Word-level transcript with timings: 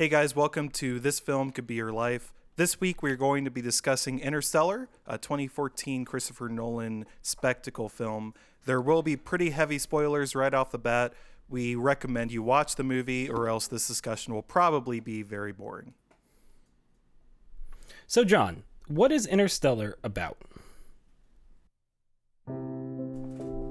Hey 0.00 0.08
guys, 0.08 0.34
welcome 0.34 0.70
to 0.70 0.98
This 0.98 1.20
Film 1.20 1.50
Could 1.50 1.66
Be 1.66 1.74
Your 1.74 1.92
Life. 1.92 2.32
This 2.56 2.80
week 2.80 3.02
we're 3.02 3.16
going 3.16 3.44
to 3.44 3.50
be 3.50 3.60
discussing 3.60 4.18
Interstellar, 4.18 4.88
a 5.06 5.18
2014 5.18 6.06
Christopher 6.06 6.48
Nolan 6.48 7.04
spectacle 7.20 7.90
film. 7.90 8.32
There 8.64 8.80
will 8.80 9.02
be 9.02 9.14
pretty 9.14 9.50
heavy 9.50 9.78
spoilers 9.78 10.34
right 10.34 10.54
off 10.54 10.70
the 10.70 10.78
bat. 10.78 11.12
We 11.50 11.74
recommend 11.74 12.32
you 12.32 12.42
watch 12.42 12.76
the 12.76 12.82
movie, 12.82 13.28
or 13.28 13.46
else 13.46 13.66
this 13.66 13.86
discussion 13.86 14.32
will 14.32 14.40
probably 14.40 15.00
be 15.00 15.20
very 15.20 15.52
boring. 15.52 15.92
So, 18.06 18.24
John, 18.24 18.62
what 18.88 19.12
is 19.12 19.26
Interstellar 19.26 19.98
about? 20.02 20.38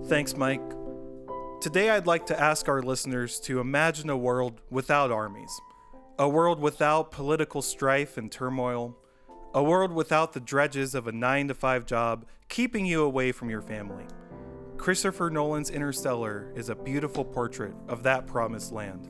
Thanks, 0.05 0.37
Mike. 0.37 0.61
Today 1.59 1.89
I'd 1.89 2.05
like 2.05 2.27
to 2.27 2.39
ask 2.39 2.69
our 2.69 2.83
listeners 2.83 3.39
to 3.39 3.59
imagine 3.59 4.11
a 4.11 4.15
world 4.15 4.61
without 4.69 5.11
armies, 5.11 5.59
a 6.19 6.27
world 6.27 6.59
without 6.59 7.11
political 7.11 7.61
strife 7.61 8.17
and 8.17 8.29
turmoil, 8.29 8.93
a 9.53 9.63
world 9.63 9.93
without 9.93 10.33
the 10.33 10.39
dredges 10.41 10.93
of 10.93 11.07
a 11.07 11.11
9 11.13 11.47
to 11.47 11.53
5 11.53 11.85
job 11.85 12.25
keeping 12.49 12.85
you 12.85 13.03
away 13.03 13.31
from 13.31 13.49
your 13.49 13.61
family. 13.61 14.03
Christopher 14.75 15.29
Nolan's 15.29 15.69
Interstellar 15.69 16.51
is 16.55 16.67
a 16.67 16.75
beautiful 16.75 17.23
portrait 17.23 17.73
of 17.87 18.03
that 18.03 18.27
promised 18.27 18.73
land. 18.73 19.07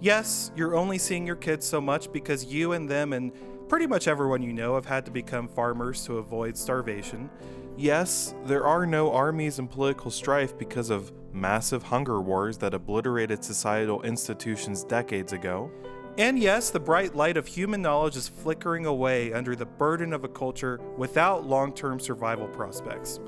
Yes, 0.00 0.50
you're 0.56 0.74
only 0.74 0.98
seeing 0.98 1.24
your 1.24 1.36
kids 1.36 1.64
so 1.64 1.80
much 1.80 2.12
because 2.12 2.44
you 2.44 2.72
and 2.72 2.90
them 2.90 3.12
and 3.12 3.30
pretty 3.68 3.86
much 3.86 4.08
everyone 4.08 4.42
you 4.42 4.52
know 4.52 4.74
have 4.74 4.86
had 4.86 5.04
to 5.04 5.12
become 5.12 5.46
farmers 5.46 6.04
to 6.06 6.18
avoid 6.18 6.56
starvation. 6.56 7.30
Yes, 7.76 8.34
there 8.46 8.66
are 8.66 8.84
no 8.84 9.12
armies 9.12 9.60
and 9.60 9.70
political 9.70 10.10
strife 10.10 10.58
because 10.58 10.90
of 10.90 11.12
massive 11.32 11.84
hunger 11.84 12.20
wars 12.20 12.58
that 12.58 12.74
obliterated 12.74 13.44
societal 13.44 14.02
institutions 14.02 14.82
decades 14.82 15.32
ago. 15.32 15.70
And 16.18 16.38
yes, 16.38 16.68
the 16.68 16.80
bright 16.80 17.14
light 17.16 17.38
of 17.38 17.46
human 17.46 17.80
knowledge 17.80 18.16
is 18.16 18.28
flickering 18.28 18.84
away 18.84 19.32
under 19.32 19.56
the 19.56 19.64
burden 19.64 20.12
of 20.12 20.24
a 20.24 20.28
culture 20.28 20.78
without 20.98 21.46
long 21.46 21.72
term 21.72 21.98
survival 21.98 22.48
prospects. 22.48 23.18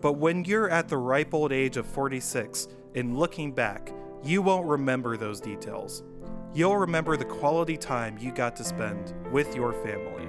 But 0.00 0.14
when 0.14 0.44
you're 0.44 0.70
at 0.70 0.88
the 0.88 0.96
ripe 0.96 1.34
old 1.34 1.52
age 1.52 1.76
of 1.76 1.86
46 1.86 2.68
and 2.94 3.18
looking 3.18 3.52
back, 3.52 3.92
you 4.22 4.40
won't 4.40 4.66
remember 4.66 5.16
those 5.16 5.40
details. 5.40 6.04
You'll 6.54 6.78
remember 6.78 7.18
the 7.18 7.24
quality 7.26 7.76
time 7.76 8.16
you 8.18 8.32
got 8.32 8.56
to 8.56 8.64
spend 8.64 9.12
with 9.30 9.54
your 9.54 9.74
family. 9.74 10.26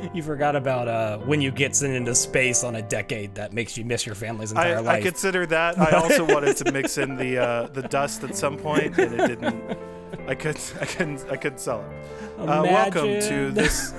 You 0.14 0.22
forgot 0.22 0.56
about 0.56 0.88
uh, 0.88 1.18
when 1.18 1.40
you 1.40 1.50
get 1.50 1.76
sent 1.76 1.94
into 1.94 2.14
space 2.14 2.64
on 2.64 2.76
a 2.76 2.82
decade 2.82 3.34
that 3.34 3.52
makes 3.52 3.76
you 3.76 3.84
miss 3.84 4.06
your 4.06 4.14
family's 4.14 4.50
entire 4.50 4.76
I, 4.76 4.80
life. 4.80 5.00
I 5.00 5.02
consider 5.02 5.46
that. 5.46 5.78
I 5.78 5.92
also 5.92 6.24
wanted 6.34 6.56
to 6.56 6.72
mix 6.72 6.98
in 6.98 7.16
the 7.16 7.38
uh, 7.38 7.66
the 7.68 7.82
dust 7.82 8.24
at 8.24 8.34
some 8.34 8.56
point, 8.56 8.98
and 8.98 9.20
it 9.20 9.26
didn't. 9.26 9.78
I 10.26 10.34
could 10.34 10.58
I 10.80 10.84
couldn't 10.84 11.24
I 11.30 11.36
couldn't 11.36 11.60
sell 11.60 11.80
it. 11.80 12.40
Uh, 12.40 12.62
welcome 12.64 13.20
to 13.20 13.50
this. 13.50 13.94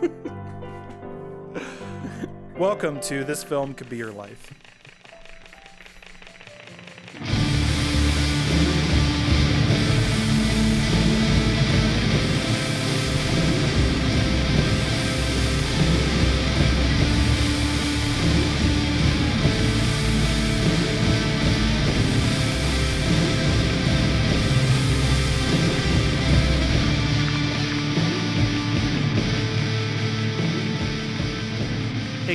welcome 2.58 3.00
to 3.00 3.24
this 3.24 3.42
film 3.42 3.74
could 3.74 3.88
be 3.88 3.96
your 3.96 4.12
life. 4.12 4.52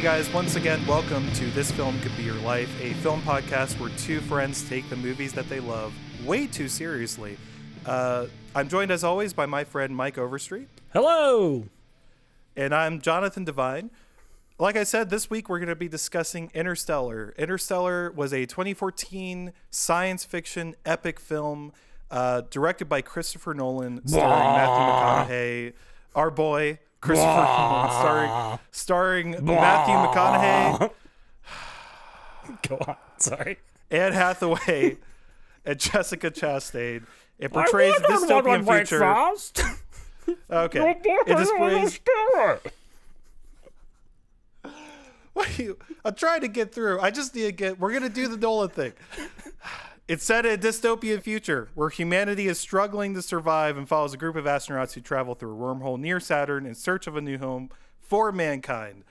Hey 0.01 0.07
guys, 0.17 0.33
once 0.33 0.55
again, 0.55 0.83
welcome 0.87 1.31
to 1.33 1.45
This 1.51 1.69
Film 1.69 1.99
Could 1.99 2.17
Be 2.17 2.23
Your 2.23 2.33
Life, 2.41 2.71
a 2.81 2.93
film 3.03 3.21
podcast 3.21 3.79
where 3.79 3.91
two 3.97 4.19
friends 4.21 4.67
take 4.67 4.89
the 4.89 4.95
movies 4.95 5.31
that 5.33 5.47
they 5.47 5.59
love 5.59 5.93
way 6.25 6.47
too 6.47 6.67
seriously. 6.67 7.37
Uh, 7.85 8.25
I'm 8.55 8.67
joined 8.67 8.89
as 8.89 9.03
always 9.03 9.31
by 9.31 9.45
my 9.45 9.63
friend 9.63 9.95
Mike 9.95 10.17
Overstreet, 10.17 10.69
Hello. 10.91 11.65
and 12.55 12.73
I'm 12.73 12.99
Jonathan 12.99 13.43
Devine. 13.43 13.91
Like 14.57 14.75
I 14.75 14.85
said, 14.85 15.11
this 15.11 15.29
week 15.29 15.49
we're 15.49 15.59
going 15.59 15.69
to 15.69 15.75
be 15.75 15.87
discussing 15.87 16.49
Interstellar. 16.55 17.35
Interstellar 17.37 18.11
was 18.11 18.33
a 18.33 18.47
2014 18.47 19.53
science 19.69 20.25
fiction 20.25 20.73
epic 20.83 21.19
film 21.19 21.73
uh, 22.09 22.41
directed 22.49 22.85
by 22.85 23.01
Christopher 23.01 23.53
Nolan, 23.53 24.01
starring 24.07 24.55
Matthew 24.55 25.35
McConaughey, 25.35 25.73
our 26.15 26.31
boy 26.31 26.79
Christopher 27.01 27.47
Nolan, 27.47 27.89
starring 27.91 28.61
starring 28.71 29.45
Matthew 29.45 29.95
McConaughey, 29.95 30.91
Go 32.69 32.77
on. 32.87 32.95
Sorry. 33.17 33.57
Anne 33.89 34.13
Hathaway, 34.13 34.97
and 35.65 35.79
Jessica 35.79 36.31
Chastain. 36.31 37.03
It 37.39 37.51
portrays 37.51 37.95
a 37.95 38.01
dystopian 38.01 38.65
future. 38.65 38.99
Okay, 40.49 40.95
it 41.03 41.35
displays. 41.35 41.99
What 45.33 45.47
are 45.47 45.61
you? 45.63 45.77
I'm 46.03 46.13
trying 46.13 46.41
to 46.41 46.47
get 46.49 46.73
through. 46.73 46.99
I 46.99 47.09
just 47.09 47.33
need 47.33 47.43
to 47.43 47.51
get. 47.51 47.79
We're 47.79 47.93
gonna 47.93 48.09
do 48.09 48.27
the 48.27 48.37
Nolan 48.37 48.69
thing. 48.69 48.93
It's 50.07 50.25
set 50.25 50.45
in 50.45 50.53
a 50.53 50.57
dystopian 50.57 51.21
future 51.21 51.69
where 51.73 51.89
humanity 51.89 52.47
is 52.47 52.59
struggling 52.59 53.13
to 53.13 53.21
survive 53.21 53.77
and 53.77 53.87
follows 53.87 54.13
a 54.13 54.17
group 54.17 54.35
of 54.35 54.45
astronauts 54.45 54.93
who 54.93 55.01
travel 55.01 55.35
through 55.35 55.53
a 55.53 55.57
wormhole 55.57 55.99
near 55.99 56.19
Saturn 56.19 56.65
in 56.65 56.75
search 56.75 57.07
of 57.07 57.15
a 57.15 57.21
new 57.21 57.37
home 57.37 57.69
for 57.99 58.31
mankind. 58.31 59.03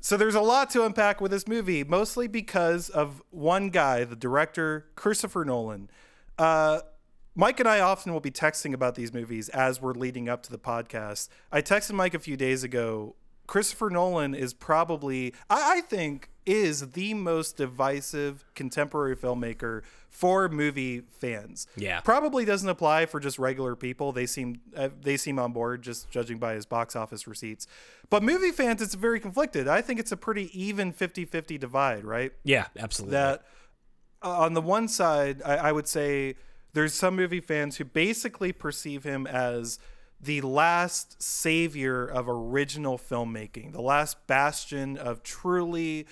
So 0.00 0.16
there's 0.16 0.34
a 0.34 0.40
lot 0.40 0.70
to 0.70 0.84
unpack 0.86 1.20
with 1.20 1.30
this 1.30 1.46
movie, 1.46 1.84
mostly 1.84 2.26
because 2.26 2.88
of 2.88 3.22
one 3.30 3.68
guy, 3.68 4.04
the 4.04 4.16
director, 4.16 4.86
Christopher 4.94 5.44
Nolan. 5.44 5.90
Uh, 6.38 6.80
Mike 7.34 7.60
and 7.60 7.68
I 7.68 7.80
often 7.80 8.12
will 8.12 8.20
be 8.20 8.30
texting 8.30 8.72
about 8.72 8.94
these 8.94 9.12
movies 9.12 9.50
as 9.50 9.80
we're 9.80 9.92
leading 9.92 10.28
up 10.28 10.42
to 10.44 10.50
the 10.50 10.58
podcast. 10.58 11.28
I 11.52 11.60
texted 11.60 11.92
Mike 11.92 12.14
a 12.14 12.18
few 12.18 12.36
days 12.36 12.64
ago. 12.64 13.14
Christopher 13.50 13.90
Nolan 13.90 14.32
is 14.32 14.54
probably, 14.54 15.34
I, 15.50 15.78
I 15.78 15.80
think, 15.80 16.30
is 16.46 16.92
the 16.92 17.14
most 17.14 17.56
divisive 17.56 18.44
contemporary 18.54 19.16
filmmaker 19.16 19.82
for 20.08 20.48
movie 20.48 21.00
fans. 21.00 21.66
Yeah. 21.76 21.98
probably 21.98 22.44
doesn't 22.44 22.68
apply 22.68 23.06
for 23.06 23.18
just 23.18 23.40
regular 23.40 23.74
people. 23.74 24.12
They 24.12 24.26
seem 24.26 24.60
uh, 24.76 24.90
they 25.02 25.16
seem 25.16 25.40
on 25.40 25.52
board 25.52 25.82
just 25.82 26.08
judging 26.12 26.38
by 26.38 26.54
his 26.54 26.64
box 26.64 26.94
office 26.94 27.26
receipts. 27.26 27.66
But 28.08 28.22
movie 28.22 28.52
fans, 28.52 28.80
it's 28.80 28.94
very 28.94 29.18
conflicted. 29.18 29.66
I 29.66 29.82
think 29.82 29.98
it's 29.98 30.12
a 30.12 30.16
pretty 30.16 30.48
even 30.58 30.92
50-50 30.92 31.58
divide, 31.58 32.04
right? 32.04 32.32
Yeah, 32.44 32.66
absolutely. 32.78 33.14
that 33.14 33.42
uh, 34.22 34.38
on 34.38 34.54
the 34.54 34.62
one 34.62 34.86
side, 34.86 35.42
I, 35.44 35.56
I 35.56 35.72
would 35.72 35.88
say 35.88 36.36
there's 36.72 36.94
some 36.94 37.16
movie 37.16 37.40
fans 37.40 37.78
who 37.78 37.84
basically 37.84 38.52
perceive 38.52 39.02
him 39.02 39.26
as 39.26 39.80
the 40.22 40.40
last 40.42 41.22
savior 41.22 42.04
of 42.06 42.28
original 42.28 42.98
filmmaking, 42.98 43.72
the 43.72 43.80
last 43.80 44.26
bastion 44.26 44.96
of 44.98 45.22
truly, 45.22 46.06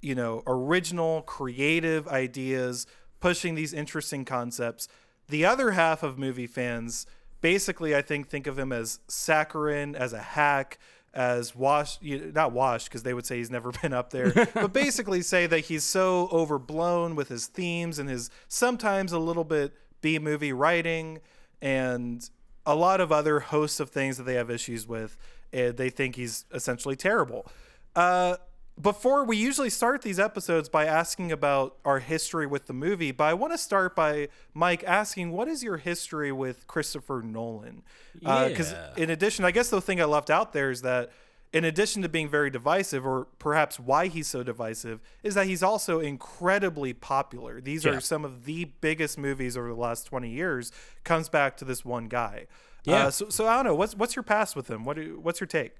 you 0.00 0.14
know, 0.14 0.42
original, 0.46 1.22
creative 1.22 2.06
ideas, 2.08 2.86
pushing 3.20 3.54
these 3.56 3.72
interesting 3.72 4.24
concepts. 4.24 4.86
The 5.28 5.44
other 5.44 5.72
half 5.72 6.02
of 6.02 6.18
movie 6.18 6.46
fans 6.46 7.06
basically, 7.40 7.94
I 7.94 8.02
think, 8.02 8.28
think 8.28 8.46
of 8.46 8.58
him 8.58 8.72
as 8.72 9.00
saccharine, 9.08 9.94
as 9.94 10.12
a 10.12 10.18
hack, 10.22 10.78
as 11.14 11.54
wash, 11.54 12.00
you- 12.00 12.32
not 12.34 12.52
washed, 12.52 12.88
because 12.88 13.02
they 13.02 13.14
would 13.14 13.26
say 13.26 13.38
he's 13.38 13.50
never 13.50 13.70
been 13.82 13.92
up 13.92 14.10
there, 14.10 14.32
but 14.54 14.72
basically 14.72 15.22
say 15.22 15.46
that 15.46 15.60
he's 15.60 15.84
so 15.84 16.28
overblown 16.30 17.14
with 17.16 17.28
his 17.28 17.46
themes 17.46 17.98
and 17.98 18.08
his 18.08 18.30
sometimes 18.46 19.12
a 19.12 19.18
little 19.18 19.44
bit 19.44 19.72
B 20.00 20.18
movie 20.18 20.52
writing 20.52 21.20
and 21.60 22.28
a 22.68 22.74
lot 22.76 23.00
of 23.00 23.10
other 23.10 23.40
hosts 23.40 23.80
of 23.80 23.90
things 23.90 24.16
that 24.18 24.24
they 24.24 24.34
have 24.34 24.50
issues 24.50 24.86
with. 24.86 25.16
And 25.52 25.76
they 25.76 25.88
think 25.90 26.16
he's 26.16 26.44
essentially 26.52 26.94
terrible. 26.94 27.50
Uh, 27.96 28.36
before 28.80 29.24
we 29.24 29.36
usually 29.36 29.70
start 29.70 30.02
these 30.02 30.20
episodes 30.20 30.68
by 30.68 30.84
asking 30.84 31.32
about 31.32 31.76
our 31.84 31.98
history 31.98 32.46
with 32.46 32.66
the 32.66 32.72
movie, 32.72 33.10
but 33.10 33.24
I 33.24 33.34
want 33.34 33.52
to 33.52 33.58
start 33.58 33.96
by 33.96 34.28
Mike 34.54 34.84
asking, 34.84 35.32
what 35.32 35.48
is 35.48 35.64
your 35.64 35.78
history 35.78 36.30
with 36.30 36.66
Christopher 36.68 37.22
Nolan? 37.24 37.82
Because 38.14 38.70
Yeah. 38.72 38.92
in 38.96 39.10
addition, 39.10 39.44
I 39.44 39.50
guess 39.50 39.70
the 39.70 39.80
thing 39.80 40.00
I 40.00 40.04
left 40.04 40.30
out 40.30 40.52
there 40.52 40.70
is 40.70 40.82
that 40.82 41.10
in 41.52 41.64
addition 41.64 42.02
to 42.02 42.08
being 42.08 42.28
very 42.28 42.50
divisive, 42.50 43.06
or 43.06 43.26
perhaps 43.38 43.80
why 43.80 44.08
he's 44.08 44.26
so 44.26 44.42
divisive, 44.42 45.00
is 45.22 45.34
that 45.34 45.46
he's 45.46 45.62
also 45.62 45.98
incredibly 46.00 46.92
popular. 46.92 47.60
These 47.60 47.84
Yeah. 47.84 47.92
are 47.92 48.00
some 48.00 48.24
of 48.24 48.44
the 48.44 48.66
biggest 48.80 49.16
movies 49.18 49.56
over 49.56 49.68
the 49.68 49.74
last 49.80 50.04
20 50.04 50.28
years, 50.28 50.70
comes 51.04 51.28
back 51.28 51.56
to 51.58 51.64
this 51.64 51.84
one 51.84 52.08
guy. 52.08 52.46
Yeah. 52.84 53.06
Uh, 53.06 53.10
so, 53.10 53.28
so 53.28 53.46
I 53.46 53.56
don't 53.56 53.64
know. 53.64 53.74
What's 53.74 53.94
what's 53.96 54.14
your 54.16 54.22
past 54.22 54.56
with 54.56 54.68
him? 54.68 54.84
What 54.84 54.96
do, 54.96 55.18
what's 55.20 55.40
your 55.40 55.46
take? 55.46 55.72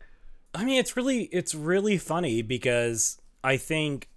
I 0.55 0.65
mean, 0.65 0.79
it's 0.79 0.97
really 0.97 1.25
it's 1.25 1.55
really 1.55 1.99
funny 1.99 2.43
because 2.43 3.19
I 3.45 3.57
think 3.57 4.09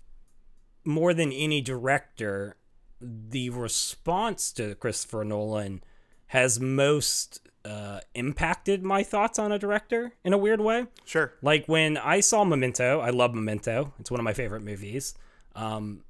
more 0.84 1.14
than 1.14 1.32
any 1.32 1.62
director, 1.62 2.58
the 3.00 3.50
response 3.50 4.52
to 4.54 4.76
Christopher 4.76 5.24
Nolan 5.24 5.84
has 6.28 6.60
most 6.60 7.42
uh, 7.66 8.00
impacted 8.16 8.84
my 8.84 9.04
thoughts 9.04 9.38
on 9.40 9.52
a 9.52 9.60
director 9.60 10.14
in 10.24 10.34
a 10.34 10.38
weird 10.38 10.62
way. 10.62 10.88
Sure. 11.06 11.34
Like 11.42 11.66
when 11.68 11.98
I 11.98 12.20
saw 12.20 12.44
Memento, 12.44 13.00
I 13.00 13.10
love 13.10 13.34
Memento. 13.34 13.94
It's 14.00 14.12
one 14.12 14.20
of 14.20 14.24
my 14.24 14.34
favorite 14.34 14.64
movies. 14.64 15.14
Um, 15.56 16.04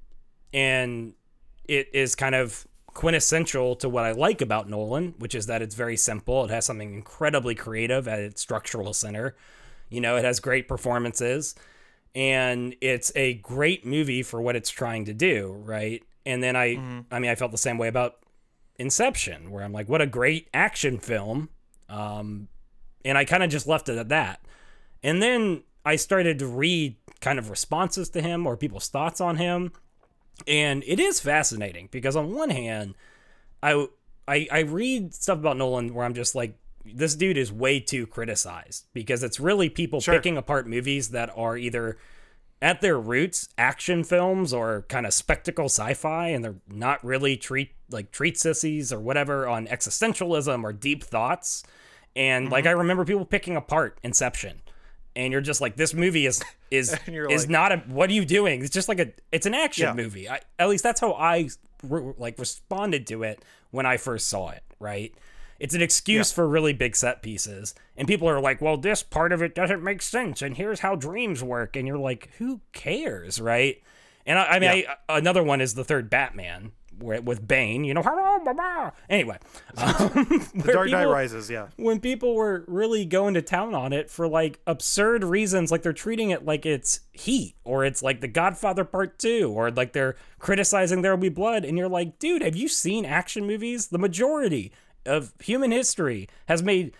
and 0.53 1.13
it 1.67 1.89
is 1.93 2.15
kind 2.15 2.35
of 2.35 2.67
quintessential 2.93 3.75
to 3.77 3.89
what 3.89 4.03
I 4.03 4.11
like 4.11 4.41
about 4.41 4.69
Nolan, 4.69 5.15
which 5.17 5.35
is 5.35 5.45
that 5.47 5.61
it's 5.61 5.75
very 5.75 5.97
simple. 5.97 6.45
It 6.45 6.51
has 6.51 6.65
something 6.65 6.93
incredibly 6.93 7.55
creative 7.55 8.07
at 8.07 8.19
its 8.19 8.41
structural 8.41 8.93
center. 8.93 9.35
You 9.89 10.01
know, 10.01 10.17
it 10.17 10.25
has 10.25 10.39
great 10.39 10.67
performances 10.67 11.55
and 12.13 12.75
it's 12.81 13.11
a 13.15 13.35
great 13.35 13.85
movie 13.85 14.23
for 14.23 14.41
what 14.41 14.55
it's 14.55 14.69
trying 14.69 15.05
to 15.05 15.13
do, 15.13 15.61
right? 15.63 16.03
And 16.25 16.43
then 16.43 16.55
I 16.55 16.75
mm-hmm. 16.75 16.99
I 17.11 17.19
mean 17.19 17.31
I 17.31 17.35
felt 17.35 17.51
the 17.51 17.57
same 17.57 17.77
way 17.77 17.87
about 17.87 18.17
Inception, 18.81 19.51
where 19.51 19.63
I'm 19.63 19.71
like, 19.71 19.87
what 19.87 20.01
a 20.01 20.07
great 20.07 20.49
action 20.53 20.97
film. 20.97 21.49
Um, 21.87 22.47
and 23.05 23.17
I 23.17 23.25
kind 23.25 23.43
of 23.43 23.49
just 23.49 23.67
left 23.67 23.89
it 23.89 23.97
at 23.97 24.09
that. 24.09 24.41
And 25.03 25.21
then 25.21 25.63
I 25.85 25.95
started 25.95 26.39
to 26.39 26.47
read 26.47 26.95
kind 27.21 27.39
of 27.39 27.49
responses 27.49 28.09
to 28.09 28.21
him 28.21 28.45
or 28.45 28.57
people's 28.57 28.87
thoughts 28.87 29.21
on 29.21 29.37
him. 29.37 29.71
And 30.47 30.83
it 30.87 30.99
is 30.99 31.19
fascinating 31.19 31.89
because 31.91 32.15
on 32.15 32.33
one 32.33 32.49
hand, 32.49 32.95
I 33.61 33.87
I, 34.27 34.47
I 34.51 34.59
read 34.61 35.13
stuff 35.13 35.39
about 35.39 35.57
Nolan 35.57 35.93
where 35.93 36.05
I'm 36.05 36.13
just 36.13 36.35
like, 36.35 36.57
this 36.85 37.15
dude 37.15 37.37
is 37.37 37.51
way 37.51 37.79
too 37.79 38.07
criticized 38.07 38.87
because 38.93 39.23
it's 39.23 39.39
really 39.39 39.69
people 39.69 40.01
sure. 40.01 40.15
picking 40.15 40.37
apart 40.37 40.67
movies 40.67 41.09
that 41.09 41.31
are 41.35 41.57
either 41.57 41.97
at 42.61 42.81
their 42.81 42.99
roots 42.99 43.49
action 43.57 44.03
films 44.03 44.53
or 44.53 44.85
kind 44.87 45.05
of 45.05 45.13
spectacle 45.13 45.65
sci-fi 45.65 46.27
and 46.29 46.43
they're 46.43 46.55
not 46.69 47.03
really 47.03 47.35
treat 47.35 47.71
like 47.89 48.11
treat 48.11 48.37
sissies 48.37 48.93
or 48.93 48.99
whatever 48.99 49.47
on 49.47 49.67
existentialism 49.67 50.63
or 50.63 50.71
deep 50.71 51.03
thoughts 51.03 51.63
and 52.15 52.45
mm-hmm. 52.45 52.53
like 52.53 52.65
i 52.65 52.71
remember 52.71 53.03
people 53.03 53.25
picking 53.25 53.55
apart 53.55 53.97
inception 54.03 54.61
and 55.15 55.31
you're 55.31 55.41
just 55.41 55.59
like 55.59 55.75
this 55.75 55.93
movie 55.93 56.25
is 56.25 56.41
is 56.71 56.95
is 57.07 57.43
like, 57.43 57.49
not 57.49 57.71
a 57.71 57.77
what 57.87 58.09
are 58.09 58.13
you 58.13 58.25
doing 58.25 58.61
it's 58.61 58.69
just 58.69 58.87
like 58.87 58.99
a 58.99 59.11
it's 59.31 59.45
an 59.45 59.53
action 59.53 59.85
yeah. 59.85 59.93
movie 59.93 60.29
I, 60.29 60.41
at 60.59 60.69
least 60.69 60.83
that's 60.83 61.01
how 61.01 61.13
i 61.13 61.49
re- 61.83 62.13
like 62.17 62.37
responded 62.37 63.07
to 63.07 63.23
it 63.23 63.43
when 63.71 63.85
i 63.85 63.97
first 63.97 64.27
saw 64.27 64.49
it 64.49 64.63
right 64.79 65.13
it's 65.61 65.75
an 65.75 65.81
excuse 65.83 66.31
yeah. 66.31 66.35
for 66.35 66.47
really 66.47 66.73
big 66.73 66.95
set 66.95 67.21
pieces. 67.21 67.75
And 67.95 68.07
people 68.07 68.27
are 68.27 68.41
like, 68.41 68.61
well, 68.61 68.77
this 68.77 69.03
part 69.03 69.31
of 69.31 69.43
it 69.43 69.53
doesn't 69.53 69.83
make 69.83 70.01
sense. 70.01 70.41
And 70.41 70.57
here's 70.57 70.79
how 70.79 70.95
dreams 70.95 71.43
work. 71.43 71.75
And 71.75 71.87
you're 71.87 71.99
like, 71.99 72.31
who 72.39 72.61
cares? 72.73 73.39
Right. 73.39 73.79
And 74.25 74.39
I, 74.39 74.43
I 74.43 74.59
mean, 74.59 74.79
yeah. 74.79 74.95
I, 75.07 75.19
another 75.19 75.43
one 75.43 75.61
is 75.61 75.75
the 75.75 75.83
third 75.83 76.09
Batman 76.09 76.71
with 76.99 77.47
Bane, 77.47 77.83
you 77.83 77.93
know, 77.93 78.01
hello, 78.01 78.53
blah, 78.53 78.91
anyway. 79.09 79.37
Um, 79.77 80.09
the 80.55 80.71
Dark 80.73 80.89
Knight 80.89 81.05
Rises, 81.05 81.49
yeah. 81.49 81.67
When 81.77 81.99
people 81.99 82.35
were 82.35 82.65
really 82.67 83.05
going 83.05 83.35
to 83.35 83.41
town 83.41 83.73
on 83.73 83.93
it 83.93 84.09
for 84.09 84.27
like 84.27 84.59
absurd 84.67 85.23
reasons, 85.23 85.71
like 85.71 85.81
they're 85.81 85.93
treating 85.93 86.31
it 86.31 86.43
like 86.43 86.65
it's 86.65 87.01
Heat 87.13 87.55
or 87.63 87.85
it's 87.85 88.03
like 88.03 88.19
The 88.21 88.27
Godfather 88.27 88.83
Part 88.83 89.17
2 89.19 89.51
or 89.55 89.71
like 89.71 89.93
they're 89.93 90.15
criticizing 90.39 91.01
There 91.01 91.11
Will 91.11 91.21
Be 91.21 91.29
Blood. 91.29 91.65
And 91.65 91.77
you're 91.77 91.87
like, 91.87 92.19
dude, 92.19 92.41
have 92.41 92.55
you 92.55 92.67
seen 92.67 93.05
action 93.05 93.45
movies? 93.45 93.87
The 93.87 93.97
majority 93.97 94.71
of 95.05 95.33
human 95.39 95.71
history 95.71 96.27
has 96.47 96.61
made 96.63 96.93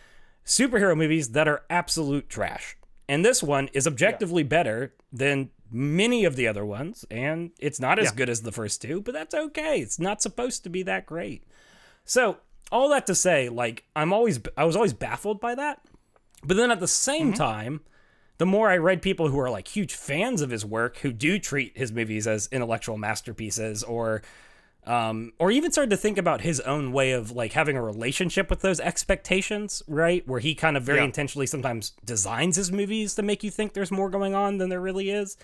superhero 0.46 0.96
movies 0.98 1.30
that 1.30 1.48
are 1.48 1.64
absolute 1.70 2.30
trash. 2.30 2.78
And 3.08 3.26
this 3.26 3.44
one 3.44 3.70
is 3.74 3.88
objectively 3.88 4.44
yeah. 4.44 4.50
better 4.50 4.94
than 5.12 5.50
many 5.72 6.26
of 6.26 6.36
the 6.36 6.48
other 6.48 6.66
ones, 6.66 7.06
and 7.10 7.52
it's 7.60 7.80
not 7.80 8.00
as 8.00 8.08
yeah. 8.08 8.16
good 8.16 8.30
as 8.30 8.42
the 8.42 8.52
first 8.52 8.82
two, 8.82 9.02
but 9.02 9.14
that's 9.14 9.34
okay. 9.34 9.80
It's 9.80 10.00
not 10.00 10.22
supposed 10.22 10.64
to 10.64 10.70
be 10.70 10.84
that 10.84 11.06
great. 11.06 11.44
So, 12.06 12.38
all 12.72 12.90
that 12.90 13.06
to 13.08 13.16
say, 13.16 13.50
like 13.50 13.86
I'm 13.96 14.14
always 14.14 14.40
I 14.58 14.66
was 14.66 14.76
always 14.76 14.94
baffled 14.94 15.40
by 15.40 15.56
that. 15.56 15.82
But 16.44 16.58
then 16.58 16.72
at 16.72 16.80
the 16.80 16.88
same 16.88 17.28
mm-hmm. 17.28 17.38
time, 17.38 17.82
the 18.38 18.46
more 18.46 18.70
I 18.70 18.78
read 18.78 19.02
people 19.02 19.28
who 19.28 19.40
are 19.40 19.50
like 19.50 19.68
huge 19.68 19.94
fans 19.94 20.42
of 20.42 20.50
his 20.50 20.66
work, 20.66 20.98
who 20.98 21.12
do 21.12 21.38
treat 21.38 21.78
his 21.78 21.92
movies 21.92 22.28
as 22.28 22.50
intellectual 22.52 22.98
masterpieces 22.98 23.84
or 23.84 24.22
um, 24.86 25.34
or 25.38 25.52
even 25.52 25.72
started 25.72 25.92
to 25.92 25.98
think 25.98 26.18
about 26.18 26.42
his 26.42 26.60
own 26.62 26.92
way 26.92 27.12
of 27.12 27.32
like 27.32 27.54
having 27.54 27.78
a 27.78 27.84
relationship 27.84 28.50
with 28.50 28.62
those 28.62 28.80
expectations, 28.80 29.84
right? 29.88 30.28
Where 30.28 30.40
he 30.40 30.56
kind 30.56 30.76
of 30.76 30.84
very 30.84 31.00
yeah. 31.00 31.06
intentionally 31.06 31.46
sometimes 31.46 31.94
designs 32.04 32.56
his 32.56 32.72
movies 32.72 33.14
to 33.16 33.22
make 33.22 33.44
you 33.44 33.52
think 33.52 33.74
there's 33.74 33.92
more 33.92 34.10
going 34.10 34.34
on 34.34 34.58
than 34.58 34.70
there 34.70 34.82
really 34.82 35.12
is. 35.12 35.38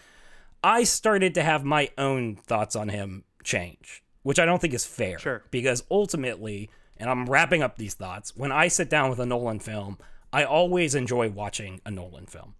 I 0.64 0.84
started 0.84 1.36
to 1.36 1.44
have 1.44 1.64
my 1.64 1.90
own 1.98 2.36
thoughts 2.36 2.76
on 2.76 2.90
him 2.90 3.26
change, 3.44 4.04
which 4.24 4.40
I 4.40 4.46
don't 4.46 4.60
think 4.60 4.74
is 4.74 4.86
fair. 4.86 5.20
Sure. 5.20 5.44
Because 5.52 5.84
ultimately, 5.92 6.72
and 6.98 7.10
I'm 7.10 7.28
wrapping 7.28 7.62
up 7.62 7.78
these 7.78 7.94
thoughts, 7.94 8.36
when 8.36 8.52
I 8.52 8.70
sit 8.70 8.90
down 8.90 9.12
with 9.12 9.20
a 9.20 9.26
Nolan 9.26 9.60
film, 9.60 10.00
I 10.34 10.44
always 10.44 10.96
enjoy 10.96 11.30
watching 11.30 11.80
a 11.86 11.92
Nolan 11.92 12.26
film. 12.26 12.56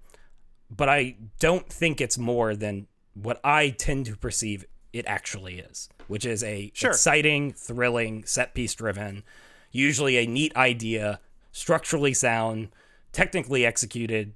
But 0.70 0.90
I 0.90 1.16
don't 1.40 1.68
think 1.68 2.00
it's 2.02 2.18
more 2.18 2.56
than 2.56 2.88
what 3.14 3.40
I 3.44 3.70
tend 3.70 4.06
to 4.08 4.16
perceive 4.16 4.66
it 4.94 5.06
actually 5.08 5.60
is, 5.60 5.90
which 6.08 6.26
is 6.26 6.44
a 6.44 6.72
sure. 6.74 6.92
exciting, 6.92 7.52
thrilling, 7.52 8.24
set 8.26 8.54
piece 8.54 8.74
driven, 8.74 9.24
usually 9.72 10.18
a 10.18 10.26
neat 10.26 10.56
idea, 10.56 11.20
structurally 11.52 12.14
sound, 12.14 12.70
technically 13.12 13.66
executed, 13.66 14.34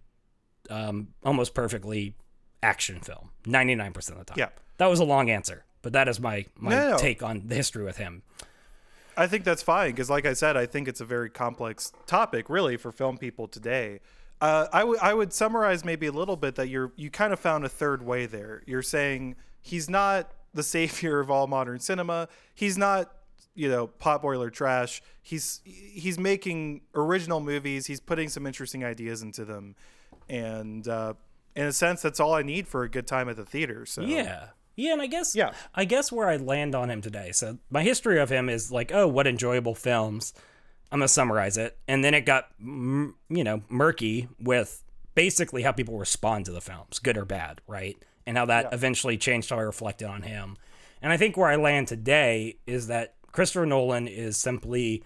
um, 0.70 1.10
almost 1.24 1.54
perfectly 1.54 2.16
action 2.64 3.00
film. 3.00 3.30
Ninety 3.46 3.76
nine 3.76 3.94
percent 3.94 4.20
of 4.20 4.26
the 4.26 4.34
time. 4.34 4.40
Yeah, 4.40 4.50
that 4.78 4.88
was 4.88 5.00
a 5.00 5.06
long 5.06 5.30
answer, 5.30 5.66
but 5.82 5.94
that 5.94 6.08
is 6.08 6.20
my 6.20 6.46
my 6.58 6.72
no, 6.72 6.92
no. 6.92 6.98
take 6.98 7.24
on 7.24 7.44
the 7.48 7.56
history 7.56 7.84
with 7.84 7.98
him. 7.98 8.24
I 9.18 9.28
think 9.28 9.44
that's 9.44 9.62
fine 9.62 9.92
because, 9.92 10.10
like 10.10 10.26
I 10.26 10.34
said, 10.34 10.56
I 10.56 10.66
think 10.66 10.88
it's 10.88 11.02
a 11.02 11.06
very 11.06 11.30
complex 11.30 11.92
topic, 12.08 12.50
really, 12.50 12.78
for 12.78 12.92
film 12.92 13.18
people 13.18 13.48
today. 13.48 14.00
Uh, 14.40 14.68
I, 14.74 14.80
w- 14.80 14.98
I 15.02 15.14
would 15.14 15.34
summarize 15.34 15.86
maybe 15.86 16.08
a 16.08 16.12
little 16.12 16.38
bit 16.38 16.56
that 16.56 16.70
you're 16.70 16.92
you 16.96 17.12
kind 17.12 17.32
of 17.32 17.40
found 17.40 17.64
a 17.64 17.70
third 17.70 18.04
way 18.04 18.26
there. 18.26 18.64
You're 18.66 18.82
saying 18.82 19.36
he's 19.62 19.90
not 19.90 20.32
the 20.54 20.64
savior 20.64 21.20
of 21.20 21.30
all 21.30 21.48
modern 21.48 21.80
cinema. 21.80 22.28
He's 22.54 22.78
not, 22.78 23.12
you 23.56 23.70
know, 23.70 23.88
potboiler 23.88 24.52
trash. 24.52 25.02
He's 25.22 25.62
he's 25.64 26.20
making 26.20 26.82
original 26.96 27.40
movies. 27.40 27.86
He's 27.86 28.00
putting 28.00 28.30
some 28.30 28.46
interesting 28.46 28.84
ideas 28.84 29.22
into 29.22 29.46
them, 29.46 29.76
and 30.30 30.88
uh, 30.88 31.14
in 31.56 31.66
a 31.66 31.74
sense, 31.74 32.02
that's 32.02 32.20
all 32.20 32.34
I 32.34 32.44
need 32.44 32.68
for 32.68 32.84
a 32.84 32.90
good 32.90 33.08
time 33.08 33.30
at 33.30 33.36
the 33.36 33.46
theater. 33.46 33.86
So 33.86 34.02
yeah. 34.02 34.48
Yeah, 34.78 34.94
and 34.94 35.02
I 35.02 35.08
guess 35.08 35.36
yeah. 35.36 35.52
I 35.76 35.86
guess 35.86 36.12
where 36.12 36.30
I 36.30 36.38
land 36.38 36.76
on 36.76 36.90
him 36.90 37.02
today. 37.02 37.34
So 37.34 37.58
my 37.70 37.84
history 37.84 38.20
of 38.20 38.30
him 38.30 38.50
is 38.50 38.72
like, 38.72 38.92
oh, 38.94 39.08
what 39.08 39.28
enjoyable 39.28 39.76
films. 39.76 40.34
I'm 40.92 41.00
gonna 41.00 41.08
summarize 41.08 41.58
it, 41.58 41.78
and 41.88 42.04
then 42.04 42.14
it 42.14 42.26
got 42.26 42.48
you 42.60 43.14
know 43.30 43.64
murky 43.70 44.28
with 44.40 44.84
basically 45.14 45.64
how 45.64 45.72
people 45.72 45.98
respond 45.98 46.46
to 46.46 46.52
the 46.52 46.62
films, 46.62 47.00
good 47.00 47.18
or 47.18 47.26
bad, 47.26 47.62
right? 47.68 47.98
And 48.32 48.38
how 48.38 48.46
that 48.46 48.68
yeah. 48.70 48.76
eventually 48.76 49.18
changed 49.18 49.50
how 49.50 49.58
I 49.58 49.64
reflected 49.64 50.08
on 50.08 50.22
him. 50.22 50.56
And 51.02 51.12
I 51.12 51.18
think 51.18 51.36
where 51.36 51.50
I 51.50 51.58
land 51.58 51.90
today 51.90 52.60
is 52.66 52.88
that 52.88 53.16
Christopher 53.34 53.66
Nolan 53.66 54.08
is 54.08 54.38
simply, 54.38 55.04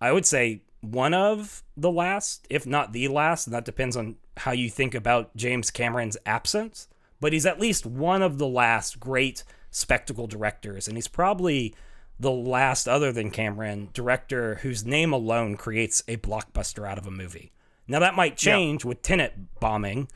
I 0.00 0.12
would 0.12 0.24
say, 0.24 0.62
one 0.80 1.14
of 1.14 1.64
the 1.76 1.90
last, 1.90 2.46
if 2.48 2.64
not 2.64 2.92
the 2.92 3.08
last, 3.08 3.48
and 3.48 3.54
that 3.54 3.64
depends 3.64 3.96
on 3.96 4.18
how 4.36 4.52
you 4.52 4.70
think 4.70 4.94
about 4.94 5.34
James 5.34 5.72
Cameron's 5.72 6.16
absence, 6.26 6.86
but 7.20 7.32
he's 7.32 7.44
at 7.44 7.58
least 7.58 7.86
one 7.86 8.22
of 8.22 8.38
the 8.38 8.46
last 8.46 9.00
great 9.00 9.42
spectacle 9.72 10.28
directors. 10.28 10.86
And 10.86 10.96
he's 10.96 11.08
probably 11.08 11.74
the 12.20 12.30
last, 12.30 12.86
other 12.86 13.10
than 13.10 13.32
Cameron, 13.32 13.88
director 13.92 14.60
whose 14.62 14.86
name 14.86 15.12
alone 15.12 15.56
creates 15.56 16.04
a 16.06 16.18
blockbuster 16.18 16.88
out 16.88 16.98
of 16.98 17.06
a 17.08 17.10
movie. 17.10 17.50
Now, 17.88 17.98
that 17.98 18.14
might 18.14 18.36
change 18.36 18.84
yeah. 18.84 18.90
with 18.90 19.02
Tenet 19.02 19.58
bombing, 19.58 20.06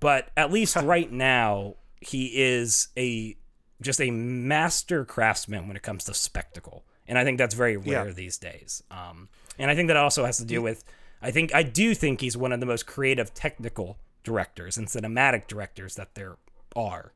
but 0.00 0.32
at 0.36 0.50
least 0.50 0.74
right 0.82 1.12
now, 1.12 1.76
he 2.06 2.26
is 2.26 2.88
a 2.96 3.36
just 3.82 4.00
a 4.00 4.10
master 4.10 5.04
craftsman 5.04 5.66
when 5.68 5.76
it 5.76 5.82
comes 5.82 6.04
to 6.04 6.14
spectacle, 6.14 6.84
and 7.06 7.18
I 7.18 7.24
think 7.24 7.38
that's 7.38 7.54
very 7.54 7.76
rare 7.76 8.06
yeah. 8.06 8.12
these 8.12 8.38
days. 8.38 8.82
Um, 8.90 9.28
and 9.58 9.70
I 9.70 9.74
think 9.74 9.88
that 9.88 9.96
also 9.96 10.24
has 10.24 10.38
to 10.38 10.44
do 10.44 10.62
with 10.62 10.84
I 11.22 11.30
think 11.30 11.54
I 11.54 11.62
do 11.62 11.94
think 11.94 12.20
he's 12.20 12.36
one 12.36 12.52
of 12.52 12.60
the 12.60 12.66
most 12.66 12.86
creative 12.86 13.32
technical 13.32 13.98
directors 14.22 14.76
and 14.76 14.86
cinematic 14.88 15.46
directors 15.46 15.94
that 15.96 16.14
there 16.14 16.36
are. 16.76 17.12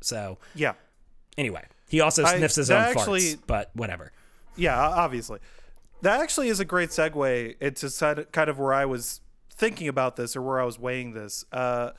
So 0.00 0.38
yeah. 0.54 0.74
Anyway, 1.36 1.64
he 1.88 2.00
also 2.00 2.24
sniffs 2.24 2.58
I, 2.58 2.60
his 2.60 2.70
own 2.70 2.78
actually, 2.82 3.20
farts, 3.20 3.38
but 3.46 3.70
whatever. 3.74 4.12
Yeah, 4.56 4.78
obviously. 4.78 5.40
That 6.02 6.20
actually 6.20 6.48
is 6.48 6.60
a 6.60 6.64
great 6.64 6.90
segue 6.90 7.56
into 7.60 8.26
kind 8.32 8.50
of 8.50 8.58
where 8.58 8.72
I 8.72 8.86
was 8.86 9.20
thinking 9.54 9.88
about 9.88 10.16
this 10.16 10.34
or 10.34 10.42
where 10.42 10.60
I 10.60 10.64
was 10.64 10.78
weighing 10.78 11.12
this. 11.12 11.44
Uh, 11.52 11.90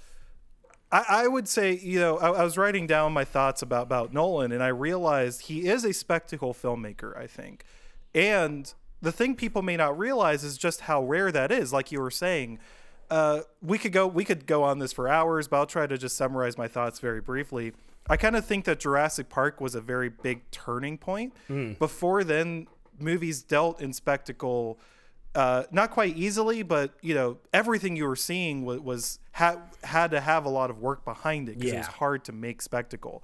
I, 0.92 1.06
I 1.08 1.28
would 1.28 1.48
say, 1.48 1.78
you 1.78 2.00
know, 2.00 2.18
I, 2.18 2.30
I 2.30 2.44
was 2.44 2.58
writing 2.58 2.88
down 2.88 3.14
my 3.14 3.24
thoughts 3.24 3.62
about, 3.62 3.84
about 3.84 4.14
Nolan, 4.14 4.52
and 4.52 4.62
I 4.62 4.68
realized 4.68 5.44
he 5.44 5.68
is 5.68 5.86
a 5.86 5.94
spectacle 5.94 6.54
filmmaker, 6.54 7.18
I 7.18 7.28
think. 7.28 7.64
And 8.14 8.74
the 9.02 9.12
thing 9.12 9.36
people 9.36 9.62
may 9.62 9.78
not 9.78 9.98
realize 9.98 10.44
is 10.44 10.58
just 10.58 10.82
how 10.82 11.04
rare 11.04 11.32
that 11.32 11.52
is. 11.52 11.72
Like 11.72 11.92
you 11.92 12.00
were 12.02 12.12
saying, 12.12 12.60
uh, 13.10 13.42
we 13.62 13.78
could 13.78 13.92
go 13.92 14.08
we 14.08 14.24
could 14.24 14.46
go 14.46 14.64
on 14.64 14.80
this 14.80 14.94
for 14.94 15.08
hours, 15.08 15.48
but 15.48 15.58
I'll 15.58 15.66
try 15.66 15.88
to 15.88 15.98
just 15.98 16.16
summarize 16.16 16.58
my 16.58 16.68
thoughts 16.68 17.00
very 17.00 17.22
briefly. 17.22 17.74
I 18.10 18.18
kind 18.18 18.36
of 18.36 18.46
think 18.46 18.66
that 18.66 18.80
Jurassic 18.80 19.30
Park 19.30 19.62
was 19.62 19.76
a 19.76 19.82
very 19.82 20.10
big 20.10 20.50
turning 20.52 20.98
point. 20.98 21.34
Hmm. 21.48 21.74
Before 21.74 22.24
then, 22.24 22.68
movies 23.00 23.42
dealt 23.42 23.82
in 23.82 23.94
spectacle 23.94 24.80
uh, 25.36 25.64
not 25.72 25.92
quite 25.92 26.18
easily, 26.18 26.64
but 26.64 26.94
you 27.02 27.14
know 27.14 27.38
everything 27.54 27.96
you 27.96 28.06
were 28.06 28.16
seeing 28.16 28.66
was, 28.66 28.80
was 28.80 29.20
had 29.32 29.60
had 29.84 30.12
to 30.12 30.20
have 30.20 30.46
a 30.46 30.50
lot 30.50 30.70
of 30.70 30.80
work 30.80 31.06
behind 31.06 31.50
it 31.50 31.58
because 31.58 31.74
it 31.74 31.78
was 31.78 31.88
hard 31.88 32.24
to 32.26 32.32
make 32.32 32.62
spectacle. 32.62 33.24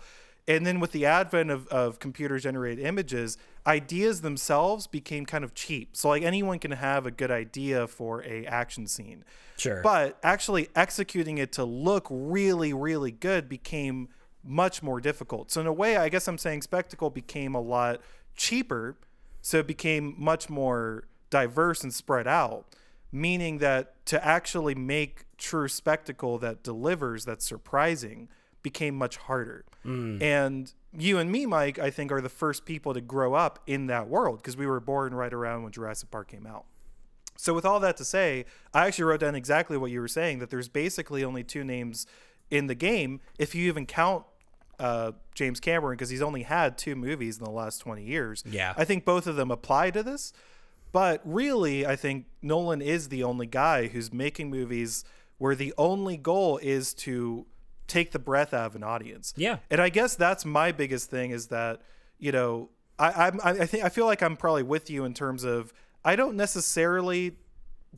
And 0.50 0.66
then 0.66 0.80
with 0.80 0.94
the 0.94 1.06
advent 1.06 1.52
of, 1.52 1.68
of 1.68 2.00
computer 2.00 2.40
generated 2.40 2.86
images, 2.86 3.38
ideas 3.66 4.22
themselves 4.22 4.88
became 4.88 5.26
kind 5.26 5.44
of 5.44 5.54
cheap. 5.54 5.98
So 5.98 6.08
like 6.08 6.24
anyone 6.24 6.58
can 6.58 6.72
have 6.72 7.06
a 7.06 7.12
good 7.12 7.32
idea 7.32 7.86
for 7.86 8.24
a 8.24 8.46
action 8.46 8.88
scene. 8.88 9.26
Sure. 9.58 9.82
But 9.82 10.18
actually 10.24 10.70
executing 10.74 11.38
it 11.38 11.52
to 11.54 11.66
look 11.66 12.08
really, 12.10 12.72
really 12.72 13.12
good 13.12 13.50
became 13.50 14.08
much 14.42 14.82
more 14.82 15.02
difficult. 15.02 15.52
So 15.52 15.60
in 15.60 15.68
a 15.68 15.74
way, 15.74 15.98
I 15.98 16.08
guess 16.08 16.30
I'm 16.30 16.38
saying 16.38 16.62
spectacle 16.62 17.10
became 17.10 17.54
a 17.54 17.62
lot 17.62 18.00
cheaper. 18.38 18.96
So 19.42 19.60
it 19.60 19.68
became 19.68 20.16
much 20.18 20.50
more 20.50 21.08
diverse 21.30 21.84
and 21.84 21.94
spread 21.94 22.28
out, 22.28 22.66
meaning 23.12 23.58
that 23.60 24.06
to 24.08 24.24
actually 24.26 24.76
make 24.76 25.26
true 25.38 25.68
spectacle 25.68 26.38
that 26.40 26.64
delivers, 26.64 27.26
that's 27.26 27.46
surprising, 27.46 28.30
became 28.64 28.96
much 28.96 29.18
harder. 29.18 29.66
And 30.22 30.74
you 30.98 31.18
and 31.18 31.32
me, 31.32 31.46
Mike, 31.46 31.80
I 31.80 31.90
think 31.90 32.12
are 32.12 32.20
the 32.22 32.30
first 32.30 32.66
people 32.66 32.94
to 32.94 33.02
grow 33.02 33.34
up 33.36 33.60
in 33.68 33.88
that 33.88 34.10
world 34.10 34.40
because 34.40 34.58
we 34.58 34.66
were 34.68 34.80
born 34.80 35.14
right 35.14 35.34
around 35.34 35.64
when 35.64 35.72
Jurassic 35.72 36.12
Park 36.12 36.30
came 36.30 36.46
out. 36.46 36.66
So, 37.38 37.54
with 37.54 37.66
all 37.66 37.80
that 37.82 37.96
to 37.98 38.06
say, 38.06 38.46
I 38.74 38.88
actually 38.88 39.06
wrote 39.06 39.20
down 39.20 39.36
exactly 39.36 39.78
what 39.78 39.92
you 39.92 40.02
were 40.02 40.08
saying 40.08 40.40
that 40.40 40.50
there's 40.50 40.68
basically 40.68 41.24
only 41.24 41.44
two 41.44 41.64
names 41.64 42.08
in 42.50 42.68
the 42.68 42.76
game, 42.76 43.22
if 43.38 43.54
you 43.54 43.68
even 43.68 43.86
count 43.86 44.26
uh, 44.80 45.12
James 45.36 45.60
Cameron, 45.60 45.96
because 45.96 46.10
he's 46.10 46.22
only 46.22 46.44
had 46.44 46.78
two 46.78 46.96
movies 46.96 47.38
in 47.38 47.44
the 47.44 47.52
last 47.52 47.80
20 47.80 48.04
years. 48.04 48.44
Yeah. 48.46 48.74
I 48.76 48.86
think 48.86 49.06
both 49.06 49.28
of 49.28 49.36
them 49.36 49.52
apply 49.52 49.92
to 49.92 50.04
this. 50.04 50.34
But 50.92 51.22
really, 51.24 51.86
I 51.86 51.96
think 51.96 52.26
Nolan 52.42 52.82
is 52.82 53.10
the 53.10 53.24
only 53.24 53.46
guy 53.46 53.88
who's 53.88 54.12
making 54.12 54.50
movies 54.50 55.04
where 55.38 55.56
the 55.56 55.74
only 55.78 56.18
goal 56.18 56.58
is 56.58 56.94
to 56.94 57.46
take 57.88 58.12
the 58.12 58.20
breath 58.20 58.54
out 58.54 58.68
of 58.68 58.76
an 58.76 58.84
audience. 58.84 59.34
Yeah. 59.38 59.58
And 59.70 59.80
I 59.82 59.90
guess 59.90 60.16
that's 60.16 60.46
my 60.46 60.72
biggest 60.72 61.10
thing 61.10 61.32
is 61.32 61.48
that, 61.48 61.82
you 62.18 62.32
know, 62.32 62.70
I, 63.00 63.32
I 63.44 63.50
I 63.50 63.66
think 63.66 63.84
I 63.84 63.90
feel 63.90 64.06
like 64.06 64.24
I'm 64.24 64.36
probably 64.36 64.64
with 64.64 64.90
you 64.90 65.06
in 65.06 65.14
terms 65.14 65.44
of 65.44 65.72
I 66.04 66.16
don't 66.16 66.36
necessarily 66.36 67.38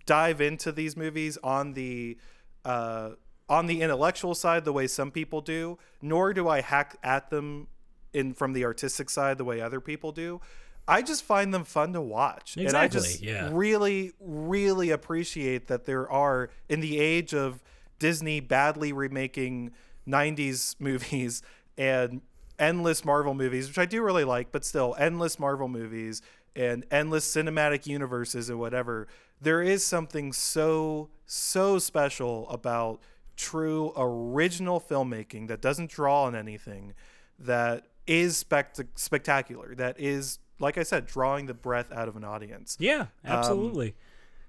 dive 0.05 0.41
into 0.41 0.71
these 0.71 0.97
movies 0.97 1.37
on 1.43 1.73
the 1.73 2.17
uh, 2.65 3.11
on 3.47 3.67
the 3.67 3.81
intellectual 3.81 4.35
side 4.35 4.65
the 4.65 4.73
way 4.73 4.87
some 4.87 5.11
people 5.11 5.41
do, 5.41 5.77
nor 6.01 6.33
do 6.33 6.47
I 6.47 6.61
hack 6.61 6.97
at 7.01 7.29
them 7.29 7.67
in 8.13 8.33
from 8.33 8.53
the 8.53 8.65
artistic 8.65 9.09
side 9.09 9.37
the 9.37 9.45
way 9.45 9.61
other 9.61 9.79
people 9.79 10.11
do. 10.11 10.41
I 10.89 11.01
just 11.01 11.23
find 11.23 11.53
them 11.53 11.63
fun 11.63 11.93
to 11.93 12.01
watch, 12.01 12.57
and 12.57 12.75
I 12.75 12.87
just 12.87 13.21
yeah. 13.21 13.49
really, 13.51 14.11
really 14.19 14.89
appreciate 14.89 15.67
that 15.67 15.85
there 15.85 16.09
are 16.11 16.49
in 16.67 16.79
the 16.79 16.99
age 16.99 17.33
of 17.33 17.61
Disney 17.99 18.39
badly 18.39 18.91
remaking 18.91 19.71
'90s 20.07 20.75
movies 20.79 21.41
and 21.77 22.21
endless 22.57 23.05
Marvel 23.05 23.33
movies, 23.33 23.67
which 23.67 23.77
I 23.77 23.85
do 23.85 24.01
really 24.01 24.23
like, 24.23 24.51
but 24.51 24.65
still 24.65 24.95
endless 24.97 25.39
Marvel 25.39 25.67
movies 25.67 26.21
and 26.55 26.85
endless 26.91 27.33
cinematic 27.33 27.87
universes 27.87 28.49
and 28.49 28.59
whatever. 28.59 29.07
There 29.39 29.61
is 29.61 29.85
something 29.85 30.33
so 30.33 31.09
so 31.25 31.77
special 31.79 32.49
about 32.49 32.99
true 33.37 33.93
original 33.95 34.81
filmmaking 34.81 35.47
that 35.47 35.61
doesn't 35.61 35.89
draw 35.89 36.23
on 36.23 36.35
anything 36.35 36.93
that 37.37 37.87
is 38.05 38.35
spect- 38.35 38.81
spectacular 38.95 39.73
that 39.75 39.97
is 39.97 40.39
like 40.59 40.77
i 40.77 40.83
said 40.83 41.05
drawing 41.05 41.45
the 41.45 41.53
breath 41.53 41.91
out 41.91 42.07
of 42.07 42.15
an 42.15 42.23
audience 42.23 42.77
Yeah, 42.79 43.07
absolutely. 43.25 43.95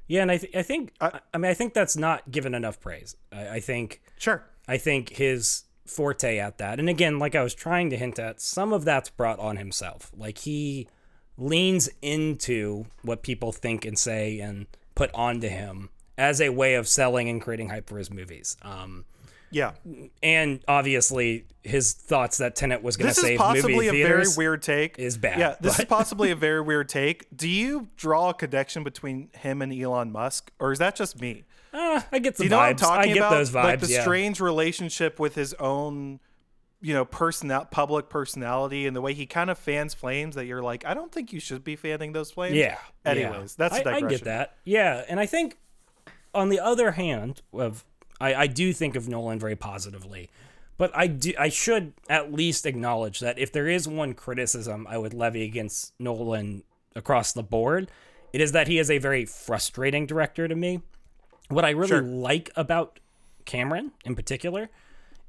yeah, 0.07 0.23
and 0.23 0.31
I, 0.31 0.39
th- 0.39 0.55
I 0.55 0.63
think 0.63 0.93
I, 1.01 1.21
I 1.33 1.39
mean 1.39 1.51
I 1.51 1.55
think 1.55 1.73
that's 1.75 1.97
not 1.97 2.31
given 2.31 2.55
enough 2.55 2.81
praise. 2.81 3.17
I, 3.33 3.49
I 3.49 3.61
think 3.61 4.01
sure 4.19 4.45
I 4.69 4.77
think 4.77 5.11
his 5.11 5.65
forte 5.87 6.39
at 6.39 6.59
that, 6.59 6.79
and 6.79 6.89
again, 6.89 7.19
like 7.19 7.35
I 7.35 7.43
was 7.43 7.55
trying 7.55 7.91
to 7.91 7.97
hint 7.97 8.19
at, 8.19 8.41
some 8.41 8.73
of 8.73 8.85
that's 8.85 9.11
brought 9.11 9.39
on 9.41 9.57
himself. 9.57 10.13
Like 10.17 10.39
he 10.39 10.87
leans 11.37 11.89
into 12.03 12.85
what 13.03 13.23
people 13.23 13.51
think 13.51 13.85
and 13.85 13.99
say 13.99 14.39
and 14.41 14.67
put 14.95 15.11
onto 15.15 15.49
him 15.49 15.89
as 16.19 16.41
a 16.41 16.51
way 16.51 16.75
of 16.75 16.87
selling 16.87 17.29
and 17.29 17.41
creating 17.41 17.71
hype 17.71 17.89
for 17.89 17.99
his 17.99 18.11
movies. 18.11 18.57
Um, 18.63 19.05
yeah 19.51 19.73
and 20.23 20.63
obviously 20.69 21.45
his 21.63 21.93
thoughts 21.93 22.39
that 22.39 22.57
Tenet 22.57 22.83
was 22.83 22.97
going 22.97 23.05
to 23.05 23.11
this 23.11 23.19
is 23.19 23.25
save 23.25 23.39
possibly 23.39 23.75
movie 23.75 23.89
a 23.89 23.93
very 23.93 24.05
theaters. 24.25 24.37
weird 24.37 24.63
take 24.63 24.99
is 24.99 25.17
bad, 25.19 25.39
yeah 25.39 25.57
this 25.61 25.79
is 25.79 25.85
possibly 25.89 26.31
a 26.31 26.37
very 26.37 26.61
weird 26.61 26.89
take 26.89 27.27
do 27.37 27.49
you 27.49 27.89
draw 27.97 28.31
a 28.31 28.35
connection 28.35 28.83
between 28.85 29.29
him 29.35 29.61
and 29.63 29.73
elon 29.73 30.11
musk 30.13 30.51
or 30.59 30.73
is 30.73 30.79
that 30.79 30.97
just 30.97 31.21
me 31.21 31.45
Ah, 31.73 32.05
I 32.11 32.19
get 32.19 32.35
the 32.35 32.39
Do 32.39 32.45
you 32.45 32.51
know 32.51 32.57
what 32.57 32.65
I'm 32.71 32.75
vibes. 32.75 32.79
talking 32.81 33.11
I 33.11 33.15
get 33.15 33.17
about? 33.19 33.31
those 33.31 33.51
vibes. 33.51 33.65
Like 33.65 33.81
the 33.81 33.87
yeah. 33.89 34.01
strange 34.03 34.41
relationship 34.41 35.21
with 35.21 35.37
his 35.37 35.55
own, 35.55 36.19
you 36.81 36.95
know, 36.95 37.05
personal 37.05 37.65
public 37.65 38.09
personality 38.09 38.87
and 38.89 38.97
the 38.97 39.01
way 39.01 39.15
he 39.15 39.25
kind 39.25 39.51
of 39.51 39.59
fans 39.59 39.95
flames 39.95 40.35
that 40.35 40.47
you're 40.47 40.63
like, 40.63 40.85
I 40.85 40.95
don't 40.95 41.13
think 41.13 41.33
you 41.33 41.39
should 41.39 41.63
be 41.63 41.77
fanning 41.77 42.13
those 42.13 42.33
flames. 42.33 42.57
Yeah. 42.57 42.77
Anyways, 43.05 43.57
yeah. 43.57 43.69
that's 43.69 43.87
I, 43.87 43.93
I 43.99 44.01
get 44.01 44.25
that. 44.25 44.57
Yeah, 44.65 45.05
and 45.09 45.21
I 45.21 45.27
think 45.27 45.59
on 46.35 46.49
the 46.49 46.59
other 46.59 46.91
hand, 46.91 47.43
of 47.53 47.85
I, 48.21 48.35
I 48.35 48.47
do 48.47 48.73
think 48.73 48.97
of 48.97 49.09
Nolan 49.09 49.39
very 49.39 49.57
positively, 49.57 50.31
but 50.77 50.91
I 50.95 51.07
do 51.07 51.33
I 51.39 51.49
should 51.49 51.93
at 52.09 52.33
least 52.33 52.67
acknowledge 52.67 53.21
that 53.21 53.39
if 53.39 53.53
there 53.53 53.69
is 53.69 53.89
one 53.89 54.15
criticism 54.15 54.87
I 54.89 54.99
would 54.99 55.15
levy 55.15 55.45
against 55.45 55.93
Nolan 55.99 56.63
across 56.95 57.33
the 57.33 57.43
board, 57.43 57.91
it 58.33 58.41
is 58.41 58.53
that 58.53 58.69
he 58.69 58.79
is 58.79 58.91
a 58.91 58.99
very 58.99 59.25
frustrating 59.25 60.07
director 60.07 60.47
to 60.49 60.55
me. 60.55 60.83
What 61.49 61.65
I 61.65 61.71
really 61.71 61.89
Sure. 61.89 62.03
like 62.03 62.51
about 62.57 63.01
Cameron 63.45 63.93
in 64.05 64.15
particular 64.15 64.69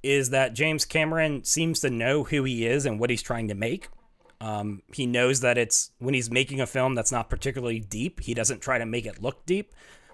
is 0.04 0.32
that 0.32 0.54
James 0.54 0.86
Cameron 0.86 1.44
seems 1.44 1.80
to 1.80 1.90
know 1.90 2.24
who 2.24 2.44
he 2.44 2.66
is 2.66 2.86
and 2.86 3.00
what 3.00 3.10
he's 3.10 3.22
trying 3.22 3.48
to 3.48 3.56
make. 3.56 3.88
Um, 4.40 4.82
he 4.92 5.06
knows 5.06 5.42
that 5.42 5.58
it's 5.58 5.92
when 6.00 6.16
he's 6.16 6.32
making 6.32 6.60
a 6.60 6.66
film 6.66 6.96
that's 6.96 7.12
not 7.12 7.30
particularly 7.30 7.80
deep, 7.80 8.22
he 8.22 8.34
doesn't 8.34 8.60
try 8.62 8.80
to 8.80 8.86
make 8.86 9.06
it 9.06 9.22
look 9.22 9.46
deep. 9.46 9.72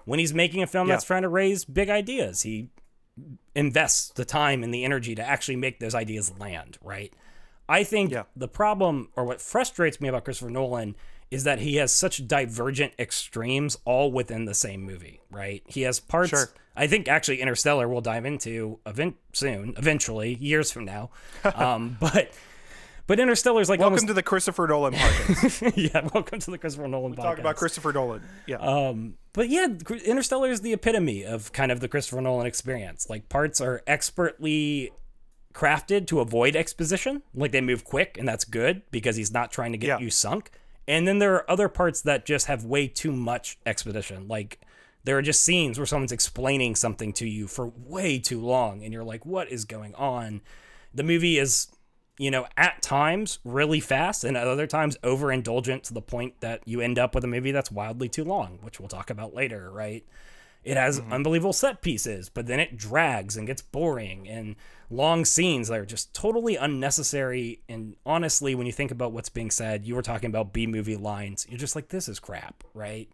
When 0.08 0.18
he's 0.18 0.32
making 0.32 0.62
a 0.62 0.66
film 0.66 0.88
Yeah. 0.88 0.94
that's 0.94 1.04
trying 1.04 1.20
to 1.22 1.28
raise 1.28 1.66
big 1.66 1.90
ideas, 1.90 2.40
he 2.40 2.70
invests 3.54 4.08
the 4.14 4.24
time 4.24 4.62
and 4.62 4.72
the 4.72 4.82
energy 4.84 5.14
to 5.14 5.22
actually 5.22 5.56
make 5.56 5.80
those 5.80 5.94
ideas 5.94 6.32
land, 6.38 6.78
right? 6.82 7.12
I 7.68 7.84
think 7.84 8.12
Yeah. 8.12 8.22
the 8.34 8.48
problem 8.48 9.10
or 9.16 9.24
what 9.24 9.42
frustrates 9.42 10.00
me 10.00 10.08
about 10.08 10.24
Christopher 10.24 10.50
Nolan 10.50 10.96
is 11.30 11.44
that 11.44 11.58
he 11.58 11.76
has 11.76 11.92
such 11.92 12.26
divergent 12.26 12.94
extremes 12.98 13.76
all 13.84 14.10
within 14.10 14.46
the 14.46 14.54
same 14.54 14.80
movie, 14.82 15.20
right? 15.30 15.62
He 15.66 15.82
has 15.82 16.00
parts 16.00 16.30
Sure. 16.30 16.48
I 16.74 16.86
think 16.86 17.06
actually 17.06 17.42
Interstellar 17.42 17.86
we'll 17.86 18.00
dive 18.00 18.24
into 18.24 18.78
event 18.86 19.16
soon, 19.34 19.74
eventually, 19.76 20.34
years 20.36 20.72
from 20.72 20.86
now. 20.86 21.10
Um, 21.44 21.98
but 22.00 22.32
but 23.08 23.18
Interstellar's 23.18 23.68
like 23.68 23.80
Welcome 23.80 23.94
almost 23.94 24.06
to 24.06 24.14
the 24.14 24.22
Christopher 24.22 24.68
Nolan 24.68 24.92
podcast. 24.94 25.72
yeah, 25.76 26.08
welcome 26.14 26.38
to 26.38 26.50
the 26.52 26.58
Christopher 26.58 26.86
Nolan 26.86 27.14
podcast. 27.16 27.22
Talk 27.22 27.38
about 27.40 27.56
Christopher 27.56 27.92
Nolan. 27.92 28.22
Yeah. 28.46 28.58
Um, 28.58 29.14
but 29.32 29.48
yeah, 29.48 29.66
Interstellar 30.04 30.50
is 30.50 30.60
the 30.60 30.72
epitome 30.72 31.24
of 31.24 31.52
kind 31.52 31.72
of 31.72 31.80
the 31.80 31.88
Christopher 31.88 32.20
Nolan 32.20 32.46
experience. 32.46 33.10
Like 33.10 33.28
parts 33.28 33.60
are 33.60 33.82
expertly 33.88 34.92
crafted 35.54 36.06
to 36.06 36.20
avoid 36.20 36.54
exposition, 36.54 37.22
like 37.34 37.50
they 37.50 37.60
move 37.60 37.82
quick, 37.82 38.16
and 38.18 38.28
that's 38.28 38.44
good 38.44 38.82
because 38.92 39.16
he's 39.16 39.32
not 39.32 39.50
trying 39.50 39.72
to 39.72 39.78
get 39.78 39.88
Yeah. 39.88 39.98
you 39.98 40.10
sunk. 40.10 40.52
And 40.86 41.06
then 41.08 41.18
there 41.18 41.34
are 41.34 41.50
other 41.50 41.68
parts 41.68 42.00
that 42.02 42.24
just 42.24 42.46
have 42.46 42.64
way 42.64 42.86
too 42.88 43.12
much 43.12 43.58
exposition. 43.66 44.28
Like 44.28 44.60
there 45.04 45.16
are 45.18 45.22
just 45.22 45.42
scenes 45.42 45.78
where 45.78 45.86
someone's 45.86 46.12
explaining 46.12 46.74
something 46.76 47.12
to 47.14 47.26
you 47.28 47.46
for 47.46 47.66
way 47.74 48.18
too 48.18 48.40
long, 48.40 48.82
and 48.84 48.92
you're 48.92 49.04
like, 49.04 49.24
"What 49.26 49.50
is 49.50 49.64
going 49.64 49.94
on?" 49.94 50.40
The 50.94 51.02
movie 51.02 51.38
is, 51.38 51.68
you 52.18 52.30
know, 52.30 52.46
at 52.56 52.82
times 52.82 53.38
really 53.44 53.80
fast, 53.80 54.24
and 54.24 54.36
at 54.36 54.46
other 54.46 54.66
times 54.66 54.96
overindulgent 55.02 55.82
to 55.84 55.94
the 55.94 56.02
point 56.02 56.40
that 56.40 56.62
you 56.66 56.80
end 56.80 56.98
up 56.98 57.14
with 57.14 57.24
a 57.24 57.28
movie 57.28 57.52
that's 57.52 57.70
wildly 57.70 58.08
too 58.08 58.24
long, 58.24 58.58
which 58.62 58.80
we'll 58.80 58.88
talk 58.88 59.08
about 59.10 59.34
later, 59.34 59.70
right? 59.70 60.04
It 60.64 60.76
has 60.76 61.00
mm-hmm. 61.00 61.12
unbelievable 61.12 61.52
set 61.52 61.80
pieces, 61.80 62.28
but 62.28 62.46
then 62.46 62.60
it 62.60 62.76
drags 62.76 63.36
and 63.36 63.46
gets 63.46 63.62
boring 63.62 64.28
and 64.28 64.56
long 64.90 65.24
scenes 65.24 65.68
that 65.68 65.78
are 65.78 65.86
just 65.86 66.12
totally 66.12 66.56
unnecessary. 66.56 67.62
And 67.68 67.96
honestly, 68.04 68.54
when 68.54 68.66
you 68.66 68.72
think 68.72 68.90
about 68.90 69.12
what's 69.12 69.28
being 69.28 69.50
said, 69.50 69.86
you 69.86 69.94
were 69.94 70.02
talking 70.02 70.28
about 70.28 70.52
B 70.52 70.66
movie 70.66 70.96
lines. 70.96 71.46
You're 71.48 71.58
just 71.58 71.76
like, 71.76 71.88
this 71.88 72.08
is 72.08 72.18
crap, 72.18 72.64
right? 72.74 73.08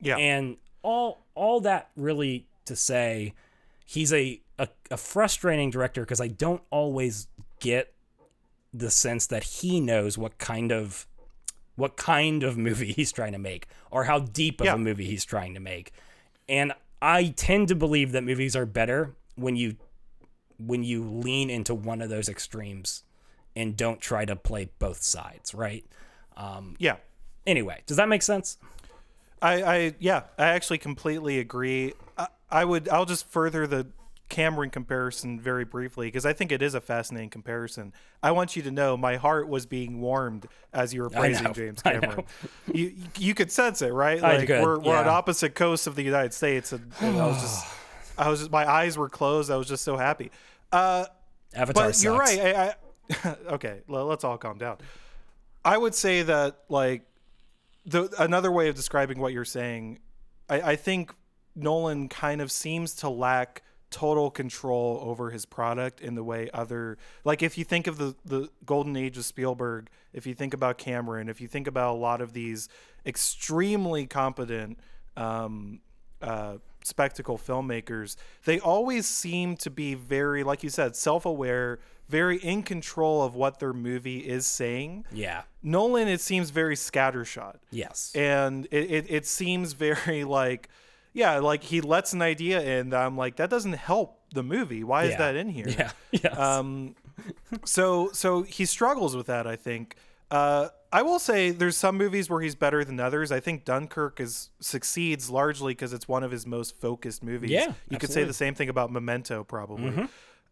yeah. 0.00 0.16
And 0.16 0.56
all 0.82 1.26
all 1.34 1.60
that 1.60 1.90
really 1.96 2.46
to 2.64 2.74
say, 2.74 3.34
he's 3.84 4.12
a 4.12 4.40
a, 4.58 4.68
a 4.90 4.96
frustrating 4.96 5.70
director 5.70 6.00
because 6.00 6.20
I 6.20 6.28
don't 6.28 6.62
always 6.70 7.28
get 7.60 7.92
the 8.78 8.90
sense 8.90 9.26
that 9.28 9.42
he 9.42 9.80
knows 9.80 10.18
what 10.18 10.38
kind 10.38 10.72
of 10.72 11.06
what 11.76 11.96
kind 11.96 12.42
of 12.42 12.56
movie 12.56 12.92
he's 12.96 13.12
trying 13.12 13.32
to 13.32 13.38
make 13.38 13.68
or 13.90 14.04
how 14.04 14.18
deep 14.20 14.60
of 14.60 14.66
Yeah. 14.66 14.74
a 14.74 14.78
movie 14.78 15.04
he's 15.06 15.24
trying 15.24 15.54
to 15.54 15.60
make. 15.60 15.92
And 16.48 16.72
I 17.02 17.28
tend 17.36 17.68
to 17.68 17.74
believe 17.74 18.12
that 18.12 18.22
movies 18.24 18.56
are 18.56 18.66
better 18.66 19.14
when 19.36 19.56
you 19.56 19.76
when 20.58 20.82
you 20.82 21.04
lean 21.04 21.50
into 21.50 21.74
one 21.74 22.00
of 22.00 22.08
those 22.08 22.28
extremes 22.30 23.02
and 23.54 23.76
don't 23.76 24.00
try 24.00 24.24
to 24.24 24.34
play 24.34 24.70
both 24.78 25.02
sides, 25.02 25.54
right? 25.54 25.84
Um, 26.36 26.76
Yeah. 26.78 26.96
Anyway, 27.46 27.82
does 27.86 27.98
that 27.98 28.08
make 28.08 28.22
sense? 28.22 28.56
I, 29.42 29.62
I 29.62 29.94
yeah, 29.98 30.22
I 30.38 30.46
actually 30.46 30.78
completely 30.78 31.38
agree. 31.38 31.92
I, 32.16 32.28
I 32.50 32.64
would 32.64 32.88
I'll 32.88 33.04
just 33.04 33.28
further 33.28 33.66
the 33.66 33.86
Cameron 34.28 34.70
comparison 34.70 35.40
very 35.40 35.64
briefly 35.64 36.08
because 36.08 36.26
I 36.26 36.32
think 36.32 36.50
it 36.50 36.60
is 36.60 36.74
a 36.74 36.80
fascinating 36.80 37.30
comparison. 37.30 37.92
I 38.22 38.32
want 38.32 38.56
you 38.56 38.62
to 38.62 38.70
know 38.70 38.96
my 38.96 39.16
heart 39.16 39.48
was 39.48 39.66
being 39.66 40.00
warmed 40.00 40.46
as 40.72 40.92
you 40.92 41.02
were 41.02 41.10
praising 41.10 41.44
know, 41.44 41.52
James 41.52 41.80
Cameron. 41.82 42.24
You 42.72 42.94
you 43.18 43.34
could 43.34 43.52
sense 43.52 43.82
it, 43.82 43.92
right? 43.92 44.22
I 44.22 44.38
Like 44.38 44.48
could, 44.48 44.62
we're 44.62 44.78
we're 44.78 44.96
on 44.96 45.06
opposite 45.06 45.54
coasts 45.54 45.86
of 45.86 45.94
the 45.94 46.02
United 46.02 46.34
States, 46.34 46.72
and, 46.72 46.92
and 47.00 47.16
I 47.18 47.26
was 47.26 47.40
just 47.40 47.66
I 48.18 48.28
was 48.28 48.40
just 48.40 48.50
my 48.50 48.68
eyes 48.68 48.98
were 48.98 49.08
closed. 49.08 49.50
I 49.50 49.56
was 49.56 49.68
just 49.68 49.84
so 49.84 49.96
happy. 49.96 50.32
Uh, 50.72 51.06
Avatar 51.54 51.86
but 51.86 52.02
you're 52.02 52.16
sucks. 52.16 52.36
right. 52.36 52.56
I, 52.56 52.74
I, 53.30 53.36
okay, 53.52 53.82
well, 53.86 54.06
let's 54.06 54.24
all 54.24 54.38
calm 54.38 54.58
down. 54.58 54.78
I 55.64 55.78
would 55.78 55.94
say 55.94 56.22
that 56.22 56.58
like 56.68 57.02
the 57.84 58.12
another 58.18 58.50
way 58.50 58.68
of 58.68 58.74
describing 58.74 59.20
what 59.20 59.32
you're 59.32 59.44
saying, 59.44 60.00
I, 60.48 60.72
I 60.72 60.76
think 60.76 61.14
Nolan 61.54 62.08
kind 62.08 62.40
of 62.40 62.50
seems 62.50 62.94
to 62.96 63.08
lack 63.08 63.62
total 63.90 64.30
control 64.30 65.00
over 65.02 65.30
his 65.30 65.46
product 65.46 66.00
in 66.00 66.14
the 66.16 66.24
way 66.24 66.50
other 66.52 66.98
like 67.24 67.42
if 67.42 67.56
you 67.56 67.64
think 67.64 67.86
of 67.86 67.98
the 67.98 68.14
the 68.24 68.48
golden 68.64 68.96
age 68.96 69.16
of 69.16 69.24
Spielberg, 69.24 69.88
if 70.12 70.26
you 70.26 70.34
think 70.34 70.52
about 70.54 70.76
Cameron, 70.78 71.28
if 71.28 71.40
you 71.40 71.48
think 71.48 71.66
about 71.66 71.94
a 71.94 71.98
lot 71.98 72.20
of 72.20 72.32
these 72.32 72.68
extremely 73.06 74.06
competent 74.06 74.78
um, 75.16 75.80
uh, 76.22 76.56
spectacle 76.84 77.38
filmmakers, 77.38 78.16
they 78.44 78.60
always 78.60 79.06
seem 79.06 79.56
to 79.56 79.70
be 79.70 79.94
very, 79.94 80.42
like 80.44 80.62
you 80.62 80.70
said, 80.70 80.94
self-aware, 80.94 81.78
very 82.08 82.36
in 82.38 82.62
control 82.62 83.22
of 83.22 83.34
what 83.34 83.58
their 83.58 83.72
movie 83.72 84.18
is 84.20 84.46
saying. 84.46 85.04
yeah. 85.12 85.42
Nolan, 85.62 86.06
it 86.06 86.20
seems 86.20 86.50
very 86.50 86.76
scattershot 86.76 87.56
Yes. 87.72 88.12
and 88.14 88.66
it, 88.70 88.90
it, 88.90 89.06
it 89.08 89.26
seems 89.26 89.72
very 89.72 90.22
like 90.40 90.68
yeah 91.16 91.38
like 91.40 91.62
he 91.64 91.80
lets 91.80 92.12
an 92.12 92.22
idea 92.22 92.60
in 92.62 92.90
that 92.90 93.04
i'm 93.06 93.16
like 93.16 93.34
that 93.36 93.50
doesn't 93.50 93.72
help 93.74 94.10
the 94.34 94.42
movie. 94.42 94.82
Why 94.84 95.04
is 95.04 95.16
that 95.16 95.34
in 95.36 95.48
here? 95.48 95.68
Yeah. 95.68 95.90
Yes. 96.24 96.36
um 96.38 96.94
so 97.64 98.10
so 98.12 98.42
he 98.42 98.64
struggles 98.66 99.16
with 99.16 99.26
that 99.26 99.46
i 99.46 99.56
think. 99.56 99.96
Uh 100.30 100.68
i 100.92 101.02
will 101.02 101.18
say 101.20 101.50
there's 101.50 101.76
some 101.76 101.96
movies 101.96 102.28
where 102.28 102.40
he's 102.40 102.54
better 102.56 102.84
than 102.84 102.98
others. 103.00 103.30
I 103.32 103.40
think 103.40 103.64
dunkirk 103.64 104.20
is 104.20 104.50
succeeds 104.60 105.30
largely 105.30 105.72
because 105.72 105.92
it's 105.92 106.08
one 106.08 106.22
of 106.24 106.30
his 106.32 106.44
most 106.46 106.76
focused 106.80 107.22
movies. 107.22 107.50
Yeah, 107.50 107.72
you 107.88 107.98
could 107.98 108.10
say 108.10 108.24
the 108.24 108.34
same 108.34 108.54
thing 108.54 108.68
about 108.68 108.90
memento 108.90 109.44
probably. 109.44 109.90
Mm-hmm. 109.90 110.04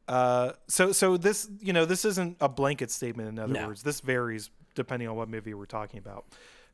uh 0.08 0.52
so 0.68 0.92
so 0.92 1.16
this 1.16 1.48
you 1.60 1.72
know 1.72 1.84
this 1.84 2.04
isn't 2.04 2.36
a 2.40 2.48
blanket 2.48 2.90
statement 2.90 3.28
in 3.28 3.38
other 3.38 3.52
No. 3.52 3.66
words. 3.68 3.82
This 3.82 4.00
varies 4.00 4.50
depending 4.74 5.08
on 5.08 5.16
what 5.16 5.28
movie 5.28 5.54
we're 5.54 5.66
talking 5.66 5.98
about 5.98 6.24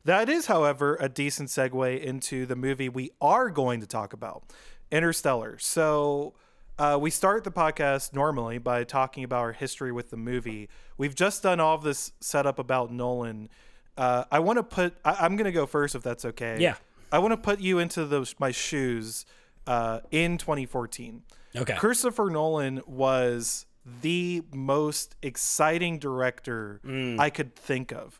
that 0.05 0.29
is, 0.29 0.47
however, 0.47 0.97
a 0.99 1.09
decent 1.09 1.49
segue 1.49 2.01
into 2.01 2.45
the 2.45 2.55
movie 2.55 2.89
we 2.89 3.11
are 3.21 3.49
going 3.49 3.81
to 3.81 3.87
talk 3.87 4.13
about, 4.13 4.43
Interstellar. 4.91 5.57
So, 5.59 6.33
uh, 6.79 6.97
we 6.99 7.11
start 7.11 7.43
the 7.43 7.51
podcast 7.51 8.13
normally 8.13 8.57
by 8.57 8.83
talking 8.83 9.23
about 9.23 9.39
our 9.41 9.53
history 9.53 9.91
with 9.91 10.09
the 10.09 10.17
movie. 10.17 10.67
We've 10.97 11.13
just 11.13 11.43
done 11.43 11.59
all 11.59 11.75
of 11.75 11.83
this 11.83 12.11
setup 12.19 12.57
about 12.57 12.91
Nolan. 12.91 13.49
Uh, 13.97 14.23
I 14.31 14.39
want 14.39 14.57
to 14.57 14.63
put, 14.63 14.95
I, 15.05 15.17
I'm 15.19 15.35
going 15.35 15.45
to 15.45 15.51
go 15.51 15.65
first 15.67 15.93
if 15.93 16.01
that's 16.01 16.25
okay. 16.25 16.57
Yeah. 16.59 16.75
I 17.11 17.19
want 17.19 17.33
to 17.33 17.37
put 17.37 17.59
you 17.59 17.77
into 17.77 18.05
those 18.05 18.33
my 18.39 18.51
shoes 18.51 19.25
uh, 19.67 19.99
in 20.11 20.37
2014. 20.37 21.21
Okay. 21.55 21.75
Christopher 21.75 22.29
Nolan 22.29 22.81
was 22.87 23.65
the 24.01 24.41
most 24.53 25.15
exciting 25.21 25.99
director 25.99 26.79
Mm. 26.85 27.19
I 27.19 27.29
could 27.29 27.55
think 27.55 27.91
of. 27.91 28.19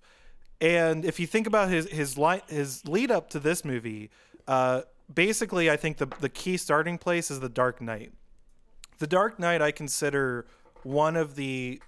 And 0.62 1.04
if 1.04 1.20
you 1.20 1.26
think 1.28 1.48
about 1.48 1.70
his 1.70 1.90
his 1.90 2.18
line 2.18 2.42
his 2.48 2.88
lead 2.88 3.10
up 3.12 3.30
to 3.32 3.40
this 3.40 3.66
movie, 3.66 4.10
uh, 4.48 4.82
basically 5.14 5.70
I 5.72 5.76
think 5.78 5.98
the 5.98 6.08
the 6.20 6.30
key 6.30 6.58
starting 6.58 6.98
place 6.98 7.32
is 7.32 7.40
the 7.40 7.50
Dark 7.50 7.82
Knight. 7.82 8.14
The 9.00 9.08
Dark 9.08 9.40
Knight 9.40 9.62
I 9.62 9.72
consider 9.72 10.46
one 10.84 11.16
of 11.16 11.36
the 11.36 11.82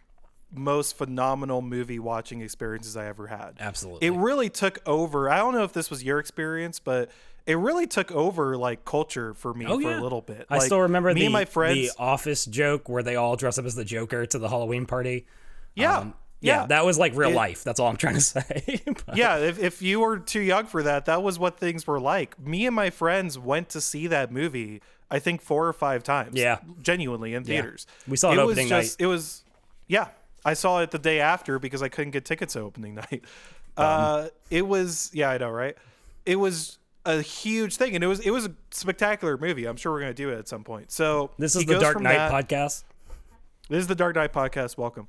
most 0.55 0.97
phenomenal 0.97 1.61
movie 1.61 1.99
watching 1.99 2.41
experiences 2.41 2.95
I 2.97 3.05
ever 3.07 3.27
had. 3.27 3.53
Absolutely. 3.59 4.07
It 4.07 4.11
really 4.11 4.49
took 4.49 4.79
over. 4.87 5.29
I 5.29 5.37
don't 5.37 5.53
know 5.53 5.63
if 5.63 5.73
this 5.73 5.89
was 5.89 6.03
your 6.03 6.19
experience, 6.19 6.79
but 6.79 7.09
it 7.45 7.57
really 7.57 7.87
took 7.87 8.11
over 8.11 8.55
like 8.57 8.85
culture 8.85 9.33
for 9.33 9.53
me 9.53 9.65
Oh, 9.67 9.79
for 9.79 9.89
yeah. 9.89 9.99
a 9.99 10.01
little 10.01 10.21
bit. 10.21 10.45
I 10.49 10.55
Like, 10.57 10.63
still 10.65 10.81
remember 10.81 11.11
me 11.13 11.21
the, 11.21 11.25
and 11.25 11.33
my 11.33 11.45
friends. 11.45 11.75
the 11.95 12.01
office 12.01 12.45
joke 12.45 12.87
where 12.87 13.01
they 13.03 13.15
all 13.15 13.35
dress 13.35 13.57
up 13.57 13.65
as 13.65 13.73
the 13.75 13.83
Joker 13.85 14.25
to 14.27 14.37
the 14.39 14.47
Halloween 14.47 14.85
party. 14.85 15.25
yeah, 15.75 15.97
Um, 15.99 16.13
yeah, 16.43 16.61
yeah, 16.61 16.65
that 16.67 16.85
was 16.85 16.99
like 16.99 17.15
real 17.15 17.29
It- 17.31 17.35
life. 17.35 17.63
That's 17.63 17.79
all 17.79 17.87
I'm 17.87 17.97
trying 17.97 18.15
to 18.15 18.21
say. 18.35 18.81
Yeah. 19.15 19.37
If, 19.37 19.57
if 19.59 19.81
you 19.81 19.99
were 20.01 20.19
too 20.19 20.41
young 20.41 20.65
for 20.65 20.83
that, 20.83 21.05
that 21.05 21.23
was 21.23 21.39
what 21.39 21.57
things 21.57 21.87
were 21.87 21.99
like. 21.99 22.39
Me 22.39 22.65
and 22.65 22.75
my 22.75 22.89
friends 22.89 23.39
went 23.39 23.69
to 23.69 23.81
see 23.81 24.07
that 24.07 24.31
movie. 24.31 24.81
I 25.09 25.19
think 25.19 25.41
four 25.41 25.67
or 25.67 25.73
five 25.73 26.03
times. 26.03 26.35
Yeah. 26.35 26.59
genuinely 26.81 27.33
in 27.33 27.43
theaters. 27.43 27.85
We 28.07 28.17
saw 28.17 28.31
it 28.31 28.37
was 28.37 28.57
opening 28.57 28.67
just, 28.67 28.99
It 29.01 29.05
was, 29.07 29.43
yeah. 29.87 30.07
I 30.45 30.53
saw 30.55 30.79
it 30.81 30.91
the 30.91 30.99
day 30.99 31.19
after 31.19 31.59
because 31.59 31.81
I 31.81 31.87
couldn't 31.89 32.11
get 32.11 32.25
tickets 32.25 32.53
to 32.53 32.59
opening 32.61 32.95
night. 33.11 33.23
Uh, 33.77 34.27
it 34.49 34.67
was, 34.67 35.09
yeah, 35.13 35.29
I 35.29 35.37
know, 35.37 35.49
right? 35.51 35.75
It 36.25 36.35
was 36.37 36.77
a 37.05 37.21
huge 37.21 37.75
thing, 37.75 37.95
and 37.95 38.03
it 38.03 38.07
was 38.07 38.21
it 38.21 38.29
was 38.31 38.45
a 38.45 38.51
spectacular 38.71 39.37
movie. 39.37 39.65
I'm 39.65 39.75
sure 39.75 39.91
we're 39.91 39.99
gonna 39.99 40.13
do 40.13 40.29
it 40.29 40.37
at 40.39 40.47
some 40.47 40.63
point. 40.63 40.89
So 40.91 41.31
This 41.37 41.55
is 41.55 41.65
the 41.65 41.77
Dark 41.79 41.99
Knight 41.99 42.13
that- 42.15 42.31
podcast. 42.31 42.83
this 43.69 43.79
is 43.79 43.87
the 43.87 43.95
Dark 43.95 44.15
Knight 44.15 44.31
podcast. 44.31 44.77
Welcome. 44.77 45.07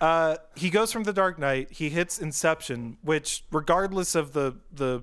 Uh, 0.00 0.36
he 0.54 0.70
goes 0.70 0.92
from 0.92 1.04
the 1.04 1.12
Dark 1.12 1.38
Knight. 1.38 1.72
He 1.72 1.88
hits 1.88 2.18
Inception, 2.18 2.98
which, 3.02 3.44
regardless 3.50 4.14
of 4.14 4.32
the 4.32 4.56
the, 4.72 5.02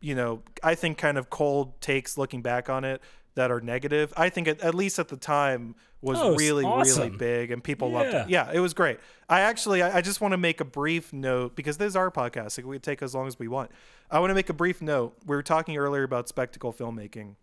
you 0.00 0.14
know, 0.14 0.42
I 0.62 0.74
think 0.74 0.98
kind 0.98 1.18
of 1.18 1.28
cold 1.30 1.80
takes 1.80 2.16
looking 2.16 2.42
back 2.42 2.68
on 2.70 2.84
it 2.84 3.02
that 3.34 3.50
are 3.50 3.60
negative. 3.60 4.12
I 4.16 4.28
think 4.28 4.48
at, 4.48 4.60
at 4.60 4.74
least 4.74 4.98
at 4.98 5.08
the 5.08 5.16
time 5.16 5.74
was 6.00 6.18
Oh, 6.20 6.36
really 6.36 6.64
really 6.64 7.10
big 7.10 7.50
and 7.50 7.62
people 7.62 7.90
loved 7.90 8.10
it. 8.10 8.28
Yeah. 8.28 8.46
Yeah, 8.46 8.52
it 8.52 8.60
was 8.60 8.74
great. 8.74 8.98
I 9.28 9.40
actually 9.40 9.82
I, 9.82 9.98
I 9.98 10.00
just 10.00 10.20
want 10.20 10.32
to 10.32 10.38
make 10.38 10.60
a 10.60 10.64
brief 10.64 11.12
note 11.12 11.56
because 11.56 11.76
this 11.78 11.88
is 11.88 11.96
our 11.96 12.10
podcast. 12.10 12.56
Like, 12.58 12.66
we 12.66 12.76
can 12.76 12.82
take 12.82 13.02
as 13.02 13.14
long 13.14 13.26
as 13.26 13.38
we 13.38 13.48
want. 13.48 13.70
I 14.10 14.20
want 14.20 14.30
to 14.30 14.34
make 14.34 14.48
a 14.48 14.52
brief 14.54 14.80
note. 14.80 15.16
We 15.26 15.34
were 15.34 15.42
talking 15.42 15.76
earlier 15.76 16.04
about 16.04 16.28
spectacle 16.28 16.72
filmmaking 16.72 17.34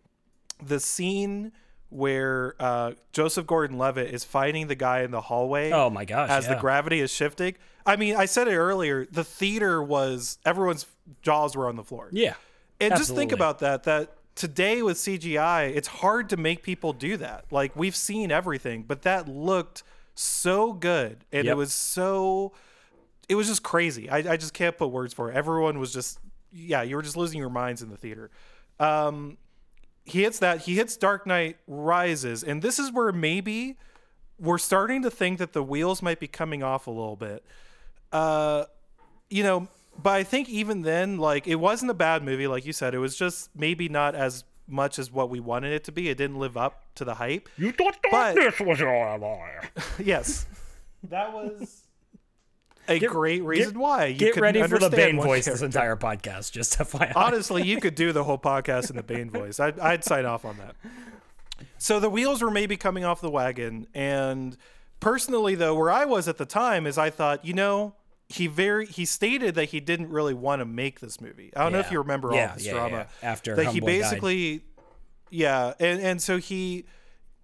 the 0.64 0.80
scene 0.80 1.52
where 1.90 2.56
uh, 2.60 2.94
Joseph 3.14 3.48
Gordon-Levitt 3.48 4.14
is 4.14 4.24
fighting 4.24 4.68
the 4.68 4.76
guy 4.76 5.02
in 5.02 5.12
the 5.12 5.22
hallway. 5.22 5.72
Oh 5.72 5.90
my 5.90 6.06
gosh, 6.06 6.30
As 6.30 6.48
the 6.48 6.56
gravity 6.56 7.00
is 7.00 7.12
shifting. 7.12 7.56
I 7.86 7.96
mean, 7.96 8.16
I 8.16 8.26
said 8.26 8.48
it 8.48 8.56
earlier. 8.56 9.06
The 9.06 9.24
theater 9.24 9.82
was 9.82 10.40
everyone's 10.46 10.88
jaws 11.22 11.56
were 11.56 11.70
on 11.70 11.76
the 11.76 11.84
floor. 11.84 12.10
Yeah. 12.12 12.34
And 12.80 12.96
just 12.96 13.16
think 13.16 13.32
about 13.32 13.60
that. 13.60 13.84
That 13.84 14.12
today 14.36 14.82
with 14.82 14.98
CGI, 14.98 15.76
it's 15.76 15.88
hard 15.88 16.30
to 16.30 16.38
make 16.38 16.64
people 16.64 16.94
do 16.94 17.18
that. 17.18 17.46
Like 17.52 17.76
we've 17.76 17.96
seen 17.96 18.32
everything, 18.32 18.84
but 18.84 19.04
that 19.04 19.28
looked 19.28 19.84
so 20.16 20.74
good, 20.74 21.24
and 21.32 21.48
it 21.48 21.56
was 21.58 21.74
so. 21.74 22.54
It 23.28 23.36
was 23.36 23.48
just 23.48 23.64
crazy. 23.64 24.08
I, 24.10 24.18
I 24.18 24.38
just 24.38 24.54
can't 24.54 24.78
put 24.78 24.88
words 24.88 25.14
for 25.14 25.32
it. 25.32 25.36
Everyone 25.36 25.80
was 25.80 25.92
just, 25.92 26.20
yeah, 26.54 26.84
you 26.84 26.96
were 26.96 27.02
just 27.02 27.18
losing 27.18 27.40
your 27.40 27.50
minds 27.50 27.82
in 27.82 27.90
the 27.90 27.98
theater. 27.98 28.30
Um, 28.80 29.38
he 30.06 30.22
hits 30.24 30.40
that. 30.40 30.62
He 30.62 30.76
hits 30.76 30.96
Dark 30.98 31.26
Knight 31.28 31.58
Rises, 31.68 32.44
and 32.44 32.62
this 32.62 32.80
is 32.80 32.92
where 32.92 33.12
maybe 33.12 33.78
we're 34.40 34.58
starting 34.58 35.02
to 35.04 35.10
think 35.12 35.40
that 35.40 35.54
the 35.54 35.64
wheels 35.64 36.02
might 36.02 36.20
be 36.20 36.28
coming 36.28 36.62
off 36.64 36.88
a 36.88 36.92
little 36.92 37.16
bit. 37.16 37.44
Uh, 38.12 38.66
you 39.30 39.44
know, 39.44 39.68
but 40.02 40.12
I 40.14 40.24
think 40.24 40.50
even 40.50 40.82
then, 40.82 41.18
like, 41.18 41.48
it 41.48 41.56
wasn't 41.56 41.90
a 41.92 41.96
bad 41.96 42.22
movie, 42.24 42.48
like 42.48 42.66
you 42.66 42.74
said. 42.74 42.94
It 42.94 43.00
was 43.00 43.16
just 43.16 43.50
maybe 43.56 43.88
not 43.90 44.14
as 44.14 44.44
much 44.68 45.00
as 45.00 45.12
what 45.12 45.30
we 45.30 45.40
wanted 45.40 45.72
it 45.74 45.84
to 45.86 45.92
be. 45.92 46.10
It 46.10 46.18
didn't 46.18 46.38
live 46.38 46.58
up 46.58 46.84
to 46.96 47.06
the 47.06 47.16
hype. 47.16 47.48
You 47.58 47.72
thought 47.72 47.98
But- 48.12 48.36
darkness 48.36 48.60
was 48.60 48.80
your 48.80 48.94
ally. 49.08 49.62
yes, 49.98 50.46
that 51.04 51.32
was 51.34 51.84
a 52.88 53.00
great 53.00 53.44
reason 53.44 53.80
why. 53.80 54.06
You 54.08 54.18
Get 54.18 54.38
ready 54.38 54.62
for 54.64 54.78
the 54.80 54.90
Bane 54.90 55.22
voice 55.22 55.46
this 55.46 55.62
entire 55.62 55.96
podcast, 55.96 56.52
just 56.52 56.78
FYI. 56.78 57.14
Honestly, 57.16 57.64
you 57.64 57.80
could 57.80 57.96
do 57.96 58.12
the 58.12 58.24
whole 58.24 58.38
podcast 58.38 58.90
in 58.90 58.96
the 58.96 59.04
Bane 59.04 59.30
voice. 59.32 59.60
I'd, 59.60 59.80
I'd 59.80 60.04
sign 60.04 60.26
off 60.26 60.46
on 60.46 60.58
that. 60.58 60.76
So 61.78 62.00
the 62.00 62.10
wheels 62.10 62.42
were 62.42 62.52
maybe 62.52 62.78
coming 62.78 63.06
off 63.06 63.22
the 63.22 63.30
wagon, 63.30 63.88
and 63.94 64.58
personally, 65.00 65.56
though, 65.56 65.76
where 65.76 65.92
I 65.92 66.06
was 66.06 66.28
at 66.28 66.38
the 66.38 66.46
time 66.46 66.86
is 66.88 66.98
I 66.98 67.10
thought, 67.10 67.46
you 67.46 67.54
know, 67.54 67.96
he 68.28 68.48
very 68.48 68.86
he 68.88 69.06
stated 69.06 69.56
that 69.56 69.66
he 69.66 69.80
didn't 69.80 70.10
really 70.10 70.34
want 70.34 70.60
to 70.60 70.66
make 70.66 71.00
this 71.00 71.22
movie. 71.22 71.52
I 71.56 71.64
don't 71.64 71.72
know 71.74 71.80
if 71.80 71.92
you 71.92 72.00
remember 72.00 72.30
all 72.32 72.36
Yeah, 72.36 72.50
of 72.52 72.56
this 72.58 72.66
yeah, 72.66 72.72
drama 72.74 73.08
yeah. 73.22 73.30
After 73.30 73.56
that 73.56 73.68
he 73.68 73.80
Homeboy 73.80 73.86
died. 73.86 73.86
basically, 74.02 74.62
yeah, 75.30 75.74
and 75.80 76.02
and 76.02 76.22
so 76.22 76.38
he 76.38 76.86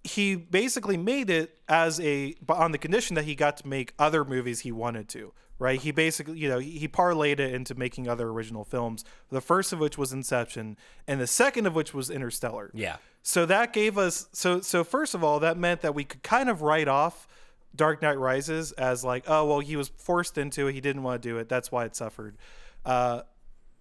he 0.03 0.35
basically 0.35 0.97
made 0.97 1.29
it 1.29 1.57
as 1.69 1.99
a 1.99 2.33
but 2.45 2.57
on 2.57 2.71
the 2.71 2.77
condition 2.77 3.15
that 3.15 3.25
he 3.25 3.35
got 3.35 3.57
to 3.57 3.67
make 3.67 3.93
other 3.99 4.25
movies 4.25 4.61
he 4.61 4.71
wanted 4.71 5.07
to 5.09 5.31
right 5.59 5.81
he 5.81 5.91
basically 5.91 6.37
you 6.39 6.49
know 6.49 6.57
he, 6.59 6.71
he 6.79 6.87
parlayed 6.87 7.39
it 7.39 7.53
into 7.53 7.75
making 7.75 8.07
other 8.07 8.29
original 8.29 8.63
films 8.63 9.05
the 9.29 9.41
first 9.41 9.71
of 9.71 9.79
which 9.79 9.97
was 9.97 10.11
inception 10.11 10.75
and 11.07 11.21
the 11.21 11.27
second 11.27 11.67
of 11.67 11.75
which 11.75 11.93
was 11.93 12.09
interstellar 12.09 12.71
Yeah. 12.73 12.97
so 13.21 13.45
that 13.45 13.73
gave 13.73 13.97
us 13.99 14.27
so 14.33 14.59
so 14.61 14.83
first 14.83 15.13
of 15.13 15.23
all 15.23 15.39
that 15.41 15.55
meant 15.57 15.81
that 15.81 15.93
we 15.93 16.03
could 16.03 16.23
kind 16.23 16.49
of 16.49 16.61
write 16.63 16.87
off 16.87 17.27
Dark 17.73 18.01
Knight 18.01 18.19
Rises 18.19 18.73
as 18.73 19.05
like, 19.05 19.23
oh 19.29 19.45
well, 19.45 19.59
he 19.61 19.77
was 19.77 19.87
forced 19.87 20.37
into 20.37 20.67
it. 20.67 20.73
He 20.73 20.81
didn't 20.81 21.03
want 21.03 21.21
to 21.23 21.29
do 21.29 21.37
it. 21.37 21.47
That's 21.47 21.71
why 21.71 21.85
it 21.85 21.95
suffered. 21.95 22.37
Uh, 22.83 23.21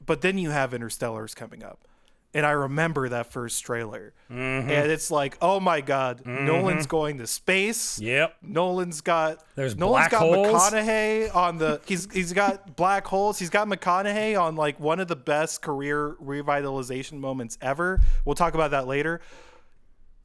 but 0.06 0.20
then 0.20 0.38
you 0.38 0.50
have 0.50 0.72
Interstellar's 0.72 1.34
coming 1.34 1.64
up, 1.64 1.88
and 2.32 2.46
I 2.46 2.50
remember 2.52 3.08
that 3.08 3.32
first 3.32 3.64
trailer, 3.64 4.12
Mm-hmm. 4.30 4.70
and 4.70 4.90
it's 4.92 5.10
like, 5.10 5.36
oh 5.42 5.58
my 5.58 5.80
god, 5.80 6.24
Nolan's 6.24 6.86
going 6.86 7.18
to 7.18 7.26
space. 7.26 7.98
Yep. 8.00 8.36
Nolan's 8.42 9.00
got 9.00 9.42
There's 9.56 9.76
Nolan's 9.76 10.08
got 10.08 10.20
holes. 10.20 10.46
McConaughey 10.48 11.34
on 11.34 11.58
the 11.58 11.80
he's 11.86 12.06
he's 12.12 12.32
got 12.32 12.76
black 12.76 13.06
holes. 13.06 13.38
He's 13.40 13.50
got 13.50 13.66
McConaughey 13.66 14.40
on 14.40 14.54
like 14.54 14.78
one 14.78 15.00
of 15.00 15.08
the 15.08 15.16
best 15.16 15.62
career 15.62 16.14
revitalization 16.22 17.14
moments 17.18 17.58
ever. 17.60 18.00
We'll 18.24 18.36
talk 18.36 18.54
about 18.54 18.70
that 18.70 18.86
later. 18.86 19.20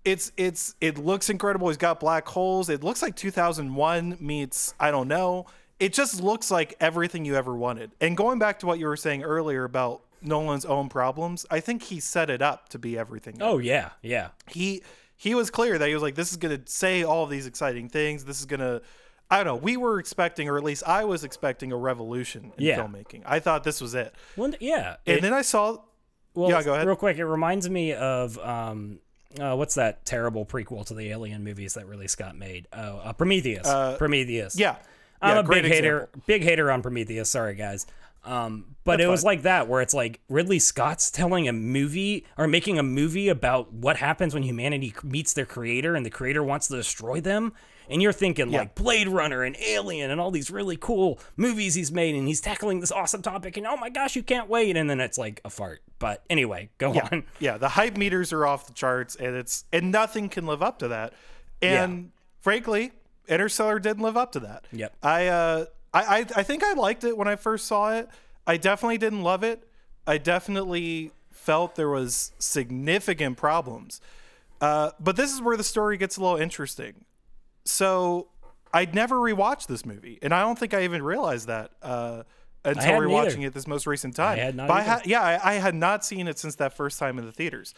It's 0.03 0.31
it's 0.37 0.75
it 0.79 0.99
looks 0.99 1.31
incredible. 1.31 1.67
He's 1.69 1.77
got 1.77 1.99
black 1.99 2.27
holes. 2.27 2.69
It 2.69 2.83
looks 2.83 3.01
like 3.01 3.15
2001 3.15 4.17
meets 4.19 4.75
I 4.79 4.91
don't 4.91 5.07
know. 5.07 5.47
It 5.79 5.93
just 5.93 6.21
looks 6.21 6.51
like 6.51 6.75
everything 6.79 7.25
you 7.25 7.35
ever 7.35 7.55
wanted. 7.55 7.91
And 7.99 8.15
going 8.15 8.37
back 8.39 8.59
to 8.59 8.65
what 8.67 8.77
you 8.79 8.85
were 8.85 8.95
saying 8.95 9.23
earlier 9.23 9.63
about 9.63 10.01
Nolan's 10.25 10.65
own 10.65 10.89
problems, 10.89 11.45
I 11.51 11.59
think 11.59 11.83
he 11.83 11.99
set 11.99 12.29
it 12.29 12.41
up 12.41 12.69
to 12.69 12.79
be 12.79 12.97
everything 12.97 13.37
Oh 13.41 13.57
yeah, 13.57 13.91
yeah. 14.01 14.29
he 14.49 14.83
he 15.15 15.33
was 15.35 15.49
clear 15.49 15.77
that 15.77 15.87
he 15.87 15.93
was 15.93 16.03
like 16.03 16.15
this 16.15 16.31
is 16.31 16.37
going 16.37 16.57
to 16.61 16.69
say 16.71 17.03
all 17.03 17.23
of 17.23 17.29
these 17.29 17.45
exciting 17.47 17.87
things 17.89 18.25
this 18.25 18.39
is 18.39 18.45
going 18.45 18.59
to 18.59 18.81
i 19.31 19.37
don't 19.37 19.45
know 19.45 19.55
we 19.55 19.77
were 19.77 19.97
expecting 19.97 20.49
or 20.49 20.57
at 20.57 20.63
least 20.63 20.83
i 20.85 21.05
was 21.05 21.23
expecting 21.23 21.71
a 21.71 21.77
revolution 21.77 22.51
in 22.57 22.65
Yeah. 22.65 22.79
filmmaking 22.79 23.21
i 23.25 23.39
thought 23.39 23.63
this 23.63 23.79
was 23.79 23.95
it 23.95 24.13
Well, 24.35 24.51
yeah. 24.59 24.97
and 25.07 25.17
it- 25.19 25.21
then 25.21 25.31
i 25.33 25.41
saw 25.41 25.77
Well, 26.33 26.49
Yeah, 26.49 26.61
go 26.63 26.73
ahead. 26.73 26.85
Real 26.85 26.97
quick, 26.97 27.17
it 27.17 27.25
reminds 27.25 27.69
me 27.69 27.93
of 27.93 28.37
um, 28.39 28.99
uh, 29.39 29.55
what's 29.55 29.75
that 29.75 30.05
terrible 30.05 30.45
prequel 30.45 30.85
to 30.87 30.93
the 30.93 31.09
Alien 31.11 31.45
movies 31.45 31.75
that 31.75 31.87
Ridley 31.87 32.09
Scott 32.09 32.35
made? 32.37 32.67
Oh, 32.73 32.97
uh, 32.97 33.13
Prometheus. 33.13 33.65
Prometheus. 33.97 34.59
yeah 34.59 34.75
I'm 35.21 35.35
yeah, 35.37 35.39
a 35.39 35.43
big 35.61 35.65
hater. 35.71 36.09
Big 36.27 36.43
hater 36.43 36.69
on 36.69 36.81
Prometheus. 36.81 37.29
Sorry, 37.29 37.55
guys. 37.55 37.87
Um, 38.25 38.75
but 38.83 38.97
That's 38.97 39.07
it 39.07 39.09
was 39.09 39.23
like 39.23 39.41
that, 39.43 39.67
where 39.67 39.81
it's 39.81 39.93
like 39.93 40.19
Ridley 40.29 40.59
Scott's 40.59 41.09
telling 41.09 41.47
a 41.47 41.53
movie 41.53 42.25
or 42.37 42.47
making 42.47 42.77
a 42.79 42.83
movie 42.83 43.29
about 43.29 43.73
what 43.73 43.97
happens 43.97 44.33
when 44.33 44.43
humanity 44.43 44.93
meets 45.03 45.33
their 45.33 45.45
creator, 45.45 45.95
and 45.95 46.05
the 46.05 46.09
creator 46.11 46.43
wants 46.43 46.67
to 46.67 46.75
destroy 46.75 47.19
them. 47.21 47.53
And 47.87 48.01
you're 48.01 48.13
thinking 48.13 48.49
Yeah. 48.51 48.59
like 48.59 48.73
Blade 48.75 49.07
Runner 49.07 49.43
and 49.43 49.55
Alien 49.57 50.09
and 50.09 50.19
all 50.19 50.31
these 50.31 50.49
really 50.49 50.75
cool 50.75 51.19
movies 51.37 51.75
he's 51.75 51.91
made, 51.91 52.15
and 52.15 52.27
he's 52.27 52.41
tackling 52.41 52.79
this 52.79 52.91
awesome 52.91 53.21
topic, 53.21 53.57
and 53.57 53.67
oh 53.67 53.77
my 53.77 53.89
gosh, 53.89 54.15
you 54.15 54.23
can't 54.23 54.49
wait. 54.49 54.75
And 54.75 54.89
then 54.89 54.99
it's 54.99 55.17
like 55.19 55.39
a 55.45 55.49
fart. 55.51 55.81
But 55.99 56.23
anyway, 56.29 56.69
go 56.77 56.93
yeah, 56.93 57.07
on. 57.11 57.23
yeah 57.39 57.57
the 57.57 57.69
hype 57.69 57.95
meters 57.97 58.33
are 58.33 58.45
off 58.45 58.67
the 58.67 58.73
charts 58.73 59.15
and 59.15 59.35
it's 59.35 59.65
and 59.71 59.91
nothing 59.91 60.29
can 60.29 60.45
live 60.45 60.61
up 60.63 60.79
to 60.79 60.89
that 60.89 61.13
and 61.61 62.11
frankly 62.41 62.91
interstellar 63.27 63.79
didn't 63.79 64.03
live 64.03 64.17
up 64.17 64.31
to 64.33 64.39
that 64.41 64.65
Yep. 64.71 64.93
i 65.01 65.27
uh 65.27 65.65
I, 65.95 66.17
I 66.17 66.25
i 66.35 66.43
think 66.43 66.63
i 66.63 66.73
liked 66.73 67.03
it 67.03 67.17
when 67.17 67.27
i 67.27 67.35
first 67.35 67.65
saw 67.65 67.93
it 67.93 68.09
i 68.45 68.57
definitely 68.57 68.97
didn't 68.97 69.21
love 69.21 69.43
it 69.43 69.67
i 70.05 70.17
definitely 70.17 71.11
felt 71.31 71.75
there 71.75 71.89
was 71.89 72.31
significant 72.39 73.37
problems 73.37 74.01
uh 74.61 74.91
but 74.99 75.15
this 75.15 75.33
is 75.33 75.41
where 75.41 75.57
the 75.57 75.63
story 75.63 75.97
gets 75.97 76.17
a 76.17 76.21
little 76.21 76.37
interesting 76.37 77.05
so 77.65 78.27
I'd 78.75 78.93
never 78.93 79.15
rewatched 79.15 79.67
this 79.67 79.85
movie, 79.85 80.19
and 80.21 80.33
I 80.33 80.41
don't 80.41 80.59
think 80.59 80.73
I 80.73 80.83
even 80.83 81.01
realized 81.01 81.47
that 81.47 81.71
uh, 81.81 82.23
until 82.65 82.99
rewatching 82.99 83.37
either. 83.37 83.47
it 83.47 83.53
this 83.53 83.67
most 83.67 83.87
recent 83.87 84.17
time. 84.17 84.37
I 84.37 84.41
had 84.41 84.55
not 84.55 84.67
But 84.67 84.73
I 84.73 84.81
had, 84.81 85.05
yeah, 85.05 85.21
I, 85.21 85.51
I 85.51 85.53
had 85.55 85.75
not 85.75 86.03
seen 86.03 86.27
it 86.27 86.37
since 86.37 86.55
that 86.55 86.73
first 86.73 86.99
time 86.99 87.17
in 87.17 87.25
the 87.25 87.31
theaters. 87.31 87.73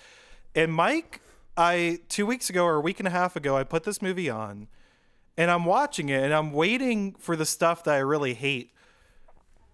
And 0.55 0.73
Mike, 0.73 1.21
I 1.55 1.99
two 2.09 2.25
weeks 2.25 2.49
ago 2.49 2.65
or 2.65 2.75
a 2.77 2.81
week 2.81 2.99
and 2.99 3.07
a 3.07 3.11
half 3.11 3.35
ago, 3.35 3.55
I 3.55 3.63
put 3.63 3.83
this 3.83 4.01
movie 4.01 4.27
on, 4.27 4.69
and 5.37 5.51
I'm 5.51 5.65
watching 5.65 6.09
it, 6.09 6.23
and 6.23 6.33
I'm 6.33 6.51
waiting 6.51 7.15
for 7.19 7.35
the 7.35 7.45
stuff 7.45 7.83
that 7.85 7.93
I 7.95 7.99
really 7.99 8.33
hate. 8.33 8.71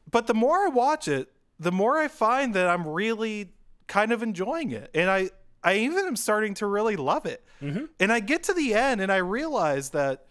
But 0.10 0.28
the 0.28 0.34
more 0.34 0.58
I 0.58 0.68
watch 0.68 1.08
it, 1.08 1.32
the 1.60 1.72
more 1.72 1.98
I 1.98 2.08
find 2.08 2.54
that 2.54 2.68
I'm 2.68 2.88
really 2.88 3.54
kind 3.88 4.12
of 4.12 4.22
enjoying 4.24 4.72
it, 4.72 4.90
and 4.94 5.10
I 5.10 5.30
I 5.64 5.76
even 5.78 6.06
am 6.06 6.16
starting 6.18 6.54
to 6.56 6.66
really 6.68 6.96
love 6.98 7.26
it. 7.26 7.44
Mm-hmm. 7.62 7.86
And 8.00 8.12
I 8.12 8.20
get 8.20 8.44
to 8.44 8.54
the 8.54 8.74
end, 8.74 9.00
and 9.02 9.12
I 9.12 9.18
realize 9.18 9.92
that 9.92 10.26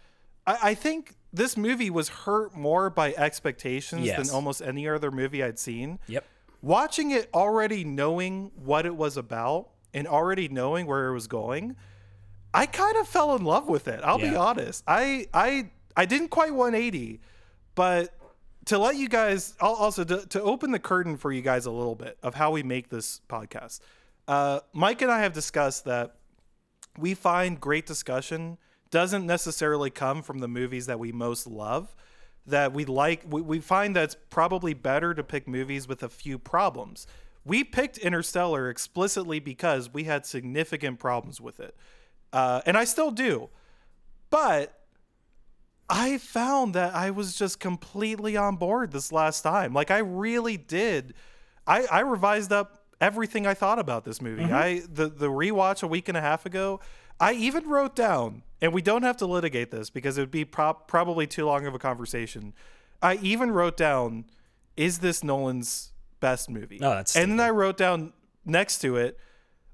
I, 0.45 0.57
I 0.61 0.73
think 0.75 1.15
this 1.33 1.57
movie 1.57 1.89
was 1.89 2.09
hurt 2.09 2.55
more 2.55 2.91
by 2.91 3.13
expectations 3.15 4.05
Yes. 4.05 4.17
than 4.27 4.35
almost 4.35 4.61
any 4.61 4.87
other 4.87 5.09
movie 5.09 5.43
I'd 5.43 5.57
seen 5.57 5.97
Yep. 6.07 6.23
watching 6.61 7.09
it 7.09 7.27
already 7.33 7.83
knowing 7.83 8.51
what 8.55 8.85
it 8.85 8.95
was 8.95 9.17
about 9.17 9.69
and 9.95 10.07
already 10.07 10.47
knowing 10.47 10.85
where 10.85 11.07
it 11.07 11.13
was 11.13 11.25
going 11.25 11.75
i 12.53 12.65
kind 12.65 12.95
of 12.97 13.07
fell 13.07 13.35
in 13.35 13.43
love 13.43 13.67
with 13.67 13.87
it 13.87 13.99
i'll 14.03 14.17
be 14.17 14.35
honest. 14.35 14.83
I 14.87 15.27
i 15.33 15.69
i 15.95 16.05
didn't 16.05 16.29
quite 16.29 16.53
180 16.53 17.21
but 17.75 18.13
to 18.65 18.77
let 18.77 18.95
you 18.95 19.09
guys 19.09 19.55
I'll 19.59 19.73
also 19.73 20.03
to, 20.03 20.25
to 20.27 20.41
open 20.41 20.71
the 20.71 20.79
curtain 20.79 21.17
for 21.17 21.31
you 21.31 21.41
guys 21.41 21.65
a 21.65 21.71
little 21.71 21.95
bit 21.95 22.17
of 22.23 22.35
how 22.35 22.51
we 22.51 22.63
make 22.63 22.89
this 22.89 23.19
podcast. 23.27 23.79
Uh, 24.27 24.61
mike 24.71 25.01
and 25.01 25.11
i 25.11 25.19
have 25.19 25.33
discussed 25.33 25.85
that 25.85 26.15
we 26.97 27.13
find 27.13 27.59
great 27.59 27.85
discussion 27.85 28.57
doesn't 28.91 29.25
necessarily 29.25 29.89
come 29.89 30.21
from 30.21 30.39
the 30.39 30.47
movies 30.47 30.85
that 30.85 30.99
we 30.99 31.11
most 31.11 31.47
love 31.47 31.95
that 32.45 32.73
we 32.73 32.85
like 32.85 33.23
we, 33.27 33.41
we 33.41 33.59
find 33.59 33.95
that 33.95 34.03
it's 34.03 34.17
probably 34.29 34.73
better 34.73 35.13
to 35.13 35.23
pick 35.23 35.47
movies 35.47 35.87
with 35.87 36.03
a 36.03 36.09
few 36.09 36.37
problems. 36.37 37.07
We 37.45 37.63
picked 37.63 37.97
interstellar 37.97 38.69
explicitly 38.69 39.39
because 39.39 39.93
we 39.93 40.05
had 40.05 40.25
significant 40.25 40.99
problems 40.99 41.41
with 41.41 41.59
it 41.59 41.75
uh, 42.33 42.61
and 42.65 42.77
i 42.77 42.83
still 42.83 43.11
do 43.11 43.49
but 44.29 44.79
I 45.89 46.17
found 46.17 46.73
that 46.73 46.95
I 46.95 47.11
was 47.11 47.35
just 47.35 47.59
completely 47.59 48.35
on 48.35 48.55
board 48.55 48.91
this 48.91 49.11
last 49.11 49.41
time. 49.41 49.73
Like 49.73 49.91
I 49.91 49.99
really 49.99 50.57
did. 50.57 51.13
I, 51.67 51.83
I 51.85 51.99
revised 51.99 52.51
up 52.51 52.85
everything 52.99 53.45
I 53.45 53.53
thought 53.53 53.77
about 53.77 54.05
this 54.05 54.21
movie. 54.21 54.45
I 54.45 54.81
the 54.91 55.07
the 55.07 55.27
rewatch 55.27 55.83
a 55.83 55.87
week 55.87 56.07
and 56.07 56.17
a 56.17 56.21
half 56.21 56.47
ago. 56.47 56.79
I 57.19 57.33
even 57.33 57.69
wrote 57.69 57.95
down, 57.95 58.41
and 58.59 58.73
we 58.73 58.81
don't 58.81 59.03
have 59.03 59.17
to 59.17 59.27
litigate 59.27 59.69
this 59.69 59.91
because 59.91 60.17
it 60.17 60.21
would 60.21 60.31
be 60.31 60.45
prop, 60.45 60.87
probably 60.87 61.27
too 61.27 61.45
long 61.45 61.67
of 61.67 61.75
a 61.75 61.79
conversation. 61.79 62.53
I 63.01 63.15
even 63.15 63.51
wrote 63.51 63.77
down, 63.77 64.25
"Is 64.75 64.97
this 64.99 65.23
Nolan's 65.23 65.91
best 66.19 66.49
movie?" 66.49 66.79
Oh, 66.81 66.89
that's 66.89 67.15
and 67.15 67.33
then 67.33 67.39
I 67.39 67.51
wrote 67.51 67.77
down 67.77 68.13
next 68.45 68.79
to 68.79 68.97
it, 68.97 69.19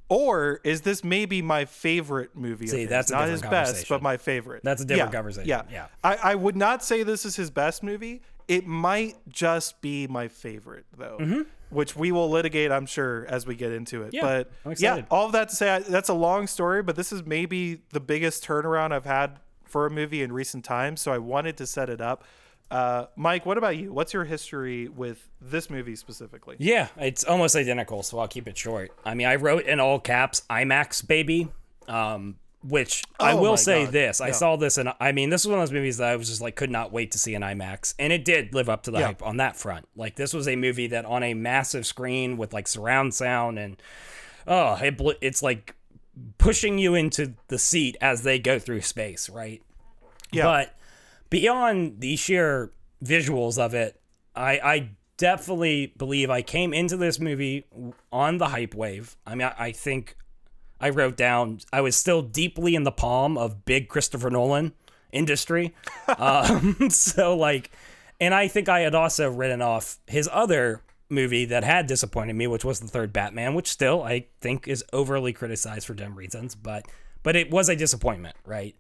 or 0.10 0.60
is 0.64 0.82
this 0.82 1.04
maybe 1.04 1.42
my 1.42 1.66
favorite 1.66 2.36
movie? 2.36 2.68
See, 2.68 2.76
of 2.78 2.82
his? 2.82 2.90
that's 2.90 3.12
not 3.12 3.30
his 3.30 3.42
best, 3.42 3.88
but 3.88 4.02
my 4.02 4.18
favorite. 4.18 4.64
That's 4.64 4.82
a 4.82 4.86
different 4.86 5.12
Yeah, 5.12 5.18
conversation. 5.18 5.48
Yeah, 5.48 5.62
Yeah. 5.72 5.86
I, 6.04 6.16
I 6.16 6.36
would 6.36 6.58
not 6.58 6.84
say 6.84 7.04
this 7.04 7.26
is 7.26 7.36
his 7.36 7.52
best 7.52 7.84
movie. 7.84 8.22
It 8.48 8.66
might 8.66 9.16
just 9.30 9.80
be 9.82 10.08
my 10.08 10.28
favorite, 10.28 10.86
though, 10.98 11.46
which 11.70 11.96
we 11.96 12.12
will 12.12 12.30
litigate, 12.32 12.72
I'm 12.72 12.88
sure, 12.88 13.28
as 13.30 13.46
we 13.46 13.56
get 13.56 13.72
into 13.72 14.02
it. 14.02 14.08
Mm-hmm. 14.14 14.16
Yeah, 14.16 14.44
but 14.64 14.82
yeah, 14.82 15.02
all 15.12 15.28
of 15.28 15.34
that 15.34 15.50
to 15.50 15.56
say, 15.56 15.70
I, 15.70 15.80
that's 15.80 16.10
a 16.10 16.16
long 16.16 16.48
story, 16.48 16.82
but 16.82 16.96
this 16.96 17.12
is 17.12 17.24
maybe 17.24 17.82
the 17.94 18.00
biggest 18.00 18.44
turnaround 18.44 18.92
I've 18.92 19.06
had 19.06 19.40
for 19.66 19.86
a 19.86 19.92
movie 19.92 20.24
in 20.24 20.32
recent 20.34 20.66
times. 20.66 21.00
So 21.00 21.12
I 21.14 21.20
wanted 21.20 21.58
to 21.58 21.68
set 21.68 21.92
it 21.92 22.02
up. 22.02 22.24
Uh, 22.72 23.06
Mike, 23.16 23.46
what 23.46 23.58
about 23.58 23.78
you? 23.78 23.92
What's 23.92 24.14
your 24.14 24.26
history 24.26 24.88
with 24.88 25.28
this 25.42 25.70
movie 25.70 25.96
specifically? 25.96 26.56
Yeah, 26.60 26.90
it's 26.98 27.24
almost 27.24 27.56
identical, 27.56 28.04
so 28.04 28.20
I'll 28.20 28.28
keep 28.28 28.48
it 28.48 28.58
short. 28.58 28.92
I 29.04 29.16
mean, 29.16 29.26
I 29.28 29.36
wrote 29.36 29.66
in 29.66 29.80
all 29.80 30.00
caps 30.00 30.44
IMAX 30.50 31.06
baby, 31.08 31.48
um, 31.88 32.36
which 32.64 33.04
I 33.20 33.32
Oh 33.32 33.42
will 33.42 33.58
say 33.58 33.86
God, 33.86 33.94
this. 33.94 34.22
I 34.22 34.32
saw 34.32 34.56
this 34.56 34.78
and 34.78 34.94
I 35.00 35.14
mean, 35.14 35.30
this 35.32 35.46
was 35.46 35.52
one 35.52 35.60
of 35.60 35.68
those 35.68 35.74
movies 35.74 35.98
that 35.98 36.10
I 36.10 36.16
was 36.16 36.28
just 36.30 36.42
like 36.42 36.56
could 36.56 36.70
not 36.70 36.92
wait 36.92 37.12
to 37.14 37.18
see 37.20 37.34
in 37.34 37.42
IMAX, 37.42 37.96
and 37.98 38.14
it 38.14 38.24
did 38.24 38.54
live 38.54 38.70
up 38.70 38.84
to 38.84 38.92
the 38.92 39.00
Yeah. 39.00 39.06
hype 39.08 39.24
on 39.26 39.38
that 39.38 39.56
front. 39.56 39.88
Like 39.96 40.16
this 40.16 40.34
was 40.34 40.48
a 40.48 40.56
movie 40.56 40.88
that 40.88 41.06
on 41.06 41.24
a 41.24 41.34
massive 41.34 41.86
screen 41.88 42.38
with 42.38 42.54
like 42.54 42.68
surround 42.68 43.14
sound 43.16 43.58
and 43.58 43.82
oh, 44.46 44.76
it 44.76 44.96
bl- 44.98 45.12
it's 45.22 45.42
like 45.42 45.74
pushing 46.38 46.78
you 46.78 46.94
into 46.96 47.34
the 47.48 47.58
seat 47.58 47.98
as 48.02 48.22
they 48.24 48.38
go 48.38 48.60
through 48.60 48.82
space, 48.82 49.30
right? 49.30 49.64
Yeah. 50.32 50.44
But 50.44 50.76
beyond 51.30 52.02
the 52.02 52.16
sheer 52.16 52.72
visuals 53.04 53.58
of 53.58 53.74
it, 53.74 54.02
I, 54.36 54.60
I 54.60 54.90
definitely 55.18 55.94
believe 55.98 56.30
I 56.30 56.42
came 56.42 56.74
into 56.74 56.98
this 56.98 57.20
movie 57.20 57.66
on 58.12 58.38
the 58.38 58.48
hype 58.48 58.74
wave. 58.74 59.18
I 59.28 59.36
mean, 59.36 59.48
I, 59.48 59.66
I 59.66 59.72
think 59.72 60.16
I 60.80 60.90
wrote 60.90 61.18
down 61.18 61.60
I 61.72 61.82
was 61.82 61.96
still 61.96 62.22
deeply 62.22 62.76
in 62.76 62.84
the 62.84 62.92
palm 62.92 63.38
of 63.38 63.66
big 63.66 63.90
Christopher 63.90 64.30
Nolan 64.30 64.74
industry. 65.12 65.76
um, 66.18 66.78
so 66.90 67.36
like, 67.36 67.72
and 68.20 68.34
I 68.34 68.48
think 68.48 68.70
I 68.70 68.82
had 68.82 68.96
also 68.96 69.30
written 69.30 69.62
off 69.62 69.98
his 70.08 70.30
other 70.32 70.82
movie 71.10 71.46
that 71.46 71.64
had 71.64 71.88
disappointed 71.88 72.34
me, 72.34 72.48
which 72.48 72.64
was 72.64 72.80
the 72.80 72.88
third 72.88 73.12
Batman, 73.12 73.56
which 73.56 73.68
still 73.68 74.04
I 74.04 74.28
think 74.42 74.68
is 74.68 74.84
overly 74.94 75.34
criticized 75.34 75.88
for 75.88 75.94
dumb 75.94 76.16
reasons, 76.16 76.56
but 76.56 76.86
but 77.24 77.36
it 77.36 77.52
was 77.52 77.68
a 77.68 77.76
disappointment, 77.76 78.36
right? 78.46 78.76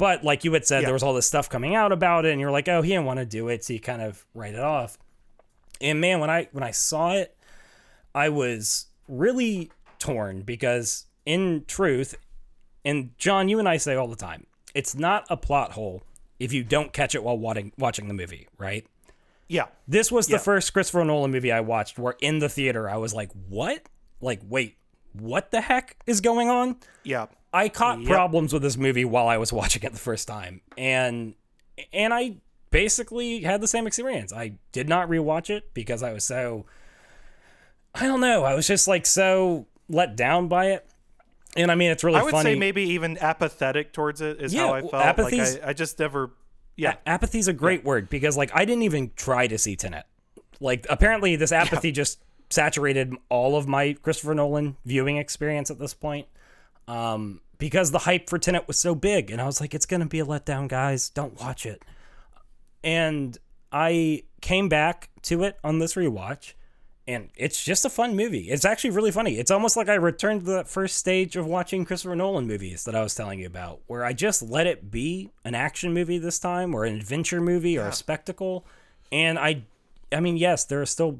But 0.00 0.24
like 0.24 0.44
you 0.44 0.52
had 0.54 0.66
said, 0.66 0.80
Yeah. 0.80 0.86
there 0.86 0.94
was 0.94 1.02
all 1.02 1.12
this 1.12 1.26
stuff 1.26 1.48
coming 1.50 1.74
out 1.74 1.92
about 1.92 2.24
it, 2.24 2.32
and 2.32 2.40
you're 2.40 2.50
like, 2.50 2.68
oh, 2.68 2.80
he 2.80 2.88
didn't 2.88 3.04
want 3.04 3.18
to 3.20 3.26
do 3.26 3.48
it, 3.48 3.62
so 3.64 3.74
you 3.74 3.80
kind 3.80 4.00
of 4.00 4.24
write 4.34 4.54
it 4.54 4.60
off. 4.60 4.98
And 5.80 6.00
man, 6.00 6.20
when 6.20 6.30
I 6.30 6.48
when 6.52 6.64
I 6.64 6.70
saw 6.70 7.12
it, 7.12 7.36
I 8.14 8.30
was 8.30 8.86
really 9.08 9.70
torn 9.98 10.40
because 10.40 11.04
in 11.26 11.64
truth, 11.68 12.16
and 12.84 13.10
John, 13.18 13.48
you 13.50 13.58
and 13.58 13.68
I 13.68 13.76
say 13.76 13.94
all 13.94 14.08
the 14.08 14.16
time, 14.16 14.46
it's 14.74 14.94
not 14.94 15.26
a 15.28 15.36
plot 15.36 15.72
hole. 15.72 16.02
if 16.38 16.54
you 16.54 16.64
don't 16.64 16.94
catch 16.94 17.14
it 17.14 17.22
while 17.22 17.36
watching 17.36 17.70
watching 17.76 18.08
the 18.08 18.14
movie, 18.14 18.48
right? 18.56 18.86
Yeah. 19.48 19.66
This 19.86 20.10
was 20.10 20.26
the 20.26 20.36
Yeah. 20.36 20.38
first 20.38 20.72
Christopher 20.72 21.04
Nolan 21.04 21.30
movie 21.30 21.52
I 21.52 21.60
watched 21.60 21.98
where 21.98 22.16
in 22.22 22.38
the 22.38 22.48
theater 22.48 22.88
I 22.88 22.96
was 22.96 23.12
like, 23.12 23.30
"What? 23.50 23.82
Like, 24.22 24.40
wait, 24.48 24.78
what 25.12 25.50
the 25.50 25.60
heck 25.60 25.96
is 26.06 26.20
going 26.20 26.48
on?" 26.48 26.76
Yeah. 27.04 27.26
I 27.52 27.68
caught 27.68 28.00
Yep. 28.00 28.08
problems 28.08 28.52
with 28.52 28.62
this 28.62 28.76
movie 28.76 29.04
while 29.04 29.26
I 29.26 29.36
was 29.36 29.52
watching 29.52 29.82
it 29.82 29.92
the 29.92 29.98
first 29.98 30.28
time, 30.28 30.60
and 30.78 31.34
and 31.92 32.12
I 32.14 32.36
basically 32.70 33.40
had 33.42 33.60
the 33.60 33.66
same 33.68 33.86
experience. 33.86 34.32
I 34.32 34.52
did 34.72 34.88
not 34.88 35.08
rewatch 35.08 35.50
it 35.50 35.74
because 35.74 36.02
I 36.02 36.12
was 36.12 36.24
so 36.24 36.66
I 37.94 38.06
don't 38.06 38.20
know. 38.20 38.44
I 38.44 38.54
was 38.54 38.66
just 38.66 38.86
like 38.86 39.06
so 39.06 39.66
let 39.88 40.16
down 40.16 40.48
by 40.48 40.66
it. 40.72 40.86
And 41.56 41.72
I 41.72 41.74
mean, 41.74 41.90
it's 41.90 42.04
really 42.04 42.20
I 42.20 42.22
would 42.22 42.30
funny. 42.30 42.52
say 42.54 42.58
maybe 42.58 42.82
even 42.90 43.18
apathetic 43.18 43.92
towards 43.92 44.20
it 44.20 44.40
is 44.40 44.54
Yeah, 44.54 44.68
how 44.68 44.74
I 44.74 44.80
felt. 44.82 44.92
apathy's- 44.94 45.54
Like 45.56 45.64
I, 45.64 45.70
I 45.70 45.72
just 45.72 45.98
never. 45.98 46.30
Yeah. 46.76 46.94
apathy's 47.06 47.48
a 47.48 47.52
great 47.52 47.84
word 47.84 48.08
because 48.08 48.36
like 48.36 48.50
I 48.54 48.64
didn't 48.64 48.84
even 48.84 49.10
try 49.16 49.48
to 49.48 49.58
see 49.58 49.74
Tenet. 49.74 50.04
Like 50.60 50.86
apparently 50.88 51.34
this 51.36 51.50
apathy 51.52 51.90
just 51.90 52.20
saturated 52.50 53.14
all 53.28 53.56
of 53.56 53.66
my 53.66 53.94
Christopher 53.94 54.34
Nolan 54.34 54.76
viewing 54.84 55.16
experience 55.16 55.70
at 55.70 55.78
this 55.78 55.94
point. 55.94 56.26
Um, 56.88 57.40
because 57.58 57.90
the 57.90 58.00
hype 58.00 58.28
for 58.28 58.38
Tenet 58.38 58.66
was 58.66 58.78
so 58.78 58.94
big, 58.94 59.30
and 59.30 59.40
I 59.40 59.46
was 59.46 59.60
like, 59.60 59.74
it's 59.74 59.86
gonna 59.86 60.06
be 60.06 60.20
a 60.20 60.26
letdown, 60.26 60.66
guys. 60.66 61.08
Don't 61.08 61.38
watch 61.40 61.66
it. 61.66 61.82
And 62.82 63.38
I 63.70 64.24
came 64.40 64.68
back 64.68 65.10
to 65.22 65.44
it 65.44 65.58
on 65.62 65.78
this 65.78 65.94
rewatch, 65.94 66.54
and 67.06 67.28
it's 67.36 67.62
just 67.62 67.84
a 67.84 67.90
fun 67.90 68.16
movie. 68.16 68.50
It's 68.50 68.64
actually 68.64 68.90
really 68.90 69.10
funny. 69.10 69.38
It's 69.38 69.50
almost 69.50 69.76
like 69.76 69.88
I 69.88 69.94
returned 69.94 70.46
to 70.46 70.52
that 70.52 70.68
first 70.68 70.96
stage 70.96 71.36
of 71.36 71.46
watching 71.46 71.84
Christopher 71.84 72.16
Nolan 72.16 72.46
movies 72.46 72.84
that 72.84 72.94
I 72.94 73.02
was 73.02 73.14
telling 73.14 73.40
you 73.40 73.46
about, 73.46 73.80
where 73.86 74.04
I 74.04 74.12
just 74.14 74.42
let 74.42 74.66
it 74.66 74.90
be 74.90 75.30
an 75.44 75.54
action 75.54 75.92
movie 75.92 76.18
this 76.18 76.38
time, 76.38 76.74
or 76.74 76.84
an 76.84 76.96
adventure 76.96 77.40
movie, 77.40 77.78
or 77.78 77.86
a 77.86 77.92
spectacle. 77.92 78.64
And 79.12 79.38
I, 79.38 79.64
I 80.10 80.20
mean, 80.20 80.38
yes, 80.38 80.64
there 80.64 80.80
are 80.80 80.86
still 80.86 81.18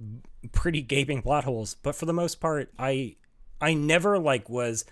pretty 0.52 0.82
gaping 0.82 1.22
plot 1.22 1.44
holes, 1.44 1.74
but 1.74 1.94
for 1.94 2.06
the 2.06 2.12
most 2.12 2.40
part, 2.40 2.70
I, 2.78 3.16
I 3.60 3.74
never 3.74 4.18
like 4.18 4.48
was 4.48 4.84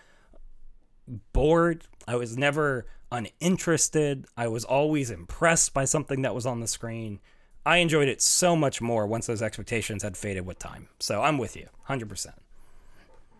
bored. 1.32 1.84
I 2.06 2.16
was 2.16 2.36
never 2.36 2.86
uninterested. 3.10 4.26
I 4.36 4.48
was 4.48 4.64
always 4.64 5.10
impressed 5.10 5.72
by 5.72 5.84
something 5.84 6.22
that 6.22 6.34
was 6.34 6.46
on 6.46 6.60
the 6.60 6.66
screen. 6.66 7.20
I 7.64 7.78
enjoyed 7.78 8.08
it 8.08 8.22
so 8.22 8.56
much 8.56 8.80
more 8.80 9.06
once 9.06 9.26
those 9.26 9.42
expectations 9.42 10.02
had 10.02 10.16
faded 10.16 10.46
with 10.46 10.58
time. 10.58 10.88
So 11.00 11.22
I'm 11.22 11.38
with 11.38 11.56
you, 11.56 11.68
100%. 11.88 12.26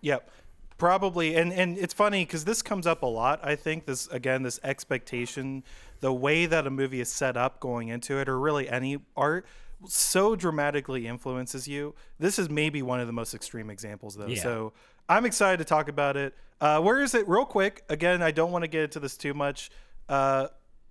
Yep. 0.01 0.31
Probably, 0.77 1.35
and 1.35 1.53
and 1.53 1.77
it's 1.77 1.92
funny 1.92 2.25
because 2.25 2.44
this 2.44 2.62
comes 2.62 2.87
up 2.87 3.03
a 3.03 3.07
lot. 3.07 3.40
I 3.42 3.57
think 3.57 3.87
this 3.87 4.07
again, 4.09 4.44
this 4.44 4.61
expectation, 4.62 5.64
the 5.99 6.12
way 6.12 6.47
that 6.47 6.68
a 6.68 6.71
movie 6.71 7.01
is 7.01 7.09
set 7.09 7.37
up 7.37 7.59
going 7.59 7.88
into 7.88 8.21
it, 8.21 8.29
or 8.29 8.38
really 8.38 8.68
any 8.68 8.99
art, 9.16 9.44
so 9.86 10.34
dramatically 10.34 11.06
influences 11.06 11.68
you. 11.68 11.94
This 12.18 12.38
is 12.38 12.50
maybe 12.50 12.82
one 12.82 13.00
of 13.00 13.06
the 13.06 13.12
most 13.12 13.34
extreme 13.34 13.70
examples, 13.70 14.16
though. 14.16 14.26
Yeah. 14.26 14.42
So 14.42 14.72
I'm 15.08 15.24
excited 15.24 15.58
to 15.58 15.64
talk 15.64 15.88
about 15.88 16.16
it. 16.16 16.34
Uh, 16.60 16.80
where 16.80 17.00
is 17.02 17.14
it, 17.14 17.28
real 17.28 17.44
quick? 17.44 17.84
Again, 17.88 18.20
I 18.22 18.30
don't 18.30 18.50
want 18.50 18.64
to 18.64 18.68
get 18.68 18.82
into 18.82 19.00
this 19.00 19.16
too 19.16 19.34
much. 19.34 19.70
Uh, 20.08 20.48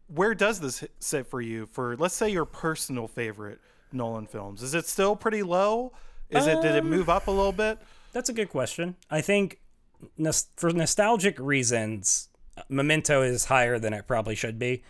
where 0.07 0.33
does 0.33 0.59
this 0.59 0.83
sit 0.99 1.27
for 1.27 1.41
you? 1.41 1.65
For 1.65 1.97
let's 1.97 2.15
say 2.15 2.29
your 2.29 2.45
personal 2.45 3.07
favorite 3.07 3.59
Nolan 3.91 4.27
films, 4.27 4.63
is 4.63 4.73
it 4.73 4.85
still 4.85 5.15
pretty 5.15 5.43
low? 5.43 5.91
Is 6.29 6.47
it 6.47 6.61
did 6.61 6.75
it 6.75 6.83
Um, 6.83 6.89
move 6.89 7.09
up 7.09 7.27
a 7.27 7.31
little 7.31 7.51
bit? 7.51 7.79
That's 8.13 8.29
a 8.29 8.33
good 8.33 8.49
question. 8.49 8.95
I 9.11 9.21
think 9.21 9.59
for 10.55 10.71
nostalgic 10.71 11.37
reasons, 11.39 12.29
Memento 12.69 13.21
is 13.21 13.45
higher 13.45 13.77
than 13.79 13.93
it 13.93 14.07
probably 14.07 14.35
should 14.35 14.57
be. 14.57 14.83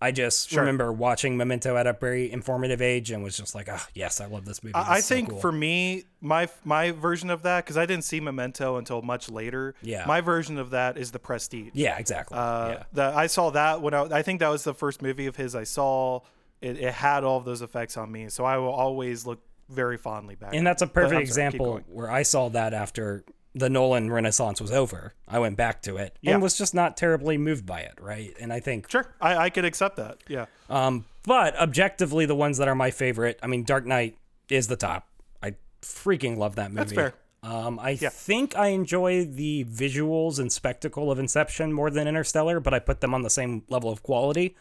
I 0.00 0.12
just 0.12 0.50
Sure. 0.50 0.60
remember 0.60 0.92
watching 0.92 1.36
Memento 1.36 1.76
at 1.76 1.86
a 1.88 1.92
very 1.92 2.30
informative 2.30 2.80
age 2.80 3.10
and 3.10 3.22
was 3.22 3.36
just 3.36 3.54
like, 3.54 3.68
oh, 3.68 3.80
yes, 3.94 4.20
I 4.20 4.26
love 4.26 4.44
this 4.44 4.62
movie. 4.62 4.74
I 4.74 4.92
I 4.92 4.96
This 4.96 5.06
so 5.06 5.14
think 5.16 5.30
cool." 5.30 5.40
for 5.40 5.50
me, 5.50 6.04
my 6.20 6.48
my 6.64 6.92
version 6.92 7.30
of 7.30 7.42
that 7.42 7.64
because 7.64 7.76
I 7.76 7.84
didn't 7.84 8.04
see 8.04 8.20
Memento 8.20 8.76
until 8.76 9.02
much 9.02 9.28
later. 9.28 9.74
Yeah. 9.82 10.04
my 10.06 10.20
version 10.20 10.56
of 10.58 10.70
that 10.70 10.96
is 10.98 11.10
The 11.10 11.18
Prestige. 11.18 11.70
Yeah, 11.74 11.98
exactly. 11.98 12.38
uh, 12.38 12.68
yeah. 12.68 12.82
the, 12.92 13.02
I 13.16 13.26
saw 13.26 13.50
that 13.50 13.82
when 13.82 13.92
I, 13.94 14.02
I 14.18 14.22
think 14.22 14.38
that 14.40 14.48
was 14.48 14.62
the 14.64 14.74
first 14.74 15.02
movie 15.02 15.26
of 15.26 15.36
his 15.36 15.54
I 15.56 15.64
saw. 15.64 16.20
It, 16.60 16.76
it 16.78 16.92
had 16.92 17.22
all 17.22 17.38
of 17.38 17.44
those 17.44 17.62
effects 17.62 17.96
on 17.96 18.10
me, 18.10 18.28
so 18.30 18.44
I 18.44 18.56
will 18.58 18.72
always 18.72 19.24
look 19.24 19.40
very 19.68 19.96
fondly 19.96 20.34
back. 20.34 20.54
And 20.54 20.66
that's 20.66 20.82
a 20.82 20.88
perfect 20.88 21.10
sorry, 21.12 21.22
example 21.22 21.80
where 21.86 22.10
I 22.10 22.22
saw 22.22 22.48
that 22.48 22.74
after 22.74 23.24
the 23.54 23.68
Nolan 23.70 24.10
Renaissance 24.10 24.60
was 24.60 24.70
over. 24.70 25.14
I 25.26 25.38
went 25.38 25.56
back 25.56 25.82
to 25.82 25.96
it 25.96 26.16
Yeah. 26.20 26.34
and 26.34 26.42
was 26.42 26.56
just 26.58 26.74
not 26.74 26.96
terribly 26.96 27.38
moved 27.38 27.66
by 27.66 27.80
it, 27.80 27.94
right? 28.00 28.34
And 28.40 28.52
I 28.52 28.60
think, 28.60 28.90
Sure, 28.90 29.06
I, 29.20 29.36
I 29.36 29.50
could 29.50 29.64
accept 29.64 29.96
that. 29.96 30.18
Yeah, 30.28 30.46
um, 30.70 31.06
but 31.24 31.56
objectively, 31.58 32.26
the 32.26 32.34
ones 32.34 32.58
that 32.58 32.68
are 32.68 32.74
my 32.74 32.90
favorite, 32.90 33.38
I 33.42 33.46
mean, 33.46 33.64
Dark 33.64 33.84
Knight 33.86 34.16
is 34.48 34.68
the 34.68 34.76
top. 34.76 35.08
I 35.42 35.54
freaking 35.82 36.36
love 36.36 36.56
that 36.56 36.70
movie. 36.70 36.78
That's 36.78 36.92
fair. 36.92 37.14
Um, 37.42 37.78
I 37.78 37.94
think 37.96 38.56
I 38.56 38.68
enjoy 38.68 39.24
the 39.24 39.64
visuals 39.64 40.38
and 40.40 40.52
spectacle 40.52 41.10
of 41.10 41.18
Inception 41.18 41.72
more 41.72 41.88
than 41.90 42.08
Interstellar, 42.08 42.58
but 42.60 42.74
I 42.74 42.80
put 42.80 43.00
them 43.00 43.14
on 43.14 43.22
the 43.22 43.30
same 43.30 43.62
level 43.68 43.90
of 43.90 44.02
quality. 44.02 44.56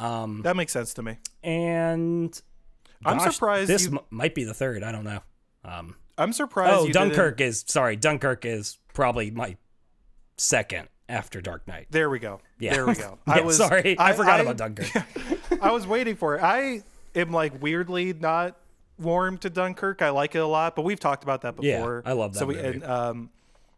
that 0.00 0.54
makes 0.56 0.72
sense 0.72 0.92
to 0.94 1.02
me. 1.02 1.16
And 1.44 2.40
I'm 3.04 3.20
surprised 3.32 3.68
this 3.70 3.84
you- 3.86 3.98
m- 3.98 4.04
might 4.10 4.34
be 4.34 4.44
the 4.44 4.54
third. 4.54 4.82
I 4.82 4.90
don't 4.92 5.04
know. 5.04 5.20
Um, 5.64 5.94
I'm 6.18 6.32
surprised. 6.32 6.74
Oh, 6.74 6.88
Dunkirk 6.88 7.40
is 7.40 7.64
sorry. 7.66 7.96
Dunkirk 7.96 8.44
is 8.44 8.78
probably 8.92 9.30
my 9.30 9.56
second 10.36 10.88
after 11.08 11.40
Dark 11.40 11.66
Knight. 11.66 11.86
There 11.90 12.10
we 12.10 12.18
go. 12.18 12.40
Yeah. 12.58 12.74
There 12.74 12.86
we 12.86 12.94
go. 12.94 13.18
Yeah, 13.26 13.34
I 13.34 13.40
was 13.40 13.56
sorry, 13.56 13.96
I, 13.98 14.12
forgot 14.12 14.40
about 14.40 14.56
Dunkirk. 14.56 14.90
I 15.62 15.70
was 15.70 15.86
waiting 15.86 16.16
for 16.16 16.36
it. 16.36 16.42
I 16.42 16.82
am 17.14 17.32
like 17.32 17.62
weirdly 17.62 18.12
not 18.12 18.56
warm 18.98 19.38
to 19.38 19.50
Dunkirk. 19.50 20.02
I 20.02 20.10
like 20.10 20.34
it 20.34 20.38
a 20.38 20.46
lot, 20.46 20.76
but 20.76 20.82
we've 20.82 21.00
talked 21.00 21.22
about 21.22 21.42
that 21.42 21.56
before. 21.56 22.02
Yeah. 22.04 22.10
I 22.10 22.14
love 22.14 22.34
that 22.34 22.40
so 22.40 22.46
we, 22.46 22.56
movie. 22.56 22.68
And, 22.68 22.84
um, 22.84 23.30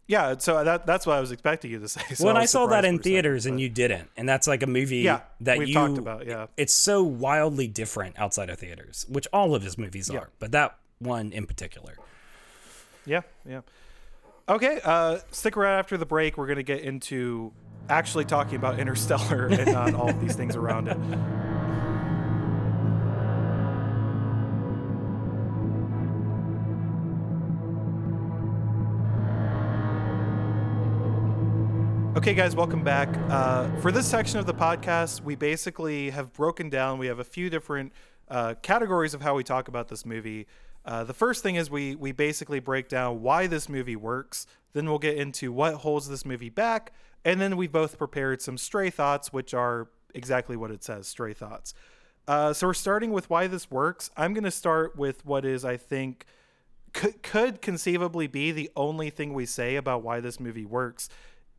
yeah, 0.06 0.34
so 0.38 0.64
that 0.64 0.86
that's 0.86 1.06
what 1.06 1.16
I 1.16 1.20
was 1.20 1.30
expecting 1.30 1.70
you 1.70 1.78
to 1.78 1.88
say. 1.88 2.00
So 2.14 2.26
when 2.26 2.36
I, 2.36 2.40
was 2.40 2.50
saw 2.50 2.66
that 2.66 2.84
in 2.84 2.94
a 2.94 2.98
second, 2.98 3.02
theaters 3.04 3.46
and 3.46 3.60
you 3.60 3.68
didn't, 3.68 4.10
and 4.16 4.28
that's 4.28 4.48
like 4.48 4.62
a 4.64 4.66
movie 4.66 4.98
yeah, 4.98 5.20
that 5.42 5.58
we've 5.58 5.68
you 5.68 5.74
talked 5.74 5.98
about. 5.98 6.26
Yeah, 6.26 6.46
It's 6.56 6.72
so 6.72 7.04
wildly 7.04 7.68
different 7.68 8.18
outside 8.18 8.50
of 8.50 8.58
theaters, 8.58 9.06
which 9.08 9.28
all 9.32 9.54
of 9.54 9.62
his 9.62 9.78
movies 9.78 10.10
are, 10.10 10.30
but 10.40 10.50
that 10.52 10.76
one 10.98 11.30
in 11.32 11.46
particular. 11.46 11.94
Yeah, 13.06 13.22
yeah. 13.48 13.60
Okay, 14.48 14.80
uh, 14.84 15.18
stick 15.30 15.56
around 15.56 15.78
after 15.78 15.96
the 15.96 16.06
break. 16.06 16.36
We're 16.36 16.46
gonna 16.46 16.62
get 16.62 16.80
into 16.80 17.52
actually 17.88 18.24
talking 18.24 18.56
about 18.56 18.78
Interstellar 18.78 19.46
and 19.46 19.72
not 19.72 19.94
all 19.94 20.10
of 20.10 20.20
these 20.20 20.36
things 20.36 20.56
around 20.56 20.88
it. 20.88 20.96
Okay, 32.16 32.34
guys, 32.34 32.54
welcome 32.54 32.84
back. 32.84 33.08
Uh, 33.30 33.70
for 33.76 33.90
this 33.90 34.06
section 34.06 34.38
of 34.38 34.44
the 34.44 34.52
podcast, 34.52 35.22
we 35.22 35.36
basically 35.36 36.10
have 36.10 36.32
broken 36.34 36.68
down. 36.68 36.98
We 36.98 37.06
have 37.06 37.18
a 37.18 37.24
few 37.24 37.48
different 37.48 37.92
uh, 38.28 38.54
categories 38.62 39.14
of 39.14 39.22
how 39.22 39.34
we 39.34 39.42
talk 39.42 39.68
about 39.68 39.88
this 39.88 40.04
movie. 40.04 40.46
Uh, 40.84 41.04
the 41.04 41.14
first 41.14 41.42
thing 41.42 41.56
is 41.56 41.70
we 41.70 41.94
we 41.94 42.12
basically 42.12 42.60
break 42.60 42.88
down 42.88 43.22
why 43.22 43.46
this 43.46 43.68
movie 43.68 43.96
works. 43.96 44.46
Then 44.72 44.86
we'll 44.86 44.98
get 44.98 45.16
into 45.16 45.52
what 45.52 45.74
holds 45.74 46.08
this 46.08 46.24
movie 46.24 46.48
back, 46.48 46.92
and 47.24 47.40
then 47.40 47.56
we've 47.56 47.72
both 47.72 47.98
prepared 47.98 48.40
some 48.40 48.56
stray 48.56 48.90
thoughts, 48.90 49.32
which 49.32 49.52
are 49.52 49.88
exactly 50.14 50.56
what 50.56 50.70
it 50.70 50.82
says: 50.82 51.06
stray 51.06 51.34
thoughts. 51.34 51.74
Uh, 52.28 52.52
so 52.52 52.66
we're 52.68 52.74
starting 52.74 53.12
with 53.12 53.28
why 53.28 53.46
this 53.46 53.70
works. 53.70 54.10
I'm 54.16 54.34
going 54.34 54.44
to 54.44 54.50
start 54.50 54.96
with 54.96 55.24
what 55.26 55.44
is, 55.44 55.64
I 55.64 55.76
think, 55.76 56.26
could, 56.92 57.22
could 57.22 57.60
conceivably 57.60 58.28
be 58.28 58.52
the 58.52 58.70
only 58.76 59.10
thing 59.10 59.34
we 59.34 59.46
say 59.46 59.74
about 59.74 60.02
why 60.04 60.20
this 60.20 60.38
movie 60.38 60.64
works. 60.64 61.08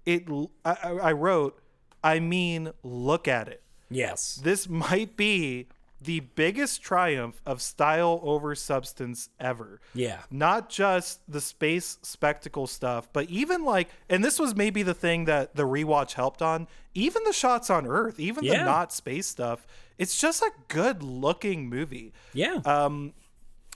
It 0.06 0.30
I, 0.64 0.78
I 0.84 0.90
I 0.90 1.12
wrote, 1.12 1.62
I 2.04 2.20
mean, 2.20 2.72
look 2.84 3.28
at 3.28 3.48
it. 3.48 3.62
Yes. 3.90 4.40
This 4.42 4.70
might 4.70 5.18
be 5.18 5.68
the 6.04 6.22
biggest 6.22 6.82
triumph 6.82 7.42
of 7.46 7.62
style 7.62 8.20
over 8.24 8.56
substance 8.56 9.30
ever. 9.40 9.80
Yeah. 9.94 10.22
Not 10.32 10.70
just 10.70 11.22
the 11.32 11.40
space 11.42 12.00
spectacle 12.02 12.66
stuff, 12.66 13.08
but 13.14 13.30
even 13.30 13.64
like, 13.64 13.90
and 14.10 14.24
this 14.24 14.40
was 14.40 14.56
maybe 14.56 14.82
the 14.84 14.94
thing 14.96 15.26
that 15.26 15.56
the 15.56 15.64
rewatch 15.64 16.14
helped 16.14 16.42
on. 16.42 16.68
Even 16.96 17.24
the 17.24 17.34
shots 17.34 17.70
on 17.70 17.86
Earth, 17.86 18.20
even 18.20 18.44
Yeah. 18.44 18.60
the 18.60 18.66
not 18.66 18.92
space 18.92 19.28
stuff, 19.28 19.68
it's 19.98 20.20
just 20.20 20.42
a 20.42 20.52
good 20.70 21.04
looking 21.04 21.70
movie. 21.70 22.14
Yeah. 22.34 22.62
Um, 22.66 23.14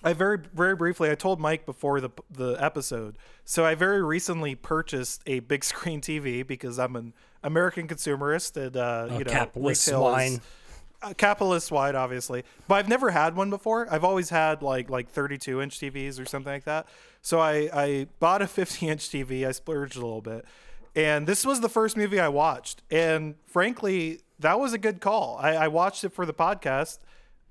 I 0.04 0.14
very 0.14 0.40
very 0.54 0.76
briefly 0.76 1.10
I 1.10 1.16
told 1.16 1.40
Mike 1.40 1.66
before 1.66 2.00
the 2.02 2.10
the 2.30 2.54
episode. 2.60 3.18
So 3.44 3.66
I 3.66 3.76
very 3.76 4.04
recently 4.04 4.54
purchased 4.56 5.22
a 5.26 5.40
big 5.40 5.64
screen 5.64 6.02
TV 6.02 6.46
because 6.46 6.78
I'm 6.80 6.96
an 6.96 7.14
American 7.44 7.88
consumerist 7.88 8.58
and 8.58 8.76
uh, 8.76 9.08
you 9.18 9.24
know 9.24 9.32
capitalist 9.32 9.86
swine. 9.86 10.42
Uh, 11.06 11.14
capitalist 11.14 11.72
wide 11.72 11.96
obviously 11.96 12.44
but 12.68 12.76
i've 12.76 12.90
never 12.90 13.12
had 13.12 13.36
one 13.36 13.50
before. 13.50 13.88
I've 13.92 14.04
always 14.04 14.30
had 14.30 14.62
like 14.62 14.90
like 14.90 15.10
32 15.10 15.62
inch 15.62 15.80
tvs 15.80 16.20
or 16.20 16.26
something 16.26 16.52
like 16.52 16.66
that. 16.66 16.88
So 17.22 17.40
i 17.40 17.70
i 17.74 18.08
bought 18.20 18.42
a 18.42 18.48
50 18.60 18.88
inch 18.88 19.10
tv 19.10 19.48
i 19.48 19.52
splurged 19.52 19.96
a 19.96 20.00
little 20.00 20.22
bit. 20.22 20.46
And 20.96 21.28
this 21.28 21.46
was 21.46 21.62
the 21.62 21.70
first 21.70 21.96
movie 21.98 22.20
i 22.20 22.28
watched. 22.28 22.82
And 22.90 23.36
frankly 23.46 24.22
that 24.40 24.60
was 24.60 24.74
a 24.74 24.78
good 24.78 25.00
call. 25.00 25.38
I, 25.40 25.56
I 25.56 25.68
watched 25.68 26.04
it 26.04 26.10
for 26.14 26.26
the 26.26 26.34
podcast, 26.34 27.00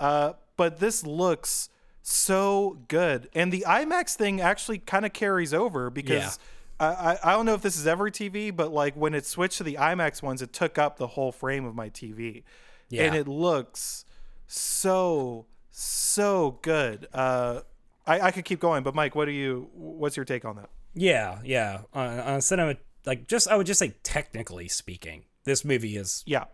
uh, 0.00 0.34
but 0.56 0.80
this 0.80 1.04
looks 1.06 1.70
so 2.02 2.78
good, 2.88 3.30
and 3.34 3.50
the 3.50 3.64
IMAX 3.66 4.14
thing 4.14 4.40
actually 4.40 4.78
kind 4.78 5.06
of 5.06 5.12
carries 5.12 5.54
over 5.54 5.90
because. 5.90 6.38
I, 6.80 6.86
I, 6.86 7.18
I 7.22 7.32
don't 7.34 7.46
know 7.46 7.54
if 7.54 7.62
this 7.62 7.78
is 7.78 7.86
every 7.86 8.10
TV, 8.10 8.54
but 8.54 8.72
like 8.72 8.94
when 8.94 9.14
it 9.14 9.24
switched 9.24 9.58
to 9.58 9.62
the 9.62 9.76
IMAX 9.76 10.22
ones, 10.22 10.42
it 10.42 10.52
took 10.52 10.76
up 10.76 10.96
the 10.96 11.06
whole 11.06 11.30
frame 11.30 11.64
of 11.64 11.76
my 11.76 11.88
TV, 11.88 12.42
Yeah. 12.88 13.04
and 13.04 13.14
it 13.14 13.28
looks 13.28 14.04
so 14.46 15.46
so 15.70 16.58
good. 16.62 17.08
Uh, 17.12 17.60
I, 18.06 18.20
I 18.20 18.30
could 18.30 18.44
keep 18.44 18.60
going, 18.60 18.82
but 18.82 18.94
Mike, 18.94 19.14
what 19.14 19.24
do 19.24 19.32
you? 19.32 19.68
What's 19.74 20.16
your 20.16 20.24
take 20.24 20.44
on 20.44 20.56
that? 20.56 20.70
Yeah, 20.94 21.38
yeah. 21.44 21.80
On, 21.92 22.20
on 22.20 22.40
cinema, 22.40 22.76
like 23.06 23.26
just 23.26 23.48
I 23.48 23.56
would 23.56 23.66
just 23.66 23.78
say 23.78 23.94
technically 24.02 24.68
speaking, 24.68 25.24
this 25.44 25.64
movie 25.64 25.96
is 25.96 26.22
Yeah, 26.26 26.44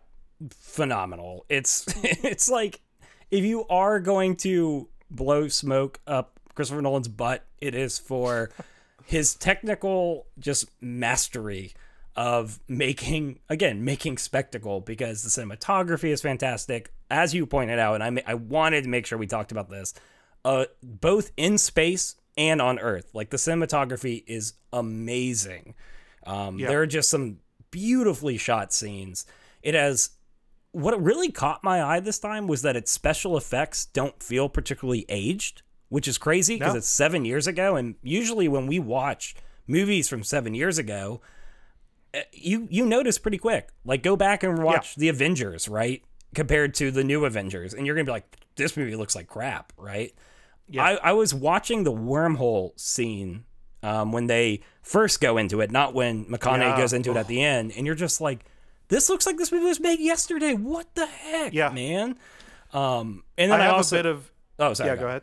phenomenal. 0.50 1.44
It's 1.48 1.84
it's 2.02 2.48
like 2.48 2.80
if 3.30 3.44
you 3.44 3.66
are 3.68 4.00
going 4.00 4.36
to 4.36 4.88
blow 5.10 5.48
smoke 5.48 6.00
up 6.06 6.40
Christopher 6.54 6.82
Nolan's 6.82 7.08
butt, 7.08 7.44
it 7.60 7.74
is 7.74 7.98
for 7.98 8.50
his 9.04 9.34
technical 9.34 10.26
just 10.38 10.70
mastery 10.80 11.74
of 12.16 12.58
making 12.68 13.38
again 13.48 13.84
making 13.84 14.18
spectacle 14.18 14.80
because 14.80 15.22
the 15.22 15.28
cinematography 15.30 16.08
is 16.10 16.20
fantastic 16.20 16.92
as 17.10 17.32
you 17.34 17.46
pointed 17.46 17.78
out 17.78 18.00
and 18.00 18.18
I 18.18 18.22
I 18.32 18.34
wanted 18.34 18.82
to 18.84 18.90
make 18.90 19.06
sure 19.06 19.16
we 19.16 19.26
talked 19.28 19.52
about 19.52 19.70
this 19.70 19.94
uh 20.44 20.64
both 20.82 21.30
in 21.36 21.56
space 21.56 22.16
and 22.36 22.60
on 22.60 22.78
earth 22.80 23.10
like 23.14 23.30
the 23.30 23.36
cinematography 23.36 24.24
is 24.26 24.54
amazing 24.72 25.74
um 26.26 26.58
Yeah. 26.58 26.68
there 26.68 26.82
are 26.82 26.86
just 26.86 27.10
some 27.10 27.38
beautifully 27.70 28.36
shot 28.36 28.72
scenes 28.72 29.24
it 29.62 29.74
has 29.74 30.10
what 30.72 31.00
really 31.02 31.30
caught 31.30 31.62
my 31.64 31.82
eye 31.82 32.00
this 32.00 32.18
time 32.18 32.46
was 32.48 32.62
that 32.62 32.76
its 32.76 32.90
special 32.90 33.36
effects 33.36 33.86
don't 33.86 34.22
feel 34.22 34.48
particularly 34.48 35.04
aged, 35.08 35.62
which 35.88 36.06
is 36.06 36.16
crazy 36.16 36.54
because 36.54 36.74
No. 36.74 36.78
it's 36.78 36.88
seven 36.88 37.24
years 37.24 37.48
ago. 37.48 37.74
And 37.74 37.96
usually 38.04 38.46
when 38.46 38.68
we 38.68 38.78
watch 38.78 39.34
movies 39.66 40.08
from 40.08 40.22
seven 40.22 40.54
years 40.54 40.78
ago, 40.78 41.20
you 42.32 42.66
you 42.70 42.84
notice 42.86 43.18
pretty 43.18 43.38
quick. 43.38 43.68
Like 43.84 44.02
go 44.02 44.16
back 44.16 44.42
and 44.42 44.62
watch 44.62 44.96
the 44.96 45.08
Avengers, 45.08 45.68
right? 45.68 46.02
Compared 46.34 46.74
to 46.74 46.90
the 46.90 47.02
new 47.04 47.24
Avengers, 47.24 47.74
and 47.74 47.86
you're 47.86 47.94
gonna 47.96 48.04
be 48.04 48.12
like, 48.12 48.36
this 48.56 48.76
movie 48.76 48.94
looks 48.96 49.14
like 49.16 49.26
crap, 49.26 49.72
right? 49.76 50.14
Yeah. 50.68 50.84
I, 50.84 50.94
I 51.10 51.12
was 51.12 51.34
watching 51.34 51.82
the 51.82 51.92
wormhole 51.92 52.78
scene 52.78 53.44
um, 53.82 54.12
when 54.12 54.28
they 54.28 54.60
first 54.82 55.20
go 55.20 55.36
into 55.38 55.60
it, 55.60 55.70
not 55.72 55.94
when 55.94 56.26
McConaughey 56.26 56.60
Yeah. 56.60 56.76
goes 56.76 56.92
into 56.92 57.10
it 57.10 57.16
at 57.16 57.26
the 57.26 57.42
end, 57.42 57.72
and 57.76 57.84
you're 57.86 57.96
just 57.96 58.20
like, 58.20 58.44
this 58.88 59.08
looks 59.08 59.26
like 59.26 59.36
this 59.36 59.50
movie 59.50 59.64
was 59.64 59.80
made 59.80 59.98
yesterday. 59.98 60.54
What 60.54 60.94
the 60.94 61.06
heck, 61.06 61.52
Yeah. 61.52 61.70
man? 61.70 62.16
Um, 62.72 63.24
and 63.36 63.50
then 63.50 63.60
I, 63.60 63.64
have 63.64 63.74
also 63.74 63.96
a 63.96 63.98
bit 63.98 64.06
of 64.06 64.30
oh 64.60 64.74
sorry, 64.74 64.90
yeah. 64.90 64.96
Go 64.96 65.08
ahead. 65.08 65.22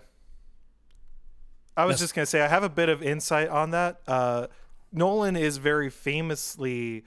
I 1.77 1.85
was 1.85 1.99
just 1.99 2.13
gonna 2.15 2.25
say 2.25 2.41
I 2.41 2.47
have 2.47 2.63
a 2.63 2.69
bit 2.69 2.89
of 2.89 3.01
insight 3.03 3.49
on 3.49 3.69
that. 3.71 4.01
Uh, 4.07 4.47
Nolan 4.97 5.35
is 5.35 5.57
very 5.57 5.89
famously 5.89 7.03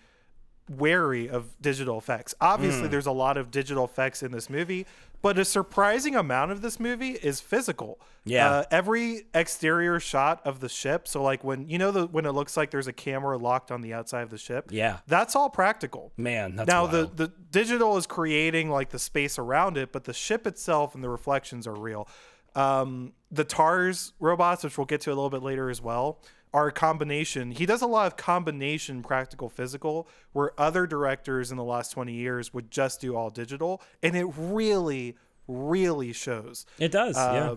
wary 0.69 1.29
of 1.29 1.61
digital 1.61 1.99
effects. 1.99 2.33
Obviously, 2.41 2.83
Hmm. 2.85 2.91
there's 2.91 3.07
a 3.07 3.11
lot 3.13 3.37
of 3.37 3.51
digital 3.51 3.85
effects 3.85 4.23
in 4.23 4.31
this 4.31 4.49
movie, 4.49 4.87
but 5.21 5.37
a 5.37 5.45
surprising 5.45 6.15
amount 6.15 6.53
of 6.53 6.63
this 6.63 6.79
movie 6.79 7.15
is 7.15 7.41
physical. 7.41 7.99
Yeah. 8.25 8.49
Uh, 8.49 8.65
every 8.71 9.27
exterior 9.35 9.99
shot 9.99 10.41
of 10.45 10.61
the 10.61 10.69
ship, 10.69 11.09
so 11.09 11.23
like 11.25 11.43
when 11.43 11.69
you 11.69 11.77
know 11.77 11.91
the 11.91 12.07
when 12.07 12.25
it 12.25 12.31
looks 12.33 12.57
like 12.57 12.71
there's 12.71 12.87
a 12.87 12.93
camera 12.93 13.37
locked 13.37 13.73
on 13.73 13.81
the 13.81 13.93
outside 13.93 14.23
of 14.23 14.31
the 14.31 14.39
ship, 14.39 14.69
Yeah. 14.71 14.99
that's 15.09 15.35
all 15.35 15.51
practical. 15.51 16.13
Man, 16.17 16.55
that's 16.55 16.69
now 16.69 16.87
wild. 16.87 17.17
the 17.17 17.27
the 17.27 17.33
digital 17.51 17.97
is 17.97 18.07
creating 18.07 18.71
like 18.71 18.91
the 18.91 18.99
space 19.01 19.41
around 19.41 19.77
it, 19.77 19.91
but 19.91 20.05
the 20.05 20.13
ship 20.15 20.47
itself 20.47 20.95
and 20.95 21.03
the 21.03 21.11
reflections 21.11 21.67
are 21.67 21.75
real. 21.75 22.07
Um, 22.55 23.13
the 23.31 23.45
TARS 23.45 24.13
robots, 24.21 24.63
which 24.63 24.79
we'll 24.79 24.85
get 24.85 25.01
to 25.03 25.11
a 25.11 25.15
little 25.15 25.31
bit 25.31 25.43
later 25.43 25.69
as 25.71 25.81
well, 25.81 26.21
are 26.53 26.71
combination. 26.71 27.53
He 27.53 27.65
does 27.67 27.81
a 27.83 27.87
lot 27.87 28.07
of 28.09 28.17
combination 28.17 29.03
practical 29.03 29.49
physical, 29.49 30.09
where 30.33 30.53
other 30.61 30.87
directors 30.87 31.51
in 31.51 31.57
the 31.57 31.65
last 31.65 31.93
twenty 31.93 32.15
years 32.15 32.53
would 32.53 32.71
just 32.71 33.01
do 33.01 33.15
all 33.17 33.31
digital, 33.31 33.81
and 34.03 34.17
it 34.17 34.27
really, 34.37 35.17
really 35.47 36.13
shows. 36.13 36.67
it 36.79 36.91
does, 36.93 37.17
yeah. 37.17 37.23
Uh, 37.53 37.57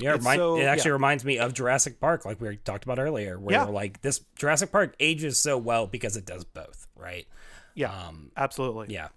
Yeah, 0.00 0.10
it, 0.14 0.18
remind, 0.18 0.38
so- 0.38 0.56
it 0.58 0.64
actually 0.64 0.90
yeah. 0.90 0.92
reminds 0.92 1.24
me 1.24 1.38
of 1.38 1.52
Jurassic 1.54 1.98
Park, 2.00 2.24
like 2.24 2.40
we 2.40 2.56
talked 2.58 2.84
about 2.84 2.98
earlier, 2.98 3.38
where 3.38 3.52
Yeah. 3.56 3.64
like 3.64 4.00
this 4.02 4.20
Jurassic 4.36 4.70
Park 4.72 4.94
ages 5.00 5.38
so 5.38 5.58
well 5.58 5.86
because 5.86 6.16
it 6.16 6.24
does 6.24 6.44
both, 6.44 6.86
right? 6.96 7.26
Yeah, 7.74 7.92
Um, 7.92 8.30
absolutely. 8.36 8.94
yeah. 8.94 9.08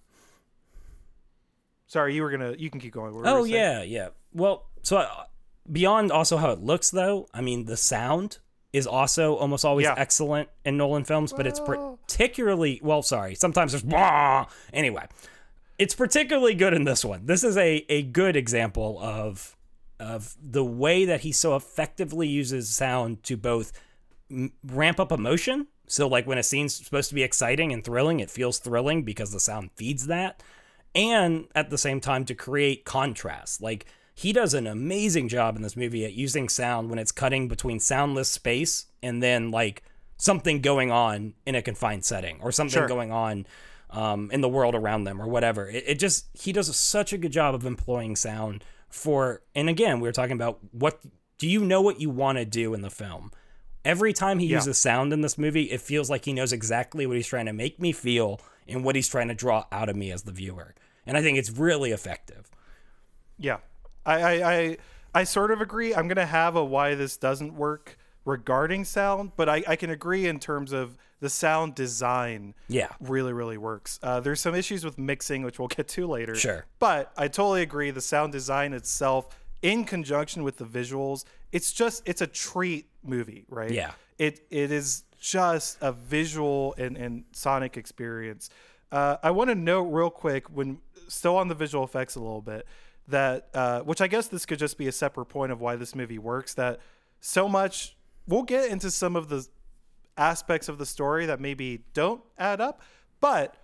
Sorry, 1.87 2.15
you 2.15 2.23
were 2.23 2.31
gonna. 2.31 2.53
You 2.57 2.69
can 2.69 2.79
keep 2.79 2.93
going. 2.93 3.13
What 3.13 3.27
Oh 3.27 3.43
yeah, 3.43 3.81
yeah. 3.83 4.09
Well, 4.33 4.69
so 4.81 4.97
uh, 4.97 5.23
beyond 5.69 6.11
also 6.11 6.37
how 6.37 6.51
it 6.51 6.59
looks, 6.61 6.89
though, 6.89 7.27
I 7.33 7.41
mean, 7.41 7.65
the 7.65 7.75
sound 7.77 8.39
is 8.73 8.87
also 8.87 9.35
almost 9.35 9.65
always 9.65 9.85
Yeah. 9.85 9.95
excellent 9.97 10.49
in 10.65 10.77
Nolan 10.77 11.03
films, 11.03 11.33
but 11.33 11.45
it's 11.47 11.59
particularly 11.59 12.79
well. 12.83 13.01
Sorry, 13.03 13.35
sometimes 13.35 13.71
there's 13.73 13.83
blah. 13.83 14.45
Anyway, 14.73 15.05
it's 15.77 15.95
particularly 15.95 16.53
good 16.55 16.73
in 16.73 16.83
this 16.85 17.03
one. 17.03 17.25
This 17.25 17.43
is 17.43 17.57
a 17.57 17.85
a 17.89 18.03
good 18.03 18.35
example 18.35 18.99
of 19.01 19.55
of 19.99 20.35
the 20.41 20.63
way 20.63 21.05
that 21.05 21.21
he 21.21 21.31
so 21.31 21.55
effectively 21.55 22.27
uses 22.27 22.69
sound 22.73 23.21
to 23.23 23.37
both 23.37 23.71
m- 24.31 24.51
ramp 24.65 24.99
up 24.99 25.11
emotion. 25.11 25.67
So, 25.87 26.07
like 26.07 26.25
when 26.25 26.37
a 26.37 26.43
scene's 26.43 26.75
supposed 26.75 27.09
to 27.09 27.15
be 27.15 27.21
exciting 27.23 27.73
and 27.73 27.83
thrilling, 27.83 28.19
it 28.21 28.31
feels 28.31 28.57
thrilling 28.59 29.03
because 29.03 29.31
the 29.31 29.39
sound 29.39 29.71
feeds 29.75 30.07
that. 30.07 30.41
And 30.95 31.47
at 31.53 31.69
the 31.69 31.77
same 31.77 31.99
time, 32.01 32.25
to 32.25 32.33
create 32.35 32.83
contrast. 32.85 33.61
Like, 33.61 33.85
he 34.21 34.33
does 34.33 34.53
an 34.53 34.67
amazing 34.67 35.27
job 35.27 35.55
in 35.55 35.61
this 35.61 35.75
movie 35.75 36.05
at 36.05 36.13
using 36.13 36.47
sound 36.49 36.89
when 36.89 36.99
it's 36.99 37.11
cutting 37.11 37.47
between 37.47 37.79
soundless 37.79 38.29
space 38.29 38.85
and 39.01 39.21
then, 39.23 39.51
like, 39.51 39.83
something 40.17 40.61
going 40.61 40.91
on 40.91 41.33
in 41.45 41.55
a 41.55 41.61
confined 41.61 42.05
setting 42.05 42.39
or 42.41 42.51
something 42.51 42.79
Sure. 42.81 42.87
going 42.87 43.11
on 43.11 43.47
um, 43.89 44.29
in 44.31 44.41
the 44.41 44.49
world 44.49 44.75
around 44.75 45.03
them 45.05 45.21
or 45.21 45.27
whatever. 45.27 45.67
It, 45.69 45.83
it 45.87 45.99
just, 45.99 46.27
he 46.33 46.51
does 46.53 46.73
such 46.75 47.11
a 47.13 47.17
good 47.17 47.31
job 47.31 47.55
of 47.55 47.65
employing 47.65 48.15
sound 48.15 48.63
for, 48.89 49.41
and 49.55 49.67
again, 49.69 49.99
we 49.99 50.07
were 50.07 50.13
talking 50.13 50.33
about 50.35 50.59
what 50.71 50.99
do 51.37 51.47
you 51.47 51.63
know 51.65 51.81
what 51.81 51.99
you 51.99 52.09
want 52.09 52.37
to 52.37 52.45
do 52.45 52.73
in 52.75 52.81
the 52.81 52.91
film? 52.91 53.31
Every 53.83 54.13
time 54.13 54.37
he 54.37 54.45
Yeah. 54.45 54.57
uses 54.57 54.77
sound 54.77 55.11
in 55.11 55.21
this 55.21 55.37
movie, 55.39 55.71
it 55.71 55.81
feels 55.81 56.09
like 56.09 56.25
he 56.25 56.33
knows 56.33 56.53
exactly 56.53 57.07
what 57.07 57.17
he's 57.17 57.25
trying 57.27 57.47
to 57.47 57.53
make 57.53 57.79
me 57.79 57.91
feel 57.91 58.39
and 58.67 58.83
what 58.83 58.95
he's 58.95 59.07
trying 59.07 59.29
to 59.29 59.33
draw 59.33 59.65
out 59.71 59.89
of 59.89 59.95
me 59.95 60.11
as 60.11 60.21
the 60.21 60.31
viewer. 60.31 60.75
And 61.07 61.17
I 61.17 61.21
think 61.23 61.39
it's 61.39 61.49
really 61.49 61.91
effective. 61.91 62.51
Yeah, 63.39 63.57
I, 64.05 64.21
I, 64.21 64.53
I, 64.53 64.77
I 65.13 65.23
sort 65.23 65.51
of 65.51 65.61
agree. 65.61 65.93
I'm 65.93 66.07
gonna 66.07 66.25
have 66.25 66.55
a 66.55 66.63
why 66.63 66.95
this 66.95 67.17
doesn't 67.17 67.53
work 67.53 67.97
regarding 68.25 68.85
sound, 68.85 69.31
but 69.35 69.49
I, 69.49 69.63
I 69.67 69.75
can 69.75 69.89
agree 69.89 70.27
in 70.27 70.39
terms 70.39 70.71
of 70.71 70.97
the 71.19 71.29
sound 71.29 71.75
design. 71.75 72.53
Yeah. 72.67 72.89
really, 72.99 73.33
really 73.33 73.57
works. 73.57 73.99
Uh, 74.01 74.19
there's 74.19 74.39
some 74.39 74.55
issues 74.55 74.83
with 74.83 74.97
mixing, 74.97 75.43
which 75.43 75.59
we'll 75.59 75.67
get 75.67 75.87
to 75.89 76.07
later. 76.07 76.35
Sure. 76.35 76.65
but 76.79 77.11
I 77.17 77.27
totally 77.27 77.61
agree. 77.61 77.91
The 77.91 78.01
sound 78.01 78.31
design 78.31 78.73
itself, 78.73 79.27
in 79.61 79.85
conjunction 79.85 80.43
with 80.43 80.57
the 80.57 80.65
visuals, 80.65 81.25
it's 81.51 81.71
just 81.71 82.01
it's 82.05 82.21
a 82.21 82.27
treat 82.27 82.87
movie, 83.03 83.45
right? 83.49 83.71
Yeah. 83.71 83.91
It 84.17 84.41
it 84.49 84.71
is 84.71 85.03
just 85.19 85.77
a 85.81 85.91
visual 85.91 86.73
and, 86.77 86.97
and 86.97 87.23
sonic 87.31 87.77
experience. 87.77 88.49
Uh, 88.91 89.17
I 89.21 89.31
want 89.31 89.49
to 89.49 89.55
note 89.55 89.83
real 89.83 90.09
quick 90.09 90.47
when 90.49 90.79
still 91.07 91.37
on 91.37 91.47
the 91.47 91.55
visual 91.55 91.83
effects 91.83 92.15
a 92.15 92.19
little 92.19 92.41
bit 92.41 92.65
that 93.11 93.49
uh, 93.53 93.81
which 93.81 94.01
I 94.01 94.07
guess 94.07 94.27
this 94.27 94.45
could 94.45 94.59
just 94.59 94.77
be 94.77 94.87
a 94.87 94.91
separate 94.91 95.25
point 95.25 95.51
of 95.51 95.61
why 95.61 95.75
this 95.75 95.95
movie 95.95 96.19
works. 96.19 96.53
That 96.53 96.79
so 97.19 97.47
much 97.47 97.95
we'll 98.27 98.43
get 98.43 98.69
into 98.69 98.91
some 98.91 99.15
of 99.15 99.29
the 99.29 99.47
aspects 100.17 100.69
of 100.69 100.77
the 100.77 100.85
story 100.85 101.25
that 101.25 101.39
maybe 101.39 101.83
don't 101.93 102.21
add 102.37 102.61
up, 102.61 102.81
but 103.19 103.55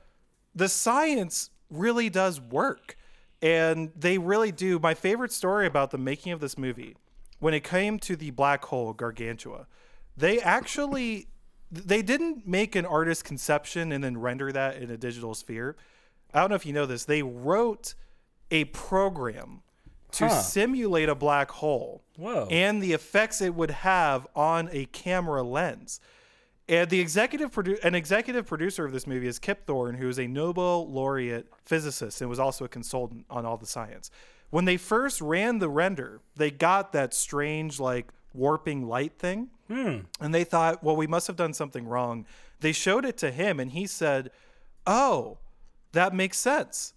the 0.56 0.70
science 0.70 1.50
really 1.70 2.10
does 2.10 2.40
work. 2.40 2.98
And 3.40 3.92
they 3.96 4.18
really 4.18 4.52
do. 4.52 4.80
My 4.80 4.96
favorite 4.96 5.32
story 5.32 5.68
about 5.68 5.92
the 5.92 6.00
making 6.00 6.32
of 6.32 6.40
this 6.40 6.58
movie, 6.58 6.96
when 7.40 7.54
it 7.54 7.64
came 7.64 8.00
to 8.00 8.16
the 8.16 8.32
black 8.32 8.66
hole 8.66 8.94
Gargantua, 8.94 9.68
they 10.16 10.40
actually 10.40 11.28
they 11.70 12.02
didn't 12.02 12.48
make 12.48 12.76
an 12.76 12.86
artist 12.86 13.26
conception 13.26 13.92
and 13.92 14.04
then 14.04 14.18
render 14.18 14.52
that 14.52 14.78
in 14.78 14.90
a 14.90 14.98
digital 14.98 15.36
sphere. 15.36 15.76
I 16.34 16.40
don't 16.40 16.50
know 16.50 16.56
if 16.56 16.66
you 16.66 16.74
know 16.74 16.86
this. 16.86 17.06
They 17.06 17.22
wrote 17.22 17.94
a 18.52 18.66
program 18.66 19.62
to 20.12 20.28
Huh. 20.28 20.42
simulate 20.42 21.10
a 21.10 21.16
black 21.16 21.52
hole 21.52 22.04
Whoa. 22.16 22.48
and 22.50 22.82
the 22.82 22.94
effects 22.94 23.42
it 23.42 23.54
would 23.54 23.72
have 23.72 24.26
on 24.36 24.70
a 24.72 24.86
camera 24.86 25.44
lens. 25.44 26.00
And 26.70 26.90
the 26.90 27.00
executive 27.00 27.52
produ- 27.52 27.84
an 27.84 27.96
executive 27.96 28.46
producer 28.46 28.84
of 28.86 28.92
this 28.92 29.08
movie 29.08 29.28
is 29.28 29.40
Kip 29.40 29.66
Thorne, 29.66 29.96
who 29.96 30.10
is 30.10 30.20
a 30.20 30.28
Nobel 30.28 30.90
laureate 30.90 31.48
physicist 31.64 32.20
and 32.22 32.30
was 32.30 32.40
also 32.40 32.66
a 32.66 32.70
consultant 32.70 33.26
on 33.30 33.46
all 33.46 33.58
the 33.58 33.66
science. 33.66 34.12
When 34.50 34.66
they 34.66 34.78
first 34.78 35.22
ran 35.22 35.60
the 35.60 35.70
render, 35.70 36.22
they 36.36 36.52
got 36.52 36.92
that 36.94 37.14
strange 37.14 37.80
like 37.80 38.08
warping 38.34 38.88
light 38.88 39.14
thing, 39.18 39.50
hmm. 39.68 40.00
and 40.22 40.34
they 40.34 40.44
thought, 40.44 40.84
well, 40.84 40.96
we 40.96 41.08
must 41.08 41.28
have 41.28 41.36
done 41.36 41.54
something 41.54 41.86
wrong. 41.88 42.26
They 42.60 42.72
showed 42.72 43.04
it 43.06 43.18
to 43.18 43.32
him, 43.32 43.60
and 43.60 43.72
he 43.72 43.86
said, 43.88 44.32
"Oh, 44.86 45.38
that 45.92 46.14
makes 46.14 46.38
sense. 46.38 46.94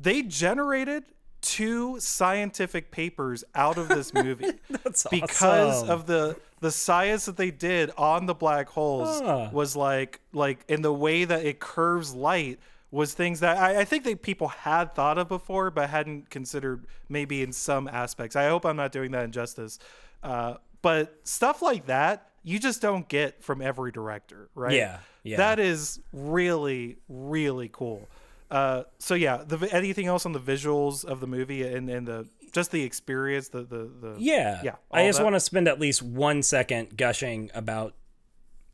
They 0.00 0.22
generated 0.22 1.04
two 1.42 1.98
scientific 2.00 2.90
papers 2.90 3.44
out 3.54 3.78
of 3.78 3.88
this 3.88 4.12
movie 4.12 4.50
That's 4.84 5.06
because 5.10 5.82
awesome. 5.82 5.90
of 5.90 6.06
the 6.06 6.36
the 6.60 6.70
science 6.70 7.24
that 7.24 7.38
they 7.38 7.50
did 7.50 7.90
on 7.96 8.26
the 8.26 8.34
black 8.34 8.68
holes 8.68 9.20
Huh. 9.22 9.48
was 9.50 9.74
like 9.74 10.20
like 10.34 10.58
in 10.68 10.82
the 10.82 10.92
way 10.92 11.24
that 11.24 11.44
it 11.46 11.58
curves 11.58 12.14
light 12.14 12.60
was 12.90 13.14
things 13.14 13.40
that 13.40 13.56
I, 13.56 13.80
I 13.80 13.84
think 13.84 14.04
that 14.04 14.20
people 14.22 14.48
had 14.48 14.94
thought 14.94 15.16
of 15.16 15.28
before 15.28 15.70
but 15.70 15.88
hadn't 15.88 16.28
considered 16.28 16.84
maybe 17.08 17.40
in 17.42 17.52
some 17.52 17.88
aspects. 17.88 18.36
I 18.36 18.48
hope 18.48 18.66
I'm 18.66 18.76
not 18.76 18.92
doing 18.92 19.12
that 19.12 19.24
injustice. 19.24 19.78
Uh, 20.22 20.54
but 20.82 21.20
stuff 21.24 21.62
like 21.62 21.86
that 21.86 22.28
you 22.42 22.58
just 22.58 22.80
don't 22.82 23.06
get 23.08 23.42
from 23.42 23.60
every 23.62 23.92
director, 23.92 24.48
right? 24.54 24.74
Yeah, 24.74 24.98
yeah. 25.22 25.36
That 25.38 25.58
is 25.58 26.00
really 26.12 26.98
really 27.08 27.70
cool. 27.72 28.08
Uh, 28.50 28.82
so 28.98 29.14
yeah, 29.14 29.42
the 29.46 29.68
anything 29.72 30.06
else 30.06 30.26
on 30.26 30.32
the 30.32 30.40
visuals 30.40 31.04
of 31.04 31.20
the 31.20 31.26
movie 31.26 31.62
and, 31.62 31.88
and 31.88 32.06
the 32.06 32.26
just 32.52 32.72
the 32.72 32.82
experience, 32.82 33.48
the 33.48 33.62
the, 33.62 33.90
the 34.00 34.16
Yeah. 34.18 34.60
yeah. 34.64 34.74
I 34.90 35.06
just 35.06 35.22
want 35.22 35.36
to 35.36 35.40
spend 35.40 35.68
at 35.68 35.78
least 35.78 36.02
one 36.02 36.42
second 36.42 36.96
gushing 36.96 37.50
about. 37.54 37.94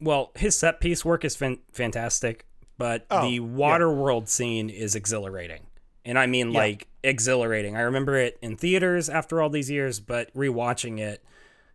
Well, 0.01 0.31
his 0.35 0.57
set 0.59 0.81
piece 0.81 1.05
work 1.05 1.25
is 1.25 1.37
fan- 1.37 1.61
fantastic, 1.73 2.45
but 2.79 3.07
Oh, 3.11 3.23
the 3.23 3.35
yeah. 3.35 3.41
water 3.41 3.91
world 3.93 4.29
scene 4.29 4.69
is 4.71 4.95
exhilarating. 4.95 5.67
And 6.05 6.19
I 6.19 6.27
mean, 6.27 6.53
Yeah. 6.53 6.59
like, 6.59 6.87
exhilarating. 7.03 7.77
I 7.77 7.81
remember 7.81 8.17
it 8.17 8.39
in 8.43 8.57
theaters 8.57 9.09
after 9.09 9.41
all 9.41 9.49
these 9.49 9.71
years, 9.71 9.99
but 10.01 10.33
rewatching 10.35 10.99
it, 11.01 11.25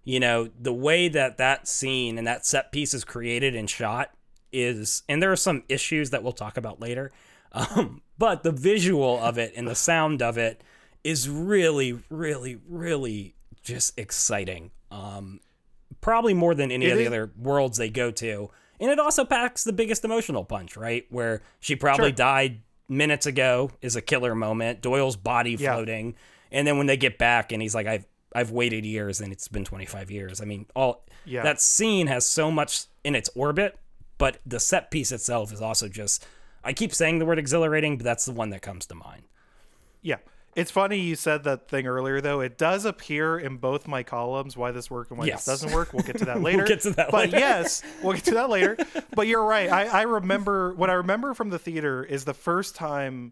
you 0.03 0.19
know, 0.19 0.49
the 0.59 0.73
way 0.73 1.07
that 1.07 1.37
that 1.37 1.67
scene 1.67 2.17
and 2.17 2.27
that 2.27 2.45
set 2.45 2.71
piece 2.71 2.93
is 2.93 3.03
created 3.03 3.55
and 3.55 3.69
shot 3.69 4.11
is, 4.51 5.03
and 5.09 5.21
there 5.21 5.31
are 5.31 5.35
some 5.37 5.63
issues 5.69 6.09
that 6.11 6.21
we'll 6.23 6.31
talk 6.33 6.57
about 6.57 6.79
later, 6.79 7.11
um, 7.53 8.01
but 8.17 8.43
the 8.43 8.51
visual 8.51 9.19
of 9.19 9.37
it 9.37 9.53
and 9.55 9.67
the 9.67 9.75
sound 9.75 10.21
of 10.21 10.37
it 10.37 10.63
is 11.03 11.27
really, 11.29 11.99
really, 12.09 12.59
really 12.67 13.35
just 13.63 13.97
exciting. 13.97 14.71
Um, 14.91 15.39
probably 16.01 16.33
more 16.33 16.53
than 16.55 16.71
any 16.71 16.85
It 16.85 16.91
of 16.91 16.97
the 16.97 17.01
is- 17.03 17.07
other 17.07 17.31
worlds 17.37 17.77
they 17.77 17.89
go 17.89 18.11
to. 18.11 18.49
And 18.79 18.89
it 18.89 18.99
also 18.99 19.25
packs 19.25 19.63
the 19.63 19.73
biggest 19.73 20.03
emotional 20.03 20.43
punch, 20.43 20.75
right? 20.75 21.05
Where 21.09 21.41
she 21.59 21.75
probably 21.75 22.07
Sure. 22.09 22.15
died 22.15 22.61
minutes 22.89 23.25
ago 23.27 23.71
is 23.81 23.95
a 23.95 24.01
killer 24.01 24.33
moment. 24.33 24.81
Doyle's 24.81 25.15
body 25.15 25.51
Yeah. 25.51 25.73
floating, 25.75 26.15
and 26.51 26.65
then 26.67 26.77
when 26.77 26.87
they 26.87 26.97
get 26.97 27.17
back 27.19 27.51
and 27.51 27.61
he's 27.61 27.75
like, 27.75 27.85
"I've 27.87 28.05
I've 28.33 28.49
waited 28.51 28.85
years 28.85 29.21
and 29.21 29.31
it's 29.31 29.47
been 29.47 29.63
25 29.65 30.09
years." 30.09 30.41
I 30.41 30.45
mean, 30.45 30.65
all 30.75 31.05
Yeah. 31.25 31.43
that 31.43 31.61
scene 31.61 32.07
has 32.07 32.25
so 32.25 32.49
much 32.49 32.85
in 33.03 33.13
its 33.13 33.29
orbit, 33.35 33.77
but 34.17 34.39
the 34.45 34.59
set 34.59 34.89
piece 34.89 35.11
itself 35.11 35.53
is 35.53 35.61
also 35.61 35.87
just. 35.87 36.25
I 36.63 36.73
keep 36.73 36.93
saying 36.93 37.19
the 37.19 37.25
word 37.25 37.39
exhilarating, 37.39 37.97
but 37.97 38.03
that's 38.03 38.25
the 38.25 38.31
one 38.33 38.49
that 38.51 38.61
comes 38.61 38.85
to 38.87 38.95
mind. 38.95 39.23
Yeah. 40.01 40.17
It's 40.53 40.69
funny 40.69 40.99
you 40.99 41.15
said 41.15 41.45
that 41.45 41.69
thing 41.69 41.87
earlier, 41.87 42.19
though. 42.19 42.41
It 42.41 42.57
does 42.57 42.83
appear 42.83 43.39
in 43.39 43.55
both 43.57 43.87
my 43.87 44.03
columns 44.03 44.57
why 44.57 44.71
this 44.71 44.91
works 44.91 45.09
and 45.09 45.17
why 45.17 45.25
Yes. 45.27 45.45
this 45.45 45.61
doesn't 45.61 45.73
work. 45.73 45.93
We'll 45.93 46.03
get 46.03 46.17
to 46.17 46.25
that 46.25 46.41
later. 46.43 46.65
get 46.65 46.81
to 46.81 46.91
that 46.91 47.09
but 47.09 47.27
later. 47.31 47.39
yes, 47.39 47.81
we'll 48.03 48.13
get 48.13 48.25
to 48.25 48.33
that 48.33 48.49
later. 48.49 48.75
But 49.15 49.27
you're 49.27 49.45
right. 49.45 49.69
I, 49.71 49.85
I 49.85 50.01
remember 50.01 50.73
what 50.73 50.89
I 50.89 50.93
remember 50.93 51.33
from 51.33 51.51
the 51.51 51.59
theater 51.59 52.03
is 52.03 52.25
the 52.25 52.33
first 52.33 52.75
time 52.75 53.31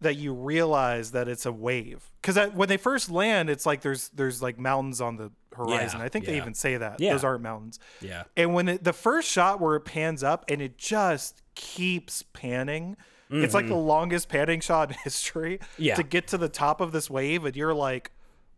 that 0.00 0.16
you 0.16 0.34
realize 0.34 1.12
that 1.12 1.28
it's 1.28 1.46
a 1.46 1.52
wave. 1.52 2.10
Because 2.20 2.36
when 2.52 2.68
they 2.68 2.76
first 2.78 3.10
land, 3.10 3.48
it's 3.48 3.64
like 3.64 3.80
there's 3.82 4.08
there's 4.10 4.42
like 4.42 4.58
mountains 4.58 5.00
on 5.00 5.16
the 5.16 5.30
horizon. 5.56 5.98
Yeah, 6.00 6.06
I 6.06 6.08
think 6.08 6.24
they 6.26 6.36
even 6.36 6.54
say 6.54 6.76
that. 6.76 7.00
Yeah. 7.00 7.12
Those 7.12 7.24
aren't 7.24 7.42
mountains. 7.42 7.78
Yeah. 8.00 8.24
And 8.36 8.54
when 8.54 8.68
it, 8.68 8.84
the 8.84 8.92
first 8.92 9.28
shot 9.30 9.60
where 9.60 9.76
it 9.76 9.80
pans 9.80 10.22
up 10.22 10.44
and 10.48 10.62
it 10.62 10.78
just 10.78 11.42
keeps 11.54 12.22
panning, 12.32 12.96
it's 13.30 13.54
like 13.54 13.66
the 13.66 13.74
longest 13.74 14.28
panning 14.28 14.60
shot 14.60 14.90
in 14.92 14.96
history 15.02 15.58
Mm-hmm. 15.58 15.82
Yeah. 15.82 15.94
to 15.96 16.02
get 16.02 16.28
to 16.28 16.38
the 16.38 16.48
top 16.48 16.80
of 16.80 16.92
this 16.92 17.10
wave. 17.10 17.44
And 17.44 17.56
you're 17.56 17.74
like, 17.74 18.12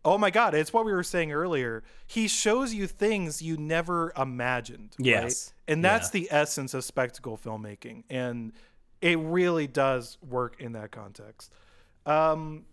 oh 0.05 0.17
my 0.17 0.29
God, 0.29 0.53
it's 0.53 0.71
what 0.71 0.85
we 0.85 0.91
were 0.93 1.03
saying 1.03 1.31
earlier. 1.31 1.83
He 2.07 2.27
shows 2.27 2.73
you 2.73 2.85
things 2.87 3.41
you 3.41 3.57
never 3.57 4.13
imagined. 4.17 4.95
right? 4.99 5.05
Yes. 5.07 5.53
And 5.67 5.83
that's 5.83 6.07
Yeah. 6.13 6.21
the 6.21 6.27
essence 6.31 6.73
of 6.73 6.83
spectacle 6.83 7.37
filmmaking. 7.37 8.03
And 8.09 8.53
it 9.01 9.17
really 9.19 9.65
does 9.67 10.17
work 10.27 10.55
in 10.61 10.73
that 10.73 10.91
context. 10.91 11.51
Um, 12.05 12.65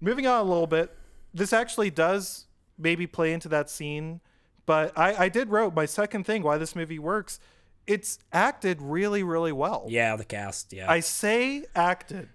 moving 0.00 0.26
on 0.26 0.40
a 0.40 0.44
little 0.44 0.66
bit, 0.66 0.96
this 1.34 1.52
actually 1.52 1.90
does 1.90 2.46
maybe 2.82 3.06
play 3.06 3.32
into 3.32 3.48
that 3.50 3.70
scene, 3.70 4.20
but 4.66 4.96
I, 4.98 5.24
I 5.24 5.28
did 5.28 5.50
wrote 5.50 5.74
my 5.74 5.86
second 5.86 6.24
thing 6.24 6.42
why 6.42 6.58
this 6.58 6.74
movie 6.76 6.98
works. 6.98 7.38
It's 7.86 8.18
acted 8.32 8.80
really, 8.80 9.22
really 9.22 9.52
well. 9.52 9.86
Yeah, 9.88 10.14
the 10.16 10.24
cast. 10.24 10.72
Yeah. 10.72 10.90
I 10.90 11.00
say 11.00 11.64
acted 11.74 12.28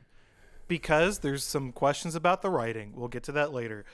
because 0.67 1.19
there's 1.19 1.43
some 1.43 1.71
questions 1.71 2.15
about 2.15 2.41
the 2.41 2.49
writing. 2.49 2.91
We'll 2.95 3.07
get 3.07 3.23
to 3.23 3.31
that 3.33 3.53
later. 3.53 3.85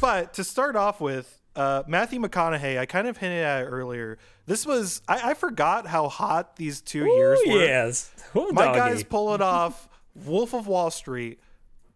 But 0.00 0.32
to 0.34 0.44
start 0.44 0.76
off 0.76 1.00
with, 1.00 1.38
uh, 1.54 1.82
Matthew 1.86 2.18
McConaughey, 2.18 2.78
I 2.78 2.86
kind 2.86 3.06
of 3.06 3.18
hinted 3.18 3.44
at 3.44 3.62
it 3.62 3.66
earlier. 3.66 4.16
This 4.46 4.64
was 4.64 5.02
I, 5.06 5.30
I 5.30 5.34
forgot 5.34 5.86
how 5.86 6.08
hot 6.08 6.56
these 6.56 6.80
two 6.80 7.04
years 7.04 7.40
Ooh, 7.46 7.50
were. 7.52 7.58
yes. 7.64 8.10
Ooh, 8.36 8.50
My 8.52 8.64
doggy. 8.66 8.78
guys 8.78 9.04
pull 9.04 9.34
it 9.34 9.42
off. 9.42 9.88
Wolf 10.14 10.54
of 10.54 10.66
Wall 10.66 10.90
Street, 10.90 11.40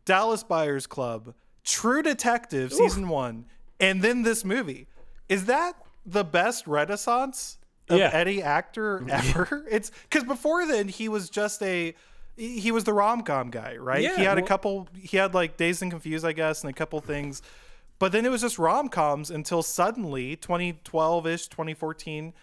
Dallas 0.04 0.42
Buyers 0.42 0.86
Club, 0.86 1.34
True 1.64 2.02
Detective 2.02 2.72
season 2.72 3.08
one, 3.08 3.46
and 3.80 4.02
then 4.02 4.22
this 4.22 4.44
movie. 4.44 4.86
Is 5.28 5.46
that 5.46 5.74
the 6.04 6.24
best 6.24 6.66
renaissance 6.66 7.58
of 7.88 7.98
Yeah. 7.98 8.10
any 8.12 8.42
actor 8.42 9.04
ever? 9.10 9.64
it's 9.70 9.90
because 10.08 10.24
before 10.24 10.66
then 10.66 10.88
he 10.88 11.08
was 11.08 11.28
just 11.30 11.62
a 11.62 11.94
he 12.36 12.70
was 12.70 12.84
the 12.84 12.92
rom 12.92 13.22
com 13.22 13.50
guy, 13.50 13.76
right? 13.76 14.02
Yeah, 14.02 14.16
he 14.16 14.24
had 14.24 14.36
a 14.36 14.42
couple. 14.42 14.88
He 14.94 15.16
had 15.16 15.32
like 15.32 15.56
Dazed 15.56 15.80
and 15.80 15.90
Confused, 15.90 16.24
I 16.24 16.32
guess, 16.32 16.62
and 16.62 16.70
a 16.70 16.74
couple 16.74 17.00
things. 17.00 17.40
But 17.98 18.12
then 18.12 18.26
it 18.26 18.28
was 18.30 18.42
just 18.42 18.58
rom 18.58 18.90
coms 18.90 19.30
until 19.30 19.62
suddenly 19.62 20.36
2012 20.36 21.26
ish, 21.26 21.48
2014. 21.48 22.34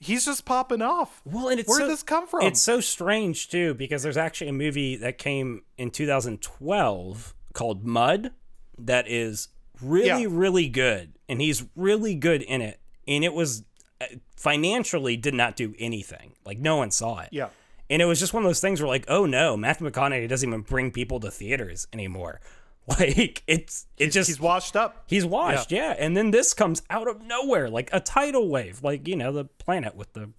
He's 0.00 0.24
just 0.24 0.44
popping 0.44 0.82
off. 0.82 1.22
Well, 1.24 1.48
and 1.48 1.60
it's 1.60 1.68
where 1.68 1.78
so, 1.78 1.84
did 1.84 1.92
this 1.92 2.02
come 2.02 2.26
from? 2.26 2.42
It's 2.42 2.60
so 2.60 2.80
strange 2.80 3.48
too 3.48 3.74
because 3.74 4.02
there's 4.02 4.16
actually 4.16 4.48
a 4.48 4.52
movie 4.52 4.96
that 4.96 5.16
came 5.16 5.62
in 5.78 5.90
2012 5.92 7.34
called 7.52 7.84
Mud 7.84 8.32
that 8.78 9.08
is 9.08 9.48
really 9.82 10.22
Yeah. 10.22 10.28
really 10.30 10.68
good 10.68 11.12
and 11.28 11.40
he's 11.40 11.64
really 11.76 12.14
good 12.14 12.42
in 12.42 12.60
it 12.62 12.80
and 13.08 13.24
it 13.24 13.32
was 13.34 13.64
uh, 14.00 14.06
financially 14.36 15.16
did 15.16 15.34
not 15.34 15.56
do 15.56 15.74
anything. 15.78 16.32
Like 16.44 16.58
no 16.58 16.76
one 16.76 16.90
saw 16.90 17.20
it. 17.20 17.28
yeah. 17.32 17.48
And 17.88 18.02
it 18.02 18.04
was 18.04 18.18
just 18.18 18.34
one 18.34 18.42
of 18.42 18.48
those 18.48 18.60
things 18.60 18.80
where 18.80 18.88
like, 18.88 19.04
oh 19.08 19.26
no, 19.26 19.56
Matthew 19.56 19.88
McConaughey 19.88 20.28
doesn't 20.28 20.48
even 20.48 20.62
bring 20.62 20.90
people 20.90 21.20
to 21.20 21.30
theaters 21.30 21.86
anymore. 21.92 22.40
Like 22.88 23.42
it's 23.48 23.86
it 23.96 24.12
just 24.12 24.28
He's 24.28 24.38
washed 24.38 24.76
up. 24.76 25.02
He's 25.08 25.26
washed, 25.26 25.72
yeah. 25.72 25.96
And 25.98 26.16
then 26.16 26.30
this 26.30 26.54
comes 26.54 26.82
out 26.88 27.08
of 27.08 27.20
nowhere, 27.20 27.68
like 27.68 27.90
a 27.92 27.98
tidal 27.98 28.48
wave, 28.48 28.80
like 28.84 29.08
you 29.08 29.16
know 29.16 29.32
the 29.32 29.44
planet 29.46 29.96
with 29.96 30.12
the 30.12 30.30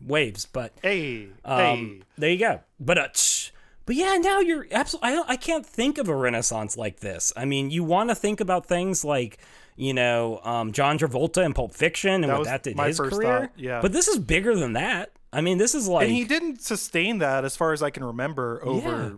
waves. 0.00 0.44
But 0.44 0.72
Hey, 0.82 1.28
um, 1.44 1.60
hey. 1.60 2.00
there 2.18 2.30
you 2.30 2.38
go. 2.40 2.60
But 2.80 2.98
uh, 2.98 3.08
tsh, 3.14 3.50
but 3.86 3.96
yeah, 3.96 4.16
now 4.16 4.40
you're 4.40 4.66
absolutely. 4.70 5.10
I 5.10 5.24
I 5.28 5.36
can't 5.36 5.66
think 5.66 5.98
of 5.98 6.08
a 6.08 6.14
renaissance 6.16 6.76
like 6.76 7.00
this. 7.00 7.32
I 7.36 7.44
mean, 7.44 7.70
you 7.70 7.84
want 7.84 8.10
to 8.10 8.14
think 8.14 8.40
about 8.40 8.66
things 8.66 9.04
like 9.04 9.38
you 9.76 9.94
know 9.94 10.40
um, 10.44 10.72
John 10.72 10.98
Travolta 10.98 11.44
in 11.44 11.52
Pulp 11.54 11.72
Fiction 11.72 12.24
and 12.24 12.30
That 12.30 12.38
what 12.38 12.44
that 12.46 12.62
did 12.62 12.78
his 12.78 12.98
career. 12.98 13.40
thought, 13.40 13.50
yeah. 13.56 13.80
But 13.80 13.92
this 13.92 14.08
is 14.08 14.18
bigger 14.18 14.54
than 14.54 14.74
that. 14.74 15.12
I 15.32 15.40
mean, 15.40 15.58
this 15.58 15.74
is 15.74 15.88
like 15.88 16.08
and 16.08 16.16
he 16.16 16.24
didn't 16.24 16.60
sustain 16.62 17.18
that 17.18 17.44
as 17.44 17.56
far 17.56 17.72
as 17.72 17.82
I 17.82 17.90
can 17.90 18.04
remember 18.04 18.60
over. 18.64 18.88
Yeah. 18.88 19.10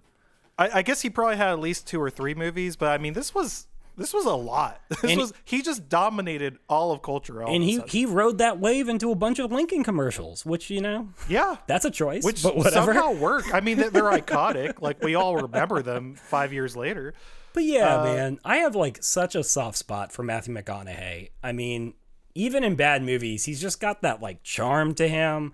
I, 0.57 0.79
I 0.79 0.83
guess 0.83 1.03
he 1.03 1.11
probably 1.11 1.37
had 1.37 1.49
at 1.49 1.59
least 1.59 1.89
two 1.89 2.01
or 2.01 2.11
three 2.11 2.35
movies, 2.35 2.77
but 2.77 2.89
I 2.89 2.99
mean, 2.99 3.15
this 3.15 3.35
was 3.35 3.67
this 3.97 4.13
was 4.15 4.25
a 4.25 4.35
lot. 4.35 4.81
This 5.03 5.11
And- 5.13 5.21
was 5.21 5.33
he 5.45 5.63
just 5.63 5.89
dominated 5.89 6.59
all 6.69 6.93
of 6.93 7.03
culture. 7.03 7.43
All 7.43 7.53
and 7.55 7.63
he 7.63 7.81
he 7.87 8.07
rode 8.07 8.39
that 8.39 8.59
wave 8.61 8.89
into 8.89 9.11
a 9.11 9.15
bunch 9.15 9.39
of 9.39 9.53
Lincoln 9.53 9.83
commercials, 9.85 10.45
which 10.47 10.71
you 10.71 10.81
know 10.81 11.09
yeah, 11.29 11.57
that's 11.67 11.85
a 11.85 11.91
choice. 11.91 12.25
which 12.25 12.43
but 12.43 12.57
whatever. 12.57 12.93
somehow 12.95 13.13
work. 13.21 13.53
I 13.55 13.61
mean, 13.61 13.77
they're, 13.79 13.91
they're 13.91 14.05
iconic. 14.05 14.81
Like 14.81 15.03
we 15.03 15.15
all 15.15 15.37
remember 15.37 15.83
them 15.83 16.15
five 16.15 16.53
years 16.53 16.77
later. 16.77 17.15
But 17.53 17.65
yeah, 17.65 18.01
Uh, 18.01 18.05
man, 18.05 18.39
I 18.45 18.57
have 18.59 18.75
like 18.75 19.03
such 19.03 19.35
a 19.37 19.45
soft 19.45 19.79
spot 19.79 20.11
for 20.13 20.23
Matthew 20.23 20.55
McConaughey. 20.55 21.31
I 21.43 21.53
mean, 21.53 21.95
even 22.35 22.65
in 22.65 22.75
bad 22.75 23.03
movies, 23.03 23.45
he's 23.45 23.61
just 23.61 23.81
got 23.81 24.03
that 24.03 24.21
like 24.21 24.43
charm 24.43 24.95
to 24.97 25.07
him, 25.07 25.53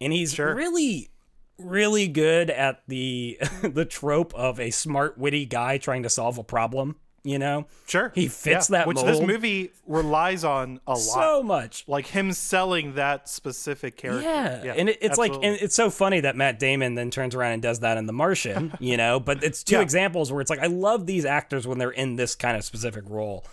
and 0.00 0.12
he's 0.14 0.32
Sure. 0.32 0.54
really, 0.54 1.10
really 1.58 2.08
good 2.08 2.48
at 2.48 2.82
the 2.88 3.38
the 3.62 3.84
trope 3.84 4.34
of 4.34 4.58
a 4.58 4.70
smart, 4.70 5.18
witty 5.18 5.44
guy 5.44 5.76
trying 5.76 6.04
to 6.04 6.08
solve 6.10 6.38
a 6.38 6.44
problem. 6.44 6.96
You 7.24 7.38
know, 7.38 7.66
Sure, 7.86 8.10
He 8.16 8.26
fits 8.26 8.66
that 8.68 8.88
which 8.88 9.00
this 9.00 9.20
movie 9.20 9.70
relies 9.86 10.42
on 10.42 10.80
a 10.88 10.92
lot. 10.92 10.98
so 10.98 11.42
much. 11.42 11.84
like 11.86 12.06
him 12.08 12.32
selling 12.32 12.94
that 12.96 13.28
specific 13.28 13.96
character. 13.96 14.22
Yeah, 14.22 14.64
yeah 14.64 14.74
and 14.76 14.88
it, 14.88 14.98
it's 15.00 15.18
like, 15.18 15.32
and 15.32 15.44
it's 15.60 15.76
so 15.76 15.88
funny 15.88 16.18
that 16.20 16.34
Matt 16.34 16.58
Damon 16.58 16.96
then 16.96 17.10
turns 17.10 17.36
around 17.36 17.52
and 17.52 17.62
does 17.62 17.78
that 17.80 17.96
in 17.96 18.06
The 18.06 18.12
Martian, 18.12 18.72
you 18.80 18.96
know. 18.96 19.20
But 19.20 19.44
it's 19.44 19.62
two 19.62 19.76
Yeah. 19.76 19.82
examples 19.82 20.32
where 20.32 20.40
it's 20.40 20.50
like 20.50 20.58
I 20.58 20.66
love 20.66 21.06
these 21.06 21.24
actors 21.24 21.64
when 21.64 21.78
they're 21.78 21.90
in 21.92 22.16
this 22.16 22.34
kind 22.34 22.56
of 22.56 22.64
specific 22.64 23.04
role, 23.06 23.44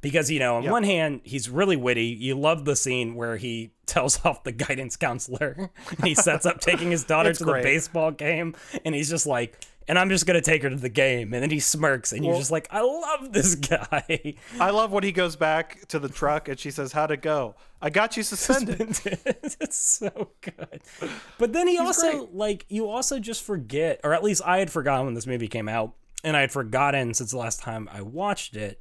because 0.00 0.30
you 0.30 0.38
know, 0.38 0.56
on 0.56 0.70
one 0.70 0.84
hand, 0.84 1.20
he's 1.24 1.50
really 1.50 1.76
witty. 1.76 2.06
You 2.06 2.34
love 2.34 2.64
the 2.64 2.76
scene 2.76 3.14
where 3.14 3.36
he 3.36 3.72
tells 3.86 4.24
off 4.24 4.42
the 4.42 4.52
guidance 4.52 4.96
counselor, 4.96 5.68
he 6.02 6.14
sets 6.14 6.46
up 6.46 6.60
taking 6.60 6.90
his 6.90 7.04
daughter 7.04 7.34
to 7.34 7.44
the 7.44 7.52
baseball 7.52 8.10
game, 8.10 8.54
and 8.86 8.94
he's 8.94 9.10
just 9.10 9.26
like. 9.26 9.60
And 9.88 9.98
I'm 9.98 10.10
just 10.10 10.26
gonna 10.26 10.40
take 10.40 10.62
her 10.62 10.70
to 10.70 10.76
the 10.76 10.88
game. 10.88 11.32
And 11.32 11.42
then 11.42 11.50
he 11.50 11.60
smirks, 11.60 12.12
and 12.12 12.24
you're 12.24 12.36
just 12.36 12.50
like, 12.50 12.68
I 12.70 12.82
love 12.82 13.32
this 13.32 13.54
guy. 13.56 14.34
I 14.60 14.70
love 14.70 14.92
when 14.92 15.02
he 15.02 15.12
goes 15.12 15.34
back 15.34 15.86
to 15.88 15.98
the 15.98 16.08
truck 16.08 16.48
and 16.48 16.58
she 16.58 16.70
says, 16.70 16.92
"How'd 16.92 17.10
it 17.10 17.22
go? 17.22 17.56
I 17.80 17.90
got 17.90 18.16
you 18.16 18.22
suspended." 18.22 19.00
it's 19.04 19.76
so 19.76 20.30
good. 20.40 20.82
But 21.38 21.52
then 21.52 21.66
he 21.66 21.78
also 21.78 22.10
great. 22.26 22.34
like 22.34 22.66
you 22.68 22.88
also 22.88 23.18
just 23.18 23.42
forget, 23.42 24.00
or 24.04 24.12
at 24.12 24.22
least 24.22 24.42
I 24.44 24.58
had 24.58 24.70
forgotten 24.70 25.06
when 25.06 25.14
this 25.14 25.26
movie 25.26 25.48
came 25.48 25.68
out, 25.68 25.94
and 26.22 26.36
I 26.36 26.42
had 26.42 26.52
forgotten 26.52 27.14
since 27.14 27.30
the 27.30 27.38
last 27.38 27.60
time 27.60 27.88
I 27.92 28.02
watched 28.02 28.56
it, 28.56 28.80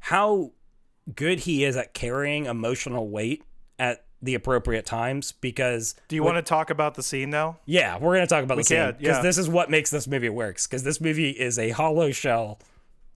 how 0.00 0.52
good 1.14 1.40
he 1.40 1.64
is 1.64 1.76
at 1.76 1.94
carrying 1.94 2.46
emotional 2.46 3.08
weight 3.08 3.44
at 3.78 4.04
the 4.20 4.34
appropriate 4.34 4.84
times 4.84 5.32
because 5.32 5.94
Do 6.08 6.16
you 6.16 6.22
want 6.24 6.36
to 6.36 6.42
talk 6.42 6.70
about 6.70 6.94
the 6.94 7.02
scene 7.02 7.30
now? 7.30 7.58
yeah, 7.66 7.98
we're 7.98 8.14
gonna 8.14 8.26
talk 8.26 8.44
about 8.44 8.56
the 8.56 8.64
scene 8.64 8.94
because 8.98 9.16
yeah. 9.16 9.22
this 9.22 9.38
is 9.38 9.48
what 9.48 9.70
makes 9.70 9.90
this 9.90 10.06
movie 10.06 10.28
works. 10.28 10.66
Because 10.66 10.82
this 10.82 11.00
movie 11.00 11.30
is 11.30 11.58
a 11.58 11.70
hollow 11.70 12.10
shell 12.10 12.58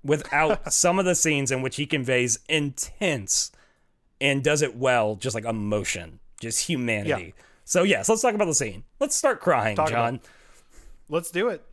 without 0.04 0.72
some 0.72 0.98
of 0.98 1.04
the 1.04 1.14
scenes 1.14 1.50
in 1.50 1.62
which 1.62 1.76
he 1.76 1.86
conveys 1.86 2.38
intense 2.48 3.50
and 4.20 4.44
does 4.44 4.62
it 4.62 4.76
well, 4.76 5.16
just 5.16 5.34
like 5.34 5.44
emotion, 5.44 6.20
just 6.40 6.66
humanity. 6.66 7.34
So 7.64 7.82
yes, 7.82 8.08
let's 8.08 8.22
talk 8.22 8.34
about 8.34 8.46
the 8.46 8.54
scene. 8.54 8.84
Let's 9.00 9.16
start 9.16 9.40
crying, 9.40 9.76
Talk 9.76 9.88
John. 9.90 10.20
Let's 11.08 11.30
do 11.30 11.48
it. 11.48 11.64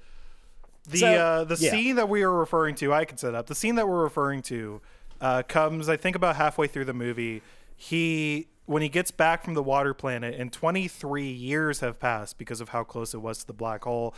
The 0.87 0.97
So, 0.97 1.07
uh, 1.07 1.43
the 1.43 1.55
yeah. 1.59 1.71
scene 1.71 1.95
that 1.97 2.09
we 2.09 2.23
are 2.23 2.31
referring 2.31 2.75
to, 2.75 2.93
I 2.93 3.05
can 3.05 3.17
set 3.17 3.35
up. 3.35 3.47
The 3.47 3.55
scene 3.55 3.75
that 3.75 3.87
we're 3.87 4.01
referring 4.01 4.41
to 4.43 4.81
uh, 5.21 5.43
comes, 5.43 5.89
I 5.89 5.97
think, 5.97 6.15
about 6.15 6.35
halfway 6.35 6.67
through 6.67 6.85
the 6.85 6.93
movie. 6.93 7.41
He 7.75 8.47
when 8.69 8.83
he 8.83 8.89
gets 8.89 9.09
back 9.09 9.43
from 9.43 9.55
the 9.55 9.63
water 9.63 9.95
planet, 9.95 10.39
and 10.39 10.53
23 10.53 11.27
years 11.27 11.79
have 11.79 11.99
passed 11.99 12.37
because 12.37 12.61
of 12.61 12.69
how 12.69 12.83
close 12.83 13.15
it 13.15 13.17
was 13.17 13.39
to 13.39 13.47
the 13.47 13.53
black 13.53 13.83
hole. 13.83 14.13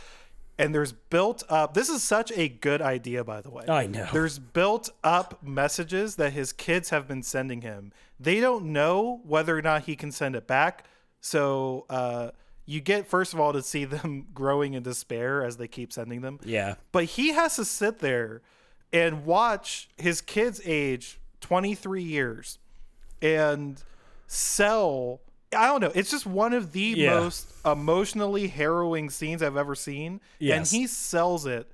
And 0.58 0.74
there's 0.74 0.92
built 0.92 1.42
up. 1.48 1.72
This 1.72 1.88
is 1.88 2.02
such 2.02 2.30
a 2.36 2.50
good 2.50 2.82
idea, 2.82 3.24
by 3.24 3.40
the 3.40 3.48
way. 3.48 3.64
I 3.66 3.86
know. 3.86 4.06
There's 4.12 4.38
built 4.38 4.90
up 5.02 5.42
messages 5.42 6.16
that 6.16 6.34
his 6.34 6.52
kids 6.52 6.90
have 6.90 7.08
been 7.08 7.22
sending 7.22 7.62
him. 7.62 7.94
They 8.20 8.40
don't 8.40 8.66
know 8.66 9.22
whether 9.24 9.56
or 9.56 9.62
not 9.62 9.84
he 9.84 9.96
can 9.96 10.12
send 10.12 10.36
it 10.36 10.46
back. 10.46 10.84
So 11.22 11.86
uh, 11.88 12.32
you 12.66 12.82
get 12.82 13.08
first 13.08 13.32
of 13.32 13.40
all 13.40 13.54
to 13.54 13.62
see 13.62 13.86
them 13.86 14.26
growing 14.34 14.74
in 14.74 14.82
despair 14.82 15.42
as 15.42 15.56
they 15.56 15.66
keep 15.66 15.94
sending 15.94 16.20
them. 16.20 16.38
Yeah. 16.44 16.74
But 16.92 17.04
he 17.04 17.32
has 17.32 17.56
to 17.56 17.64
sit 17.64 18.00
there 18.00 18.42
and 18.92 19.24
watch 19.24 19.88
his 19.96 20.20
kids 20.20 20.60
age 20.66 21.18
23 21.40 22.02
years 22.02 22.58
and 23.22 23.82
sell. 24.32 25.20
I 25.54 25.66
don't 25.66 25.80
know. 25.82 25.92
It's 25.94 26.10
just 26.10 26.24
one 26.26 26.54
of 26.54 26.72
the 26.72 26.80
Yeah. 26.80 27.20
most 27.20 27.46
emotionally 27.64 28.48
harrowing 28.48 29.10
scenes 29.10 29.42
I've 29.42 29.56
ever 29.56 29.74
seen. 29.74 30.20
Yes. 30.38 30.56
And 30.72 30.80
he 30.80 30.86
sells 30.86 31.44
it 31.46 31.70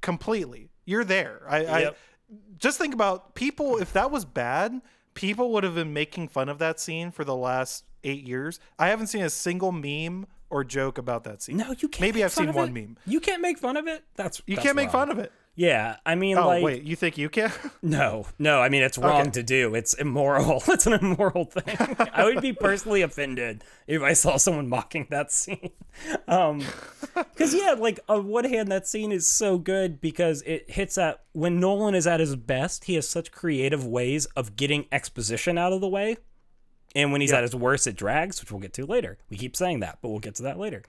completely. 0.00 0.70
You're 0.86 1.04
there. 1.04 1.42
I, 1.48 1.60
Yep. 1.60 1.96
I 2.32 2.34
just 2.58 2.78
think 2.78 2.94
about 2.94 3.34
people. 3.34 3.76
If 3.78 3.92
that 3.92 4.10
was 4.10 4.24
bad, 4.24 4.80
people 5.14 5.52
would 5.52 5.64
have 5.64 5.74
been 5.74 5.92
making 5.92 6.28
fun 6.28 6.48
of 6.48 6.58
that 6.58 6.80
scene 6.80 7.10
for 7.10 7.24
the 7.24 7.36
last 7.36 7.84
eight 8.04 8.26
years. 8.26 8.58
I 8.78 8.88
haven't 8.88 9.08
seen 9.08 9.22
a 9.22 9.30
single 9.30 9.72
meme 9.72 10.26
or 10.48 10.64
joke 10.64 10.96
about 10.98 11.24
that 11.24 11.42
scene. 11.42 11.58
No, 11.58 11.74
you 11.78 11.88
can't. 11.88 12.00
Maybe 12.00 12.24
I've 12.24 12.32
seen 12.32 12.52
one 12.52 12.68
it. 12.68 12.72
meme. 12.80 12.96
You 13.06 13.20
can't 13.20 13.42
make 13.42 13.58
fun 13.58 13.76
of 13.76 13.86
it. 13.86 14.04
That's 14.16 14.40
You 14.46 14.56
can't 14.56 14.76
make 14.76 14.90
fun 14.90 15.10
of 15.10 15.18
it. 15.18 15.30
Yeah, 15.56 15.96
I 16.06 16.14
mean, 16.14 16.38
Oh 16.38 16.46
like, 16.46 16.62
wait, 16.62 16.82
you 16.84 16.96
think 16.96 17.18
you 17.18 17.28
can? 17.28 17.52
no, 17.82 18.26
no. 18.38 18.62
I 18.62 18.68
mean, 18.70 18.82
it's 18.82 18.96
wrong 18.96 19.22
Okay. 19.22 19.30
to 19.32 19.42
do. 19.42 19.74
It's 19.74 19.92
immoral. 19.94 20.62
It's 20.68 20.86
an 20.86 20.94
immoral 20.94 21.44
thing. 21.44 21.76
I 22.14 22.24
would 22.24 22.40
be 22.40 22.52
personally 22.54 23.02
offended 23.02 23.62
if 23.86 24.00
I 24.00 24.14
saw 24.14 24.36
someone 24.38 24.68
mocking 24.68 25.06
that 25.10 25.30
scene. 25.32 25.70
Um, 26.28 26.62
because 27.14 27.52
yeah, 27.52 27.74
like 27.76 28.00
on 28.08 28.28
one 28.28 28.44
hand, 28.44 28.70
that 28.72 28.86
scene 28.88 29.12
is 29.12 29.28
so 29.28 29.58
good 29.58 30.00
because 30.00 30.40
it 30.46 30.70
hits 30.70 30.96
at 30.96 31.24
when 31.32 31.60
Nolan 31.60 31.94
is 31.94 32.06
at 32.06 32.20
his 32.20 32.36
best. 32.36 32.84
He 32.84 32.94
has 32.94 33.06
such 33.08 33.30
creative 33.32 33.84
ways 33.84 34.24
of 34.36 34.56
getting 34.56 34.86
exposition 34.92 35.58
out 35.58 35.72
of 35.74 35.80
the 35.82 35.88
way. 35.88 36.16
And 36.94 37.12
when 37.12 37.20
he's 37.20 37.32
at 37.32 37.42
his 37.42 37.54
worst, 37.54 37.86
it 37.86 37.96
drags, 37.96 38.40
which 38.40 38.50
we'll 38.50 38.60
get 38.60 38.72
to 38.74 38.86
later. 38.86 39.18
We 39.28 39.36
keep 39.36 39.54
saying 39.54 39.80
that, 39.80 39.98
but 40.00 40.08
we'll 40.08 40.18
get 40.20 40.36
to 40.36 40.42
that 40.44 40.58
later. 40.58 40.82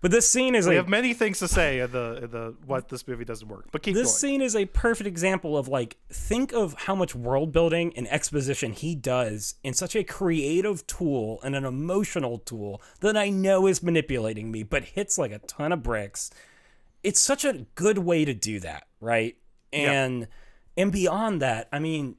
But 0.00 0.10
this 0.10 0.28
scene 0.28 0.54
is 0.54 0.66
we 0.66 0.74
a 0.74 0.76
have 0.78 0.88
many 0.88 1.14
things 1.14 1.38
to 1.40 1.48
say 1.48 1.80
in 1.80 1.90
the 1.92 2.20
in 2.24 2.30
the 2.30 2.54
what 2.66 2.88
this 2.88 3.06
movie 3.06 3.24
doesn't 3.24 3.48
work. 3.48 3.66
But 3.72 3.82
keep 3.82 3.94
this 3.94 4.08
going. 4.08 4.32
scene 4.32 4.42
is 4.42 4.56
a 4.56 4.66
perfect 4.66 5.06
example 5.06 5.56
of 5.56 5.68
like 5.68 5.96
think 6.10 6.52
of 6.52 6.74
how 6.74 6.94
much 6.94 7.14
world 7.14 7.52
building 7.52 7.92
and 7.96 8.08
exposition 8.08 8.72
he 8.72 8.94
does 8.94 9.54
in 9.62 9.74
such 9.74 9.96
a 9.96 10.04
creative 10.04 10.86
tool 10.86 11.40
and 11.42 11.54
an 11.54 11.64
emotional 11.64 12.38
tool 12.38 12.82
that 13.00 13.16
I 13.16 13.30
know 13.30 13.66
is 13.66 13.82
manipulating 13.82 14.50
me, 14.50 14.62
but 14.62 14.84
hits 14.84 15.18
like 15.18 15.32
a 15.32 15.38
ton 15.40 15.72
of 15.72 15.82
bricks. 15.82 16.30
It's 17.02 17.20
such 17.20 17.44
a 17.44 17.66
good 17.74 17.98
way 17.98 18.24
to 18.24 18.34
do 18.34 18.60
that, 18.60 18.86
right? 19.00 19.36
And 19.72 20.28
and 20.76 20.92
beyond 20.92 21.42
that, 21.42 21.68
I 21.72 21.78
mean, 21.78 22.16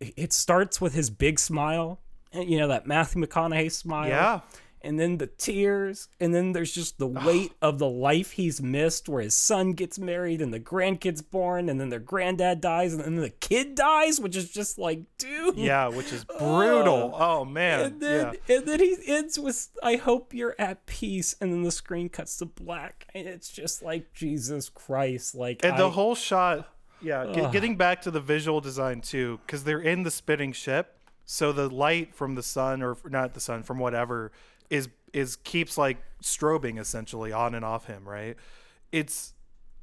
it 0.00 0.32
starts 0.32 0.80
with 0.80 0.94
his 0.94 1.10
big 1.10 1.38
smile, 1.38 2.00
eh, 2.32 2.42
you 2.42 2.58
know 2.58 2.68
that 2.68 2.86
Matthew 2.86 3.24
McConaughey 3.24 3.72
smile 3.72 4.08
yeah. 4.08 4.40
And 4.86 4.98
then 4.98 5.18
the 5.18 5.26
tears, 5.26 6.08
and 6.20 6.34
then 6.34 6.52
there's 6.52 6.72
just 6.72 6.98
the 6.98 7.06
weight 7.06 7.52
of 7.60 7.78
the 7.78 7.88
life 7.88 8.30
he's 8.32 8.62
missed, 8.62 9.08
where 9.08 9.22
his 9.22 9.34
son 9.34 9.72
gets 9.72 9.98
married 9.98 10.40
and 10.40 10.54
the 10.54 10.60
grandkid's 10.60 11.22
born, 11.22 11.68
and 11.68 11.80
then 11.80 11.88
their 11.88 11.98
granddad 11.98 12.60
dies, 12.60 12.94
and 12.94 13.02
then 13.02 13.16
the 13.16 13.30
kid 13.30 13.74
dies, 13.74 14.20
which 14.20 14.36
is 14.36 14.50
just 14.50 14.78
like, 14.78 15.00
dude. 15.18 15.58
Yeah, 15.58 15.88
which 15.88 16.12
is 16.12 16.24
brutal. 16.24 17.12
Oh, 17.14 17.44
man. 17.44 17.80
And 17.80 18.00
then, 18.00 18.36
and 18.48 18.66
then 18.66 18.80
he 18.80 18.96
ends 19.06 19.38
with, 19.38 19.68
"I 19.82 19.96
hope 19.96 20.32
you're 20.32 20.54
at 20.58 20.86
peace," 20.86 21.34
and 21.40 21.52
then 21.52 21.62
the 21.62 21.70
screen 21.72 22.08
cuts 22.08 22.36
to 22.38 22.46
black, 22.46 23.08
and 23.14 23.26
it's 23.26 23.50
just 23.50 23.82
like 23.82 24.12
Jesus 24.12 24.68
Christ, 24.68 25.34
like 25.34 25.62
yeah. 25.62 25.70
And 25.70 25.78
the 25.78 25.90
whole 25.90 26.14
shot, 26.14 26.68
yeah, 27.00 27.26
get, 27.26 27.52
getting 27.52 27.76
back 27.76 28.02
to 28.02 28.10
the 28.10 28.20
visual 28.20 28.60
design 28.60 29.00
too, 29.00 29.40
because 29.44 29.64
they're 29.64 29.80
in 29.80 30.04
the 30.04 30.10
spinning 30.10 30.52
ship, 30.52 30.98
so 31.24 31.52
the 31.52 31.68
light 31.68 32.14
from 32.14 32.36
the 32.36 32.42
sun 32.42 32.82
or 32.82 32.96
not 33.04 33.34
the 33.34 33.40
sun 33.40 33.62
from 33.62 33.78
whatever 33.78 34.30
is 34.70 34.88
is 35.12 35.36
keeps 35.36 35.78
like 35.78 35.98
strobing 36.22 36.78
essentially 36.78 37.32
on 37.32 37.54
and 37.54 37.64
off 37.64 37.86
him. 37.86 38.08
Right? 38.08 38.36
It's 38.92 39.34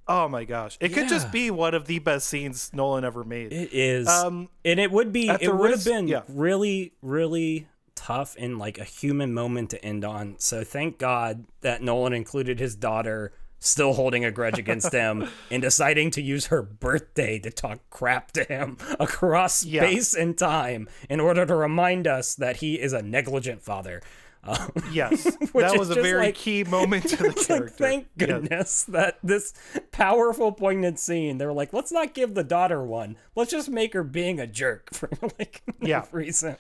oh 0.08 0.28
my 0.28 0.44
gosh, 0.44 0.78
it 0.82 0.90
could 0.90 1.08
just 1.08 1.32
be 1.32 1.50
one 1.50 1.74
of 1.74 1.86
the 1.86 2.00
best 2.00 2.28
scenes 2.28 2.72
Nolan 2.74 3.06
ever 3.06 3.24
made. 3.24 3.54
It 3.54 3.70
is, 3.74 4.08
Um, 4.08 4.50
and 4.66 4.80
it 4.80 4.92
would 4.92 5.14
be. 5.14 5.30
It 5.30 5.56
would 5.56 5.72
have 5.72 5.86
been 5.86 6.08
yeah. 6.08 6.22
really, 6.28 6.94
really 7.02 7.68
tough 7.96 8.36
and 8.40 8.58
like 8.60 8.78
a 8.78 8.84
human 8.84 9.34
moment 9.34 9.70
to 9.70 9.86
end 9.86 10.04
on. 10.04 10.36
So 10.40 10.64
thank 10.64 10.98
God 10.98 11.46
that 11.62 11.82
Nolan 11.82 12.12
included 12.12 12.60
his 12.60 12.76
daughter, 12.76 13.32
still 13.60 13.94
holding 13.94 14.26
a 14.26 14.32
grudge 14.32 14.58
against 14.60 14.92
him, 15.02 15.30
and 15.52 15.62
deciding 15.62 16.12
to 16.12 16.22
use 16.22 16.48
her 16.48 16.62
birthday 16.64 17.40
to 17.40 17.50
talk 17.52 17.80
crap 17.90 18.32
to 18.34 18.44
him 18.44 18.78
across 19.00 19.64
Yeah. 19.64 19.84
space 19.88 20.14
and 20.14 20.38
time 20.38 20.90
in 21.10 21.20
order 21.22 21.46
to 21.46 21.56
remind 21.56 22.08
us 22.08 22.36
that 22.36 22.58
he 22.58 22.82
is 22.82 22.92
a 22.94 23.02
negligent 23.02 23.62
father. 23.62 24.02
Um, 24.46 24.72
yes, 24.92 25.24
that 25.54 25.78
was 25.80 25.90
a 25.90 25.96
very 25.96 26.28
like- 26.28 26.36
key 26.36 26.64
moment 26.66 27.08
to 27.10 27.16
the 27.18 27.34
character. 27.34 27.60
like, 27.64 27.70
thank 27.74 28.08
goodness 28.18 28.84
that 28.84 29.18
this 29.24 29.54
powerful, 29.92 30.52
poignant 30.52 31.00
scene. 31.00 31.38
They 31.38 31.46
were 31.46 31.54
like, 31.54 31.72
let's 31.74 31.92
not 31.92 32.14
give 32.14 32.34
the 32.34 32.44
daughter 32.44 32.84
one. 32.84 33.16
Let's 33.36 33.52
just 33.52 33.70
make 33.70 33.94
her 33.94 34.04
being 34.04 34.40
a 34.40 34.48
jerk 34.48 34.90
for 34.94 35.10
like 35.22 35.62
no 35.80 35.88
Yeah. 35.88 36.06
reason. 36.12 36.58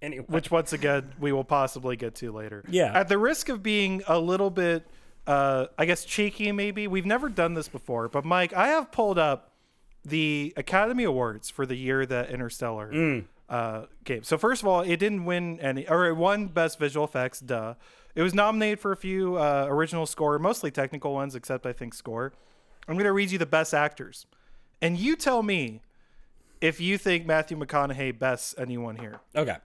anyway, 0.00 0.24
which 0.28 0.50
once 0.50 0.72
again 0.72 1.12
we 1.18 1.32
will 1.32 1.44
possibly 1.44 1.96
get 1.96 2.14
to 2.16 2.30
later. 2.32 2.64
Yeah. 2.68 2.92
At 2.98 3.08
the 3.08 3.18
risk 3.18 3.48
of 3.48 3.62
being 3.62 4.02
a 4.06 4.18
little 4.18 4.50
bit, 4.50 4.86
uh, 5.26 5.66
I 5.78 5.86
guess 5.86 6.04
cheeky, 6.04 6.52
maybe 6.52 6.86
we've 6.86 7.06
never 7.06 7.28
done 7.28 7.54
this 7.54 7.68
before, 7.68 8.08
but 8.08 8.24
Mike, 8.24 8.52
I 8.52 8.68
have 8.68 8.90
pulled 8.92 9.18
up 9.18 9.52
the 10.04 10.52
Academy 10.56 11.04
Awards 11.04 11.48
for 11.50 11.64
the 11.64 11.76
year 11.76 12.04
that 12.06 12.30
Interstellar 12.30 12.92
Mm. 12.92 13.24
Uh, 13.52 13.84
came. 14.04 14.22
So 14.22 14.38
first 14.38 14.62
of 14.62 14.68
all, 14.68 14.80
it 14.80 14.96
didn't 14.96 15.26
win 15.26 15.60
any, 15.60 15.86
or 15.86 16.06
it 16.06 16.16
won 16.16 16.46
Best 16.46 16.78
Visual 16.78 17.04
Effects. 17.04 17.38
Duh. 17.38 17.74
It 18.14 18.22
was 18.22 18.34
nominated 18.34 18.80
for 18.80 18.92
a 18.92 18.96
few 18.96 19.36
uh, 19.36 19.66
original 19.68 20.06
score, 20.06 20.38
mostly 20.38 20.70
technical 20.70 21.12
ones, 21.12 21.34
except 21.34 21.66
I 21.66 21.72
think 21.72 21.92
score. 21.94 22.32
I'm 22.88 22.94
going 22.94 23.04
to 23.04 23.12
read 23.12 23.30
you 23.30 23.38
the 23.38 23.46
best 23.46 23.74
actors, 23.74 24.26
and 24.80 24.98
you 24.98 25.16
tell 25.16 25.42
me 25.42 25.82
if 26.60 26.80
you 26.80 26.96
think 26.96 27.26
Matthew 27.26 27.58
McConaughey 27.58 28.18
bests 28.18 28.54
anyone 28.56 28.96
here 28.96 29.20
okay. 29.36 29.56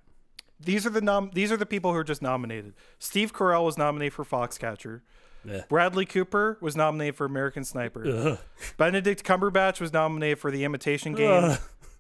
these 0.60 0.86
are 0.86 0.90
the 0.90 1.02
nom- 1.02 1.32
these 1.34 1.52
are 1.52 1.58
the 1.58 1.66
people 1.66 1.94
who 1.94 1.98
are 1.98 2.04
just 2.04 2.22
nominated. 2.22 2.74
Steve 3.00 3.34
Carell 3.34 3.66
was 3.66 3.78
nominated 3.78 4.14
for 4.14 4.26
Foxcatcher. 4.26 5.02
Ugh. 5.50 5.64
Bradley 5.70 6.06
Cooper 6.06 6.58
was 6.62 6.76
nominated 6.76 7.16
for 7.16 7.26
American 7.26 7.64
Sniper. 7.64 8.06
Ugh. 8.06 8.40
Benedict 8.78 9.24
Cumberbatch 9.24 9.80
was 9.80 9.94
nominated 9.94 10.40
for 10.40 10.52
The 10.52 10.64
Imitation 10.64 11.14
Game. 11.14 11.44
Ugh. 11.44 11.60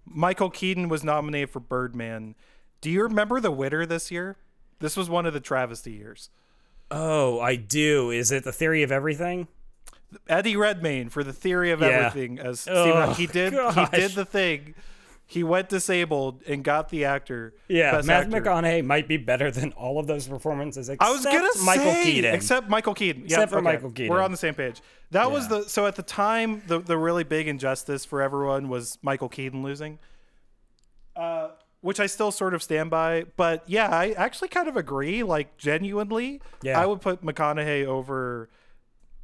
Michael 0.09 0.49
Keaton 0.49 0.89
was 0.89 1.03
nominated 1.03 1.49
for 1.49 1.59
Birdman. 1.59 2.35
Do 2.81 2.89
you 2.89 3.03
remember 3.03 3.39
the 3.39 3.51
winner 3.51 3.85
this 3.85 4.11
year? 4.11 4.37
This 4.79 4.95
was 4.95 5.09
one 5.09 5.25
of 5.25 5.33
the 5.33 5.39
travesty 5.39 5.91
years. 5.91 6.29
Oh, 6.91 7.39
I 7.39 7.55
do. 7.55 8.11
Is 8.11 8.31
it 8.31 8.43
the 8.43 8.51
theory 8.51 8.83
of 8.83 8.91
everything? 8.91 9.47
Eddie 10.29 10.55
Redmayne 10.55 11.09
for 11.09 11.21
The 11.23 11.33
Theory 11.33 11.71
of 11.71 11.81
Yeah. 11.81 11.87
Everything 11.87 12.39
as 12.39 12.65
Oh. 12.69 13.11
He 13.13 13.27
did 13.27 13.53
gosh. 13.53 13.89
he 13.91 13.97
did 13.97 14.11
the 14.11 14.23
thing. 14.25 14.73
He 15.29 15.43
went 15.43 15.67
disabled 15.67 16.41
and 16.47 16.63
got 16.63 16.87
the 16.89 17.03
actor. 17.05 17.53
Yeah, 17.67 17.91
Best 17.91 18.07
Matthew 18.07 18.35
actor. 18.37 18.49
McConaughey 18.49 18.85
might 18.85 19.07
be 19.09 19.17
better 19.17 19.51
than 19.51 19.73
all 19.73 19.99
of 19.99 20.07
those 20.07 20.25
performances 20.27 20.87
except 20.87 21.07
I 21.07 21.13
was 21.13 21.25
gonna 21.25 21.47
Michael 21.65 21.91
say, 21.91 22.03
Keaton. 22.03 22.33
except 22.33 22.69
Michael 22.69 22.93
Keaton. 22.93 23.23
Except 23.25 23.41
Yep, 23.41 23.49
for 23.49 23.55
okay. 23.57 23.63
Michael 23.63 23.91
Keaton. 23.91 24.09
We're 24.13 24.21
on 24.21 24.31
the 24.31 24.37
same 24.37 24.53
page. 24.53 24.81
That 25.11 25.29
was 25.31 25.47
the 25.49 25.63
so 25.63 25.85
at 25.85 25.95
the 25.95 26.01
time 26.03 26.63
the 26.67 26.79
the 26.79 26.97
really 26.97 27.23
big 27.25 27.47
injustice 27.47 28.05
for 28.05 28.21
everyone 28.21 28.69
was 28.69 28.97
Michael 29.01 29.29
Keaton 29.29 29.63
losing, 29.63 29.99
uh, 31.15 31.49
which 31.81 31.99
I 31.99 32.05
still 32.05 32.31
sort 32.31 32.53
of 32.53 32.63
stand 32.63 32.89
by. 32.89 33.25
But 33.35 33.63
yeah, 33.67 33.89
I 33.89 34.11
actually 34.11 34.47
kind 34.49 34.67
of 34.67 34.77
agree. 34.77 35.23
Like 35.23 35.57
genuinely, 35.57 36.41
Yeah. 36.61 36.79
I 36.81 36.85
would 36.85 37.01
put 37.01 37.21
McConaughey 37.23 37.85
over. 37.85 38.49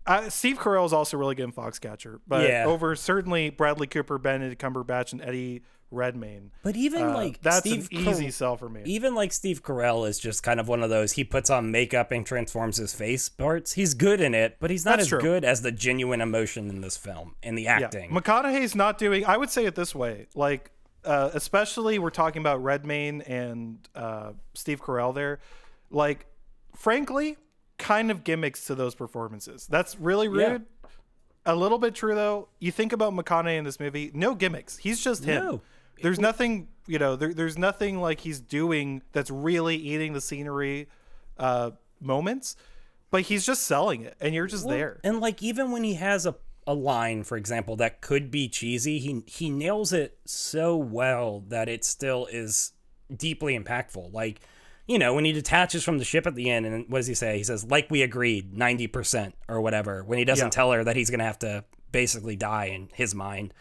Uh, 0.06 0.30
Steve 0.30 0.58
Carell 0.60 0.86
is 0.86 0.92
also 0.92 1.16
really 1.18 1.34
good 1.36 1.44
in 1.46 1.54
Foxcatcher, 1.54 2.20
but 2.28 2.48
Yeah. 2.50 2.66
over 2.66 2.94
certainly 2.96 3.50
Bradley 3.50 3.88
Cooper, 3.88 4.18
Benedict 4.18 4.62
Cumberbatch, 4.62 5.14
and 5.14 5.22
Eddie 5.22 5.64
Redmayne. 5.94 6.52
but 6.64 6.76
even 6.76 7.04
Uh, 7.04 7.14
like 7.14 7.42
that's 7.42 7.60
Steve 7.60 7.88
an 7.92 8.04
Car- 8.04 8.14
easy 8.14 8.32
sell 8.32 8.58
for 8.58 8.68
me. 8.70 8.82
even 8.86 9.16
like 9.16 9.32
Steve 9.32 9.64
Carell 9.64 10.08
is 10.08 10.20
just 10.20 10.44
kind 10.44 10.60
of 10.60 10.68
one 10.68 10.82
of 10.84 10.90
those. 10.90 11.14
He 11.14 11.24
puts 11.24 11.50
on 11.50 11.72
makeup 11.72 12.12
and 12.12 12.26
transforms 12.26 12.78
his 12.78 12.94
face 12.94 13.30
parts. 13.30 13.74
He's 13.74 13.94
good 13.94 14.20
in 14.22 14.34
it, 14.34 14.58
but 14.60 14.70
he's 14.72 14.86
not 14.86 14.92
That's 14.98 15.04
as 15.04 15.10
true. 15.10 15.22
good 15.22 15.46
as 15.46 15.62
the 15.62 15.72
genuine 15.72 16.22
emotion 16.22 16.70
in 16.70 16.82
this 16.82 16.98
film 16.98 17.36
and 17.44 17.58
the 17.58 17.68
acting. 17.68 18.12
Yeah. 18.14 18.20
McConaughey's 18.20 18.76
not 18.76 18.98
doing. 18.98 19.26
I 19.26 19.38
would 19.38 19.50
say 19.50 19.66
it 19.66 19.76
this 19.76 19.94
way, 19.96 20.28
like 20.36 20.72
uh, 21.06 21.30
especially 21.34 22.00
we're 22.00 22.10
talking 22.10 22.42
about 22.42 22.64
Redmayne 22.64 23.22
and 23.24 23.78
uh, 23.94 24.32
Steve 24.54 24.82
Carell 24.82 25.14
there. 25.14 25.40
Like, 25.92 26.26
frankly, 26.76 27.38
kind 27.78 28.10
of 28.12 28.24
gimmicks 28.24 28.66
to 28.66 28.76
those 28.76 28.96
performances. 28.96 29.68
That's 29.68 30.00
really 30.00 30.28
Yeah. 30.28 30.52
rude. 30.52 30.66
A 31.46 31.56
little 31.56 31.78
bit 31.78 31.94
true 31.94 32.16
though. 32.16 32.48
You 32.60 32.72
think 32.72 32.94
about 32.94 33.12
McConaughey 33.14 33.58
in 33.58 33.66
this 33.66 33.78
movie, 33.80 34.12
no 34.14 34.34
gimmicks. 34.34 34.78
He's 34.78 35.04
just 35.04 35.26
him. 35.26 35.44
No. 35.44 35.62
There's 36.02 36.20
nothing, 36.20 36.68
you 36.88 37.00
know, 37.00 37.16
there, 37.16 37.34
there's 37.34 37.58
nothing 37.58 38.02
like 38.02 38.22
he's 38.22 38.40
doing 38.40 39.02
that's 39.12 39.30
really 39.30 39.76
eating 39.76 40.14
the 40.14 40.22
scenery 40.22 40.88
uh, 41.38 41.72
moments, 42.02 42.56
but 43.12 43.24
he's 43.24 43.46
just 43.46 43.64
selling 43.64 44.02
it, 44.02 44.16
and 44.20 44.34
you're 44.34 44.48
just 44.48 44.68
there. 44.68 45.00
And 45.04 45.20
like 45.22 45.42
even 45.44 45.72
when 45.72 45.84
he 45.84 45.96
has 45.96 46.26
a 46.26 46.36
a 46.66 46.74
line, 46.74 47.24
for 47.24 47.36
example, 47.36 47.76
that 47.76 48.00
could 48.00 48.32
be 48.32 48.48
cheesy, 48.48 48.98
he 49.00 49.22
he 49.28 49.50
nails 49.50 49.92
it 49.92 50.18
so 50.26 50.78
well 50.78 51.44
that 51.50 51.68
it 51.68 51.84
still 51.84 52.26
is 52.32 52.72
deeply 53.14 53.60
impactful. 53.60 54.14
Like, 54.14 54.40
you 54.88 54.98
know, 54.98 55.14
when 55.14 55.26
he 55.26 55.34
detaches 55.34 55.84
from 55.84 55.98
the 55.98 56.06
ship 56.06 56.26
at 56.26 56.36
the 56.36 56.50
end, 56.50 56.66
and 56.66 56.90
what 56.90 57.00
does 57.00 57.08
he 57.08 57.14
say? 57.16 57.38
He 57.38 57.44
says, 57.44 57.66
"Like 57.66 57.92
we 57.92 58.02
agreed, 58.02 58.54
ninety 58.58 58.88
percent 58.88 59.36
or 59.50 59.60
whatever." 59.62 60.04
When 60.06 60.20
he 60.20 60.26
doesn't 60.26 60.48
Yeah. 60.48 60.52
tell 60.52 60.72
her 60.72 60.84
that 60.86 60.96
he's 60.96 61.10
gonna 61.10 61.26
have 61.26 61.40
to 61.40 61.66
basically 61.92 62.36
die 62.38 62.66
in 62.68 62.90
his 62.94 63.14
mind 63.14 63.54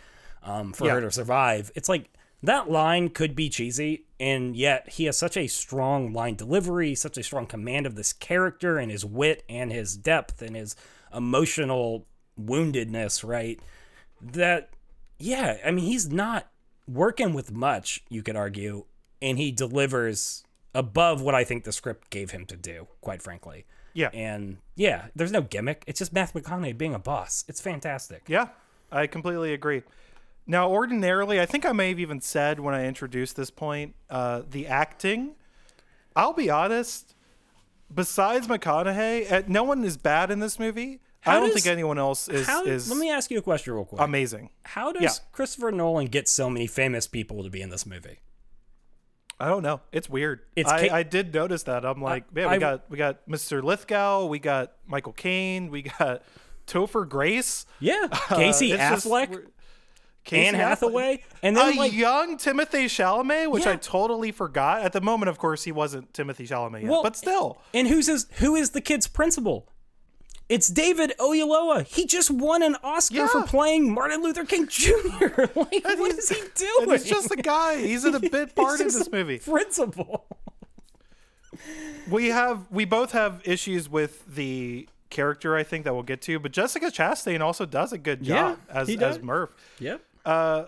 um, 0.44 0.72
for 0.72 0.86
Yeah. 0.86 0.94
her 0.94 1.00
to 1.02 1.10
survive. 1.10 1.70
It's 1.74 1.88
like 1.88 2.08
that 2.42 2.70
line 2.70 3.10
could 3.10 3.34
be 3.36 3.48
cheesy, 3.48 4.04
and 4.18 4.56
yet 4.56 4.88
he 4.90 5.04
has 5.04 5.16
such 5.16 5.36
a 5.36 5.46
strong 5.46 6.12
line 6.12 6.34
delivery, 6.34 6.94
such 6.94 7.16
a 7.16 7.22
strong 7.22 7.46
command 7.46 7.86
of 7.86 7.94
this 7.94 8.12
character, 8.12 8.78
and 8.78 8.90
his 8.90 9.04
wit, 9.04 9.44
and 9.48 9.72
his 9.72 9.96
depth, 9.96 10.42
and 10.42 10.56
his 10.56 10.74
emotional 11.14 12.06
woundedness, 12.40 13.26
right? 13.26 13.60
That, 14.20 14.70
yeah, 15.18 15.58
I 15.64 15.70
mean, 15.70 15.84
he's 15.84 16.10
not 16.10 16.48
working 16.88 17.32
with 17.32 17.52
much, 17.52 18.02
you 18.08 18.22
could 18.22 18.36
argue, 18.36 18.84
and 19.20 19.38
he 19.38 19.52
delivers 19.52 20.44
above 20.74 21.20
what 21.22 21.34
I 21.34 21.44
think 21.44 21.64
the 21.64 21.72
script 21.72 22.10
gave 22.10 22.30
him 22.30 22.46
to 22.46 22.56
do, 22.56 22.88
quite 23.00 23.22
frankly. 23.22 23.66
Yeah. 23.94 24.08
And 24.12 24.58
yeah, 24.74 25.06
there's 25.14 25.32
no 25.32 25.42
gimmick. 25.42 25.84
It's 25.86 25.98
just 25.98 26.12
Matthew 26.12 26.40
McConaughey 26.40 26.76
being 26.76 26.94
a 26.94 26.98
boss. 26.98 27.44
It's 27.46 27.60
fantastic. 27.60 28.22
Yeah, 28.26 28.48
I 28.90 29.06
completely 29.06 29.52
agree. 29.52 29.82
Now, 30.46 30.68
ordinarily, 30.70 31.40
I 31.40 31.46
think 31.46 31.64
I 31.64 31.72
may 31.72 31.90
have 31.90 32.00
even 32.00 32.20
said 32.20 32.58
when 32.60 32.74
I 32.74 32.86
introduced 32.86 33.36
this 33.36 33.50
point, 33.50 33.94
uh, 34.10 34.42
the 34.48 34.66
acting. 34.66 35.36
I'll 36.16 36.32
be 36.32 36.50
honest. 36.50 37.14
Besides 37.94 38.48
McConaughey, 38.48 39.30
uh, 39.30 39.42
no 39.46 39.62
one 39.62 39.84
is 39.84 39.96
bad 39.96 40.30
in 40.30 40.40
this 40.40 40.58
movie. 40.58 41.00
I 41.24 41.34
don't 41.34 41.44
does- 41.46 41.54
think 41.62 41.66
anyone 41.66 41.98
else 41.98 42.28
is 42.28 42.46
How, 42.46 42.64
is 42.64 42.90
let 42.90 42.98
me 42.98 43.08
ask 43.10 43.30
you 43.30 43.38
a 43.38 43.42
question 43.42 43.74
real 43.74 43.84
quick. 43.84 44.00
amazing. 44.00 44.50
How 44.64 44.90
does 44.92 45.02
yeah. 45.02 45.10
Christopher 45.30 45.70
Nolan 45.70 46.06
get 46.06 46.28
so 46.28 46.50
many 46.50 46.66
famous 46.66 47.06
people 47.06 47.44
to 47.44 47.50
be 47.50 47.62
in 47.62 47.70
this 47.70 47.86
movie? 47.86 48.18
I 49.38 49.48
don't 49.48 49.62
know. 49.62 49.80
It's 49.92 50.08
weird. 50.08 50.40
It's 50.56 50.70
I, 50.70 50.88
Ca- 50.88 50.94
I 50.94 51.02
did 51.04 51.32
notice 51.34 51.62
that. 51.64 51.84
I'm 51.84 52.00
like, 52.02 52.32
man, 52.34 52.48
we 52.48 52.54
I- 52.56 52.58
got 52.58 52.90
we 52.90 52.96
got 52.96 53.28
Mr. 53.28 53.62
Lithgow, 53.62 54.26
we 54.26 54.38
got 54.40 54.72
Michael 54.86 55.12
Caine, 55.12 55.70
we 55.70 55.82
got 55.82 56.22
Topher 56.66 57.08
Grace, 57.08 57.66
Yeah, 57.78 58.08
Uh, 58.12 58.36
Casey 58.36 58.70
just- 58.70 59.06
Affleck, 59.06 59.30
we're- 59.30 59.46
Casey 60.24 60.46
Anne 60.46 60.54
Affleck. 60.54 60.58
Hathaway, 60.58 61.24
and 61.42 61.56
then 61.56 61.74
a 61.74 61.78
like 61.78 61.92
young 61.92 62.36
Timothée 62.38 62.84
Chalamet, 62.86 63.50
which 63.50 63.66
I 63.66 63.76
totally 63.76 64.30
forgot. 64.30 64.82
At 64.82 64.92
the 64.92 65.00
moment, 65.00 65.28
of 65.30 65.38
course, 65.38 65.64
he 65.64 65.72
wasn't 65.72 66.12
Timothée 66.12 66.46
Chalamet 66.48 66.82
yet, 66.82 66.90
Well, 66.90 67.02
but 67.02 67.16
still. 67.16 67.58
And 67.74 67.88
who's 67.88 68.06
his 68.06 68.26
who 68.38 68.54
is 68.54 68.70
the 68.70 68.80
kid's 68.80 69.08
principal? 69.08 69.68
It's 70.48 70.68
David 70.68 71.14
Oyelowo. 71.18 71.86
He 71.86 72.04
just 72.06 72.30
won 72.30 72.62
an 72.62 72.76
Oscar 72.84 73.26
for 73.26 73.42
playing 73.44 73.92
Martin 73.94 74.22
Luther 74.22 74.44
King 74.44 74.68
Jr. 74.68 74.90
like, 75.54 75.54
what 75.56 75.70
he's- 76.12 76.18
is 76.18 76.28
he 76.28 76.42
doing? 76.54 76.72
And 76.82 76.92
he's 76.92 77.04
just 77.04 77.30
a 77.30 77.36
guy. 77.36 77.78
He's 77.78 78.04
in 78.04 78.14
a 78.14 78.20
bit 78.20 78.54
part 78.54 78.80
in 78.80 78.88
this 78.88 79.10
movie. 79.10 79.38
Principal. 79.38 80.26
We 82.10 82.28
have 82.28 82.70
we 82.70 82.84
both 82.84 83.12
have 83.12 83.40
issues 83.44 83.88
with 83.88 84.24
the 84.34 84.88
character. 85.10 85.56
I 85.56 85.62
think 85.62 85.84
that 85.84 85.94
we'll 85.94 86.02
get 86.02 86.20
to, 86.22 86.38
but 86.38 86.52
Jessica 86.52 86.86
Chastain 86.86 87.40
also 87.40 87.64
does 87.66 87.92
a 87.92 87.98
good 87.98 88.22
job 88.22 88.58
Yeah, 88.68 88.74
as 88.80 88.88
he 88.88 88.98
as. 88.98 89.20
Murph. 89.20 89.50
Yep. 89.78 90.02
Uh, 90.24 90.64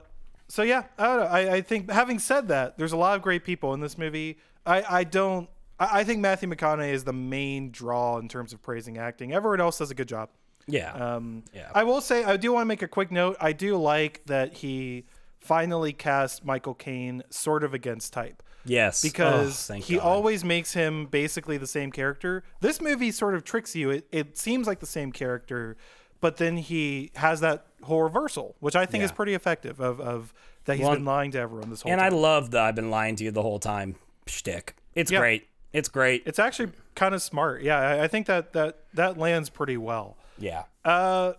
so 0.48 0.62
yeah, 0.62 0.84
I 0.98 1.04
don't 1.06 1.18
know. 1.20 1.26
I, 1.26 1.52
I 1.54 1.60
think 1.62 1.90
having 1.90 2.18
said 2.18 2.48
that, 2.48 2.76
there's 2.78 2.92
a 2.92 2.96
lot 2.96 3.16
of 3.16 3.22
great 3.22 3.44
people 3.44 3.74
in 3.74 3.80
this 3.80 3.96
movie. 3.98 4.38
I, 4.66 4.84
I 5.00 5.04
don't. 5.04 5.48
I, 5.78 6.00
I 6.00 6.04
think 6.04 6.20
Matthew 6.20 6.48
McConaughey 6.48 6.92
is 6.92 7.04
the 7.04 7.12
main 7.12 7.70
draw 7.70 8.18
in 8.18 8.28
terms 8.28 8.52
of 8.52 8.62
praising 8.62 8.98
acting. 8.98 9.32
Everyone 9.32 9.60
else 9.60 9.78
does 9.78 9.90
a 9.90 9.94
good 9.94 10.08
job. 10.08 10.28
Yeah. 10.66 10.92
Um, 10.92 11.44
Yeah. 11.52 11.70
I 11.74 11.84
will 11.84 12.00
say 12.00 12.24
I 12.24 12.36
do 12.36 12.52
want 12.52 12.62
to 12.62 12.66
make 12.66 12.82
a 12.82 12.88
quick 12.88 13.10
note. 13.10 13.36
I 13.40 13.52
do 13.52 13.76
like 13.76 14.24
that 14.26 14.54
he 14.54 15.04
finally 15.38 15.92
cast 15.92 16.44
Michael 16.44 16.72
Caine 16.74 17.22
sort 17.28 17.64
of 17.64 17.74
against 17.74 18.14
type 18.14 18.42
yes. 18.64 19.02
because 19.02 19.70
Oh, 19.70 19.74
he 19.74 19.96
God. 19.96 20.04
always 20.04 20.42
makes 20.42 20.72
him 20.72 21.04
basically 21.06 21.58
the 21.58 21.66
same 21.66 21.92
character. 21.92 22.44
This 22.60 22.80
movie 22.80 23.10
sort 23.10 23.34
of 23.34 23.44
tricks 23.44 23.76
you. 23.76 23.90
It, 23.90 24.06
it 24.10 24.38
seems 24.38 24.66
like 24.66 24.80
the 24.80 24.86
same 24.86 25.12
character, 25.12 25.76
but 26.22 26.38
then 26.38 26.56
he 26.56 27.10
has 27.16 27.40
that 27.40 27.66
whole 27.84 28.02
reversal, 28.02 28.56
which 28.60 28.76
I 28.76 28.86
think 28.86 29.04
is 29.04 29.12
pretty 29.12 29.34
effective. 29.34 29.80
Of, 29.80 30.00
of 30.00 30.34
that 30.64 30.76
he's 30.76 30.84
Well, 30.84 30.94
been 30.94 31.04
lying 31.04 31.30
to 31.32 31.38
everyone 31.38 31.70
this 31.70 31.82
whole 31.82 31.92
And 31.92 32.00
I 32.00 32.08
love 32.08 32.50
the 32.50 32.60
I've 32.60 32.74
been 32.74 32.90
lying 32.90 33.16
to 33.16 33.24
you 33.24 33.30
the 33.30 33.42
whole 33.42 33.58
time 33.58 33.96
shtick. 34.26 34.74
It's 34.94 35.10
Yeah. 35.10 35.18
great. 35.20 35.48
It's 35.72 35.88
great. 35.88 36.22
it's 36.26 36.38
actually 36.38 36.72
kind 36.94 37.14
of 37.14 37.22
smart. 37.22 37.62
Yeah, 37.62 37.78
I, 37.78 38.04
I 38.04 38.08
think 38.08 38.26
that 38.26 38.52
that 38.52 38.78
that 38.94 39.18
lands 39.18 39.50
pretty 39.50 39.76
well. 39.76 40.16
yeah. 40.38 40.64
Uh, 40.84 41.32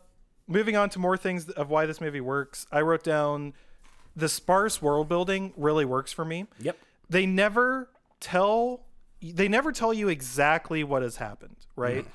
moving 0.47 0.75
on 0.75 0.89
to 0.91 0.99
more 0.99 1.17
things 1.17 1.49
of 1.49 1.69
why 1.69 1.85
this 1.85 1.99
movie 2.01 2.21
works. 2.21 2.67
I 2.71 2.81
wrote 2.81 3.03
down 3.03 3.53
the 4.15 4.29
sparse 4.29 4.81
world 4.81 5.07
building 5.09 5.53
really 5.57 5.85
works 5.85 6.11
for 6.13 6.23
me. 6.25 6.45
Yep. 6.59 6.77
They 7.09 7.25
never 7.25 7.89
tell 8.19 8.81
they 9.21 9.47
never 9.47 9.71
tell 9.71 9.93
you 9.93 10.07
exactly 10.09 10.83
what 10.83 11.01
has 11.01 11.15
happened, 11.17 11.55
right? 11.75 12.05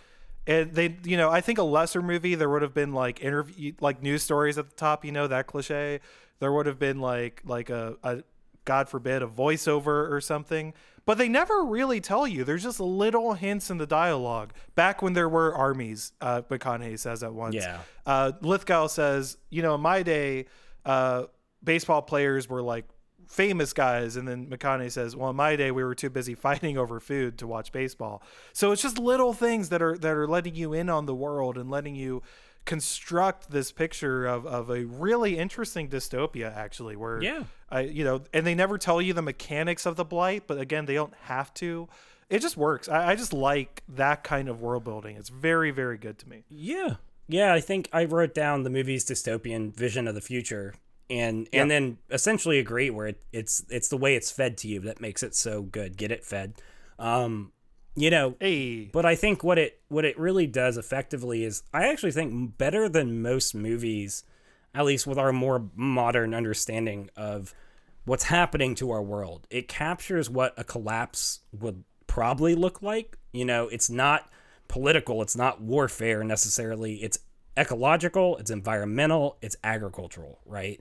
And 0.51 0.75
they, 0.75 0.97
you 1.05 1.17
know, 1.17 1.31
I 1.31 1.41
think 1.41 1.59
a 1.59 1.63
lesser 1.63 2.03
movie 2.03 2.35
there 2.35 2.49
would 2.49 2.63
have 2.63 2.75
been 2.75 2.93
like 2.93 3.23
interview, 3.23 3.73
like 3.81 4.03
news 4.03 4.25
stories 4.25 4.59
at 4.59 4.69
the 4.69 4.75
top, 4.75 5.05
you 5.05 5.13
know, 5.13 5.29
that 5.29 5.47
cliche. 5.47 6.01
There 6.41 6.53
would 6.53 6.67
have 6.67 6.79
been 6.79 6.99
like 6.99 7.41
like 7.45 7.71
a, 7.71 7.97
a 8.03 8.25
God 8.65 8.89
forbid 8.89 9.23
a 9.23 9.29
voiceover 9.29 10.11
or 10.11 10.21
something, 10.21 10.75
but 11.07 11.19
they 11.19 11.29
never 11.29 11.65
really 11.65 12.01
tell 12.01 12.27
you. 12.27 12.43
There's 12.43 12.65
just 12.65 12.81
little 12.81 13.35
hints 13.35 13.71
in 13.71 13.79
the 13.79 13.87
dialogue. 13.87 14.53
Back 14.75 15.03
when 15.03 15.13
there 15.13 15.29
were 15.29 15.55
armies, 15.55 16.13
uh, 16.21 16.43
McConaughey 16.43 16.99
says 16.99 17.23
at 17.23 17.33
once. 17.33 17.55
Yeah. 17.55 17.79
Uh, 18.05 18.33
Lithgow 18.41 18.89
says, 18.89 19.37
you 19.51 19.63
know, 19.63 19.77
in 19.77 19.81
my 19.81 20.03
day, 20.03 20.47
uh, 20.85 21.25
baseball 21.63 22.03
players 22.03 22.49
were 22.49 22.63
like 22.63 22.87
famous 23.31 23.73
guys, 23.73 24.17
and 24.17 24.27
then 24.27 24.47
McConaughey 24.49 24.91
says, 24.91 25.15
well, 25.15 25.31
in 25.31 25.37
my 25.37 25.55
day, 25.55 25.71
we 25.71 25.85
were 25.85 25.95
too 25.95 26.11
busy 26.11 26.35
fighting 26.35 26.77
over 26.77 26.99
food 27.01 27.39
to 27.39 27.47
watch 27.47 27.71
baseball. 27.73 28.23
So 28.53 28.73
it's 28.73 28.83
just 28.83 28.99
little 28.99 29.33
things 29.33 29.69
that 29.69 29.81
are 29.81 29.97
that 29.99 30.13
are 30.17 30.27
letting 30.27 30.57
you 30.57 30.73
in 30.75 30.91
on 30.91 31.07
the 31.07 31.15
world 31.15 31.57
and 31.57 31.71
letting 31.71 31.95
you 31.95 32.23
construct 32.67 33.51
this 33.51 33.73
picture 33.73 34.27
of, 34.27 34.47
of 34.47 34.69
a 34.71 34.85
really 34.85 35.39
interesting 35.39 35.89
dystopia 35.89 36.55
actually 36.55 36.95
where 36.95 37.23
Yeah. 37.23 37.45
I 37.71 37.81
you 37.81 38.05
know 38.05 38.23
and 38.35 38.47
they 38.47 38.55
never 38.55 38.77
tell 38.79 39.01
you 39.01 39.13
the 39.15 39.23
mechanics 39.23 39.87
of 39.87 39.97
the 39.97 40.05
blight 40.05 40.45
but 40.47 40.59
again 40.61 40.85
they 40.85 40.95
don't 40.95 41.15
have 41.23 41.53
to 41.55 41.89
it 42.29 42.41
just 42.41 42.59
works 42.59 42.87
I, 42.87 43.13
I 43.13 43.15
just 43.17 43.33
like 43.33 43.83
that 43.89 44.23
kind 44.23 44.49
of 44.49 44.61
world 44.61 44.85
building 44.85 45.17
it's 45.17 45.31
very 45.31 45.71
very 45.71 45.97
good 45.97 46.19
to 46.19 46.29
me 46.29 46.45
Yeah. 46.51 46.97
Yeah, 47.29 47.55
I 47.55 47.61
think 47.61 47.89
I 47.93 48.05
wrote 48.05 48.35
down 48.35 48.63
the 48.65 48.71
movie's 48.71 49.05
dystopian 49.05 49.75
vision 49.75 50.07
of 50.07 50.15
the 50.15 50.21
future 50.21 50.75
and 51.11 51.49
Yeah. 51.53 51.63
and 51.63 51.71
then 51.71 51.99
essentially 52.11 52.59
agree 52.59 52.89
where 52.91 53.09
it, 53.09 53.21
it's 53.33 53.65
it's 53.69 53.89
the 53.89 53.97
way 53.97 54.15
it's 54.15 54.31
fed 54.31 54.57
to 54.59 54.69
you 54.69 54.81
that 54.81 55.01
makes 55.01 55.23
it 55.23 55.35
so 55.35 55.63
good. 55.63 55.97
Get 55.97 56.11
it 56.13 56.25
fed. 56.25 56.55
Um 56.99 57.53
you 57.97 58.09
know, 58.11 58.37
hey 58.41 58.85
but 58.93 59.05
I 59.05 59.17
think 59.17 59.43
what 59.43 59.59
it 59.59 59.81
what 59.89 60.05
it 60.05 60.19
really 60.19 60.47
does 60.47 60.77
effectively 60.79 61.45
is 61.45 61.63
I 61.75 61.89
actually 61.89 62.13
think 62.13 62.57
better 62.57 62.89
than 62.89 63.21
most 63.23 63.55
movies, 63.55 64.23
at 64.75 64.85
least 64.85 65.07
with 65.07 65.19
our 65.19 65.33
more 65.33 65.69
modern 65.75 66.33
understanding 66.33 67.11
of 67.17 67.53
what's 68.05 68.25
happening 68.25 68.75
to 68.77 68.91
our 68.93 69.03
world. 69.03 69.47
It 69.51 69.69
captures 69.69 70.31
what 70.31 70.55
a 70.57 70.65
collapse 70.65 71.41
would 71.59 71.85
probably 72.07 72.55
look 72.55 72.81
like. 72.81 73.19
You 73.33 73.45
know, 73.45 73.69
it's 73.69 73.91
not 73.91 74.31
political, 74.69 75.21
it's 75.23 75.37
not 75.37 75.61
warfare 75.61 76.23
necessarily. 76.25 77.03
It's 77.03 77.19
ecological, 77.59 78.37
it's 78.39 78.51
environmental, 78.51 79.37
it's 79.43 79.57
agricultural, 79.63 80.39
right? 80.47 80.81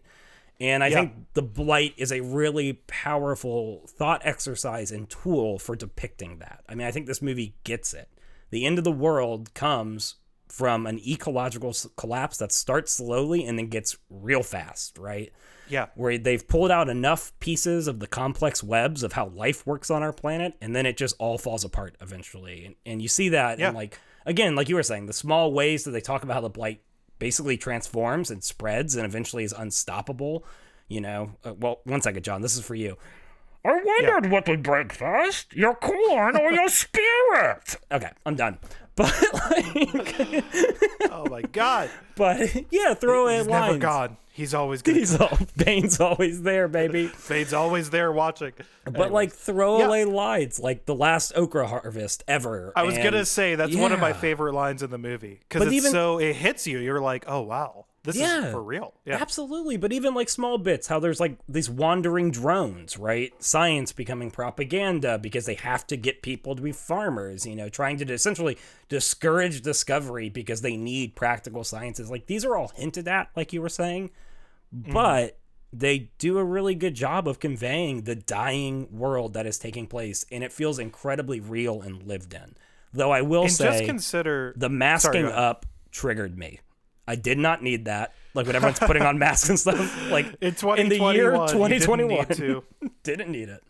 And 0.60 0.84
I 0.84 0.88
Yeah. 0.88 0.95
think 1.01 1.14
the 1.34 1.41
blight 1.41 1.93
is 1.97 2.12
a 2.12 2.20
really 2.22 2.74
powerful 2.88 3.86
thought 3.88 4.22
exercise 4.26 4.91
and 4.91 5.10
tool 5.10 5.57
for 5.60 5.76
depicting 5.76 6.39
that. 6.39 6.64
I 6.68 6.76
mean, 6.76 6.86
I 6.86 6.91
think 6.91 7.07
this 7.07 7.22
movie 7.22 7.55
gets 7.64 7.93
it. 7.93 8.10
The 8.49 8.66
end 8.66 8.78
of 8.78 8.84
the 8.84 8.91
world 8.91 9.53
comes 9.53 10.16
from 10.47 10.88
an 10.88 10.99
ecological 11.07 11.74
collapse 11.95 12.38
that 12.38 12.51
starts 12.51 12.91
slowly 12.91 13.45
and 13.45 13.57
then 13.57 13.68
gets 13.68 13.97
real 14.10 14.41
fast, 14.43 14.97
right? 14.97 15.32
Yeah. 15.70 15.88
Where 15.93 16.18
they've 16.18 16.45
pulled 16.45 16.72
out 16.72 16.89
enough 16.89 17.32
pieces 17.39 17.88
of 17.88 17.99
the 17.99 18.07
complex 18.07 18.64
webs 18.64 19.03
of 19.03 19.14
how 19.14 19.28
life 19.28 19.66
works 19.68 19.91
on 19.91 20.01
our 20.01 20.12
planet, 20.12 20.55
and 20.60 20.76
then 20.76 20.88
it 20.88 20.97
just 20.97 21.16
all 21.20 21.38
falls 21.38 21.64
apart 21.64 21.95
eventually. 22.01 22.66
And, 22.66 22.76
and 22.86 23.01
you 23.01 23.07
see 23.07 23.30
that 23.30 23.60
Yeah. 23.60 23.70
in 23.70 23.76
like 23.76 23.97
again, 24.26 24.55
like 24.55 24.68
you 24.70 24.76
were 24.76 24.84
saying, 24.84 25.05
the 25.05 25.14
small 25.14 25.53
ways 25.53 25.84
that 25.86 25.91
they 25.91 26.01
talk 26.01 26.24
about 26.24 26.34
how 26.34 26.41
the 26.41 26.49
blight 26.49 26.82
basically 27.20 27.57
transforms 27.57 28.32
and 28.32 28.43
spreads 28.43 28.95
and 28.95 29.05
eventually 29.05 29.43
is 29.43 29.53
unstoppable. 29.53 30.43
You 30.88 31.01
know, 31.01 31.32
uh, 31.45 31.53
well, 31.53 31.82
one 31.84 32.01
second, 32.01 32.24
John, 32.24 32.41
this 32.41 32.55
is 32.57 32.65
for 32.65 32.76
you. 32.76 32.97
I 33.66 33.82
wondered 33.84 34.32
what 34.32 34.47
would 34.47 34.64
break 34.64 34.93
first, 34.93 35.53
your 35.53 35.76
corn 35.76 36.38
or 36.38 36.51
your 36.51 36.70
spirit. 36.70 37.76
Okay, 37.91 38.10
I'm 38.26 38.36
done. 38.36 38.57
But 38.95 39.14
like, 39.34 40.43
Oh 41.12 41.26
my 41.30 41.41
God. 41.41 41.89
but 42.18 42.39
yeah, 42.70 42.93
throw 42.95 43.28
He's 43.30 43.41
in 43.45 43.47
never 43.47 43.68
lines. 43.72 43.82
gone. 43.82 44.18
He's 44.34 44.53
always 44.53 44.82
good. 44.82 44.97
He's 44.97 45.18
all, 45.20 45.38
Bane's 45.55 45.99
always 46.01 46.41
there, 46.41 46.68
baby. 46.68 47.07
Fade's 47.07 47.53
always 47.53 47.89
there 47.91 48.12
watching. 48.12 48.51
But 48.84 49.12
like 49.14 49.32
throw 49.32 49.78
throwaway 49.80 50.03
lines, 50.03 50.60
like 50.60 50.86
the 50.86 50.95
last 50.95 51.32
okra 51.36 51.68
harvest 51.68 52.24
ever. 52.28 52.74
I 52.76 52.84
was 52.84 52.95
and- 52.95 53.03
gonna 53.05 53.24
say 53.26 53.55
that's 53.55 53.76
one 53.76 53.93
of 53.93 54.01
my 54.01 54.12
favorite 54.12 54.53
lines 54.53 54.84
in 54.84 54.91
the 54.91 54.97
movie 54.97 55.39
because 55.47 55.64
it's 55.68 55.74
even- 55.74 55.91
so 55.91 56.20
it 56.20 56.36
hits 56.36 56.68
you. 56.68 56.80
You're 56.80 56.99
like, 57.01 57.24
oh 57.28 57.41
wow, 57.41 57.86
this 58.16 58.22
Yeah. 58.22 58.45
is 58.47 58.51
for 58.51 58.62
real. 58.62 58.93
Yeah. 59.05 59.18
Absolutely, 59.22 59.78
but 59.78 59.91
even 59.93 60.14
like 60.14 60.30
small 60.30 60.57
bits, 60.57 60.88
how 60.88 60.99
there's 60.99 61.20
like 61.20 61.38
these 61.47 61.70
wandering 61.70 62.32
drones, 62.32 62.97
right? 62.97 63.32
Science 63.43 63.91
becoming 63.91 64.32
propaganda 64.32 65.18
because 65.18 65.45
they 65.45 65.55
have 65.55 65.86
to 65.88 65.97
get 65.97 66.22
people 66.22 66.55
to 66.55 66.62
be 66.62 66.72
farmers, 66.72 67.45
you 67.45 67.55
know, 67.55 67.70
trying 67.70 67.97
to 67.97 68.14
essentially 68.14 68.57
discourage 68.89 69.62
discovery 69.62 70.30
because 70.30 70.62
they 70.62 70.76
need 70.76 71.16
practical 71.16 71.64
sciences. 71.64 72.10
Like 72.10 72.26
these 72.26 72.43
are 72.45 72.55
all 72.55 72.70
hinted 72.76 73.07
at, 73.07 73.30
like 73.36 73.53
you 73.53 73.62
were 73.62 73.70
saying, 73.70 74.12
Mm-hmm. 74.76 74.93
but 74.93 75.39
they 75.74 76.10
do 76.20 76.38
a 76.38 76.43
really 76.43 76.76
good 76.76 76.93
job 76.93 77.28
of 77.28 77.39
conveying 77.39 78.03
the 78.03 78.16
dying 78.16 78.88
world 78.91 79.34
that 79.34 79.45
is 79.47 79.57
taking 79.57 79.88
place, 79.88 80.26
and 80.32 80.43
it 80.43 80.51
feels 80.51 80.78
incredibly 80.80 81.39
real 81.39 81.82
and 81.82 82.03
lived 82.03 82.34
in. 82.34 82.55
Though 82.93 83.12
I 83.12 83.22
will 83.22 83.43
And 83.43 83.51
say, 83.51 83.66
just 83.66 83.86
consider 83.86 84.53
the 84.55 84.70
masking 84.70 85.26
ahead. 85.26 85.36
up 85.38 85.66
triggered 85.91 86.38
me. 86.38 86.60
I 87.10 87.16
did 87.16 87.39
not 87.39 87.64
need 87.64 87.86
that. 87.86 88.14
Like 88.36 88.45
when 88.45 88.55
everyone's 88.55 88.78
putting 88.78 89.01
on 89.01 89.18
masks 89.18 89.49
and 89.49 89.60
stuff. 89.60 90.12
Like 90.12 90.28
in 90.41 90.55
in 90.78 90.89
the 90.89 91.12
year 91.14 91.32
2021, 91.32 92.10
you 92.10 92.26
didn't 92.26 92.39
need 92.39 92.91
didn't 93.03 93.32
need 93.32 93.49
it. 93.49 93.64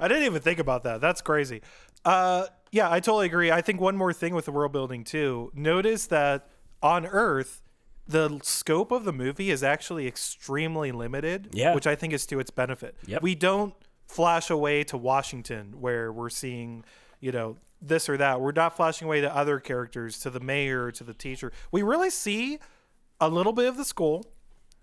I 0.00 0.08
didn't 0.08 0.24
even 0.24 0.42
think 0.42 0.58
about 0.58 0.82
that. 0.82 1.00
That's 1.00 1.20
crazy. 1.20 1.62
Uh, 2.04 2.46
yeah, 2.72 2.90
I 2.90 2.98
totally 2.98 3.26
agree. 3.26 3.52
I 3.52 3.62
think 3.62 3.80
one 3.80 3.96
more 3.96 4.12
thing 4.12 4.34
with 4.34 4.46
the 4.46 4.52
world 4.52 4.72
building 4.72 5.04
too. 5.04 5.52
Notice 5.54 6.06
that 6.08 6.48
on 6.82 7.06
Earth, 7.06 7.62
the 8.08 8.40
scope 8.42 8.90
of 8.90 9.04
the 9.04 9.12
movie 9.12 9.50
is 9.50 9.62
actually 9.62 10.08
extremely 10.08 10.90
limited. 10.90 11.50
Yeah. 11.52 11.72
which 11.72 11.86
I 11.86 11.94
think 11.94 12.12
is 12.12 12.26
to 12.26 12.40
its 12.40 12.50
benefit. 12.50 12.96
Yep. 13.06 13.22
We 13.22 13.36
don't 13.36 13.74
flash 14.08 14.50
away 14.50 14.82
to 14.84 14.96
Washington 14.96 15.80
where 15.80 16.12
we're 16.12 16.30
seeing, 16.30 16.84
you 17.20 17.30
know, 17.30 17.58
this 17.80 18.08
or 18.08 18.16
that. 18.16 18.40
We're 18.40 18.52
not 18.52 18.76
flashing 18.76 19.06
away 19.06 19.20
to 19.20 19.34
other 19.34 19.60
characters, 19.60 20.18
to 20.20 20.30
the 20.30 20.40
mayor, 20.40 20.90
to 20.92 21.04
the 21.04 21.14
teacher. 21.14 21.52
We 21.70 21.82
really 21.82 22.10
see 22.10 22.58
a 23.20 23.28
little 23.28 23.52
bit 23.52 23.68
of 23.68 23.76
the 23.76 23.84
school, 23.84 24.26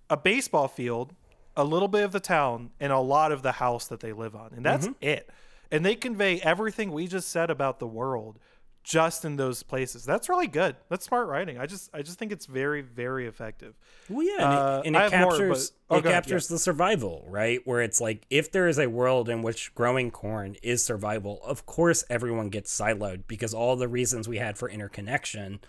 a 0.09 0.17
baseball 0.17 0.67
field, 0.67 1.13
a 1.55 1.63
little 1.63 1.87
bit 1.87 2.03
of 2.03 2.11
the 2.11 2.19
town, 2.19 2.71
and 2.79 2.91
a 2.91 2.99
lot 2.99 3.31
of 3.31 3.41
the 3.41 3.53
house 3.53 3.87
that 3.87 3.99
they 3.99 4.13
live 4.13 4.35
on. 4.35 4.51
And 4.55 4.65
that's 4.65 4.87
mm-hmm. 4.87 5.03
it. 5.07 5.29
And 5.71 5.85
they 5.85 5.95
convey 5.95 6.39
everything 6.41 6.91
we 6.91 7.07
just 7.07 7.29
said 7.29 7.49
about 7.49 7.79
the 7.79 7.87
world 7.87 8.39
just 8.84 9.23
in 9.25 9.38
those 9.38 9.63
places. 9.63 10.03
That's 10.05 10.27
really 10.29 10.47
good. 10.47 10.75
That's 10.89 11.05
smart 11.05 11.27
writing. 11.27 11.57
I 11.57 11.65
just 11.65 11.89
I 11.93 12.01
just 12.01 12.19
think 12.19 12.31
it's 12.31 12.45
very, 12.45 12.81
very 12.81 13.27
effective. 13.27 13.75
Well, 14.09 14.25
yeah, 14.25 14.34
and 14.36 14.43
Uh, 14.43 14.81
it, 14.84 14.88
and 14.88 14.95
it 14.95 14.99
have 14.99 15.11
more, 15.21 15.31
captures 15.31 15.71
but- 15.88 15.95
oh, 15.95 15.99
it 15.99 16.03
captures 16.03 16.47
the 16.49 16.59
survival, 16.59 17.25
right? 17.29 17.59
Where 17.65 17.81
it's 17.81 18.01
like 18.01 18.25
if 18.29 18.51
there 18.51 18.67
is 18.67 18.77
a 18.79 18.88
world 18.88 19.29
in 19.29 19.41
which 19.41 19.73
growing 19.75 20.11
corn 20.11 20.55
is 20.61 20.84
survival, 20.84 21.39
of 21.43 21.65
course 21.65 22.03
everyone 22.09 22.49
gets 22.49 22.77
siloed 22.77 23.23
because 23.27 23.53
all 23.53 23.75
the 23.75 23.88
reasons 23.88 24.27
we 24.27 24.38
had 24.38 24.57
for 24.57 24.69
interconnection 24.69 25.59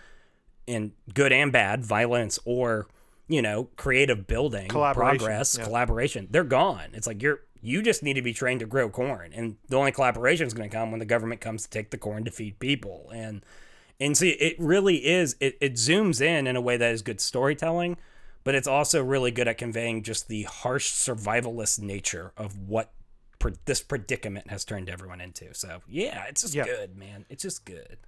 in 0.67 0.93
good 1.13 1.33
and 1.33 1.53
bad, 1.53 1.85
violence 1.85 2.39
or 2.45 2.87
you 3.29 3.41
know 3.41 3.69
creative 3.77 4.27
building, 4.27 4.69
Collaboration, 4.69 5.19
progress, 5.19 5.57
yeah. 5.59 5.65
collaboration, 5.65 6.27
they're 6.31 6.45
gone. 6.45 6.89
It's 6.95 7.07
like 7.07 7.23
you're 7.23 7.41
you 7.65 7.83
just 7.83 8.03
need 8.03 8.15
to 8.15 8.23
be 8.23 8.33
trained 8.33 8.61
to 8.61 8.67
grow 8.67 8.89
corn, 8.89 9.33
and 9.35 9.57
the 9.69 9.77
only 9.77 9.91
collaboration 9.93 10.47
is 10.47 10.55
going 10.55 10.69
to 10.69 10.77
come 10.77 10.91
when 10.91 11.01
the 11.01 11.07
government 11.07 11.41
comes 11.41 11.65
to 11.65 11.71
take 11.71 11.91
the 11.91 11.99
corn 11.99 12.25
to 12.25 12.31
feed 12.31 12.59
people 12.59 13.11
and. 13.15 13.45
And 14.01 14.17
see, 14.17 14.31
it 14.31 14.57
really 14.59 15.07
is. 15.07 15.37
It, 15.39 15.57
it 15.61 15.75
zooms 15.75 16.21
in 16.21 16.49
in 16.49 16.57
a 16.57 16.61
way 16.61 16.77
that 16.77 16.91
is 16.93 17.01
good 17.01 17.21
storytelling, 17.21 17.97
but 18.43 18.57
it's 18.57 18.67
also 18.67 19.01
really 19.01 19.31
good 19.31 19.47
at 19.47 19.57
conveying 19.57 20.03
just 20.03 20.27
the 20.27 20.43
harsh 20.43 20.91
survivalist 20.91 21.79
nature 21.79 22.33
of 22.37 22.59
what 22.59 22.93
this 23.67 23.83
predicament 23.83 24.51
has 24.51 24.65
turned 24.65 24.91
everyone 24.91 25.21
into. 25.21 25.55
So 25.55 25.83
yeah, 25.89 26.25
it's 26.25 26.43
just 26.43 26.57
Yeah. 26.57 26.65
good, 26.65 26.97
man. 26.97 27.25
It's 27.31 27.45
just 27.45 27.65
good. 27.65 27.99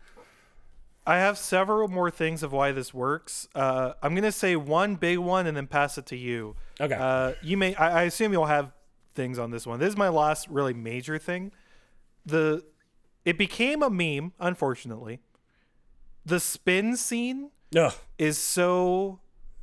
I 1.06 1.18
have 1.18 1.38
several 1.38 1.86
more 1.86 2.10
things 2.10 2.42
of 2.42 2.50
why 2.50 2.72
this 2.72 2.92
works. 2.92 3.46
Uh, 3.54 3.92
I'm 4.02 4.16
gonna 4.16 4.32
say 4.32 4.56
one 4.56 4.96
big 4.96 5.18
one 5.18 5.46
and 5.46 5.56
then 5.56 5.68
pass 5.68 5.96
it 5.98 6.06
to 6.06 6.16
you. 6.16 6.56
Okay. 6.80 6.96
Uh, 6.98 7.34
you 7.42 7.56
may. 7.56 7.76
I, 7.76 8.00
I 8.00 8.02
assume 8.02 8.32
you'll 8.32 8.46
have 8.46 8.72
things 9.16 9.38
on 9.38 9.50
this 9.50 9.66
one. 9.66 9.80
This 9.80 9.88
is 9.88 9.96
my 9.96 10.08
last 10.08 10.48
really 10.48 10.74
major 10.74 11.18
thing. 11.18 11.52
The 12.24 12.64
it 13.24 13.36
became 13.36 13.82
a 13.82 13.90
meme, 13.90 14.32
unfortunately. 14.38 15.18
The 16.24 16.38
spin 16.38 16.96
scene 16.96 17.50
Ugh. 17.76 17.92
is 18.18 18.38
so 18.38 19.20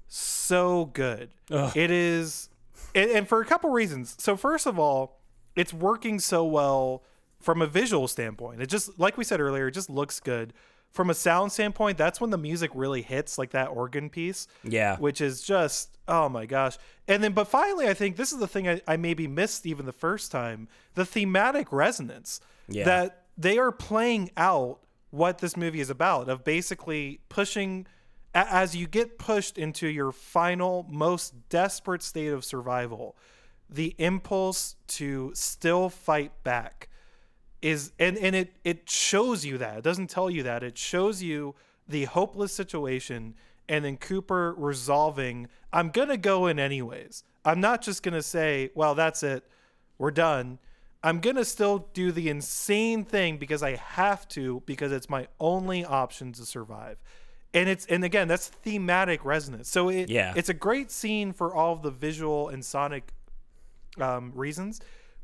so 0.08 0.86
good. 0.94 1.32
Ugh. 1.50 1.76
It 1.76 1.90
is, 1.90 2.50
and, 2.94 3.10
and 3.10 3.28
for 3.28 3.42
a 3.42 3.46
couple 3.46 3.70
reasons. 3.70 4.16
So 4.20 4.36
first 4.36 4.68
of 4.68 4.78
all, 4.78 5.22
it's 5.56 5.74
working 5.74 6.20
so 6.20 6.44
well 6.44 7.04
from 7.40 7.62
a 7.62 7.68
visual 7.68 8.08
standpoint. 8.08 8.62
It 8.62 8.68
just 8.68 9.00
like 9.00 9.18
we 9.18 9.24
said 9.24 9.40
earlier, 9.40 9.68
it 9.68 9.72
just 9.74 9.90
looks 9.90 10.20
good. 10.20 10.54
From 10.94 11.10
a 11.10 11.14
sound 11.16 11.52
standpoint, 11.52 11.98
that's 11.98 12.22
when 12.22 12.30
the 12.30 12.38
music 12.38 12.70
really 12.76 13.02
hits, 13.02 13.38
like 13.40 13.50
that 13.52 13.68
organ 13.70 14.10
piece 14.10 14.48
Yeah. 14.64 14.98
which 14.98 15.22
is 15.22 15.42
just 15.42 15.98
oh 16.08 16.28
my 16.30 16.46
gosh 16.46 16.78
and 17.08 17.24
then 17.24 17.32
but 17.32 17.48
finally 17.48 17.88
i 17.88 17.94
think 17.94 18.18
this 18.18 18.34
is 18.34 18.40
the 18.40 18.48
thing 18.48 18.68
i, 18.68 18.82
I 18.86 18.98
maybe 18.98 19.26
missed 19.26 19.66
even 19.66 19.86
the 19.86 19.94
first 19.94 20.34
time 20.34 20.68
the 20.96 21.06
thematic 21.06 21.72
resonance 21.72 22.42
Yeah. 22.68 22.84
that 22.84 23.24
they 23.38 23.58
are 23.58 23.72
playing 23.72 24.30
out 24.36 24.80
what 25.12 25.38
this 25.38 25.56
movie 25.56 25.80
is 25.80 25.90
about 25.90 26.28
of 26.28 26.44
basically 26.44 27.22
pushing 27.30 27.88
as 28.36 28.76
you 28.76 28.86
get 28.86 29.18
pushed 29.18 29.58
into 29.58 29.88
your 29.88 30.12
final 30.12 30.86
most 30.90 31.48
desperate 31.48 32.04
state 32.04 32.34
of 32.34 32.44
survival 32.44 33.16
the 33.70 33.96
impulse 33.98 34.76
to 34.88 35.32
still 35.34 35.88
fight 35.90 36.32
back 36.44 36.90
is 37.64 37.92
and 37.98 38.18
and 38.18 38.36
it 38.36 38.54
it 38.64 38.90
shows 38.90 39.46
you 39.46 39.58
that 39.58 39.78
it 39.78 39.84
doesn't 39.84 40.10
tell 40.10 40.30
you 40.30 40.44
that 40.44 40.62
it 40.64 40.78
shows 40.78 41.24
you 41.24 41.56
the 41.88 42.06
hopeless 42.06 42.54
situation 42.54 43.34
and 43.70 43.86
then 43.86 43.98
Cooper 43.98 44.54
resolving 44.58 45.48
I'm 45.72 45.90
going 45.90 46.10
to 46.10 46.18
go 46.18 46.46
in 46.48 46.60
anyways. 46.60 47.24
I'm 47.46 47.60
not 47.62 47.82
just 47.82 48.04
going 48.04 48.14
to 48.14 48.22
say, 48.22 48.70
well 48.76 48.94
that's 48.96 49.24
it. 49.24 49.44
We're 49.98 50.12
done. 50.12 50.60
I'm 51.06 51.20
going 51.20 51.36
to 51.38 51.46
still 51.46 51.90
do 51.94 52.12
the 52.12 52.30
insane 52.30 53.04
thing 53.06 53.38
because 53.38 53.64
I 53.64 53.76
have 53.76 54.28
to 54.30 54.62
because 54.66 54.92
it's 54.92 55.10
my 55.10 55.28
only 55.40 55.84
option 55.84 56.32
to 56.34 56.46
survive. 56.46 56.98
And 57.54 57.70
it's 57.70 57.86
and 57.86 58.04
again 58.04 58.28
that's 58.28 58.48
thematic 58.50 59.24
resonance. 59.24 59.70
So 59.70 59.88
it 59.90 60.10
Yeah. 60.10 60.34
it's 60.36 60.50
a 60.50 60.54
great 60.54 60.92
scene 60.92 61.32
for 61.32 61.56
all 61.56 61.72
of 61.74 61.82
the 61.82 61.92
visual 61.92 62.50
and 62.50 62.64
sonic 62.66 63.14
um, 64.00 64.32
reasons, 64.34 64.82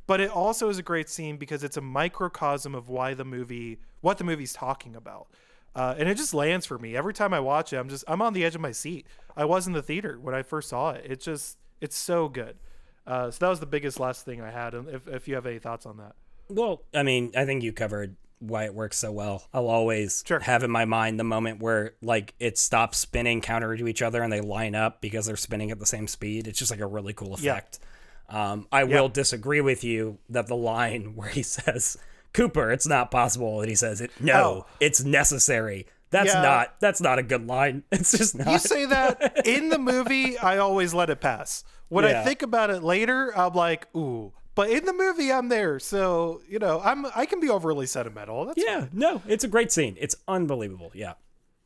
but 0.09 0.19
it 0.19 0.31
also 0.31 0.69
is 0.69 0.79
a 0.79 0.81
great 0.81 1.07
scene 1.07 1.37
because 1.37 1.63
it's 1.63 1.77
a 1.77 1.81
microcosm 1.81 2.73
of 2.73 2.89
why 2.89 3.13
the 3.13 3.23
movie, 3.23 3.77
what 4.01 4.17
the 4.17 4.23
movie's 4.23 4.53
talking 4.53 4.95
about, 4.95 5.27
uh, 5.75 5.93
and 5.99 6.09
it 6.09 6.17
just 6.17 6.33
lands 6.33 6.65
for 6.65 6.79
me 6.79 6.97
every 6.97 7.13
time 7.13 7.31
I 7.31 7.39
watch 7.39 7.73
it. 7.73 7.77
I'm 7.77 7.89
just, 7.89 8.03
I'm 8.07 8.19
on 8.19 8.33
the 8.33 8.43
edge 8.43 8.55
of 8.55 8.61
my 8.61 8.71
seat. 8.71 9.05
I 9.37 9.45
was 9.45 9.67
in 9.67 9.73
the 9.73 9.83
theater 9.83 10.17
when 10.19 10.33
I 10.33 10.41
first 10.41 10.69
saw 10.69 10.89
it. 10.93 11.05
It 11.07 11.21
just, 11.21 11.59
it's 11.79 11.95
so 11.95 12.27
good. 12.27 12.57
Uh, 13.05 13.29
so 13.29 13.37
that 13.45 13.49
was 13.49 13.59
the 13.59 13.67
biggest 13.67 13.99
last 13.99 14.25
thing 14.25 14.41
I 14.41 14.49
had. 14.49 14.73
And 14.73 14.89
if, 14.89 15.07
if 15.07 15.27
you 15.27 15.35
have 15.35 15.45
any 15.45 15.59
thoughts 15.59 15.85
on 15.85 15.97
that, 15.97 16.15
Well, 16.49 16.81
I 16.91 17.03
mean, 17.03 17.31
I 17.37 17.45
think 17.45 17.61
you 17.61 17.71
covered 17.71 18.15
why 18.39 18.63
it 18.65 18.73
works 18.73 18.97
so 18.97 19.11
well. 19.11 19.43
I'll 19.53 19.67
always 19.67 20.23
Sure. 20.25 20.39
have 20.39 20.63
in 20.63 20.71
my 20.71 20.85
mind 20.85 21.19
the 21.19 21.23
moment 21.23 21.61
where 21.61 21.93
like 22.01 22.33
it 22.39 22.57
stops 22.57 22.97
spinning 22.97 23.41
counter 23.41 23.77
to 23.77 23.87
each 23.87 24.01
other 24.01 24.23
and 24.23 24.33
they 24.33 24.41
line 24.41 24.73
up 24.73 25.01
because 25.01 25.27
they're 25.27 25.37
spinning 25.37 25.69
at 25.69 25.77
the 25.77 25.85
same 25.85 26.07
speed. 26.07 26.47
It's 26.47 26.57
just 26.57 26.71
like 26.71 26.79
a 26.79 26.87
really 26.87 27.13
cool 27.13 27.35
effect. 27.35 27.77
Yeah. 27.79 27.85
Um, 28.29 28.67
I 28.71 28.83
will 28.83 29.09
disagree 29.09 29.61
with 29.61 29.83
you 29.83 30.17
that 30.29 30.47
the 30.47 30.55
line 30.55 31.13
where 31.15 31.29
he 31.29 31.43
says, 31.43 31.97
"Cooper, 32.33 32.71
it's 32.71 32.87
not 32.87 33.11
possible," 33.11 33.61
and 33.61 33.69
he 33.69 33.75
says, 33.75 34.01
"It 34.01 34.11
no, 34.19 34.33
Oh. 34.33 34.65
it's 34.79 35.03
necessary." 35.03 35.85
That's 36.11 36.33
Yeah. 36.33 36.41
not 36.41 36.79
that's 36.79 37.01
not 37.01 37.19
a 37.19 37.23
good 37.23 37.45
line. 37.47 37.83
It's 37.91 38.11
just 38.17 38.35
not. 38.37 38.47
You 38.47 38.57
say 38.59 38.85
that 38.85 39.45
in 39.45 39.69
the 39.69 39.77
movie, 39.77 40.37
I 40.37 40.57
always 40.57 40.93
let 40.93 41.09
it 41.09 41.21
pass. 41.21 41.63
When 41.89 42.05
I 42.05 42.23
think 42.23 42.41
about 42.43 42.69
it 42.69 42.83
later, 42.83 43.31
I'm 43.37 43.53
like, 43.53 43.87
ooh. 43.95 44.33
But 44.55 44.69
in 44.71 44.85
the 44.85 44.93
movie, 44.93 45.31
I'm 45.31 45.49
there, 45.49 45.79
so 45.79 46.41
you 46.49 46.59
know, 46.59 46.81
I'm 46.83 47.05
I 47.15 47.25
can 47.25 47.39
be 47.39 47.49
overly 47.49 47.85
sentimental. 47.85 48.45
That's 48.45 48.61
yeah, 48.63 48.87
no, 48.91 49.21
it's 49.27 49.43
a 49.43 49.47
great 49.47 49.71
scene. 49.71 49.95
It's 49.99 50.15
unbelievable. 50.27 50.91
Yeah. 50.93 51.13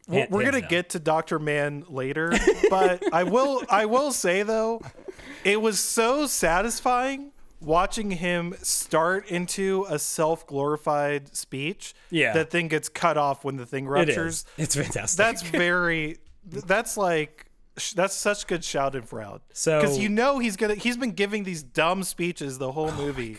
We're 0.07 0.27
gonna 0.43 0.61
down. 0.61 0.69
get 0.69 0.89
to 0.89 0.99
Doctor 0.99 1.39
Mann 1.39 1.85
later, 1.87 2.33
but 2.69 3.01
I 3.13 3.23
will 3.23 3.63
I 3.69 3.85
will 3.85 4.11
say 4.11 4.43
though, 4.43 4.81
it 5.43 5.61
was 5.61 5.79
so 5.79 6.25
satisfying 6.27 7.31
watching 7.61 8.11
him 8.11 8.53
start 8.61 9.27
into 9.29 9.85
a 9.89 9.97
self 9.97 10.45
glorified 10.45 11.33
speech. 11.35 11.93
Yeah. 12.09 12.33
that 12.33 12.49
thing 12.49 12.67
gets 12.67 12.89
cut 12.89 13.17
off 13.17 13.45
when 13.45 13.55
the 13.55 13.65
thing 13.65 13.87
ruptures. 13.87 14.33
is. 14.35 14.45
It's 14.57 14.75
fantastic. 14.75 15.17
That's 15.17 15.41
very. 15.49 16.17
That's 16.45 16.97
like. 16.97 17.45
That's 17.95 18.13
such 18.13 18.45
good 18.45 18.63
shout 18.63 18.93
and 18.95 19.07
proud. 19.09 19.41
So- 19.53 19.79
because 19.81 19.97
you 19.97 20.09
know 20.09 20.37
he's 20.39 20.57
gonna. 20.57 20.75
He's 20.75 20.97
been 20.97 21.13
giving 21.13 21.43
these 21.43 21.63
dumb 21.63 22.03
speeches 22.03 22.57
the 22.59 22.67
Oh 22.67 22.71
whole 22.71 22.91
movie, 22.91 23.37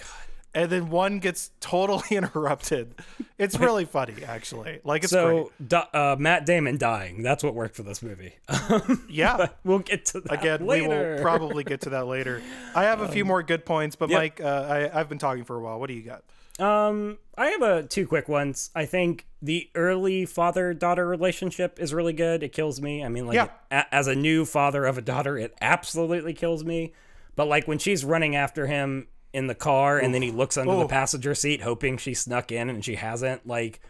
and 0.54 0.70
then 0.70 0.88
one 0.90 1.18
gets 1.18 1.50
totally 1.60 2.02
interrupted. 2.10 2.94
It's 3.38 3.58
really 3.58 3.84
funny, 3.84 4.24
actually. 4.24 4.80
Like 4.84 5.02
it's 5.04 5.12
so 5.12 5.50
uh, 5.72 6.16
Matt 6.18 6.46
Damon 6.46 6.78
dying. 6.78 7.22
That's 7.22 7.42
what 7.42 7.54
worked 7.54 7.74
for 7.76 7.82
this 7.82 8.02
movie. 8.02 8.34
Yeah. 9.08 9.48
we'll 9.64 9.78
get 9.80 10.06
to 10.06 10.20
that 10.20 10.32
Again, 10.32 10.66
later. 10.66 10.88
we 10.88 10.96
will 11.16 11.22
probably 11.22 11.64
get 11.64 11.82
to 11.82 11.90
that 11.90 12.06
later. 12.06 12.42
I 12.74 12.84
have 12.84 13.00
a 13.00 13.08
few 13.08 13.24
more 13.24 13.42
good 13.42 13.64
points, 13.64 13.96
but 13.96 14.10
yep. 14.10 14.18
Mike, 14.18 14.40
uh, 14.40 14.88
I, 14.94 15.00
I've 15.00 15.08
been 15.08 15.18
talking 15.18 15.44
for 15.44 15.56
a 15.56 15.60
while. 15.60 15.78
What 15.80 15.88
do 15.88 15.94
you 15.94 16.02
got? 16.02 16.22
Um, 16.64 17.18
I 17.36 17.46
have 17.48 17.62
a 17.62 17.82
two 17.82 18.06
quick 18.06 18.28
ones. 18.28 18.70
I 18.74 18.86
think 18.86 19.26
the 19.42 19.68
early 19.74 20.24
father-daughter 20.24 21.06
relationship 21.06 21.80
is 21.80 21.92
really 21.92 22.12
good. 22.12 22.42
It 22.44 22.52
kills 22.52 22.80
me. 22.80 23.04
I 23.04 23.08
mean, 23.08 23.26
like 23.26 23.34
Yeah. 23.34 23.48
a- 23.72 23.92
as 23.94 24.06
a 24.06 24.14
new 24.14 24.44
father 24.44 24.84
of 24.84 24.96
a 24.98 25.02
daughter, 25.02 25.36
it 25.36 25.52
absolutely 25.60 26.32
kills 26.32 26.64
me. 26.64 26.92
But 27.36 27.48
like 27.48 27.66
when 27.66 27.78
she's 27.78 28.04
running 28.04 28.36
after 28.36 28.68
him 28.68 29.08
in 29.34 29.46
the 29.48 29.54
car 29.54 29.98
and 29.98 30.14
then 30.14 30.22
he 30.22 30.30
looks 30.30 30.56
under 30.56 30.76
the 30.76 30.86
passenger 30.86 31.34
seat 31.34 31.60
hoping 31.60 31.96
she 31.98 32.14
snuck 32.14 32.50
in 32.52 32.70
and 32.70 32.84
she 32.84 32.94
hasn't, 32.94 33.46
like 33.46 33.80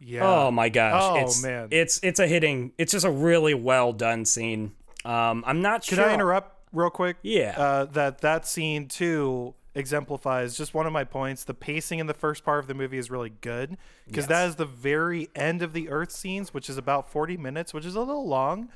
Yeah. 0.00 0.22
oh 0.26 0.50
my 0.50 0.68
gosh. 0.70 1.02
Oh, 1.02 1.16
it's, 1.16 1.42
man. 1.42 1.68
It's 1.70 2.00
it's 2.02 2.20
a 2.20 2.26
hitting. 2.26 2.72
It's 2.78 2.92
just 2.92 3.04
a 3.04 3.10
really 3.10 3.54
well 3.54 3.92
done 3.92 4.24
scene. 4.24 4.72
Um, 5.04 5.44
I'm 5.46 5.60
not 5.60 5.82
Could 5.82 5.96
sure. 5.96 6.04
Could 6.04 6.10
I 6.10 6.14
interrupt 6.14 6.56
real 6.72 6.90
quick? 6.90 7.16
Yeah. 7.22 7.54
Uh, 7.58 7.84
that 7.86 8.18
that 8.22 8.46
scene 8.46 8.88
too 8.88 9.54
exemplifies 9.74 10.56
just 10.56 10.72
one 10.72 10.86
of 10.86 10.92
my 10.92 11.04
points. 11.04 11.44
The 11.44 11.52
pacing 11.54 11.98
in 11.98 12.06
the 12.06 12.14
first 12.14 12.44
part 12.44 12.60
of 12.60 12.68
the 12.68 12.74
movie 12.74 12.96
is 12.98 13.10
really 13.10 13.32
good 13.40 13.76
because 14.06 14.28
that 14.28 14.42
Yes. 14.42 14.50
is 14.50 14.56
the 14.56 14.64
very 14.66 15.28
end 15.34 15.62
of 15.62 15.72
the 15.72 15.88
Earth 15.88 16.12
scenes, 16.12 16.54
which 16.54 16.70
is 16.70 16.76
about 16.78 17.10
forty 17.10 17.36
minutes, 17.36 17.74
which 17.74 17.84
is 17.84 17.94
a 17.94 18.00
little 18.00 18.26
long. 18.26 18.68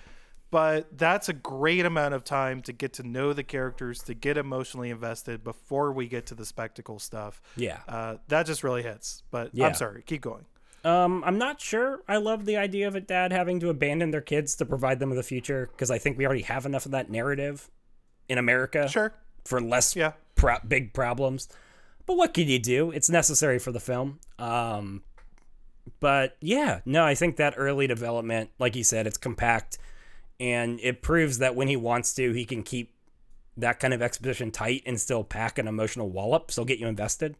But 0.50 0.96
that's 0.96 1.28
a 1.28 1.34
great 1.34 1.84
amount 1.84 2.14
of 2.14 2.24
time 2.24 2.62
to 2.62 2.72
get 2.72 2.94
to 2.94 3.02
know 3.02 3.34
the 3.34 3.42
characters, 3.42 4.02
to 4.04 4.14
get 4.14 4.38
emotionally 4.38 4.88
invested 4.88 5.44
before 5.44 5.92
we 5.92 6.08
get 6.08 6.24
to 6.26 6.34
the 6.34 6.46
spectacle 6.46 6.98
stuff. 6.98 7.42
Yeah. 7.56 7.80
Uh, 7.86 8.16
that 8.28 8.46
just 8.46 8.64
really 8.64 8.82
hits. 8.82 9.22
But 9.30 9.50
Yeah. 9.52 9.66
I'm 9.66 9.74
sorry, 9.74 10.02
keep 10.06 10.22
going. 10.22 10.46
Um, 10.84 11.22
I'm 11.26 11.36
not 11.36 11.60
sure. 11.60 12.00
I 12.08 12.16
love 12.16 12.46
the 12.46 12.56
idea 12.56 12.88
of 12.88 12.94
a 12.94 13.00
dad 13.00 13.30
having 13.30 13.60
to 13.60 13.68
abandon 13.68 14.10
their 14.10 14.22
kids 14.22 14.56
to 14.56 14.64
provide 14.64 15.00
them 15.00 15.10
with 15.10 15.18
a 15.18 15.22
future 15.22 15.68
because 15.72 15.90
I 15.90 15.98
think 15.98 16.16
we 16.16 16.24
already 16.24 16.42
have 16.42 16.64
enough 16.64 16.86
of 16.86 16.92
that 16.92 17.10
narrative 17.10 17.68
in 18.28 18.38
America 18.38 18.88
Sure. 18.88 19.12
for 19.44 19.60
less 19.60 19.94
Yeah. 19.96 20.12
pro- 20.34 20.60
big 20.66 20.94
problems. 20.94 21.48
But 22.06 22.16
what 22.16 22.32
can 22.32 22.48
you 22.48 22.58
do? 22.58 22.90
It's 22.90 23.10
necessary 23.10 23.58
for 23.58 23.70
the 23.70 23.80
film. 23.80 24.18
Um, 24.38 25.02
but 26.00 26.36
yeah, 26.40 26.80
no, 26.86 27.04
I 27.04 27.14
think 27.14 27.36
that 27.36 27.54
early 27.58 27.86
development, 27.86 28.50
like 28.58 28.76
you 28.76 28.84
said, 28.84 29.06
it's 29.06 29.18
compact 29.18 29.76
and 30.40 30.78
it 30.80 31.02
proves 31.02 31.38
that 31.38 31.54
when 31.54 31.68
he 31.68 31.76
wants 31.76 32.14
to, 32.14 32.32
he 32.32 32.44
can 32.44 32.62
keep 32.62 32.94
that 33.56 33.80
kind 33.80 33.92
of 33.92 34.00
exposition 34.02 34.50
tight 34.50 34.82
and 34.86 35.00
still 35.00 35.24
pack 35.24 35.58
an 35.58 35.66
emotional 35.66 36.08
wallop, 36.08 36.50
so 36.50 36.64
get 36.64 36.78
you 36.78 36.86
invested. 36.86 37.36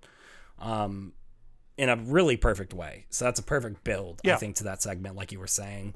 Um, 0.59 1.13
in 1.77 1.89
a 1.89 1.97
really 1.97 2.37
perfect 2.37 2.75
way. 2.75 3.07
So 3.09 3.25
that's 3.25 3.39
a 3.39 3.43
perfect 3.45 3.85
build, 3.85 4.21
I 4.27 4.35
think, 4.35 4.57
to 4.57 4.65
that 4.65 4.83
segment, 4.83 5.15
like 5.15 5.31
you 5.31 5.39
were 5.39 5.47
saying. 5.47 5.95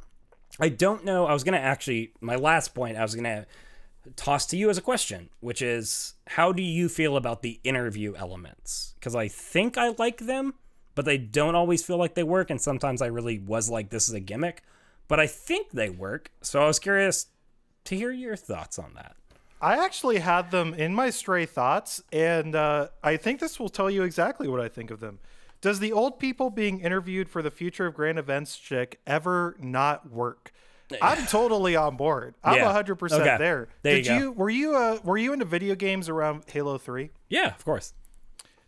I 0.61 0.68
don't 0.68 1.05
know. 1.05 1.26
I 1.26 1.32
was 1.32 1.42
going 1.42 1.55
to 1.55 1.61
actually, 1.61 2.12
my 2.20 2.36
last 2.36 2.72
point, 2.72 2.96
I 2.96 3.03
was 3.03 3.16
going 3.16 3.24
to 3.24 3.46
toss 4.14 4.46
to 4.46 4.57
you 4.57 4.70
as 4.70 4.78
a 4.78 4.82
question, 4.82 5.28
which 5.40 5.61
is 5.61 6.14
how 6.28 6.53
do 6.53 6.62
you 6.62 6.88
feel 6.88 7.16
about 7.16 7.42
the 7.42 7.61
interview 7.64 8.14
elements? 8.14 8.94
Because 8.98 9.16
I 9.16 9.26
think 9.26 9.76
I 9.76 9.88
like 9.98 10.18
them, 10.18 10.55
but 10.94 11.05
they 11.05 11.18
don't 11.18 11.57
always 11.57 11.84
feel 11.84 11.96
like 11.96 12.14
they 12.14 12.22
work. 12.22 12.50
And 12.50 12.61
sometimes 12.61 13.03
I 13.03 13.07
really 13.07 13.40
was 13.40 13.68
like, 13.68 13.90
this 13.90 14.09
is 14.09 14.14
a 14.14 14.20
gimmick, 14.20 14.62
but 15.09 15.20
I 15.20 15.26
think 15.26 15.70
they 15.72 15.90
work. 15.90 16.30
So 16.40 16.62
I 16.62 16.66
was 16.66 16.78
curious 16.78 17.26
to 17.84 17.96
hear 17.96 18.11
your 18.11 18.36
thoughts 18.36 18.78
on 18.78 18.94
that. 18.94 19.16
I 19.61 19.82
actually 19.84 20.18
had 20.18 20.50
them 20.50 20.74
in 20.74 20.92
my 20.94 21.11
stray 21.11 21.46
thoughts, 21.46 22.03
and 22.12 22.55
uh, 22.57 22.88
I 23.03 23.16
think 23.16 23.38
this 23.40 23.61
will 23.61 23.68
tell 23.68 23.88
you 23.90 24.03
exactly 24.03 24.48
what 24.48 24.61
I 24.61 24.68
think 24.68 24.90
of 24.90 24.98
them. 25.00 25.20
Does 25.61 25.78
the 25.78 25.92
old 25.92 26.18
people 26.18 26.50
being 26.50 26.80
interviewed 26.80 27.28
for 27.28 27.42
the 27.42 27.50
future 27.50 27.86
of 27.86 27.94
grand 27.94 28.18
events 28.18 28.57
chick 28.59 28.98
ever 29.07 29.57
not 29.61 30.11
work? 30.11 30.53
I'm 31.00 31.24
totally 31.26 31.76
on 31.76 31.96
board. 31.96 32.34
I'm 32.42 32.57
Yeah. 32.57 32.64
100 32.66 32.96
percent 32.96 33.22
Okay. 33.22 33.36
there. 33.38 33.68
There 33.82 33.96
you 33.96 34.03
Did 34.03 34.09
go. 34.09 34.18
you 34.18 34.32
were 34.32 34.50
you 34.50 34.76
uh, 34.76 34.98
were 35.05 35.16
you 35.16 35.32
into 35.32 35.44
video 35.46 35.74
games 35.76 36.09
around 36.09 36.42
Halo 36.48 36.76
3? 36.76 37.11
Yeah, 37.30 37.55
of 37.55 37.64
course. 37.64 37.94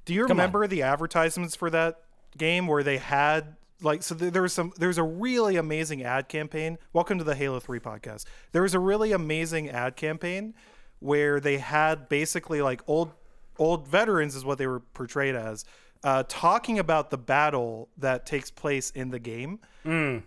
Do 0.05 0.15
you 0.15 0.23
on. 0.23 0.29
remember 0.31 0.67
the 0.67 0.83
advertisements 0.83 1.55
for 1.57 1.69
that 1.71 2.01
game 2.39 2.67
where 2.67 2.83
they 2.83 2.99
had 2.99 3.57
like 3.83 4.03
so 4.03 4.15
there, 4.15 4.43
was 4.43 4.53
some 4.53 4.73
there 4.79 4.89
was 4.89 4.99
a 4.99 5.03
really 5.03 5.57
amazing 5.57 6.03
ad 6.03 6.29
campaign. 6.29 6.79
Welcome 6.93 7.19
to 7.19 7.25
the 7.25 7.35
Halo 7.35 7.61
3 7.61 7.81
podcast. 7.81 8.25
There 8.53 8.63
was 8.63 8.75
a 8.75 8.79
really 8.79 9.13
amazing 9.13 9.69
ad 9.69 9.97
campaign 9.97 10.55
where 11.01 11.41
they 11.41 11.59
had 11.59 12.09
basically 12.09 12.63
like 12.63 12.83
old 12.87 13.13
old 13.59 13.87
veterans 13.87 14.35
is 14.35 14.45
what 14.45 14.59
they 14.59 14.67
were 14.67 14.81
portrayed 14.81 15.35
as 15.35 15.65
uh, 16.03 16.25
talking 16.29 16.79
about 16.79 17.11
the 17.11 17.19
battle 17.19 17.89
that 17.99 18.27
takes 18.27 18.51
place 18.51 18.91
in 18.91 19.11
the 19.11 19.19
game. 19.19 19.59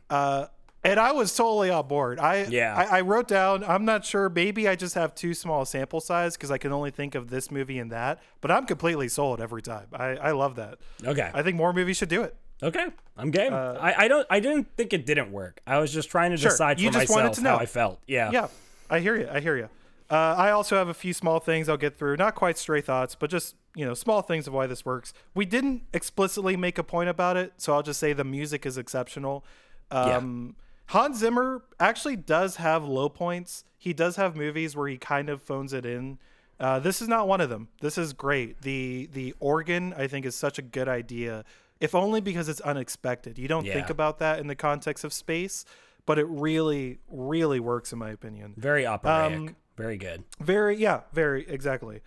Uh, 0.10 0.48
and 0.84 1.00
I 1.00 1.12
was 1.12 1.36
totally 1.36 1.70
on 1.70 1.88
board. 1.88 2.20
I 2.20 2.46
Yeah. 2.46 2.74
I, 2.76 3.00
I 3.00 3.02
wrote 3.02 3.28
down. 3.28 3.64
I'm 3.64 3.84
not 3.84 4.06
sure. 4.06 4.30
Maybe 4.30 4.68
I 4.68 4.76
just 4.76 4.96
have 4.96 5.14
too 5.16 5.34
small 5.34 5.64
a 5.64 5.66
sample 5.66 6.00
size 6.00 6.38
because 6.38 6.52
I 6.52 6.58
can 6.58 6.72
only 6.72 6.92
think 6.92 7.16
of 7.16 7.30
this 7.30 7.52
movie 7.52 7.80
and 7.80 7.92
that. 7.92 8.22
But 8.42 8.52
I'm 8.52 8.66
completely 8.66 9.10
sold 9.10 9.42
every 9.42 9.62
time. 9.62 9.88
I, 9.92 10.16
I 10.16 10.32
love 10.32 10.56
that. 10.56 10.78
Okay. 11.04 11.30
I 11.34 11.44
think 11.44 11.58
more 11.58 11.74
movies 11.74 11.98
should 11.98 12.10
do 12.10 12.24
it. 12.24 12.36
Okay, 12.64 12.88
I'm 13.16 13.30
game. 13.32 13.54
I, 13.54 13.94
I 13.98 14.08
don't. 14.08 14.26
I 14.30 14.40
didn't 14.40 14.68
think 14.78 14.92
it 14.94 15.06
didn't 15.06 15.32
work. 15.32 15.62
I 15.68 15.78
was 15.80 15.94
just 15.94 16.10
trying 16.10 16.32
to 16.32 16.36
Uh, 16.36 16.38
Sure, 16.38 16.52
decide 16.52 16.78
for 16.78 16.84
you 16.84 16.92
just 16.92 17.10
wanted 17.10 17.24
myself 17.24 17.36
to 17.38 17.42
know. 17.44 17.50
how 17.52 17.58
I 17.58 17.66
felt. 17.68 18.00
Yeah. 18.08 18.32
Yeah, 18.32 18.48
I 18.90 19.00
hear 19.00 19.16
you. 19.16 19.30
I 19.32 19.40
hear 19.40 19.56
you. 19.58 19.70
Uh, 20.10 20.16
I 20.38 20.52
also 20.52 20.76
have 20.78 20.88
a 20.88 20.94
few 20.94 21.14
small 21.14 21.40
things 21.40 21.68
I'll 21.70 21.78
get 21.78 21.98
through. 22.00 22.16
Not 22.18 22.34
quite 22.34 22.58
stray 22.58 22.82
thoughts, 22.82 23.14
but 23.14 23.30
just 23.30 23.56
you 23.76 23.86
know 23.86 23.94
small 23.94 24.22
things 24.24 24.48
of 24.48 24.54
why 24.54 24.66
this 24.66 24.86
works. 24.86 25.14
We 25.36 25.46
didn't 25.46 25.84
explicitly 25.94 26.56
make 26.58 26.78
a 26.80 26.84
point 26.84 27.10
about 27.10 27.38
it, 27.38 27.54
so 27.58 27.74
I'll 27.74 27.84
just 27.84 28.00
say 28.00 28.14
the 28.14 28.24
music 28.24 28.66
is 28.66 28.78
exceptional. 28.78 29.44
Um, 29.92 30.56
Hans 30.88 31.20
Zimmer 31.20 31.62
actually 31.80 32.16
does 32.16 32.56
have 32.56 32.86
low 32.86 33.10
points. 33.10 33.66
He 33.78 33.94
does 33.94 34.16
have 34.16 34.36
movies 34.36 34.76
where 34.76 34.88
he 34.88 34.98
kind 34.98 35.30
of 35.30 35.42
phones 35.42 35.74
it 35.74 35.86
in. 35.86 36.18
Uh, 36.60 36.80
this 36.80 37.02
is 37.02 37.08
not 37.08 37.28
one 37.28 37.40
of 37.42 37.50
them. 37.50 37.68
This 37.82 37.98
is 37.98 38.14
great. 38.14 38.62
the 38.62 39.10
The 39.14 39.36
organ 39.40 39.94
I 39.96 40.08
think 40.08 40.26
is 40.26 40.36
such 40.36 40.58
a 40.58 40.62
good 40.64 40.88
idea, 40.88 41.46
if 41.80 41.94
only 41.96 42.22
because 42.22 42.50
it's 42.50 42.62
unexpected. 42.62 43.38
You 43.38 43.48
don't 43.48 43.66
think 43.66 43.90
about 43.90 44.20
that 44.20 44.40
in 44.40 44.48
the 44.48 44.56
context 44.56 45.04
of 45.04 45.14
space, 45.14 45.66
but 46.06 46.18
it 46.20 46.26
really, 46.28 47.00
really 47.10 47.60
works 47.60 47.92
in 47.94 48.00
my 48.00 48.10
opinion. 48.12 48.54
Very 48.58 48.86
operatic. 48.86 49.38
Um, 49.38 49.56
Very 49.78 49.98
good. 49.98 50.24
Very, 50.40 50.76
yeah, 50.78 51.02
very 51.14 51.48
exactly. 51.48 52.02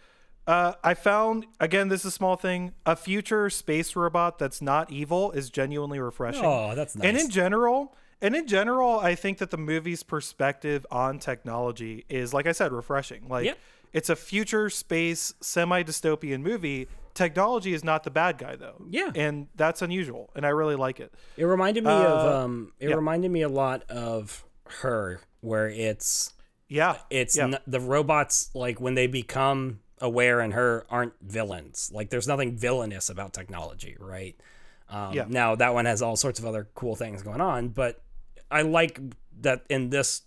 Uh, 0.47 0.73
I 0.83 0.95
found 0.95 1.47
again, 1.61 1.89
this 1.89 2.01
is 2.01 2.07
a 2.07 2.11
small 2.11 2.35
thing. 2.37 2.73
A 2.85 2.97
future 2.97 3.49
space 3.51 3.95
robot 3.95 4.39
that's 4.39 4.61
not 4.61 4.91
evil 4.91 5.31
is 5.33 5.51
genuinely 5.51 6.01
refreshing. 6.01 6.45
Oh, 6.45 6.75
that's 6.75 6.97
nice. 6.97 7.07
And 7.07 7.17
in 7.17 7.31
general, 7.31 7.95
and 8.21 8.35
in 8.35 8.49
general, 8.49 8.99
I 8.99 9.15
think 9.15 9.39
that 9.39 9.51
the 9.51 9.57
movie's 9.59 10.03
perspective 10.03 10.85
on 10.91 11.19
technology 11.21 12.05
is, 12.09 12.35
like 12.35 12.47
I 12.47 12.53
said, 12.53 12.73
refreshing. 12.73 13.29
Like 13.29 13.47
Yep. 13.47 13.59
it's 13.93 14.09
a 14.11 14.17
future 14.17 14.69
space 14.71 15.33
semi 15.41 15.83
dystopian 15.85 16.41
movie. 16.43 16.89
Technology 17.15 17.73
is 17.73 17.83
not 17.85 18.05
the 18.05 18.11
bad 18.11 18.39
guy 18.39 18.57
though. 18.57 18.85
Yeah. 18.89 19.11
and 19.15 19.49
that's 19.57 19.83
unusual, 19.83 20.31
and 20.37 20.45
I 20.47 20.51
really 20.51 20.77
like 20.77 21.01
it. 21.01 21.13
It 21.37 21.45
reminded 21.45 21.85
me 21.85 21.91
of 21.91 22.27
Uh, 22.27 22.39
um. 22.45 22.73
It 22.79 22.89
yeah. 22.91 22.95
reminded 22.95 23.31
me 23.31 23.43
a 23.43 23.49
lot 23.49 23.83
of 23.91 24.45
her, 24.81 25.21
where 25.41 25.69
it's 25.69 26.33
Yeah, 26.69 26.99
it's 27.11 27.37
yeah. 27.37 27.45
n- 27.45 27.59
the 27.67 27.81
robots 27.81 28.51
like 28.55 28.81
when 28.81 28.95
they 28.95 29.07
become 29.07 29.81
aware 30.01 30.41
and 30.41 30.55
her 30.55 30.87
aren't 30.89 31.13
villains. 31.21 31.91
Like 31.93 32.11
there's 32.11 32.29
nothing 32.29 32.57
villainous 32.57 33.11
about 33.11 33.33
technology, 33.35 33.97
right? 34.01 34.35
Um, 34.89 35.13
Yeah. 35.13 35.27
Now 35.29 35.57
that 35.57 35.75
one 35.75 35.85
has 35.87 36.01
all 36.03 36.17
sorts 36.17 36.39
of 36.39 36.47
other 36.47 36.69
cool 36.75 36.97
things 36.97 37.23
going 37.23 37.41
on, 37.41 37.69
but 37.69 38.03
I 38.51 38.63
like 38.63 38.99
that 39.41 39.65
in 39.69 39.91
this 39.91 40.23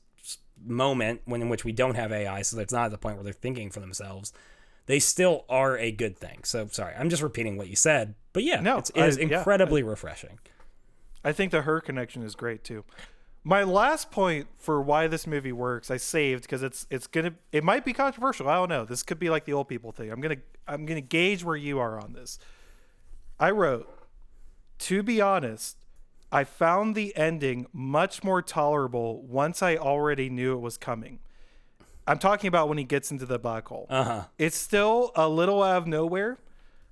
moment 0.65 1.21
when 1.25 1.41
in 1.41 1.49
which 1.49 1.65
we 1.65 1.71
don't 1.71 1.95
have 1.95 2.11
AI, 2.11 2.41
so 2.41 2.59
it's 2.59 2.71
not 2.73 2.85
at 2.85 2.91
the 2.91 2.97
point 2.97 3.15
where 3.17 3.23
they're 3.23 3.33
thinking 3.33 3.69
for 3.69 3.79
themselves. 3.79 4.31
They 4.85 4.99
still 4.99 5.45
are 5.49 5.77
a 5.77 5.91
good 5.91 6.17
thing. 6.17 6.39
So 6.43 6.67
sorry, 6.71 6.93
I'm 6.95 7.09
just 7.09 7.23
repeating 7.23 7.57
what 7.57 7.67
you 7.67 7.75
said, 7.75 8.15
but 8.33 8.43
yeah, 8.43 8.59
No, 8.59 8.77
it's, 8.79 8.89
it 8.91 8.97
is 9.03 9.17
I- 9.17 9.21
yeah, 9.21 9.37
incredibly 9.37 9.83
refreshing. 9.83 10.39
I 11.23 11.31
think 11.31 11.51
the 11.51 11.61
her 11.61 11.79
connection 11.79 12.21
is 12.23 12.35
great 12.35 12.63
too. 12.63 12.83
My 13.45 13.63
last 13.63 14.09
point 14.11 14.47
for 14.57 14.81
why 14.81 15.07
this 15.07 15.27
movie 15.27 15.51
works, 15.51 15.91
I 15.91 15.97
saved 15.97 16.43
because 16.43 16.63
it's 16.63 16.87
it's 16.89 17.07
gonna 17.07 17.33
it 17.51 17.63
might 17.63 17.83
be 17.85 17.91
controversial. 17.93 18.47
I 18.47 18.55
don't 18.55 18.69
know. 18.69 18.85
This 18.85 19.03
could 19.03 19.19
be 19.19 19.29
like 19.29 19.45
the 19.45 19.53
old 19.53 19.67
people 19.67 19.91
thing. 19.91 20.11
I'm 20.11 20.21
gonna 20.21 20.37
I'm 20.67 20.85
gonna 20.85 21.01
gauge 21.01 21.43
where 21.43 21.55
you 21.57 21.79
are 21.79 21.99
on 21.99 22.13
this. 22.13 22.39
I 23.39 23.51
wrote, 23.51 23.89
to 24.79 25.03
be 25.03 25.19
honest, 25.19 25.77
I 26.31 26.45
found 26.45 26.95
the 26.95 27.15
ending 27.17 27.67
much 27.73 28.23
more 28.23 28.41
tolerable 28.41 29.21
once 29.23 29.61
I 29.61 29.75
already 29.75 30.29
knew 30.29 30.53
it 30.53 30.61
was 30.61 30.77
coming. 30.77 31.19
I'm 32.07 32.19
talking 32.19 32.47
about 32.47 32.69
when 32.69 32.77
he 32.77 32.83
gets 32.83 33.11
into 33.11 33.25
the 33.25 33.39
black 33.39 33.67
hole. 33.67 33.87
Uh 33.89 34.03
huh. 34.03 34.23
It's 34.37 34.57
still 34.57 35.11
a 35.15 35.27
little 35.29 35.63
out 35.63 35.77
of 35.77 35.87
nowhere, 35.87 36.37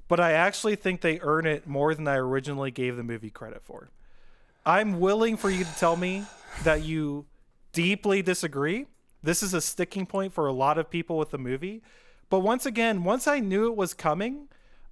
but 0.07 0.19
I 0.19 0.33
actually 0.33 0.75
think 0.75 1.01
they 1.01 1.19
earn 1.21 1.45
it 1.45 1.67
more 1.67 1.93
than 1.93 2.07
I 2.07 2.15
originally 2.15 2.71
gave 2.71 2.95
the 2.97 3.03
movie 3.03 3.29
credit 3.29 3.63
for. 3.63 3.89
I'm 4.65 4.99
willing 4.99 5.37
for 5.37 5.49
you 5.49 5.63
to 5.63 5.75
tell 5.75 5.95
me 5.95 6.25
that 6.63 6.83
you 6.83 7.25
deeply 7.73 8.21
disagree. 8.21 8.85
This 9.23 9.43
is 9.43 9.53
a 9.53 9.61
sticking 9.61 10.05
point 10.05 10.33
for 10.33 10.47
a 10.47 10.53
lot 10.53 10.77
of 10.77 10.89
people 10.89 11.17
with 11.17 11.31
the 11.31 11.37
movie. 11.37 11.81
But 12.29 12.39
once 12.39 12.65
again, 12.65 13.03
once 13.03 13.27
I 13.27 13.39
knew 13.39 13.67
it 13.67 13.75
was 13.75 13.93
coming, 13.93 14.47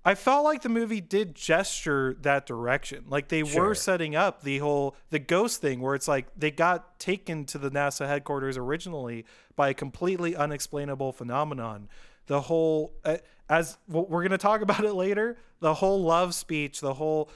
I 0.06 0.16
felt 0.16 0.46
like 0.46 0.62
the 0.62 0.70
movie 0.70 1.02
did 1.02 1.36
gesture 1.36 2.16
that 2.22 2.46
direction. 2.46 3.04
Like 3.08 3.28
they 3.28 3.44
Sure. 3.44 3.68
were 3.68 3.76
setting 3.76 4.16
up 4.16 4.44
the 4.44 4.60
whole 4.60 4.96
the 5.10 5.20
ghost 5.20 5.62
thing 5.62 5.82
where 5.82 5.94
it's 5.94 6.08
like 6.08 6.28
they 6.38 6.52
got 6.52 7.00
taken 7.00 7.46
to 7.46 7.58
the 7.58 7.70
NASA 7.70 8.08
headquarters 8.08 8.58
originally 8.58 9.26
by 9.56 9.70
a 9.70 9.74
completely 9.74 10.36
unexplainable 10.36 11.12
phenomenon. 11.12 11.90
The 12.28 12.42
whole 12.42 12.94
uh, 13.04 13.18
as 13.50 13.78
well, 13.88 14.06
we're 14.06 14.22
going 14.22 14.32
to 14.32 14.38
talk 14.38 14.62
about 14.70 14.86
it 14.86 14.94
later, 14.94 15.38
the 15.60 15.76
whole 15.76 16.02
love 16.02 16.34
speech, 16.34 16.80
the 16.80 16.94
whole 16.94 17.30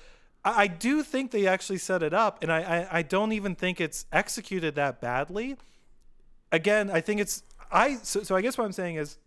I, 0.46 0.64
I 0.64 0.68
do 0.68 1.04
think 1.04 1.32
they 1.32 1.48
actually 1.48 1.80
set 1.80 2.02
it 2.02 2.14
up 2.14 2.42
and 2.42 2.52
I, 2.52 2.62
I 2.62 2.88
I 3.00 3.02
don't 3.02 3.34
even 3.34 3.56
think 3.56 3.82
it's 3.82 4.06
executed 4.14 4.76
that 4.76 5.02
badly. 5.02 5.58
Again, 6.52 6.90
I 6.90 7.02
think 7.02 7.20
it's 7.20 7.44
I 7.72 7.98
so, 8.04 8.24
so 8.24 8.36
I 8.38 8.42
guess 8.42 8.58
what 8.58 8.64
I'm 8.64 8.72
saying 8.72 8.96
is 8.96 9.18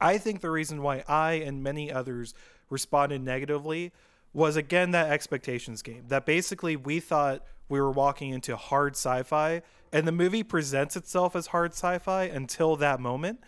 I 0.00 0.16
think 0.16 0.40
the 0.40 0.50
reason 0.50 0.80
why 0.80 1.04
I 1.06 1.32
and 1.34 1.62
many 1.62 1.92
others 1.92 2.32
responded 2.70 3.22
negatively 3.22 3.92
was 4.32 4.56
again 4.56 4.92
that 4.92 5.10
expectations 5.10 5.82
game. 5.82 6.04
That 6.08 6.24
basically 6.24 6.76
we 6.76 7.00
thought 7.00 7.44
we 7.68 7.80
were 7.80 7.90
walking 7.90 8.30
into 8.30 8.56
hard 8.56 8.94
sci-fi 8.94 9.62
and 9.92 10.06
the 10.06 10.12
movie 10.12 10.42
presents 10.42 10.96
itself 10.96 11.34
as 11.34 11.48
hard 11.48 11.72
sci-fi 11.72 12.24
until 12.24 12.76
that 12.76 13.00
moment. 13.00 13.40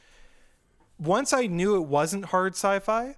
Once 0.98 1.32
I 1.32 1.46
knew 1.46 1.76
it 1.76 1.86
wasn't 1.86 2.26
hard 2.26 2.54
sci-fi, 2.54 3.16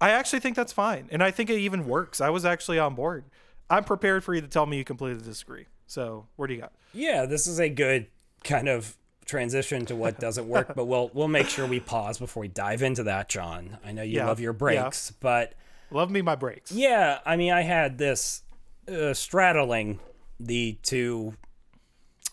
I 0.00 0.10
actually 0.10 0.40
think 0.40 0.54
that's 0.56 0.72
fine. 0.72 1.08
And 1.10 1.22
I 1.22 1.30
think 1.30 1.50
it 1.50 1.58
even 1.58 1.86
works. 1.86 2.20
I 2.20 2.30
was 2.30 2.44
actually 2.44 2.78
on 2.78 2.94
board. 2.94 3.24
I'm 3.70 3.84
prepared 3.84 4.22
for 4.22 4.34
you 4.34 4.40
to 4.40 4.48
tell 4.48 4.66
me 4.66 4.78
you 4.78 4.84
completely 4.84 5.22
disagree. 5.22 5.66
So, 5.86 6.26
where 6.36 6.46
do 6.46 6.54
you 6.54 6.60
got? 6.60 6.72
Yeah, 6.92 7.24
this 7.26 7.46
is 7.46 7.58
a 7.58 7.68
good 7.68 8.08
kind 8.44 8.68
of 8.68 8.96
transition 9.28 9.86
to 9.86 9.94
what 9.94 10.18
doesn't 10.18 10.48
work, 10.48 10.74
but 10.74 10.86
we'll 10.86 11.10
we'll 11.14 11.28
make 11.28 11.48
sure 11.48 11.66
we 11.66 11.78
pause 11.78 12.18
before 12.18 12.40
we 12.40 12.48
dive 12.48 12.82
into 12.82 13.04
that, 13.04 13.28
John. 13.28 13.78
I 13.84 13.92
know 13.92 14.02
you 14.02 14.16
Yeah, 14.16 14.26
love 14.26 14.40
your 14.40 14.52
yeah. 14.54 14.58
breaks, 14.58 15.12
but 15.20 15.54
Love 15.92 16.10
me 16.10 16.20
my 16.22 16.34
breaks. 16.34 16.72
yeah, 16.72 17.20
I 17.24 17.36
mean, 17.36 17.52
I 17.52 17.62
had 17.62 17.96
this 17.98 18.42
uh, 18.90 19.14
straddling 19.14 20.00
the 20.40 20.78
two 20.82 21.34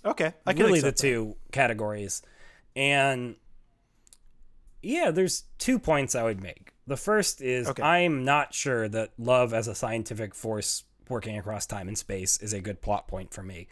Okay. 0.03 0.33
I 0.45 0.53
can 0.53 0.65
really 0.65 0.79
the 0.81 0.87
that. 0.87 0.97
two 0.97 1.35
categories. 1.51 2.21
And 2.75 3.35
yeah, 4.81 5.11
there's 5.11 5.43
two 5.57 5.79
points 5.79 6.13
I 6.15 6.23
would 6.23 6.41
make. 6.41 6.73
The 6.87 6.97
first 6.97 7.41
is 7.41 7.67
Okay. 7.69 7.81
I'm 7.81 8.23
not 8.23 8.53
sure 8.53 8.87
that 8.89 9.13
love 9.17 9.53
as 9.53 9.67
a 9.67 9.73
scientific 9.75 10.35
force 10.35 10.83
working 11.09 11.37
across 11.37 11.65
time 11.65 11.87
and 11.87 11.97
space 11.97 12.37
is 12.41 12.53
a 12.53 12.61
good 12.61 12.81
plot 12.81 13.07
point 13.07 13.33
for 13.33 13.41
me. 13.41 13.67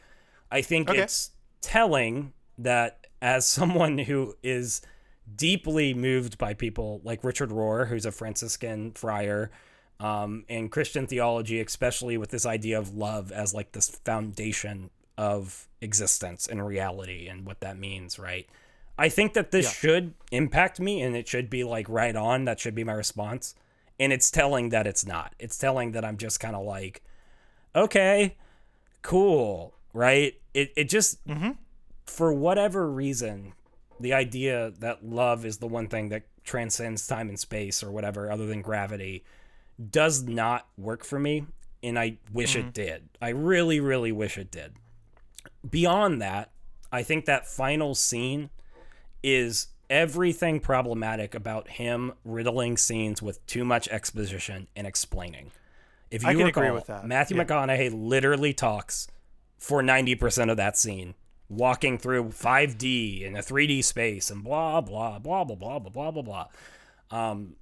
I 0.51 0.61
think 0.61 0.89
Okay. 0.89 0.99
it's 1.01 1.31
telling 1.61 2.33
that 2.57 3.02
as 3.23 3.47
someone 3.47 3.97
who 3.97 4.35
is 4.43 4.81
deeply 5.35 5.93
moved 5.93 6.37
by 6.37 6.53
people 6.53 6.99
like 7.05 7.23
Richard 7.23 7.49
Rohr, 7.49 7.87
who's 7.87 8.05
a 8.05 8.11
Franciscan 8.11 8.91
friar, 8.91 9.49
um, 9.99 10.43
and 10.49 10.69
Christian 10.69 11.07
theology, 11.07 11.61
especially 11.61 12.17
with 12.17 12.29
this 12.29 12.45
idea 12.45 12.77
of 12.77 12.93
love 12.93 13.31
as 13.31 13.53
like 13.53 13.71
this 13.71 13.89
foundation 13.89 14.89
of 15.17 15.69
existence 15.79 16.45
and 16.47 16.65
reality 16.67 17.27
and 17.27 17.45
what 17.45 17.61
that 17.61 17.77
means, 17.79 18.19
right? 18.19 18.47
I 18.97 19.07
think 19.07 19.33
that 19.33 19.51
this 19.51 19.65
Yeah. 19.67 19.71
should 19.71 20.13
impact 20.31 20.79
me 20.81 21.01
and 21.01 21.15
it 21.15 21.27
should 21.27 21.49
be 21.49 21.63
like 21.63 21.87
right 21.87 22.15
on. 22.15 22.43
That 22.45 22.59
should 22.59 22.75
be 22.75 22.83
my 22.83 22.93
response. 22.93 23.55
And 23.99 24.11
it's 24.11 24.29
telling 24.29 24.69
that 24.69 24.85
it's 24.85 25.05
not. 25.05 25.33
It's 25.39 25.57
telling 25.57 25.93
that 25.93 26.03
I'm 26.03 26.17
just 26.17 26.39
kind 26.41 26.55
of 26.55 26.65
like, 26.65 27.01
okay, 27.75 28.35
cool, 29.01 29.73
right? 29.93 30.33
It, 30.53 30.73
it 30.75 30.89
just, 30.89 31.19
for 32.05 32.33
whatever 32.33 32.89
reason, 32.89 33.53
the 33.99 34.13
idea 34.13 34.71
that 34.79 35.05
love 35.05 35.45
is 35.45 35.57
the 35.57 35.67
one 35.67 35.87
thing 35.87 36.09
that 36.09 36.23
transcends 36.43 37.07
time 37.07 37.29
and 37.29 37.39
space 37.39 37.83
or 37.83 37.91
whatever 37.91 38.31
other 38.31 38.45
than 38.45 38.61
gravity 38.61 39.23
does 39.89 40.23
not 40.23 40.67
work 40.77 41.03
for 41.03 41.19
me. 41.19 41.45
And 41.81 41.99
I 41.99 42.17
wish 42.31 42.55
it 42.55 42.61
mm-hmm. 42.61 42.69
did. 42.71 43.09
I 43.21 43.29
really, 43.29 43.79
really 43.79 44.11
wish 44.11 44.37
it 44.37 44.51
did. 44.51 44.73
Beyond 45.69 46.21
that, 46.21 46.51
I 46.91 47.03
think 47.03 47.25
that 47.25 47.47
final 47.47 47.95
scene 47.95 48.49
is 49.21 49.67
everything 49.89 50.59
problematic 50.59 51.35
about 51.35 51.69
him 51.69 52.13
riddling 52.23 52.77
scenes 52.77 53.21
with 53.21 53.45
too 53.45 53.65
much 53.65 53.87
exposition 53.89 54.67
and 54.75 54.87
explaining. 54.87 55.51
If 56.09 56.23
you 56.23 56.29
I 56.29 56.33
can 56.33 56.45
recall, 56.45 56.63
agree 56.63 56.75
with 56.75 56.87
that. 56.87 57.07
Matthew 57.07 57.37
Yeah. 57.37 57.45
McConaughey 57.45 57.91
literally 57.93 58.53
talks 58.53 59.07
for 59.57 59.81
90% 59.81 60.51
of 60.51 60.57
that 60.57 60.77
scene, 60.77 61.15
walking 61.57 61.97
through 61.97 62.25
5D 62.29 63.21
in 63.23 63.35
a 63.35 63.39
3D 63.39 63.83
space 63.83 64.29
and 64.31 64.43
blah, 64.43 64.81
blah, 64.81 65.19
blah, 65.19 65.43
blah, 65.43 65.55
blah, 65.55 65.79
blah, 65.79 65.89
blah, 65.89 66.11
blah, 66.11 66.21
blah. 66.21 66.47
Um, 67.11 67.55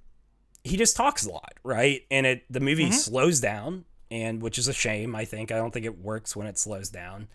he 0.64 0.76
just 0.76 0.96
talks 0.96 1.26
a 1.26 1.30
lot, 1.30 1.54
right? 1.64 2.02
And 2.10 2.26
it 2.26 2.44
the 2.50 2.60
movie 2.60 2.84
Mm-hmm. 2.84 2.92
slows 2.92 3.40
down, 3.40 3.84
and 4.10 4.40
which 4.42 4.58
is 4.58 4.68
a 4.68 4.72
shame, 4.72 5.14
I 5.16 5.24
think. 5.24 5.50
I 5.50 5.56
don't 5.56 5.72
think 5.72 5.86
it 5.86 5.98
works 5.98 6.36
when 6.36 6.46
it 6.46 6.58
slows 6.58 6.88
down. 6.88 7.28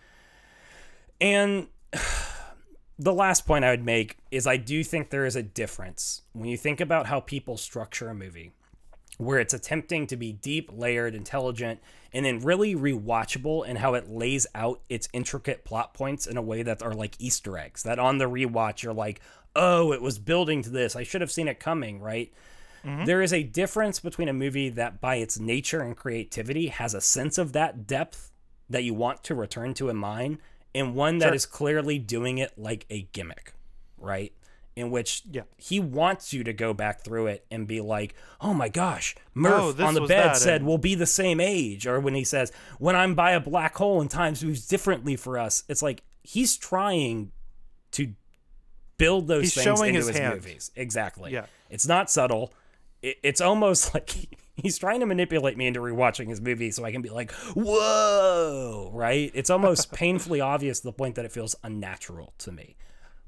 And 1.20 1.68
the 3.00 3.14
last 3.14 3.46
point 3.46 3.66
I 3.66 3.72
would 3.72 3.86
make 3.86 4.18
is 4.32 4.48
I 4.48 4.58
do 4.58 4.84
think 4.84 5.10
there 5.10 5.26
is 5.26 5.36
a 5.36 5.44
difference 5.44 6.22
when 6.34 6.50
you 6.50 6.58
think 6.58 6.80
about 6.80 7.08
how 7.08 7.20
people 7.20 7.58
structure 7.58 8.10
a 8.10 8.16
movie 8.16 8.54
where 9.18 9.40
it's 9.40 9.54
attempting 9.54 10.08
to 10.08 10.16
be 10.16 10.32
deep, 10.32 10.72
layered, 10.74 11.16
intelligent, 11.16 11.80
and 12.14 12.26
then 12.26 12.40
really 12.40 12.76
rewatchable 12.76 13.68
and 13.68 13.80
how 13.80 13.94
it 13.96 14.10
lays 14.10 14.48
out 14.56 14.80
its 14.90 15.10
intricate 15.12 15.66
plot 15.66 15.94
points 15.94 16.28
in 16.28 16.38
a 16.38 16.42
way 16.42 16.64
that 16.64 16.82
are 16.82 16.94
like 16.94 17.16
Easter 17.20 17.58
eggs. 17.58 17.84
That 17.84 18.00
on 18.00 18.20
the 18.20 18.26
rewatch, 18.26 18.84
you're 18.84 18.94
like, 18.94 19.20
oh, 19.56 19.92
it 19.92 20.02
was 20.02 20.20
building 20.20 20.62
to 20.62 20.70
this. 20.70 20.96
I 20.96 21.04
should 21.04 21.22
have 21.22 21.32
seen 21.32 21.48
it 21.48 21.60
coming, 21.60 22.00
right? 22.00 22.32
Mm-hmm. 22.86 23.06
There 23.06 23.22
is 23.24 23.34
a 23.34 23.44
difference 23.44 24.00
between 24.00 24.30
a 24.30 24.34
movie 24.34 24.70
that, 24.70 25.02
by 25.02 25.16
its 25.16 25.40
nature 25.40 25.82
and 25.82 25.98
creativity, 25.98 26.68
has 26.68 26.94
a 26.94 27.02
sense 27.02 27.38
of 27.38 27.54
that 27.54 27.88
depth 27.88 28.32
that 28.70 28.84
you 28.84 28.94
want 28.94 29.24
to 29.24 29.36
return 29.36 29.74
to 29.76 29.90
in 29.90 29.98
mind, 29.98 30.38
and 30.76 30.94
one 30.94 31.18
that 31.18 31.34
is 31.34 31.44
Sure. 31.44 31.52
clearly 31.52 31.98
doing 31.98 32.38
it 32.38 32.54
like 32.58 32.86
a 32.90 33.04
gimmick, 33.14 33.54
right? 33.98 34.32
In 34.78 34.92
which 34.92 35.24
Yeah. 35.32 35.42
he 35.58 35.80
wants 35.80 36.34
you 36.34 36.44
to 36.44 36.54
go 36.54 36.72
back 36.72 37.02
through 37.04 37.26
it 37.28 37.48
and 37.50 37.68
be 37.68 37.82
like, 37.82 38.14
"Oh 38.40 38.54
my 38.54 38.70
gosh, 38.70 39.16
Murph 39.34 39.80
Oh, 39.80 39.84
on 39.84 39.96
the 39.96 40.02
bed 40.02 40.10
that, 40.34 40.38
said 40.38 40.58
and- 40.58 40.68
we'll 40.68 40.78
be 40.78 40.94
the 40.94 41.08
same 41.08 41.40
age," 41.40 41.88
or 41.88 42.00
when 42.00 42.14
he 42.14 42.24
says, 42.24 42.52
"When 42.78 42.96
I'm 42.96 43.16
by 43.16 43.32
a 43.32 43.40
black 43.40 43.76
hole 43.76 44.00
and 44.02 44.12
time 44.12 44.36
moves 44.44 44.68
differently 44.68 45.16
for 45.16 45.40
us," 45.40 45.64
it's 45.68 45.82
like 45.82 46.04
he's 46.24 46.56
trying 46.58 47.32
to 47.94 48.14
build 48.98 49.28
those 49.28 49.46
He's 49.46 49.56
things 49.64 49.82
into 49.82 49.94
his 49.98 50.08
his, 50.10 50.20
movies. 50.20 50.72
Exactly. 50.76 51.32
Yeah. 51.34 51.48
It's 51.72 51.88
not 51.88 52.12
subtle. 52.12 52.54
It, 53.02 53.18
it's 53.24 53.42
almost 53.42 53.94
like 53.96 54.10
he- 54.12 54.30
he's 54.58 54.78
trying 54.78 55.00
to 55.00 55.08
manipulate 55.08 55.58
me 55.58 55.66
into 55.66 55.80
rewatching 55.80 56.28
his 56.28 56.40
movie 56.40 56.70
so 56.70 56.86
I 56.86 56.92
can 56.92 57.02
be 57.02 57.10
like, 57.10 57.32
"Whoa!" 57.56 58.92
Right? 58.94 59.32
It's 59.34 59.50
almost 59.50 59.92
painfully 59.94 60.40
obvious 60.40 60.82
to 60.82 60.86
the 60.88 60.94
point 60.94 61.16
that 61.16 61.26
it 61.26 61.32
feels 61.32 61.56
unnatural 61.64 62.34
to 62.40 62.52
me. 62.52 62.76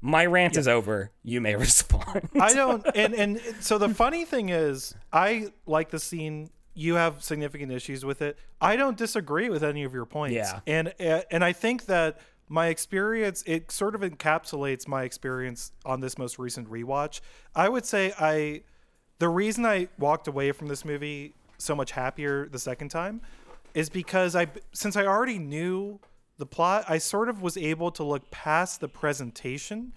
My 0.02 0.26
rant 0.26 0.56
is 0.56 0.66
over. 0.66 1.10
You 1.22 1.40
may 1.40 1.54
respond. 1.66 2.28
I 2.40 2.54
don't, 2.54 2.86
and 2.94 3.14
and 3.14 3.40
so 3.60 3.78
the 3.78 3.88
funny 3.90 4.24
thing 4.24 4.48
is, 4.48 4.94
I 5.12 5.52
like 5.66 5.90
the 5.90 5.98
scene. 5.98 6.50
You 6.74 6.94
have 6.94 7.22
significant 7.22 7.72
issues 7.72 8.04
with 8.04 8.22
it. 8.22 8.38
I 8.60 8.76
don't 8.76 8.96
disagree 8.96 9.50
with 9.50 9.62
any 9.62 9.84
of 9.84 9.92
your 9.92 10.06
points. 10.06 10.34
Yeah. 10.34 10.60
and 10.66 10.94
and 10.98 11.44
I 11.44 11.52
think 11.52 11.86
that 11.86 12.20
my 12.48 12.66
experience 12.66 13.44
it 13.46 13.70
sort 13.70 13.94
of 13.94 14.00
encapsulates 14.00 14.88
my 14.88 15.04
experience 15.04 15.72
on 15.84 16.00
this 16.00 16.18
most 16.18 16.38
recent 16.38 16.68
rewatch. 16.70 17.20
I 17.54 17.68
would 17.68 17.84
say 17.84 18.12
I, 18.18 18.62
the 19.18 19.28
reason 19.28 19.64
I 19.64 19.88
walked 19.98 20.26
away 20.26 20.50
from 20.52 20.66
this 20.66 20.84
movie 20.84 21.34
so 21.58 21.74
much 21.76 21.92
happier 21.92 22.48
the 22.48 22.58
second 22.58 22.88
time, 22.88 23.20
is 23.74 23.88
because 23.88 24.34
I 24.34 24.48
since 24.72 24.96
I 24.96 25.06
already 25.06 25.38
knew 25.38 26.00
the 26.40 26.46
plot, 26.46 26.84
I 26.88 26.98
sort 26.98 27.28
of 27.28 27.40
was 27.42 27.56
able 27.56 27.92
to 27.92 28.02
look 28.02 28.30
past 28.30 28.80
the 28.80 28.88
presentation 28.88 29.92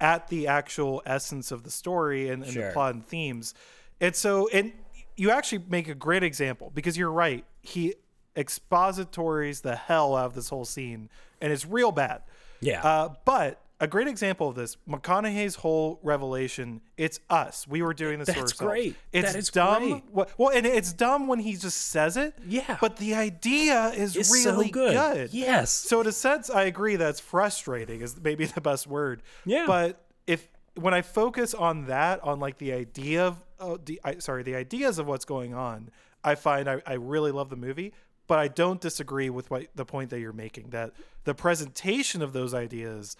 at 0.00 0.28
the 0.28 0.46
actual 0.46 1.02
essence 1.04 1.50
of 1.52 1.64
the 1.64 1.70
story 1.70 2.30
and, 2.30 2.42
and 2.42 2.52
Sure. 2.52 2.68
the 2.68 2.72
plot 2.72 2.94
and 2.94 3.04
themes. 3.06 3.52
And 4.00 4.14
so, 4.16 4.48
and 4.48 4.72
you 5.16 5.30
actually 5.30 5.64
make 5.68 5.88
a 5.88 5.94
great 5.94 6.22
example 6.22 6.70
because 6.72 6.96
you're 6.96 7.10
right. 7.10 7.44
He 7.62 7.94
expositories 8.36 9.60
the 9.60 9.76
hell 9.76 10.14
out 10.16 10.26
of 10.26 10.34
this 10.34 10.48
whole 10.48 10.64
scene, 10.64 11.10
and 11.40 11.52
it's 11.52 11.66
real 11.66 11.92
bad. 11.92 12.22
Yeah. 12.60 12.82
Uh, 12.82 13.14
but 13.24 13.60
a 13.80 13.86
great 13.86 14.08
example 14.08 14.48
of 14.48 14.56
this, 14.56 14.76
McConaughey's 14.88 15.54
whole 15.56 16.00
revelation. 16.02 16.80
It's 16.96 17.20
us. 17.30 17.66
We 17.68 17.80
were 17.82 17.94
doing 17.94 18.18
this. 18.18 18.28
for 18.28 18.32
That's 18.34 18.52
ourselves. 18.52 18.72
great. 18.72 18.96
It's 19.12 19.32
That 19.32 19.38
is 19.38 19.50
dumb. 19.50 20.02
great. 20.12 20.28
Well, 20.36 20.50
and 20.50 20.66
it's 20.66 20.92
dumb 20.92 21.28
when 21.28 21.38
he 21.38 21.54
just 21.54 21.76
says 21.88 22.16
it. 22.16 22.34
Yeah. 22.46 22.76
But 22.80 22.96
the 22.96 23.14
idea 23.14 23.88
is 23.90 24.16
It's 24.16 24.32
really 24.32 24.66
so 24.66 24.72
good. 24.72 25.32
Yes. 25.32 25.70
So 25.70 26.00
in 26.00 26.06
a 26.08 26.12
sense, 26.12 26.50
I 26.50 26.64
agree 26.64 26.96
that's 26.96 27.20
frustrating. 27.20 28.00
Is 28.00 28.20
maybe 28.20 28.46
the 28.46 28.60
best 28.60 28.86
word. 28.86 29.22
Yeah. 29.44 29.64
But 29.66 30.04
if 30.26 30.48
when 30.74 30.92
I 30.94 31.02
focus 31.02 31.54
on 31.54 31.86
that, 31.86 32.22
on 32.24 32.40
like 32.40 32.58
the 32.58 32.72
idea 32.72 33.26
of, 33.26 33.44
oh, 33.60 33.76
the 33.76 34.00
I, 34.04 34.18
sorry, 34.18 34.42
the 34.42 34.56
ideas 34.56 34.98
of 34.98 35.06
what's 35.06 35.24
going 35.24 35.54
on, 35.54 35.90
I 36.24 36.34
find 36.34 36.68
I, 36.68 36.82
I 36.84 36.94
really 36.94 37.30
love 37.30 37.48
the 37.48 37.56
movie. 37.56 37.92
But 38.26 38.38
I 38.38 38.48
don't 38.48 38.78
disagree 38.80 39.30
with 39.30 39.50
what 39.50 39.68
the 39.74 39.86
point 39.86 40.10
that 40.10 40.20
you're 40.20 40.34
making 40.34 40.70
that 40.70 40.92
the 41.24 41.34
presentation 41.34 42.20
of 42.20 42.32
those 42.34 42.52
ideas 42.52 43.16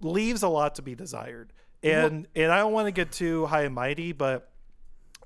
leaves 0.00 0.42
a 0.42 0.48
lot 0.48 0.76
to 0.76 0.82
be 0.82 0.94
desired. 0.94 1.52
And 1.82 2.26
and 2.34 2.50
I 2.50 2.58
don't 2.58 2.72
want 2.72 2.86
to 2.86 2.92
get 2.92 3.12
too 3.12 3.46
high 3.46 3.62
and 3.64 3.74
mighty, 3.74 4.12
but 4.12 4.50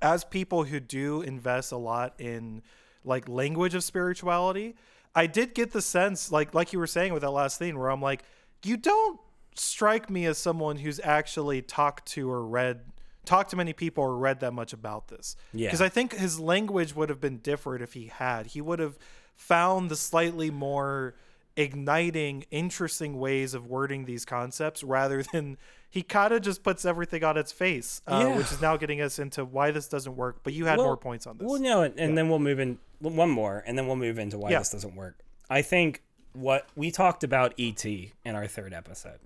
as 0.03 0.25
people 0.25 0.65
who 0.65 0.81
do 0.81 1.23
invest 1.23 1.73
a 1.73 1.77
lot 1.77 2.15
in 2.19 2.63
like 3.05 3.29
language 3.29 3.75
of 3.75 3.85
spirituality, 3.85 4.75
I 5.15 5.27
did 5.27 5.55
get 5.55 5.73
the 5.73 5.83
sense, 5.83 6.33
like 6.33 6.55
like 6.55 6.73
you 6.73 6.81
were 6.81 6.89
saying 6.89 7.13
with 7.13 7.23
that 7.23 7.31
last 7.31 7.59
thing, 7.59 7.79
where 7.79 7.91
I'm 7.91 8.03
like, 8.03 8.23
you 8.65 8.77
don't 8.77 9.21
strike 9.55 10.09
me 10.11 10.27
as 10.27 10.39
someone 10.39 10.77
who's 10.77 11.01
actually 11.03 11.63
talked 11.63 12.07
to 12.07 12.31
or 12.31 12.45
read 12.45 12.81
talked 13.25 13.51
to 13.51 13.57
many 13.57 13.73
people 13.73 14.03
or 14.03 14.17
read 14.17 14.41
that 14.41 14.53
much 14.53 14.73
about 14.73 15.09
this. 15.09 15.37
Yeah. 15.53 15.69
Because 15.69 15.83
I 15.83 15.89
think 15.89 16.15
his 16.15 16.41
language 16.41 16.95
would 16.95 17.09
have 17.09 17.21
been 17.21 17.39
different 17.39 17.83
if 17.83 17.93
he 17.93 18.07
had. 18.07 18.47
He 18.47 18.61
would 18.61 18.79
have 18.79 18.99
found 19.37 19.91
the 19.91 19.97
slightly 19.97 20.51
more 20.51 21.15
igniting, 21.59 22.45
interesting 22.51 23.19
ways 23.19 23.53
of 23.53 23.67
wording 23.67 24.05
these 24.05 24.25
concepts 24.25 24.83
rather 24.85 25.23
than 25.23 25.59
he 25.91 26.03
kind 26.03 26.33
of 26.33 26.41
just 26.43 26.63
puts 26.63 26.85
everything 26.85 27.25
on 27.25 27.37
its 27.37 27.51
face, 27.51 28.01
uh, 28.07 28.25
Yeah. 28.27 28.37
which 28.37 28.53
is 28.53 28.61
now 28.61 28.77
getting 28.77 29.01
us 29.01 29.19
into 29.19 29.45
why 29.45 29.71
this 29.73 29.89
doesn't 29.89 30.17
work. 30.17 30.41
But 30.45 30.53
you 30.53 30.67
had 30.67 30.77
more 30.77 30.97
points 30.97 31.27
on 31.27 31.37
this. 31.39 31.47
Well, 31.49 31.61
no, 31.61 31.83
and, 31.83 31.99
and 31.99 32.17
then 32.17 32.29
we'll 32.29 32.39
move 32.39 32.61
in 32.61 32.79
one 33.01 33.31
more, 33.31 33.63
and 33.67 33.77
then 33.77 33.87
we'll 33.87 33.97
move 33.97 34.19
into 34.19 34.39
why 34.39 34.51
Yeah. 34.51 34.59
this 34.61 34.71
doesn't 34.71 34.95
work. 34.95 35.19
I 35.51 35.63
think 35.63 36.03
what 36.33 36.69
we 36.77 36.91
talked 36.91 37.25
about 37.25 37.55
ET 37.59 37.85
in 37.85 38.35
our 38.35 38.47
third 38.47 38.73
episode, 38.73 39.19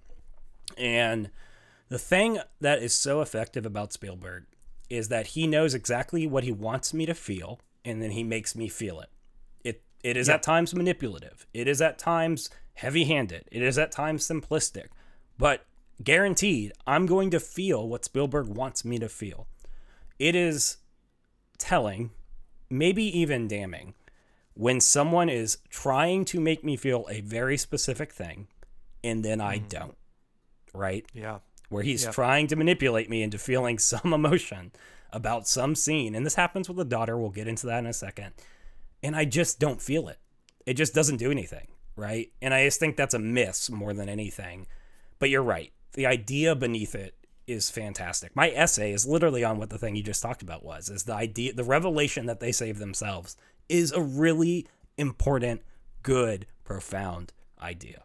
and 0.78 1.30
the 1.91 1.99
thing 1.99 2.39
that 2.61 2.83
is 2.83 2.95
so 2.95 3.20
effective 3.20 3.66
about 3.66 3.93
Spielberg 3.93 4.45
is 4.89 5.09
that 5.09 5.28
he 5.28 5.47
knows 5.47 5.74
exactly 5.74 6.26
what 6.26 6.45
he 6.45 6.53
wants 6.53 6.95
me 6.95 7.05
to 7.07 7.14
feel, 7.14 7.61
and 7.85 8.01
then 8.03 8.12
he 8.12 8.22
makes 8.22 8.55
me 8.57 8.68
feel 8.68 9.01
it. 9.01 9.11
It 10.03 10.16
is 10.16 10.28
at 10.28 10.42
times 10.42 10.74
manipulative. 10.74 11.46
It 11.55 11.68
is 11.68 11.80
at 11.80 11.98
times 11.98 12.50
heavy-handed. 12.74 13.44
It 13.53 13.62
is 13.62 13.78
at 13.78 13.92
times 13.92 14.26
simplistic, 14.26 14.88
but 15.38 15.64
guaranteed, 16.03 16.72
I'm 16.86 17.07
going 17.07 17.30
to 17.30 17.40
feel 17.40 17.88
what 17.88 18.05
Spielberg 18.05 18.48
wants 18.48 18.84
me 18.84 18.98
to 18.98 19.09
feel. 19.09 19.46
It 20.18 20.34
is 20.34 20.78
telling, 21.59 22.11
maybe 22.68 23.05
even 23.18 23.46
damning, 23.46 23.94
when 24.55 24.80
someone 24.80 25.28
is 25.28 25.59
trying 25.70 26.24
to 26.26 26.40
make 26.40 26.64
me 26.64 26.76
feel 26.76 27.07
a 27.09 27.20
very 27.20 27.57
specific 27.57 28.12
thing 28.12 28.48
and 29.05 29.24
then 29.24 29.40
I 29.40 29.59
mm-hmm. 29.59 29.68
don't, 29.68 29.96
right? 30.72 31.05
yeah. 31.12 31.38
Where 31.68 31.82
he's 31.82 32.05
Yeah. 32.05 32.11
trying 32.11 32.48
to 32.48 32.57
manipulate 32.57 33.09
me 33.09 33.22
into 33.22 33.38
feeling 33.38 33.78
some 33.78 34.12
emotion 34.12 34.72
about 35.11 35.48
some 35.48 35.74
scene. 35.74 36.14
And 36.14 36.24
this 36.24 36.34
happens 36.34 36.68
with 36.68 36.76
the 36.76 36.84
daughter. 36.84 37.16
We'll 37.16 37.30
get 37.30 37.48
into 37.48 37.66
that 37.66 37.78
in 37.78 37.86
a 37.86 37.92
second. 37.92 38.32
And 39.03 39.16
I 39.16 39.24
just 39.24 39.59
don't 39.59 39.82
feel 39.82 40.09
it. 40.09 40.18
It 40.66 40.74
just 40.74 40.94
doesn't 40.94 41.16
do 41.16 41.30
anything, 41.30 41.68
right? 41.96 42.30
And 42.40 42.55
I 42.55 42.64
just 42.64 42.78
think 42.78 42.96
that's 42.96 43.14
a 43.14 43.18
miss 43.18 43.70
more 43.70 43.92
than 43.92 44.09
anything. 44.09 44.66
But 45.18 45.30
you're 45.30 45.42
right. 45.42 45.72
The 45.94 46.07
idea 46.07 46.55
beneath 46.55 46.94
it 46.94 47.14
is 47.46 47.70
fantastic. 47.70 48.34
My 48.34 48.50
essay 48.50 48.92
is 48.92 49.07
literally 49.07 49.44
on 49.44 49.59
what 49.59 49.70
the 49.70 49.78
thing 49.78 49.96
you 49.96 50.03
just 50.03 50.22
talked 50.22 50.42
about 50.42 50.64
was 50.64 50.88
is 50.88 51.05
the 51.05 51.14
idea 51.14 51.53
the 51.53 51.64
revelation 51.64 52.26
that 52.26 52.40
they 52.40 52.53
save 52.53 52.78
themselves 52.78 53.36
is 53.68 53.92
a 53.92 54.00
really 54.00 54.66
important, 54.96 55.62
good, 56.03 56.46
profound 56.64 57.32
idea. 57.61 58.05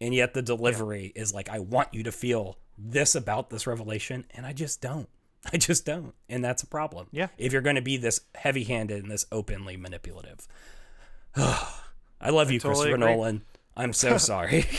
And 0.00 0.14
yet 0.14 0.34
the 0.34 0.42
delivery 0.42 1.12
is 1.14 1.32
like 1.32 1.48
I 1.48 1.58
want 1.58 1.88
you 1.92 2.02
to 2.02 2.12
feel 2.12 2.58
this 2.76 3.14
about 3.14 3.50
this 3.50 3.66
revelation 3.66 4.26
and 4.34 4.44
I 4.44 4.52
just 4.52 4.80
don't. 4.80 5.08
I 5.52 5.56
just 5.56 5.84
don't. 5.84 6.14
And 6.28 6.44
that's 6.44 6.62
a 6.62 6.66
problem. 6.66 7.06
Yeah. 7.12 7.28
If 7.38 7.52
you're 7.52 7.62
going 7.62 7.76
to 7.76 7.82
be 7.82 7.96
this 7.96 8.20
heavy-handed 8.34 9.02
and 9.02 9.10
this 9.10 9.26
openly 9.30 9.76
manipulative. 9.76 10.46
I 11.36 12.30
love 12.30 12.50
you, 12.50 12.58
totally 12.58 12.90
Christopher 12.90 12.94
agree. 12.94 13.14
Nolan. 13.16 13.42
I'm 13.76 13.92
so 13.92 14.18
sorry. 14.18 14.66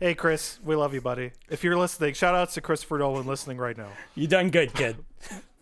Hey, 0.00 0.14
Chris, 0.14 0.58
we 0.64 0.74
love 0.74 0.92
you, 0.92 1.00
buddy. 1.00 1.30
If 1.48 1.62
you're 1.62 1.78
listening, 1.78 2.14
shout 2.14 2.34
outs 2.34 2.54
to 2.54 2.60
Christopher 2.60 2.98
Nolan 2.98 3.26
listening 3.26 3.58
right 3.58 3.78
now. 3.78 3.88
you 4.16 4.26
done 4.26 4.50
good, 4.50 4.74
kid. 4.74 4.96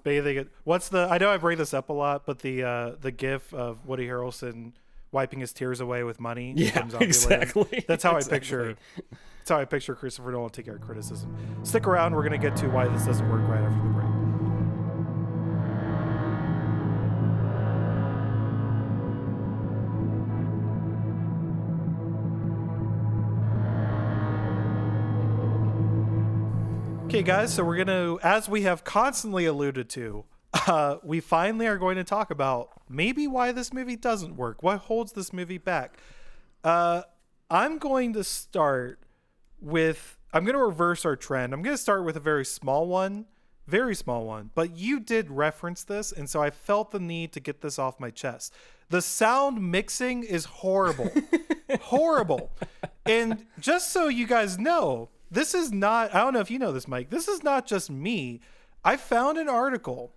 Bathing 0.04 0.38
it. 0.38 0.48
What's 0.64 0.88
the? 0.88 1.06
I 1.08 1.18
know 1.18 1.30
I 1.30 1.36
bring 1.36 1.58
this 1.58 1.74
up 1.74 1.90
a 1.90 1.92
lot, 1.92 2.24
but 2.24 2.38
the 2.40 2.64
uh, 2.64 2.92
the 3.00 3.12
GIF 3.12 3.52
of 3.52 3.86
Woody 3.86 4.06
Harrelson 4.08 4.72
wiping 5.12 5.40
his 5.40 5.52
tears 5.52 5.80
away 5.80 6.02
with 6.02 6.18
money. 6.18 6.54
Yeah, 6.56 6.88
exactly. 6.98 7.84
That's 7.86 8.02
how 8.02 8.16
I 8.16 8.22
picture. 8.22 8.74
That's 9.10 9.50
how 9.50 9.60
I 9.60 9.66
picture 9.66 9.94
Christopher 9.94 10.32
Nolan 10.32 10.50
taking 10.50 10.72
our 10.72 10.78
criticism. 10.78 11.36
Stick 11.62 11.86
around. 11.86 12.14
We're 12.14 12.24
gonna 12.24 12.38
get 12.38 12.56
to 12.56 12.68
why 12.68 12.88
this 12.88 13.04
doesn't 13.04 13.30
work 13.30 13.46
right 13.46 13.60
after 13.60 13.82
the 13.82 13.90
break. 13.90 14.11
Okay, 27.12 27.22
guys, 27.22 27.52
so 27.52 27.62
we're 27.62 27.76
going 27.76 27.88
to, 27.88 28.18
as 28.22 28.48
we 28.48 28.62
have 28.62 28.84
constantly 28.84 29.44
alluded 29.44 29.90
to, 29.90 30.24
uh, 30.66 30.96
we 31.02 31.20
finally 31.20 31.66
are 31.66 31.76
going 31.76 31.96
to 31.96 32.04
talk 32.04 32.30
about 32.30 32.70
maybe 32.88 33.26
why 33.26 33.52
this 33.52 33.70
movie 33.70 33.96
doesn't 33.96 34.34
work. 34.34 34.62
What 34.62 34.78
holds 34.78 35.12
this 35.12 35.30
movie 35.30 35.58
back? 35.58 35.98
Uh, 36.64 37.02
I'm 37.50 37.76
going 37.76 38.14
to 38.14 38.24
start 38.24 38.98
with, 39.60 40.16
I'm 40.32 40.44
going 40.44 40.56
to 40.56 40.64
reverse 40.64 41.04
our 41.04 41.14
trend. 41.14 41.52
I'm 41.52 41.60
going 41.60 41.76
to 41.76 41.82
start 41.82 42.02
with 42.02 42.16
a 42.16 42.20
very 42.20 42.46
small 42.46 42.86
one, 42.86 43.26
very 43.66 43.94
small 43.94 44.24
one, 44.24 44.50
but 44.54 44.78
you 44.78 44.98
did 44.98 45.30
reference 45.30 45.84
this, 45.84 46.12
and 46.12 46.30
so 46.30 46.42
I 46.42 46.48
felt 46.48 46.92
the 46.92 46.98
need 46.98 47.34
to 47.34 47.40
get 47.40 47.60
this 47.60 47.78
off 47.78 48.00
my 48.00 48.08
chest. 48.08 48.54
The 48.88 49.02
sound 49.02 49.70
mixing 49.70 50.22
is 50.22 50.46
horrible. 50.46 51.10
horrible. 51.82 52.52
And 53.04 53.44
just 53.60 53.92
so 53.92 54.08
you 54.08 54.26
guys 54.26 54.58
know, 54.58 55.10
this 55.32 55.54
is 55.54 55.72
not, 55.72 56.14
I 56.14 56.20
don't 56.20 56.34
know 56.34 56.40
if 56.40 56.50
you 56.50 56.58
know 56.58 56.72
this, 56.72 56.86
Mike, 56.86 57.08
this 57.08 57.26
is 57.26 57.42
not 57.42 57.66
just 57.66 57.90
me. 57.90 58.40
I 58.84 58.96
found 58.96 59.38
an 59.38 59.48
article 59.48 60.12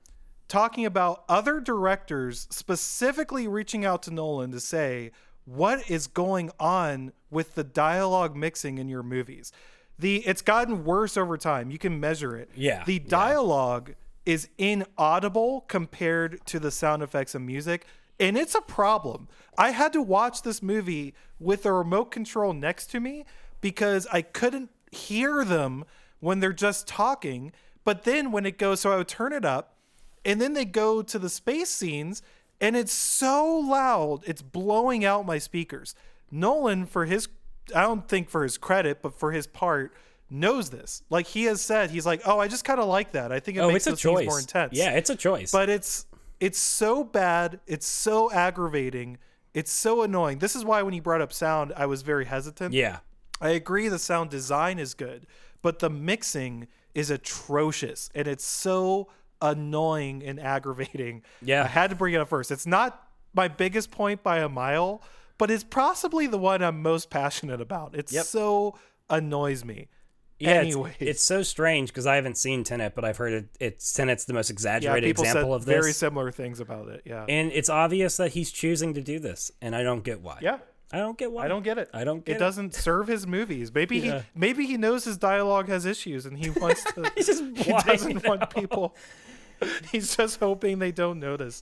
talking 0.47 0.85
about 0.85 1.23
other 1.29 1.59
directors 1.61 2.47
specifically 2.51 3.47
reaching 3.47 3.85
out 3.85 4.03
to 4.03 4.11
Nolan 4.11 4.51
to 4.51 4.59
say, 4.59 5.11
what 5.45 5.89
is 5.89 6.07
going 6.07 6.51
on 6.59 7.13
with 7.29 7.55
the 7.55 7.63
dialogue 7.63 8.35
mixing 8.35 8.77
in 8.77 8.89
your 8.89 9.03
movies? 9.03 9.51
The 9.97 10.17
it's 10.27 10.41
gotten 10.41 10.83
worse 10.83 11.15
over 11.15 11.37
time. 11.37 11.71
You 11.71 11.77
can 11.77 11.99
measure 11.99 12.35
it. 12.35 12.49
Yeah, 12.53 12.83
The 12.83 12.95
yeah. 12.95 13.07
dialogue 13.07 13.95
is 14.25 14.49
inaudible 14.57 15.61
compared 15.67 16.45
to 16.47 16.59
the 16.59 16.71
sound 16.71 17.03
effects 17.03 17.35
and 17.35 17.45
music, 17.45 17.85
and 18.19 18.35
it's 18.37 18.55
a 18.55 18.61
problem. 18.61 19.29
I 19.57 19.69
had 19.69 19.93
to 19.93 20.01
watch 20.01 20.41
this 20.41 20.61
movie 20.61 21.13
with 21.39 21.65
a 21.65 21.71
remote 21.71 22.11
control 22.11 22.51
next 22.51 22.87
to 22.87 22.99
me 22.99 23.25
because 23.61 24.07
I 24.11 24.21
couldn't 24.21 24.69
hear 24.95 25.43
them 25.45 25.85
when 26.19 26.39
they're 26.39 26.53
just 26.53 26.87
talking. 26.87 27.51
But 27.83 28.03
then 28.03 28.31
when 28.31 28.45
it 28.45 28.57
goes, 28.57 28.79
so 28.79 28.91
I 28.91 28.97
would 28.97 29.07
turn 29.07 29.31
it 29.33 29.45
up, 29.45 29.75
and 30.23 30.41
then 30.41 30.53
they 30.53 30.65
go 30.65 31.01
to 31.03 31.19
the 31.19 31.29
space 31.29 31.69
scenes, 31.69 32.23
and 32.59 32.75
it's 32.75 32.93
so 32.93 33.45
loud, 33.59 34.21
it's 34.25 34.41
blowing 34.41 35.05
out 35.05 35.25
my 35.25 35.37
speakers. 35.37 35.93
Nolan, 36.31 36.85
for 36.87 37.05
his, 37.05 37.27
I 37.75 37.81
don't 37.83 38.07
think 38.07 38.29
for 38.29 38.41
his 38.43 38.57
credit, 38.57 39.01
but 39.03 39.19
for 39.19 39.31
his 39.31 39.45
part, 39.45 39.93
knows 40.29 40.71
this. 40.71 41.03
Like 41.11 41.27
he 41.27 41.43
has 41.43 41.61
said, 41.61 41.91
he's 41.91 42.05
like, 42.07 42.21
oh, 42.25 42.39
I 42.39 42.47
just 42.47 42.65
kind 42.65 42.79
of 42.79 42.87
like 42.87 43.11
that. 43.11 43.31
I 43.31 43.39
think 43.39 43.57
it 43.57 43.61
Oh, 43.61 43.67
makes 43.67 43.85
it's 43.85 44.01
the 44.01 44.09
scenes 44.09 44.27
more 44.27 44.39
intense. 44.39 44.73
Yeah, 44.73 44.91
it's 44.91 45.11
a 45.11 45.15
choice. 45.15 45.51
But 45.51 45.69
it's 45.69 46.07
it's 46.39 46.57
so 46.59 47.03
bad. 47.03 47.59
It's 47.67 47.85
so 47.87 48.31
aggravating. 48.31 49.19
It's 49.53 49.71
so 49.71 50.01
annoying. 50.01 50.39
This 50.39 50.55
is 50.55 50.65
why 50.65 50.81
when 50.81 50.93
you 50.93 51.01
brought 51.01 51.21
up 51.21 51.31
sound, 51.31 51.71
I 51.77 51.85
was 51.85 52.01
very 52.01 52.25
hesitant. 52.25 52.73
yeah. 52.73 52.99
I 53.41 53.49
agree 53.49 53.87
the 53.89 53.99
sound 53.99 54.29
design 54.29 54.79
is 54.79 54.93
good, 54.93 55.27
but 55.61 55.79
the 55.79 55.89
mixing 55.89 56.67
is 56.93 57.09
atrocious 57.11 58.09
and 58.15 58.27
it's 58.27 58.45
so 58.45 59.09
annoying 59.41 60.23
and 60.23 60.39
aggravating. 60.39 61.21
Yeah. 61.41 61.63
I 61.63 61.67
had 61.67 61.89
to 61.89 61.95
bring 61.95 62.13
it 62.13 62.17
up 62.21 62.29
first. 62.29 62.51
It's 62.51 62.65
not 62.65 63.01
my 63.33 63.47
biggest 63.47 63.91
point 63.91 64.23
by 64.23 64.39
a 64.39 64.49
mile, 64.49 65.01
but 65.37 65.51
it's 65.51 65.63
possibly 65.65 66.27
the 66.27 66.37
one 66.37 66.63
I'm 66.63 66.81
most 66.81 67.09
passionate 67.09 67.59
about. 67.61 67.95
It 67.95 68.11
Yep. 68.11 68.25
so 68.25 68.77
annoys 69.09 69.65
me. 69.65 69.89
Yeah, 70.37 70.63
it's, 70.63 70.75
it's 70.99 71.23
so 71.23 71.43
strange 71.43 71.89
because 71.89 72.05
I 72.05 72.15
haven't 72.15 72.37
seen 72.37 72.65
Tenet, 72.65 72.93
but 72.93 73.05
I've 73.05 73.15
heard 73.15 73.31
it, 73.31 73.45
it's 73.61 73.93
Tenet's 73.93 74.25
the 74.25 74.33
most 74.33 74.49
exaggerated 74.49 75.07
people 75.07 75.23
example 75.23 75.53
of 75.53 75.63
this. 75.63 75.73
very 75.73 75.93
similar 75.93 76.29
things 76.29 76.59
about 76.59 76.89
it. 76.89 77.03
Yeah. 77.05 77.25
and 77.29 77.53
it's 77.53 77.69
obvious 77.69 78.17
that 78.17 78.31
he's 78.33 78.51
choosing 78.51 78.93
to 78.95 79.01
do 79.01 79.17
this, 79.19 79.49
and 79.61 79.73
I 79.73 79.81
don't 79.83 80.03
get 80.03 80.19
why. 80.21 80.39
yeah. 80.41 80.57
I 80.95 80.99
don't 80.99 81.17
get 81.17 81.31
why. 81.31 81.45
I 81.45 81.47
don't 81.49 81.63
get 81.63 81.77
it. 81.77 81.89
I 81.93 82.03
don't 82.05 82.23
get 82.23 82.33
it. 82.33 82.35
it. 82.37 82.39
doesn't 82.39 82.73
serve 82.73 83.07
his 83.07 83.27
movies. 83.27 83.73
Maybe 83.73 83.97
Yeah. 83.99 84.19
he 84.19 84.25
maybe 84.33 84.65
he 84.65 84.77
knows 84.77 85.03
his 85.03 85.17
dialogue 85.17 85.67
has 85.67 85.85
issues 85.85 86.25
and 86.25 86.37
he 86.37 86.49
wants 86.51 86.83
to 86.93 87.11
He's 87.15 87.27
just 87.27 87.43
he 87.57 87.71
doesn't 87.73 88.25
want 88.25 88.49
people 88.49 88.95
he's 89.91 90.15
just 90.15 90.39
hoping 90.39 90.79
they 90.79 90.91
don't 90.91 91.19
notice. 91.19 91.61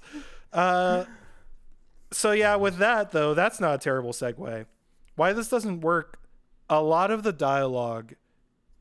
Uh 0.51 1.05
so 2.11 2.31
yeah, 2.31 2.55
with 2.57 2.77
that 2.77 3.11
though, 3.11 3.33
that's 3.33 3.59
not 3.59 3.75
a 3.75 3.77
terrible 3.79 4.11
segue. 4.13 4.65
Why 5.15 5.33
this 5.33 5.49
doesn't 5.49 5.81
work, 5.81 6.19
a 6.69 6.81
lot 6.81 7.09
of 7.11 7.23
the 7.23 7.33
dialogue 7.33 8.13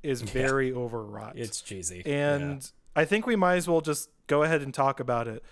is 0.02 0.20
very 0.40 0.72
overwrought. 0.72 1.38
It's 1.38 1.60
cheesy. 1.62 2.02
and 2.04 2.70
I 2.94 3.04
think 3.06 3.26
we 3.26 3.36
might 3.36 3.56
as 3.56 3.68
well 3.68 3.80
just 3.80 4.10
go 4.26 4.42
ahead 4.42 4.60
and 4.60 4.74
talk 4.74 5.00
about 5.00 5.28
it. 5.28 5.42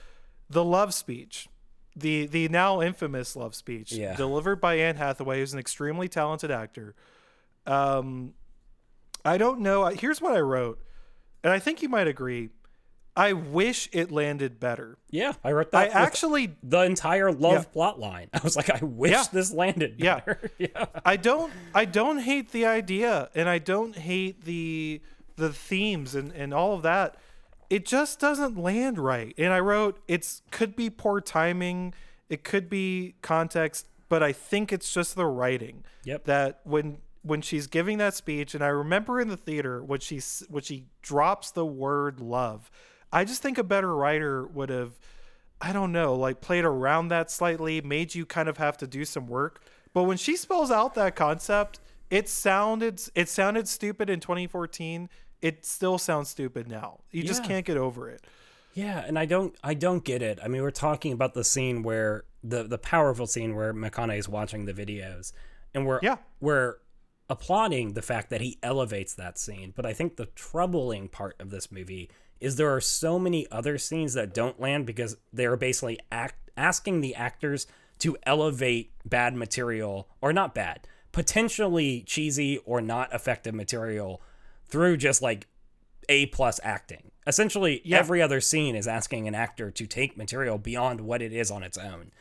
The 0.51 0.64
love 0.64 0.93
speech, 0.93 1.48
the 1.97 2.27
the 2.27 2.49
now 2.49 2.81
infamous 2.81 3.35
love 3.37 3.55
speech, 3.55 3.93
Yeah. 3.93 4.15
delivered 4.17 4.61
by 4.61 4.75
Anne 4.77 4.97
Hathaway, 4.97 5.41
who's 5.41 5.53
an 5.53 5.59
extremely 5.59 6.09
talented 6.09 6.51
actor. 6.51 6.95
Um, 7.67 8.35
I 9.25 9.37
don't 9.39 9.61
know. 9.61 9.87
Here's 9.87 10.21
what 10.21 10.33
I 10.35 10.41
wrote, 10.41 10.81
and 11.45 11.53
I 11.53 11.59
think 11.59 11.83
you 11.83 11.89
might 11.89 12.07
agree. 12.09 12.51
I 13.17 13.33
wish 13.33 13.89
it 13.93 14.11
landed 14.12 14.61
better. 14.61 14.97
yeah, 15.11 15.33
I 15.45 15.51
wrote 15.53 15.73
that. 15.73 15.89
with 15.89 15.97
actually 15.97 16.57
the 16.62 16.83
entire 16.83 17.33
love 17.33 17.53
Yeah. 17.65 17.73
plot 17.73 17.99
line. 17.99 18.29
I 18.33 18.41
was 18.43 18.57
like, 18.57 18.71
I 18.71 18.79
wish 18.85 19.11
Yeah. 19.11 19.25
this 19.33 19.53
landed 19.53 19.97
Yeah. 19.99 20.21
yeah. 20.59 20.87
I 21.05 21.17
don't 21.17 21.53
I 21.75 21.85
don't 21.87 22.19
hate 22.19 22.53
the 22.53 22.67
idea 22.67 23.29
and 23.35 23.49
I 23.49 23.59
don't 23.59 23.97
hate 23.97 24.45
the 24.45 25.03
the 25.37 25.53
themes 25.53 26.15
and, 26.15 26.33
and 26.33 26.55
all 26.55 26.73
of 26.75 26.83
that. 26.83 27.17
It 27.70 27.86
just 27.86 28.18
doesn't 28.18 28.59
land 28.59 28.98
right. 28.98 29.32
And 29.38 29.52
I 29.52 29.60
wrote 29.60 30.01
it's 30.09 30.42
could 30.51 30.76
be 30.76 30.90
poor 30.90 31.20
timing, 31.20 31.94
it 32.28 32.44
could 32.44 32.68
be 32.68 33.14
context, 33.22 33.86
but 34.09 34.22
I 34.22 34.32
think 34.32 34.72
it's 34.72 34.92
just 34.92 35.14
the 35.14 35.26
writing. 35.26 35.84
Yep. 36.05 36.24
That 36.24 36.60
when 36.64 36.98
when 37.22 37.42
she's 37.42 37.66
giving 37.66 37.98
that 37.98 38.14
speech 38.14 38.55
and 38.55 38.64
I 38.64 38.68
remember 38.68 39.20
in 39.20 39.28
the 39.28 39.36
theater 39.36 39.82
when 39.82 40.01
she 40.01 40.20
when 40.48 40.62
she 40.62 40.86
drops 41.01 41.52
the 41.52 41.64
word 41.64 42.20
love, 42.20 42.70
I 43.12 43.24
just 43.24 43.40
think 43.40 43.56
a 43.56 43.64
better 43.64 43.94
writer 43.94 44.47
would 44.47 44.68
have 44.68 44.98
I 45.60 45.72
don't 45.72 45.92
know, 45.92 46.14
like 46.14 46.40
played 46.40 46.64
around 46.64 47.09
that 47.09 47.30
slightly, 47.30 47.80
made 47.82 48.14
you 48.14 48.24
kind 48.24 48.48
of 48.48 48.56
have 48.56 48.78
to 48.78 48.86
do 48.86 49.05
some 49.05 49.26
work. 49.26 49.62
But 49.92 50.05
when 50.05 50.16
she 50.16 50.36
spells 50.36 50.70
out 50.70 50.94
that 50.94 51.16
concept, 51.16 51.80
it 52.09 52.28
sounded 52.28 53.01
it 53.14 53.28
sounded 53.28 53.68
stupid 53.68 54.10
in 54.10 54.20
2014. 54.20 55.09
It 55.43 55.65
still 55.65 55.99
sounds 55.99 56.29
stupid 56.29 56.69
now. 56.69 57.01
You 57.11 57.23
just 57.23 57.45
can't 57.45 57.65
get 57.65 57.77
over 57.77 58.09
it. 58.11 58.27
Yeah, 58.75 59.03
and 59.07 59.19
I 59.19 59.25
don't 59.27 59.55
I 59.65 59.75
don't 59.75 60.05
get 60.05 60.23
it. 60.23 60.39
I 60.43 60.49
mean, 60.49 60.62
we're 60.62 60.71
talking 60.71 61.12
about 61.12 61.35
the 61.35 61.45
scene 61.45 61.83
where 61.83 62.25
the 62.45 62.62
the 62.65 62.79
powerful 62.79 63.27
scene 63.27 63.55
where 63.57 63.73
McConaughey 63.75 64.19
is 64.19 64.29
watching 64.29 64.65
the 64.67 64.73
videos, 64.73 65.33
and 65.75 65.87
we're 65.87 66.01
Yeah. 66.03 66.17
we're 66.41 66.77
applauding 67.29 67.93
the 67.95 68.03
fact 68.03 68.29
that 68.31 68.41
he 68.41 68.59
elevates 68.62 69.15
that 69.15 69.39
scene. 69.39 69.73
But 69.75 69.87
I 69.87 69.93
think 69.93 70.17
the 70.17 70.27
troubling 70.27 71.09
part 71.09 71.41
of 71.41 71.51
this 71.51 71.71
movie 71.71 72.11
is 72.41 72.57
there 72.57 72.75
are 72.75 72.81
so 72.81 73.19
many 73.19 73.47
other 73.51 73.79
scenes 73.79 74.15
that 74.15 74.35
don't 74.35 74.61
land 74.61 74.87
because 74.87 75.17
they're 75.33 75.57
basically 75.57 75.99
act 76.11 76.51
asking 76.57 77.01
the 77.01 77.15
actors 77.15 77.67
to 78.01 78.17
elevate 78.25 78.93
bad 79.05 79.35
material 79.35 80.09
or 80.21 80.33
not 80.33 80.55
bad, 80.55 80.87
potentially 81.12 82.03
cheesy 82.03 82.59
or 82.59 82.81
not 82.81 83.12
effective 83.15 83.55
material 83.55 84.21
through 84.70 84.97
just 84.97 85.20
like 85.22 85.47
a 86.09 86.26
plus 86.26 86.59
acting. 86.62 87.10
Essentially, 87.26 87.82
Yeah. 87.84 87.98
every 87.98 88.20
other 88.22 88.40
scene 88.40 88.74
is 88.74 88.88
asking 88.88 89.28
an 89.28 89.34
actor 89.34 89.70
to 89.70 89.86
take 89.86 90.16
material 90.16 90.59
beyond 90.59 91.01
what 91.02 91.22
it 91.22 91.32
is 91.32 91.51
on 91.51 91.62
its 91.62 91.76
own. 91.78 92.12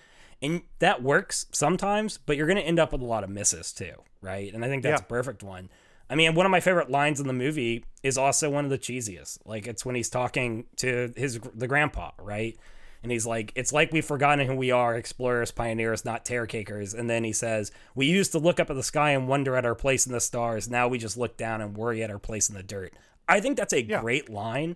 And 0.42 0.62
that 0.80 1.02
works 1.02 1.48
sometimes, 1.52 2.18
but 2.18 2.38
you're 2.38 2.48
going 2.48 2.58
to 2.58 2.64
end 2.64 2.80
up 2.80 2.92
with 2.92 3.02
a 3.02 3.06
lot 3.06 3.24
of 3.24 3.30
misses 3.30 3.74
too, 3.74 3.94
right? 4.22 4.54
And 4.54 4.64
I 4.64 4.68
think 4.68 4.84
that's 4.84 5.02
Yeah. 5.02 5.06
a 5.06 5.10
perfect 5.10 5.44
one. 5.44 5.70
I 6.10 6.16
mean, 6.16 6.34
one 6.34 6.46
of 6.46 6.50
my 6.52 6.60
favorite 6.60 6.90
lines 6.90 7.20
in 7.20 7.28
the 7.28 7.34
movie 7.34 7.86
is 8.04 8.18
also 8.18 8.50
one 8.50 8.64
of 8.66 8.72
the 8.72 8.78
cheesiest. 8.80 9.40
Like 9.46 9.68
it's 9.68 9.86
when 9.86 9.96
he's 9.96 10.10
talking 10.10 10.66
to 10.78 11.14
his 11.16 11.40
the 11.54 11.68
grandpa, 11.68 12.12
right? 12.20 12.58
And 13.02 13.12
he's 13.12 13.26
like, 13.26 13.52
"It's 13.56 13.72
like 13.72 13.92
we've 13.92 14.04
forgotten 14.06 14.46
who 14.46 14.56
we 14.56 14.72
are, 14.72 14.96
explorers, 14.96 15.52
pioneers, 15.52 16.04
not 16.04 16.26
tear 16.26 16.46
cakers." 16.46 16.94
And 16.94 17.10
then 17.10 17.24
he 17.24 17.32
says, 17.34 17.72
"We 17.96 18.06
used 18.08 18.32
to 18.34 18.40
look 18.40 18.60
up 18.60 18.70
at 18.70 18.76
the 18.76 18.84
sky 18.84 19.12
and 19.12 19.28
wonder 19.28 19.56
at 19.56 19.66
our 19.66 19.76
place 19.76 20.06
in 20.06 20.12
the 20.12 20.20
stars. 20.20 20.70
Now 20.70 20.88
we 20.88 20.98
just 20.98 21.18
look 21.18 21.38
down 21.38 21.62
and 21.62 21.78
worry 21.78 22.04
at 22.04 22.10
our 22.12 22.20
place 22.20 22.50
in 22.50 22.56
the 22.56 22.64
dirt." 22.64 22.94
I 23.28 23.40
think 23.40 23.58
that's 23.58 23.74
a 23.74 23.84
great 23.84 24.30
line, 24.30 24.76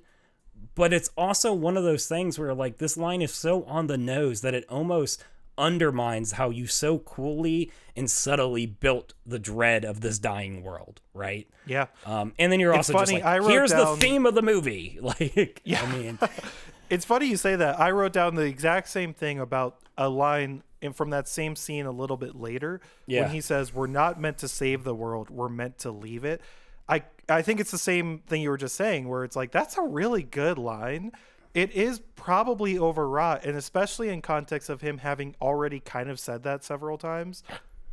but 0.75 0.93
it's 0.93 1.09
also 1.17 1.53
one 1.53 1.75
of 1.75 1.83
those 1.83 2.07
things 2.07 2.37
where 2.39 2.53
like 2.53 2.77
this 2.77 2.95
line 2.97 3.21
is 3.21 3.33
so 3.33 3.63
on 3.65 3.87
the 3.87 3.97
nose 3.97 4.41
that 4.41 4.53
it 4.53 4.65
almost 4.69 5.23
undermines 5.57 6.33
how 6.33 6.49
you 6.49 6.65
so 6.67 6.97
coolly 6.99 7.71
and 7.95 8.09
subtly 8.09 8.65
built 8.65 9.13
the 9.25 9.37
dread 9.39 9.85
of 9.85 10.01
this 10.01 10.17
dying 10.17 10.63
world, 10.63 10.99
right? 11.13 11.47
Yeah. 11.65 11.87
Um, 12.05 12.33
and 12.39 12.51
then 12.51 12.59
you're 12.59 12.73
also 12.75 12.93
funny, 12.93 13.13
just 13.19 13.23
like, 13.23 13.43
here's 13.43 13.71
down- 13.71 13.99
the 13.99 14.01
theme 14.05 14.25
of 14.25 14.33
the 14.35 14.41
movie. 14.41 14.99
Like, 15.03 15.61
yeah. 15.63 15.83
I 15.83 15.95
mean, 15.97 16.19
It's 16.93 17.05
funny 17.05 17.25
you 17.27 17.37
say 17.37 17.55
that. 17.55 17.79
I 17.79 17.89
wrote 17.91 18.13
down 18.13 18.35
the 18.35 18.43
exact 18.45 18.87
same 18.89 19.13
thing 19.13 19.39
about 19.39 19.79
a 19.97 20.09
line 20.09 20.63
in, 20.81 20.93
from 20.93 21.09
that 21.09 21.27
same 21.27 21.55
scene 21.55 21.85
a 21.85 21.91
little 21.91 22.17
bit 22.17 22.35
later 22.35 22.81
Yeah. 23.07 23.21
when 23.23 23.31
he 23.31 23.41
says, 23.41 23.73
"We're 23.73 23.87
not 23.87 24.19
meant 24.21 24.37
to 24.39 24.47
save 24.47 24.83
the 24.83 24.93
world; 24.93 25.29
we're 25.29 25.49
meant 25.49 25.79
to 25.79 25.91
leave 25.91 26.23
it." 26.23 26.41
I 26.87 27.03
I 27.27 27.41
think 27.41 27.59
it's 27.59 27.71
the 27.71 27.77
same 27.77 28.19
thing 28.27 28.41
you 28.41 28.49
were 28.49 28.57
just 28.57 28.75
saying, 28.75 29.07
where 29.09 29.23
it's 29.23 29.35
like 29.35 29.51
that's 29.51 29.77
a 29.77 29.81
really 29.81 30.21
good 30.23 30.57
line. 30.57 31.11
It 31.53 31.71
is 31.71 31.99
probably 32.15 32.77
overwrought, 32.77 33.45
and 33.45 33.55
especially 33.57 34.09
in 34.09 34.21
context 34.21 34.69
of 34.69 34.81
him 34.81 34.99
having 34.99 35.35
already 35.41 35.79
kind 35.79 36.09
of 36.09 36.19
said 36.19 36.43
that 36.43 36.63
several 36.63 36.97
times, 36.97 37.43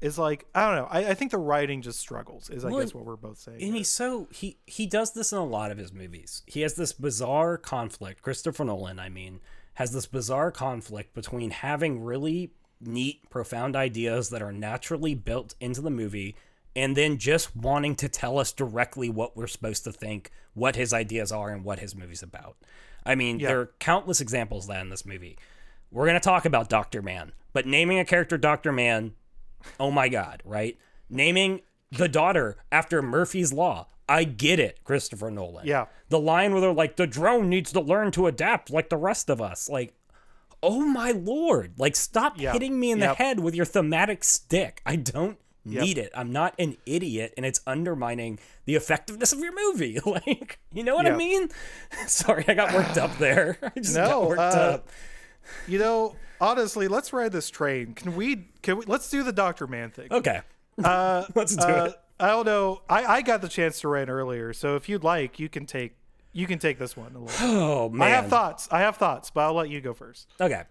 is 0.01 0.19
like 0.19 0.47
I 0.55 0.67
don't 0.67 0.77
know. 0.77 0.89
I, 0.91 1.11
I 1.11 1.15
think 1.15 1.31
the 1.31 1.39
writing 1.39 1.83
just 1.83 1.99
struggles. 2.01 2.49
Is 2.51 2.65
I 2.65 2.71
guess 2.71 2.95
what 2.95 3.05
we're 3.05 3.17
both 3.17 3.39
saying. 3.39 3.57
and 3.57 3.65
here. 3.67 3.75
he's 3.75 3.89
so 3.89 4.29
he 4.33 4.59
he 4.67 4.87
does 4.87 5.13
this 5.13 5.33
in 5.33 5.39
a 5.39 5.45
lot 5.45 5.71
of 5.71 5.79
his 5.79 5.93
movies. 5.93 6.43
He 6.47 6.63
has 6.63 6.75
this 6.75 6.93
bizarre 6.93 7.57
conflict. 7.59 8.23
Christopher 8.23 8.65
Nolan, 8.65 8.99
I 8.99 9.09
mean, 9.09 9.41
has 9.75 9.93
this 9.93 10.07
bizarre 10.07 10.51
conflict 10.51 11.15
between 11.15 11.51
having 11.51 12.01
really 12.03 12.53
neat, 12.81 13.29
profound 13.29 13.77
ideas 13.77 14.31
that 14.31 14.41
are 14.41 14.53
naturally 14.53 15.15
built 15.15 15.55
into 15.61 15.83
the 15.83 15.91
movie, 15.91 16.35
and 16.75 16.97
then 16.97 17.19
just 17.19 17.55
wanting 17.55 17.95
to 17.97 18.09
tell 18.09 18.39
us 18.39 18.53
directly 18.53 19.11
what 19.11 19.37
we're 19.37 19.47
supposed 19.47 19.85
to 19.85 19.93
think, 19.93 20.31
what 20.55 20.77
his 20.77 20.95
ideas 20.95 21.31
are, 21.31 21.51
and 21.51 21.63
what 21.63 21.79
his 21.81 21.95
movie's 21.95 22.23
about. 22.23 22.57
I 23.05 23.15
mean, 23.15 23.39
Yeah. 23.39 23.49
there 23.49 23.61
are 23.61 23.71
countless 23.81 24.21
examples 24.23 24.65
of 24.65 24.69
that 24.75 24.81
in 24.81 24.89
this 24.89 25.05
movie. 25.05 25.39
We're 25.91 26.07
gonna 26.07 26.21
talk 26.21 26.45
about 26.47 26.69
Doctor 26.71 27.03
Mann, 27.03 27.33
but 27.53 27.67
naming 27.67 27.99
a 27.99 28.05
character 28.05 28.39
Doctor 28.39 28.73
Mann 28.73 29.13
oh 29.79 29.91
my 29.91 30.09
god, 30.09 30.43
right? 30.45 30.79
Naming 31.09 31.61
the 31.91 32.09
daughter 32.09 32.57
after 32.71 33.03
Murphy's 33.03 33.53
Law. 33.53 33.89
I 34.09 34.25
get 34.25 34.59
it, 34.59 34.83
Christopher 34.83 35.31
Nolan. 35.31 35.67
Yeah. 35.67 35.87
The 36.09 36.19
line 36.19 36.53
where 36.53 36.61
they're 36.61 36.73
like, 36.73 36.97
the 36.97 37.07
drone 37.07 37.49
needs 37.49 37.73
to 37.73 37.81
learn 37.81 38.11
to 38.13 38.27
adapt 38.27 38.71
like 38.71 38.89
the 38.89 38.97
rest 38.97 39.31
of 39.31 39.41
us. 39.41 39.69
Like, 39.69 39.95
oh 40.63 40.81
my 40.81 41.13
lord. 41.13 41.75
Like, 41.79 41.95
stop 41.97 42.35
Yeah. 42.41 42.53
hitting 42.53 42.79
me 42.81 42.91
in 42.91 42.99
Yep. 42.99 43.09
the 43.17 43.23
head 43.25 43.41
with 43.41 43.55
your 43.55 43.65
thematic 43.67 44.25
stick. 44.25 44.83
I 44.85 44.97
don't 44.97 45.39
Yep. 45.65 45.83
need 45.85 45.99
it. 45.99 46.11
I'm 46.15 46.33
not 46.33 46.55
an 46.59 46.77
idiot, 46.87 47.35
and 47.37 47.47
it's 47.47 47.61
undermining 47.67 48.39
the 48.65 48.75
effectiveness 48.75 49.33
of 49.33 49.39
your 49.41 49.53
movie. 49.55 50.01
like, 50.07 50.59
you 50.73 50.83
know 50.83 50.95
what 50.97 51.07
I 51.07 51.15
mean? 51.17 51.49
Sorry, 52.09 52.45
I 52.49 52.55
got 52.55 52.75
worked 52.75 52.99
up 52.99 53.17
there. 53.19 53.59
I 53.63 53.79
just 53.81 53.95
got 53.95 54.09
No, 54.11 54.27
worked 54.27 54.41
uh, 54.41 54.43
up. 54.75 54.89
You 55.67 55.79
know, 55.79 56.17
honestly, 56.41 56.89
let's 56.89 57.13
ride 57.13 57.33
this 57.33 57.51
train. 57.51 57.95
Can 57.95 58.17
we? 58.17 58.49
Can 58.63 58.79
we? 58.79 58.85
Let's 58.87 59.09
do 59.11 59.23
the 59.23 59.33
Doctor 59.33 59.67
Mann 59.67 59.91
thing. 59.91 60.09
Okay. 60.11 60.41
Uh, 60.83 61.25
Let's 61.35 61.55
do 61.57 61.63
uh, 61.63 61.85
it. 61.91 61.95
I 62.19 62.29
don't 62.29 62.47
know. 62.47 62.83
I, 62.89 63.05
I 63.05 63.23
got 63.23 63.43
the 63.43 63.49
chance 63.49 63.81
to 63.81 63.89
write 63.89 64.09
earlier, 64.09 64.53
so 64.53 64.77
if 64.77 64.89
you'd 64.89 65.05
like, 65.05 65.39
you 65.39 65.49
can 65.49 65.67
take 65.67 65.93
you 66.33 66.47
can 66.47 66.59
take 66.59 66.79
this 66.79 66.97
one. 66.97 67.15
A 67.15 67.19
little. 67.19 67.37
Oh, 67.41 67.89
man. 67.89 68.09
I 68.09 68.11
have 68.11 68.29
thoughts. 68.29 68.69
I 68.71 68.81
have 68.81 68.97
thoughts, 68.97 69.31
but 69.31 69.43
I'll 69.43 69.55
let 69.55 69.69
you 69.69 69.81
go 69.81 69.93
first. 69.95 70.29
Okay. 70.41 70.63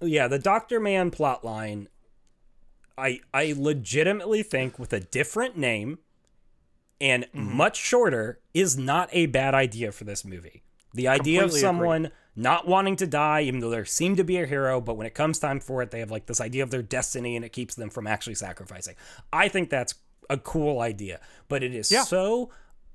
Yeah, 0.00 0.28
the 0.28 0.38
Doctor 0.38 0.80
Mann 0.80 1.10
plotline. 1.10 1.86
I 2.96 3.20
I 3.32 3.54
legitimately 3.56 4.42
think 4.42 4.78
with 4.78 4.92
a 4.92 5.00
different 5.00 5.56
name 5.56 5.98
and 7.00 7.24
Mm-hmm. 7.24 7.56
much 7.56 7.76
shorter 7.76 8.40
is 8.54 8.76
not 8.76 9.08
a 9.12 9.26
bad 9.26 9.54
idea 9.54 9.92
for 9.92 10.04
this 10.04 10.24
movie. 10.24 10.62
The 10.94 11.08
idea 11.08 11.40
of 11.44 11.50
Completely 11.50 11.58
agree. 11.60 11.60
someone 11.60 12.10
not 12.36 12.66
wanting 12.68 12.96
to 12.96 13.06
die, 13.06 13.42
even 13.42 13.60
though 13.60 13.70
they 13.70 13.84
seem 13.84 14.16
to 14.16 14.24
be 14.24 14.38
a 14.38 14.46
hero, 14.46 14.80
but 14.80 14.96
when 14.96 15.06
it 15.06 15.14
comes 15.14 15.38
time 15.38 15.60
for 15.60 15.82
it, 15.82 15.90
they 15.90 15.98
have 16.00 16.10
like 16.10 16.26
this 16.26 16.40
idea 16.40 16.62
of 16.62 16.70
their 16.70 16.82
destiny 16.82 17.36
and 17.36 17.44
it 17.44 17.52
keeps 17.52 17.74
them 17.74 17.90
from 17.90 18.06
actually 18.06 18.36
sacrificing. 18.36 18.94
I 19.32 19.48
think 19.48 19.70
that's 19.70 19.94
a 20.30 20.36
cool 20.38 20.80
idea, 20.80 21.20
but 21.48 21.62
it 21.62 21.74
is 21.74 21.90
Yeah. 21.90 22.04
so 22.04 22.50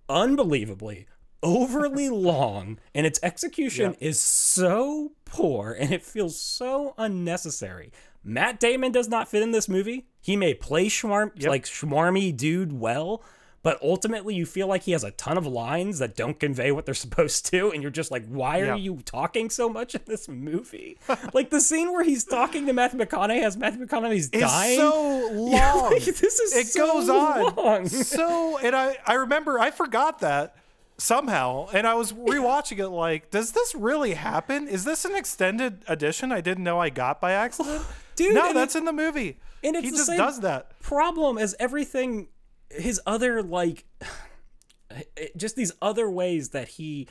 unbelievably 0.10 1.07
overly 1.41 2.10
long 2.32 2.80
and 2.95 3.06
its 3.06 3.20
execution 3.22 3.95
is 3.99 4.20
so 4.20 5.11
poor 5.26 5.74
and 5.78 5.91
it 5.91 6.03
feels 6.03 6.40
so 6.40 6.94
unnecessary. 6.98 7.91
Matt 8.24 8.60
Damon 8.61 8.94
does 8.94 9.10
not 9.10 9.28
fit 9.28 9.41
in 9.44 9.52
this 9.52 9.68
movie. 9.68 10.07
He 10.22 10.38
may 10.38 10.53
play 10.53 10.86
schmarm 10.88 11.32
like 11.45 11.65
schmarmy 11.65 12.36
dude 12.36 12.72
well, 12.72 13.22
but 13.64 13.81
ultimately 13.81 14.35
you 14.35 14.45
feel 14.45 14.68
like 14.68 14.84
he 14.84 14.91
has 14.91 15.03
a 15.03 15.11
ton 15.11 15.38
of 15.38 15.48
lines 15.48 15.98
that 15.99 16.15
don't 16.15 16.40
convey 16.40 16.72
what 16.72 16.85
they're 16.85 16.94
supposed 17.07 17.45
to 17.48 17.72
and 17.72 17.81
you're 17.81 17.90
just 17.91 18.11
like 18.11 18.26
why 18.27 18.60
are 18.60 18.65
Yeah. 18.65 18.76
you 18.76 18.99
talking 19.06 19.49
so 19.49 19.68
much 19.69 19.95
in 19.95 20.02
this 20.06 20.27
movie 20.30 20.98
like 21.34 21.49
the 21.49 21.60
scene 21.61 21.91
where 21.91 22.03
he's 22.03 22.23
talking 22.26 22.65
to 22.68 22.73
matthew 22.73 22.99
mcconaughey 22.99 23.41
as 23.41 23.57
matthew 23.57 23.85
mcconaughey's 23.85 24.30
dying. 24.30 24.44
It's 24.44 24.52
dying 24.53 24.77
so 24.77 25.49
Yeah, 25.49 25.73
long. 25.73 25.91
like, 25.94 26.03
this 26.03 26.40
is 26.40 26.56
it 26.56 26.68
so 26.68 26.85
goes 26.94 27.10
on 27.10 27.56
long. 27.56 27.88
so 27.88 28.57
and 28.60 28.76
I 28.76 28.98
I 29.07 29.14
remember 29.14 29.60
I 29.60 29.72
forgot 29.72 30.19
that 30.19 30.56
somehow 30.98 31.68
and 31.73 31.88
I 31.88 31.95
was 31.95 32.14
rewatching 32.14 32.77
it 32.80 32.90
like 32.90 33.31
does 33.31 33.52
this 33.53 33.73
really 33.76 34.14
happen? 34.14 34.68
Is 34.68 34.84
this 34.85 35.06
an 35.06 35.15
extended 35.15 35.84
edition 35.88 36.31
I 36.31 36.41
didn't 36.41 36.64
know 36.64 36.80
I 36.80 36.90
got 36.90 37.19
by 37.19 37.31
accident? 37.31 37.84
Dude, 38.15 38.35
no, 38.35 38.53
that's 38.53 38.76
in 38.76 38.85
the 38.85 38.94
movie. 38.94 39.38
and 39.64 39.76
it's 39.76 39.85
he 39.85 39.90
the 39.90 39.98
just 39.98 40.07
same- 40.07 40.18
does 40.19 40.41
that. 40.41 40.80
problem 40.81 41.40
as 41.40 41.56
everything 41.60 42.27
his 42.75 42.99
other 43.05 43.41
like 43.43 43.85
just 45.37 45.55
these 45.55 45.71
other 45.81 46.09
ways 46.09 46.49
that 46.49 46.67
he 46.67 47.07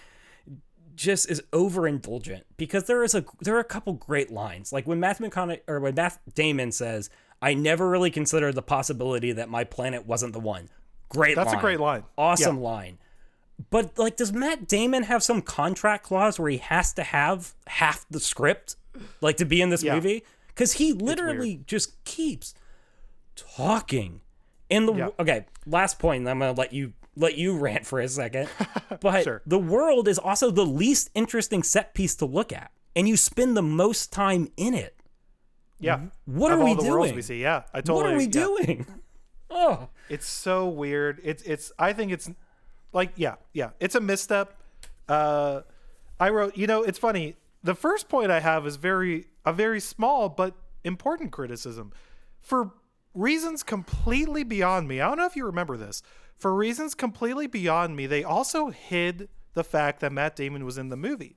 just 0.95 1.31
is 1.31 1.43
overindulgent 1.53 2.43
because 2.57 2.85
there 2.85 3.03
is 3.03 3.15
a 3.15 3.25
there 3.41 3.57
are 3.57 3.61
a 3.61 3.65
couple 3.65 3.95
great 3.95 4.31
lines 4.31 4.73
like 4.73 4.87
when 4.87 5.01
Matthew 5.01 5.29
McConaughey 5.29 5.61
or 5.67 5.81
when 5.81 5.95
Matt 5.95 6.19
Damon 6.35 6.71
says 6.71 7.09
I 7.41 7.55
never 7.55 7.89
really 7.89 8.11
considered 8.11 8.55
the 8.55 8.63
possibility 8.63 9.33
that 9.33 9.49
my 9.49 9.65
planet 9.65 10.07
wasn't 10.07 10.33
the 10.33 10.39
one. 10.39 10.69
Great 11.09 11.35
That's 11.35 11.53
a 11.53 11.57
great 11.57 11.81
line. 11.81 12.05
Awesome 12.17 12.61
line. 12.61 12.99
But 13.71 13.99
like 13.99 14.17
does 14.17 14.33
Matt 14.33 14.69
Damon 14.69 15.05
have 15.05 15.23
some 15.23 15.43
contract 15.43 16.05
clause 16.05 16.39
where 16.39 16.51
he 16.51 16.59
has 16.59 16.93
to 16.95 17.03
have 17.03 17.55
half 17.67 18.07
the 18.11 18.21
script 18.21 18.77
like 19.21 19.39
to 19.39 19.45
be 19.45 19.61
in 19.61 19.71
this 19.71 19.83
Yeah. 19.83 19.95
movie? 19.95 20.25
Cuz 20.55 20.75
he 20.75 20.93
literally 20.93 21.63
just 21.67 22.05
keeps 22.05 22.55
talking. 23.35 24.21
In 24.73 24.87
the 24.87 24.95
Yeah. 24.95 25.09
okay, 25.19 25.47
last 25.67 25.99
point. 25.99 26.27
I'm 26.29 26.39
gonna 26.39 26.53
let 26.53 26.73
you 26.73 26.93
let 27.17 27.37
you 27.37 27.57
rant 27.67 27.87
for 27.87 28.01
a 28.01 28.09
second. 28.09 28.49
But 29.01 29.25
Sure. 29.25 29.43
the 29.47 29.59
world 29.59 30.07
is 30.09 30.19
also 30.19 30.51
the 30.51 30.65
least 30.67 31.11
interesting 31.15 31.63
set 31.63 31.93
piece 31.95 32.15
to 32.17 32.27
look 32.27 32.53
at, 32.53 32.71
and 32.97 33.09
you 33.09 33.17
spend 33.17 33.57
the 33.57 33.63
most 33.63 34.13
time 34.13 34.49
in 34.57 34.75
it. 34.75 34.97
Yeah. 35.81 36.01
What 36.27 36.53
of 36.53 36.61
are 36.61 36.63
all 36.63 36.75
we 36.77 36.81
doing? 36.83 37.15
we 37.17 37.23
see. 37.23 37.41
Yeah. 37.43 37.63
I 37.75 37.81
totally 37.81 38.03
what 38.05 38.13
are 38.13 38.17
we 38.17 38.25
yeah. 38.25 38.31
doing? 38.31 38.87
Oh, 39.55 39.89
It's 40.09 40.27
so 40.27 40.67
weird. 40.67 41.21
It's 41.23 41.43
it's 41.43 41.73
I 41.79 41.93
think 41.93 42.11
it's 42.11 42.31
like 42.95 43.13
yeah, 43.17 43.35
yeah. 43.53 43.71
It's 43.81 43.95
a 43.95 44.01
misstep. 44.01 44.55
Uh 45.09 45.61
I 46.19 46.31
wrote, 46.31 46.57
you 46.57 46.67
know, 46.67 46.83
it's 46.83 46.99
funny. 46.99 47.37
The 47.63 47.75
first 47.75 48.09
point 48.09 48.31
I 48.31 48.41
have 48.41 48.67
is 48.67 48.77
very 48.77 49.27
a 49.45 49.53
very 49.53 49.81
small 49.81 50.31
but 50.31 50.55
important 50.85 51.33
criticism. 51.33 51.93
For 52.41 52.71
reasons 53.15 53.63
completely 53.63 54.45
beyond 54.45 54.89
me. 54.89 55.01
I 55.01 55.09
don't 55.09 55.19
know 55.19 55.27
if 55.27 55.37
you 55.37 55.47
remember 55.47 55.77
this. 55.77 56.03
For 56.37 56.55
reasons 56.55 56.95
completely 56.95 57.47
beyond 57.47 57.95
me, 57.97 58.07
they 58.07 58.25
also 58.25 58.71
hid 58.71 59.29
the 59.55 59.65
fact 59.65 60.01
that 60.01 60.13
Matt 60.13 60.35
Damon 60.37 60.65
was 60.65 60.79
in 60.79 60.89
the 60.89 60.97
movie. 60.97 61.37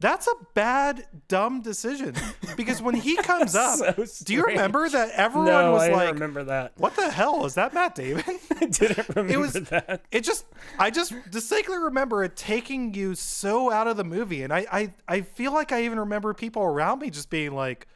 That's 0.00 0.26
a 0.26 0.32
bad, 0.54 1.06
dumb 1.28 1.62
decision 1.62 2.16
because 2.56 2.82
when 2.82 2.96
he 2.96 3.14
comes 3.18 3.54
up, 3.54 3.78
So 3.78 4.04
do 4.24 4.34
you 4.34 4.42
remember 4.42 4.88
that 4.88 5.10
everyone 5.12 5.46
no, 5.46 5.72
was 5.74 5.82
I 5.82 5.92
like, 5.92 6.14
remember 6.14 6.42
that. 6.42 6.72
"What 6.76 6.96
the 6.96 7.08
hell 7.08 7.46
is 7.46 7.54
that, 7.54 7.72
Matt 7.72 7.94
Damon?" 7.94 8.24
I 8.60 8.64
didn't 8.66 9.08
remember 9.10 9.32
it 9.32 9.36
was 9.38 9.52
that. 9.52 10.02
it 10.10 10.22
just 10.24 10.44
i 10.76 10.90
just 10.90 11.14
distinctly 11.30 11.78
remember 11.78 12.24
it 12.24 12.34
taking 12.36 12.94
you 12.94 13.14
so 13.14 13.70
out 13.70 13.86
of 13.86 13.96
the 13.96 14.02
movie 14.04 14.42
and 14.42 14.52
I, 14.52 14.66
I 14.72 14.92
i 15.08 15.20
feel 15.20 15.52
like 15.52 15.70
i 15.72 15.82
even 15.84 15.98
remember 16.00 16.32
people 16.34 16.62
around 16.62 17.00
me 17.00 17.10
just 17.10 17.28
being 17.30 17.52
like 17.54 17.86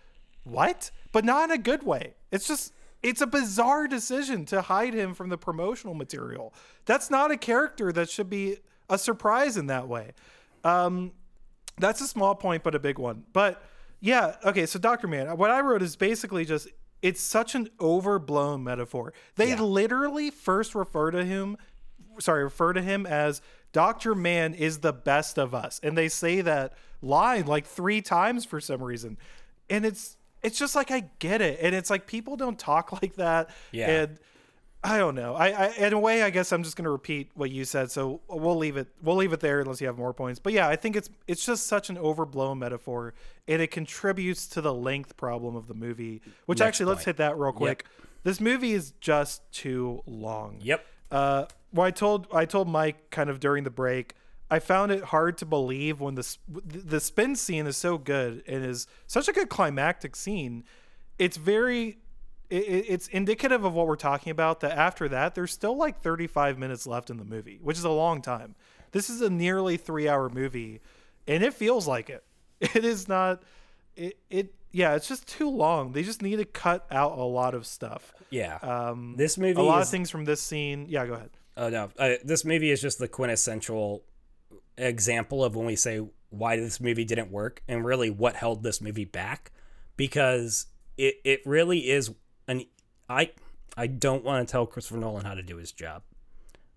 what 0.45 0.91
but 1.13 1.25
not 1.25 1.51
in 1.51 1.55
a 1.55 1.59
good 1.59 1.83
way 1.85 2.15
it's 2.33 2.47
just 2.49 2.73
it's 3.07 3.21
a 3.21 3.27
bizarre 3.27 3.87
decision 3.87 4.45
to 4.47 4.63
hide 4.63 4.93
him 4.93 5.15
from 5.15 5.29
the 5.29 5.39
promotional 5.39 5.95
material. 5.95 6.53
That's 6.85 7.09
not 7.11 7.31
a 7.31 7.37
character 7.37 7.93
that 7.93 8.11
should 8.11 8.29
be 8.29 8.59
a 8.91 8.99
surprise 8.99 9.57
in 9.57 9.67
that 9.69 9.87
way. 9.89 10.13
Um 10.65 11.13
that's 11.79 12.01
a 12.01 12.09
small 12.09 12.35
point 12.35 12.63
but 12.63 12.75
a 12.75 12.79
big 12.79 12.99
one. 12.99 13.25
But 13.33 13.63
yeah 14.01 14.37
okay 14.45 14.67
so 14.67 14.79
dr 14.79 15.07
mann 15.09 15.35
what 15.39 15.51
i 15.51 15.61
wrote 15.61 15.81
is 15.83 15.97
basically 15.97 16.45
just 16.45 16.69
it's 17.03 17.21
such 17.21 17.55
an 17.55 17.69
overblown 17.81 18.65
metaphor. 18.65 19.13
They 19.37 19.51
Yeah. 19.51 19.61
literally 19.63 20.31
first 20.31 20.75
refer 20.75 21.11
to 21.13 21.25
him 21.25 21.57
sorry 22.19 22.43
refer 22.45 22.73
to 22.73 22.83
him 22.83 23.07
as 23.07 23.41
dr 23.73 24.15
mann 24.15 24.55
is 24.55 24.79
the 24.81 24.93
best 24.93 25.39
of 25.39 25.55
us. 25.55 25.79
And 25.83 25.97
they 25.97 26.09
say 26.09 26.41
that 26.41 26.73
line 27.03 27.47
like 27.47 27.67
three 27.67 28.01
times 28.03 28.45
for 28.45 28.61
some 28.61 28.83
reason. 28.83 29.17
And 29.71 29.85
it's 29.87 30.16
it's 30.43 30.59
just 30.59 30.75
like 30.75 30.91
i 30.91 31.05
get 31.19 31.41
it 31.41 31.59
and 31.63 31.75
it's 31.75 31.91
like 31.91 32.07
people 32.07 32.37
don't 32.37 32.59
talk 32.59 32.93
like 33.03 33.15
that 33.17 33.51
Yeah. 33.73 33.91
and 33.91 34.19
I 34.85 34.99
don't 34.99 35.17
know. 35.17 35.35
I, 35.35 35.49
I 35.49 35.67
in 35.79 35.95
a 35.95 35.99
way, 35.99 36.23
I 36.23 36.31
guess 36.31 36.53
I'm 36.53 36.63
just 36.63 36.77
gonna 36.77 36.91
repeat 36.93 37.31
what 37.35 37.51
you 37.51 37.65
said. 37.65 37.91
So 37.91 38.21
we'll 38.29 38.55
leave 38.57 38.77
it. 38.77 38.87
We'll 39.03 39.17
leave 39.17 39.33
it 39.33 39.41
there 39.41 39.59
unless 39.61 39.81
you 39.81 39.89
have 39.89 39.99
more 39.99 40.15
points. 40.15 40.39
But 40.39 40.53
yeah, 40.53 40.69
I 40.69 40.77
think 40.77 40.95
it's 40.95 41.11
it's 41.27 41.45
just 41.45 41.67
such 41.67 41.91
an 41.91 41.99
overblown 41.99 42.61
metaphor, 42.61 43.13
and 43.49 43.61
it 43.61 43.73
contributes 43.73 44.47
to 44.49 44.61
the 44.61 44.73
length 44.73 45.17
problem 45.17 45.57
of 45.57 45.67
the 45.67 45.75
movie. 45.75 46.21
Which 46.45 46.61
Next 46.61 46.69
actually, 46.69 46.87
let's 46.87 47.05
hit 47.05 47.17
that 47.17 47.37
real 47.37 47.51
quick. 47.51 47.85
This 48.23 48.41
movie 48.41 48.75
is 48.75 48.93
just 49.01 49.51
too 49.51 50.03
long. 50.07 50.59
Yep. 50.61 50.87
Uh, 51.11 51.47
well, 51.73 51.87
I 51.87 51.91
told 51.91 52.29
I 52.33 52.45
told 52.45 52.69
Mike 52.69 53.11
kind 53.11 53.29
of 53.29 53.41
during 53.41 53.65
the 53.65 53.71
break. 53.71 54.15
I 54.51 54.59
found 54.61 54.93
it 54.93 55.05
hard 55.05 55.39
to 55.39 55.47
believe 55.47 56.01
when 56.01 56.15
the 56.15 56.37
the 56.49 57.01
spin 57.01 57.35
scene 57.37 57.67
is 57.67 57.77
so 57.77 57.99
good 57.99 58.43
and 58.47 58.65
is 58.65 58.87
such 59.07 59.29
a 59.29 59.33
good 59.33 59.49
climactic 59.49 60.15
scene. 60.17 60.65
It's 61.19 61.37
very 61.37 61.99
it, 62.49 62.63
it- 62.63 62.87
it's 62.89 63.09
indicative 63.09 63.65
of 63.65 63.75
what 63.75 63.87
we're 63.89 63.97
talking 63.97 64.31
about. 64.31 64.61
That 64.61 64.79
after 64.79 65.09
that, 65.09 65.35
there's 65.35 65.53
still 65.53 65.77
like 65.77 66.01
35 66.01 66.59
minutes 66.59 66.87
left 66.87 67.11
in 67.11 67.17
the 67.17 67.25
movie, 67.25 67.59
which 67.61 67.77
is 67.77 67.85
a 67.85 67.91
long 67.91 68.23
time. 68.23 68.55
This 68.93 69.11
is 69.11 69.21
a 69.21 69.29
nearly 69.31 69.77
three 69.77 70.09
hour 70.09 70.29
movie, 70.29 70.81
and 71.27 71.43
it 71.43 71.55
feels 71.55 71.87
like 71.89 72.09
it. 72.11 72.25
It 72.61 72.85
is 72.85 73.09
not. 73.09 73.43
It 73.97 74.17
it 74.31 74.55
yeah. 74.71 74.95
It's 74.95 75.09
just 75.09 75.27
too 75.27 75.51
long. 75.51 75.93
They 75.93 76.03
just 76.05 76.23
need 76.23 76.37
to 76.37 76.45
cut 76.45 76.87
out 76.91 77.19
a 77.19 77.23
lot 77.25 77.55
of 77.55 77.67
stuff. 77.67 78.13
Yeah. 78.31 78.57
Um, 78.63 79.15
this 79.17 79.37
movie 79.39 79.61
a 79.61 79.65
lot 79.65 79.83
is 79.83 79.89
of 79.89 79.91
things 79.91 80.11
from 80.11 80.25
this 80.25 80.41
scene. 80.41 80.87
Yeah, 80.89 81.05
go 81.07 81.15
ahead. 81.15 81.31
Oh 81.57 81.69
no, 81.69 81.91
uh, 81.99 82.15
this 82.23 82.45
movie 82.45 82.71
is 82.71 82.81
just 82.81 82.99
the 82.99 83.09
quintessential 83.09 84.05
example 84.79 85.45
of 85.45 85.57
when 85.57 85.67
we 85.67 85.77
say 85.77 86.01
why 86.31 86.57
this 86.57 86.81
movie 86.81 87.05
didn't 87.05 87.31
work 87.31 87.63
and 87.69 87.85
really 87.85 88.11
what 88.11 88.37
held 88.37 88.63
this 88.63 88.81
movie 88.81 89.05
back 89.05 89.53
because 89.97 90.67
it 90.97 91.17
it 91.25 91.41
really 91.47 91.89
is 91.91 92.13
an 92.49 92.65
I 93.09 93.31
I 93.77 93.87
don't 93.87 94.25
want 94.25 94.47
to 94.47 94.51
tell 94.53 94.67
Christopher 94.67 94.99
Nolan 94.99 95.25
how 95.25 95.35
to 95.35 95.43
do 95.43 95.57
his 95.57 95.73
job, 95.73 96.03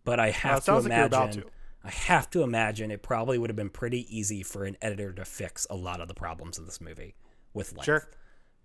but 0.03 0.19
I 0.19 0.31
have 0.31 0.59
to 0.59 0.65
sounds 0.65 0.85
like 0.85 0.93
imagine 0.93 1.41
to. 1.43 1.49
I 1.83 1.91
have 1.91 2.29
to 2.31 2.43
imagine 2.43 2.91
it 2.91 3.01
probably 3.01 3.37
would 3.37 3.49
have 3.49 3.55
been 3.55 3.69
pretty 3.69 4.05
easy 4.15 4.43
for 4.43 4.65
an 4.65 4.75
editor 4.81 5.13
to 5.13 5.23
fix 5.23 5.65
a 5.69 5.75
lot 5.77 6.01
of 6.01 6.09
the 6.09 6.13
problems 6.13 6.57
in 6.57 6.65
this 6.65 6.81
movie 6.81 7.15
with 7.53 7.71
length. 7.71 7.85
Sure. 7.85 8.09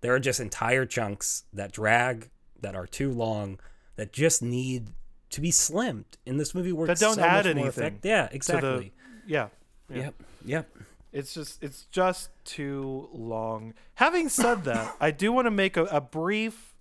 There 0.01 0.13
are 0.13 0.19
just 0.19 0.41
entire 0.41 0.85
chunks 0.85 1.45
that 1.53 1.71
drag, 1.71 2.29
that 2.59 2.75
are 2.75 2.85
too 2.85 3.11
long, 3.11 3.57
that 3.95 4.11
just 4.11 4.43
need 4.43 4.89
to 5.29 5.39
be 5.39 5.49
slimmed. 5.49 6.03
And 6.27 6.37
this 6.37 6.53
movie 6.53 6.73
works 6.73 6.99
That 6.99 7.05
don't 7.05 7.15
so 7.15 7.21
add 7.21 7.47
anything 7.47 7.67
effect- 7.69 8.05
Yeah, 8.05 8.27
exactly. 8.33 8.91
Yeah. 9.27 9.47
Yep. 9.89 10.15
Yep. 10.45 10.77
It's 11.13 11.33
just 11.33 11.63
it's 11.63 11.85
just 11.91 12.29
too 12.43 13.09
long. 13.13 13.73
Having 13.95 14.29
said 14.29 14.63
that, 14.65 14.95
I 14.99 15.11
do 15.11 15.31
want 15.31 15.45
to 15.45 15.51
make 15.51 15.77
a, 15.77 15.85
a 15.85 16.01
brief 16.01 16.73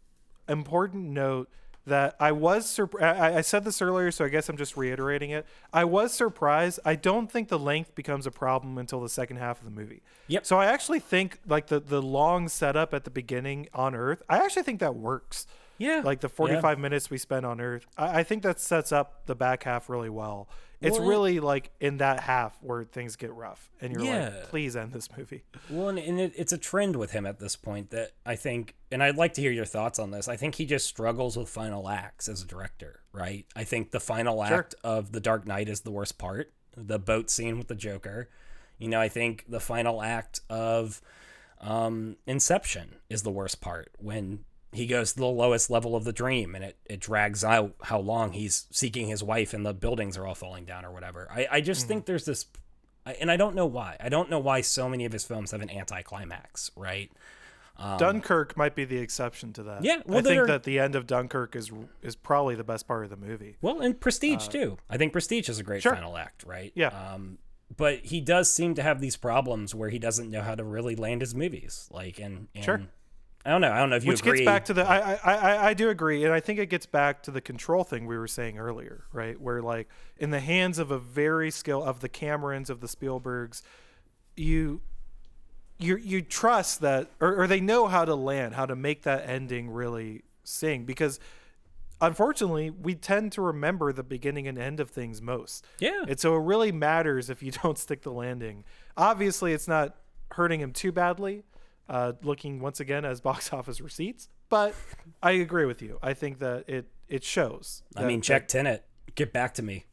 important 0.48 1.04
note 1.10 1.48
that 1.86 2.16
I 2.18 2.32
was 2.32 2.66
surp- 2.66 3.00
I, 3.00 3.36
I 3.36 3.40
said 3.42 3.64
this 3.64 3.82
earlier, 3.82 4.10
so 4.10 4.24
I 4.24 4.28
guess 4.28 4.48
I'm 4.48 4.56
just 4.56 4.76
reiterating 4.76 5.30
it. 5.30 5.46
I 5.72 5.84
was 5.84 6.12
surprised. 6.14 6.80
I 6.84 6.96
don't 6.96 7.30
think 7.30 7.48
the 7.48 7.58
length 7.58 7.94
becomes 7.94 8.26
a 8.26 8.30
problem 8.30 8.78
until 8.78 9.00
the 9.00 9.08
second 9.08 9.36
half 9.36 9.58
of 9.58 9.64
the 9.64 9.70
movie. 9.70 10.02
Yep. 10.28 10.46
So 10.46 10.58
I 10.58 10.66
actually 10.66 11.00
think 11.00 11.38
like 11.46 11.66
the 11.68 11.80
the 11.80 12.02
long 12.02 12.48
setup 12.48 12.94
at 12.94 13.04
the 13.04 13.10
beginning 13.10 13.68
on 13.74 13.94
Earth, 13.94 14.22
I 14.28 14.38
actually 14.38 14.62
think 14.62 14.80
that 14.80 14.96
works. 14.96 15.46
Yeah. 15.78 16.02
Like 16.04 16.20
the 16.20 16.28
45 16.28 16.78
minutes 16.78 17.10
we 17.10 17.18
spend 17.18 17.44
on 17.44 17.60
Earth, 17.60 17.86
I, 17.96 18.20
I 18.20 18.22
think 18.22 18.42
that 18.44 18.60
sets 18.60 18.92
up 18.92 19.26
the 19.26 19.34
back 19.34 19.64
half 19.64 19.88
really 19.88 20.10
well. 20.10 20.48
It's 20.80 20.98
Well, 20.98 21.08
really 21.08 21.40
like 21.40 21.70
in 21.80 21.96
that 21.98 22.20
half 22.20 22.56
where 22.60 22.84
things 22.84 23.16
get 23.16 23.32
rough, 23.32 23.70
and 23.80 23.92
you're 23.92 24.02
Yeah. 24.04 24.24
like, 24.28 24.48
please 24.50 24.76
end 24.76 24.92
this 24.92 25.08
movie. 25.16 25.44
Well, 25.70 25.88
and, 25.88 25.98
and 25.98 26.20
it, 26.20 26.32
it's 26.36 26.52
a 26.52 26.58
trend 26.58 26.96
with 26.96 27.12
him 27.12 27.24
at 27.24 27.38
this 27.38 27.56
point 27.56 27.90
that 27.90 28.10
I 28.26 28.36
think, 28.36 28.74
and 28.90 29.02
I'd 29.02 29.16
like 29.16 29.32
to 29.34 29.40
hear 29.40 29.50
your 29.52 29.64
thoughts 29.64 29.98
on 29.98 30.10
this. 30.10 30.28
I 30.28 30.36
think 30.36 30.56
he 30.56 30.66
just 30.66 30.86
struggles 30.86 31.38
with 31.38 31.48
final 31.48 31.88
acts 31.88 32.28
as 32.28 32.42
a 32.42 32.46
director, 32.46 33.00
right? 33.12 33.46
I 33.56 33.64
think 33.64 33.92
the 33.92 34.00
final 34.00 34.44
Sure. 34.46 34.58
act 34.58 34.74
of 34.84 35.12
The 35.12 35.20
Dark 35.20 35.46
Knight 35.46 35.68
is 35.70 35.80
the 35.80 35.90
worst 35.90 36.18
part, 36.18 36.52
the 36.76 36.98
boat 36.98 37.30
scene 37.30 37.56
with 37.56 37.68
the 37.68 37.74
Joker. 37.76 38.28
You 38.78 38.88
know, 38.88 39.00
I 39.00 39.08
think 39.08 39.44
the 39.48 39.60
final 39.60 40.02
act 40.02 40.40
of 40.50 41.00
um, 41.60 42.16
Inception 42.26 42.96
is 43.08 43.22
the 43.22 43.30
worst 43.30 43.60
part 43.62 43.90
when 43.98 44.44
he 44.74 44.86
goes 44.86 45.12
to 45.12 45.18
the 45.20 45.26
lowest 45.26 45.70
level 45.70 45.96
of 45.96 46.04
the 46.04 46.12
dream 46.12 46.54
and 46.54 46.64
it, 46.64 46.76
it 46.86 47.00
drags 47.00 47.42
out 47.44 47.74
how 47.84 47.98
long 48.00 48.32
he's 48.32 48.66
seeking 48.70 49.08
his 49.08 49.22
wife 49.22 49.54
and 49.54 49.64
the 49.64 49.72
buildings 49.74 50.16
are 50.18 50.26
all 50.26 50.34
falling 50.34 50.64
down 50.64 50.84
or 50.84 50.90
whatever. 50.92 51.28
I, 51.30 51.46
I 51.50 51.60
just 51.60 51.86
think 51.88 52.06
there's 52.06 52.24
this, 52.24 52.46
and 53.20 53.30
I 53.30 53.36
don't 53.36 53.54
know 53.54 53.66
why. 53.66 53.96
I 54.00 54.08
don't 54.08 54.30
know 54.30 54.38
why 54.38 54.60
so 54.60 54.88
many 54.88 55.04
of 55.04 55.12
his 55.12 55.24
films 55.24 55.50
have 55.52 55.60
an 55.62 55.70
anticlimax, 55.70 56.70
right? 56.76 57.10
Dunkirk 57.98 58.56
might 58.56 58.74
be 58.74 58.84
the 58.84 58.98
exception 58.98 59.52
to 59.54 59.62
that. 59.64 59.82
Yeah, 59.84 59.96
well, 60.06 60.18
I 60.18 60.22
think 60.22 60.26
there- 60.26 60.46
that 60.46 60.62
the 60.64 60.78
end 60.78 60.94
of 60.94 61.06
Dunkirk 61.06 61.56
is 61.56 61.72
is 62.02 62.14
probably 62.16 62.54
the 62.54 62.64
best 62.64 62.86
part 62.86 63.04
of 63.04 63.10
the 63.10 63.16
movie. 63.16 63.56
Well, 63.60 63.80
and 63.80 63.98
Prestige 64.00 64.46
too. 64.48 64.78
I 64.88 64.96
think 64.96 65.12
Prestige 65.12 65.48
is 65.48 65.58
a 65.58 65.62
great 65.64 65.78
Uh, 65.78 65.80
sure. 65.90 65.94
final 65.94 66.16
act, 66.16 66.44
right? 66.46 66.72
Yeah. 66.74 66.88
Um, 66.88 67.38
but 67.76 67.98
he 68.00 68.20
does 68.20 68.52
seem 68.52 68.74
to 68.76 68.82
have 68.82 69.00
these 69.00 69.16
problems 69.16 69.74
where 69.74 69.88
he 69.88 69.98
doesn't 69.98 70.30
know 70.30 70.42
how 70.42 70.54
to 70.54 70.62
really 70.62 70.94
land 70.94 71.20
his 71.22 71.34
movies. 71.34 71.88
Like, 71.90 72.20
and, 72.20 72.46
and 72.54 72.64
Sure. 72.64 72.82
I 73.44 73.50
don't 73.50 73.60
know. 73.60 73.72
I 73.72 73.78
don't 73.78 73.90
know 73.90 73.96
if 73.96 74.04
you 74.04 74.10
Which 74.10 74.20
agree. 74.20 74.38
gets 74.38 74.46
back 74.46 74.64
to 74.66 74.74
the 74.74 74.88
I, 74.88 75.14
I 75.14 75.34
I 75.34 75.66
I 75.68 75.74
do 75.74 75.90
agree, 75.90 76.24
and 76.24 76.32
I 76.32 76.40
think 76.40 76.58
it 76.58 76.70
gets 76.70 76.86
back 76.86 77.22
to 77.24 77.30
the 77.30 77.40
control 77.40 77.84
thing 77.84 78.06
we 78.06 78.16
were 78.16 78.26
saying 78.26 78.58
earlier, 78.58 79.04
right? 79.12 79.38
Where 79.40 79.60
like 79.60 79.88
in 80.16 80.30
the 80.30 80.40
hands 80.40 80.78
of 80.78 80.90
a 80.90 80.98
very 80.98 81.50
skill 81.50 81.82
of 81.82 82.00
the 82.00 82.08
Camerons 82.08 82.70
of 82.70 82.80
the 82.80 82.86
Spielbergs, 82.86 83.60
you 84.34 84.80
you 85.78 85.96
you 85.96 86.22
trust 86.22 86.80
that 86.80 87.10
or, 87.20 87.42
or 87.42 87.46
they 87.46 87.60
know 87.60 87.86
how 87.86 88.04
to 88.04 88.14
land, 88.14 88.54
how 88.54 88.64
to 88.66 88.76
make 88.76 89.02
that 89.02 89.28
ending 89.28 89.68
really 89.70 90.22
sing 90.42 90.84
because 90.84 91.18
unfortunately 92.00 92.70
we 92.70 92.94
tend 92.94 93.32
to 93.32 93.42
remember 93.42 93.92
the 93.92 94.02
beginning 94.02 94.46
and 94.48 94.58
end 94.58 94.80
of 94.80 94.90
things 94.90 95.20
most. 95.20 95.64
Yeah. 95.78 96.04
And 96.06 96.18
so 96.18 96.34
it 96.34 96.40
really 96.40 96.72
matters 96.72 97.30
if 97.30 97.42
you 97.42 97.52
don't 97.62 97.78
stick 97.78 98.02
the 98.02 98.12
landing. 98.12 98.64
Obviously 98.96 99.52
it's 99.52 99.68
not 99.68 99.96
hurting 100.32 100.60
him 100.60 100.72
too 100.72 100.92
badly, 100.92 101.42
uh, 101.88 102.12
looking 102.22 102.60
once 102.60 102.80
again 102.80 103.04
as 103.04 103.20
box 103.30 103.52
office 103.52 103.80
receipts. 103.80 104.28
But 104.48 104.74
I 105.22 105.32
agree 105.32 105.64
with 105.66 105.82
you. 105.82 105.98
I 106.02 106.14
think 106.14 106.38
that 106.38 106.64
it 106.68 106.86
it 107.08 107.24
shows. 107.24 107.82
I 107.96 108.04
mean, 108.04 108.20
check 108.20 108.48
Tenet. 108.48 108.84
Get 109.14 109.32
back 109.32 109.54
to 109.54 109.62
me. 109.62 109.84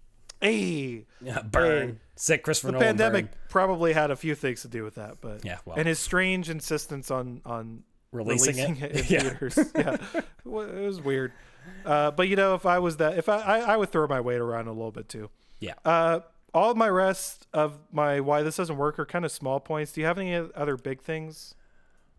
hey, 0.41 1.05
Yeah, 1.21 1.41
burn. 1.41 1.87
Hey. 1.89 1.95
Sick 2.15 2.43
Christopher 2.43 2.67
the 2.67 2.71
Nolan. 2.73 2.87
pandemic 2.87 3.25
burn. 3.31 3.39
probably 3.49 3.93
had 3.93 4.11
a 4.11 4.15
few 4.15 4.35
things 4.35 4.61
to 4.61 4.67
do 4.67 4.83
with 4.83 4.95
that, 4.95 5.21
but 5.21 5.43
Yeah, 5.43 5.57
well. 5.65 5.75
and 5.77 5.87
his 5.87 5.99
strange 5.99 6.49
insistence 6.49 7.09
on 7.11 7.41
on 7.45 7.83
Releasing 8.11 8.57
it? 8.77 8.91
in 8.91 8.97
Yeah. 9.07 9.19
theaters. 9.29 9.57
yeah, 9.75 9.97
it 10.13 10.25
was 10.45 10.99
weird. 11.01 11.31
Uh, 11.85 12.11
but 12.11 12.27
you 12.27 12.35
know, 12.35 12.55
if 12.55 12.65
I 12.65 12.79
was 12.79 12.97
that, 12.97 13.17
if 13.17 13.29
I, 13.29 13.37
I 13.39 13.59
I 13.73 13.77
would 13.77 13.91
throw 13.91 14.05
my 14.07 14.19
weight 14.19 14.39
around 14.41 14.67
a 14.67 14.71
little 14.73 14.91
bit 14.91 15.07
too. 15.09 15.29
Yeah. 15.59 15.73
Uh, 15.85 16.19
all 16.53 16.71
of 16.71 16.77
my 16.77 16.89
rest 16.89 17.47
of 17.53 17.79
my 17.91 18.19
why 18.19 18.41
this 18.43 18.57
doesn't 18.57 18.77
work 18.77 18.99
are 18.99 19.05
kind 19.05 19.23
of 19.25 19.31
small 19.31 19.59
points. 19.59 19.93
Do 19.93 20.01
you 20.01 20.07
have 20.07 20.17
any 20.17 20.35
other 20.35 20.75
big 20.75 21.01
things? 21.01 21.55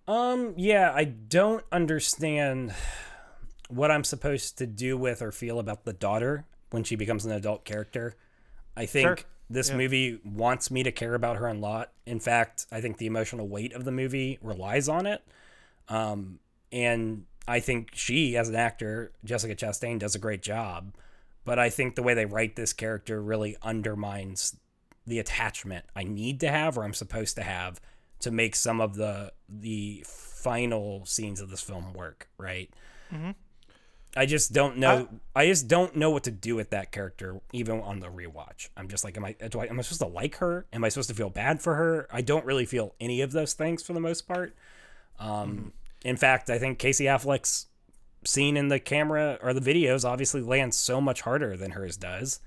Um, 0.09 0.55
yeah, 0.57 0.93
I 0.95 1.05
don't 1.05 1.65
understand 1.71 2.75
what 3.69 3.91
I'm 3.91 4.05
supposed 4.05 4.59
to 4.59 4.67
do 4.67 4.97
with 4.99 5.23
or 5.23 5.33
feel 5.33 5.59
about 5.59 5.85
the 5.85 5.93
daughter 5.93 6.45
when 6.71 6.85
she 6.85 6.97
becomes 6.97 7.25
an 7.25 7.33
adult 7.33 7.65
character. 7.65 8.17
I 8.77 8.87
think 8.87 9.21
Sure. 9.21 9.27
this 9.49 9.71
Yeah. 9.71 9.77
movie 9.77 10.21
wants 10.25 10.71
me 10.71 10.83
to 10.83 10.93
care 10.93 11.15
about 11.15 11.37
her 11.37 11.47
a 11.47 11.55
lot. 11.55 11.93
In 12.07 12.21
fact, 12.21 12.67
I 12.71 12.81
think 12.81 12.99
the 12.99 13.07
emotional 13.07 13.49
weight 13.49 13.73
of 13.73 13.85
the 13.85 13.93
movie 13.93 14.39
relies 14.43 14.89
on 14.89 15.07
it. 15.07 15.23
Um, 15.89 16.41
and 16.71 17.27
I 17.47 17.61
think 17.61 17.91
she, 17.95 18.37
as 18.37 18.49
an 18.49 18.57
actor, 18.57 19.13
Jessica 19.25 19.55
Chastain, 19.55 19.99
does 19.99 20.15
a 20.15 20.19
great 20.19 20.43
job. 20.43 20.95
But 21.45 21.59
I 21.59 21.71
think 21.71 21.97
the 21.97 22.03
way 22.03 22.15
they 22.15 22.25
write 22.25 22.57
this 22.57 22.73
character 22.73 23.21
really 23.21 23.57
undermines 23.63 24.57
the 25.07 25.19
attachment 25.19 25.85
I 25.97 26.05
need 26.05 26.39
to 26.41 26.49
have 26.51 26.79
or 26.79 26.85
I'm 26.85 26.95
supposed 26.95 27.35
to 27.37 27.43
have 27.43 27.81
to 28.23 28.31
make 28.31 28.57
some 28.57 28.81
of 28.81 28.97
the 28.97 29.33
the 29.49 30.05
final 30.07 31.05
scenes 31.07 31.41
of 31.41 31.51
this 31.51 31.61
film 31.61 31.93
work, 31.93 32.29
right? 32.39 32.71
Mm-hmm. 33.13 33.31
I 34.15 34.27
just 34.27 34.53
don't 34.53 34.77
know. 34.77 35.09
Uh, 35.11 35.17
I, 35.35 35.47
just 35.47 35.69
don't 35.69 35.97
know 35.97 36.11
what 36.11 36.25
to 36.25 36.31
do 36.31 36.55
with 36.55 36.71
that 36.71 36.93
character, 36.93 37.41
even 37.53 37.81
on 37.81 38.01
the 38.01 38.09
rewatch. 38.09 38.69
I'm 38.77 38.89
just 38.89 39.05
like, 39.05 39.17
am 39.17 39.25
I? 39.25 39.33
Do 39.33 39.61
I? 39.61 39.67
Am 39.67 39.79
I 39.79 39.83
supposed 39.83 40.01
to 40.01 40.07
like 40.07 40.37
her? 40.37 40.67
Am 40.73 40.85
I 40.85 40.91
supposed 40.91 41.09
to 41.09 41.15
feel 41.15 41.31
bad 41.31 41.63
for 41.63 41.77
her? 41.77 42.09
I 42.13 42.21
don't 42.21 42.45
really 42.45 42.67
feel 42.67 42.95
any 43.01 43.23
of 43.23 43.33
those 43.33 43.55
things 43.55 43.83
for 43.83 43.95
the 43.95 44.01
most 44.01 44.29
part. 44.29 44.55
Um, 45.19 45.29
mm-hmm. 45.29 45.69
In 46.05 46.17
fact, 46.17 46.51
I 46.51 46.59
think 46.59 46.79
Casey 46.79 47.05
Affleck's 47.05 47.67
scene 48.25 48.57
in 48.57 48.69
the 48.69 48.79
camera 48.79 49.39
or 49.43 49.53
the 49.55 49.61
videos 49.61 50.05
obviously 50.05 50.43
lands 50.43 50.77
so 50.77 51.01
much 51.01 51.23
harder 51.23 51.57
than 51.57 51.73
hers 51.73 51.97
does. 51.97 52.41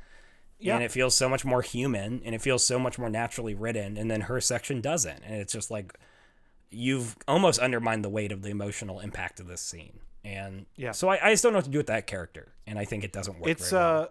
Yeah. 0.60 0.76
And 0.76 0.84
it 0.84 0.91
feels 0.91 1.15
so 1.15 1.27
much 1.30 1.44
more 1.45 1.61
human 1.61 2.22
and 2.23 2.34
it 2.34 2.41
feels 2.41 2.64
so 2.65 2.80
much 2.80 2.98
more 2.98 3.10
naturally 3.10 3.53
written. 3.53 3.98
And 3.98 4.10
then 4.10 4.22
her 4.22 4.40
section 4.40 4.82
doesn't. 4.82 5.22
And 5.26 5.36
it's 5.36 5.52
just 5.53 5.69
like 5.69 5.94
you've 6.72 7.15
almost 7.27 7.60
undermined 7.60 8.03
the 8.03 8.10
weight 8.10 8.32
of 8.32 8.41
the 8.41 8.49
emotional 8.49 8.99
impact 8.99 9.40
of 9.40 9.48
this 9.48 9.61
scene. 9.61 9.99
And 10.23 10.65
Yeah. 10.76 10.91
so 10.91 11.10
I, 11.10 11.27
I 11.27 11.32
just 11.34 11.44
don't 11.44 11.53
know 11.53 11.60
what 11.60 11.65
to 11.65 11.72
do 11.72 11.77
with 11.80 11.88
that 11.88 12.07
character. 12.07 12.53
And 12.65 12.80
I 12.80 12.86
think 12.86 13.03
it 13.03 13.11
doesn't 13.14 13.40
work. 13.40 13.49
It's 13.49 13.69
very 13.69 13.84
well. 13.84 14.02
uh, 14.03 14.07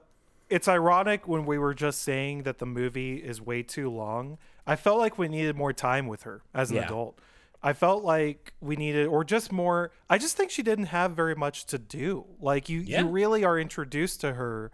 it's 0.51 0.69
ironic 0.69 1.27
when 1.27 1.47
we 1.47 1.59
were 1.59 1.75
just 1.75 2.03
saying 2.03 2.43
that 2.45 2.59
the 2.59 2.67
movie 2.67 3.17
is 3.17 3.41
way 3.41 3.63
too 3.63 3.91
long. 3.91 4.39
I 4.67 4.77
felt 4.77 4.99
like 4.99 5.19
we 5.19 5.29
needed 5.29 5.57
more 5.57 5.73
time 5.73 6.07
with 6.07 6.23
her 6.25 6.43
as 6.55 6.71
an 6.71 6.77
Yeah. 6.77 6.85
adult. 6.85 7.19
I 7.63 7.73
felt 7.73 8.05
like 8.05 8.53
we 8.61 8.77
needed, 8.77 9.07
or 9.07 9.25
just 9.25 9.51
more. 9.51 9.91
I 10.11 10.19
just 10.19 10.37
think 10.37 10.51
she 10.51 10.63
didn't 10.63 10.87
have 10.87 11.13
very 11.13 11.35
much 11.35 11.65
to 11.67 11.79
do. 11.79 12.27
Like 12.39 12.69
you, 12.69 12.81
Yeah. 12.81 13.01
you 13.01 13.09
really 13.09 13.43
are 13.43 13.59
introduced 13.59 14.21
to 14.21 14.35
her 14.35 14.71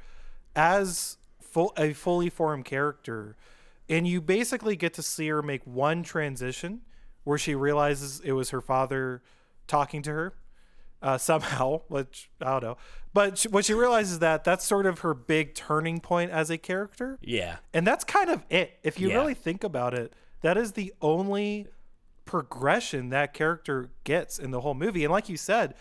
as 0.56 1.16
full 1.50 1.72
a 1.76 1.92
fully 1.92 2.30
formed 2.30 2.64
character, 2.64 3.36
and 3.88 4.06
you 4.06 4.20
basically 4.20 4.76
get 4.76 4.94
to 4.94 5.02
see 5.02 5.28
her 5.28 5.42
make 5.42 5.66
one 5.66 6.02
transition 6.02 6.82
where 7.24 7.38
she 7.38 7.54
realizes 7.54 8.20
it 8.24 8.32
was 8.32 8.50
her 8.50 8.60
father 8.60 9.22
talking 9.66 10.02
to 10.02 10.10
her 10.10 10.34
uh, 11.02 11.18
somehow, 11.30 11.80
which 11.88 12.30
I 12.40 12.50
don't 12.52 12.62
know. 12.62 12.76
But 13.12 13.38
she, 13.38 13.48
what 13.48 13.64
she 13.64 13.74
realizes 13.74 14.20
that 14.20 14.44
that's 14.44 14.64
sort 14.64 14.86
of 14.86 15.00
her 15.00 15.14
big 15.14 15.54
turning 15.54 16.00
point 16.00 16.30
as 16.30 16.48
a 16.50 16.58
character, 16.58 17.18
yeah. 17.20 17.56
and 17.74 17.86
that's 17.86 18.04
kind 18.04 18.30
of 18.30 18.44
it. 18.48 18.78
If 18.82 19.00
you 19.00 19.08
Yeah. 19.08 19.16
really 19.16 19.34
think 19.34 19.64
about 19.64 19.94
it, 19.94 20.14
that 20.42 20.56
is 20.56 20.72
the 20.72 20.94
only 21.02 21.66
progression 22.24 23.08
that 23.10 23.34
character 23.34 23.90
gets 24.04 24.38
in 24.38 24.52
the 24.52 24.60
whole 24.60 24.74
movie. 24.74 25.04
And 25.04 25.12
like 25.12 25.28
you 25.28 25.36
said, 25.36 25.74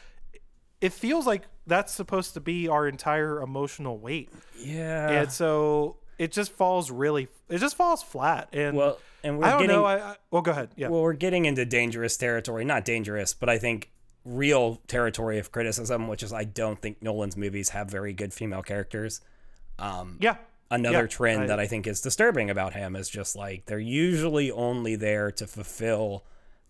it 0.81 0.93
feels 0.93 1.25
like 1.27 1.43
that's 1.67 1.93
supposed 1.93 2.33
to 2.35 2.39
be 2.39 2.67
our 2.67 2.87
entire 2.87 3.41
emotional 3.41 3.97
weight, 3.97 4.29
Yeah. 4.57 5.09
and 5.09 5.31
so 5.31 5.97
it 6.17 6.31
just 6.31 6.51
falls 6.53 6.89
really, 6.91 7.27
it 7.49 7.59
just 7.59 7.75
falls 7.75 8.01
flat. 8.03 8.49
And 8.53 8.75
well, 8.77 8.97
and 9.23 9.37
we're 9.39 9.45
I 9.45 9.49
don't 9.51 9.61
getting, 9.61 9.75
know. 9.75 9.85
I, 9.85 9.97
I 10.11 10.15
well, 10.31 10.41
go 10.41 10.51
ahead. 10.51 10.69
Yeah. 10.75 10.89
well, 10.89 11.01
we're 11.01 11.13
getting 11.13 11.45
into 11.45 11.65
dangerous 11.65 12.17
territory. 12.17 12.65
Not 12.65 12.85
dangerous, 12.85 13.33
but 13.33 13.49
I 13.49 13.57
think 13.57 13.91
real 14.25 14.81
territory 14.87 15.39
of 15.39 15.51
criticism, 15.51 16.07
which 16.07 16.23
is 16.23 16.33
I 16.33 16.43
don't 16.43 16.81
think 16.81 17.01
Nolan's 17.01 17.37
movies 17.37 17.69
have 17.69 17.89
very 17.89 18.13
good 18.13 18.33
female 18.33 18.61
characters. 18.63 19.21
Um, 19.77 20.17
yeah. 20.19 20.35
another 20.71 21.01
Yeah, 21.01 21.07
trend 21.07 21.43
I- 21.43 21.47
that 21.47 21.59
I 21.59 21.67
think 21.67 21.87
is 21.87 22.01
disturbing 22.01 22.49
about 22.49 22.73
him 22.73 22.95
is 22.95 23.09
just 23.09 23.35
like 23.35 23.65
they're 23.65 23.79
usually 23.79 24.51
only 24.51 24.95
there 24.95 25.31
to 25.31 25.47
fulfill 25.47 26.23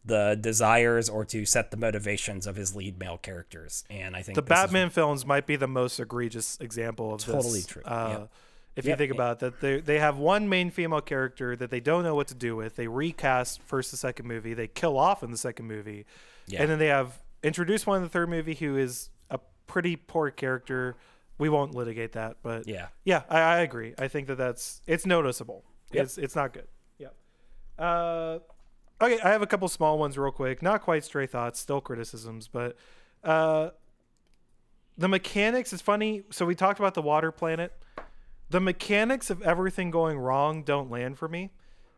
the 0.06 0.38
desires 0.40 1.10
or 1.10 1.26
to 1.26 1.46
set 1.46 1.72
the 1.72 1.78
motivations 1.78 2.48
of 2.48 2.56
his 2.56 2.76
lead 2.76 2.98
male 3.00 3.18
characters. 3.18 3.84
And 3.90 4.16
I 4.16 4.22
think 4.22 4.36
the 4.36 4.42
this 4.42 4.58
is- 4.58 4.64
Batman 4.64 4.90
films 4.90 5.26
might 5.26 5.46
be 5.46 5.56
the 5.56 5.68
most 5.68 6.00
egregious 6.00 6.58
example 6.62 7.14
of 7.14 7.22
Totally 7.22 7.60
this. 7.60 7.68
true. 7.68 7.84
Uh, 7.84 8.08
Yep. 8.20 8.30
If 8.76 8.86
Yep. 8.86 8.94
you 8.94 8.98
think 8.98 9.12
about 9.14 9.32
it, 9.34 9.40
that 9.40 9.60
they 9.60 9.82
they 9.82 10.00
have 10.00 10.18
one 10.18 10.48
main 10.48 10.72
female 10.72 11.02
character 11.02 11.56
that 11.58 11.70
they 11.70 11.82
don't 11.82 12.04
know 12.04 12.16
what 12.16 12.28
to 12.28 12.36
do 12.36 12.56
with. 12.56 12.78
They 12.78 12.88
recast 12.88 13.62
first 13.64 13.92
the 13.92 13.98
second 13.98 14.26
movie. 14.28 14.54
They 14.54 14.68
kill 14.68 14.98
off 14.98 15.22
in 15.22 15.32
the 15.32 15.38
second 15.38 15.68
movie, 15.68 16.06
Yeah. 16.48 16.62
and 16.62 16.72
then 16.72 16.80
they 16.80 16.88
have 16.88 17.20
introduced 17.44 17.86
one 17.88 17.98
in 17.98 18.04
the 18.04 18.10
third 18.10 18.30
movie 18.30 18.54
who 18.54 18.78
is 18.78 19.10
a 19.30 19.40
pretty 19.68 19.98
poor 19.98 20.32
character. 20.32 20.96
We 21.38 21.50
won't 21.50 21.76
litigate 21.76 22.14
that, 22.14 22.38
but 22.42 22.68
yeah. 22.70 22.88
yeah, 23.04 23.24
I, 23.30 23.40
I 23.42 23.58
agree. 23.60 23.96
I 23.98 24.08
think 24.08 24.28
that 24.28 24.36
that's 24.38 24.82
it's 24.88 25.06
noticeable. 25.06 25.66
Yep. 25.92 26.04
It's 26.04 26.18
it's 26.18 26.36
not 26.36 26.54
good. 26.54 26.68
Yep. 27.00 27.16
Uh, 27.78 28.40
okay, 29.02 29.20
I 29.22 29.30
have 29.30 29.42
a 29.42 29.48
couple 29.48 29.68
small 29.68 29.98
ones 29.98 30.18
real 30.18 30.32
quick. 30.32 30.62
Not 30.62 30.82
quite 30.82 31.04
stray 31.04 31.26
thoughts, 31.26 31.60
still 31.60 31.82
criticisms, 31.82 32.48
but 32.48 32.76
uh, 33.24 33.70
the 34.98 35.08
mechanics 35.08 35.74
is 35.74 35.82
funny. 35.82 36.24
So 36.30 36.46
we 36.46 36.56
talked 36.56 36.80
about 36.80 36.94
the 36.94 37.02
water 37.02 37.32
planet. 37.32 37.74
The 38.50 38.60
mechanics 38.60 39.30
of 39.30 39.42
everything 39.42 39.92
going 39.92 40.18
wrong 40.18 40.64
don't 40.64 40.90
land 40.90 41.18
for 41.18 41.28
me. 41.28 41.52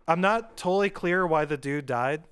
I'm 0.07 0.21
not 0.21 0.57
totally 0.57 0.89
clear 0.89 1.25
why 1.25 1.45
the 1.45 1.57
dude 1.57 1.85
died. 1.85 2.23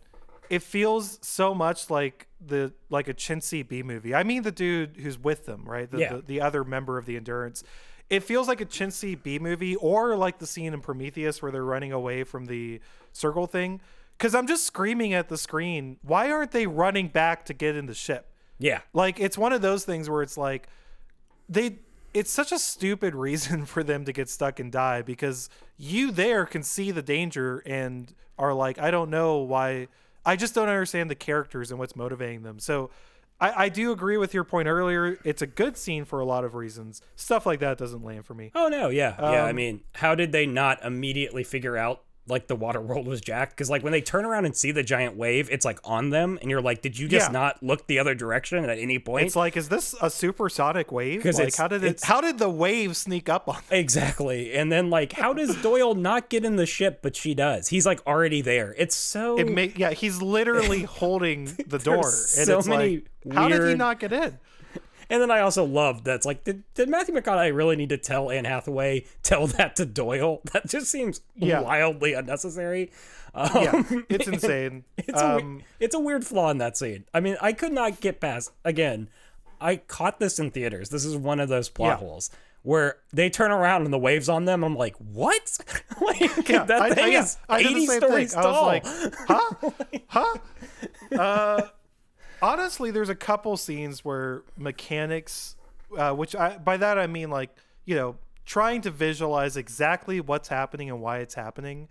It 0.49 0.63
feels 0.63 1.19
so 1.21 1.53
much 1.53 1.89
like 1.89 2.27
the 2.45 2.73
like 2.89 3.07
a 3.07 3.13
chintzy 3.13 3.65
B 3.67 3.83
movie. 3.83 4.13
I 4.15 4.23
mean 4.23 4.43
the 4.43 4.51
dude 4.51 4.97
who's 4.97 5.17
with 5.17 5.45
them, 5.45 5.63
right? 5.65 5.89
The, 5.89 5.99
Yeah. 5.99 6.13
the, 6.15 6.21
the 6.23 6.41
other 6.41 6.63
member 6.63 6.97
of 6.97 7.05
the 7.05 7.15
Endurance. 7.15 7.63
It 8.09 8.23
feels 8.23 8.47
like 8.47 8.59
a 8.59 8.65
chintzy 8.65 9.21
B 9.21 9.37
movie, 9.37 9.75
or 9.75 10.17
like 10.17 10.39
the 10.39 10.47
scene 10.47 10.73
in 10.73 10.81
Prometheus 10.81 11.41
where 11.43 11.51
they're 11.51 11.63
running 11.63 11.91
away 11.91 12.23
from 12.23 12.47
the 12.47 12.81
circle 13.13 13.45
thing. 13.45 13.79
Because 14.19 14.35
I'm 14.35 14.47
just 14.47 14.65
screaming 14.65 15.13
at 15.13 15.29
the 15.29 15.37
screen. 15.37 15.97
Why 16.01 16.29
aren't 16.29 16.51
they 16.51 16.67
running 16.67 17.07
back 17.07 17.45
to 17.45 17.53
get 17.53 17.77
in 17.77 17.85
the 17.85 17.93
ship? 17.93 18.27
Yeah. 18.59 18.81
Like 18.91 19.17
it's 19.19 19.37
one 19.37 19.53
of 19.53 19.61
those 19.61 19.85
things 19.85 20.09
where 20.09 20.21
it's 20.21 20.37
like 20.37 20.67
they 21.47 21.77
it's 22.13 22.29
such 22.29 22.51
a 22.51 22.59
stupid 22.59 23.15
reason 23.27 23.65
for 23.65 23.81
them 23.81 24.03
to 24.05 24.11
get 24.11 24.27
stuck 24.29 24.59
and 24.59 24.71
die 24.71 25.01
because 25.01 25.49
you 25.77 26.11
there 26.11 26.45
can 26.45 26.63
see 26.63 26.91
the 26.91 27.01
danger 27.01 27.63
and 27.65 28.13
are 28.37 28.53
like, 28.53 28.77
I 28.77 28.91
don't 28.91 29.09
know 29.09 29.37
why 29.37 29.87
I 30.25 30.35
just 30.35 30.53
don't 30.53 30.67
understand 30.67 31.09
the 31.09 31.15
characters 31.15 31.71
and 31.71 31.79
what's 31.79 31.95
motivating 31.95 32.43
them. 32.43 32.59
So 32.59 32.89
I, 33.39 33.65
I 33.65 33.69
do 33.69 33.93
agree 33.93 34.17
with 34.17 34.33
your 34.33 34.43
point 34.43 34.67
earlier. 34.67 35.17
It's 35.23 35.41
a 35.41 35.47
good 35.47 35.77
scene 35.77 36.03
for 36.03 36.19
a 36.19 36.25
lot 36.25 36.43
of 36.43 36.55
reasons. 36.55 37.01
Stuff 37.15 37.45
like 37.45 37.61
that 37.61 37.77
doesn't 37.77 38.03
land 38.03 38.25
for 38.25 38.33
me. 38.33 38.51
Oh 38.53 38.67
no, 38.67 38.89
yeah, 38.89 39.15
yeah. 39.17 39.45
I 39.45 39.49
Um, 39.51 39.55
mean, 39.55 39.81
how 39.95 40.13
did 40.13 40.33
they 40.33 40.45
not 40.45 40.83
immediately 40.83 41.45
figure 41.45 41.77
out 41.77 42.03
like 42.29 42.47
the 42.47 42.55
water 42.55 42.79
world 42.89 43.07
was 43.07 43.21
jacked 43.21 43.51
because 43.53 43.69
like 43.69 43.83
when 43.83 43.91
they 43.91 44.01
turn 44.01 44.25
around 44.25 44.45
and 44.45 44.55
see 44.55 44.71
the 44.71 44.83
giant 44.83 45.15
wave, 45.17 45.49
it's 45.51 45.65
like 45.65 45.79
on 45.83 46.09
them, 46.09 46.37
and 46.41 46.49
you're 46.49 46.61
like, 46.61 46.81
did 46.81 46.97
you 46.97 47.07
just 47.07 47.27
Yeah. 47.27 47.31
not 47.33 47.61
look 47.63 47.87
the 47.87 47.99
other 47.99 48.15
direction 48.15 48.63
at 48.69 48.77
any 48.77 48.99
point? 48.99 49.25
It's 49.27 49.35
like, 49.35 49.57
is 49.57 49.69
this 49.69 49.95
a 50.01 50.09
supersonic 50.09 50.91
wave? 50.91 51.25
Like, 51.25 51.55
how 51.55 51.67
did 51.67 51.83
it? 51.83 52.01
How 52.03 52.21
did 52.21 52.37
the 52.39 52.49
wave 52.49 52.95
sneak 52.95 53.29
up 53.29 53.47
on? 53.49 53.61
Exactly. 53.71 54.53
And 54.53 54.71
then 54.71 54.89
like 54.89 55.13
how 55.13 55.33
does 55.33 55.55
Doyle 55.61 55.95
not 55.95 56.29
get 56.29 56.45
in 56.45 56.55
the 56.55 56.65
ship 56.65 56.99
but 57.01 57.15
she 57.15 57.33
does? 57.33 57.67
He's 57.69 57.85
like 57.85 58.05
already 58.07 58.41
there. 58.41 58.75
It's 58.77 58.95
so 58.95 59.37
It 59.37 59.49
ma- 59.51 59.73
yeah, 59.75 59.91
he's 59.91 60.21
literally 60.21 60.83
holding 60.99 61.45
the 61.67 61.79
door, 61.79 62.05
and 62.37 62.49
it's 62.49 62.67
many 62.67 63.01
like, 63.25 63.33
how 63.35 63.47
did 63.47 63.67
he 63.67 63.75
not 63.75 63.99
get 63.99 64.13
in? 64.13 64.37
And 65.11 65.21
then 65.21 65.31
I 65.31 65.39
also 65.39 65.63
love 65.63 66.03
that's 66.03 66.25
like 66.25 66.43
did, 66.43 66.63
did 66.75 66.87
Matthew 66.89 67.15
McConaughey 67.15 67.55
really 67.55 67.75
need 67.75 67.89
to 67.89 67.97
tell 67.97 68.29
Anne 68.29 68.45
Hathaway 68.45 69.05
tell 69.23 69.47
that 69.47 69.75
to 69.77 69.85
Doyle? 69.85 70.41
That 70.53 70.67
just 70.67 70.87
seems 70.91 71.21
Yeah. 71.35 71.61
wildly 71.61 72.13
unnecessary. 72.13 72.91
Um, 73.33 73.49
Yeah, 73.55 73.83
it's 74.09 74.27
insane. 74.35 74.83
It's, 74.97 75.19
a, 75.21 75.35
um, 75.37 75.63
it's 75.79 75.95
a 75.95 75.99
weird 75.99 76.25
flaw 76.25 76.49
in 76.51 76.57
that 76.59 76.77
scene. 76.77 77.05
I 77.13 77.19
mean, 77.21 77.37
I 77.41 77.53
could 77.53 77.71
not 77.73 77.99
get 78.01 78.19
past 78.19 78.51
again. 78.63 79.09
I 79.61 79.77
caught 79.77 80.19
this 80.19 80.39
in 80.39 80.51
theaters. 80.51 80.89
This 80.89 81.03
is 81.05 81.17
one 81.17 81.39
of 81.39 81.49
those 81.49 81.69
plot 81.69 81.99
Yeah. 81.99 82.07
holes 82.07 82.29
where 82.61 82.97
they 83.13 83.29
turn 83.29 83.51
around 83.51 83.83
and 83.85 83.93
the 83.93 83.97
waves 83.97 84.27
on 84.29 84.45
them. 84.45 84.63
I'm 84.63 84.75
like, 84.75 84.95
what? 84.97 85.57
like, 86.01 86.47
yeah, 86.49 86.63
that 86.65 86.81
I- 86.81 86.87
I- 86.87 86.93
thing 86.93 87.11
yeah, 87.13 87.23
is 87.23 87.37
I 87.49 87.59
80 87.59 87.85
stories 87.87 88.33
thing. 88.33 88.43
tall. 88.43 88.69
I 88.69 88.79
was 88.81 89.73
like, 89.79 90.05
huh, 90.07 90.37
huh. 91.11 91.17
Uh, 91.19 91.67
honestly, 92.41 92.91
there's 92.91 93.09
a 93.09 93.15
couple 93.15 93.57
scenes 93.57 94.03
where 94.03 94.43
mechanics, 94.57 95.55
uh, 95.97 96.13
which 96.13 96.35
I 96.35 96.57
by 96.57 96.77
that 96.77 96.97
I 96.97 97.07
mean 97.07 97.29
like 97.29 97.49
you 97.85 97.95
know 97.95 98.17
trying 98.45 98.81
to 98.81 98.91
visualize 98.91 99.57
exactly 99.57 100.19
what's 100.19 100.47
happening 100.47 100.89
and 100.89 101.01
why 101.01 101.19
it's 101.19 101.35
happening, 101.35 101.87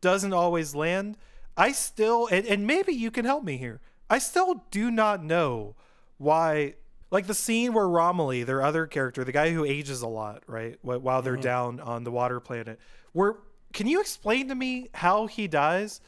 doesn't 0.00 0.32
always 0.32 0.74
land. 0.74 1.16
I 1.56 1.72
still 1.72 2.28
and, 2.30 2.46
and 2.46 2.66
maybe 2.66 2.92
you 2.92 3.10
can 3.10 3.24
help 3.24 3.44
me 3.44 3.56
here. 3.56 3.80
I 4.10 4.18
still 4.18 4.64
do 4.70 4.90
not 4.90 5.22
know 5.22 5.74
why. 6.16 6.74
Like 7.10 7.26
the 7.26 7.32
scene 7.32 7.72
where 7.72 7.88
Romilly, 7.88 8.44
their 8.44 8.60
other 8.60 8.86
character, 8.86 9.24
the 9.24 9.32
guy 9.32 9.50
who 9.50 9.64
ages 9.64 10.02
a 10.02 10.06
lot, 10.06 10.42
right, 10.46 10.78
while 10.82 11.22
they're 11.22 11.38
down 11.38 11.80
on 11.80 12.04
the 12.04 12.10
water 12.10 12.38
planet, 12.38 12.78
where 13.12 13.36
can 13.72 13.86
you 13.86 13.98
explain 14.00 14.48
to 14.48 14.54
me 14.54 14.88
how 14.92 15.26
he 15.26 15.48
dies? 15.48 16.02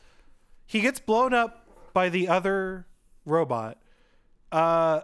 He 0.67 0.81
gets 0.81 1.01
blown 1.01 1.33
up 1.33 1.67
by 1.95 2.11
the 2.11 2.29
other 2.29 2.87
robot. 3.31 3.79
Uh, 4.53 5.01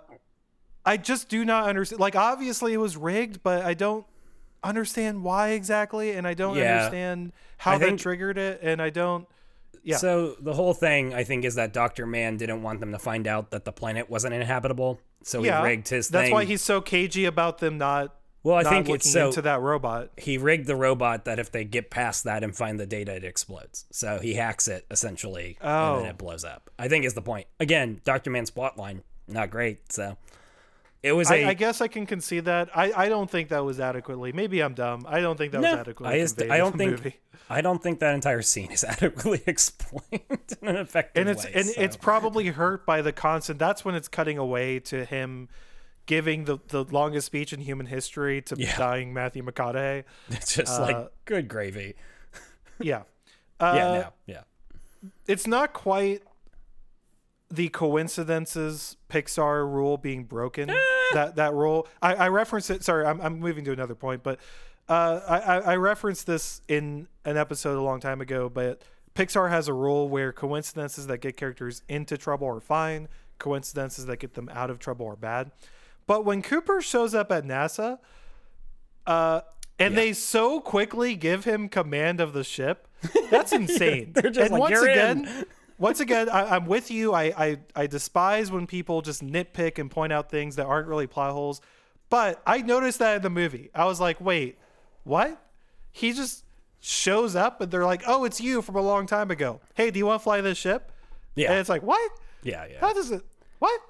I 0.84 0.96
just 0.96 1.28
do 1.28 1.44
not 1.44 1.68
understand. 1.68 2.00
Like, 2.00 2.16
obviously 2.16 2.72
it 2.72 2.78
was 2.78 2.96
rigged, 2.96 3.42
but 3.42 3.64
I 3.64 3.74
don't 3.74 4.04
understand 4.62 5.22
why 5.22 5.50
exactly, 5.50 6.12
and 6.12 6.26
I 6.26 6.34
don't 6.34 6.56
Yeah. 6.56 6.76
understand 6.76 7.32
how 7.58 7.72
I 7.72 7.78
they 7.78 7.86
think- 7.86 8.00
triggered 8.00 8.38
it, 8.38 8.60
and 8.62 8.82
I 8.82 8.90
don't. 8.90 9.26
Yeah. 9.82 9.98
So 9.98 10.34
the 10.40 10.52
whole 10.54 10.74
thing, 10.74 11.14
I 11.14 11.22
think, 11.22 11.44
is 11.44 11.54
that 11.54 11.72
Doctor 11.72 12.06
Mann 12.06 12.36
didn't 12.36 12.62
want 12.62 12.80
them 12.80 12.90
to 12.90 12.98
find 12.98 13.28
out 13.28 13.50
that 13.52 13.64
the 13.64 13.70
planet 13.72 14.10
wasn't 14.10 14.34
inhabitable, 14.34 15.00
so 15.22 15.44
yeah, 15.44 15.60
he 15.60 15.64
rigged 15.68 15.88
his 15.88 16.08
that's 16.08 16.24
thing. 16.24 16.32
why 16.34 16.44
he's 16.44 16.62
so 16.62 16.80
cagey 16.80 17.24
about 17.24 17.58
them 17.58 17.78
not. 17.78 18.15
Well, 18.46 18.56
I 18.56 18.62
not 18.62 18.70
think 18.70 18.88
it's 18.90 19.10
so 19.10 19.26
into 19.28 19.42
that 19.42 19.60
robot. 19.60 20.10
he 20.16 20.38
rigged 20.38 20.68
the 20.68 20.76
robot 20.76 21.24
that 21.24 21.40
if 21.40 21.50
they 21.50 21.64
get 21.64 21.90
past 21.90 22.22
that 22.24 22.44
and 22.44 22.56
find 22.56 22.78
the 22.78 22.86
data, 22.86 23.12
it 23.16 23.24
explodes. 23.24 23.86
So 23.90 24.20
he 24.20 24.34
hacks 24.34 24.68
it 24.68 24.86
essentially, 24.88 25.58
and 25.60 25.68
Oh. 25.68 26.00
then 26.00 26.10
it 26.10 26.16
blows 26.18 26.44
up. 26.44 26.70
I 26.78 26.86
think 26.86 27.04
is 27.04 27.14
the 27.14 27.22
point. 27.22 27.48
Again, 27.58 28.00
Doctor 28.04 28.30
Mann's 28.30 28.52
plotline 28.52 29.02
not 29.26 29.50
great. 29.50 29.92
So 29.92 30.16
it 31.02 31.10
was 31.12 31.28
a 31.30 31.44
I, 31.44 31.48
I 31.50 31.54
guess 31.54 31.80
I 31.80 31.88
can 31.88 32.06
concede 32.06 32.44
that. 32.44 32.68
I, 32.72 32.92
I 32.92 33.08
don't 33.08 33.28
think 33.28 33.48
that 33.48 33.64
was 33.64 33.80
adequately. 33.80 34.32
Maybe 34.32 34.62
I'm 34.62 34.74
dumb. 34.74 35.06
I 35.08 35.20
don't 35.20 35.36
think 35.36 35.50
that 35.50 35.62
was 35.62 35.72
adequately 35.72 36.14
I, 36.14 36.20
just, 36.20 36.40
I 36.42 36.58
don't 36.58 36.76
think 36.76 36.92
movie. 36.92 37.16
I 37.50 37.60
don't 37.60 37.82
think 37.82 37.98
that 38.00 38.14
entire 38.14 38.42
scene 38.42 38.70
is 38.70 38.84
adequately 38.88 39.42
explained 39.46 40.56
in 40.62 40.68
an 40.68 40.76
effective 40.76 41.20
and 41.20 41.28
it's 41.30 41.44
way. 41.44 41.52
and 41.54 41.66
so. 41.66 41.80
it's 41.80 41.96
probably 41.96 42.46
hurt 42.46 42.86
by 42.86 43.02
the 43.02 43.12
constant. 43.12 43.58
That's 43.58 43.84
when 43.84 43.94
it's 43.94 44.08
cutting 44.08 44.38
away 44.38 44.78
to 44.80 45.04
him 45.04 45.48
giving 46.06 46.44
the 46.44 46.58
the 46.68 46.84
longest 46.84 47.26
speech 47.26 47.52
in 47.52 47.60
human 47.60 47.86
history 47.86 48.40
to 48.42 48.56
Yeah. 48.58 48.76
dying 48.78 49.12
Matthew 49.12 49.42
McConaughey. 49.44 50.04
It's 50.30 50.54
just 50.54 50.78
uh, 50.78 50.82
like 50.82 51.08
good 51.24 51.48
gravy. 51.48 51.94
Yeah, 52.78 53.02
uh, 53.60 53.72
Yeah, 53.76 53.84
no, 53.92 54.08
yeah. 54.26 54.40
it's 55.26 55.46
not 55.46 55.72
quite 55.72 56.22
the 57.50 57.68
coincidences 57.68 58.96
Pixar 59.08 59.64
rule 59.72 59.96
being 59.96 60.24
broken. 60.24 60.68
that 61.14 61.36
that 61.36 61.54
rule, 61.54 61.86
I, 62.02 62.14
I 62.14 62.28
referenced 62.28 62.70
it. 62.70 62.84
Sorry, 62.84 63.06
I'm 63.06 63.20
I'm 63.20 63.38
moving 63.38 63.64
to 63.64 63.72
another 63.72 63.94
point, 63.94 64.22
but 64.22 64.40
uh, 64.88 65.20
I 65.28 65.38
I 65.38 65.58
I 65.72 65.76
referenced 65.76 66.26
this 66.26 66.60
in 66.68 67.08
an 67.24 67.36
episode 67.36 67.78
a 67.78 67.82
long 67.82 68.00
time 68.00 68.20
ago. 68.20 68.48
But 68.48 68.82
Pixar 69.14 69.48
has 69.48 69.68
a 69.68 69.72
rule 69.72 70.08
where 70.08 70.32
coincidences 70.32 71.06
that 71.06 71.18
get 71.18 71.36
characters 71.36 71.82
into 71.88 72.18
trouble 72.18 72.48
are 72.48 72.60
fine, 72.60 73.08
coincidences 73.38 74.06
that 74.06 74.18
get 74.18 74.34
them 74.34 74.50
out 74.52 74.68
of 74.70 74.78
trouble 74.78 75.06
are 75.06 75.16
bad. 75.16 75.50
But 76.06 76.24
when 76.24 76.42
Cooper 76.42 76.80
shows 76.80 77.14
up 77.14 77.32
at 77.32 77.44
NASA, 77.44 77.98
uh, 79.06 79.40
and 79.78 79.96
they 79.96 80.12
so 80.12 80.60
quickly 80.60 81.14
give 81.16 81.44
him 81.44 81.68
command 81.68 82.20
of 82.20 82.32
the 82.32 82.44
ship, 82.44 82.88
that's 83.30 83.52
insane. 83.52 84.12
They're 84.14 84.30
just 84.30 84.50
and 84.50 84.52
like, 84.52 84.60
once 84.60 84.70
"You're 84.72 84.88
again, 84.88 85.26
in." 85.26 85.44
once 85.78 86.00
again, 86.00 86.28
I, 86.28 86.56
I'm 86.56 86.66
with 86.66 86.90
you. 86.90 87.12
I, 87.12 87.24
I 87.24 87.58
I 87.74 87.86
despise 87.86 88.50
when 88.50 88.66
people 88.66 89.02
just 89.02 89.22
nitpick 89.22 89.78
and 89.78 89.90
point 89.90 90.12
out 90.12 90.30
things 90.30 90.56
that 90.56 90.66
aren't 90.66 90.88
really 90.88 91.06
plot 91.06 91.32
holes. 91.32 91.60
But 92.08 92.40
I 92.46 92.62
noticed 92.62 93.00
that 93.00 93.16
in 93.16 93.22
the 93.22 93.30
movie. 93.30 93.70
I 93.74 93.84
was 93.84 94.00
like, 94.00 94.20
wait, 94.20 94.58
what? 95.04 95.40
He 95.90 96.12
just 96.12 96.44
shows 96.80 97.34
up 97.34 97.60
and 97.60 97.70
they're 97.70 97.84
like, 97.84 98.02
oh, 98.06 98.24
it's 98.24 98.40
you 98.40 98.62
from 98.62 98.76
a 98.76 98.80
long 98.80 99.06
time 99.06 99.30
ago. 99.30 99.60
Hey, 99.74 99.90
do 99.90 99.98
you 99.98 100.06
want 100.06 100.20
to 100.20 100.24
fly 100.24 100.40
this 100.40 100.56
ship? 100.56 100.92
Yeah. 101.34 101.50
And 101.50 101.58
it's 101.58 101.68
like, 101.68 101.82
what? 101.82 102.12
Yeah, 102.42 102.64
yeah. 102.70 102.78
How 102.80 102.92
does 102.92 103.10
it? 103.10 103.22
What? 103.58 103.80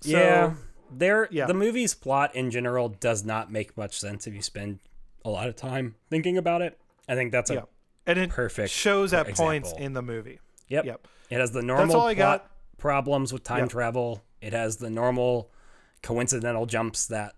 So, 0.00 0.10
yeah. 0.10 0.54
There 0.94 1.28
yeah. 1.30 1.46
the 1.46 1.54
movie's 1.54 1.94
plot 1.94 2.34
in 2.34 2.50
general 2.50 2.88
does 2.88 3.24
not 3.24 3.50
make 3.50 3.76
much 3.76 3.98
sense 3.98 4.26
if 4.26 4.34
you 4.34 4.42
spend 4.42 4.78
a 5.24 5.30
lot 5.30 5.48
of 5.48 5.56
time 5.56 5.94
thinking 6.10 6.36
about 6.36 6.62
it. 6.62 6.78
I 7.08 7.14
think 7.14 7.32
that's 7.32 7.50
a 7.50 7.54
Yeah. 7.54 7.62
And 8.06 8.18
it 8.18 8.30
Perfect 8.30 8.70
shows 8.70 9.12
at 9.12 9.32
points 9.34 9.72
in 9.78 9.92
the 9.92 10.02
movie. 10.02 10.40
Yep. 10.68 10.84
Yep. 10.84 11.08
It 11.30 11.38
has 11.40 11.52
the 11.52 11.62
normal 11.62 11.94
plot 11.94 12.16
got. 12.16 12.50
problems 12.78 13.32
with 13.32 13.44
time 13.44 13.60
Yep. 13.60 13.70
travel. 13.70 14.22
It 14.40 14.52
has 14.52 14.76
the 14.78 14.90
normal 14.90 15.50
coincidental 16.02 16.66
jumps 16.66 17.06
that 17.06 17.34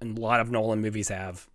a 0.00 0.04
lot 0.04 0.40
of 0.40 0.50
Nolan 0.50 0.80
movies 0.80 1.08
have. 1.08 1.48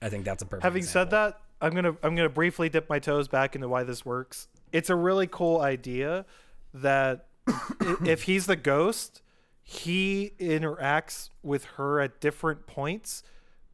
I 0.00 0.08
think 0.08 0.24
that's 0.24 0.42
a 0.42 0.46
perfect. 0.46 0.62
Having 0.62 0.84
said 0.84 1.10
that, 1.10 1.40
I'm 1.60 1.74
gonna 1.74 1.96
I'm 2.02 2.14
gonna 2.14 2.28
briefly 2.28 2.68
dip 2.68 2.88
my 2.88 2.98
toes 2.98 3.26
back 3.26 3.54
into 3.54 3.68
why 3.68 3.82
this 3.82 4.04
works. 4.04 4.48
It's 4.72 4.90
a 4.90 4.94
really 4.94 5.26
cool 5.26 5.60
idea 5.60 6.26
that 6.72 7.26
if 8.04 8.22
he's 8.22 8.46
the 8.46 8.56
ghost, 8.56 9.22
he 9.66 10.32
interacts 10.38 11.30
with 11.42 11.64
her 11.76 12.00
at 12.00 12.20
different 12.20 12.66
points 12.66 13.22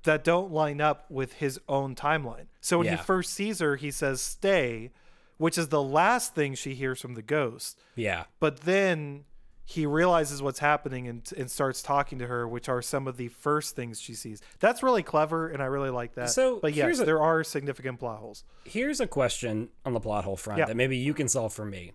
that 0.05 0.25
don't 0.25 0.51
line 0.53 0.81
up 0.81 1.05
with 1.11 1.35
his 1.35 1.61
own 1.69 1.95
timeline. 1.95 2.47
So 2.61 2.79
when 2.79 2.87
Yeah. 2.87 2.97
he 2.97 3.03
first 3.03 3.35
sees 3.35 3.59
her, 3.59 3.77
he 3.77 3.91
says 3.91 4.23
"stay," 4.23 4.93
which 5.37 5.59
is 5.59 5.69
the 5.69 5.83
last 5.83 6.35
thing 6.35 6.55
she 6.55 6.75
hears 6.75 7.01
from 7.01 7.15
the 7.15 7.23
ghost. 7.23 7.79
yeah, 7.97 8.25
But 8.39 8.61
then 8.61 9.25
he 9.65 9.87
realizes 9.87 10.43
what's 10.43 10.59
happening 10.61 11.07
and, 11.07 11.31
and 11.37 11.51
starts 11.51 11.81
talking 11.83 12.19
to 12.19 12.27
her, 12.27 12.47
which 12.49 12.69
are 12.69 12.83
some 12.83 13.07
of 13.07 13.17
the 13.17 13.29
first 13.29 13.77
things 13.77 14.01
she 14.01 14.15
sees. 14.15 14.41
That's 14.59 14.83
really 14.83 15.03
clever, 15.03 15.49
and 15.49 15.63
I 15.63 15.67
really 15.67 15.91
like 15.91 16.15
that. 16.15 16.31
So, 16.31 16.59
but 16.61 16.75
yes, 16.75 16.99
a- 17.01 17.05
there 17.05 17.21
are 17.23 17.45
significant 17.45 17.99
plot 18.01 18.19
holes. 18.21 18.43
here's 18.65 19.01
a 19.01 19.07
question 19.07 19.69
on 19.85 19.93
the 19.93 20.01
plot 20.01 20.25
hole 20.25 20.37
front 20.37 20.59
Yeah. 20.61 20.67
that 20.67 20.77
maybe 20.77 20.97
you 20.97 21.15
can 21.15 21.29
solve 21.29 21.53
for 21.53 21.65
me. 21.65 21.93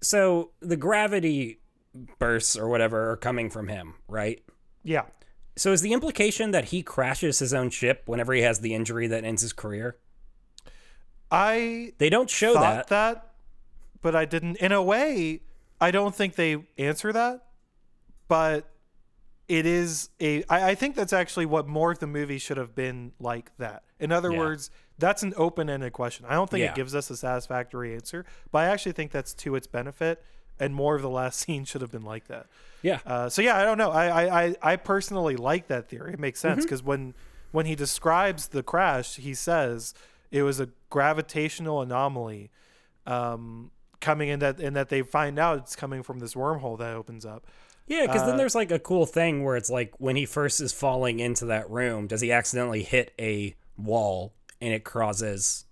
So 0.00 0.50
the 0.60 0.76
gravity 0.76 1.60
bursts 2.18 2.56
or 2.56 2.68
whatever 2.68 3.10
are 3.10 3.16
coming 3.16 3.50
from 3.50 3.68
him, 3.68 3.94
right? 4.08 4.42
Yeah, 4.84 5.04
So 5.56 5.72
is 5.72 5.82
the 5.82 5.92
implication 5.92 6.50
that 6.52 6.66
he 6.66 6.82
crashes 6.82 7.38
his 7.38 7.52
own 7.54 7.70
ship 7.70 8.02
whenever 8.06 8.32
he 8.32 8.42
has 8.42 8.60
the 8.60 8.74
injury 8.74 9.06
that 9.06 9.24
ends 9.24 9.42
his 9.42 9.52
career? 9.52 9.96
I 11.30 11.92
They 11.98 12.10
don't 12.10 12.28
show 12.30 12.54
that. 12.54 12.88
that, 12.88 13.32
but 14.00 14.14
I 14.14 14.24
didn't. 14.24 14.56
In 14.56 14.72
a 14.72 14.82
way, 14.82 15.40
I 15.80 15.90
don't 15.90 16.14
think 16.14 16.34
they 16.34 16.64
answer 16.78 17.12
that, 17.12 17.46
but 18.28 18.68
it 19.48 19.66
is 19.66 20.10
a. 20.20 20.44
I, 20.48 20.70
I 20.70 20.74
think 20.74 20.94
that's 20.96 21.12
actually 21.12 21.46
what 21.46 21.66
more 21.66 21.92
of 21.92 21.98
the 21.98 22.06
movie 22.06 22.38
should 22.38 22.56
have 22.56 22.74
been 22.74 23.12
like. 23.18 23.56
That, 23.58 23.82
in 23.98 24.12
other 24.12 24.30
Yeah. 24.32 24.38
words, 24.38 24.70
that's 24.98 25.22
an 25.22 25.32
open-ended 25.36 25.92
question. 25.92 26.26
I 26.28 26.34
don't 26.34 26.50
think 26.50 26.62
Yeah. 26.62 26.70
it 26.70 26.74
gives 26.76 26.94
us 26.94 27.10
a 27.10 27.16
satisfactory 27.16 27.94
answer, 27.94 28.24
but 28.50 28.58
I 28.58 28.66
actually 28.66 28.92
think 28.92 29.10
that's 29.10 29.34
to 29.34 29.54
its 29.54 29.66
benefit. 29.66 30.22
And 30.62 30.74
more 30.74 30.94
of 30.96 31.02
the 31.02 31.10
last 31.10 31.40
scene 31.44 31.64
should 31.64 31.80
have 31.80 31.90
been 31.92 32.04
like 32.14 32.26
that. 32.28 32.46
Yeah. 32.82 33.00
Uh, 33.06 33.28
so 33.28 33.42
yeah, 33.42 33.56
I 33.60 33.64
don't 33.64 33.78
know. 33.78 33.90
I 33.90 34.44
I, 34.44 34.54
I, 34.72 34.76
personally 34.76 35.36
like 35.36 35.66
that 35.68 35.88
theory. 35.88 36.12
It 36.14 36.18
makes 36.20 36.40
Mm-hmm. 36.40 36.54
sense 36.54 36.64
because 36.64 36.82
when 36.82 37.14
when 37.52 37.66
he 37.66 37.74
describes 37.74 38.48
the 38.48 38.62
crash, 38.62 39.16
he 39.16 39.34
says 39.34 39.94
it 40.30 40.42
was 40.42 40.58
a 40.60 40.68
gravitational 40.90 41.82
anomaly 41.82 42.50
um, 43.06 43.70
coming 44.00 44.28
in 44.28 44.38
that 44.40 44.58
and 44.58 44.74
that 44.76 44.88
they 44.88 45.02
find 45.02 45.38
out 45.38 45.58
it's 45.58 45.76
coming 45.76 46.02
from 46.02 46.18
this 46.18 46.34
wormhole 46.34 46.78
that 46.78 46.94
opens 46.94 47.24
up. 47.26 47.46
Yeah, 47.86 48.06
because 48.06 48.22
Uh, 48.22 48.26
then 48.28 48.36
there's 48.36 48.54
like 48.54 48.70
a 48.70 48.78
cool 48.78 49.06
thing 49.06 49.44
where 49.44 49.56
it's 49.56 49.70
like 49.70 49.92
when 49.98 50.16
he 50.16 50.24
first 50.24 50.60
is 50.60 50.72
falling 50.72 51.20
into 51.20 51.44
that 51.46 51.68
room, 51.70 52.06
does 52.06 52.20
he 52.20 52.32
accidentally 52.32 52.82
hit 52.82 53.12
a 53.18 53.54
wall 53.76 54.32
and 54.60 54.72
it 54.72 54.84
causes 54.84 55.64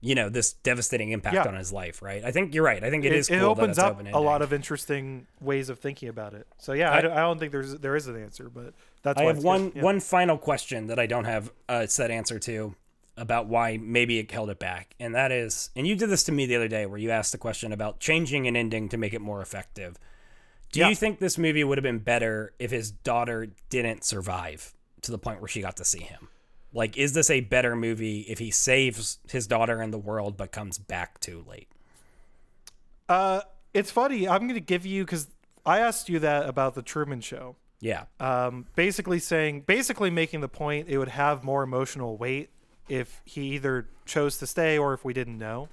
you 0.00 0.14
know 0.14 0.28
this 0.28 0.52
devastating 0.52 1.10
impact 1.10 1.34
Yeah. 1.34 1.46
on 1.48 1.54
his 1.54 1.72
life. 1.72 2.00
Right. 2.02 2.24
I 2.24 2.30
think 2.30 2.54
you're 2.54 2.64
right. 2.64 2.82
I 2.84 2.90
think 2.90 3.04
it, 3.04 3.12
is 3.12 3.28
it 3.28 3.38
cool 3.40 3.54
that 3.54 3.62
opens 3.62 3.78
it's 3.78 3.84
up 3.84 4.00
a 4.12 4.18
lot 4.20 4.42
of 4.42 4.52
interesting 4.52 5.26
ways 5.40 5.68
of 5.68 5.78
thinking 5.78 6.08
about 6.08 6.34
it. 6.34 6.46
So 6.58 6.72
yeah, 6.72 6.90
I, 6.92 6.98
I 6.98 7.00
don't 7.00 7.38
think 7.38 7.52
there's 7.52 7.74
there 7.78 7.96
is 7.96 8.06
an 8.06 8.20
answer, 8.22 8.48
but 8.48 8.74
that's 9.02 9.20
I 9.20 9.24
have 9.24 9.42
one. 9.42 9.72
Yeah. 9.74 9.82
one 9.82 10.00
final 10.00 10.38
question 10.38 10.86
that 10.88 10.98
I 10.98 11.06
don't 11.06 11.24
have 11.24 11.50
a 11.68 11.88
set 11.88 12.10
answer 12.10 12.38
to 12.40 12.74
about 13.16 13.46
why 13.48 13.76
maybe 13.82 14.18
it 14.20 14.30
held 14.30 14.48
it 14.48 14.60
back, 14.60 14.94
and 15.00 15.12
that 15.16 15.32
is, 15.32 15.70
and 15.74 15.88
you 15.88 15.96
did 15.96 16.08
this 16.08 16.22
to 16.22 16.30
me 16.30 16.46
the 16.46 16.54
other 16.54 16.68
day 16.68 16.86
where 16.86 16.98
you 16.98 17.10
asked 17.10 17.32
the 17.32 17.38
question 17.38 17.72
about 17.72 17.98
changing 17.98 18.46
an 18.46 18.54
ending 18.54 18.88
to 18.88 18.96
make 18.96 19.12
it 19.12 19.20
more 19.20 19.42
effective. 19.42 19.98
Do 20.70 20.78
Yeah. 20.78 20.88
you 20.90 20.94
think 20.94 21.18
this 21.18 21.36
movie 21.36 21.64
would 21.64 21.78
have 21.78 21.82
been 21.82 21.98
better 21.98 22.52
if 22.60 22.70
his 22.70 22.92
daughter 22.92 23.48
didn't 23.70 24.04
survive 24.04 24.72
to 25.02 25.10
the 25.10 25.18
point 25.18 25.40
where 25.40 25.48
she 25.48 25.60
got 25.60 25.76
to 25.78 25.84
see 25.84 25.98
him? 26.02 26.28
Like, 26.72 26.96
is 26.96 27.14
this 27.14 27.30
a 27.30 27.40
better 27.40 27.74
movie 27.74 28.20
if 28.28 28.38
he 28.38 28.50
saves 28.50 29.18
his 29.30 29.46
daughter 29.46 29.80
and 29.80 29.92
the 29.92 29.98
world 29.98 30.36
but 30.36 30.52
comes 30.52 30.78
back 30.78 31.18
too 31.20 31.44
late? 31.48 31.68
Uh, 33.08 33.40
it's 33.72 33.90
funny. 33.90 34.28
I'm 34.28 34.42
going 34.42 34.54
to 34.54 34.60
give 34.60 34.84
you 34.84 35.04
because 35.04 35.28
I 35.64 35.78
asked 35.80 36.08
you 36.08 36.18
that 36.18 36.48
about 36.48 36.74
the 36.74 36.82
Truman 36.82 37.20
Show. 37.20 37.56
Yeah. 37.80 38.04
Um, 38.20 38.66
basically 38.74 39.18
saying, 39.18 39.62
basically 39.62 40.10
making 40.10 40.40
the 40.40 40.48
point 40.48 40.88
it 40.88 40.98
would 40.98 41.08
have 41.08 41.44
more 41.44 41.62
emotional 41.62 42.16
weight 42.16 42.50
if 42.88 43.22
he 43.24 43.54
either 43.54 43.88
chose 44.04 44.38
to 44.38 44.46
stay 44.46 44.76
or 44.76 44.94
if 44.94 45.04
we 45.04 45.12
didn't 45.12 45.38
know. 45.38 45.68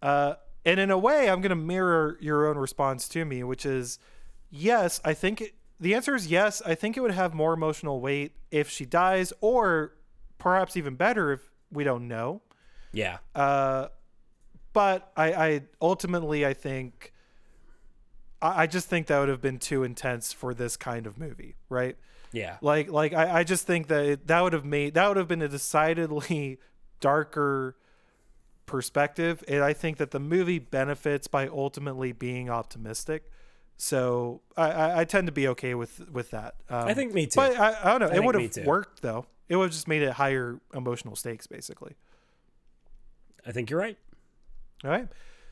Uh, 0.00 0.34
and 0.64 0.78
in 0.78 0.90
a 0.90 0.98
way, 0.98 1.30
I'm 1.30 1.40
going 1.40 1.50
to 1.50 1.56
mirror 1.56 2.18
your 2.20 2.48
own 2.48 2.58
response 2.58 3.08
to 3.08 3.24
me, 3.24 3.44
which 3.44 3.64
is 3.64 3.98
yes, 4.50 5.00
I 5.04 5.14
think 5.14 5.40
it, 5.40 5.54
the 5.80 5.94
answer 5.94 6.14
is 6.14 6.26
yes. 6.28 6.62
I 6.64 6.74
think 6.74 6.96
it 6.96 7.00
would 7.00 7.12
have 7.12 7.34
more 7.34 7.52
emotional 7.52 8.00
weight 8.00 8.32
if 8.50 8.68
she 8.68 8.84
dies, 8.84 9.32
or 9.40 9.94
perhaps 10.42 10.76
even 10.76 10.96
better 10.96 11.32
if 11.32 11.40
we 11.70 11.84
don't 11.84 12.08
know. 12.08 12.42
Yeah. 12.92 13.18
Uh, 13.32 13.88
but 14.72 15.12
I, 15.16 15.32
I 15.32 15.62
ultimately 15.80 16.44
I 16.44 16.52
think 16.52 17.12
I, 18.42 18.62
I 18.62 18.66
just 18.66 18.88
think 18.88 19.06
that 19.06 19.20
would 19.20 19.28
have 19.28 19.40
been 19.40 19.60
too 19.60 19.84
intense 19.84 20.32
for 20.32 20.52
this 20.52 20.76
kind 20.76 21.06
of 21.06 21.16
movie, 21.16 21.54
right? 21.68 21.96
Yeah. 22.32 22.56
Like 22.60 22.90
like 22.90 23.12
I, 23.12 23.38
I 23.40 23.44
just 23.44 23.68
think 23.68 23.86
that 23.86 24.04
it, 24.04 24.26
that 24.26 24.40
would 24.40 24.52
have 24.52 24.64
made 24.64 24.94
that 24.94 25.06
would 25.06 25.16
have 25.16 25.28
been 25.28 25.42
a 25.42 25.48
decidedly 25.48 26.58
darker 27.00 27.76
perspective, 28.66 29.44
and 29.46 29.62
I 29.62 29.72
think 29.72 29.98
that 29.98 30.10
the 30.10 30.20
movie 30.20 30.58
benefits 30.58 31.28
by 31.28 31.46
ultimately 31.46 32.10
being 32.10 32.50
optimistic. 32.50 33.30
So 33.76 34.40
I, 34.56 34.70
I, 34.70 35.00
I 35.00 35.04
tend 35.04 35.26
to 35.28 35.32
be 35.32 35.46
okay 35.48 35.74
with 35.74 36.10
with 36.10 36.30
that. 36.32 36.56
Um, 36.68 36.88
I 36.88 36.94
think 36.94 37.14
me 37.14 37.26
too. 37.26 37.36
But 37.36 37.60
I, 37.60 37.76
I 37.84 37.96
don't 37.96 38.10
know. 38.10 38.16
it 38.16 38.24
would 38.24 38.34
have 38.34 38.66
worked 38.66 39.02
though. 39.02 39.26
It 39.52 39.56
would 39.56 39.64
have 39.64 39.72
just 39.72 39.86
made 39.86 40.00
it 40.00 40.12
higher 40.12 40.58
emotional 40.72 41.14
stakes, 41.14 41.46
basically. 41.46 41.92
I 43.46 43.52
think 43.52 43.68
you're 43.68 43.78
right. 43.78 43.98
All 44.82 44.90
right. 44.90 45.08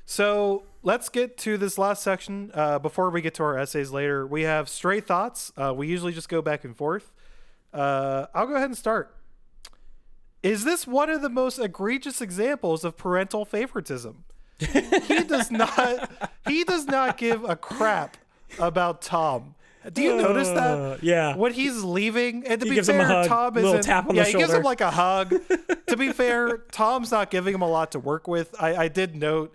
So 0.06 0.62
let's 0.82 1.10
get 1.10 1.36
to 1.40 1.58
this 1.58 1.76
last 1.76 2.02
section. 2.02 2.50
Uh, 2.54 2.78
before 2.78 3.10
we 3.10 3.20
get 3.20 3.34
to 3.34 3.42
our 3.42 3.58
essays 3.58 3.90
later, 3.90 4.26
we 4.26 4.44
have 4.44 4.70
stray 4.70 5.00
thoughts. 5.00 5.52
Uh, 5.54 5.74
we 5.76 5.86
usually 5.86 6.14
just 6.14 6.30
go 6.30 6.40
back 6.40 6.64
and 6.64 6.74
forth. 6.74 7.12
Uh, 7.74 8.24
I'll 8.34 8.46
go 8.46 8.54
ahead 8.54 8.70
and 8.70 8.78
start. 8.78 9.14
Is 10.42 10.64
this 10.64 10.86
one 10.86 11.10
of 11.10 11.20
the 11.20 11.28
most 11.28 11.58
egregious 11.58 12.22
examples 12.22 12.86
of 12.86 12.96
parental 12.96 13.44
favoritism? 13.44 14.24
he 14.60 15.24
does 15.24 15.50
not. 15.50 16.32
He 16.46 16.64
does 16.64 16.86
not 16.86 17.18
give 17.18 17.44
a 17.44 17.54
crap 17.54 18.16
about 18.58 19.02
Tom. 19.02 19.56
Do 19.92 20.02
you 20.02 20.16
notice 20.16 20.48
Uh, 20.48 20.54
that? 20.54 20.98
yeah. 21.02 21.34
When 21.36 21.52
he's 21.52 21.82
leaving, 21.82 22.46
and 22.46 22.60
to 22.60 22.66
He 22.68 22.76
be 22.76 22.82
fair, 22.82 23.00
a 23.00 23.04
hug, 23.04 23.26
Tom 23.28 23.56
isn't. 23.58 23.82
tap 23.82 24.08
on 24.08 24.14
yeah, 24.14 24.24
the 24.24 24.30
he 24.30 24.36
gives 24.38 24.52
him 24.52 24.62
like 24.62 24.80
a 24.80 24.90
hug. 24.90 25.30
to 25.86 25.96
be 25.96 26.12
fair, 26.12 26.58
Tom's 26.72 27.10
not 27.10 27.30
giving 27.30 27.54
him 27.54 27.62
a 27.62 27.68
lot 27.68 27.92
to 27.92 27.98
work 27.98 28.28
with. 28.28 28.54
I, 28.60 28.76
I 28.76 28.88
did 28.88 29.14
note 29.16 29.54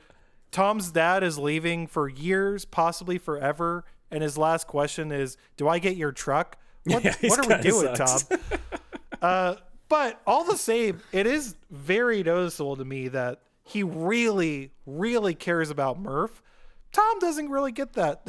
Tom's 0.52 0.92
dad 0.92 1.24
is 1.24 1.38
leaving 1.38 1.86
for 1.88 2.08
years, 2.10 2.66
possibly 2.66 3.18
forever, 3.18 3.86
and 4.10 4.24
his 4.24 4.38
last 4.38 4.68
question 4.68 5.12
is, 5.12 5.38
"Do 5.58 5.68
I 5.68 5.80
get 5.80 5.96
your 5.96 6.12
truck?" 6.12 6.58
What, 6.86 7.04
Yeah, 7.04 7.16
what 7.24 7.40
are 7.52 7.58
we 7.58 7.62
doing, 7.64 7.96
sucks. 7.96 8.24
Tom? 8.24 8.40
Uh, 9.22 9.56
but 9.90 10.22
all 10.28 10.44
the 10.44 10.58
same, 10.58 11.00
it 11.12 11.26
is 11.26 11.56
very 11.72 12.22
noticeable 12.22 12.76
to 12.76 12.86
me 12.86 13.08
that 13.08 13.40
he 13.64 13.82
really, 13.82 14.72
really 14.86 15.34
cares 15.34 15.70
about 15.72 16.00
Murph. 16.00 16.44
Tom 16.92 17.18
doesn't 17.20 17.50
really 17.50 17.72
get 17.72 17.94
that. 17.94 18.28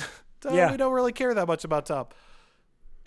Yeah. 0.55 0.70
we 0.70 0.77
don't 0.77 0.93
really 0.93 1.12
care 1.12 1.35
that 1.35 1.47
much 1.47 1.64
about 1.64 1.86
Tom. 1.86 2.06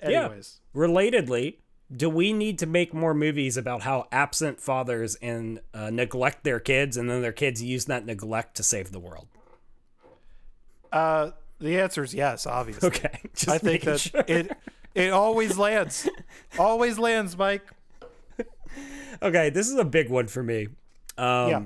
Anyways, 0.02 0.62
Relatedly, 0.76 1.56
do 1.96 2.10
we 2.10 2.32
need 2.34 2.60
to 2.60 2.66
make 2.66 2.94
more 2.94 3.14
movies 3.14 3.58
about 3.58 3.82
how 3.82 4.08
absent 4.12 4.60
fathers 4.62 5.16
and 5.16 5.60
uh, 5.74 5.90
neglect 5.90 6.44
their 6.44 6.60
kids, 6.60 6.96
and 6.98 7.10
then 7.10 7.22
their 7.22 7.32
kids 7.34 7.62
use 7.62 7.86
that 7.86 8.06
neglect 8.06 8.56
to 8.58 8.64
save 8.64 8.92
the 8.92 9.00
world? 9.00 9.28
uh, 10.92 11.32
the 11.60 11.80
answer 11.80 12.04
is 12.04 12.14
yes. 12.14 12.46
Obviously, 12.48 12.88
Okay, 12.88 13.20
just 13.36 13.50
I 13.50 13.58
think 13.58 13.84
that 13.84 14.00
sure. 14.00 14.24
it 14.28 14.52
it 14.96 15.12
always 15.12 15.58
lands, 15.58 16.08
always 16.60 16.98
lands, 16.98 17.38
Mike. 17.38 17.68
Okay, 19.22 19.50
this 19.50 19.68
is 19.68 19.76
a 19.76 19.84
big 19.84 20.10
one 20.10 20.28
for 20.28 20.42
me. 20.42 20.68
Um, 21.18 21.50
Yeah. 21.50 21.62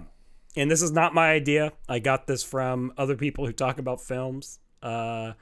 And 0.55 0.69
this 0.71 0.81
is 0.81 0.91
not 0.91 1.13
my 1.15 1.31
idea. 1.31 1.71
I 1.89 1.99
got 1.99 2.25
this 2.27 2.43
from 2.43 2.93
other 2.97 3.15
people 3.15 3.45
who 3.45 3.51
talk 3.53 3.77
about 3.79 4.01
films. 4.01 4.59
Uh, 4.81 5.33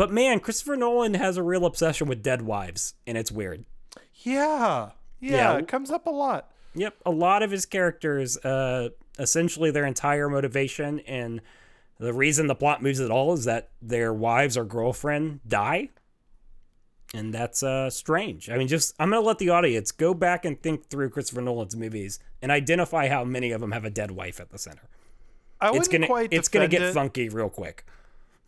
but 0.00 0.10
man, 0.10 0.40
Christopher 0.40 0.76
Nolan 0.76 1.12
has 1.12 1.36
a 1.36 1.42
real 1.42 1.66
obsession 1.66 2.08
with 2.08 2.22
dead 2.22 2.40
wives, 2.40 2.94
and 3.06 3.18
it's 3.18 3.30
weird. 3.30 3.66
Yeah, 4.14 4.92
yeah, 5.20 5.52
Yeah. 5.52 5.58
it 5.58 5.68
comes 5.68 5.90
up 5.90 6.06
a 6.06 6.10
lot. 6.10 6.50
Yep, 6.74 6.94
a 7.04 7.10
lot 7.10 7.42
of 7.42 7.50
his 7.50 7.66
characters, 7.66 8.38
uh, 8.38 8.88
essentially 9.18 9.70
their 9.70 9.84
entire 9.84 10.30
motivation 10.30 11.00
and 11.00 11.42
the 11.98 12.14
reason 12.14 12.46
the 12.46 12.54
plot 12.54 12.82
moves 12.82 12.98
at 12.98 13.10
all 13.10 13.34
is 13.34 13.44
that 13.44 13.68
their 13.82 14.14
wives 14.14 14.56
or 14.56 14.64
girlfriend 14.64 15.40
die. 15.46 15.90
And 17.12 17.34
that's 17.34 17.62
uh, 17.62 17.90
strange. 17.90 18.48
I 18.48 18.56
mean, 18.56 18.68
just 18.68 18.94
I'm 18.98 19.10
gonna 19.10 19.20
let 19.20 19.36
the 19.36 19.50
audience 19.50 19.92
go 19.92 20.14
back 20.14 20.46
and 20.46 20.58
think 20.62 20.88
through 20.88 21.10
Christopher 21.10 21.42
Nolan's 21.42 21.76
movies 21.76 22.20
and 22.40 22.50
identify 22.50 23.08
how 23.08 23.22
many 23.24 23.50
of 23.52 23.60
them 23.60 23.72
have 23.72 23.84
a 23.84 23.90
dead 23.90 24.12
wife 24.12 24.40
at 24.40 24.48
the 24.48 24.56
center. 24.58 24.88
I 25.60 25.66
It's 25.68 25.72
wouldn't 25.88 25.92
gonna 25.92 26.06
quite. 26.06 26.32
it's 26.32 26.48
gonna 26.48 26.68
get 26.68 26.80
it. 26.80 26.94
funky 26.94 27.28
real 27.28 27.50
quick. 27.50 27.84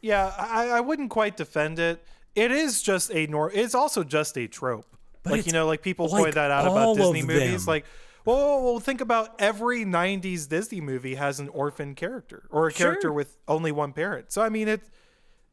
Yeah, 0.02 0.34
I, 0.36 0.68
I 0.68 0.80
wouldn't 0.80 1.10
quite 1.10 1.36
defend 1.36 1.78
it. 1.78 2.04
It 2.34 2.50
is 2.50 2.82
just 2.82 3.10
a 3.12 3.26
nor. 3.28 3.50
It's 3.52 3.74
also 3.74 4.04
just 4.04 4.36
a 4.36 4.48
trope. 4.48 4.96
like 5.24 5.46
you 5.46 5.52
know, 5.52 5.66
like 5.66 5.82
people 5.82 6.08
like 6.08 6.22
point 6.22 6.34
that 6.34 6.50
out 6.50 6.66
about 6.66 6.96
Disney 6.96 7.22
movies. 7.22 7.64
them. 7.64 7.72
Like, 7.72 7.84
well, 8.24 8.62
well, 8.62 8.80
think 8.80 9.00
about 9.00 9.40
every 9.40 9.84
'90s 9.84 10.48
Disney 10.48 10.80
movie 10.80 11.14
has 11.14 11.38
an 11.38 11.48
orphan 11.48 11.94
character 11.94 12.48
or 12.50 12.66
a 12.66 12.72
character 12.72 13.12
with 13.12 13.38
only 13.46 13.70
one 13.70 13.92
parent. 13.92 14.32
So 14.32 14.42
I 14.42 14.48
mean, 14.48 14.68
it. 14.68 14.82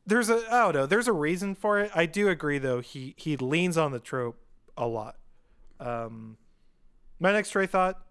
There's 0.05 0.29
a 0.29 0.43
I 0.51 0.63
don't 0.63 0.73
know. 0.73 0.85
There's 0.87 1.07
a 1.07 1.13
reason 1.13 1.53
for 1.53 1.79
it. 1.79 1.91
I 1.93 2.07
do 2.07 2.29
agree 2.29 2.57
though. 2.57 2.79
He 2.79 3.13
he 3.17 3.37
leans 3.37 3.77
on 3.77 3.91
the 3.91 3.99
trope 3.99 4.39
a 4.75 4.87
lot. 4.87 5.17
Um, 5.79 6.37
my 7.19 7.31
next 7.31 7.49
stray 7.49 7.67
thought. 7.67 8.01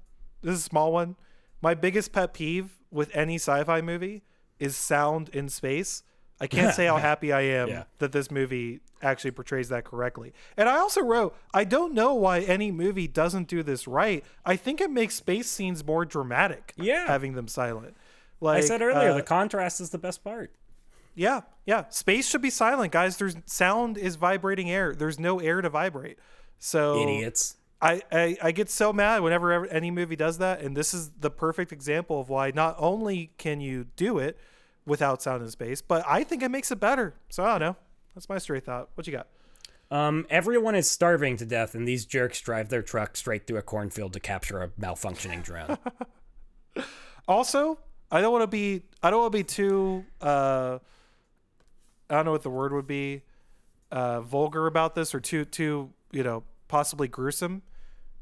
This 0.43 0.55
is 0.55 0.61
a 0.61 0.65
small 0.65 0.93
one. 0.93 1.17
My 1.61 1.75
biggest 1.75 2.13
pet 2.13 2.33
peeve 2.33 2.79
with 2.93 3.11
any 3.15 3.35
sci-fi 3.35 3.81
movie 3.81 4.23
is 4.61 4.77
sound 4.77 5.29
in 5.31 5.49
space. 5.49 6.05
I 6.41 6.47
can't 6.47 6.75
say 6.75 6.87
how 6.87 6.97
happy 7.11 7.33
I 7.33 7.41
am 7.43 7.69
Yeah. 7.69 7.85
that 7.99 8.13
this 8.13 8.31
movie 8.31 8.81
actually 9.03 9.31
portrays 9.33 9.69
that 9.71 9.85
correctly. 9.85 10.33
And 10.57 10.69
I 10.69 10.79
also 10.79 11.03
wrote, 11.03 11.37
I 11.55 11.65
don't 11.65 11.95
know 11.95 12.15
why 12.15 12.41
any 12.41 12.71
movie 12.71 13.09
doesn't 13.09 13.49
do 13.49 13.63
this 13.63 13.87
right. 13.89 14.25
I 14.45 14.57
think 14.57 14.81
it 14.81 14.91
makes 14.91 15.15
space 15.17 15.49
scenes 15.49 15.85
more 15.85 16.05
dramatic. 16.05 16.73
Yeah. 16.77 17.07
having 17.07 17.35
them 17.35 17.49
silent. 17.49 17.97
Like 18.41 18.59
I 18.59 18.67
said 18.67 18.83
earlier, 18.83 19.11
uh, 19.11 19.15
the 19.15 19.23
contrast 19.23 19.81
is 19.81 19.91
the 19.91 19.99
best 19.99 20.23
part. 20.23 20.53
yeah, 21.17 21.41
yeah. 21.67 21.85
Space 21.91 22.29
should 22.29 22.43
be 22.43 22.51
silent, 22.51 22.93
guys. 22.93 23.17
There's 23.17 23.37
sound 23.47 23.99
is 23.99 24.15
vibrating 24.17 24.71
air. 24.71 24.95
There's 24.95 25.19
no 25.19 25.41
air 25.41 25.61
to 25.61 25.69
vibrate. 25.69 26.19
So 26.61 27.01
Idiots. 27.03 27.57
I, 27.83 28.03
I, 28.13 28.37
I 28.43 28.53
get 28.53 28.71
so 28.71 28.93
mad 28.93 29.23
whenever 29.23 29.53
ever- 29.53 29.67
any 29.67 29.91
movie 29.91 30.17
does 30.17 30.39
that, 30.39 30.61
and 30.61 30.77
this 30.77 30.93
is 30.95 31.11
the 31.21 31.31
perfect 31.31 31.73
example 31.73 32.21
of 32.21 32.29
why 32.29 32.51
not 32.53 32.75
only 32.79 33.31
can 33.39 33.61
you 33.61 33.87
do 33.97 34.19
it 34.19 34.39
without 34.89 35.23
sound 35.23 35.43
in 35.43 35.51
space, 35.51 35.81
but 35.81 36.05
I 36.07 36.25
think 36.25 36.43
it 36.43 36.51
makes 36.51 36.73
it 36.73 36.81
better. 36.81 37.15
So 37.29 37.45
I 37.45 37.51
don't 37.51 37.61
know. 37.61 37.77
That's 38.15 38.29
my 38.29 38.39
straight 38.39 38.65
thought. 38.65 38.89
What 38.95 39.07
you 39.07 39.13
got? 39.13 39.29
Um, 39.91 40.27
everyone 40.29 40.75
is 40.75 40.91
starving 40.91 41.37
to 41.39 41.47
death, 41.47 41.75
and 41.75 41.87
these 41.87 42.05
jerks 42.05 42.41
drive 42.41 42.69
their 42.69 42.83
truck 42.83 43.17
straight 43.17 43.47
through 43.47 43.59
a 43.59 43.63
cornfield 43.63 44.13
to 44.15 44.21
capture 44.21 44.61
a 44.61 44.69
malfunctioning 44.69 45.43
drone. 45.43 45.79
Also, 47.29 47.79
I 48.11 48.23
don't 48.23 48.33
want 48.33 48.43
to 48.43 48.47
be 48.47 48.83
I 49.03 49.11
don't 49.11 49.21
want 49.21 49.33
to 49.33 49.39
be 49.39 49.45
too 49.45 50.05
uh 50.23 50.79
I 52.09 52.15
don't 52.15 52.25
know 52.25 52.33
what 52.33 52.43
the 52.43 52.51
word 52.51 52.73
would 52.73 52.87
be 52.87 53.23
uh 53.93 54.23
vulgar 54.23 54.67
about 54.67 54.95
this 54.95 55.15
or 55.15 55.21
too 55.21 55.45
too, 55.45 55.91
you 56.11 56.23
know, 56.23 56.45
possibly 56.69 57.07
gruesome. 57.07 57.63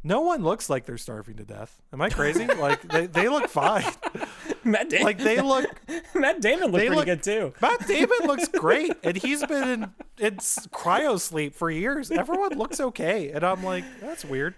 No 0.03 0.21
one 0.23 0.43
looks 0.43 0.69
like 0.69 0.87
they're 0.87 0.99
starving 0.99 1.37
to 1.37 1.45
death. 1.45 1.81
Am 1.93 2.01
I 2.01 2.11
crazy? 2.11 2.47
like 2.59 2.83
they, 2.89 3.07
they 3.07 3.29
look 3.29 3.49
fine. 3.49 3.85
Matt, 4.67 4.91
da- 4.91 5.03
Like 5.03 5.19
they 5.19 5.41
look 5.41 5.67
Matt 6.15 6.41
Damon 6.41 6.71
looked 6.73 6.75
pretty 6.85 6.95
look- 6.95 7.05
good 7.07 7.23
too. 7.23 7.55
Matt 7.63 7.87
Damon 7.87 8.19
looks 8.27 8.49
great, 8.49 8.93
and 9.03 9.17
he's 9.17 9.45
been 9.47 9.69
in, 9.69 9.83
in 10.19 10.37
cryo 10.37 11.19
sleep 11.21 11.55
for 11.55 11.71
years. 11.71 12.11
Everyone 12.11 12.59
looks 12.59 12.81
okay, 12.81 13.31
and 13.31 13.45
I'm 13.45 13.63
like, 13.65 13.85
that's 14.01 14.25
weird. 14.25 14.55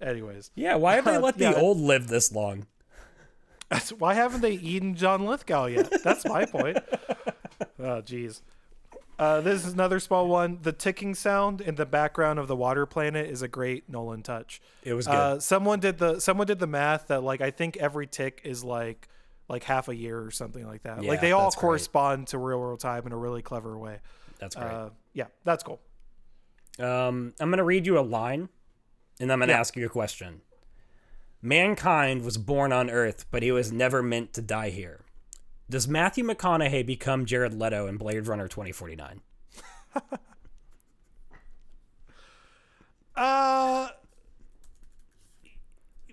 Anyways, 0.00 0.50
Yeah, 0.54 0.74
why 0.74 0.96
have 0.96 1.04
they 1.06 1.14
Uh, 1.16 1.20
let 1.20 1.38
yeah. 1.38 1.52
the 1.52 1.60
old 1.60 1.78
live 1.78 2.08
this 2.08 2.30
long? 2.32 2.66
That's, 3.70 3.90
why 3.90 4.14
haven't 4.14 4.42
they 4.42 4.52
eaten 4.52 4.94
John 4.94 5.24
Lithgow 5.26 5.66
yet? 5.66 5.90
That's 6.04 6.24
my 6.26 6.44
point. 6.44 6.78
Oh, 7.78 8.02
jeez. 8.02 8.42
Uh, 9.18 9.40
this 9.40 9.64
is 9.64 9.72
another 9.72 9.98
small 9.98 10.28
one. 10.28 10.58
The 10.60 10.72
ticking 10.72 11.14
sound 11.14 11.62
in 11.62 11.74
the 11.76 11.86
background 11.86 12.38
of 12.38 12.48
the 12.48 12.56
water 12.56 12.84
planet 12.84 13.30
is 13.30 13.40
a 13.40 13.48
great 13.48 13.88
Nolan 13.88 14.22
touch. 14.22 14.60
It 14.82 14.92
was 14.92 15.06
good. 15.06 15.14
Uh, 15.14 15.40
someone 15.40 15.80
did 15.80 15.96
the 15.98 16.20
someone 16.20 16.46
did 16.46 16.58
the 16.58 16.66
math 16.66 17.06
that 17.08 17.22
like 17.22 17.40
I 17.40 17.50
think 17.50 17.78
every 17.78 18.06
tick 18.06 18.42
is 18.44 18.62
like 18.62 19.08
like 19.48 19.62
half 19.64 19.88
a 19.88 19.94
year 19.94 20.20
or 20.20 20.30
something 20.30 20.66
like 20.66 20.82
that. 20.82 21.02
Yeah, 21.02 21.08
like 21.10 21.20
they 21.20 21.32
all 21.32 21.44
that's 21.44 21.54
great. 21.56 21.60
correspond 21.62 22.26
to 22.28 22.38
real 22.38 22.58
world 22.58 22.80
time 22.80 23.06
in 23.06 23.12
a 23.12 23.16
really 23.16 23.42
clever 23.42 23.76
way. 23.78 23.98
That's 24.38 24.54
great. 24.56 24.66
Uh, 24.70 24.90
yeah, 25.14 25.26
that's 25.44 25.62
cool. 25.62 25.80
Um, 26.78 27.32
I'm 27.40 27.48
going 27.50 27.58
to 27.58 27.64
read 27.64 27.86
you 27.86 27.98
a 27.98 28.00
line 28.00 28.48
and 29.20 29.32
I'm 29.32 29.38
going 29.38 29.48
to 29.48 29.54
Yeah. 29.54 29.60
ask 29.60 29.76
you 29.76 29.86
a 29.86 29.88
question. 29.88 30.42
Mankind 31.40 32.22
was 32.22 32.38
born 32.38 32.72
on 32.72 32.90
Earth, 32.90 33.26
but 33.30 33.42
he 33.42 33.52
was 33.52 33.70
never 33.72 34.02
meant 34.02 34.32
to 34.34 34.42
die 34.42 34.70
here. 34.70 35.04
Does 35.70 35.86
Matthew 35.88 36.24
McConaughey 36.24 36.84
become 36.84 37.24
Jared 37.24 37.54
Leto 37.54 37.86
in 37.86 37.96
Blade 37.96 38.26
Runner 38.26 38.48
2049? 38.48 39.20
Uh 43.14 43.88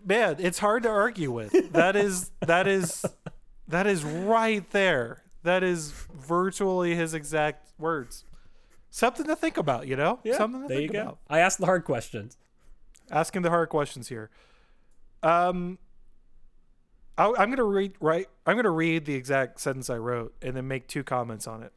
man, 0.06 0.38
it's 0.40 0.60
hard 0.60 0.84
to 0.84 0.90
argue 0.90 1.32
with. 1.32 1.72
That 1.74 1.96
is 1.96 2.32
that 2.42 2.68
is 2.68 3.06
that 3.68 3.88
is 3.88 4.04
right 4.04 4.70
there. 4.72 5.24
That 5.44 5.64
is 5.64 5.92
virtually 6.14 6.96
his 6.96 7.14
exact 7.14 7.72
words. 7.78 8.24
Something 8.90 9.26
to 9.26 9.36
think 9.36 9.58
about, 9.58 9.88
you 9.88 9.96
know? 9.96 10.20
Something 10.38 10.62
to 10.62 10.68
there 10.68 10.82
you 10.82 10.88
think 10.88 10.94
go. 10.94 11.02
about. 11.02 11.18
I 11.30 11.40
asked 11.40 11.60
the 11.60 11.66
hard 11.66 11.84
questions. 11.84 12.38
Asking 13.12 13.42
the 13.42 13.50
hard 13.50 13.70
questions 13.70 14.08
here. 14.08 14.30
Um 15.22 15.80
I, 17.18 17.28
I'm 17.38 17.50
gonna 17.50 17.64
read 17.64 17.94
right. 18.00 18.28
I'm 18.46 18.56
gonna 18.56 18.70
read 18.72 19.06
the 19.06 19.16
exact 19.16 19.60
sentence 19.60 19.90
I 19.90 19.98
wrote 19.98 20.34
and 20.42 20.56
then 20.56 20.68
make 20.68 20.88
two 20.88 21.04
comments 21.04 21.48
on 21.48 21.64
it. 21.64 21.74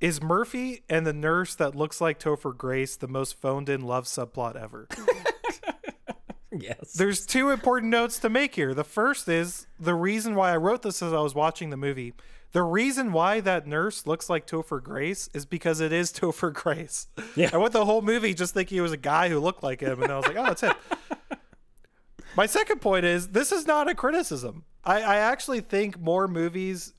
Is 0.00 0.20
Murphy 0.20 0.82
and 0.88 1.06
the 1.06 1.12
nurse 1.12 1.54
that 1.54 1.76
looks 1.76 2.00
like 2.00 2.18
Topher 2.18 2.56
Grace 2.56 2.96
the 2.96 3.06
most 3.06 3.40
phoned-in 3.40 3.82
love 3.82 4.06
subplot 4.06 4.56
ever? 4.60 4.88
Yes. 6.60 6.92
There's 6.92 7.24
two 7.24 7.50
important 7.50 7.90
notes 7.90 8.18
to 8.18 8.28
make 8.28 8.54
here. 8.54 8.74
The 8.74 8.84
first 8.84 9.28
is 9.28 9.66
the 9.80 9.94
reason 9.94 10.34
why 10.34 10.52
I 10.52 10.56
wrote 10.58 10.82
this 10.82 11.00
as 11.02 11.12
I 11.12 11.20
was 11.20 11.34
watching 11.34 11.70
the 11.70 11.76
movie. 11.76 12.12
The 12.52 12.62
reason 12.62 13.12
why 13.12 13.40
that 13.40 13.66
nurse 13.66 14.06
looks 14.06 14.28
like 14.28 14.46
Topher 14.46 14.82
Grace 14.82 15.30
is 15.32 15.46
because 15.46 15.80
it 15.80 15.92
is 15.92 16.12
Topher 16.12 16.52
Grace. 16.52 17.06
Yeah. 17.34 17.50
I 17.52 17.56
went 17.56 17.72
the 17.72 17.86
whole 17.86 18.02
movie 18.02 18.34
just 18.34 18.52
thinking 18.52 18.76
it 18.78 18.82
was 18.82 18.92
a 18.92 18.98
guy 18.98 19.30
who 19.30 19.40
looked 19.40 19.62
like 19.62 19.80
him, 19.80 20.02
and 20.02 20.12
I 20.12 20.16
was 20.16 20.26
like, 20.26 20.36
oh, 20.36 20.44
that's 20.44 20.60
him. 20.60 20.74
My 22.36 22.46
second 22.46 22.80
point 22.80 23.04
is 23.04 23.28
this 23.28 23.52
is 23.52 23.66
not 23.66 23.88
a 23.88 23.94
criticism. 23.94 24.64
I, 24.84 25.02
I 25.02 25.16
actually 25.16 25.60
think 25.60 25.98
more 25.98 26.26
movies 26.28 26.92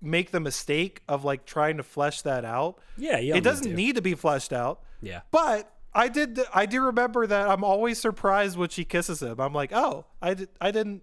make 0.00 0.30
the 0.30 0.40
mistake 0.40 1.02
of 1.08 1.24
like 1.24 1.44
trying 1.44 1.76
to 1.78 1.82
flesh 1.82 2.22
that 2.22 2.44
out. 2.44 2.78
Yeah, 2.96 3.18
it 3.18 3.42
doesn't 3.42 3.64
need 3.64 3.70
to. 3.70 3.76
need 3.76 3.94
to 3.96 4.02
be 4.02 4.14
fleshed 4.14 4.52
out. 4.52 4.80
Yeah. 5.00 5.20
But 5.30 5.72
I 5.98 6.06
did 6.06 6.38
I 6.54 6.64
do 6.66 6.84
remember 6.84 7.26
that 7.26 7.48
I'm 7.48 7.64
always 7.64 7.98
surprised 7.98 8.56
when 8.56 8.68
she 8.68 8.84
kisses 8.84 9.20
him. 9.20 9.40
I'm 9.40 9.52
like, 9.52 9.72
oh, 9.72 10.06
I, 10.22 10.34
did, 10.34 10.48
I 10.60 10.70
didn't. 10.70 11.02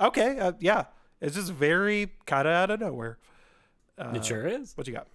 Okay, 0.00 0.38
uh, 0.38 0.52
yeah, 0.60 0.84
it's 1.20 1.34
just 1.34 1.52
very 1.52 2.10
kind 2.24 2.48
of 2.48 2.54
out 2.54 2.70
of 2.70 2.80
nowhere. 2.80 3.18
it 3.98 4.24
sure 4.24 4.46
is. 4.46 4.74
What 4.78 4.86
you 4.88 4.94
got? 4.94 5.08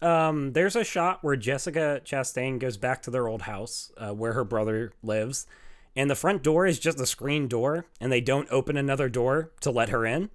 Um, 0.00 0.54
there's 0.54 0.74
a 0.74 0.84
shot 0.84 1.22
where 1.22 1.36
Jessica 1.36 2.00
Chastain 2.02 2.58
goes 2.58 2.78
back 2.78 3.02
to 3.02 3.10
their 3.10 3.28
old 3.28 3.42
house 3.42 3.92
uh, 3.98 4.12
where 4.12 4.32
her 4.32 4.44
brother 4.44 4.94
lives, 5.02 5.46
and 5.94 6.08
the 6.08 6.14
front 6.14 6.42
door 6.42 6.66
is 6.66 6.78
just 6.78 6.98
a 6.98 7.06
screen 7.06 7.48
door, 7.48 7.84
and 8.00 8.10
they 8.10 8.22
don't 8.22 8.48
open 8.50 8.78
another 8.78 9.10
door 9.10 9.52
to 9.60 9.70
let 9.70 9.90
her 9.90 10.06
in. 10.06 10.30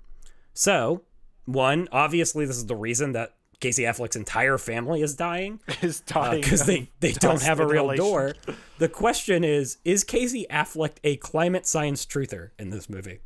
So, 0.54 1.02
one, 1.46 1.88
obviously, 1.92 2.46
this 2.46 2.58
is 2.58 2.68
the 2.68 2.76
reason 2.76 3.14
that 3.14 3.34
Casey 3.62 3.84
Affleck's 3.84 4.16
entire 4.16 4.58
family 4.58 5.02
is 5.02 5.16
dying 5.16 5.62
Is 5.82 6.02
dying 6.02 6.40
uh, 6.40 6.42
because 6.44 6.62
of 6.62 6.68
they, 6.68 6.90
they 7.00 7.14
don't 7.14 7.42
have 7.42 7.60
a 7.60 7.66
real 7.66 7.96
door. 7.96 8.36
The 8.80 8.90
question 8.90 9.44
is 9.44 9.78
Is 9.86 10.04
Casey 10.04 10.48
Affleck 10.50 10.94
a 11.04 11.16
climate 11.18 11.68
science 11.68 12.06
truther 12.06 12.50
in 12.58 12.72
this 12.72 12.90
movie? 12.90 13.20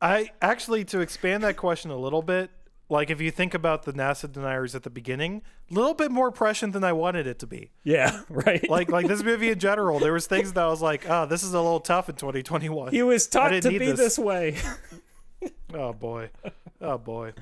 I 0.00 0.30
actually 0.40 0.84
to 0.86 1.00
expand 1.00 1.44
that 1.44 1.56
question 1.56 1.90
a 1.90 1.96
little 1.96 2.22
bit. 2.22 2.50
Like 2.88 3.10
if 3.10 3.20
you 3.20 3.30
think 3.30 3.54
about 3.54 3.84
the 3.84 3.92
NASA 3.92 4.30
deniers 4.30 4.74
at 4.74 4.82
the 4.82 4.90
beginning, 4.90 5.42
a 5.70 5.74
little 5.74 5.94
bit 5.94 6.10
more 6.10 6.30
prescient 6.30 6.72
than 6.72 6.84
I 6.84 6.92
wanted 6.92 7.26
it 7.26 7.38
to 7.40 7.46
be. 7.46 7.70
Yeah, 7.84 8.20
right. 8.28 8.68
Like 8.68 8.90
like 8.90 9.06
this 9.06 9.22
movie 9.22 9.50
in 9.50 9.58
general, 9.58 9.98
there 9.98 10.12
was 10.12 10.26
things 10.26 10.52
that 10.54 10.64
I 10.64 10.68
was 10.68 10.82
like, 10.82 11.08
oh, 11.08 11.26
this 11.26 11.42
is 11.42 11.52
a 11.52 11.60
little 11.60 11.80
tough 11.80 12.08
in 12.08 12.16
2021. 12.16 12.92
he 12.92 13.02
was 13.02 13.26
taught 13.26 13.50
to 13.50 13.68
be 13.68 13.78
this. 13.78 13.98
this 13.98 14.18
way. 14.18 14.56
Oh 15.74 15.92
boy. 15.92 16.30
Oh 16.80 16.98
boy. 16.98 17.32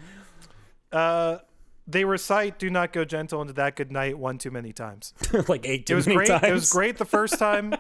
Uh 0.93 1.39
they 1.87 2.05
recite 2.05 2.59
"Do 2.59 2.71
not 2.71 2.93
go 2.93 3.05
gentle 3.05 3.41
into 3.41 3.53
that 3.55 3.75
good 3.77 3.91
night" 3.91 4.19
one 4.19 4.39
too 4.39 4.51
many 4.51 4.73
times. 4.73 5.13
like 5.49 5.67
eight 5.67 5.87
too 5.87 5.95
It 5.95 5.97
was 5.97 6.07
many 6.07 6.17
great. 6.19 6.29
times. 6.29 6.45
It 6.45 6.53
was 6.53 6.71
great 6.71 6.99
the 6.99 7.05
first 7.05 7.39
time. 7.39 7.75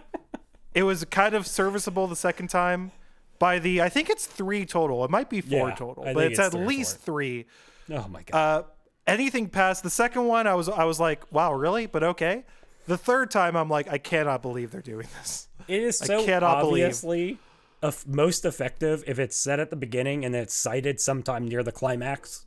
it 0.74 0.82
was 0.82 1.05
kind 1.05 1.35
of 1.35 1.47
serviceable 1.47 2.07
the 2.07 2.16
second 2.16 2.49
time. 2.49 2.93
By 3.39 3.59
the, 3.59 3.81
I 3.81 3.89
think 3.89 4.11
it's 4.11 4.27
three 4.27 4.66
total. 4.66 5.03
It 5.03 5.11
might 5.11 5.31
be 5.31 5.41
four 5.41 5.70
Yeah, 5.70 5.74
total, 5.74 6.05
I 6.07 6.12
but 6.12 6.24
it's, 6.24 6.39
it's 6.39 6.55
at 6.55 6.61
least 6.66 6.99
three. 6.99 7.47
Oh 7.91 8.07
my 8.09 8.23
god. 8.23 8.37
Uh, 8.37 8.62
anything 9.07 9.49
past 9.49 9.82
the 9.82 9.89
second 9.89 10.27
one, 10.27 10.47
I 10.47 10.55
was 10.55 10.69
I 10.69 10.85
was 10.85 11.01
like, 11.01 11.23
wow, 11.32 11.53
really? 11.55 11.87
But 11.87 12.03
okay. 12.03 12.45
The 12.87 12.99
third 12.99 13.31
time, 13.31 13.57
I'm 13.57 13.69
like, 13.70 13.89
I 13.89 13.97
cannot 13.99 14.43
believe 14.43 14.73
they're 14.73 14.82
doing 14.82 15.07
this. 15.20 15.49
It 15.69 15.81
is 15.82 15.97
so 15.97 16.24
cannot 16.24 16.61
believe- 16.61 16.85
obviously 16.85 17.39
eff- 17.82 18.07
most 18.07 18.45
effective 18.45 19.05
if 19.07 19.19
it's 19.19 19.37
said 19.37 19.59
at 19.61 19.70
the 19.70 19.77
beginning 19.77 20.24
and 20.24 20.35
it's 20.35 20.55
cited 20.55 21.01
sometime 21.01 21.47
near 21.49 21.62
the 21.62 21.73
climax 21.73 22.45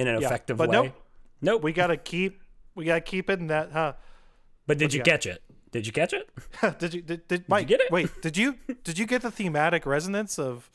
in 0.00 0.08
an 0.08 0.20
Yeah, 0.20 0.26
effective 0.26 0.56
but 0.56 0.68
way. 0.70 0.74
nope. 0.74 0.92
Nope. 1.42 1.62
We 1.62 1.72
gotta 1.72 1.96
keep, 1.96 2.42
we 2.74 2.84
gotta 2.84 3.00
keep 3.00 3.30
it 3.30 3.38
in 3.38 3.46
that, 3.48 3.72
huh? 3.72 3.94
but 4.66 4.78
did 4.78 4.92
you 4.92 4.98
you 4.98 5.04
catch 5.04 5.26
it? 5.26 5.42
Did 5.72 5.86
you 5.86 5.92
catch 5.92 6.12
it? 6.12 6.28
did 6.78 6.94
you 6.94 7.02
did, 7.02 7.28
did, 7.28 7.48
Mike, 7.48 7.66
get 7.68 7.80
it? 7.80 7.90
Wait, 7.90 8.08
did 8.22 8.36
you 8.36 8.56
did 8.84 8.98
you 8.98 9.06
get 9.06 9.22
the 9.22 9.30
thematic 9.30 9.86
resonance 9.86 10.38
of 10.38 10.70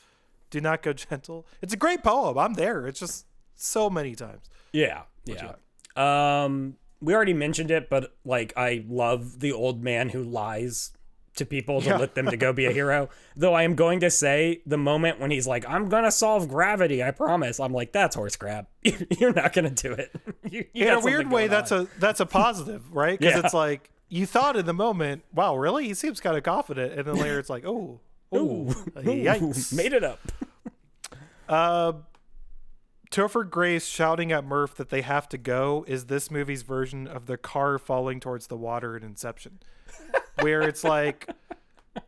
"Do 0.50 0.60
not 0.60 0.82
go 0.82 0.92
gentle"? 0.92 1.46
It's 1.60 1.74
a 1.74 1.76
great 1.76 2.02
poem. 2.02 2.38
I'm 2.38 2.54
there. 2.54 2.86
It's 2.86 3.00
just 3.00 3.26
so 3.54 3.90
many 3.90 4.14
times. 4.14 4.48
Yeah. 4.72 5.02
Yeah. 5.24 5.54
Um 5.96 6.76
we 7.00 7.14
already 7.14 7.34
mentioned 7.34 7.70
it, 7.70 7.90
but 7.90 8.16
like 8.24 8.52
I 8.56 8.84
love 8.88 9.40
the 9.40 9.52
old 9.52 9.82
man 9.84 10.08
who 10.10 10.22
lies 10.22 10.92
to 11.36 11.46
people 11.46 11.80
to 11.80 11.88
Yeah. 11.88 11.96
let 11.98 12.14
them 12.14 12.26
to 12.26 12.36
go 12.36 12.52
be 12.52 12.66
a 12.66 12.72
hero. 12.80 13.08
Though 13.36 13.54
I 13.54 13.62
am 13.62 13.74
going 13.74 14.00
to 14.00 14.10
say 14.10 14.62
the 14.66 14.76
moment 14.78 15.20
when 15.20 15.30
he's 15.30 15.46
like, 15.46 15.64
"I'm 15.68 15.88
gonna 15.88 16.10
solve 16.10 16.48
gravity, 16.48 17.02
I 17.02 17.10
promise," 17.12 17.58
I'm 17.60 17.72
like, 17.72 17.92
"That's 17.92 18.16
horse 18.16 18.36
crap. 18.36 18.68
You're 19.18 19.32
not 19.32 19.52
gonna 19.52 19.70
do 19.70 19.92
it." 19.92 20.14
You, 20.50 20.64
you 20.72 20.86
In 20.86 20.92
a 20.94 21.00
weird 21.00 21.30
way, 21.30 21.48
that's 21.48 21.72
on. 21.72 21.82
a 21.82 22.00
that's 22.00 22.20
a 22.20 22.26
positive, 22.26 22.94
right? 22.94 23.18
Because 23.18 23.34
Yeah. 23.34 23.44
it's 23.44 23.54
like 23.54 23.90
you 24.08 24.24
thought 24.26 24.56
in 24.56 24.64
the 24.66 24.72
moment, 24.74 25.22
"Wow, 25.34 25.56
really?" 25.56 25.86
He 25.88 25.94
seems 25.94 26.20
kind 26.20 26.36
of 26.36 26.42
confident, 26.44 26.92
and 26.92 27.04
then 27.06 27.16
later 27.16 27.38
it's 27.40 27.50
like, 27.50 27.64
"Oh, 27.66 28.00
oh, 28.32 28.66
yikes!" 28.96 29.72
made 29.72 29.92
it 29.92 30.04
up. 30.04 30.20
Uh, 31.48 31.92
Topher 33.10 33.48
Grace 33.48 33.86
shouting 33.86 34.32
at 34.32 34.44
Murph 34.44 34.74
that 34.76 34.90
they 34.90 35.02
have 35.02 35.28
to 35.30 35.38
go 35.38 35.84
is 35.86 36.06
this 36.06 36.30
movie's 36.30 36.62
version 36.62 37.06
of 37.06 37.26
the 37.26 37.36
car 37.36 37.78
falling 37.78 38.18
towards 38.20 38.48
the 38.48 38.56
water 38.56 38.96
in 38.96 39.02
Inception, 39.04 39.60
where 40.40 40.62
it's 40.62 40.84
like, 40.84 41.28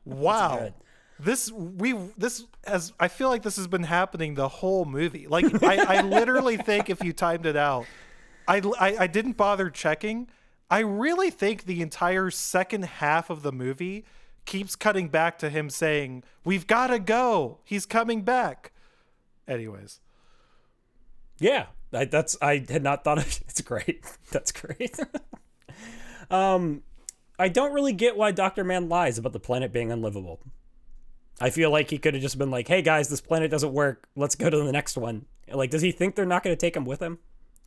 wow, 0.05 0.73
this 1.19 1.51
we 1.51 1.95
this 2.17 2.45
as 2.65 2.93
I 3.01 3.09
feel 3.09 3.29
like 3.29 3.43
this 3.43 3.57
has 3.57 3.67
been 3.67 3.85
happening 3.85 4.35
the 4.35 4.49
whole 4.49 4.85
movie. 4.85 5.27
Like 5.27 5.63
I, 5.63 5.99
I 5.99 6.03
literally 6.03 6.57
think 6.57 6.91
if 6.91 7.03
you 7.03 7.13
timed 7.13 7.47
it 7.47 7.57
out, 7.57 7.87
I, 8.47 8.63
I 8.79 8.97
I 9.01 9.07
didn't 9.07 9.37
bother 9.37 9.71
checking. 9.71 10.29
I 10.71 10.81
really 10.81 11.31
think 11.31 11.65
the 11.65 11.81
entire 11.81 12.31
second 12.31 12.85
half 12.85 13.31
of 13.31 13.43
the 13.43 13.53
movie 13.53 14.05
keeps 14.45 14.77
cutting 14.77 15.09
back 15.09 15.39
to 15.39 15.51
him 15.51 15.71
saying, 15.71 16.25
"We've 16.45 16.67
got 16.67 16.89
to 16.89 16.99
go. 16.99 17.59
He's 17.65 17.87
coming 17.87 18.23
back." 18.23 18.73
Anyways, 19.47 20.01
Yeah, 21.39 21.67
I, 21.93 22.05
that's 22.05 22.37
I 22.43 22.65
had 22.69 22.83
not 22.83 23.03
thought 23.03 23.19
of. 23.19 23.41
It's 23.49 23.61
great. 23.63 24.05
That's 24.31 24.53
great. 24.53 24.99
um, 26.31 26.83
I 27.39 27.49
don't 27.49 27.73
really 27.73 27.93
get 27.93 28.17
why 28.17 28.33
Doctor 28.33 28.65
Mann 28.65 28.89
lies 28.89 29.19
about 29.19 29.33
the 29.33 29.41
planet 29.41 29.73
being 29.73 29.93
unlivable. 29.93 30.41
I 31.41 31.51
feel 31.51 31.71
like 31.71 31.91
he 31.91 31.99
could 31.99 32.15
have 32.15 32.23
just 32.23 32.37
been 32.39 32.51
like, 32.51 32.67
"Hey 32.69 32.83
guys, 32.83 33.09
this 33.09 33.21
planet 33.21 33.51
doesn't 33.51 33.73
work. 33.73 34.09
Let's 34.17 34.35
go 34.35 34.51
to 34.51 34.57
the 34.57 34.73
next 34.73 34.97
one." 34.97 35.27
Like, 35.51 35.71
does 35.71 35.83
he 35.83 35.93
think 35.93 36.15
they're 36.17 36.27
not 36.27 36.43
going 36.43 36.55
to 36.55 36.61
take 36.61 36.77
him 36.77 36.85
with 36.85 37.01
him? 37.01 37.19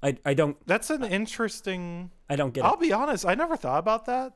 I 0.03 0.18
I 0.26 0.34
don't 0.34 0.57
that's 0.68 0.89
an 0.89 1.03
interesting. 1.03 2.11
I 2.30 2.35
don't 2.35 2.53
get 2.53 2.65
I'll 2.65 2.73
it. 2.73 2.80
be 2.81 2.91
honest. 2.91 3.26
I 3.26 3.35
never 3.35 3.56
thought 3.56 3.80
about 3.80 4.06
that, 4.07 4.34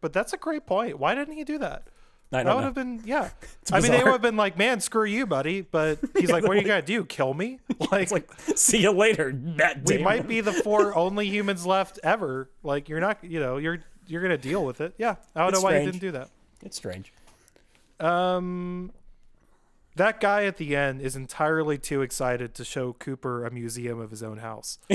but 0.00 0.12
that's 0.12 0.32
a 0.32 0.36
great 0.36 0.66
point. 0.66 0.98
Why 0.98 1.14
didn't 1.14 1.34
he 1.34 1.44
do 1.44 1.58
that? 1.58 1.88
I 2.32 2.44
That 2.44 2.54
would 2.54 2.60
know. 2.60 2.64
have 2.66 2.74
been 2.74 3.00
yeah. 3.04 3.30
I 3.72 3.80
mean, 3.80 3.90
they 3.92 4.04
would 4.04 4.12
have 4.12 4.22
been 4.22 4.36
like, 4.36 4.58
"Man, 4.58 4.80
screw 4.80 5.04
you, 5.06 5.26
buddy." 5.26 5.62
But 5.62 5.98
he's 6.18 6.30
like, 6.30 6.42
"What 6.44 6.52
are 6.56 6.60
you 6.60 6.66
gonna 6.66 6.82
do? 6.82 7.04
Kill 7.04 7.32
me?" 7.34 7.58
Like, 7.90 8.10
like, 8.12 8.30
see 8.54 8.82
you 8.82 8.92
later, 8.92 9.32
Matt. 9.32 9.84
we 9.86 9.98
might 9.98 10.28
be 10.28 10.40
the 10.42 10.52
four 10.52 10.94
only 10.96 11.26
humans 11.28 11.66
left 11.66 11.98
ever. 12.04 12.50
Like, 12.62 12.88
you're 12.88 13.00
not, 13.00 13.24
you 13.24 13.40
know, 13.40 13.56
you're 13.56 13.82
you're 14.10 14.22
gonna 14.22 14.36
deal 14.38 14.64
with 14.64 14.80
it. 14.80 14.94
Yeah, 14.98 15.16
I 15.34 15.40
don't 15.40 15.50
It's 15.50 15.58
know 15.58 15.64
why 15.64 15.70
strange. 15.72 15.86
he 15.86 15.90
didn't 15.92 16.00
do 16.02 16.10
that. 16.18 16.28
It's 16.62 16.76
strange. 16.76 17.12
Um, 17.98 18.92
That 19.96 20.20
guy 20.20 20.44
at 20.44 20.56
the 20.56 20.76
end 20.76 21.00
is 21.02 21.16
entirely 21.16 21.76
too 21.78 22.00
excited 22.02 22.54
to 22.54 22.64
show 22.64 22.92
Cooper 22.94 23.44
a 23.44 23.50
museum 23.50 23.98
of 24.00 24.10
his 24.10 24.22
own 24.22 24.38
house. 24.38 24.78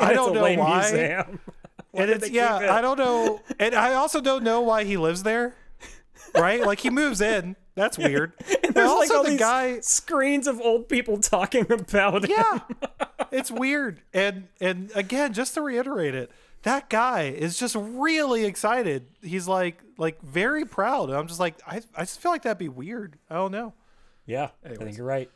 I 0.00 0.12
don't 0.14 0.34
know 0.34 0.42
why. 0.54 0.80
museum. 0.90 1.40
Why 1.90 2.02
and 2.02 2.10
it's 2.10 2.30
yeah, 2.30 2.60
it? 2.60 2.68
I 2.70 2.80
don't 2.80 2.98
know, 2.98 3.40
and 3.58 3.74
I 3.74 3.94
also 3.94 4.20
don't 4.20 4.42
know 4.44 4.60
why 4.62 4.84
he 4.84 4.96
lives 4.96 5.22
there. 5.22 5.54
Right? 6.34 6.60
Like 6.64 6.80
he 6.80 6.88
moves 6.90 7.20
in. 7.20 7.56
That's 7.74 7.98
weird. 7.98 8.32
But 8.62 8.74
There's 8.74 8.90
also 8.90 9.00
like 9.00 9.10
all 9.18 9.24
the 9.24 9.30
these 9.30 9.38
guy 9.40 9.80
screens 9.80 10.46
of 10.46 10.58
old 10.60 10.88
people 10.88 11.18
talking 11.18 11.70
about 11.70 12.24
it. 12.24 12.30
Yeah. 12.30 12.60
it's 13.30 13.50
weird. 13.50 14.00
And 14.14 14.48
and 14.60 14.90
again, 14.94 15.34
just 15.34 15.52
to 15.54 15.60
reiterate 15.60 16.14
it, 16.14 16.30
that 16.62 16.88
guy 16.88 17.24
is 17.24 17.58
just 17.58 17.76
really 17.76 18.44
excited. 18.44 19.06
He's 19.20 19.48
like 19.48 19.82
like 19.98 20.20
very 20.22 20.64
proud. 20.64 21.08
And 21.08 21.18
I'm 21.18 21.26
just 21.26 21.40
like 21.40 21.56
I 21.66 21.82
I 21.94 22.02
just 22.02 22.20
feel 22.20 22.32
like 22.32 22.42
that'd 22.42 22.58
be 22.58 22.68
weird. 22.68 23.18
I 23.28 23.34
don't 23.34 23.52
know. 23.52 23.74
Yeah, 24.26 24.50
I 24.64 24.74
think 24.74 24.96
you're 24.96 25.06
right. 25.06 25.30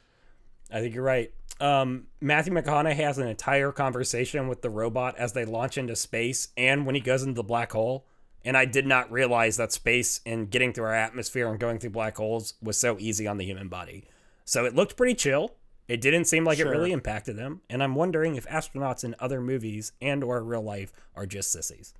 I 0.70 0.80
think 0.80 0.94
you're 0.94 1.04
right. 1.04 1.32
Um, 1.60 2.06
Matthew 2.20 2.52
McConaughey 2.52 2.94
has 2.96 3.18
an 3.18 3.26
entire 3.26 3.72
conversation 3.72 4.48
with 4.48 4.62
the 4.62 4.70
robot 4.70 5.16
as 5.16 5.32
they 5.32 5.44
launch 5.44 5.78
into 5.78 5.96
space 5.96 6.48
and 6.56 6.86
when 6.86 6.94
he 6.94 7.00
goes 7.00 7.22
into 7.22 7.34
the 7.34 7.42
black 7.42 7.72
hole. 7.72 8.06
And 8.44 8.56
I 8.56 8.64
did 8.64 8.86
not 8.86 9.10
realize 9.10 9.56
that 9.56 9.72
space 9.72 10.20
and 10.24 10.50
getting 10.50 10.72
through 10.72 10.84
our 10.84 10.94
atmosphere 10.94 11.48
and 11.48 11.58
going 11.58 11.78
through 11.80 11.90
black 11.90 12.16
holes 12.16 12.54
was 12.62 12.76
so 12.76 12.96
easy 13.00 13.26
on 13.26 13.38
the 13.38 13.44
human 13.44 13.68
body. 13.68 14.04
So 14.44 14.64
it 14.64 14.74
looked 14.74 14.96
pretty 14.96 15.14
chill. 15.14 15.54
It 15.88 16.00
didn't 16.00 16.24
seem 16.24 16.44
like 16.44 16.58
Sure. 16.58 16.66
it 16.66 16.70
really 16.70 16.92
impacted 16.92 17.36
them. 17.36 17.60
And 17.70 17.82
I'm 17.82 17.94
wondering 17.94 18.34
if 18.36 18.46
astronauts 18.48 19.04
in 19.04 19.14
other 19.20 19.40
movies 19.40 19.92
and 20.02 20.24
or 20.24 20.42
real 20.42 20.62
life 20.62 20.92
are 21.14 21.26
just 21.26 21.52
sissies. 21.52 21.94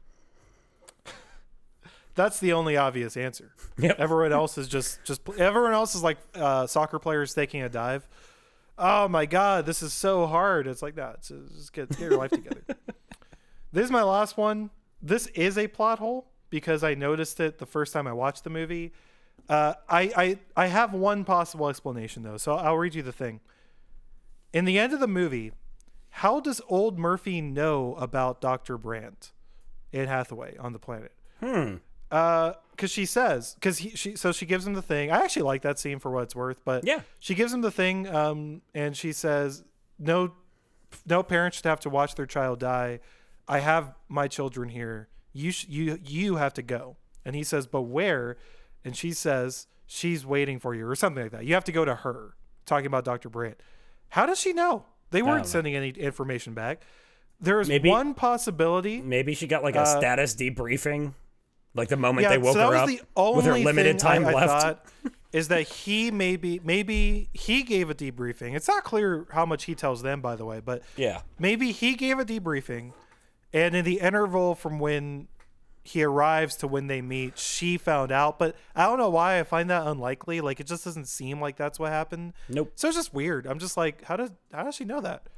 That's 2.14 2.40
the 2.40 2.52
only 2.52 2.76
obvious 2.76 3.16
answer. 3.16 3.52
Yep. 3.78 4.00
Everyone 4.00 4.32
else 4.32 4.56
is 4.56 4.68
just 4.68 5.04
just 5.04 5.20
everyone 5.36 5.74
else 5.74 5.94
is 5.94 6.02
like 6.02 6.16
uh, 6.34 6.66
soccer 6.66 6.98
players 6.98 7.34
taking 7.34 7.60
a 7.62 7.68
dive. 7.68 8.08
Oh 8.78 9.06
my 9.06 9.26
god, 9.26 9.66
this 9.66 9.82
is 9.82 9.92
so 9.92 10.26
hard. 10.26 10.66
It's 10.66 10.80
like 10.80 10.94
that. 10.94 11.22
Just 11.24 11.74
get, 11.74 11.90
get 11.90 11.98
your 12.00 12.16
life 12.16 12.30
together. 12.30 12.62
this 13.72 13.84
is 13.84 13.90
my 13.90 14.02
last 14.02 14.38
one. 14.38 14.70
This 15.02 15.26
is 15.28 15.58
a 15.58 15.68
plot 15.68 15.98
hole 15.98 16.26
because 16.48 16.82
I 16.82 16.94
noticed 16.94 17.38
it 17.38 17.58
the 17.58 17.66
first 17.66 17.92
time 17.92 18.06
I 18.06 18.14
watched 18.14 18.44
the 18.44 18.50
movie. 18.50 18.92
Uh, 19.46 19.74
I, 19.90 20.10
I 20.16 20.38
I 20.56 20.66
have 20.68 20.94
one 20.94 21.24
possible 21.24 21.68
explanation 21.68 22.22
though, 22.22 22.38
so 22.38 22.54
I'll 22.56 22.78
read 22.78 22.94
you 22.94 23.02
the 23.02 23.12
thing. 23.12 23.40
In 24.57 24.65
the 24.65 24.78
end 24.78 24.95
of 24.95 25.01
the 25.01 25.07
movie, 25.07 25.53
how 26.09 26.41
does 26.41 26.62
old 26.66 26.99
Murphy 26.99 27.43
know 27.43 27.95
about 27.97 28.41
Doctor 28.41 28.78
Brandt, 28.78 29.33
Anne 29.93 30.09
Hathaway 30.09 30.57
on 30.57 30.73
the 30.73 30.78
planet? 30.78 31.12
Hmm. 31.41 31.74
Uh, 32.11 32.55
because 32.70 32.91
she 32.91 33.05
says, 33.05 33.55
because 33.55 33.78
she 33.78 34.16
so 34.16 34.33
she 34.33 34.47
gives 34.47 34.66
him 34.66 34.73
the 34.73 34.81
thing. 34.81 35.11
I 35.11 35.19
actually 35.24 35.43
like 35.43 35.61
that 35.62 35.78
scene 35.78 35.99
for 35.99 36.11
what 36.11 36.23
it's 36.23 36.35
worth, 36.35 36.59
but 36.65 36.87
Yeah. 36.87 37.01
she 37.19 37.35
gives 37.35 37.53
him 37.53 37.61
the 37.61 37.70
thing. 37.70 38.09
Um, 38.09 38.62
and 38.74 38.97
she 38.97 39.12
says, 39.12 39.62
no, 39.99 40.33
no 41.07 41.23
parent 41.23 41.53
should 41.55 41.66
have 41.66 41.81
to 41.81 41.91
watch 41.91 42.15
their 42.15 42.24
child 42.27 42.59
die. 42.61 43.01
I 43.49 43.59
have 43.59 43.93
my 44.09 44.27
children 44.28 44.70
here. 44.70 45.09
You 45.35 45.51
sh- 45.51 45.66
you 45.69 45.99
you 46.03 46.37
have 46.37 46.55
to 46.55 46.62
go. 46.62 46.97
And 47.27 47.37
he 47.37 47.43
says, 47.43 47.66
but 47.66 47.83
where? 47.83 48.39
And 48.87 48.97
she 48.97 49.12
says 49.12 49.66
she's 49.87 50.24
waiting 50.24 50.59
for 50.61 50.74
you 50.74 50.87
or 50.89 50.97
something 50.97 51.24
like 51.24 51.33
that. 51.33 51.45
You 51.45 51.53
have 51.55 51.65
to 51.65 51.73
go 51.73 51.85
to 51.85 51.95
her. 51.97 52.37
Talking 52.65 52.87
about 52.87 53.05
Dr. 53.05 53.28
Brandt. 53.28 53.61
How 54.11 54.27
does 54.27 54.39
she 54.39 54.53
know? 54.53 54.85
They 55.11 55.23
weren't 55.23 55.47
sending 55.47 55.74
any 55.77 55.91
information 55.91 56.55
back. 56.55 56.83
There 57.41 57.61
is 57.61 57.69
Maybe- 57.69 57.89
one 57.91 58.15
possibility. 58.15 59.01
Maybe 59.03 59.35
she 59.35 59.47
got 59.47 59.62
like 59.62 59.77
a 59.77 59.83
Uh, 59.83 59.99
status 59.99 60.35
debriefing, 60.35 61.12
like 61.74 61.89
the 61.89 61.97
moment 61.97 62.28
they 62.28 62.39
woke 62.39 62.55
so 62.55 62.59
that 62.61 62.65
her 62.66 62.70
was 62.73 62.81
up 62.81 62.89
the 62.89 63.01
only 63.16 63.37
with 63.37 63.45
her 63.47 63.59
limited 63.59 64.01
thing 64.01 64.09
time 64.09 64.24
I, 64.27 64.31
I 64.31 64.33
left. 64.35 64.49
thought 64.62 64.87
is 65.33 65.49
that 65.49 65.62
he 65.62 66.11
maybe 66.11 66.61
maybe 66.65 67.28
he 67.35 67.62
gave 67.62 67.91
a 67.91 67.95
debriefing. 67.95 68.55
It's 68.57 68.69
not 68.69 68.85
clear 68.85 69.27
how 69.33 69.45
much 69.45 69.65
he 69.65 69.74
tells 69.74 70.03
them, 70.03 70.20
by 70.23 70.35
the 70.35 70.47
way, 70.47 70.61
but 70.65 70.83
yeah. 70.97 71.20
maybe 71.39 71.73
he 71.73 71.95
gave 71.95 72.19
a 72.19 72.24
debriefing, 72.24 72.93
and 73.53 73.77
in 73.77 73.85
the 73.85 74.01
interval 74.01 74.55
from 74.55 74.78
when 74.78 75.28
he 75.86 76.02
arrives 76.02 76.56
to 76.56 76.66
when 76.68 76.86
they 76.86 77.00
meet, 77.00 77.38
she 77.38 77.76
found 77.78 78.10
out. 78.12 78.38
But 78.38 78.56
I 78.74 78.84
don't 78.86 78.98
know 78.98 79.10
why 79.10 79.38
I 79.40 79.42
find 79.44 79.70
that 79.70 79.86
unlikely. 79.86 80.40
Like 80.40 80.60
it 80.60 80.66
just 80.66 80.84
doesn't 80.84 81.06
seem 81.06 81.40
like 81.40 81.56
that's 81.56 81.78
what 81.78 81.90
happened. 81.92 82.32
Nope. 82.48 82.72
So 82.74 82.88
it's 82.88 82.96
just 82.96 83.14
weird. 83.14 83.46
I'm 83.46 83.58
just 83.58 83.76
like, 83.76 84.02
how 84.04 84.16
does 84.16 84.30
how 84.52 84.64
does 84.64 84.74
she 84.74 84.84
know 84.84 85.00
that? 85.00 85.28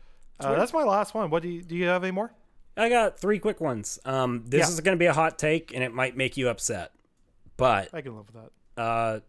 Uh, 0.41 0.55
that's 0.55 0.73
my 0.73 0.85
last 0.85 1.15
one. 1.15 1.31
What 1.31 1.43
do 1.43 1.49
you 1.49 1.63
do? 1.63 1.75
You 1.77 1.87
have 1.87 2.05
any 2.05 2.13
more? 2.13 2.33
I 2.77 2.89
got 2.89 3.19
three 3.19 3.41
quick 3.41 3.61
ones. 3.61 3.99
Um, 4.05 4.45
this 4.47 4.61
Yeah. 4.69 4.73
is 4.73 4.81
going 4.81 4.97
to 4.97 4.99
be 4.99 5.07
a 5.07 5.13
hot 5.13 5.37
take, 5.39 5.75
and 5.75 5.83
it 5.83 5.93
might 5.93 6.17
make 6.17 6.37
you 6.37 6.49
upset. 6.49 6.93
But 7.57 7.89
I 7.93 8.01
can 8.03 8.17
live 8.17 8.27
with 8.33 8.37
that. 8.77 8.81
uh, 8.81 9.21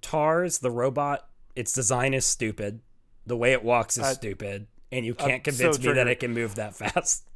Tars, 0.00 0.58
the 0.58 0.70
robot, 0.70 1.26
its 1.54 1.72
design 1.72 2.14
is 2.14 2.24
stupid. 2.24 2.80
The 3.26 3.36
way 3.36 3.52
it 3.52 3.62
walks 3.62 3.98
is 3.98 4.04
Uh, 4.04 4.14
stupid, 4.14 4.66
and 4.90 5.04
you 5.04 5.14
can't 5.14 5.44
so 5.44 5.50
convince 5.50 5.78
me 5.84 5.92
that 5.92 6.06
it 6.08 6.18
can 6.20 6.32
move 6.32 6.54
that 6.54 6.74
fast. 6.76 7.28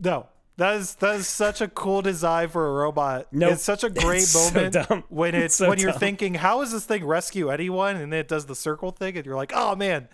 No. 0.00 0.28
That 0.60 0.76
is 0.76 0.94
that 0.96 1.14
is 1.16 1.26
such 1.26 1.62
a 1.62 1.68
cool 1.68 2.02
design 2.02 2.48
for 2.50 2.68
a 2.68 2.72
robot. 2.72 3.28
Nope. 3.32 3.52
It's 3.52 3.62
such 3.62 3.82
a 3.82 3.88
great 4.04 4.24
It's 4.24 4.34
moment 4.34 4.74
dumb. 4.74 5.04
when 5.08 5.34
it's 5.34 5.44
It's 5.46 5.54
so 5.54 5.68
when 5.70 5.78
you're 5.78 5.90
dumb. 5.92 6.00
thinking, 6.00 6.34
how 6.34 6.60
does 6.60 6.70
this 6.70 6.84
thing 6.84 7.04
rescue 7.06 7.48
anyone? 7.48 7.96
And 7.96 8.12
then 8.12 8.20
it 8.20 8.28
does 8.28 8.44
the 8.44 8.54
circle 8.54 8.90
thing, 8.90 9.16
and 9.16 9.24
you're 9.24 9.36
like, 9.36 9.52
oh 9.54 9.74
man, 9.74 10.08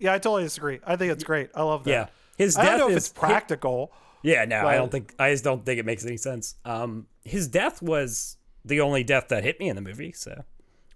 yeah, 0.00 0.12
I 0.12 0.18
totally 0.18 0.42
disagree. 0.42 0.80
I 0.84 0.96
think 0.96 1.12
it's 1.12 1.22
great. 1.22 1.50
I 1.54 1.62
love 1.62 1.84
that. 1.84 1.90
Yeah, 1.90 2.06
his 2.36 2.56
I 2.56 2.62
death 2.64 2.70
don't 2.72 2.78
know 2.80 2.88
if 2.90 2.96
is 2.96 3.04
it's 3.04 3.12
practical. 3.12 3.92
Yeah, 4.24 4.44
no, 4.44 4.66
I 4.66 4.74
don't 4.74 4.90
think. 4.90 5.14
I 5.20 5.30
just 5.30 5.44
don't 5.44 5.64
think 5.64 5.78
it 5.78 5.86
makes 5.86 6.04
any 6.04 6.16
sense. 6.16 6.56
Um, 6.64 7.06
his 7.24 7.46
death 7.46 7.80
was 7.80 8.38
the 8.64 8.80
only 8.80 9.04
death 9.04 9.28
that 9.28 9.44
hit 9.44 9.60
me 9.60 9.68
in 9.68 9.76
the 9.76 9.82
movie. 9.82 10.10
So 10.10 10.42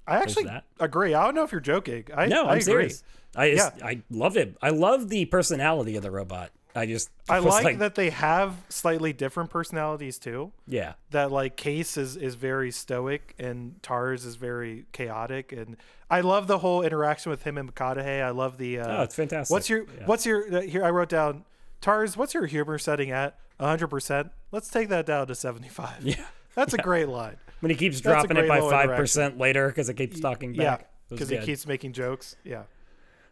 I 0.07 0.17
actually 0.17 0.49
agree. 0.81 1.15
I 1.15 1.25
don't 1.25 1.37
know 1.37 1.45
if 1.45 1.53
you're 1.53 1.61
joking. 1.61 2.07
I 2.13 2.27
no, 2.27 2.43
I 2.47 2.47
I'm 2.47 2.59
agree. 2.59 2.63
serious. 2.63 3.05
I 3.37 3.53
just, 3.53 3.79
Yeah. 3.79 3.87
I 3.87 4.03
love 4.11 4.37
it. 4.37 4.57
I 4.61 4.71
love 4.71 5.11
the 5.11 5.27
personality 5.27 5.95
of 5.95 6.03
the 6.03 6.11
robot. 6.11 6.51
I 6.77 6.87
just 6.87 7.11
I 7.29 7.41
was 7.41 7.55
like, 7.65 7.79
that 7.79 7.95
they 7.95 8.11
have 8.11 8.55
slightly 8.69 9.13
different 9.13 9.51
personalities 9.51 10.19
too. 10.19 10.53
Yeah, 10.67 10.93
that 11.11 11.33
like 11.33 11.57
Case 11.57 11.97
is 11.97 12.17
is 12.17 12.35
very 12.35 12.71
stoic 12.71 13.35
and 13.39 13.83
Tars 13.83 14.25
is 14.25 14.37
very 14.37 14.85
chaotic 14.93 15.53
and 15.53 15.77
I 16.11 16.21
love 16.21 16.47
the 16.47 16.59
whole 16.59 16.83
interaction 16.83 17.31
with 17.31 17.43
him 17.43 17.57
and 17.59 17.75
McConaughey. 17.75 18.23
I 18.23 18.31
love 18.31 18.59
the 18.59 18.79
uh, 18.81 18.99
Oh, 18.99 19.03
it's 19.03 19.15
fantastic. 19.15 19.53
What's 19.53 19.69
your 19.71 19.85
Yeah. 19.85 20.07
what's 20.07 20.27
your 20.27 20.57
uh, 20.59 20.61
here 20.61 20.85
I 20.85 20.91
wrote 20.91 21.09
down 21.09 21.45
Tars, 21.81 22.17
what's 22.17 22.35
your 22.35 22.47
humor 22.47 22.79
setting 22.79 23.11
at? 23.11 23.39
100%. 23.61 24.31
Let's 24.53 24.69
take 24.69 24.89
that 24.91 25.07
down 25.07 25.27
to 25.29 25.35
75. 25.35 26.03
Yeah. 26.03 26.17
That's 26.55 26.75
a 26.75 26.79
great 26.79 27.09
line. 27.09 27.37
when 27.61 27.71
he 27.71 27.77
keeps 27.77 28.01
That's 28.01 28.23
dropping 28.27 28.37
it 28.37 28.49
by 28.49 28.61
five 28.61 28.97
percent 28.97 29.39
later 29.39 29.69
because 29.69 29.89
it 29.89 29.95
keeps 29.95 30.21
talking 30.21 30.53
back. 30.55 30.89
Yeah, 31.11 31.19
cuz 31.19 31.29
he 31.29 31.39
keeps 31.39 31.67
making 31.67 31.93
jokes. 31.93 32.37
Yeah. 32.45 32.65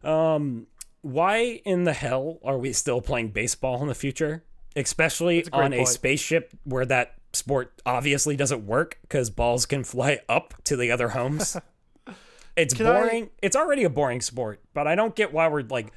Um, 0.03 0.67
why 1.05 1.61
in 1.67 1.85
the 1.85 1.93
hell 1.93 2.39
are 2.43 2.57
we 2.57 2.73
still 2.73 3.03
playing 3.03 3.29
baseball 3.29 3.83
in 3.83 3.89
the 3.89 3.95
future? 3.95 4.43
Especially 4.75 5.45
a 5.53 5.55
on 5.55 5.75
a 5.75 5.85
spaceship 5.85 6.55
where 6.65 6.87
that 6.87 7.15
sport 7.35 7.81
obviously 7.85 8.37
doesn't 8.37 8.67
work 8.67 8.99
because 9.03 9.29
balls 9.29 9.67
can 9.67 9.85
fly 9.85 10.21
up 10.31 10.55
to 10.65 10.77
the 10.77 10.91
other 10.91 11.11
homes. 11.11 11.59
it's 12.57 12.73
Can 12.73 12.87
I- 12.87 13.01
boring. 13.01 13.31
It's 13.43 13.55
already 13.55 13.85
a 13.85 13.91
boring 13.91 14.23
sport, 14.23 14.63
but 14.73 14.87
I 14.87 14.95
don't 14.95 15.15
get 15.15 15.31
why 15.31 15.47
we're 15.49 15.63
like 15.63 15.93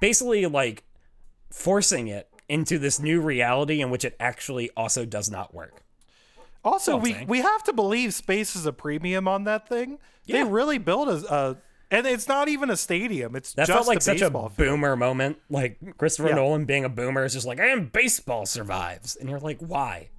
basically 0.00 0.46
like 0.46 0.84
forcing 1.50 2.06
it 2.06 2.28
into 2.48 2.78
this 2.78 3.00
new 3.00 3.20
reality 3.20 3.80
in 3.80 3.90
which 3.90 4.04
it 4.04 4.14
actually 4.20 4.70
also 4.76 5.04
does 5.04 5.28
not 5.28 5.52
work. 5.52 5.82
Also, 6.64 6.96
we 6.96 7.12
saying. 7.12 7.26
we 7.26 7.40
have 7.40 7.64
to 7.64 7.72
believe 7.72 8.14
space 8.14 8.54
is 8.54 8.66
a 8.66 8.72
premium 8.72 9.26
on 9.26 9.44
that 9.44 9.68
thing. 9.68 9.98
Yeah. 10.26 10.44
They 10.44 10.50
really 10.50 10.78
built 10.78 11.08
a, 11.08 11.34
a 11.34 11.56
and 11.90 12.06
it's 12.06 12.28
not 12.28 12.48
even 12.48 12.70
a 12.70 12.76
stadium. 12.76 13.34
It's 13.36 13.52
That 13.54 13.66
just 13.66 13.76
felt 13.76 13.86
like 13.88 13.98
a 13.98 14.00
such 14.02 14.20
a 14.20 14.24
baseball 14.26 14.48
field. 14.50 14.68
boomer 14.68 14.96
moment. 14.96 15.38
Like 15.50 15.78
Christopher 15.98 16.28
Yeah. 16.30 16.34
Nolan 16.36 16.64
being 16.64 16.84
a 16.84 16.88
boomer 16.88 17.24
is 17.24 17.32
just 17.32 17.46
like, 17.46 17.58
and 17.60 17.90
baseball 17.92 18.46
survives. 18.46 19.16
And 19.16 19.28
you're 19.30 19.40
like, 19.40 19.58
why? 19.60 20.10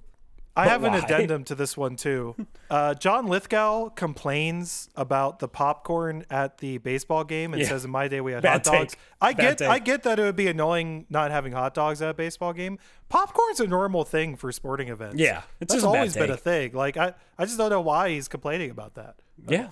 I 0.56 0.64
But 0.64 0.70
have 0.70 0.84
an 0.84 0.94
addendum 0.94 1.44
to 1.50 1.54
this 1.54 1.76
one 1.76 1.94
too. 1.94 2.34
Uh, 2.68 2.94
John 2.94 3.28
Lithgow 3.28 3.88
complains 3.90 4.90
about 4.96 5.38
the 5.38 5.46
popcorn 5.46 6.24
at 6.28 6.58
the 6.58 6.78
baseball 6.78 7.22
game 7.22 7.52
and 7.54 7.62
Yeah. 7.62 7.68
says, 7.68 7.84
"In 7.84 7.90
my 7.92 8.08
day, 8.08 8.20
we 8.20 8.32
had 8.32 8.42
Bad 8.42 8.66
hot 8.66 8.74
dogs." 8.78 8.92
take. 8.94 9.00
I 9.20 9.32
Bad 9.32 9.42
get, 9.42 9.58
take. 9.58 9.68
I 9.68 9.78
get 9.78 10.02
that 10.02 10.18
it 10.18 10.22
would 10.24 10.34
be 10.36 10.48
annoying 10.48 11.06
not 11.08 11.30
having 11.30 11.52
hot 11.52 11.72
dogs 11.72 12.02
at 12.02 12.10
a 12.10 12.14
baseball 12.14 12.52
game. 12.52 12.78
Popcorn's 13.08 13.60
a 13.60 13.66
normal 13.68 14.04
thing 14.04 14.34
for 14.36 14.50
sporting 14.50 14.88
events. 14.88 15.16
Yeah, 15.18 15.42
it's 15.60 15.72
that's 15.72 15.84
always 15.84 16.14
been 16.14 16.30
a 16.30 16.36
thing. 16.36 16.72
Like 16.72 16.96
I, 16.96 17.14
I 17.38 17.44
just 17.44 17.56
don't 17.56 17.70
know 17.70 17.80
why 17.80 18.10
he's 18.10 18.26
complaining 18.26 18.70
about 18.70 18.94
that. 18.96 19.14
Yeah. 19.48 19.68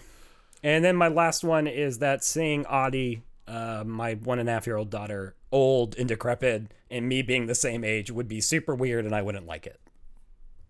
And 0.63 0.85
then 0.85 0.97
my 0.97 1.09
last 1.09 1.45
one 1.45 1.67
is 1.67 1.99
that 1.99 2.25
seeing 2.25 2.67
Audie, 2.67 3.23
uh, 3.47 3.85
my 3.87 4.15
one 4.15 4.39
and 4.39 4.49
a 4.49 4.53
half 4.53 4.67
year 4.67 4.77
old 4.77 4.91
daughter, 4.91 5.35
old 5.53 5.97
and 5.97 6.09
decrepit, 6.09 6.73
and 6.91 7.09
me 7.09 7.23
being 7.23 7.47
the 7.47 7.55
same 7.55 7.85
age 7.85 8.11
would 8.11 8.29
be 8.29 8.41
super 8.41 8.75
weird 8.75 9.05
and 9.05 9.15
I 9.15 9.23
wouldn't 9.23 9.47
like 9.47 9.67
it. 9.67 9.81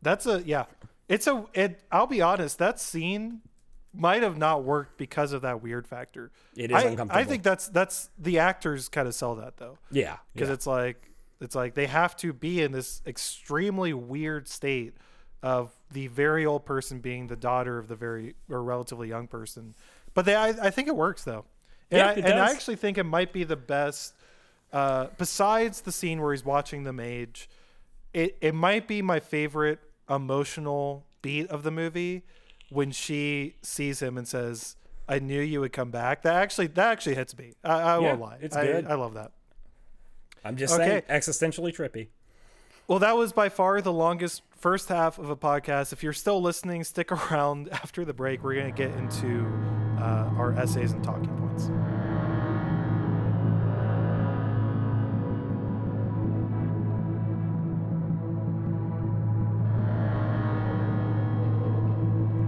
That's 0.02 0.26
a 0.26 0.42
yeah. 0.42 0.66
It's 1.08 1.26
a. 1.26 1.44
It. 1.54 1.80
I'll 1.90 2.06
be 2.06 2.20
honest. 2.20 2.58
That 2.58 2.78
scene 2.78 3.40
might 3.94 4.22
have 4.22 4.36
not 4.36 4.62
worked 4.62 4.98
because 4.98 5.32
of 5.32 5.42
that 5.42 5.62
weird 5.62 5.86
factor. 5.86 6.30
It 6.56 6.70
is 6.70 6.76
I, 6.76 6.82
uncomfortable. 6.82 7.20
I 7.20 7.24
think 7.24 7.42
that's 7.42 7.68
that's 7.68 8.10
the 8.18 8.38
actors 8.38 8.88
kind 8.88 9.08
of 9.08 9.14
sell 9.14 9.34
that 9.36 9.56
though. 9.56 9.78
Yeah. 9.90 10.18
because 10.34 10.48
yeah. 10.48 10.54
it's 10.54 10.66
like 10.66 11.10
it's 11.40 11.54
like 11.54 11.74
they 11.74 11.86
have 11.86 12.16
to 12.16 12.32
be 12.32 12.62
in 12.62 12.72
this 12.72 13.02
extremely 13.06 13.92
weird 13.92 14.48
state 14.48 14.94
of 15.42 15.72
the 15.90 16.06
very 16.08 16.44
old 16.44 16.64
person 16.64 16.98
being 17.00 17.26
the 17.28 17.36
daughter 17.36 17.78
of 17.78 17.88
the 17.88 17.96
very 17.96 18.34
or 18.50 18.62
relatively 18.62 19.08
young 19.08 19.26
person 19.26 19.74
But 20.14 20.24
they, 20.24 20.34
I, 20.34 20.48
I 20.48 20.70
think 20.70 20.88
it 20.88 20.96
works 20.96 21.24
though. 21.24 21.44
And, 21.90 21.98
Yeah, 21.98 22.06
I, 22.08 22.12
it 22.12 22.24
and 22.24 22.38
I 22.38 22.50
actually 22.50 22.76
think 22.76 22.98
it 22.98 23.04
might 23.04 23.32
be 23.32 23.44
the 23.44 23.56
best. 23.56 24.14
Uh, 24.72 25.06
besides 25.16 25.80
the 25.80 25.92
scene 25.92 26.20
where 26.20 26.32
he's 26.32 26.44
watching 26.44 26.84
them 26.84 27.00
age, 27.00 27.48
it 28.12 28.36
it 28.40 28.54
might 28.54 28.86
be 28.86 29.00
my 29.00 29.18
favorite 29.20 29.78
emotional 30.10 31.06
beat 31.22 31.48
of 31.48 31.62
the 31.62 31.70
movie 31.70 32.22
when 32.68 32.90
she 32.90 33.54
sees 33.62 34.00
him 34.00 34.18
and 34.18 34.28
says, 34.28 34.76
"I 35.08 35.18
knew 35.20 35.40
you 35.40 35.60
would 35.60 35.72
come 35.72 35.90
back." 35.90 36.22
That 36.22 36.34
actually 36.34 36.66
that 36.68 36.92
actually 36.92 37.14
hits 37.14 37.36
me. 37.38 37.54
I, 37.64 37.80
I 37.80 37.98
Yeah, 37.98 37.98
won't 37.98 38.20
lie. 38.20 38.38
it's 38.42 38.56
I, 38.56 38.64
good. 38.66 38.86
I 38.86 38.94
love 38.94 39.14
that. 39.14 39.32
I'm 40.44 40.56
just 40.56 40.74
saying, 40.76 40.98
Okay. 40.98 41.14
existentially 41.14 41.74
trippy. 41.74 42.08
Well, 42.88 43.00
that 43.00 43.18
was 43.18 43.34
by 43.34 43.50
far 43.50 43.82
the 43.82 43.92
longest 43.92 44.40
first 44.56 44.88
half 44.88 45.18
of 45.18 45.28
a 45.28 45.36
podcast. 45.36 45.92
If 45.92 46.02
you're 46.02 46.14
still 46.14 46.40
listening, 46.40 46.84
stick 46.84 47.12
around 47.30 47.68
after 47.68 48.02
the 48.02 48.14
break. 48.14 48.42
We're 48.42 48.54
going 48.54 48.74
to 48.74 48.82
get 48.82 48.96
into 48.96 49.46
uh, 50.00 50.30
our 50.38 50.54
essays 50.58 50.92
and 50.92 51.04
talking 51.04 51.28
points. 51.36 51.66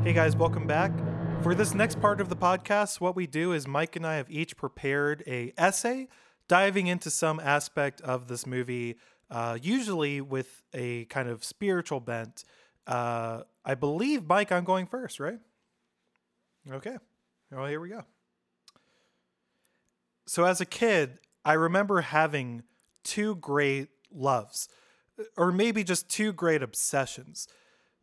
Hey 0.03 0.15
guys, 0.15 0.35
welcome 0.37 0.67
back. 0.67 0.91
For 1.43 1.55
this 1.55 1.75
next 1.75 2.01
part 2.01 2.19
of 2.19 2.31
the 2.31 2.37
podcast, 2.37 2.99
what 2.99 3.15
we 3.15 3.27
do 3.27 3.53
is 3.53 3.69
Mike 3.69 3.95
and 3.95 4.07
I 4.07 4.17
have 4.17 4.31
each 4.31 4.57
prepared 4.57 5.23
a 5.27 5.53
essay 5.59 6.09
diving 6.49 6.87
into 6.87 7.11
some 7.11 7.39
aspect 7.39 8.01
of 8.01 8.29
this 8.29 8.47
movie, 8.47 8.97
uh, 9.31 9.59
usually 9.61 10.21
with 10.21 10.63
a 10.75 11.05
kind 11.07 11.29
of 11.29 11.45
spiritual 11.45 12.01
bent. 12.01 12.45
Uh, 12.87 13.43
I 13.65 13.75
believe, 13.75 14.27
Mike, 14.27 14.51
I'm 14.51 14.65
going 14.65 14.87
first, 14.87 15.21
right? 15.21 15.39
Okay. 16.71 16.97
Well, 17.51 17.67
here 17.67 17.81
we 17.81 17.91
go. 17.91 18.05
So, 20.27 20.45
as 20.45 20.61
a 20.61 20.67
kid, 20.67 21.19
I 21.45 21.55
remember 21.55 22.01
having 22.01 22.63
two 23.03 23.37
great 23.37 23.89
loves, 24.13 24.69
or 25.37 25.53
maybe 25.53 25.83
just 25.85 26.09
two 26.09 26.33
great 26.33 26.63
obsessions. 26.63 27.49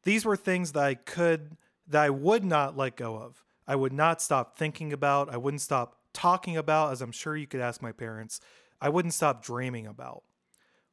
These 0.04 0.26
were 0.26 0.36
things 0.36 0.72
that 0.74 0.84
I 0.84 0.96
could, 0.96 1.58
that 1.88 2.04
I 2.04 2.10
would 2.10 2.44
not 2.44 2.78
let 2.78 2.96
go 2.96 3.18
of. 3.18 3.44
I 3.68 3.76
would 3.76 3.94
not 3.94 4.22
stop 4.22 4.58
thinking 4.58 4.94
about. 4.94 5.30
I 5.30 5.38
wouldn't 5.38 5.62
stop 5.62 5.98
talking 6.14 6.58
about, 6.58 6.92
as 6.92 7.02
I'm 7.02 7.12
sure 7.12 7.36
you 7.36 7.48
could 7.48 7.62
ask 7.62 7.82
my 7.82 7.92
parents. 7.92 8.40
I 8.82 8.90
wouldn't 8.90 9.14
stop 9.14 9.44
dreaming 9.44 9.88
about. 9.88 10.24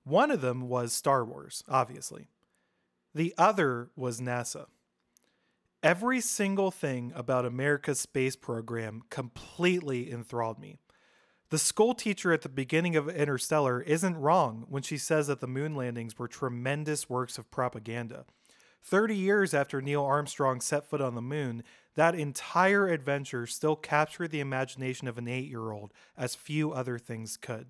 One 0.05 0.31
of 0.31 0.41
them 0.41 0.69
was 0.69 0.93
Star 0.93 1.25
Wars, 1.25 1.65
obviously. 1.69 2.29
The 3.15 3.35
other 3.39 3.91
was 3.97 4.21
NASA. 4.21 4.67
Every 5.83 6.21
single 6.21 6.71
thing 6.71 7.13
about 7.15 7.45
America's 7.45 8.01
space 8.01 8.37
program 8.37 9.03
completely 9.11 10.11
enthralled 10.11 10.59
me. 10.59 10.79
The 11.51 11.59
school 11.59 11.95
teacher 11.95 12.33
at 12.33 12.43
the 12.43 12.49
beginning 12.49 12.97
of 12.97 13.09
Interstellar 13.09 13.81
isn't 13.83 14.17
wrong 14.17 14.65
when 14.69 14.83
she 14.83 14.99
says 14.99 15.27
that 15.27 15.41
the 15.41 15.47
moon 15.47 15.75
landings 15.75 16.19
were 16.19 16.27
tremendous 16.27 17.09
works 17.09 17.39
of 17.39 17.51
propaganda. 17.51 18.25
30 18.83 19.17
years 19.17 19.55
after 19.55 19.81
Neil 19.81 20.05
Armstrong 20.05 20.61
set 20.61 20.85
foot 20.85 21.01
on 21.01 21.15
the 21.15 21.23
moon, 21.23 21.63
that 21.95 22.15
entire 22.15 22.89
adventure 22.89 23.47
still 23.47 23.77
captured 23.77 24.31
the 24.31 24.41
imagination 24.41 25.07
of 25.07 25.17
an 25.17 25.29
eight 25.29 25.49
year 25.49 25.71
old 25.71 25.93
as 26.17 26.35
few 26.35 26.73
other 26.73 26.99
things 26.99 27.37
could. 27.37 27.69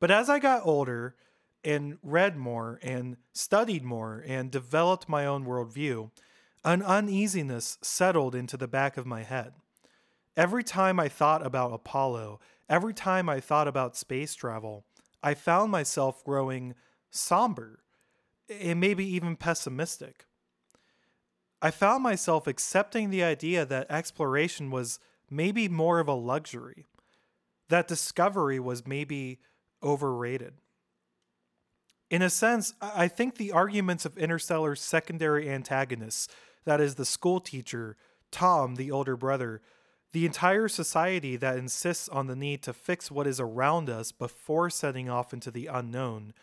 But 0.00 0.10
as 0.10 0.30
I 0.30 0.38
got 0.38 0.66
older 0.66 1.14
and 1.62 1.98
read 2.02 2.36
more 2.36 2.80
and 2.82 3.18
studied 3.32 3.84
more 3.84 4.24
and 4.26 4.50
developed 4.50 5.08
my 5.08 5.26
own 5.26 5.44
worldview, 5.44 6.10
an 6.64 6.82
uneasiness 6.82 7.78
settled 7.82 8.34
into 8.34 8.56
the 8.56 8.68
back 8.68 8.96
of 8.96 9.06
my 9.06 9.22
head. 9.22 9.52
Every 10.36 10.64
time 10.64 10.98
I 10.98 11.08
thought 11.08 11.44
about 11.44 11.74
Apollo, 11.74 12.40
every 12.68 12.94
time 12.94 13.28
I 13.28 13.40
thought 13.40 13.68
about 13.68 13.96
space 13.96 14.34
travel, 14.34 14.84
I 15.22 15.34
found 15.34 15.70
myself 15.70 16.24
growing 16.24 16.74
somber 17.10 17.80
and 18.48 18.80
maybe 18.80 19.04
even 19.04 19.36
pessimistic. 19.36 20.26
I 21.60 21.70
found 21.70 22.02
myself 22.02 22.46
accepting 22.46 23.10
the 23.10 23.22
idea 23.22 23.66
that 23.66 23.90
exploration 23.90 24.70
was 24.70 24.98
maybe 25.30 25.68
more 25.68 26.00
of 26.00 26.08
a 26.08 26.14
luxury, 26.14 26.86
that 27.68 27.86
discovery 27.86 28.58
was 28.58 28.86
maybe 28.86 29.40
overrated. 29.82 30.54
In 32.10 32.22
a 32.22 32.30
sense, 32.30 32.74
I 32.80 33.06
think 33.06 33.36
the 33.36 33.52
arguments 33.52 34.04
of 34.04 34.18
Interstellar's 34.18 34.80
secondary 34.80 35.48
antagonists, 35.48 36.28
that 36.64 36.80
is, 36.80 36.96
the 36.96 37.04
school 37.04 37.40
teacher, 37.40 37.96
Tom, 38.32 38.74
the 38.74 38.90
older 38.90 39.16
brother, 39.16 39.60
the 40.12 40.26
entire 40.26 40.66
society 40.66 41.36
that 41.36 41.56
insists 41.56 42.08
on 42.08 42.26
the 42.26 42.34
need 42.34 42.62
to 42.64 42.72
fix 42.72 43.10
what 43.10 43.28
is 43.28 43.38
around 43.38 43.88
us 43.88 44.10
before 44.10 44.68
setting 44.70 45.08
off 45.08 45.32
into 45.32 45.52
the 45.52 45.68
unknown, 45.68 46.34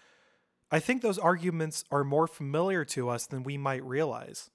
I 0.72 0.80
think 0.80 1.02
those 1.02 1.20
arguments 1.20 1.84
are 1.92 2.04
more 2.04 2.28
familiar 2.28 2.86
to 2.86 3.10
us 3.10 3.26
than 3.26 3.44
we 3.44 3.58
might 3.58 3.84
realize. 3.84 4.50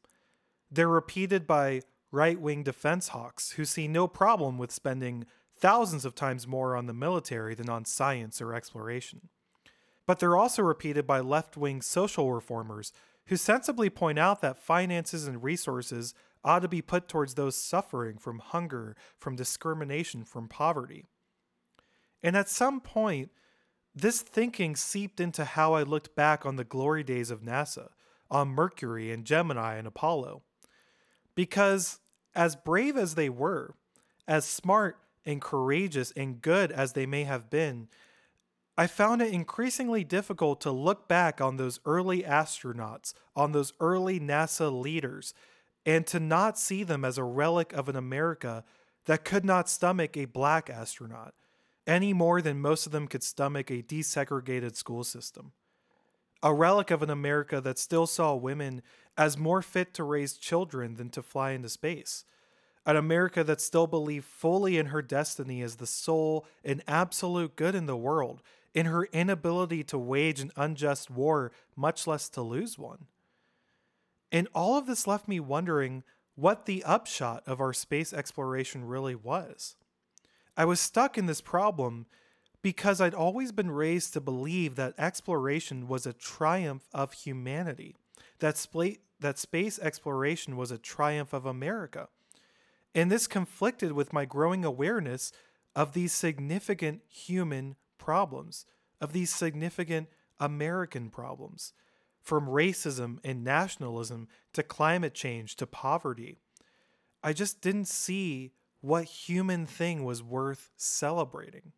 They're 0.70 0.88
repeated 0.88 1.46
by 1.46 1.82
right 2.10 2.40
wing 2.40 2.62
defense 2.62 3.08
hawks 3.08 3.52
who 3.52 3.64
see 3.64 3.88
no 3.88 4.06
problem 4.06 4.56
with 4.56 4.72
spending 4.72 5.26
thousands 5.62 6.04
of 6.04 6.14
times 6.14 6.46
more 6.46 6.76
on 6.76 6.86
the 6.86 6.92
military 6.92 7.54
than 7.54 7.70
on 7.70 7.84
science 7.84 8.42
or 8.42 8.52
exploration. 8.52 9.28
But 10.06 10.18
they're 10.18 10.36
also 10.36 10.62
repeated 10.62 11.06
by 11.06 11.20
left 11.20 11.56
wing 11.56 11.80
social 11.80 12.32
reformers 12.32 12.92
who 13.28 13.36
sensibly 13.36 13.88
point 13.88 14.18
out 14.18 14.40
that 14.40 14.58
finances 14.58 15.26
and 15.26 15.42
resources 15.42 16.14
ought 16.44 16.58
to 16.58 16.68
be 16.68 16.82
put 16.82 17.08
towards 17.08 17.34
those 17.34 17.54
suffering 17.54 18.18
from 18.18 18.40
hunger, 18.40 18.96
from 19.18 19.36
discrimination, 19.36 20.24
from 20.24 20.48
poverty. 20.48 21.06
And 22.22 22.36
at 22.36 22.48
some 22.48 22.80
point, 22.80 23.30
this 23.94 24.20
thinking 24.20 24.74
seeped 24.74 25.20
into 25.20 25.44
how 25.44 25.74
I 25.74 25.84
looked 25.84 26.16
back 26.16 26.44
on 26.44 26.56
the 26.56 26.64
glory 26.64 27.04
days 27.04 27.30
of 27.30 27.42
NASA, 27.42 27.90
on 28.28 28.48
Mercury 28.48 29.12
and 29.12 29.24
Gemini 29.24 29.76
and 29.76 29.86
Apollo. 29.86 30.42
Because, 31.36 32.00
as 32.34 32.56
brave 32.56 32.96
as 32.96 33.14
they 33.14 33.28
were, 33.28 33.76
as 34.26 34.44
smart 34.44 34.96
and 35.24 35.40
courageous 35.40 36.12
and 36.12 36.40
good 36.40 36.72
as 36.72 36.92
they 36.92 37.06
may 37.06 37.24
have 37.24 37.50
been, 37.50 37.88
I 38.76 38.86
found 38.86 39.20
it 39.20 39.32
increasingly 39.32 40.02
difficult 40.02 40.60
to 40.62 40.70
look 40.70 41.06
back 41.06 41.40
on 41.40 41.56
those 41.56 41.78
early 41.84 42.22
astronauts, 42.22 43.12
on 43.36 43.52
those 43.52 43.72
early 43.80 44.18
NASA 44.18 44.72
leaders, 44.72 45.34
and 45.84 46.06
to 46.06 46.18
not 46.18 46.58
see 46.58 46.82
them 46.82 47.04
as 47.04 47.18
a 47.18 47.24
relic 47.24 47.72
of 47.72 47.88
an 47.88 47.96
America 47.96 48.64
that 49.04 49.24
could 49.24 49.44
not 49.44 49.68
stomach 49.68 50.16
a 50.16 50.24
black 50.24 50.70
astronaut, 50.70 51.34
any 51.86 52.12
more 52.12 52.40
than 52.40 52.60
most 52.60 52.86
of 52.86 52.92
them 52.92 53.08
could 53.08 53.22
stomach 53.22 53.70
a 53.70 53.82
desegregated 53.82 54.76
school 54.76 55.04
system. 55.04 55.52
A 56.42 56.54
relic 56.54 56.90
of 56.90 57.02
an 57.02 57.10
America 57.10 57.60
that 57.60 57.78
still 57.78 58.06
saw 58.06 58.34
women 58.34 58.82
as 59.16 59.36
more 59.36 59.62
fit 59.62 59.92
to 59.94 60.04
raise 60.04 60.36
children 60.36 60.94
than 60.96 61.10
to 61.10 61.22
fly 61.22 61.50
into 61.50 61.68
space. 61.68 62.24
An 62.84 62.96
America 62.96 63.44
that 63.44 63.60
still 63.60 63.86
believed 63.86 64.24
fully 64.24 64.76
in 64.76 64.86
her 64.86 65.02
destiny 65.02 65.62
as 65.62 65.76
the 65.76 65.86
sole 65.86 66.44
and 66.64 66.82
absolute 66.88 67.54
good 67.54 67.74
in 67.74 67.86
the 67.86 67.96
world, 67.96 68.42
in 68.74 68.86
her 68.86 69.04
inability 69.12 69.84
to 69.84 69.98
wage 69.98 70.40
an 70.40 70.50
unjust 70.56 71.10
war, 71.10 71.52
much 71.76 72.06
less 72.06 72.28
to 72.30 72.42
lose 72.42 72.78
one. 72.78 73.06
And 74.32 74.48
all 74.54 74.76
of 74.76 74.86
this 74.86 75.06
left 75.06 75.28
me 75.28 75.38
wondering 75.38 76.02
what 76.34 76.66
the 76.66 76.82
upshot 76.84 77.42
of 77.46 77.60
our 77.60 77.72
space 77.72 78.12
exploration 78.12 78.86
really 78.86 79.14
was. 79.14 79.76
I 80.56 80.64
was 80.64 80.80
stuck 80.80 81.16
in 81.16 81.26
this 81.26 81.40
problem 81.40 82.06
because 82.62 83.00
I'd 83.00 83.14
always 83.14 83.52
been 83.52 83.70
raised 83.70 84.12
to 84.12 84.20
believe 84.20 84.76
that 84.76 84.94
exploration 84.96 85.88
was 85.88 86.06
a 86.06 86.12
triumph 86.12 86.88
of 86.94 87.12
humanity, 87.12 87.96
that, 88.38 88.54
spla- 88.54 88.98
that 89.20 89.38
space 89.38 89.78
exploration 89.78 90.56
was 90.56 90.70
a 90.70 90.78
triumph 90.78 91.32
of 91.32 91.44
America. 91.44 92.08
And 92.94 93.10
this 93.10 93.26
conflicted 93.26 93.92
with 93.92 94.12
my 94.12 94.24
growing 94.24 94.64
awareness 94.64 95.32
of 95.74 95.92
these 95.92 96.12
significant 96.12 97.02
human 97.08 97.76
problems, 97.98 98.66
of 99.00 99.12
these 99.12 99.32
significant 99.34 100.08
American 100.38 101.08
problems, 101.08 101.72
from 102.20 102.46
racism 102.46 103.18
and 103.24 103.42
nationalism 103.42 104.28
to 104.52 104.62
climate 104.62 105.14
change 105.14 105.56
to 105.56 105.66
poverty. 105.66 106.36
I 107.22 107.32
just 107.32 107.60
didn't 107.60 107.88
see 107.88 108.52
what 108.80 109.04
human 109.04 109.64
thing 109.66 110.04
was 110.04 110.22
worth 110.22 110.70
celebrating. 110.76 111.72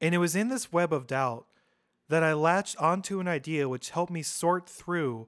And 0.00 0.14
it 0.14 0.18
was 0.18 0.36
in 0.36 0.48
this 0.48 0.72
web 0.72 0.92
of 0.92 1.06
doubt 1.06 1.46
that 2.08 2.22
I 2.22 2.34
latched 2.34 2.76
onto 2.76 3.20
an 3.20 3.28
idea 3.28 3.68
which 3.68 3.90
helped 3.90 4.12
me 4.12 4.22
sort 4.22 4.68
through 4.68 5.26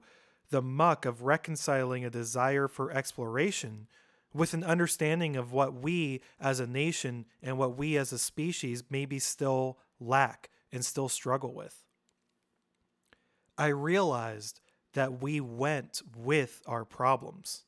the 0.49 0.61
muck 0.61 1.05
of 1.05 1.23
reconciling 1.23 2.05
a 2.05 2.09
desire 2.09 2.67
for 2.67 2.91
exploration 2.91 3.87
with 4.37 4.53
an 4.53 4.63
understanding 4.63 5.35
of 5.35 5.51
what 5.51 5.73
we 5.73 6.21
as 6.39 6.59
a 6.59 6.67
nation 6.67 7.25
and 7.41 7.57
what 7.57 7.75
we 7.77 7.97
as 7.97 8.13
a 8.13 8.19
species 8.19 8.83
maybe 8.89 9.17
still 9.19 9.79
lack 9.99 10.49
and 10.71 10.85
still 10.85 11.09
struggle 11.09 11.53
with. 11.53 11.83
I 13.57 13.67
realized 13.67 14.61
that 14.93 15.21
we 15.21 15.41
went 15.41 16.01
with 16.15 16.61
our 16.67 16.85
problems. 16.85 17.63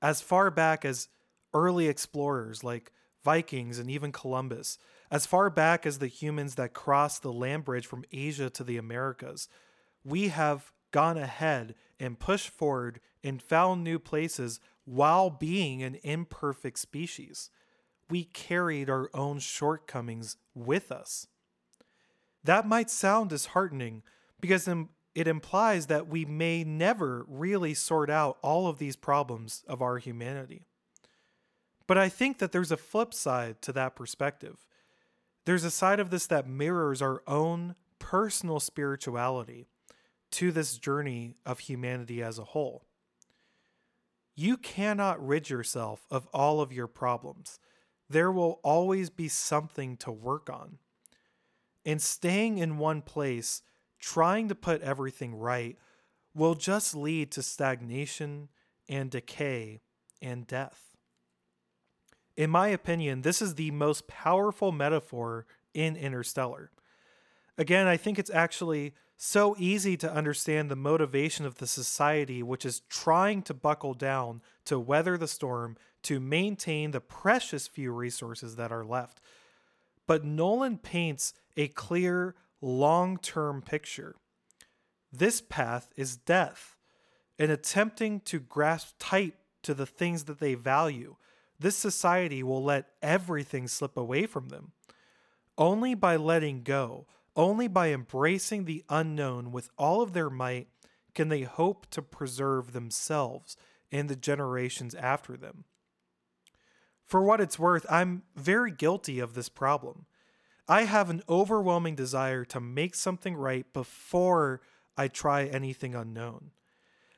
As 0.00 0.20
far 0.20 0.50
back 0.50 0.84
as 0.84 1.08
early 1.52 1.88
explorers 1.88 2.64
like 2.64 2.92
Vikings 3.22 3.78
and 3.78 3.90
even 3.90 4.12
Columbus, 4.12 4.78
as 5.10 5.26
far 5.26 5.50
back 5.50 5.84
as 5.84 5.98
the 5.98 6.06
humans 6.06 6.54
that 6.54 6.72
crossed 6.72 7.22
the 7.22 7.32
land 7.32 7.64
bridge 7.64 7.86
from 7.86 8.04
Asia 8.12 8.48
to 8.50 8.64
the 8.64 8.76
Americas, 8.76 9.48
we 10.04 10.28
have 10.28 10.72
gone 10.90 11.18
ahead 11.18 11.74
and 11.98 12.18
pushed 12.18 12.50
forward 12.50 13.00
and 13.24 13.42
found 13.42 13.82
new 13.82 13.98
places 13.98 14.60
while 14.84 15.30
being 15.30 15.82
an 15.82 15.98
imperfect 16.02 16.78
species. 16.78 17.50
We 18.08 18.24
carried 18.24 18.88
our 18.88 19.10
own 19.12 19.38
shortcomings 19.38 20.36
with 20.54 20.90
us. 20.90 21.26
That 22.44 22.66
might 22.66 22.90
sound 22.90 23.30
disheartening 23.30 24.02
because 24.40 24.68
it 25.14 25.28
implies 25.28 25.86
that 25.86 26.08
we 26.08 26.24
may 26.24 26.64
never 26.64 27.26
really 27.28 27.74
sort 27.74 28.08
out 28.08 28.38
all 28.40 28.68
of 28.68 28.78
these 28.78 28.96
problems 28.96 29.64
of 29.66 29.82
our 29.82 29.98
humanity. 29.98 30.64
But 31.86 31.98
I 31.98 32.08
think 32.08 32.38
that 32.38 32.52
there's 32.52 32.72
a 32.72 32.76
flip 32.76 33.12
side 33.12 33.60
to 33.62 33.72
that 33.72 33.96
perspective. 33.96 34.66
There's 35.44 35.64
a 35.64 35.70
side 35.70 36.00
of 36.00 36.10
this 36.10 36.26
that 36.28 36.48
mirrors 36.48 37.02
our 37.02 37.22
own 37.26 37.74
personal 37.98 38.60
spirituality 38.60 39.66
to 40.32 40.52
this 40.52 40.76
journey 40.78 41.36
of 41.46 41.60
humanity 41.60 42.22
as 42.22 42.38
a 42.38 42.44
whole. 42.44 42.84
You 44.34 44.56
cannot 44.56 45.24
rid 45.24 45.50
yourself 45.50 46.06
of 46.10 46.28
all 46.32 46.60
of 46.60 46.72
your 46.72 46.86
problems. 46.86 47.58
There 48.08 48.30
will 48.30 48.60
always 48.62 49.10
be 49.10 49.28
something 49.28 49.96
to 49.98 50.12
work 50.12 50.48
on. 50.48 50.78
And 51.84 52.00
staying 52.00 52.58
in 52.58 52.78
one 52.78 53.02
place, 53.02 53.62
trying 53.98 54.48
to 54.48 54.54
put 54.54 54.82
everything 54.82 55.34
right, 55.34 55.76
will 56.34 56.54
just 56.54 56.94
lead 56.94 57.32
to 57.32 57.42
stagnation 57.42 58.48
and 58.88 59.10
decay 59.10 59.80
and 60.22 60.46
death. 60.46 60.96
In 62.36 62.50
my 62.50 62.68
opinion, 62.68 63.22
this 63.22 63.42
is 63.42 63.56
the 63.56 63.72
most 63.72 64.06
powerful 64.06 64.70
metaphor 64.70 65.46
in 65.74 65.96
Interstellar. 65.96 66.70
Again, 67.58 67.88
I 67.88 67.96
think 67.96 68.18
it's 68.18 68.30
actually 68.30 68.94
so 69.20 69.56
easy 69.58 69.96
to 69.96 70.12
understand 70.12 70.70
the 70.70 70.76
motivation 70.76 71.44
of 71.44 71.56
the 71.56 71.66
society 71.66 72.40
which 72.40 72.64
is 72.64 72.82
trying 72.88 73.42
to 73.42 73.52
buckle 73.52 73.92
down 73.92 74.40
to 74.64 74.78
weather 74.78 75.18
the 75.18 75.26
storm 75.26 75.76
to 76.04 76.20
maintain 76.20 76.92
the 76.92 77.00
precious 77.00 77.66
few 77.66 77.90
resources 77.90 78.54
that 78.54 78.70
are 78.70 78.84
left. 78.84 79.20
But 80.06 80.24
Nolan 80.24 80.78
paints 80.78 81.34
a 81.56 81.66
clear, 81.66 82.36
long 82.60 83.18
term 83.18 83.60
picture. 83.60 84.14
This 85.12 85.40
path 85.40 85.88
is 85.96 86.16
death, 86.16 86.76
and 87.40 87.50
attempting 87.50 88.20
to 88.20 88.38
grasp 88.38 88.94
tight 89.00 89.34
to 89.64 89.74
the 89.74 89.86
things 89.86 90.24
that 90.24 90.38
they 90.38 90.54
value. 90.54 91.16
This 91.58 91.76
society 91.76 92.44
will 92.44 92.62
let 92.62 92.86
everything 93.02 93.66
slip 93.66 93.96
away 93.96 94.26
from 94.26 94.48
them. 94.48 94.72
Only 95.56 95.94
by 95.94 96.14
letting 96.14 96.62
go, 96.62 97.06
only 97.38 97.68
by 97.68 97.92
embracing 97.92 98.64
the 98.64 98.84
unknown 98.90 99.52
with 99.52 99.70
all 99.78 100.02
of 100.02 100.12
their 100.12 100.28
might 100.28 100.66
can 101.14 101.28
they 101.28 101.42
hope 101.42 101.86
to 101.90 102.02
preserve 102.02 102.72
themselves 102.72 103.56
and 103.90 104.10
the 104.10 104.16
generations 104.16 104.94
after 104.96 105.36
them. 105.36 105.64
For 107.06 107.22
what 107.22 107.40
it's 107.40 107.58
worth, 107.58 107.86
I'm 107.88 108.24
very 108.36 108.70
guilty 108.72 109.20
of 109.20 109.32
this 109.32 109.48
problem. 109.48 110.06
I 110.68 110.82
have 110.82 111.08
an 111.08 111.22
overwhelming 111.28 111.94
desire 111.94 112.44
to 112.46 112.60
make 112.60 112.94
something 112.94 113.34
right 113.34 113.72
before 113.72 114.60
I 114.96 115.08
try 115.08 115.44
anything 115.44 115.94
unknown. 115.94 116.50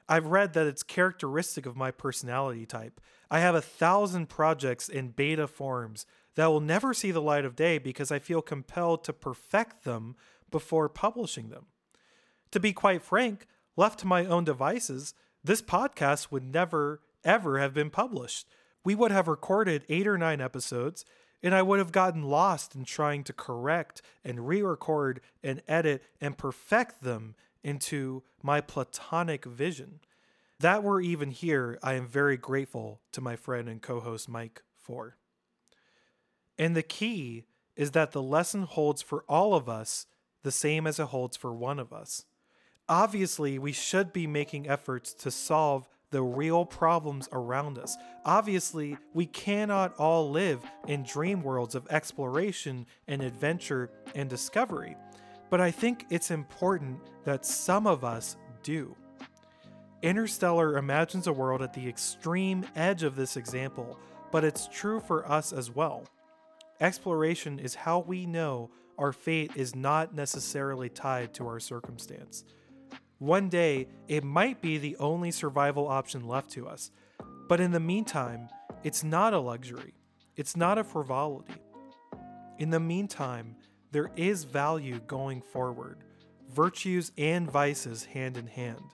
I've 0.08 0.26
read 0.26 0.52
that 0.52 0.66
it's 0.66 0.82
characteristic 0.82 1.66
of 1.66 1.76
my 1.76 1.90
personality 1.90 2.66
type. 2.66 3.00
I 3.30 3.40
have 3.40 3.54
a 3.54 3.62
thousand 3.62 4.28
projects 4.28 4.88
in 4.88 5.08
beta 5.08 5.48
forms 5.48 6.04
that 6.36 6.46
will 6.46 6.60
never 6.60 6.94
see 6.94 7.10
the 7.10 7.22
light 7.22 7.44
of 7.44 7.56
day 7.56 7.78
because 7.78 8.10
I 8.10 8.18
feel 8.18 8.42
compelled 8.42 9.04
to 9.04 9.12
perfect 9.12 9.84
them 9.84 10.16
before 10.50 10.88
publishing 10.88 11.50
them. 11.50 11.66
To 12.52 12.60
be 12.60 12.72
quite 12.72 13.02
frank, 13.02 13.46
left 13.76 14.00
to 14.00 14.06
my 14.06 14.24
own 14.24 14.44
devices, 14.44 15.14
this 15.42 15.62
podcast 15.62 16.30
would 16.30 16.44
never, 16.44 17.00
ever 17.24 17.58
have 17.58 17.74
been 17.74 17.90
published. 17.90 18.46
We 18.84 18.94
would 18.94 19.10
have 19.10 19.28
recorded 19.28 19.84
eight 19.88 20.06
or 20.06 20.18
nine 20.18 20.40
episodes, 20.40 21.04
and 21.42 21.54
I 21.54 21.62
would 21.62 21.78
have 21.78 21.92
gotten 21.92 22.22
lost 22.22 22.74
in 22.74 22.84
trying 22.84 23.24
to 23.24 23.32
correct 23.32 24.02
and 24.24 24.46
re 24.46 24.62
record 24.62 25.20
and 25.42 25.62
edit 25.68 26.02
and 26.20 26.36
perfect 26.36 27.02
them 27.02 27.34
into 27.62 28.22
my 28.42 28.60
platonic 28.60 29.44
vision. 29.44 30.00
That 30.58 30.82
we're 30.82 31.00
even 31.00 31.30
here, 31.30 31.78
I 31.82 31.94
am 31.94 32.06
very 32.06 32.36
grateful 32.36 33.00
to 33.12 33.20
my 33.20 33.36
friend 33.36 33.68
and 33.68 33.80
co 33.80 34.00
host 34.00 34.28
Mike 34.28 34.62
for. 34.76 35.16
And 36.60 36.76
the 36.76 36.82
key 36.82 37.46
is 37.74 37.92
that 37.92 38.12
the 38.12 38.22
lesson 38.22 38.64
holds 38.64 39.00
for 39.00 39.24
all 39.26 39.54
of 39.54 39.66
us 39.66 40.06
the 40.42 40.52
same 40.52 40.86
as 40.86 41.00
it 41.00 41.06
holds 41.06 41.34
for 41.34 41.54
one 41.54 41.78
of 41.78 41.90
us. 41.90 42.26
Obviously, 42.86 43.58
we 43.58 43.72
should 43.72 44.12
be 44.12 44.26
making 44.26 44.68
efforts 44.68 45.14
to 45.14 45.30
solve 45.30 45.88
the 46.10 46.20
real 46.22 46.66
problems 46.66 47.30
around 47.32 47.78
us. 47.78 47.96
Obviously, 48.26 48.98
we 49.14 49.24
cannot 49.24 49.94
all 49.96 50.28
live 50.28 50.60
in 50.86 51.02
dream 51.02 51.42
worlds 51.42 51.74
of 51.74 51.86
exploration 51.88 52.84
and 53.08 53.22
adventure 53.22 53.90
and 54.14 54.28
discovery. 54.28 54.96
But 55.48 55.62
I 55.62 55.70
think 55.70 56.04
it's 56.10 56.30
important 56.30 57.00
that 57.24 57.46
some 57.46 57.86
of 57.86 58.04
us 58.04 58.36
do. 58.62 58.94
Interstellar 60.02 60.76
imagines 60.76 61.26
a 61.26 61.32
world 61.32 61.62
at 61.62 61.72
the 61.72 61.88
extreme 61.88 62.66
edge 62.76 63.02
of 63.02 63.16
this 63.16 63.38
example, 63.38 63.98
but 64.30 64.44
it's 64.44 64.68
true 64.68 65.00
for 65.00 65.26
us 65.26 65.54
as 65.54 65.74
well. 65.74 66.04
Exploration 66.80 67.58
is 67.58 67.74
how 67.74 67.98
we 67.98 68.24
know 68.24 68.70
our 68.96 69.12
fate 69.12 69.52
is 69.54 69.76
not 69.76 70.14
necessarily 70.14 70.88
tied 70.88 71.34
to 71.34 71.46
our 71.46 71.60
circumstance. 71.60 72.44
One 73.18 73.50
day, 73.50 73.88
it 74.08 74.24
might 74.24 74.62
be 74.62 74.78
the 74.78 74.96
only 74.96 75.30
survival 75.30 75.86
option 75.86 76.26
left 76.26 76.50
to 76.52 76.66
us, 76.66 76.90
but 77.48 77.60
in 77.60 77.72
the 77.72 77.80
meantime, 77.80 78.48
it's 78.82 79.04
not 79.04 79.34
a 79.34 79.38
luxury, 79.38 79.92
it's 80.36 80.56
not 80.56 80.78
a 80.78 80.84
frivolity. 80.84 81.60
In 82.58 82.70
the 82.70 82.80
meantime, 82.80 83.56
there 83.92 84.10
is 84.16 84.44
value 84.44 85.00
going 85.00 85.42
forward, 85.42 85.98
virtues 86.48 87.12
and 87.18 87.50
vices 87.50 88.06
hand 88.06 88.38
in 88.38 88.46
hand. 88.46 88.84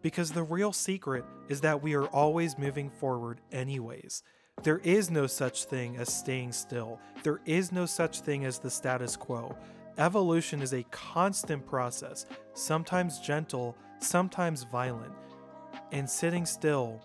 Because 0.00 0.32
the 0.32 0.42
real 0.42 0.72
secret 0.72 1.24
is 1.48 1.60
that 1.62 1.82
we 1.82 1.94
are 1.94 2.06
always 2.06 2.56
moving 2.56 2.88
forward, 2.88 3.42
anyways 3.52 4.22
there 4.62 4.78
is 4.78 5.10
no 5.10 5.26
such 5.26 5.64
thing 5.64 5.96
as 5.96 6.12
staying 6.12 6.52
still. 6.52 6.98
There 7.22 7.40
is 7.44 7.70
no 7.70 7.84
such 7.84 8.20
thing 8.20 8.46
as 8.46 8.58
the 8.58 8.70
status 8.70 9.16
quo. 9.16 9.54
Evolution 9.98 10.62
is 10.62 10.72
a 10.72 10.84
constant 10.84 11.66
process, 11.66 12.26
sometimes 12.54 13.18
gentle, 13.20 13.76
sometimes 13.98 14.64
violent. 14.64 15.12
And 15.92 16.08
sitting 16.08 16.46
still 16.46 17.04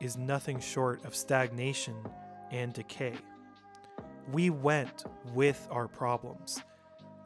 is 0.00 0.16
nothing 0.16 0.58
short 0.58 1.04
of 1.04 1.14
stagnation 1.14 1.94
and 2.50 2.72
decay. 2.72 3.14
We 4.32 4.50
went 4.50 5.04
with 5.32 5.68
our 5.70 5.86
problems. 5.86 6.62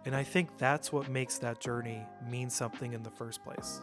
And 0.04 0.14
I 0.14 0.22
think 0.22 0.58
that's 0.58 0.92
what 0.92 1.08
makes 1.08 1.38
that 1.38 1.60
journey 1.60 2.02
mean 2.28 2.50
something 2.50 2.92
in 2.92 3.02
the 3.02 3.10
first 3.10 3.42
place. 3.42 3.80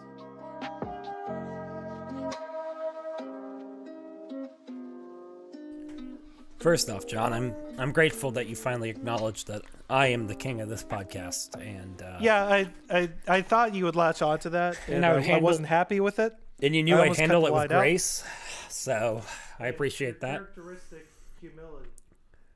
First 6.61 6.91
off, 6.91 7.07
John, 7.07 7.33
I'm 7.33 7.55
I'm 7.79 7.91
grateful 7.91 8.29
that 8.31 8.47
you 8.47 8.55
finally 8.55 8.91
acknowledged 8.91 9.47
that 9.47 9.63
I 9.89 10.07
am 10.07 10.27
the 10.27 10.35
king 10.35 10.61
of 10.61 10.69
this 10.69 10.83
podcast, 10.83 11.59
and 11.59 11.99
uh, 12.03 12.19
yeah, 12.21 12.43
I, 12.43 12.67
I 12.91 13.09
I 13.27 13.41
thought 13.41 13.73
you 13.73 13.85
would 13.85 13.95
latch 13.95 14.21
on 14.21 14.37
to 14.39 14.51
that, 14.51 14.77
and, 14.85 14.97
and 14.97 15.05
I, 15.05 15.19
handle, 15.19 15.35
I, 15.37 15.39
wasn't 15.39 15.67
happy 15.67 15.99
with 15.99 16.19
it. 16.19 16.35
And 16.61 16.75
you 16.75 16.83
knew 16.83 16.97
I 16.97 17.09
would 17.09 17.17
handle 17.17 17.47
it 17.47 17.53
with 17.53 17.69
grace, 17.69 18.23
out. 18.23 18.71
so 18.71 19.21
I 19.59 19.67
appreciate 19.67 20.21
that. 20.21 20.35
Characteristic 20.35 21.07
humility. 21.39 21.89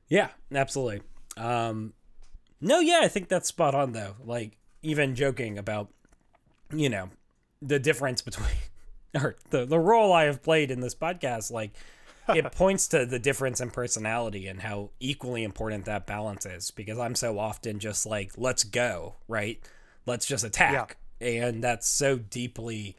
Yeah, 0.08 0.28
absolutely. 0.54 1.02
Um, 1.36 1.92
no, 2.60 2.78
yeah, 2.78 3.00
I 3.02 3.08
think 3.08 3.28
that's 3.28 3.48
spot 3.48 3.74
on 3.74 3.90
though. 3.90 4.14
Like 4.24 4.56
even 4.82 5.16
joking 5.16 5.58
about, 5.58 5.88
you 6.72 6.88
know, 6.88 7.10
the 7.60 7.80
difference 7.80 8.22
between 8.22 8.46
or 9.16 9.34
the 9.50 9.64
the 9.64 9.80
role 9.80 10.12
I 10.12 10.26
have 10.26 10.44
played 10.44 10.70
in 10.70 10.78
this 10.78 10.94
podcast, 10.94 11.50
like 11.50 11.72
it 12.28 12.52
points 12.52 12.88
to 12.88 13.06
the 13.06 13.18
difference 13.18 13.60
in 13.60 13.70
personality 13.70 14.46
and 14.46 14.60
how 14.60 14.90
equally 15.00 15.44
important 15.44 15.84
that 15.84 16.06
balance 16.06 16.46
is 16.46 16.70
because 16.70 16.98
I'm 16.98 17.14
so 17.14 17.38
often 17.38 17.78
just 17.78 18.06
like, 18.06 18.32
let's 18.36 18.64
go, 18.64 19.16
right? 19.28 19.60
Let's 20.06 20.26
just 20.26 20.44
attack. 20.44 20.96
Yeah. 21.20 21.28
And 21.28 21.64
that's 21.64 21.88
so 21.88 22.18
deeply 22.18 22.96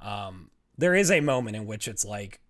um 0.00 0.50
there 0.76 0.94
is 0.94 1.10
a 1.10 1.20
moment 1.20 1.56
in 1.56 1.66
which 1.66 1.86
it's 1.86 2.04
like 2.04 2.40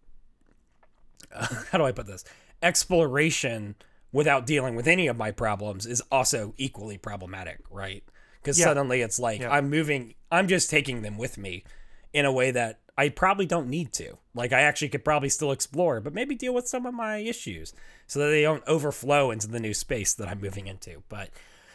uh, 1.34 1.46
how 1.70 1.78
do 1.78 1.84
I 1.84 1.92
put 1.92 2.06
this? 2.06 2.24
Exploration 2.62 3.74
without 4.12 4.46
dealing 4.46 4.76
with 4.76 4.86
any 4.86 5.08
of 5.08 5.16
my 5.16 5.30
problems 5.30 5.86
is 5.86 6.00
also 6.10 6.54
equally 6.56 6.96
problematic, 6.96 7.60
right? 7.70 8.04
Because 8.40 8.58
yeah. 8.58 8.66
suddenly 8.66 9.00
it's 9.00 9.18
like 9.18 9.40
yeah. 9.40 9.50
I'm 9.50 9.68
moving, 9.68 10.14
I'm 10.30 10.48
just 10.48 10.70
taking 10.70 11.02
them 11.02 11.18
with 11.18 11.36
me 11.36 11.64
in 12.12 12.24
a 12.24 12.32
way 12.32 12.52
that 12.52 12.78
I 12.96 13.08
probably 13.08 13.46
don't 13.46 13.68
need 13.68 13.92
to. 13.94 14.18
Like 14.34 14.52
I 14.52 14.60
actually 14.62 14.88
could 14.88 15.04
probably 15.04 15.28
still 15.28 15.52
explore, 15.52 16.00
but 16.00 16.12
maybe 16.14 16.34
deal 16.34 16.54
with 16.54 16.68
some 16.68 16.86
of 16.86 16.94
my 16.94 17.18
issues 17.18 17.72
so 18.06 18.20
that 18.20 18.26
they 18.26 18.42
don't 18.42 18.62
overflow 18.66 19.30
into 19.30 19.48
the 19.48 19.60
new 19.60 19.74
space 19.74 20.14
that 20.14 20.28
I'm 20.28 20.40
moving 20.40 20.66
into. 20.66 21.02
But 21.08 21.30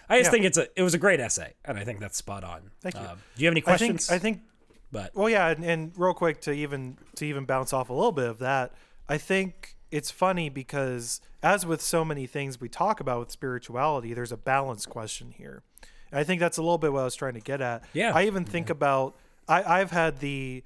I 0.09 0.17
just 0.17 0.27
Yeah. 0.27 0.31
think 0.31 0.45
it's 0.45 0.57
a 0.57 0.67
it 0.75 0.83
was 0.83 0.93
a 0.93 0.97
great 0.97 1.19
essay, 1.19 1.53
and 1.65 1.77
I 1.77 1.83
think 1.83 1.99
that's 1.99 2.17
spot 2.17 2.43
on. 2.43 2.71
Thank 2.81 2.95
you. 2.95 3.01
Um, 3.01 3.17
do 3.35 3.41
you 3.43 3.47
have 3.47 3.53
any 3.53 3.61
I 3.61 3.77
think 3.77 3.91
questions? 3.91 4.09
I 4.09 4.17
think 4.19 4.41
but 4.91 5.13
Well, 5.15 5.29
yeah, 5.29 5.49
and, 5.49 5.63
and 5.63 5.91
real 5.97 6.13
quick 6.13 6.41
to 6.41 6.51
even 6.51 6.97
to 7.15 7.25
even 7.25 7.45
bounce 7.45 7.73
off 7.73 7.89
a 7.89 7.93
little 7.93 8.11
bit 8.11 8.27
of 8.27 8.39
that, 8.39 8.73
I 9.07 9.17
think 9.17 9.75
it's 9.91 10.11
funny 10.11 10.49
because 10.49 11.21
as 11.43 11.65
with 11.65 11.81
so 11.81 12.03
many 12.05 12.27
things 12.27 12.59
we 12.61 12.69
talk 12.69 12.99
about 12.99 13.19
with 13.19 13.31
spirituality, 13.31 14.13
there's 14.13 14.31
a 14.31 14.37
balance 14.37 14.85
question 14.85 15.31
here. 15.31 15.63
And 16.11 16.19
I 16.19 16.23
think 16.23 16.39
that's 16.39 16.57
a 16.57 16.61
little 16.61 16.77
bit 16.77 16.91
what 16.93 17.01
I 17.01 17.03
was 17.05 17.15
trying 17.15 17.33
to 17.35 17.39
get 17.39 17.61
at. 17.61 17.83
Yeah. 17.93 18.11
I 18.15 18.25
even 18.25 18.45
think 18.45 18.69
about 18.69 19.15
I, 19.47 19.79
I've 19.81 19.91
had 19.91 20.19
the 20.19 20.63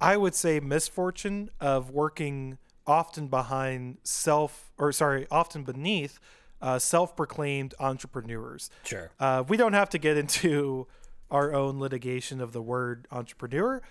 I 0.00 0.16
would 0.16 0.34
say 0.34 0.60
misfortune 0.60 1.50
of 1.60 1.90
working 1.90 2.58
often 2.86 3.28
behind 3.28 3.98
self 4.04 4.70
or 4.78 4.92
sorry, 4.92 5.26
often 5.30 5.64
beneath 5.64 6.18
uh, 6.62 6.78
self-proclaimed 6.78 7.74
entrepreneurs. 7.78 8.70
sure. 8.84 9.10
Uh, 9.18 9.44
we 9.46 9.56
don't 9.56 9.72
have 9.72 9.90
to 9.90 9.98
get 9.98 10.16
into 10.16 10.86
our 11.30 11.52
own 11.54 11.78
litigation 11.78 12.40
of 12.40 12.52
the 12.52 12.62
word 12.62 13.06
entrepreneur, 13.10 13.82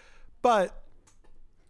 but 0.41 0.81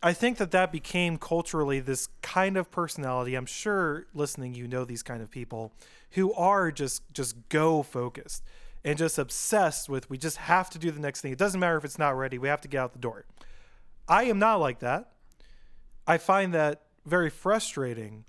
I 0.04 0.14
think 0.14 0.38
that 0.38 0.52
that 0.52 0.72
became 0.72 1.18
culturally 1.18 1.80
this 1.80 2.08
kind 2.22 2.58
of 2.58 2.70
personality. 2.70 3.36
I'm 3.36 3.48
sure 3.48 4.06
listening, 4.14 4.54
you 4.54 4.68
know 4.68 4.86
these 4.86 5.02
kind 5.02 5.22
of 5.22 5.32
people 5.32 5.74
who 6.12 6.32
are 6.34 6.72
just 6.72 7.02
just 7.14 7.50
go 7.50 7.82
focused 7.82 8.44
and 8.84 8.98
just 9.00 9.18
obsessed 9.18 9.90
with 9.90 10.08
we 10.10 10.18
just 10.18 10.38
have 10.38 10.70
to 10.70 10.80
do 10.80 10.92
the 10.92 11.00
next 11.00 11.22
thing. 11.22 11.32
It 11.32 11.40
doesn't 11.40 11.60
matter 11.60 11.78
if 11.78 11.84
it's 11.84 11.98
not 11.98 12.12
ready. 12.12 12.38
We 12.38 12.48
have 12.50 12.62
to 12.62 12.68
get 12.68 12.80
out 12.80 12.94
the 12.94 13.00
door. 13.00 13.26
I 14.08 14.24
am 14.26 14.40
not 14.40 14.60
like 14.60 14.80
that. 14.80 15.12
I 16.08 16.18
find 16.18 16.54
that 16.54 16.82
very 17.06 17.30
frustrating, 17.30 18.26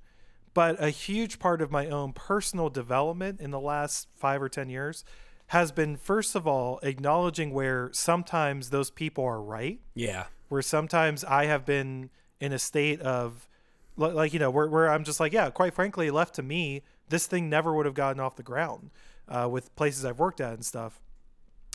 but 0.54 0.82
a 0.82 0.90
huge 0.90 1.38
part 1.38 1.60
of 1.60 1.70
my 1.70 1.88
own 1.88 2.12
personal 2.12 2.70
development 2.70 3.40
in 3.40 3.50
the 3.50 3.60
last 3.60 4.08
five 4.14 4.40
or 4.40 4.48
10 4.48 4.68
years 4.70 5.04
has 5.48 5.70
been, 5.70 5.96
first 5.96 6.34
of 6.34 6.46
all, 6.46 6.80
acknowledging 6.82 7.52
where 7.52 7.90
sometimes 7.92 8.70
those 8.70 8.90
people 8.90 9.24
are 9.24 9.40
right, 9.40 9.80
Yeah. 9.94 10.24
where 10.48 10.62
sometimes 10.62 11.22
I 11.24 11.44
have 11.46 11.64
been 11.64 12.10
in 12.40 12.52
a 12.52 12.58
state 12.58 13.00
of, 13.00 13.48
like, 13.96 14.32
you 14.32 14.38
know, 14.38 14.50
where, 14.50 14.68
where 14.68 14.90
I'm 14.90 15.04
just 15.04 15.20
like, 15.20 15.32
yeah, 15.32 15.50
quite 15.50 15.72
frankly, 15.74 16.10
left 16.10 16.34
to 16.36 16.42
me, 16.42 16.82
this 17.08 17.26
thing 17.26 17.48
never 17.48 17.72
would 17.74 17.86
have 17.86 17.94
gotten 17.94 18.18
off 18.18 18.36
the 18.36 18.42
ground 18.42 18.90
uh, 19.28 19.48
with 19.50 19.74
places 19.76 20.04
I've 20.04 20.18
worked 20.18 20.40
at 20.40 20.54
and 20.54 20.64
stuff 20.64 21.00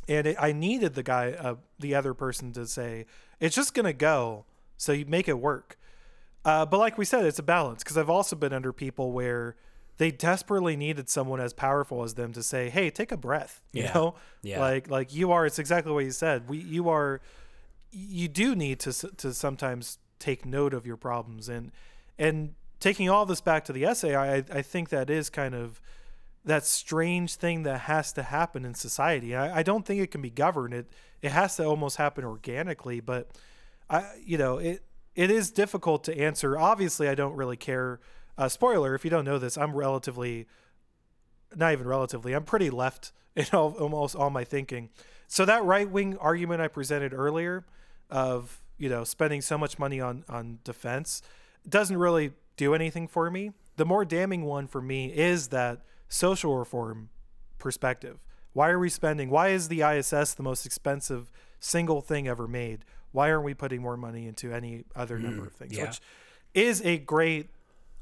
and 0.10 0.26
it, 0.28 0.36
I 0.40 0.52
needed 0.52 0.95
the 0.95 1.03
guy, 1.03 1.32
uh, 1.32 1.56
the 1.80 1.94
other 1.95 2.14
person, 2.15 2.52
to 2.53 2.65
say 2.65 3.06
it's 3.41 3.55
just 3.55 3.73
gonna 3.73 3.91
go, 3.91 4.45
so 4.77 4.93
you 4.93 5.05
make 5.05 5.27
it 5.27 5.39
work. 5.39 5.77
Uh, 6.45 6.65
but 6.65 6.77
like 6.80 6.97
we 6.97 7.03
said, 7.05 7.26
it's 7.26 7.38
a 7.39 7.43
balance 7.43 7.84
because 7.84 7.97
I've 7.97 8.09
also 8.09 8.35
been 8.35 8.53
under 8.53 8.72
people 8.72 9.11
where 9.11 9.55
they 9.97 10.09
desperately 10.09 10.76
needed 10.76 11.09
someone 11.09 11.39
as 11.41 11.53
powerful 11.53 12.01
as 12.03 12.13
them 12.15 12.31
to 12.34 12.41
say, 12.41 12.69
"Hey, 12.69 12.89
take 12.89 13.11
a 13.11 13.18
breath," 13.18 13.61
you 13.73 13.84
Yeah. 13.84 13.93
know, 13.93 14.15
Yeah. 14.41 14.59
like 14.61 14.89
like 14.89 15.13
you 15.13 15.31
are. 15.34 15.45
It's 15.45 15.59
exactly 15.59 15.91
what 15.91 16.05
you 16.05 16.11
said. 16.11 16.47
We 16.47 16.57
you 16.59 16.88
are, 16.89 17.19
you 17.91 18.27
do 18.27 18.55
need 18.55 18.80
to 18.80 18.93
to 18.93 19.34
sometimes 19.34 19.97
take 20.18 20.45
note 20.45 20.73
of 20.73 20.85
your 20.88 20.97
problems 20.97 21.49
and 21.49 21.72
and 22.18 22.53
taking 22.80 23.09
all 23.09 23.26
this 23.27 23.41
back 23.41 23.63
to 23.65 23.73
the 23.73 23.85
essay, 23.85 24.15
I 24.15 24.38
I 24.38 24.61
think 24.63 24.89
that 24.89 25.09
is 25.09 25.30
kind 25.30 25.53
of 25.53 25.80
that 26.43 26.65
strange 26.65 27.35
thing 27.35 27.63
that 27.63 27.81
has 27.81 28.11
to 28.13 28.23
happen 28.23 28.65
in 28.65 28.73
society. 28.73 29.35
I, 29.35 29.59
I 29.59 29.63
don't 29.63 29.85
think 29.85 30.01
it 30.01 30.11
can 30.11 30.22
be 30.22 30.30
governed. 30.30 30.73
It 30.73 30.91
it 31.22 31.31
has 31.31 31.55
to 31.57 31.65
almost 31.65 31.97
happen 31.97 32.23
organically. 32.23 32.99
But 32.99 33.30
I 33.89 34.05
you 34.23 34.38
know 34.38 34.57
it 34.57 34.84
it 35.15 35.30
is 35.30 35.51
difficult 35.51 36.03
to 36.05 36.18
answer. 36.18 36.57
Obviously, 36.57 37.07
I 37.07 37.15
don't 37.15 37.35
really 37.35 37.57
care. 37.57 37.99
Uh, 38.38 38.49
spoiler: 38.49 38.95
if 38.95 39.03
you 39.03 39.11
don't 39.11 39.26
know 39.26 39.38
this, 39.38 39.57
I'm 39.57 39.76
relatively 39.76 40.47
not 41.55 41.73
even 41.73 41.88
relatively. 41.88 42.34
I'm 42.34 42.45
pretty 42.45 42.69
left 42.69 43.11
in 43.35 43.45
all, 43.53 43.73
almost 43.73 44.15
all 44.15 44.30
my 44.30 44.43
thinking. 44.43 44.89
So 45.27 45.45
that 45.45 45.63
right 45.63 45.89
wing 45.89 46.18
argument 46.18 46.61
I 46.61 46.68
presented 46.68 47.13
earlier 47.13 47.65
of 48.09 48.61
you 48.77 48.89
know 48.89 49.03
spending 49.03 49.41
so 49.41 49.57
much 49.57 49.77
money 49.77 50.01
on 50.01 50.26
on 50.27 50.59
defense 50.63 51.22
doesn't 51.68 51.97
really 51.97 52.34
do 52.57 52.73
anything 52.73 53.07
for 53.07 53.30
me. 53.30 53.51
The 53.77 53.85
more 53.85 54.05
damning 54.05 54.43
one 54.43 54.68
for 54.68 54.81
me 54.81 55.13
is 55.13 55.49
that 55.49 55.81
social 56.12 56.58
reform 56.58 57.10
perspective. 57.58 58.20
Why 58.54 58.70
are 58.70 58.80
we 58.80 58.90
spending? 58.90 59.30
Why 59.30 59.50
is 59.50 59.70
the 59.70 59.82
ISS 59.82 60.34
the 60.34 60.44
most 60.44 60.66
expensive 60.66 61.32
single 61.60 62.02
thing 62.02 62.28
ever 62.28 62.48
made? 62.48 62.84
Why 63.14 63.32
aren't 63.32 63.46
we 63.46 63.54
putting 63.54 63.82
more 63.82 63.96
money 63.98 64.28
into 64.28 64.52
any 64.54 64.84
other 64.96 65.18
number 65.18 65.46
of 65.46 65.54
things? 65.54 65.76
yeah. 65.76 65.86
Which 65.88 66.02
is 66.54 66.82
a 66.84 66.98
great. 66.98 67.50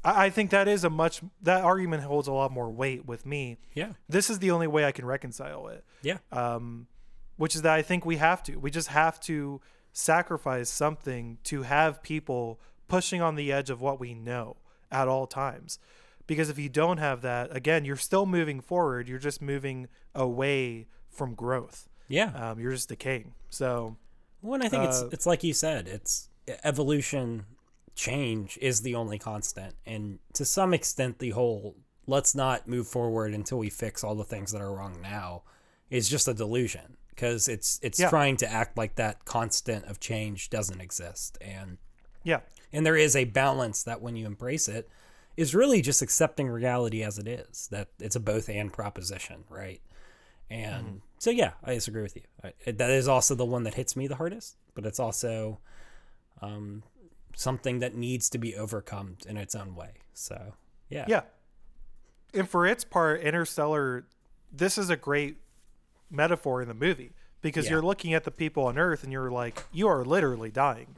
I 0.04 0.26
I 0.26 0.30
think 0.30 0.50
that 0.50 0.66
is 0.66 0.82
a 0.84 0.90
much 0.90 1.20
that 1.42 1.62
argument 1.62 2.02
holds 2.02 2.26
a 2.26 2.32
lot 2.32 2.50
more 2.50 2.68
weight 2.70 3.06
with 3.06 3.24
me. 3.24 3.58
Yeah. 3.74 3.92
This 4.08 4.28
is 4.30 4.38
the 4.40 4.50
only 4.50 4.66
way 4.66 4.84
I 4.84 4.92
can 4.92 5.04
reconcile 5.04 5.68
it 5.68 5.84
Yeah. 6.02 6.18
um, 6.32 6.86
which 7.36 7.54
is 7.54 7.62
that 7.62 7.74
I 7.74 7.82
think 7.82 8.04
we 8.04 8.16
have 8.16 8.42
to. 8.44 8.56
We 8.56 8.70
just 8.70 8.88
have 8.88 9.20
to 9.20 9.60
sacrifice 9.92 10.68
something 10.70 11.38
to 11.44 11.62
have 11.62 12.02
people 12.02 12.60
pushing 12.88 13.20
on 13.22 13.34
the 13.36 13.52
edge 13.52 13.70
of 13.70 13.80
what 13.80 14.00
we 14.00 14.14
know 14.14 14.56
at 14.90 15.06
all 15.06 15.26
times. 15.26 15.78
Because 16.30 16.48
if 16.48 16.60
you 16.60 16.68
don't 16.68 16.98
have 16.98 17.22
that, 17.22 17.54
again, 17.56 17.84
you're 17.84 17.96
still 17.96 18.24
moving 18.24 18.60
forward. 18.60 19.08
You're 19.08 19.18
just 19.18 19.42
moving 19.42 19.88
away 20.14 20.86
from 21.08 21.34
growth. 21.34 21.88
yeah. 22.06 22.30
Um, 22.50 22.60
you're 22.60 22.70
just 22.70 22.88
decaying. 22.88 23.34
So, 23.50 23.96
Well, 24.40 24.54
and 24.54 24.62
I 24.62 24.68
think 24.68 24.84
it's 24.84 25.02
Uh, 25.02 25.08
it's 25.10 25.26
like 25.26 25.42
you 25.42 25.52
said, 25.52 25.88
it's 25.88 26.28
evolution, 26.62 27.46
change 27.96 28.56
is 28.62 28.82
the 28.82 28.94
only 28.94 29.18
constant, 29.18 29.74
and 29.84 30.20
to 30.34 30.44
some 30.44 30.72
extent, 30.72 31.18
the 31.18 31.30
whole 31.30 31.74
let's 32.06 32.32
not 32.34 32.68
move 32.68 32.86
forward 32.86 33.34
until 33.34 33.58
we 33.58 33.68
fix 33.68 34.04
all 34.04 34.14
the 34.14 34.24
things 34.24 34.52
that 34.52 34.60
are 34.60 34.72
wrong 34.72 35.00
now 35.02 35.42
is 35.90 36.08
just 36.08 36.28
a 36.28 36.34
delusion 36.34 36.96
because 37.08 37.48
it's 37.48 37.80
it's 37.82 37.98
Yeah. 37.98 38.08
trying 38.08 38.36
to 38.38 38.50
act 38.50 38.76
like 38.78 38.94
that 38.94 39.24
constant 39.24 39.84
of 39.86 39.98
change 39.98 40.48
doesn't 40.48 40.80
exist, 40.80 41.38
and 41.40 41.78
yeah, 42.22 42.40
and 42.72 42.86
there 42.86 42.96
is 42.96 43.16
a 43.16 43.24
balance 43.24 43.82
that 43.82 44.00
when 44.00 44.14
you 44.14 44.26
embrace 44.26 44.68
it 44.68 44.88
is 45.40 45.54
really 45.54 45.80
just 45.80 46.02
accepting 46.02 46.48
reality 46.48 47.02
as 47.02 47.18
it 47.18 47.26
is 47.26 47.66
that 47.70 47.88
it's 47.98 48.16
a 48.16 48.20
both 48.20 48.48
and 48.48 48.72
proposition 48.72 49.44
right 49.48 49.80
and 50.50 51.00
so 51.18 51.30
yeah 51.30 51.52
i 51.64 51.74
disagree 51.74 52.02
with 52.02 52.14
you 52.16 52.22
I, 52.44 52.72
that 52.72 52.90
is 52.90 53.08
also 53.08 53.34
the 53.34 53.44
one 53.44 53.64
that 53.64 53.74
hits 53.74 53.96
me 53.96 54.06
the 54.06 54.16
hardest 54.16 54.56
but 54.74 54.84
it's 54.84 55.00
also 55.00 55.58
um, 56.42 56.82
something 57.34 57.78
that 57.80 57.94
needs 57.94 58.28
to 58.30 58.38
be 58.38 58.54
overcome 58.56 59.16
in 59.26 59.36
its 59.36 59.54
own 59.54 59.74
way 59.74 59.92
so 60.14 60.54
yeah 60.88 61.06
yeah. 61.08 61.22
And 62.32 62.48
for 62.48 62.64
its 62.64 62.84
part, 62.84 63.22
Interstellar, 63.22 64.06
this 64.52 64.78
is 64.78 64.88
a 64.88 64.96
great 64.96 65.38
metaphor 66.10 66.62
in 66.62 66.68
the 66.68 66.74
movie 66.74 67.10
because 67.42 67.64
Yeah. 67.64 67.72
you're 67.72 67.82
looking 67.82 68.14
at 68.14 68.22
the 68.22 68.30
people 68.30 68.66
on 68.66 68.78
Earth 68.78 69.02
and 69.02 69.12
you're 69.12 69.32
like, 69.32 69.64
you 69.72 69.88
are 69.88 70.04
literally 70.04 70.50
dying. 70.50 70.94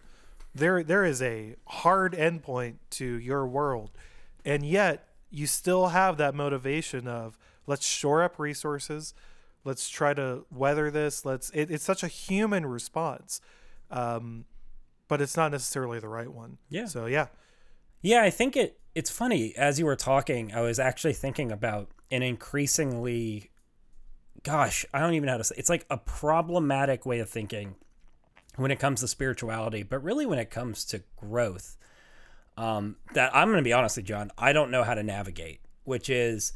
There, 0.54 0.82
there 0.82 1.06
is 1.06 1.22
a 1.22 1.56
hard 1.66 2.12
endpoint 2.12 2.74
to 2.90 3.06
your 3.18 3.46
world, 3.46 3.92
and 4.44 4.64
yet 4.64 5.08
you 5.30 5.46
still 5.46 5.88
have 5.88 6.16
that 6.18 6.34
motivation 6.34 7.08
of 7.08 7.38
let's 7.66 7.86
shore 7.86 8.22
up 8.22 8.38
resources, 8.38 9.14
let's 9.64 9.88
try 9.88 10.14
to 10.14 10.44
weather 10.50 10.90
this. 10.90 11.24
Let's. 11.24 11.50
It, 11.50 11.70
it's 11.70 11.84
such 11.84 12.02
a 12.02 12.08
human 12.08 12.66
response, 12.66 13.40
um, 13.90 14.44
but 15.08 15.20
it's 15.20 15.36
not 15.36 15.50
necessarily 15.52 16.00
the 16.00 16.08
right 16.08 16.32
one. 16.32 16.58
Yeah. 16.68 16.86
So 16.86 17.06
yeah, 17.06 17.28
Yeah, 18.00 18.22
I 18.22 18.30
think 18.30 18.56
it 18.56 18.78
it's 18.94 19.10
funny 19.10 19.54
as 19.56 19.78
you 19.78 19.86
were 19.86 19.96
talking, 19.96 20.52
I 20.54 20.60
was 20.60 20.78
actually 20.78 21.14
thinking 21.14 21.50
about 21.50 21.90
an 22.10 22.22
increasingly 22.22 23.50
gosh, 24.42 24.84
I 24.92 25.00
don't 25.00 25.14
even 25.14 25.26
know 25.26 25.32
how 25.32 25.38
to 25.38 25.44
say. 25.44 25.54
It's 25.56 25.70
like 25.70 25.86
a 25.88 25.98
problematic 25.98 27.06
way 27.06 27.20
of 27.20 27.28
thinking 27.28 27.76
when 28.56 28.70
it 28.70 28.78
comes 28.78 29.00
to 29.00 29.08
spirituality, 29.08 29.82
but 29.82 30.02
really 30.02 30.26
when 30.26 30.38
it 30.38 30.50
comes 30.50 30.84
to 30.86 31.02
growth. 31.16 31.76
Um, 32.56 32.96
that 33.14 33.34
I'm 33.34 33.48
going 33.48 33.58
to 33.58 33.64
be 33.64 33.72
honest 33.72 33.96
with 33.96 34.04
you, 34.04 34.14
John, 34.14 34.30
I 34.36 34.52
don't 34.52 34.70
know 34.70 34.84
how 34.84 34.94
to 34.94 35.02
navigate, 35.02 35.60
which 35.84 36.10
is 36.10 36.52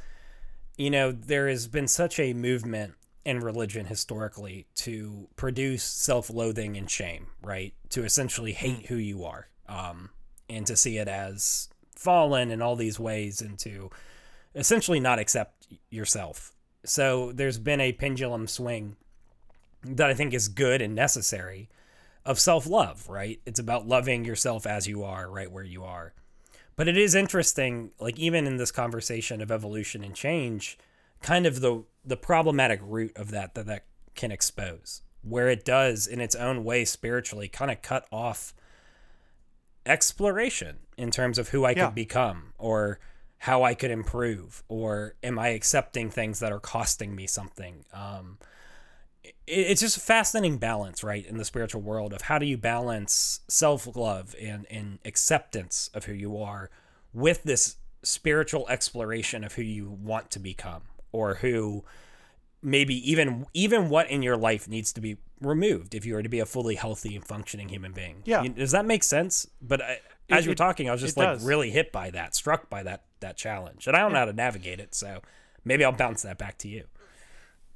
you 0.77 0.91
know, 0.91 1.11
there 1.11 1.49
has 1.49 1.67
been 1.67 1.89
such 1.89 2.21
a 2.21 2.33
movement 2.35 2.95
in 3.25 3.41
religion 3.41 3.87
historically 3.87 4.67
to 4.75 5.29
produce 5.37 5.83
self-loathing 5.83 6.77
and 6.77 6.91
shame, 6.91 7.29
right? 7.43 7.75
To 7.91 8.05
essentially 8.05 8.53
hate 8.53 8.87
who 8.87 8.97
you 8.97 9.25
are, 9.25 9.49
um, 9.69 10.11
and 10.49 10.67
to 10.67 10.77
see 10.77 10.99
it 10.99 11.09
as 11.09 11.69
fallen 11.95 12.51
in 12.51 12.63
all 12.63 12.77
these 12.77 13.01
ways, 13.01 13.41
and 13.41 13.59
to 13.61 13.91
essentially 14.55 15.01
not 15.01 15.19
accept 15.19 15.67
yourself. 15.91 16.53
So 16.85 17.33
there's 17.33 17.59
been 17.59 17.81
a 17.81 17.93
pendulum 17.93 18.47
swing 18.47 18.97
that 19.83 20.09
I 20.09 20.15
think 20.15 20.35
is 20.35 20.49
good 20.49 20.81
and 20.83 20.95
necessary 20.95 21.69
of 22.27 22.39
self-love, 22.39 23.09
right? 23.09 23.41
It's 23.47 23.61
about 23.61 23.87
loving 23.89 24.25
yourself 24.25 24.67
as 24.67 24.87
you 24.87 25.03
are, 25.05 25.31
right 25.31 25.51
where 25.51 25.65
you 25.65 25.85
are. 25.85 26.13
But 26.75 26.89
it 26.89 26.99
is 26.99 27.15
interesting, 27.15 27.93
like 27.99 28.19
even 28.19 28.47
in 28.47 28.59
this 28.59 28.71
conversation 28.71 29.41
of 29.41 29.51
evolution 29.51 30.05
and 30.05 30.15
change, 30.15 30.77
kind 31.23 31.47
of 31.47 31.61
the 31.61 31.85
the 32.05 32.17
problematic 32.17 32.81
root 32.83 33.17
of 33.17 33.31
that 33.31 33.55
that 33.55 33.67
that 33.67 33.85
can 34.15 34.31
expose, 34.31 35.03
where 35.23 35.49
it 35.49 35.65
does 35.65 36.07
in 36.07 36.21
its 36.21 36.35
own 36.35 36.65
way 36.65 36.85
spiritually 36.85 37.49
kind 37.49 37.71
of 37.71 37.81
cut 37.81 38.07
off 38.13 38.53
exploration 39.87 40.79
in 40.97 41.11
terms 41.11 41.39
of 41.39 41.51
who 41.51 41.65
I 41.65 41.71
Yeah. 41.71 41.87
could 41.87 41.95
become 41.95 42.53
or 42.59 42.99
how 43.39 43.63
I 43.63 43.75
could 43.75 43.91
improve 43.91 44.63
or 44.69 45.15
am 45.23 45.39
I 45.39 45.49
accepting 45.49 46.11
things 46.11 46.41
that 46.41 46.53
are 46.53 46.61
costing 46.61 47.15
me 47.15 47.27
something. 47.27 47.85
Um, 47.93 48.39
it's 49.47 49.81
just 49.81 49.97
a 49.97 50.01
fascinating 50.01 50.59
balance, 50.59 51.05
right, 51.05 51.25
in 51.25 51.37
the 51.37 51.45
spiritual 51.45 51.81
world 51.81 52.13
of 52.13 52.23
how 52.23 52.39
do 52.39 52.47
you 52.47 52.57
balance 52.57 53.41
self 53.49 53.97
love 53.97 54.35
and, 54.41 54.67
and 54.71 54.99
acceptance 55.05 55.91
of 55.95 56.05
who 56.05 56.13
you 56.13 56.37
are 56.39 56.71
with 57.13 57.43
this 57.45 57.77
spiritual 58.03 58.67
exploration 58.69 59.43
of 59.43 59.55
who 59.55 59.63
you 59.63 59.91
want 59.91 60.31
to 60.31 60.39
become 60.39 60.83
or 61.13 61.37
who 61.37 61.85
maybe 62.63 62.95
even 63.11 63.47
even 63.55 63.89
what 63.89 64.09
in 64.11 64.23
your 64.23 64.37
life 64.37 64.69
needs 64.69 64.93
to 64.93 65.01
be 65.01 65.17
removed 65.41 65.95
if 65.95 66.07
you 66.07 66.17
are 66.17 66.23
to 66.23 66.29
be 66.29 66.41
a 66.41 66.47
fully 66.47 66.75
healthy 66.77 67.15
and 67.15 67.25
functioning 67.25 67.69
human 67.69 67.93
being. 67.93 68.23
Yeah. 68.25 68.47
Does 68.47 68.73
that 68.73 68.85
make 68.87 69.03
sense? 69.03 69.47
But 69.61 69.83
I, 69.83 70.01
as 70.31 70.45
you 70.45 70.51
were 70.51 70.53
it- 70.55 70.59
talking, 70.59 70.89
I 70.89 70.93
was 70.93 71.01
just 71.01 71.17
like 71.17 71.29
does. 71.29 71.45
really 71.45 71.71
hit 71.71 71.93
by 71.93 72.11
that, 72.11 72.35
struck 72.35 72.69
by 72.71 72.83
that 72.85 73.05
that 73.21 73.37
challenge, 73.37 73.87
and 73.87 73.97
I 73.97 74.01
don't 74.01 74.13
know 74.13 74.19
how 74.19 74.25
to 74.27 74.33
navigate 74.33 74.79
it. 74.81 74.95
So 74.95 75.21
maybe 75.65 75.85
I'll 75.85 75.93
bounce 75.93 76.23
that 76.23 76.39
back 76.39 76.59
to 76.59 76.69
you. 76.69 76.85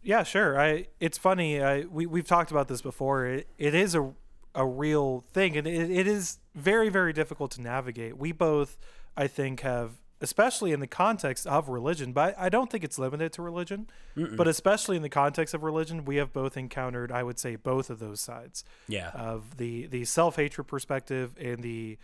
Yeah, 0.02 0.22
sure. 0.22 0.58
I 0.60 0.86
it's 0.98 1.18
funny. 1.18 1.62
I 1.62 1.82
we 1.82 2.06
we've 2.06 2.26
talked 2.26 2.50
about 2.50 2.68
this 2.68 2.82
before. 2.82 3.26
It 3.26 3.48
it 3.58 3.74
is 3.74 3.94
a 3.94 4.12
a 4.54 4.66
real 4.66 5.24
thing, 5.32 5.56
and 5.56 5.66
it, 5.66 5.90
it 5.90 6.06
is 6.06 6.38
very 6.54 6.88
very 6.88 7.12
difficult 7.12 7.50
to 7.52 7.60
navigate. 7.60 8.16
We 8.16 8.32
both, 8.32 8.78
I 9.16 9.26
think, 9.26 9.60
have 9.60 9.92
especially 10.22 10.72
in 10.72 10.80
the 10.80 10.86
context 10.86 11.46
of 11.46 11.70
religion, 11.70 12.12
but 12.12 12.34
I 12.38 12.50
don't 12.50 12.70
think 12.70 12.84
it's 12.84 12.98
limited 12.98 13.32
to 13.34 13.42
religion. 13.42 13.86
But 14.14 14.46
especially 14.48 14.96
in 14.96 15.02
the 15.02 15.08
context 15.08 15.54
of 15.54 15.62
religion, 15.62 16.04
we 16.04 16.16
have 16.16 16.30
both 16.30 16.58
encountered, 16.58 17.10
I 17.10 17.22
would 17.22 17.38
say, 17.38 17.56
both 17.56 17.88
of 17.88 18.00
those 18.00 18.20
sides 18.20 18.62
Yeah. 18.86 19.10
of 19.14 19.56
the 19.56 19.86
the 19.86 20.04
self 20.04 20.36
hatred 20.36 20.66
perspective 20.66 21.34
and 21.40 21.62
the, 21.62 21.96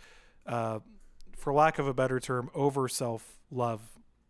uh, 0.47 0.79
for 1.37 1.53
lack 1.53 1.77
of 1.77 1.87
a 1.87 1.93
better 1.93 2.19
term, 2.19 2.49
over 2.55 2.87
self 2.87 3.37
love 3.51 3.81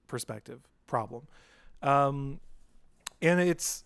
perspective 0.08 0.62
problem. 0.86 1.28
Um, 1.82 2.40
and 3.22 3.40
it's 3.40 3.84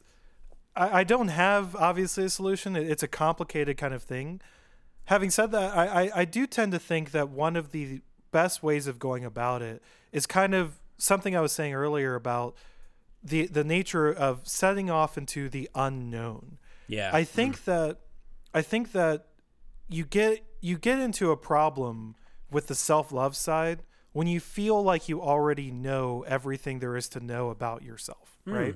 I, 0.75 0.99
I 0.99 1.03
don't 1.03 1.29
have 1.29 1.75
obviously 1.75 2.25
a 2.25 2.29
solution. 2.29 2.75
It, 2.75 2.89
it's 2.89 3.03
a 3.03 3.07
complicated 3.07 3.77
kind 3.77 3.93
of 3.93 4.03
thing. 4.03 4.41
Having 5.05 5.31
said 5.31 5.51
that, 5.51 5.75
I, 5.75 5.85
I, 5.85 6.11
I 6.15 6.25
do 6.25 6.47
tend 6.47 6.71
to 6.73 6.79
think 6.79 7.11
that 7.11 7.29
one 7.29 7.55
of 7.55 7.71
the 7.71 8.01
best 8.31 8.63
ways 8.63 8.87
of 8.87 8.99
going 8.99 9.25
about 9.25 9.61
it 9.61 9.81
is 10.11 10.25
kind 10.25 10.53
of 10.53 10.79
something 10.97 11.35
I 11.35 11.41
was 11.41 11.51
saying 11.51 11.73
earlier 11.73 12.15
about 12.15 12.55
the 13.23 13.47
the 13.47 13.63
nature 13.63 14.11
of 14.11 14.47
setting 14.47 14.89
off 14.89 15.17
into 15.17 15.49
the 15.49 15.69
unknown. 15.75 16.57
yeah. 16.87 17.11
I 17.13 17.23
think 17.23 17.61
mm-hmm. 17.61 17.71
that 17.71 17.97
I 18.53 18.61
think 18.61 18.91
that 18.93 19.27
you 19.89 20.05
get 20.05 20.43
you 20.61 20.77
get 20.77 20.99
into 20.99 21.31
a 21.31 21.37
problem 21.37 22.15
with 22.49 22.67
the 22.67 22.75
self-love 22.75 23.35
side 23.35 23.83
when 24.13 24.27
you 24.27 24.39
feel 24.39 24.81
like 24.81 25.07
you 25.07 25.21
already 25.21 25.71
know 25.71 26.23
everything 26.27 26.79
there 26.79 26.97
is 26.97 27.07
to 27.09 27.19
know 27.19 27.49
about 27.49 27.81
yourself, 27.81 28.37
hmm. 28.45 28.53
right? 28.53 28.75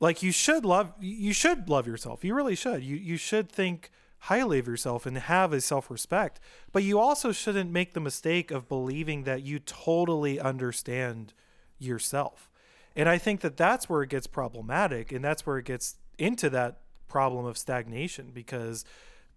Like 0.00 0.22
you 0.22 0.32
should 0.32 0.64
love 0.64 0.92
you 1.00 1.32
should 1.32 1.68
love 1.68 1.86
yourself. 1.86 2.24
You 2.24 2.34
really 2.34 2.56
should. 2.56 2.82
You 2.82 2.96
you 2.96 3.16
should 3.16 3.50
think 3.50 3.90
highly 4.24 4.58
of 4.58 4.66
yourself 4.66 5.06
and 5.06 5.16
have 5.16 5.52
a 5.52 5.60
self-respect. 5.60 6.40
But 6.72 6.82
you 6.82 6.98
also 6.98 7.32
shouldn't 7.32 7.70
make 7.70 7.94
the 7.94 8.00
mistake 8.00 8.50
of 8.50 8.68
believing 8.68 9.24
that 9.24 9.42
you 9.42 9.58
totally 9.58 10.38
understand 10.38 11.32
yourself. 11.78 12.50
And 12.94 13.08
I 13.08 13.16
think 13.18 13.40
that 13.40 13.56
that's 13.56 13.88
where 13.88 14.02
it 14.02 14.10
gets 14.10 14.26
problematic 14.26 15.10
and 15.12 15.24
that's 15.24 15.46
where 15.46 15.58
it 15.58 15.64
gets 15.64 15.96
into 16.18 16.50
that 16.50 16.80
problem 17.08 17.46
of 17.46 17.56
stagnation 17.56 18.30
because 18.32 18.84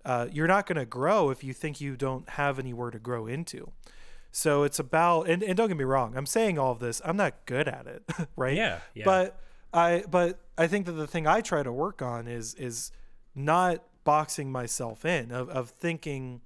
uh, 0.04 0.28
you're 0.32 0.48
not 0.48 0.66
going 0.66 0.78
to 0.78 0.86
grow 0.86 1.30
if 1.30 1.44
you 1.44 1.54
think 1.54 1.80
you 1.80 1.96
don't 1.96 2.28
have 2.32 2.60
anywhere 2.60 2.92
to 2.92 3.00
grow 3.00 3.26
into. 3.26 3.72
So 4.32 4.64
it's 4.64 4.80
about, 4.80 5.30
and, 5.30 5.44
and 5.44 5.56
don't 5.56 5.68
get 5.68 5.78
me 5.78 5.84
wrong, 5.84 6.18
I'm 6.18 6.26
saying 6.26 6.58
all 6.58 6.72
of 6.72 6.80
this, 6.80 7.02
I'm 7.06 7.16
not 7.16 7.46
good 7.46 7.68
at 7.68 7.88
it, 7.88 8.04
right? 8.36 8.56
Yeah, 8.56 8.80
yeah. 8.96 9.06
But 9.06 9.40
I, 9.74 10.04
but 10.10 10.40
I 10.58 10.68
think 10.68 10.86
that 10.86 10.94
the 10.94 11.08
thing 11.08 11.28
I 11.28 11.42
try 11.42 11.64
to 11.64 11.72
work 11.72 12.02
on 12.02 12.28
is, 12.28 12.54
is 12.56 12.92
not 13.36 13.84
boxing 14.04 14.52
myself 14.52 15.06
in 15.06 15.32
of, 15.32 15.50
of 15.50 15.70
thinking 15.72 16.42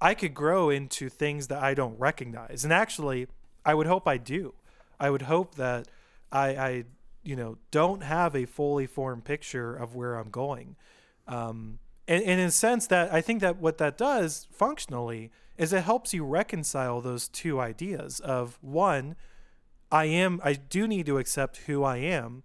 I 0.00 0.14
could 0.14 0.34
grow 0.34 0.70
into 0.70 1.08
things 1.08 1.48
that 1.48 1.62
I 1.62 1.74
don't 1.74 1.98
recognize. 1.98 2.64
And 2.64 2.72
actually, 2.72 3.26
I 3.64 3.74
would 3.74 3.86
hope 3.86 4.06
I 4.06 4.16
do. 4.16 4.54
I 5.00 5.10
would 5.10 5.22
hope 5.22 5.56
that 5.56 5.88
I, 6.30 6.48
I 6.48 6.84
you 7.22 7.36
know, 7.36 7.58
don't 7.70 8.02
have 8.02 8.34
a 8.34 8.44
fully 8.46 8.86
formed 8.86 9.24
picture 9.24 9.74
of 9.74 9.94
where 9.94 10.14
I'm 10.14 10.30
going. 10.30 10.76
Um, 11.26 11.78
and, 12.06 12.22
and 12.22 12.40
in 12.40 12.46
a 12.46 12.50
sense 12.50 12.86
that 12.86 13.12
I 13.12 13.20
think 13.20 13.40
that 13.40 13.58
what 13.58 13.78
that 13.78 13.98
does 13.98 14.46
functionally 14.50 15.30
is 15.56 15.72
it 15.72 15.82
helps 15.82 16.14
you 16.14 16.24
reconcile 16.24 17.00
those 17.00 17.28
two 17.28 17.60
ideas 17.60 18.20
of 18.20 18.58
one, 18.62 19.16
I 19.90 20.04
am, 20.04 20.40
I 20.44 20.54
do 20.54 20.86
need 20.86 21.06
to 21.06 21.18
accept 21.18 21.58
who 21.66 21.82
I 21.82 21.96
am. 21.96 22.44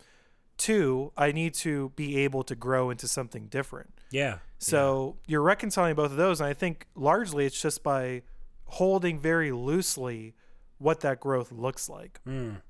Two, 0.58 1.12
I 1.18 1.32
need 1.32 1.54
to 1.56 1.92
be 1.96 2.18
able 2.20 2.44
to 2.44 2.56
grow 2.56 2.90
into 2.90 3.08
something 3.08 3.48
different. 3.48 3.94
yeah. 4.12 4.38
So 4.60 5.18
you're 5.28 5.42
reconciling 5.42 5.96
both 5.96 6.12
of 6.12 6.18
those, 6.18 6.40
and 6.40 6.48
I 6.48 6.54
think 6.54 6.88
largely 6.96 7.46
it's 7.46 7.62
just 7.62 7.84
by 7.84 8.22
holding 8.66 9.20
very 9.20 9.52
loosely 9.52 10.36
what 10.78 11.02
that 11.02 11.20
growth 11.20 11.52
looks 11.52 11.90
like. 11.90 12.22
Mm. 12.26 12.62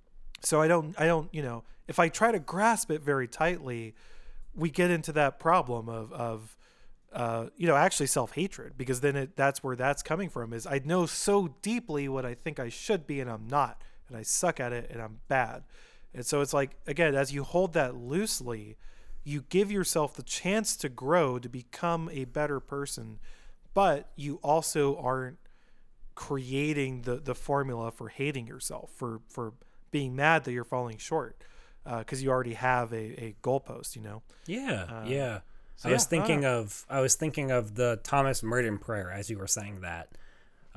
So 0.41 0.59
I 0.59 0.67
don't, 0.67 0.99
I 0.99 1.05
don't, 1.05 1.33
you 1.33 1.43
know, 1.43 1.63
if 1.87 1.99
I 1.99 2.09
try 2.09 2.31
to 2.31 2.39
grasp 2.39 2.89
it 2.89 3.01
very 3.01 3.27
tightly, 3.27 3.93
we 4.55 4.69
get 4.69 4.89
into 4.89 5.11
that 5.13 5.39
problem 5.39 5.87
of, 5.87 6.11
of, 6.13 6.57
uh, 7.13 7.47
you 7.57 7.67
know, 7.67 7.75
actually 7.75 8.07
self 8.07 8.33
hatred 8.33 8.73
because 8.75 9.01
then 9.01 9.15
it, 9.15 9.35
that's 9.35 9.63
where 9.63 9.75
that's 9.75 10.01
coming 10.01 10.29
from. 10.29 10.51
Is 10.51 10.65
I 10.65 10.81
know 10.83 11.05
so 11.05 11.55
deeply 11.61 12.09
what 12.09 12.25
I 12.25 12.33
think 12.33 12.59
I 12.59 12.69
should 12.69 13.05
be 13.05 13.19
and 13.19 13.29
I'm 13.29 13.47
not, 13.47 13.81
and 14.07 14.17
I 14.17 14.23
suck 14.23 14.59
at 14.59 14.73
it 14.73 14.89
and 14.91 15.01
I'm 15.01 15.19
bad. 15.27 15.63
And 16.13 16.25
so 16.25 16.41
it's 16.41 16.53
like 16.53 16.71
again, 16.87 17.15
as 17.15 17.33
you 17.33 17.43
hold 17.43 17.73
that 17.73 17.95
loosely, 17.95 18.77
you 19.23 19.45
give 19.49 19.71
yourself 19.71 20.15
the 20.15 20.23
chance 20.23 20.75
to 20.77 20.89
grow 20.89 21.39
to 21.39 21.49
become 21.49 22.09
a 22.11 22.25
better 22.25 22.59
person, 22.59 23.19
but 23.73 24.09
you 24.15 24.39
also 24.43 24.97
aren't 24.97 25.37
creating 26.15 27.01
the 27.03 27.15
the 27.15 27.33
formula 27.35 27.91
for 27.91 28.09
hating 28.09 28.45
yourself 28.47 28.91
for 28.95 29.21
for 29.27 29.53
being 29.91 30.15
mad 30.15 30.43
that 30.43 30.51
you're 30.51 30.63
falling 30.63 30.97
short 30.97 31.35
uh, 31.85 31.99
because 31.99 32.21
you 32.21 32.29
already 32.29 32.53
have 32.53 32.91
a, 32.93 33.23
a 33.23 33.35
goalpost 33.41 33.95
you 33.95 34.01
know 34.01 34.21
Yeah, 34.45 34.85
uh, 34.89 35.05
yeah. 35.07 35.39
so 35.75 35.89
I 35.89 35.93
was 35.93 36.03
yeah, 36.03 36.05
I 36.05 36.09
thinking 36.09 36.41
know. 36.41 36.59
of 36.59 36.85
I 36.89 37.01
was 37.01 37.15
thinking 37.15 37.49
of 37.49 37.73
the 37.75 37.99
Thomas 38.03 38.43
Merton 38.43 38.77
prayer 38.77 39.11
as 39.11 39.29
you 39.29 39.39
were 39.39 39.47
saying 39.47 39.81
that. 39.81 40.09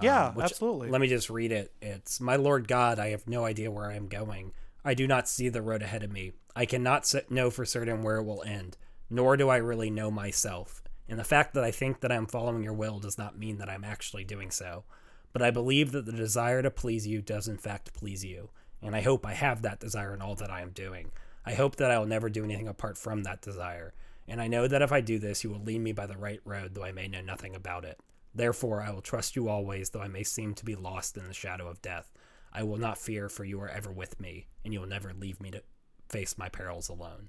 yeah 0.01 0.29
Um, 0.29 0.41
absolutely 0.41 0.89
Let 0.89 1.01
me 1.03 1.07
just 1.09 1.29
read 1.29 1.53
it. 1.53 1.73
It's 1.83 2.21
My 2.21 2.37
Lord 2.37 2.67
God, 2.67 2.99
I 2.99 3.09
have 3.11 3.29
no 3.29 3.45
idea 3.45 3.71
where 3.71 3.91
I 3.91 3.95
am 3.97 4.09
going. 4.09 4.53
I 4.87 4.95
do 4.95 5.09
not 5.09 5.29
see 5.29 5.49
the 5.49 5.63
road 5.63 5.83
ahead 5.83 6.05
of 6.05 6.13
me. 6.13 6.35
I 6.55 6.65
cannot 6.65 7.13
know 7.29 7.51
for 7.51 7.65
certain 7.65 8.05
where 8.05 8.19
it 8.19 8.25
will 8.25 8.45
end, 8.45 8.77
nor 9.11 9.37
do 9.37 9.49
I 9.49 9.57
really 9.57 9.91
know 9.91 10.13
myself. 10.13 10.81
And 11.09 11.19
the 11.19 11.25
fact 11.25 11.55
that 11.55 11.65
I 11.65 11.73
think 11.73 12.01
that 12.01 12.13
I'm 12.13 12.29
following 12.29 12.63
your 12.63 12.73
will 12.73 13.01
does 13.01 13.19
not 13.19 13.37
mean 13.37 13.59
that 13.59 13.69
I'm 13.69 13.83
actually 13.83 14.23
doing 14.23 14.53
so. 14.53 14.85
But 15.33 15.43
I 15.43 15.51
believe 15.51 15.91
that 15.91 16.07
the 16.07 16.13
desire 16.13 16.63
to 16.63 16.71
please 16.71 17.05
you 17.05 17.21
does 17.21 17.49
in 17.49 17.59
fact 17.59 17.95
please 17.95 18.25
you. 18.25 18.51
And 18.81 18.95
I 18.95 19.01
hope 19.01 19.27
I 19.27 19.35
have 19.35 19.63
that 19.63 19.81
desire 19.81 20.15
in 20.15 20.23
all 20.23 20.37
that 20.37 20.53
I 20.53 20.61
am 20.61 20.71
doing. 20.71 21.11
I 21.45 21.55
hope 21.55 21.75
that 21.77 21.91
I 21.91 21.99
will 21.99 22.07
never 22.07 22.29
do 22.29 22.45
anything 22.45 22.69
apart 22.69 22.97
from 22.97 23.25
that 23.25 23.43
desire. 23.43 23.93
And 24.29 24.41
I 24.41 24.47
know 24.47 24.69
that 24.69 24.83
if 24.83 24.93
I 24.93 25.01
do 25.01 25.19
this, 25.19 25.43
you 25.43 25.51
will 25.51 25.65
lead 25.65 25.81
me 25.81 25.91
by 25.91 26.07
the 26.07 26.17
right 26.17 26.41
road, 26.45 26.77
though 26.77 26.85
I 26.85 26.93
may 26.93 27.09
know 27.09 27.23
nothing 27.23 27.57
about 27.57 27.85
it. 27.85 27.99
Therefore, 28.33 28.83
I 28.83 28.93
will 28.93 29.03
trust 29.03 29.35
you 29.35 29.49
always, 29.49 29.91
though 29.91 30.03
I 30.03 30.09
may 30.09 30.23
seem 30.23 30.55
to 30.55 30.65
be 30.65 30.77
lost 30.77 31.17
in 31.17 31.27
the 31.27 31.35
shadow 31.35 31.67
of 31.67 31.83
death. 31.83 32.13
I 32.57 32.62
will 32.62 32.78
not 32.78 32.97
fear, 32.97 33.28
for 33.28 33.45
you 33.45 33.61
are 33.61 33.69
ever 33.69 33.93
with 33.93 34.19
me, 34.19 34.47
and 34.65 34.73
you 34.73 34.81
will 34.81 34.89
never 34.89 35.12
leave 35.12 35.41
me 35.41 35.51
to 35.51 35.62
face 36.09 36.39
my 36.39 36.49
perils 36.49 36.89
alone. 36.89 37.28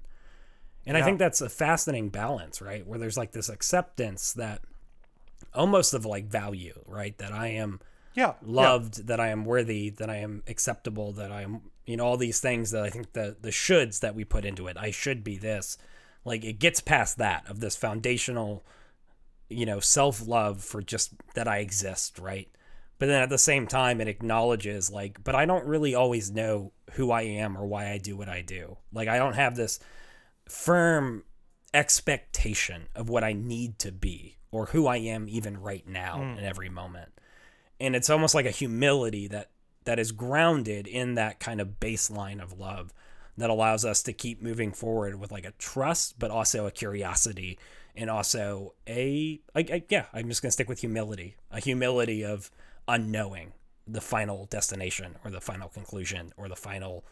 And 0.86 0.96
I 0.96 1.02
think 1.02 1.18
that's 1.18 1.42
a 1.42 1.50
fascinating 1.50 2.08
balance, 2.08 2.62
right? 2.62 2.86
Where 2.86 2.98
there's 2.98 3.18
like 3.18 3.32
this 3.32 3.50
acceptance 3.50 4.32
that 4.32 4.62
almost 5.52 5.92
of 5.92 6.06
like 6.06 6.24
value, 6.26 6.80
right? 6.86 7.16
That 7.18 7.32
I 7.32 7.48
am 7.48 7.80
yeah 8.14 8.34
loved, 8.42 9.06
that 9.06 9.20
I 9.20 9.28
am 9.28 9.44
worthy, 9.44 9.90
that 9.90 10.08
I 10.08 10.16
am 10.16 10.42
acceptable, 10.46 11.12
that 11.12 11.30
I 11.30 11.42
am, 11.42 11.60
you 11.84 11.98
know, 11.98 12.06
all 12.06 12.16
these 12.16 12.40
things 12.40 12.70
that 12.70 12.84
I 12.84 12.88
think 12.88 13.12
the 13.12 13.36
the 13.38 13.50
shoulds 13.50 14.00
that 14.00 14.14
we 14.14 14.24
put 14.24 14.46
into 14.46 14.66
it. 14.66 14.78
I 14.78 14.90
should 14.90 15.22
be 15.22 15.36
this. 15.36 15.76
Like 16.24 16.42
it 16.42 16.58
gets 16.58 16.80
past 16.80 17.18
that 17.18 17.46
of 17.50 17.60
this 17.60 17.76
foundational, 17.76 18.64
you 19.50 19.66
know, 19.66 19.80
self 19.80 20.26
love 20.26 20.64
for 20.64 20.80
just 20.80 21.12
that 21.34 21.46
I 21.46 21.58
exist, 21.58 22.18
right? 22.18 22.48
But 22.98 23.06
then 23.06 23.22
at 23.22 23.28
the 23.28 23.38
same 23.38 23.66
time, 23.66 24.00
it 24.00 24.08
acknowledges 24.08 24.90
like, 24.90 25.22
but 25.22 25.34
I 25.34 25.46
don't 25.46 25.66
really 25.66 25.94
always 25.94 26.30
know 26.30 26.72
who 26.92 27.10
I 27.10 27.22
am 27.22 27.56
or 27.56 27.66
why 27.66 27.90
I 27.90 27.98
do 27.98 28.16
what 28.16 28.28
I 28.28 28.42
do. 28.42 28.78
Like 28.92 29.08
I 29.08 29.18
don't 29.18 29.34
have 29.34 29.54
this 29.54 29.78
firm 30.48 31.24
expectation 31.72 32.88
of 32.94 33.08
what 33.08 33.22
I 33.22 33.32
need 33.32 33.78
to 33.80 33.92
be 33.92 34.38
or 34.50 34.66
who 34.66 34.86
I 34.86 34.96
am 34.96 35.28
even 35.28 35.60
right 35.60 35.86
now 35.86 36.16
hmm. 36.16 36.38
in 36.38 36.44
every 36.44 36.68
moment. 36.68 37.12
And 37.78 37.94
it's 37.94 38.10
almost 38.10 38.34
like 38.34 38.46
a 38.46 38.50
humility 38.50 39.28
that 39.28 39.50
that 39.84 39.98
is 39.98 40.12
grounded 40.12 40.86
in 40.86 41.14
that 41.14 41.40
kind 41.40 41.60
of 41.60 41.80
baseline 41.80 42.42
of 42.42 42.58
love 42.58 42.92
that 43.38 43.48
allows 43.48 43.84
us 43.84 44.02
to 44.02 44.12
keep 44.12 44.42
moving 44.42 44.72
forward 44.72 45.18
with 45.18 45.30
like 45.30 45.46
a 45.46 45.52
trust, 45.52 46.18
but 46.18 46.30
also 46.30 46.66
a 46.66 46.70
curiosity 46.70 47.58
and 47.96 48.10
also 48.10 48.74
a, 48.86 49.40
a, 49.54 49.60
a 49.72 49.84
yeah, 49.88 50.06
I'm 50.12 50.28
just 50.28 50.42
going 50.42 50.48
to 50.48 50.52
stick 50.52 50.68
with 50.68 50.80
humility, 50.80 51.36
a 51.50 51.60
humility 51.60 52.24
of 52.24 52.50
unknowing 52.88 53.52
the 53.86 54.00
final 54.00 54.46
destination 54.46 55.16
or 55.24 55.30
the 55.30 55.40
final 55.40 55.68
conclusion 55.68 56.32
or 56.36 56.48
the 56.48 56.56
final 56.56 57.04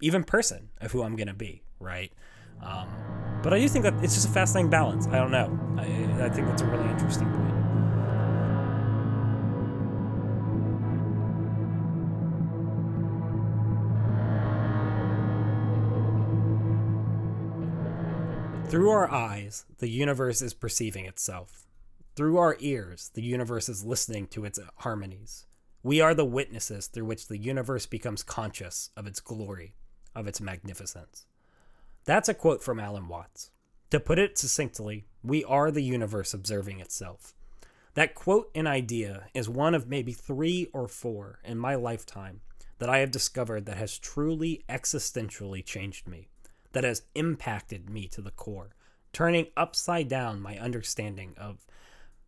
even 0.00 0.24
person 0.24 0.70
of 0.80 0.92
who 0.92 1.02
I'm 1.02 1.16
going 1.16 1.28
to 1.28 1.34
be, 1.34 1.62
right? 1.78 2.12
Um, 2.62 2.88
but 3.42 3.52
I 3.52 3.58
do 3.58 3.68
think 3.68 3.84
that 3.84 3.94
it's 4.02 4.14
just 4.14 4.28
a 4.28 4.30
fascinating 4.30 4.70
balance. 4.70 5.06
I 5.08 5.18
don't 5.18 5.30
know. 5.30 5.58
I, 5.78 6.24
I 6.24 6.30
think 6.30 6.46
that's 6.48 6.62
a 6.62 6.66
really 6.66 6.88
interesting 6.90 7.30
point. 7.30 7.54
Through 18.70 18.90
our 18.90 19.10
eyes, 19.10 19.66
the 19.78 19.88
universe 19.88 20.42
is 20.42 20.52
perceiving 20.52 21.04
itself. 21.04 21.64
Through 22.16 22.38
our 22.38 22.56
ears, 22.60 23.10
the 23.14 23.22
universe 23.22 23.68
is 23.68 23.84
listening 23.84 24.28
to 24.28 24.44
its 24.44 24.60
harmonies. 24.76 25.46
We 25.82 26.00
are 26.00 26.14
the 26.14 26.24
witnesses 26.24 26.86
through 26.86 27.06
which 27.06 27.26
the 27.26 27.38
universe 27.38 27.86
becomes 27.86 28.22
conscious 28.22 28.90
of 28.96 29.08
its 29.08 29.18
glory, 29.18 29.74
of 30.14 30.28
its 30.28 30.40
magnificence. 30.40 31.26
That's 32.04 32.28
a 32.28 32.34
quote 32.34 32.62
from 32.62 32.78
Alan 32.78 33.08
Watts. 33.08 33.50
To 33.90 33.98
put 33.98 34.20
it 34.20 34.38
succinctly, 34.38 35.06
we 35.24 35.42
are 35.42 35.72
the 35.72 35.82
universe 35.82 36.32
observing 36.32 36.78
itself. 36.78 37.34
That 37.94 38.14
quote 38.14 38.48
and 38.54 38.68
idea 38.68 39.24
is 39.34 39.48
one 39.48 39.74
of 39.74 39.88
maybe 39.88 40.12
three 40.12 40.68
or 40.72 40.86
four 40.86 41.40
in 41.44 41.58
my 41.58 41.74
lifetime 41.74 42.42
that 42.78 42.88
I 42.88 42.98
have 42.98 43.10
discovered 43.10 43.66
that 43.66 43.76
has 43.76 43.98
truly 43.98 44.64
existentially 44.68 45.64
changed 45.64 46.06
me, 46.06 46.28
that 46.72 46.84
has 46.84 47.02
impacted 47.16 47.90
me 47.90 48.06
to 48.08 48.22
the 48.22 48.30
core, 48.30 48.70
turning 49.12 49.48
upside 49.56 50.06
down 50.08 50.40
my 50.40 50.58
understanding 50.58 51.34
of 51.36 51.66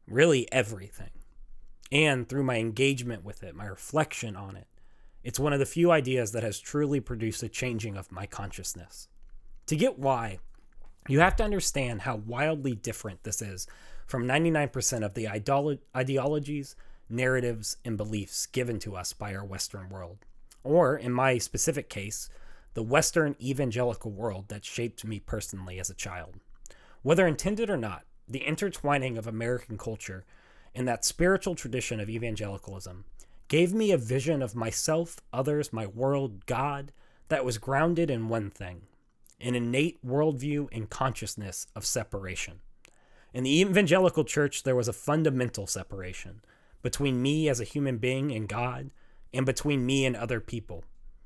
really 0.09 0.51
everything. 0.53 1.11
And 1.93 2.29
through 2.29 2.45
my 2.45 2.57
engagement 2.57 3.25
with 3.25 3.43
it, 3.43 3.55
my 3.55 3.67
reflection 3.67 4.37
on 4.37 4.57
it, 4.57 4.67
it's 5.23 5.41
one 5.41 5.53
of 5.53 5.59
the 5.59 5.67
few 5.67 5.91
ideas 5.91 6.33
that 6.33 6.43
has 6.43 6.61
truly 6.61 7.01
produced 7.01 7.43
a 7.43 7.49
changing 7.49 7.97
of 7.97 8.13
my 8.13 8.27
consciousness. 8.27 9.09
To 9.67 9.77
get 9.77 9.99
why, 9.99 10.39
you 11.09 11.21
have 11.21 11.37
to 11.37 11.45
understand 11.45 12.03
how 12.03 12.17
wildly 12.17 12.75
different 12.75 13.25
this 13.25 13.43
is 13.43 13.67
from 14.07 14.27
99% 14.27 15.05
of 15.05 15.15
the 15.15 15.29
ideologies, 15.97 16.77
narratives, 17.09 17.77
and 17.85 17.97
beliefs 17.97 18.47
given 18.47 18.79
to 18.81 18.97
us 18.97 19.13
by 19.13 19.35
our 19.35 19.45
Western 19.45 19.89
world. 19.89 20.19
Or, 20.63 20.97
in 20.97 21.13
my 21.13 21.39
specific 21.39 21.89
case, 21.89 22.29
the 22.75 22.83
Western 22.83 23.37
evangelical 23.41 24.11
world 24.11 24.49
that 24.49 24.65
shaped 24.65 25.05
me 25.05 25.19
personally 25.19 25.79
as 25.81 25.91
a 25.91 25.95
child. 25.95 26.35
Whether 27.03 27.27
intended 27.27 27.71
or 27.71 27.77
not, 27.77 28.05
the 28.29 28.45
intertwining 28.45 29.17
of 29.17 29.27
American 29.27 29.79
culture 29.79 30.25
and 30.75 30.87
that 30.87 31.05
spiritual 31.05 31.55
tradition 31.55 32.01
of 32.01 32.11
evangelicalism 32.11 33.05
gave 33.49 33.73
me 33.73 33.93
a 33.93 33.99
vision 33.99 34.43
of 34.43 34.55
myself, 34.55 35.21
others, 35.33 35.73
my 35.73 35.87
world, 35.87 36.47
God, 36.47 36.93
that 37.29 37.45
was 37.45 37.59
grounded 37.59 38.11
in 38.11 38.29
one 38.29 38.51
thing 38.51 38.83
an 39.39 39.55
innate 39.55 39.99
worldview 40.05 40.67
and 40.73 40.89
consciousness 40.89 41.67
of 41.77 41.85
separation. 41.85 42.61
In 43.35 43.45
the 43.45 43.61
evangelical 43.61 44.25
church, 44.25 44.63
there 44.63 44.75
was 44.75 44.89
a 44.89 44.95
fundamental 44.95 45.67
separation 45.67 46.41
between 46.81 47.21
me 47.21 47.49
as 47.49 47.61
a 47.61 47.65
human 47.65 47.99
being 47.99 48.33
and 48.33 48.49
God, 48.49 48.91
and 49.35 49.45
between 49.45 49.85
me 49.85 50.07
and 50.07 50.17
other 50.17 50.41
people. 50.41 50.85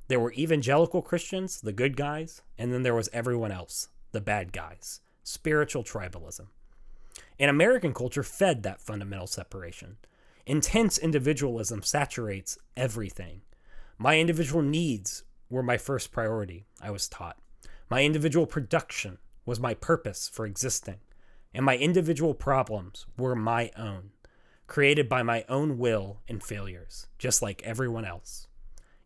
There 0.09 0.19
were 0.19 0.33
evangelical 0.33 1.03
Christians, 1.03 1.61
the 1.61 1.73
good 1.73 1.97
guys, 1.97 2.43
and 2.59 2.73
then 2.73 2.83
there 2.83 2.95
was 2.95 3.09
everyone 3.13 3.53
else, 3.53 3.89
the 4.11 4.21
bad 4.21 4.53
guys. 4.53 5.01
Spiritual 5.23 5.85
tribalism. 5.85 6.47
And 7.41 7.49
American 7.49 7.95
culture 7.95 8.23
fed 8.23 8.63
that 8.63 8.83
fundamental 8.83 9.27
separation. 9.27 9.97
Intense 10.45 10.99
individualism 10.99 11.83
saturates 11.83 12.59
everything. 12.77 13.41
My 13.97 14.19
individual 14.19 14.61
needs 14.61 15.25
were 15.49 15.63
my 15.63 15.79
first 15.79 16.13
priority, 16.13 16.67
I 16.83 16.91
was 16.91 17.09
taught. 17.09 17.39
My 17.89 18.05
individual 18.05 18.47
production 18.47 19.17
was 19.47 19.59
my 19.59 19.73
purpose 19.73 20.29
for 20.29 20.45
existing, 20.45 20.99
and 21.55 21.65
my 21.65 21.79
individual 21.79 22.35
problems 22.35 23.07
were 23.17 23.35
my 23.35 23.71
own, 23.75 24.11
created 24.67 25.09
by 25.09 25.23
my 25.23 25.47
own 25.49 25.79
will 25.79 26.21
and 26.29 26.43
failures, 26.43 27.07
just 27.19 27.41
like 27.41 27.63
everyone 27.63 28.05
else. 28.05 28.49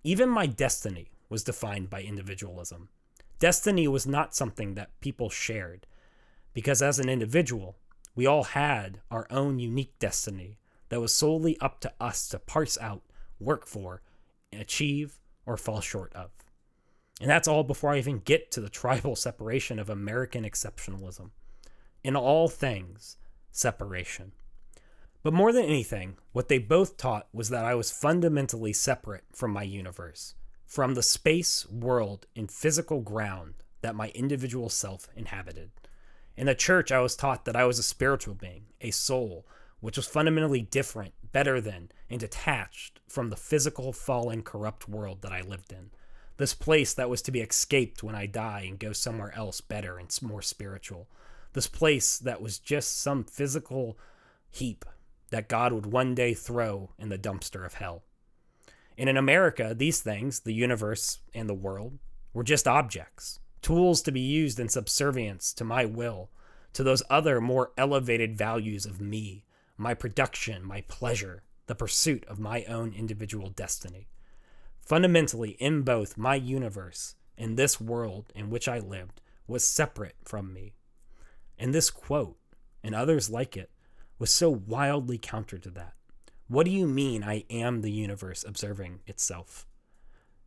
Even 0.03 0.29
my 0.29 0.47
destiny 0.47 1.13
was 1.29 1.45
defined 1.45 1.89
by 1.89 2.03
individualism. 2.03 2.89
Destiny 3.39 3.87
was 3.87 4.09
not 4.09 4.35
something 4.35 4.75
that 4.75 5.01
people 5.01 5.31
shared, 5.31 5.87
because 6.53 6.83
as 6.83 6.99
an 6.99 7.09
individual, 7.09 7.77
we 8.15 8.27
all 8.27 8.45
had 8.45 9.01
our 9.11 9.27
own 9.31 9.59
unique 9.59 9.99
destiny 9.99 10.59
that 10.89 11.01
was 11.01 11.15
solely 11.15 11.59
up 11.61 11.81
to 11.81 11.93
us 12.01 12.29
to 12.29 12.39
parse 12.39 12.79
out, 12.79 13.03
work 13.41 13.67
for, 13.67 14.03
achieve, 14.53 15.21
or 15.47 15.57
fall 15.57 15.81
short 15.81 16.13
of. 16.15 16.31
And 17.21 17.31
that's 17.31 17.49
all 17.49 17.65
before 17.65 17.93
I 17.93 17.99
even 17.99 18.19
get 18.19 18.51
to 18.53 18.61
the 18.61 18.69
tribal 18.69 19.17
separation 19.17 19.79
of 19.79 19.89
American 19.89 20.45
exceptionalism. 20.45 21.31
In 22.03 22.17
all 22.17 22.49
things, 22.49 23.17
separation. 23.51 24.33
But 25.23 25.33
more 25.33 25.53
than 25.53 25.65
anything, 25.65 26.19
what 26.33 26.49
they 26.49 26.59
both 26.59 26.97
taught 26.99 27.29
was 27.33 27.49
that 27.49 27.65
I 27.65 27.75
was 27.75 27.91
fundamentally 27.91 28.75
separate 28.75 29.25
from 29.33 29.53
my 29.53 29.63
universe, 29.63 30.35
from 30.67 30.95
the 30.95 31.03
space, 31.03 31.67
world, 31.71 32.27
and 32.37 32.51
physical 32.51 33.01
ground 33.01 33.55
that 33.81 33.95
my 33.95 34.09
individual 34.09 34.69
self 34.69 35.09
inhabited. 35.17 35.71
In 36.37 36.47
the 36.47 36.55
church, 36.55 36.91
I 36.91 37.01
was 37.01 37.17
taught 37.17 37.45
that 37.45 37.57
I 37.57 37.65
was 37.65 37.79
a 37.79 37.83
spiritual 37.83 38.35
being, 38.35 38.67
a 38.81 38.91
soul, 38.91 39.47
which 39.81 39.97
was 39.97 40.07
fundamentally 40.07 40.63
different, 40.63 41.15
better 41.33 41.61
than, 41.61 41.91
and 42.11 42.21
detached 42.21 43.01
from 43.09 43.31
the 43.31 43.37
physical, 43.37 43.93
fallen, 43.93 44.43
corrupt 44.43 44.89
world 44.89 45.23
that 45.23 45.33
I 45.33 45.43
lived 45.43 45.73
in 45.73 45.91
this 46.37 46.55
place 46.55 46.95
that 46.95 47.09
was 47.09 47.23
to 47.23 47.31
be 47.31 47.41
escaped 47.41 48.03
when 48.03 48.15
I 48.15 48.27
die 48.27 48.67
and 48.69 48.79
go 48.79 48.93
somewhere 48.93 49.33
else 49.37 49.61
better 49.61 49.99
and 49.99 50.11
more 50.23 50.43
spiritual. 50.43 51.09
This 51.53 51.69
place 51.69 52.19
that 52.19 52.43
was 52.43 52.59
just 52.59 53.01
some 53.01 53.25
physical 53.25 53.97
heap 54.51 54.85
that 55.31 55.49
God 55.49 55.73
would 55.73 55.87
one 55.87 56.15
day 56.15 56.35
throw 56.35 56.91
in 56.99 57.09
the 57.09 57.19
dumpster 57.19 57.65
of 57.65 57.75
hell. 57.75 58.03
And 58.99 59.09
in 59.09 59.17
America, 59.17 59.75
these 59.77 60.01
things, 60.01 60.41
the 60.41 60.55
universe 60.55 61.21
and 61.33 61.49
the 61.49 61.55
world, 61.55 61.99
were 62.33 62.45
just 62.45 62.67
objects, 62.67 63.39
tools 63.65 64.03
to 64.03 64.13
be 64.13 64.21
used 64.21 64.61
in 64.61 64.69
subservience 64.69 65.53
to 65.55 65.65
my 65.65 65.87
will, 65.87 66.31
to 66.75 66.83
those 66.83 67.03
other 67.09 67.41
more 67.41 67.73
elevated 67.79 68.37
values 68.37 68.85
of 68.85 69.01
me, 69.01 69.47
my 69.79 69.95
production, 69.95 70.63
my 70.63 70.83
pleasure, 70.83 71.43
the 71.67 71.75
pursuit 71.75 72.27
of 72.27 72.39
my 72.39 72.65
own 72.65 72.93
individual 72.93 73.49
destiny. 73.49 74.07
Fundamentally, 74.83 75.53
in 75.53 75.81
both 75.81 76.19
my 76.19 76.35
universe 76.35 77.15
and 77.39 77.57
this 77.57 77.81
world 77.81 78.31
in 78.35 78.51
which 78.51 78.69
I 78.69 78.79
lived 78.81 79.23
was 79.49 79.67
separate 79.67 80.17
from 80.23 80.53
me. 80.53 80.75
And 81.59 81.75
this 81.75 81.89
quote, 81.89 82.37
and 82.83 82.95
others 82.95 83.31
like 83.31 83.57
it, 83.57 83.71
was 84.19 84.31
so 84.31 84.51
wildly 84.51 85.17
counter 85.17 85.57
to 85.57 85.71
that. 85.71 85.95
What 86.49 86.67
do 86.67 86.71
you 86.71 86.87
mean 86.87 87.25
I 87.25 87.45
am 87.49 87.81
the 87.81 87.91
universe 87.91 88.45
observing 88.47 89.01
itself? 89.07 89.67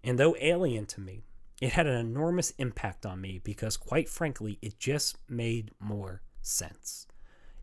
And 0.03 0.19
though 0.19 0.35
alien 0.39 0.85
to 0.85 1.01
me, 1.01 1.23
it 1.61 1.73
had 1.73 1.87
an 1.87 1.95
enormous 1.95 2.51
impact 2.51 3.05
on 3.05 3.21
me 3.21 3.39
because, 3.43 3.77
quite 3.77 4.09
frankly, 4.09 4.59
it 4.61 4.79
just 4.79 5.17
made 5.29 5.71
more 5.79 6.21
sense. 6.41 7.07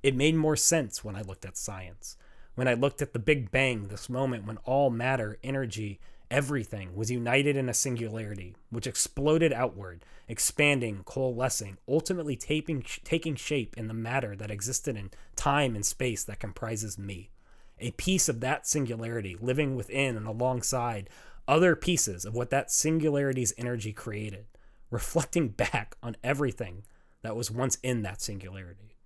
It 0.02 0.16
made 0.16 0.34
more 0.34 0.56
sense 0.56 1.04
when 1.04 1.16
I 1.16 1.22
looked 1.22 1.44
at 1.44 1.56
science, 1.56 2.16
when 2.54 2.68
I 2.68 2.74
looked 2.74 3.02
at 3.02 3.12
the 3.12 3.18
Big 3.18 3.50
Bang, 3.50 3.88
this 3.88 4.08
moment 4.08 4.46
when 4.46 4.58
all 4.58 4.90
matter, 4.90 5.38
energy, 5.42 6.00
Everything 6.30 6.96
was 6.96 7.10
united 7.10 7.56
in 7.56 7.68
a 7.68 7.74
singularity, 7.74 8.56
which 8.70 8.86
exploded 8.86 9.52
outward, 9.52 10.04
expanding, 10.26 11.02
coalescing, 11.04 11.78
ultimately 11.86 12.34
taping, 12.34 12.82
taking 13.04 13.36
shape 13.36 13.76
in 13.76 13.88
the 13.88 13.94
matter 13.94 14.34
that 14.34 14.50
existed 14.50 14.96
in 14.96 15.10
time 15.36 15.76
and 15.76 15.84
space 15.84 16.24
that 16.24 16.40
comprises 16.40 16.98
me. 16.98 17.30
A 17.78 17.92
piece 17.92 18.28
of 18.28 18.40
that 18.40 18.66
singularity 18.66 19.36
living 19.40 19.76
within 19.76 20.16
and 20.16 20.26
alongside 20.26 21.10
other 21.46 21.76
pieces 21.76 22.24
of 22.24 22.34
what 22.34 22.50
that 22.50 22.70
singularity's 22.70 23.54
energy 23.58 23.92
created, 23.92 24.46
reflecting 24.90 25.48
back 25.48 25.96
on 26.02 26.16
everything 26.22 26.84
that 27.22 27.36
was 27.36 27.50
once 27.50 27.78
in 27.82 28.02
that 28.02 28.20
singularity. 28.20 28.96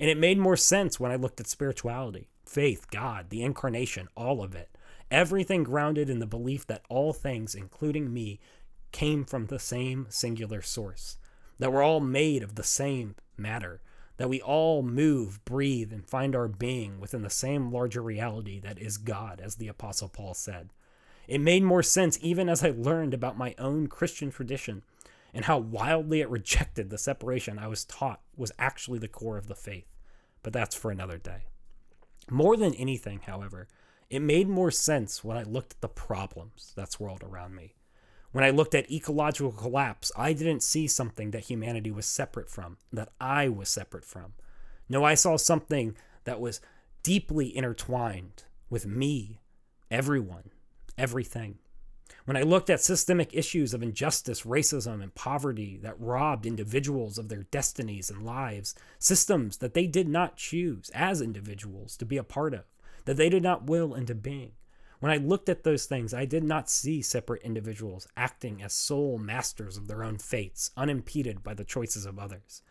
And 0.00 0.08
it 0.08 0.18
made 0.18 0.38
more 0.38 0.56
sense 0.56 1.00
when 1.00 1.10
I 1.10 1.16
looked 1.16 1.40
at 1.40 1.48
spirituality, 1.48 2.28
faith, 2.44 2.90
God, 2.90 3.30
the 3.30 3.42
incarnation, 3.42 4.08
all 4.16 4.42
of 4.42 4.54
it 4.54 4.70
Everything 5.10 5.64
grounded 5.64 6.10
in 6.10 6.18
the 6.18 6.26
belief 6.26 6.66
that 6.66 6.84
all 6.88 7.12
things, 7.12 7.54
including 7.54 8.12
me, 8.12 8.40
came 8.92 9.24
from 9.24 9.46
the 9.46 9.58
same 9.58 10.06
singular 10.10 10.60
source, 10.60 11.16
that 11.58 11.72
we're 11.72 11.82
all 11.82 12.00
made 12.00 12.42
of 12.42 12.56
the 12.56 12.62
same 12.62 13.14
matter, 13.36 13.80
that 14.18 14.28
we 14.28 14.40
all 14.42 14.82
move, 14.82 15.42
breathe, 15.44 15.92
and 15.92 16.06
find 16.06 16.36
our 16.36 16.48
being 16.48 17.00
within 17.00 17.22
the 17.22 17.30
same 17.30 17.72
larger 17.72 18.02
reality 18.02 18.60
that 18.60 18.78
is 18.78 18.98
God, 18.98 19.40
as 19.42 19.56
the 19.56 19.68
Apostle 19.68 20.08
Paul 20.08 20.34
said. 20.34 20.70
It 21.28 21.42
made 21.42 21.62
more 21.62 21.82
sense 21.82 22.18
even 22.22 22.48
as 22.48 22.64
I 22.64 22.70
learned 22.70 23.12
about 23.12 23.36
my 23.36 23.54
own 23.58 23.86
Christian 23.86 24.30
tradition 24.30 24.82
and 25.34 25.44
how 25.44 25.58
wildly 25.58 26.22
it 26.22 26.30
rejected 26.30 26.88
the 26.88 26.96
separation 26.96 27.58
I 27.58 27.68
was 27.68 27.84
taught 27.84 28.22
was 28.34 28.50
actually 28.58 28.98
the 28.98 29.08
core 29.08 29.36
of 29.36 29.46
the 29.46 29.54
faith. 29.54 29.86
But 30.42 30.54
that's 30.54 30.74
for 30.74 30.90
another 30.90 31.18
day. 31.18 31.44
More 32.30 32.56
than 32.56 32.74
anything, 32.74 33.20
however, 33.26 33.68
it 34.08 34.20
made 34.20 34.48
more 34.48 34.70
sense 34.70 35.22
when 35.22 35.36
I 35.36 35.42
looked 35.42 35.72
at 35.74 35.80
the 35.82 35.88
problems 35.88 36.72
that 36.76 36.92
swirled 36.92 37.22
around 37.22 37.54
me. 37.54 37.74
When 38.32 38.44
I 38.44 38.50
looked 38.50 38.74
at 38.74 38.90
ecological 38.90 39.52
collapse, 39.52 40.10
I 40.16 40.32
didn't 40.32 40.62
see 40.62 40.86
something 40.86 41.30
that 41.32 41.44
humanity 41.44 41.90
was 41.90 42.06
separate 42.06 42.48
from, 42.48 42.78
that 42.92 43.10
I 43.20 43.48
was 43.48 43.68
separate 43.68 44.04
from. 44.04 44.32
No, 44.88 45.04
I 45.04 45.14
saw 45.14 45.36
something 45.36 45.94
that 46.24 46.40
was 46.40 46.60
deeply 47.02 47.54
intertwined 47.54 48.44
with 48.70 48.86
me, 48.86 49.40
everyone, 49.90 50.50
everything. 50.98 51.58
When 52.24 52.36
I 52.36 52.42
looked 52.42 52.68
at 52.68 52.82
systemic 52.82 53.34
issues 53.34 53.72
of 53.72 53.82
injustice, 53.82 54.42
racism, 54.42 55.02
and 55.02 55.14
poverty 55.14 55.78
that 55.82 55.98
robbed 55.98 56.44
individuals 56.44 57.16
of 57.16 57.28
their 57.28 57.44
destinies 57.44 58.10
and 58.10 58.22
lives, 58.22 58.74
systems 58.98 59.58
that 59.58 59.72
they 59.72 59.86
did 59.86 60.08
not 60.08 60.36
choose 60.36 60.90
as 60.90 61.22
individuals 61.22 61.96
to 61.96 62.04
be 62.04 62.18
a 62.18 62.22
part 62.24 62.52
of, 62.52 62.64
that 63.06 63.16
they 63.16 63.30
did 63.30 63.42
not 63.42 63.66
will 63.66 63.94
into 63.94 64.14
being. 64.14 64.52
When 65.00 65.12
I 65.12 65.16
looked 65.16 65.48
at 65.48 65.62
those 65.62 65.86
things, 65.86 66.12
I 66.12 66.24
did 66.24 66.42
not 66.42 66.68
see 66.68 67.00
separate 67.00 67.42
individuals 67.42 68.08
acting 68.16 68.62
as 68.62 68.72
sole 68.72 69.16
masters 69.16 69.76
of 69.76 69.86
their 69.86 70.02
own 70.02 70.18
fates, 70.18 70.70
unimpeded 70.76 71.42
by 71.42 71.54
the 71.54 71.64
choices 71.64 72.04
of 72.04 72.18
others. 72.18 72.62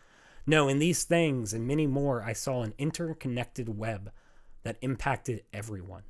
No, 0.46 0.68
in 0.68 0.80
these 0.80 1.04
things 1.04 1.54
and 1.54 1.66
many 1.66 1.88
more, 1.88 2.22
I 2.22 2.34
saw 2.34 2.64
an 2.64 2.74
interconnected 2.78 3.70
web 3.78 4.12
that 4.64 4.78
impacted 4.82 5.44
everyone. 5.54 6.04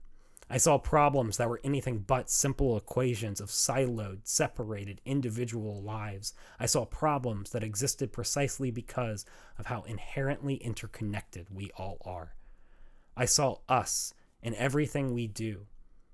I 0.49 0.57
saw 0.57 0.77
problems 0.77 1.37
that 1.37 1.49
were 1.49 1.59
anything 1.63 1.99
but 1.99 2.29
simple 2.29 2.77
equations 2.77 3.41
of 3.41 3.49
siloed, 3.49 4.19
separated 4.23 5.01
individual 5.03 5.81
lives. 5.81 6.33
I 6.57 6.67
saw 6.67 6.85
problems 6.85 7.49
that 7.49 7.63
existed 7.63 8.13
precisely 8.13 8.71
because 8.71 9.25
of 9.59 9.65
how 9.65 9.81
inherently 9.83 10.55
interconnected 10.55 11.47
we 11.51 11.69
all 11.75 11.97
are. 12.05 12.35
I 13.15 13.25
saw 13.25 13.57
us 13.67 14.13
and 14.41 14.55
everything 14.55 15.13
we 15.13 15.27
do 15.27 15.65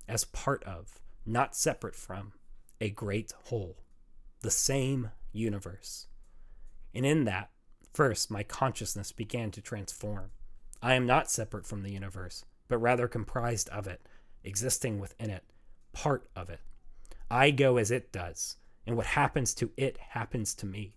as 0.07 0.25
part 0.25 0.63
of, 0.63 0.99
not 1.25 1.55
separate 1.55 1.95
from, 1.95 2.33
a 2.81 2.89
great 2.89 3.33
whole, 3.45 3.77
the 4.41 4.51
same 4.51 5.11
universe. 5.31 6.07
And 6.93 7.05
in 7.05 7.25
that, 7.25 7.51
first, 7.93 8.31
my 8.31 8.41
consciousness 8.41 9.11
began 9.11 9.51
to 9.51 9.61
transform. 9.61 10.31
I 10.81 10.95
am 10.95 11.05
not 11.05 11.29
separate 11.29 11.67
from 11.67 11.83
the 11.83 11.91
universe, 11.91 12.45
but 12.67 12.79
rather 12.79 13.07
comprised 13.07 13.69
of 13.69 13.87
it 13.87 14.01
existing 14.43 14.99
within 14.99 15.29
it, 15.29 15.43
part 15.93 16.29
of 16.35 16.49
it. 16.49 16.59
I 17.29 17.51
go 17.51 17.77
as 17.77 17.91
it 17.91 18.11
does, 18.11 18.57
and 18.85 18.95
what 18.95 19.07
happens 19.07 19.53
to 19.55 19.71
it 19.77 19.97
happens 19.97 20.53
to 20.55 20.65
me. 20.65 20.95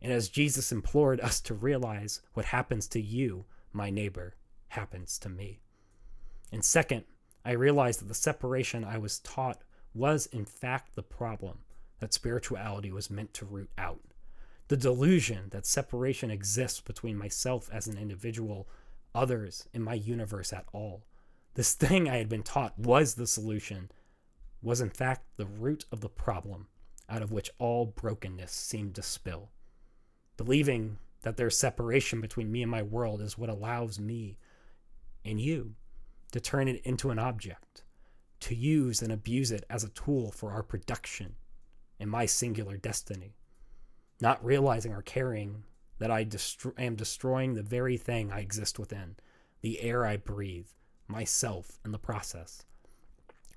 And 0.00 0.12
as 0.12 0.28
Jesus 0.28 0.70
implored 0.70 1.20
us 1.20 1.40
to 1.42 1.54
realize 1.54 2.20
what 2.34 2.46
happens 2.46 2.86
to 2.88 3.00
you, 3.00 3.46
my 3.72 3.90
neighbor, 3.90 4.36
happens 4.68 5.18
to 5.20 5.28
me. 5.28 5.60
And 6.52 6.64
second, 6.64 7.04
I 7.44 7.52
realized 7.52 8.00
that 8.00 8.08
the 8.08 8.14
separation 8.14 8.84
I 8.84 8.98
was 8.98 9.18
taught 9.20 9.62
was 9.94 10.26
in 10.26 10.44
fact 10.44 10.94
the 10.94 11.02
problem 11.02 11.58
that 12.00 12.14
spirituality 12.14 12.92
was 12.92 13.10
meant 13.10 13.34
to 13.34 13.44
root 13.44 13.70
out. 13.76 14.00
The 14.68 14.76
delusion 14.76 15.48
that 15.50 15.66
separation 15.66 16.30
exists 16.30 16.80
between 16.80 17.16
myself 17.16 17.70
as 17.72 17.86
an 17.86 17.96
individual, 17.96 18.68
others, 19.14 19.66
and 19.72 19.82
my 19.82 19.94
universe 19.94 20.52
at 20.52 20.66
all 20.72 21.04
this 21.58 21.74
thing 21.74 22.08
I 22.08 22.18
had 22.18 22.28
been 22.28 22.44
taught 22.44 22.78
was 22.78 23.16
the 23.16 23.26
solution, 23.26 23.90
was 24.62 24.80
in 24.80 24.90
fact 24.90 25.26
the 25.36 25.44
root 25.44 25.86
of 25.90 26.00
the 26.00 26.08
problem 26.08 26.68
out 27.08 27.20
of 27.20 27.32
which 27.32 27.50
all 27.58 27.84
brokenness 27.84 28.52
seemed 28.52 28.94
to 28.94 29.02
spill. 29.02 29.50
Believing 30.36 30.98
that 31.22 31.36
there's 31.36 31.58
separation 31.58 32.20
between 32.20 32.52
me 32.52 32.62
and 32.62 32.70
my 32.70 32.84
world 32.84 33.20
is 33.20 33.36
what 33.36 33.50
allows 33.50 33.98
me 33.98 34.38
and 35.24 35.40
you 35.40 35.74
to 36.30 36.38
turn 36.38 36.68
it 36.68 36.80
into 36.84 37.10
an 37.10 37.18
object, 37.18 37.82
to 38.38 38.54
use 38.54 39.02
and 39.02 39.10
abuse 39.10 39.50
it 39.50 39.64
as 39.68 39.82
a 39.82 39.88
tool 39.88 40.30
for 40.30 40.52
our 40.52 40.62
production 40.62 41.34
and 41.98 42.08
my 42.08 42.24
singular 42.24 42.76
destiny. 42.76 43.34
Not 44.20 44.44
realizing 44.44 44.92
or 44.92 45.02
caring 45.02 45.64
that 45.98 46.12
I 46.12 46.24
am 46.78 46.94
destroying 46.94 47.54
the 47.54 47.64
very 47.64 47.96
thing 47.96 48.30
I 48.30 48.38
exist 48.38 48.78
within, 48.78 49.16
the 49.60 49.80
air 49.80 50.06
I 50.06 50.18
breathe, 50.18 50.68
myself 51.08 51.78
in 51.84 51.92
the 51.92 51.98
process. 51.98 52.64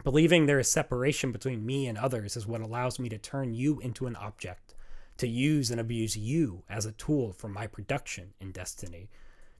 Believing 0.03 0.45
there 0.45 0.59
is 0.59 0.71
separation 0.71 1.31
between 1.31 1.65
me 1.65 1.87
and 1.87 1.97
others 1.97 2.35
is 2.35 2.47
what 2.47 2.61
allows 2.61 2.97
me 2.97 3.07
to 3.09 3.17
turn 3.17 3.53
you 3.53 3.79
into 3.79 4.07
an 4.07 4.15
object, 4.15 4.73
to 5.17 5.27
use 5.27 5.69
and 5.69 5.79
abuse 5.79 6.17
you 6.17 6.63
as 6.69 6.85
a 6.85 6.91
tool 6.93 7.33
for 7.33 7.47
my 7.47 7.67
production 7.67 8.33
in 8.39 8.51
destiny, 8.51 9.09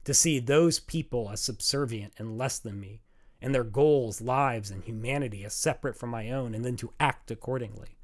to 0.04 0.12
see 0.12 0.40
those 0.40 0.80
people 0.80 1.30
as 1.30 1.40
subservient 1.40 2.12
and 2.18 2.36
less 2.36 2.58
than 2.58 2.80
me, 2.80 3.02
and 3.40 3.54
their 3.54 3.64
goals, 3.64 4.20
lives, 4.20 4.70
and 4.70 4.82
humanity 4.82 5.44
as 5.44 5.54
separate 5.54 5.96
from 5.96 6.10
my 6.10 6.30
own, 6.30 6.54
and 6.54 6.64
then 6.64 6.76
to 6.76 6.92
act 6.98 7.30
accordingly. 7.30 7.96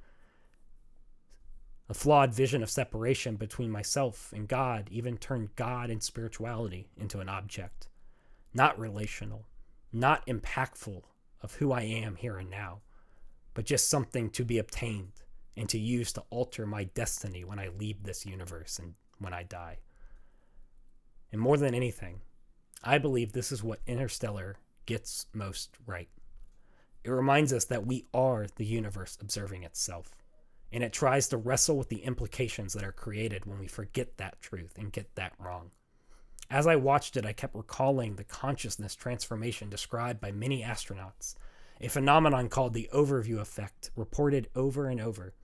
A 1.89 1.94
flawed 1.94 2.35
vision 2.35 2.62
of 2.62 2.70
separation 2.70 3.36
between 3.36 3.70
myself 3.70 4.32
and 4.32 4.47
God 4.47 4.89
even 4.93 5.16
turned 5.16 5.56
God 5.56 5.90
and 5.90 6.02
spirituality 6.02 6.90
into 6.97 7.19
an 7.20 7.28
object, 7.28 7.89
not 8.52 8.78
relational, 8.78 9.47
not 9.93 10.27
impactful 10.27 11.02
of 11.40 11.55
who 11.55 11.73
I 11.73 11.82
am 11.82 12.16
here 12.16 12.39
and 12.39 12.51
now, 12.51 12.81
but 13.55 13.65
just 13.65 13.89
something 13.89 14.31
to 14.31 14.44
be 14.44 14.59
obtained 14.59 15.12
and 15.56 15.69
to 15.69 15.78
use 15.78 16.12
to 16.12 16.23
alter 16.31 16.66
my 16.66 16.85
destiny 16.85 17.44
when 17.44 17.59
I 17.59 17.69
leave 17.69 18.02
this 18.02 18.24
universe 18.27 18.78
and 18.78 18.94
when 19.19 19.32
I 19.32 19.43
die. 19.43 19.78
And 21.32 21.40
more 21.40 21.56
than 21.56 21.74
anything, 21.74 22.20
I 22.82 22.98
believe 22.98 23.32
this 23.32 23.51
is 23.51 23.62
what 23.62 23.81
Interstellar 23.86 24.56
gets 24.86 25.27
most 25.35 25.77
right. 25.86 26.09
It 27.05 27.10
reminds 27.10 27.52
us 27.52 27.65
that 27.66 27.86
we 27.86 28.06
are 28.15 28.47
the 28.56 28.65
universe 28.65 29.19
observing 29.20 29.62
itself, 29.62 30.15
and 30.73 30.85
it 30.85 30.93
tries 30.93 31.28
to 31.28 31.36
wrestle 31.36 31.77
with 31.77 31.89
the 31.89 32.05
implications 32.05 32.74
that 32.74 32.85
are 32.85 32.93
created 32.93 33.47
when 33.47 33.59
we 33.59 33.66
forget 33.66 34.16
that 34.19 34.40
truth 34.40 34.78
and 34.78 34.93
get 34.93 35.15
that 35.16 35.32
wrong. 35.39 35.70
As 36.51 36.66
I 36.66 36.77
watched 36.77 37.16
it, 37.16 37.27
I 37.27 37.35
kept 37.35 37.55
recalling 37.55 38.16
the 38.16 38.25
consciousness 38.25 38.95
transformation 38.95 39.69
described 39.69 40.20
by 40.20 40.33
many 40.33 40.62
astronauts, 40.62 41.35
a 41.81 41.89
phenomenon 41.89 42.49
called 42.49 42.73
the 42.73 42.89
overview 42.93 43.39
effect, 43.39 43.91
reported 43.97 44.49
over 44.57 44.89
and 44.89 45.01
over. 45.01 45.35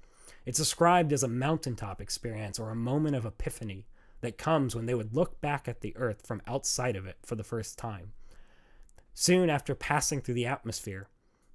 It's 0.47 0.59
described 0.59 1.13
as 1.13 1.23
a 1.23 1.29
mountaintop 1.29 2.01
experience 2.01 2.59
or 2.59 2.71
a 2.71 2.77
moment 2.77 3.17
of 3.17 3.27
epiphany 3.27 3.87
that 4.23 4.39
comes 4.39 4.75
when 4.75 4.87
they 4.87 4.95
would 4.95 5.15
look 5.15 5.41
back 5.43 5.69
at 5.69 5.83
the 5.83 5.95
Earth 5.97 6.27
from 6.27 6.41
outside 6.47 6.97
of 6.97 7.07
it 7.07 7.19
for 7.23 7.35
the 7.35 7.45
first 7.45 7.77
time. 7.79 8.13
Soon 9.13 9.51
after 9.51 9.75
passing 9.75 10.23
through 10.23 10.35
the 10.35 10.47
atmosphere, 10.47 11.09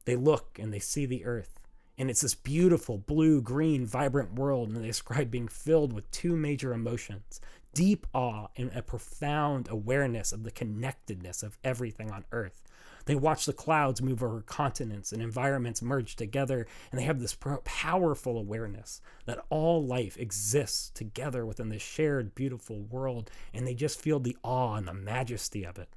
they 0.06 0.16
look 0.16 0.60
and 0.60 0.72
they 0.72 0.80
see 0.80 1.08
the 1.08 1.26
Earth. 1.26 1.60
And 1.98 2.10
it's 2.10 2.22
this 2.22 2.36
beautiful 2.36 2.98
blue, 2.98 3.42
green, 3.42 3.86
vibrant 3.86 4.36
world, 4.36 4.70
and 4.70 4.78
they 4.78 4.88
describe 4.88 5.30
being 5.30 5.50
filled 5.50 5.92
with 5.92 6.10
two 6.12 6.36
major 6.36 6.72
emotions 6.72 7.42
deep 7.74 8.08
awe 8.14 8.48
and 8.56 8.72
a 8.74 8.82
profound 8.82 9.68
awareness 9.70 10.32
of 10.32 10.44
the 10.44 10.52
connectedness 10.52 11.44
of 11.44 11.58
everything 11.64 12.12
on 12.12 12.26
Earth. 12.32 12.64
They 13.06 13.16
watch 13.16 13.46
the 13.46 13.54
clouds 13.54 14.02
move 14.02 14.22
over 14.22 14.42
continents 14.42 15.12
and 15.12 15.22
environments 15.22 15.82
merge 15.82 16.16
together, 16.16 16.68
and 16.92 17.00
they 17.00 17.06
have 17.06 17.20
this 17.20 17.38
powerful 17.64 18.38
awareness 18.38 19.02
that 19.26 19.44
all 19.50 19.84
life 19.84 20.18
exists 20.18 20.92
together 20.92 21.46
within 21.46 21.70
this 21.70 21.82
shared, 21.82 22.36
beautiful 22.36 22.82
world, 22.82 23.32
and 23.54 23.66
they 23.66 23.74
just 23.74 24.00
feel 24.00 24.20
the 24.20 24.38
awe 24.44 24.76
and 24.76 24.88
the 24.88 24.94
majesty 24.94 25.64
of 25.64 25.80
it. 25.80 25.90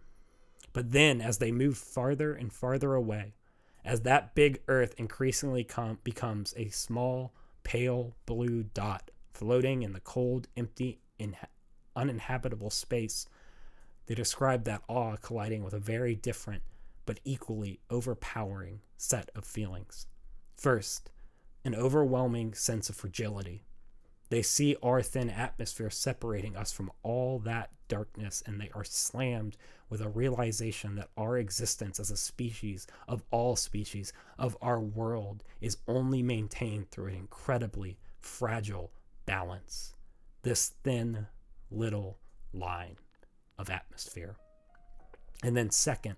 But 0.72 0.92
then, 0.92 1.20
as 1.20 1.38
they 1.38 1.52
move 1.52 1.76
farther 1.76 2.32
and 2.32 2.52
farther 2.52 2.94
away, 2.94 3.34
as 3.84 4.02
that 4.02 4.34
big 4.34 4.62
Earth 4.68 4.94
increasingly 4.96 5.64
com- 5.64 5.98
becomes 6.04 6.54
a 6.56 6.68
small, 6.70 7.34
pale 7.62 8.16
blue 8.24 8.62
dot 8.62 9.10
floating 9.34 9.82
in 9.82 9.92
the 9.92 10.00
cold, 10.00 10.48
empty, 10.56 11.00
in- 11.18 11.36
uninhabitable 11.96 12.70
space, 12.70 13.26
they 14.06 14.14
describe 14.14 14.64
that 14.64 14.82
awe 14.88 15.16
colliding 15.16 15.62
with 15.64 15.74
a 15.74 15.78
very 15.78 16.14
different 16.14 16.62
but 17.06 17.20
equally 17.24 17.80
overpowering 17.90 18.80
set 18.96 19.30
of 19.34 19.44
feelings. 19.44 20.06
First, 20.56 21.10
an 21.64 21.74
overwhelming 21.74 22.54
sense 22.54 22.88
of 22.88 22.96
fragility. 22.96 23.64
They 24.30 24.42
see 24.42 24.76
our 24.82 25.02
thin 25.02 25.28
atmosphere 25.28 25.90
separating 25.90 26.56
us 26.56 26.72
from 26.72 26.90
all 27.02 27.38
that 27.40 27.70
darkness, 27.88 28.42
and 28.46 28.60
they 28.60 28.70
are 28.74 28.84
slammed 28.84 29.56
with 29.90 30.00
a 30.00 30.08
realization 30.08 30.94
that 30.94 31.10
our 31.18 31.36
existence 31.36 32.00
as 32.00 32.10
a 32.10 32.16
species, 32.16 32.86
of 33.06 33.22
all 33.30 33.56
species, 33.56 34.12
of 34.38 34.56
our 34.62 34.80
world, 34.80 35.44
is 35.60 35.76
only 35.86 36.22
maintained 36.22 36.90
through 36.90 37.08
an 37.08 37.14
incredibly 37.14 37.98
fragile 38.18 38.90
balance. 39.26 39.94
This 40.42 40.72
thin, 40.82 41.26
little 41.72 42.18
line 42.52 42.96
of 43.58 43.70
atmosphere. 43.70 44.36
And 45.42 45.56
then, 45.56 45.70
second, 45.70 46.16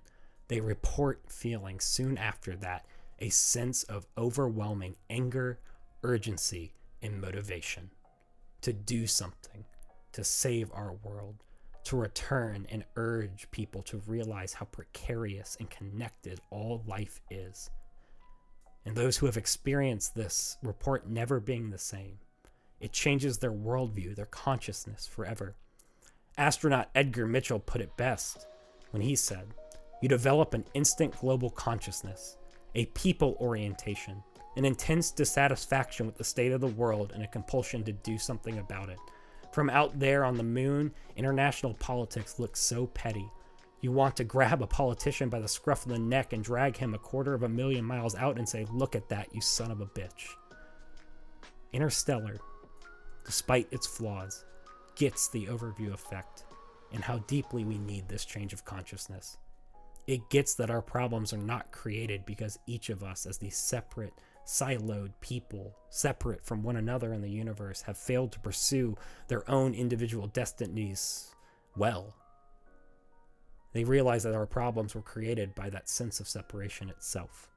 they 0.48 0.60
report 0.60 1.22
feeling 1.28 1.80
soon 1.80 2.18
after 2.18 2.56
that 2.56 2.86
a 3.20 3.28
sense 3.30 3.84
of 3.84 4.06
overwhelming 4.18 4.96
anger, 5.08 5.58
urgency, 6.02 6.74
and 7.00 7.20
motivation 7.20 7.90
to 8.60 8.72
do 8.72 9.06
something, 9.06 9.64
to 10.12 10.24
save 10.24 10.70
our 10.72 10.94
world, 11.04 11.36
to 11.84 11.96
return 11.96 12.66
and 12.70 12.84
urge 12.96 13.50
people 13.50 13.82
to 13.82 14.02
realize 14.06 14.54
how 14.54 14.64
precarious 14.66 15.56
and 15.60 15.68
connected 15.70 16.40
all 16.50 16.82
life 16.86 17.20
is. 17.30 17.70
And 18.86 18.96
those 18.96 19.16
who 19.16 19.26
have 19.26 19.36
experienced 19.36 20.14
this 20.14 20.56
report 20.62 21.08
never 21.08 21.40
being 21.40 21.70
the 21.70 21.78
same. 21.78 22.18
It 22.84 22.92
changes 22.92 23.38
their 23.38 23.50
worldview, 23.50 24.14
their 24.14 24.26
consciousness 24.26 25.06
forever. 25.06 25.54
Astronaut 26.36 26.90
Edgar 26.94 27.26
Mitchell 27.26 27.58
put 27.58 27.80
it 27.80 27.96
best 27.96 28.46
when 28.90 29.00
he 29.00 29.16
said, 29.16 29.54
You 30.02 30.08
develop 30.10 30.52
an 30.52 30.66
instant 30.74 31.18
global 31.18 31.48
consciousness, 31.48 32.36
a 32.74 32.84
people 32.84 33.38
orientation, 33.40 34.22
an 34.58 34.66
intense 34.66 35.12
dissatisfaction 35.12 36.04
with 36.04 36.18
the 36.18 36.24
state 36.24 36.52
of 36.52 36.60
the 36.60 36.66
world, 36.66 37.12
and 37.14 37.22
a 37.22 37.26
compulsion 37.26 37.84
to 37.84 37.92
do 37.92 38.18
something 38.18 38.58
about 38.58 38.90
it. 38.90 38.98
From 39.50 39.70
out 39.70 39.98
there 39.98 40.22
on 40.22 40.36
the 40.36 40.42
moon, 40.42 40.92
international 41.16 41.72
politics 41.72 42.38
looks 42.38 42.60
so 42.60 42.88
petty. 42.88 43.30
You 43.80 43.92
want 43.92 44.14
to 44.16 44.24
grab 44.24 44.60
a 44.60 44.66
politician 44.66 45.30
by 45.30 45.40
the 45.40 45.48
scruff 45.48 45.86
of 45.86 45.92
the 45.92 45.98
neck 45.98 46.34
and 46.34 46.44
drag 46.44 46.76
him 46.76 46.92
a 46.92 46.98
quarter 46.98 47.32
of 47.32 47.44
a 47.44 47.48
million 47.48 47.86
miles 47.86 48.14
out 48.14 48.36
and 48.36 48.46
say, 48.46 48.66
Look 48.70 48.94
at 48.94 49.08
that, 49.08 49.34
you 49.34 49.40
son 49.40 49.70
of 49.70 49.80
a 49.80 49.86
bitch. 49.86 50.34
Interstellar, 51.72 52.38
despite 53.24 53.72
its 53.72 53.86
flaws, 53.86 54.44
gets 54.96 55.28
the 55.28 55.46
overview 55.46 55.92
effect 55.92 56.44
and 56.92 57.02
how 57.02 57.18
deeply 57.26 57.64
we 57.64 57.78
need 57.78 58.08
this 58.08 58.24
change 58.24 58.52
of 58.52 58.64
consciousness. 58.64 59.38
It 60.06 60.28
gets 60.30 60.54
that 60.54 60.70
our 60.70 60.82
problems 60.82 61.32
are 61.32 61.38
not 61.38 61.72
created 61.72 62.26
because 62.26 62.58
each 62.66 62.90
of 62.90 63.02
us, 63.02 63.26
as 63.26 63.38
these 63.38 63.56
separate, 63.56 64.12
siloed 64.46 65.12
people, 65.20 65.74
separate 65.88 66.44
from 66.44 66.62
one 66.62 66.76
another 66.76 67.12
in 67.12 67.22
the 67.22 67.30
universe, 67.30 67.82
have 67.82 67.96
failed 67.96 68.30
to 68.32 68.40
pursue 68.40 68.96
their 69.28 69.48
own 69.50 69.74
individual 69.74 70.26
destinies 70.26 71.34
well. 71.76 72.14
They 73.72 73.84
realize 73.84 74.22
that 74.22 74.34
our 74.34 74.46
problems 74.46 74.94
were 74.94 75.02
created 75.02 75.54
by 75.54 75.70
that 75.70 75.88
sense 75.88 76.20
of 76.20 76.28
separation 76.28 76.90
itself, 76.90 77.48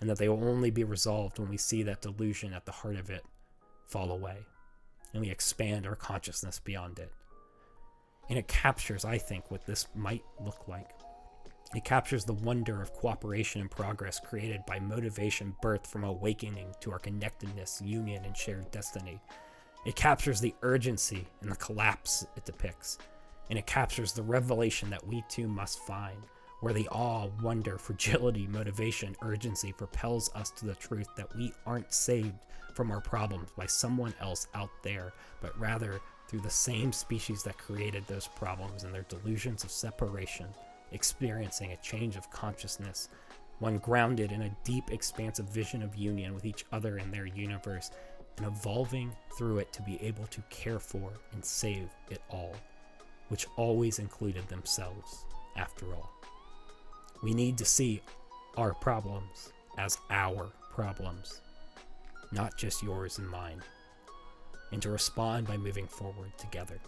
and 0.00 0.08
that 0.10 0.18
they 0.18 0.28
will 0.28 0.42
only 0.42 0.70
be 0.70 0.82
resolved 0.82 1.38
when 1.38 1.50
we 1.50 1.58
see 1.58 1.82
that 1.84 2.00
delusion 2.00 2.52
at 2.52 2.64
the 2.64 2.72
heart 2.72 2.96
of 2.96 3.10
it 3.10 3.24
fall 3.86 4.10
away, 4.10 4.38
and 5.16 5.24
we 5.24 5.30
expand 5.30 5.86
our 5.86 5.96
consciousness 5.96 6.58
beyond 6.58 6.98
it. 6.98 7.10
And 8.28 8.38
it 8.38 8.48
captures, 8.48 9.06
I 9.06 9.16
think, 9.16 9.50
what 9.50 9.64
this 9.64 9.86
might 9.94 10.22
look 10.44 10.68
like. 10.68 10.90
It 11.74 11.84
captures 11.84 12.26
the 12.26 12.34
wonder 12.34 12.82
of 12.82 12.92
cooperation 12.92 13.62
and 13.62 13.70
progress 13.70 14.20
created 14.20 14.60
by 14.66 14.78
motivation 14.78 15.56
birthed 15.62 15.86
from 15.86 16.04
awakening 16.04 16.74
to 16.80 16.92
our 16.92 16.98
connectedness, 16.98 17.80
union, 17.82 18.26
and 18.26 18.36
shared 18.36 18.70
destiny. 18.70 19.18
It 19.86 19.96
captures 19.96 20.38
the 20.38 20.54
urgency 20.60 21.26
and 21.40 21.50
the 21.50 21.56
collapse 21.56 22.26
it 22.36 22.44
depicts. 22.44 22.98
And 23.48 23.58
it 23.58 23.66
captures 23.66 24.12
the 24.12 24.22
revelation 24.22 24.90
that 24.90 25.06
we 25.06 25.24
too 25.30 25.48
must 25.48 25.78
find, 25.86 26.18
where 26.60 26.72
the 26.72 26.88
awe, 26.88 27.28
wonder, 27.42 27.78
fragility, 27.78 28.46
motivation, 28.46 29.16
urgency 29.22 29.72
propels 29.72 30.30
us 30.34 30.50
to 30.50 30.66
the 30.66 30.74
truth 30.74 31.08
that 31.16 31.34
we 31.36 31.52
aren't 31.66 31.92
saved 31.92 32.34
from 32.74 32.90
our 32.90 33.00
problems 33.00 33.50
by 33.56 33.66
someone 33.66 34.14
else 34.20 34.48
out 34.54 34.70
there, 34.82 35.12
but 35.40 35.58
rather 35.58 36.00
through 36.28 36.40
the 36.40 36.50
same 36.50 36.92
species 36.92 37.42
that 37.42 37.56
created 37.56 38.06
those 38.06 38.28
problems 38.28 38.84
and 38.84 38.94
their 38.94 39.06
delusions 39.08 39.64
of 39.64 39.70
separation, 39.70 40.46
experiencing 40.92 41.72
a 41.72 41.76
change 41.78 42.16
of 42.16 42.30
consciousness, 42.30 43.08
one 43.58 43.78
grounded 43.78 44.32
in 44.32 44.42
a 44.42 44.56
deep, 44.64 44.90
expansive 44.92 45.48
vision 45.48 45.82
of 45.82 45.96
union 45.96 46.34
with 46.34 46.44
each 46.44 46.66
other 46.72 46.98
and 46.98 47.12
their 47.12 47.26
universe, 47.26 47.90
and 48.36 48.46
evolving 48.46 49.16
through 49.38 49.58
it 49.58 49.72
to 49.72 49.82
be 49.82 49.98
able 50.02 50.26
to 50.26 50.42
care 50.50 50.78
for 50.78 51.12
and 51.32 51.42
save 51.42 51.88
it 52.10 52.20
all, 52.28 52.54
which 53.28 53.46
always 53.56 53.98
included 53.98 54.46
themselves, 54.48 55.24
after 55.56 55.94
all. 55.94 56.12
We 57.22 57.34
need 57.34 57.58
to 57.58 57.64
see 57.64 58.02
our 58.56 58.74
problems 58.74 59.52
as 59.78 59.98
our 60.10 60.50
problems, 60.72 61.40
not 62.32 62.56
just 62.56 62.82
yours 62.82 63.18
and 63.18 63.28
mine 63.28 63.62
and 64.72 64.82
to 64.82 64.90
respond 64.90 65.46
by 65.46 65.56
moving 65.56 65.86
forward 65.86 66.32
together. 66.38 66.78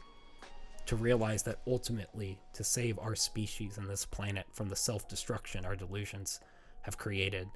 To 0.87 0.97
realize 0.97 1.43
that 1.45 1.61
ultimately, 1.67 2.39
to 2.55 2.65
save 2.65 2.99
our 2.99 3.15
species 3.15 3.79
and 3.79 3.89
this 3.89 4.07
planet 4.07 4.47
from 4.53 4.69
the 4.69 4.77
self 4.77 5.07
destruction 5.09 5.65
our 5.65 5.77
delusions 5.77 6.41
have 6.83 6.99
created, 6.99 7.49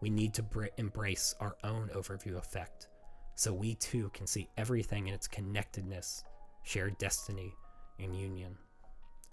we 0.00 0.10
need 0.10 0.34
to 0.34 0.42
br- 0.42 0.66
embrace 0.76 1.34
our 1.40 1.56
own 1.64 1.90
overview 1.94 2.36
effect 2.36 2.88
so 3.34 3.52
we 3.52 3.74
too 3.74 4.10
can 4.14 4.26
see 4.26 4.48
everything 4.56 5.08
in 5.08 5.14
its 5.14 5.26
connectedness, 5.26 6.24
shared 6.62 6.96
destiny, 6.98 7.52
and 7.98 8.16
union. 8.16 8.56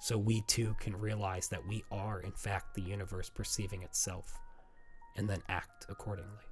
So 0.04 0.18
we 0.18 0.42
too 0.48 0.76
can 0.82 1.00
realize 1.00 1.48
that 1.48 1.66
we 1.66 1.82
are, 1.90 2.20
in 2.20 2.34
fact, 2.34 2.76
the 2.76 2.82
universe 2.82 3.30
perceiving 3.30 3.84
itself, 3.84 4.38
and 5.16 5.30
then 5.30 5.42
act 5.48 5.86
accordingly. 5.88 6.44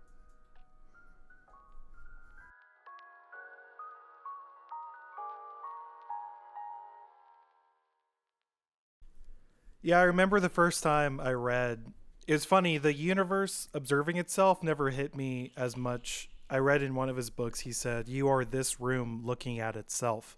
Yeah, 9.82 10.00
I 10.00 10.04
remember 10.04 10.40
the 10.40 10.48
first 10.48 10.82
time 10.82 11.20
I 11.20 11.34
read. 11.34 11.88
It's 12.30 12.46
funny, 12.46 12.78
the 12.78 12.94
universe 12.94 13.68
observing 13.74 14.16
itself 14.16 14.64
never 14.64 14.92
hit 14.92 15.14
me 15.14 15.52
as 15.58 15.76
much. 15.76 16.30
I 16.50 16.60
read 16.60 16.82
in 16.82 16.96
one 16.96 17.10
of 17.10 17.18
his 17.18 17.30
books, 17.30 17.60
he 17.60 17.74
said, 17.74 18.08
You 18.08 18.30
are 18.30 18.46
this 18.46 18.80
room 18.80 19.24
looking 19.26 19.60
at 19.60 19.76
itself. 19.76 20.38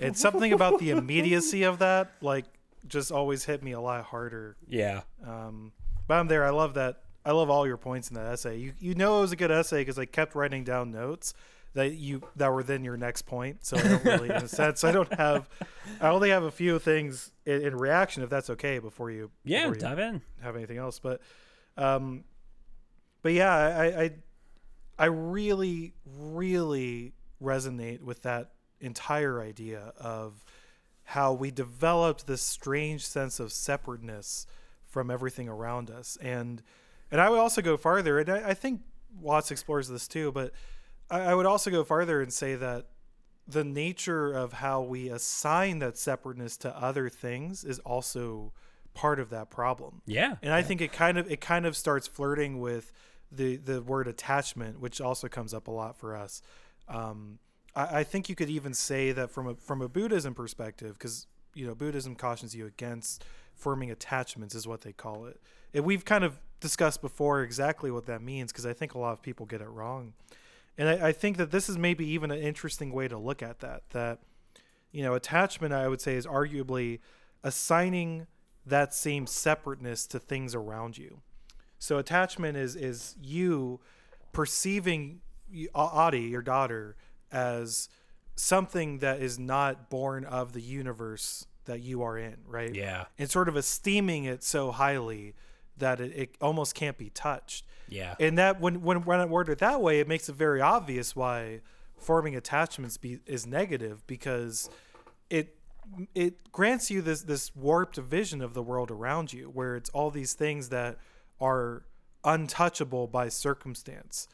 And 0.00 0.16
something 0.16 0.52
about 0.52 0.78
the 0.78 0.90
immediacy 0.90 1.62
of 1.64 1.78
that, 1.80 2.12
like, 2.20 2.46
just 2.86 3.12
always 3.12 3.44
hit 3.44 3.62
me 3.62 3.72
a 3.72 3.80
lot 3.80 4.04
harder. 4.04 4.56
Yeah. 4.66 5.02
Um, 5.26 5.72
but 6.08 6.14
I'm 6.14 6.26
there. 6.28 6.44
I 6.44 6.50
love 6.50 6.74
that. 6.74 7.02
I 7.24 7.32
love 7.32 7.50
all 7.50 7.66
your 7.66 7.76
points 7.76 8.08
in 8.08 8.14
that 8.14 8.26
essay. 8.26 8.56
You 8.56 8.72
you 8.78 8.94
know 8.94 9.18
it 9.18 9.20
was 9.20 9.32
a 9.32 9.36
good 9.36 9.50
essay 9.50 9.82
because 9.82 9.98
I 9.98 10.06
kept 10.06 10.34
writing 10.34 10.64
down 10.64 10.90
notes 10.90 11.34
that 11.74 11.92
you 11.92 12.22
that 12.36 12.50
were 12.52 12.62
then 12.62 12.82
your 12.82 12.96
next 12.96 13.22
point. 13.22 13.64
So 13.64 13.76
I 13.76 13.82
don't 13.82 14.04
really, 14.04 14.30
in 14.30 14.36
a 14.36 14.48
sense, 14.48 14.82
I 14.84 14.90
don't 14.90 15.12
have. 15.14 15.48
I 16.00 16.08
only 16.08 16.30
have 16.30 16.42
a 16.44 16.50
few 16.50 16.78
things 16.78 17.30
in, 17.44 17.62
in 17.62 17.76
reaction, 17.76 18.22
if 18.22 18.30
that's 18.30 18.48
okay, 18.50 18.78
before 18.78 19.10
you 19.10 19.30
Yeah, 19.44 19.68
before 19.68 19.74
you 19.74 19.80
dive 19.80 19.98
in. 19.98 20.22
have 20.40 20.56
anything 20.56 20.78
else. 20.78 20.98
But, 20.98 21.20
um, 21.76 22.24
but 23.22 23.34
yeah, 23.34 23.52
I 23.54 24.02
I 24.04 24.10
I 24.98 25.04
really 25.06 25.92
really 26.18 27.12
resonate 27.40 28.00
with 28.02 28.22
that 28.22 28.52
entire 28.80 29.40
idea 29.40 29.92
of 29.98 30.44
how 31.04 31.32
we 31.32 31.50
developed 31.50 32.26
this 32.26 32.42
strange 32.42 33.04
sense 33.04 33.40
of 33.40 33.52
separateness 33.52 34.46
from 34.86 35.10
everything 35.10 35.48
around 35.48 35.90
us 35.90 36.16
and 36.20 36.62
and 37.10 37.20
i 37.20 37.28
would 37.28 37.38
also 37.38 37.60
go 37.62 37.76
farther 37.76 38.18
and 38.18 38.28
i, 38.30 38.50
I 38.50 38.54
think 38.54 38.80
watts 39.20 39.50
explores 39.50 39.88
this 39.88 40.06
too 40.08 40.30
but 40.32 40.52
I, 41.10 41.20
I 41.20 41.34
would 41.34 41.46
also 41.46 41.70
go 41.70 41.82
farther 41.84 42.20
and 42.22 42.32
say 42.32 42.54
that 42.56 42.86
the 43.48 43.64
nature 43.64 44.32
of 44.32 44.52
how 44.54 44.82
we 44.82 45.08
assign 45.08 45.80
that 45.80 45.98
separateness 45.98 46.56
to 46.58 46.76
other 46.76 47.08
things 47.08 47.64
is 47.64 47.80
also 47.80 48.52
part 48.94 49.18
of 49.20 49.30
that 49.30 49.50
problem 49.50 50.02
Yeah. 50.06 50.36
and 50.42 50.52
I 50.52 50.62
think 50.62 50.80
it 50.80 50.92
kind 50.92 51.18
of 51.18 51.30
it 51.30 51.40
kind 51.40 51.66
of 51.66 51.76
starts 51.76 52.06
flirting 52.06 52.60
with 52.60 52.92
the 53.32 53.56
the 53.56 53.80
word 53.82 54.08
attachment, 54.08 54.80
which 54.80 55.00
also 55.00 55.28
comes 55.28 55.54
up 55.54 55.68
a 55.68 55.70
lot 55.70 55.96
for 55.96 56.16
us. 56.16 56.42
Um, 56.88 57.38
I, 57.74 58.00
I 58.00 58.04
think 58.04 58.28
you 58.28 58.34
could 58.34 58.50
even 58.50 58.74
say 58.74 59.12
that 59.12 59.30
from 59.30 59.46
a 59.48 59.54
from 59.54 59.82
a 59.82 59.88
Buddhism 59.88 60.34
perspective, 60.34 60.94
because 60.98 61.26
you 61.54 61.66
know 61.66 61.74
Buddhism 61.74 62.14
cautions 62.14 62.54
you 62.54 62.66
against 62.66 63.24
forming 63.54 63.90
attachments, 63.90 64.54
is 64.54 64.66
what 64.66 64.82
they 64.82 64.92
call 64.92 65.26
it. 65.26 65.40
And 65.74 65.84
we've 65.84 66.04
kind 66.04 66.24
of 66.24 66.38
discussed 66.60 67.00
before 67.00 67.42
exactly 67.42 67.90
what 67.90 68.06
that 68.06 68.22
means, 68.22 68.52
because 68.52 68.66
I 68.66 68.72
think 68.72 68.94
a 68.94 68.98
lot 68.98 69.12
of 69.12 69.22
people 69.22 69.46
get 69.46 69.60
it 69.60 69.68
wrong. 69.68 70.14
And 70.78 70.88
I, 70.88 71.08
I 71.08 71.12
think 71.12 71.36
that 71.36 71.50
this 71.50 71.68
is 71.68 71.76
maybe 71.76 72.06
even 72.06 72.30
an 72.30 72.38
interesting 72.38 72.92
way 72.92 73.08
to 73.08 73.18
look 73.18 73.42
at 73.42 73.60
that. 73.60 73.82
That 73.90 74.20
you 74.92 75.02
know, 75.02 75.14
attachment, 75.14 75.72
I 75.72 75.88
would 75.88 76.00
say, 76.00 76.16
is 76.16 76.26
arguably 76.26 77.00
assigning 77.42 78.26
that 78.66 78.94
same 78.94 79.26
separateness 79.26 80.06
to 80.08 80.18
things 80.18 80.54
around 80.54 80.98
you. 80.98 81.20
So 81.78 81.98
attachment 81.98 82.56
is 82.56 82.76
is 82.76 83.16
you 83.20 83.80
perceiving 84.32 85.20
Adi, 85.74 86.20
your 86.20 86.42
daughter, 86.42 86.96
as 87.32 87.88
something 88.36 88.98
that 88.98 89.20
is 89.20 89.38
not 89.38 89.90
born 89.90 90.24
of 90.24 90.52
the 90.52 90.60
universe 90.60 91.46
that 91.66 91.80
you 91.82 92.02
are 92.02 92.18
in, 92.18 92.36
right? 92.46 92.74
Yeah. 92.74 93.04
And 93.18 93.30
sort 93.30 93.48
of 93.48 93.56
esteeming 93.56 94.24
it 94.24 94.42
so 94.42 94.70
highly 94.72 95.34
that 95.76 96.00
it, 96.00 96.12
it 96.16 96.34
almost 96.40 96.74
can't 96.74 96.96
be 96.96 97.10
touched. 97.10 97.64
Yeah. 97.88 98.14
And 98.18 98.38
that 98.38 98.60
when 98.60 98.82
when 98.82 99.02
when 99.04 99.20
I 99.20 99.24
word 99.24 99.48
it 99.48 99.58
that 99.58 99.80
way, 99.80 100.00
it 100.00 100.08
makes 100.08 100.28
it 100.28 100.34
very 100.34 100.60
obvious 100.60 101.14
why 101.14 101.60
forming 101.98 102.34
attachments 102.34 102.96
be 102.96 103.20
is 103.26 103.46
negative 103.46 104.06
because 104.06 104.70
it 105.28 105.56
it 106.14 106.50
grants 106.52 106.90
you 106.90 107.02
this 107.02 107.22
this 107.22 107.54
warped 107.54 107.96
vision 107.96 108.40
of 108.40 108.54
the 108.54 108.62
world 108.62 108.90
around 108.90 109.32
you 109.32 109.46
where 109.46 109.76
it's 109.76 109.90
all 109.90 110.10
these 110.10 110.34
things 110.34 110.68
that 110.68 110.98
are 111.40 111.84
untouchable 112.24 113.06
by 113.06 113.28
circumstance, 113.28 114.28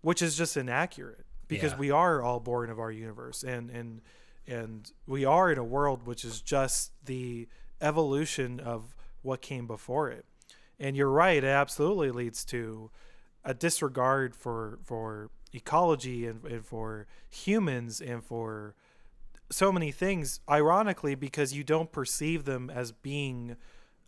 which 0.00 0.22
is 0.22 0.36
just 0.36 0.56
inaccurate 0.56 1.26
because 1.52 1.72
Yeah. 1.72 1.78
we 1.78 1.90
are 1.90 2.22
all 2.22 2.40
born 2.40 2.70
of 2.70 2.78
our 2.78 2.90
universe 2.90 3.42
and 3.42 3.70
and 3.70 4.00
and 4.46 4.90
we 5.06 5.24
are 5.24 5.52
in 5.52 5.58
a 5.58 5.64
world 5.64 6.04
which 6.06 6.24
is 6.24 6.40
just 6.40 6.92
the 7.04 7.48
evolution 7.80 8.60
of 8.60 8.94
what 9.22 9.40
came 9.40 9.66
before 9.66 10.08
it 10.10 10.24
and 10.80 10.96
you're 10.96 11.10
right 11.10 11.42
it 11.44 11.56
absolutely 11.62 12.10
leads 12.10 12.44
to 12.44 12.90
a 13.44 13.54
disregard 13.54 14.34
for 14.34 14.78
for 14.82 15.30
ecology 15.52 16.26
and, 16.26 16.44
and 16.44 16.64
for 16.64 17.06
humans 17.28 18.00
and 18.00 18.24
for 18.24 18.74
so 19.50 19.70
many 19.70 19.92
things 19.92 20.40
ironically 20.48 21.14
because 21.14 21.52
you 21.52 21.62
don't 21.62 21.92
perceive 21.92 22.44
them 22.44 22.70
as 22.70 22.90
being 22.90 23.56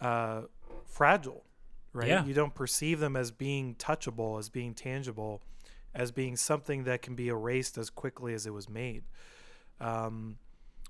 uh, 0.00 0.42
fragile 0.86 1.44
right 1.92 2.08
Yeah. 2.08 2.24
you 2.24 2.34
don't 2.34 2.54
perceive 2.54 2.98
them 3.00 3.14
as 3.16 3.30
being 3.30 3.74
touchable 3.74 4.38
as 4.38 4.48
being 4.48 4.74
tangible 4.74 5.42
as 5.94 6.10
being 6.10 6.36
something 6.36 6.84
that 6.84 7.02
can 7.02 7.14
be 7.14 7.28
erased 7.28 7.78
as 7.78 7.90
quickly 7.90 8.34
as 8.34 8.46
it 8.46 8.52
was 8.52 8.68
made. 8.68 9.04
Um, 9.80 10.38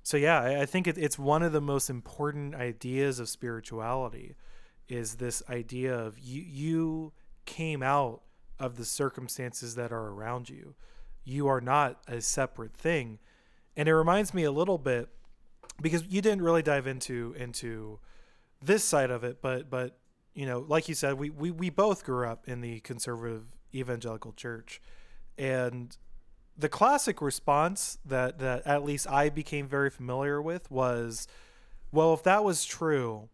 so 0.02 0.16
yeah 0.16 0.40
I, 0.40 0.62
I 0.62 0.66
think 0.66 0.86
it, 0.86 0.98
it's 0.98 1.18
one 1.18 1.42
of 1.42 1.52
the 1.52 1.60
most 1.60 1.90
important 1.90 2.54
ideas 2.54 3.18
of 3.18 3.28
spirituality 3.28 4.36
is 4.88 5.14
this 5.14 5.42
idea 5.48 5.94
of 5.94 6.18
you 6.18 6.42
you 6.42 7.12
came 7.46 7.82
out 7.82 8.20
of 8.58 8.76
the 8.76 8.84
circumstances 8.84 9.74
that 9.74 9.92
are 9.92 10.08
around 10.08 10.48
you. 10.48 10.74
You 11.24 11.48
are 11.48 11.60
not 11.60 12.00
a 12.06 12.20
separate 12.20 12.74
thing. 12.74 13.18
And 13.76 13.88
it 13.88 13.94
reminds 13.94 14.32
me 14.32 14.44
a 14.44 14.52
little 14.52 14.78
bit 14.78 15.08
because 15.80 16.04
you 16.06 16.22
didn't 16.22 16.42
really 16.42 16.62
dive 16.62 16.86
into 16.86 17.34
into 17.36 17.98
this 18.62 18.84
side 18.84 19.10
of 19.10 19.24
it 19.24 19.42
but 19.42 19.68
but 19.68 19.98
you 20.34 20.46
know 20.46 20.64
like 20.68 20.88
you 20.88 20.94
said 20.94 21.14
we 21.14 21.30
we, 21.30 21.50
we 21.50 21.68
both 21.68 22.04
grew 22.04 22.26
up 22.26 22.48
in 22.48 22.60
the 22.60 22.80
conservative 22.80 23.44
evangelical 23.74 24.32
church. 24.32 24.80
And 25.36 25.96
the 26.56 26.68
classic 26.68 27.20
response 27.20 27.98
that 28.04 28.38
that 28.38 28.66
at 28.66 28.84
least 28.84 29.08
I 29.08 29.28
became 29.28 29.66
very 29.66 29.90
familiar 29.90 30.40
with 30.40 30.70
was 30.70 31.26
well 31.90 32.14
if 32.14 32.22
that 32.22 32.44
was 32.44 32.64
true 32.64 33.28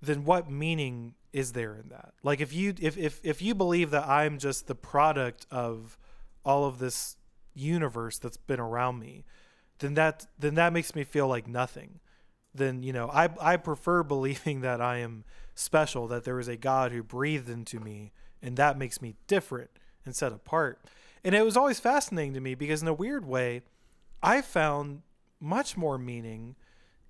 then 0.00 0.24
what 0.24 0.50
meaning 0.50 1.14
is 1.32 1.52
there 1.52 1.74
in 1.74 1.88
that? 1.88 2.12
Like 2.22 2.40
if 2.40 2.52
you 2.52 2.74
if 2.80 2.96
if, 2.96 3.20
if 3.24 3.42
you 3.42 3.54
believe 3.54 3.90
that 3.90 4.06
i'm 4.08 4.38
just 4.38 4.66
the 4.66 4.74
product 4.74 5.46
of 5.50 5.98
all 6.44 6.64
of 6.64 6.78
this 6.78 7.16
universe 7.54 8.18
that's 8.18 8.36
been 8.36 8.60
around 8.60 8.98
me 8.98 9.24
then 9.78 9.94
that 9.94 10.26
then 10.38 10.54
that 10.54 10.72
makes 10.72 10.94
me 10.94 11.04
feel 11.04 11.26
like 11.26 11.46
nothing. 11.46 12.00
Then 12.54 12.82
you 12.82 12.92
know 12.92 13.10
i 13.12 13.28
i 13.40 13.56
prefer 13.56 14.02
believing 14.14 14.60
that 14.60 14.80
i 14.80 14.98
am 14.98 15.24
special 15.54 16.06
that 16.08 16.24
there 16.24 16.38
is 16.38 16.48
a 16.48 16.56
god 16.56 16.92
who 16.92 17.02
breathed 17.02 17.48
into 17.48 17.80
me 17.80 18.12
and 18.42 18.56
that 18.56 18.78
makes 18.78 19.00
me 19.00 19.14
different 19.26 19.70
and 20.04 20.14
set 20.14 20.32
apart 20.32 20.80
and 21.24 21.34
it 21.34 21.44
was 21.44 21.56
always 21.56 21.80
fascinating 21.80 22.34
to 22.34 22.40
me 22.40 22.54
because 22.54 22.82
in 22.82 22.88
a 22.88 22.94
weird 22.94 23.26
way 23.26 23.62
i 24.22 24.40
found 24.40 25.02
much 25.40 25.76
more 25.76 25.98
meaning 25.98 26.56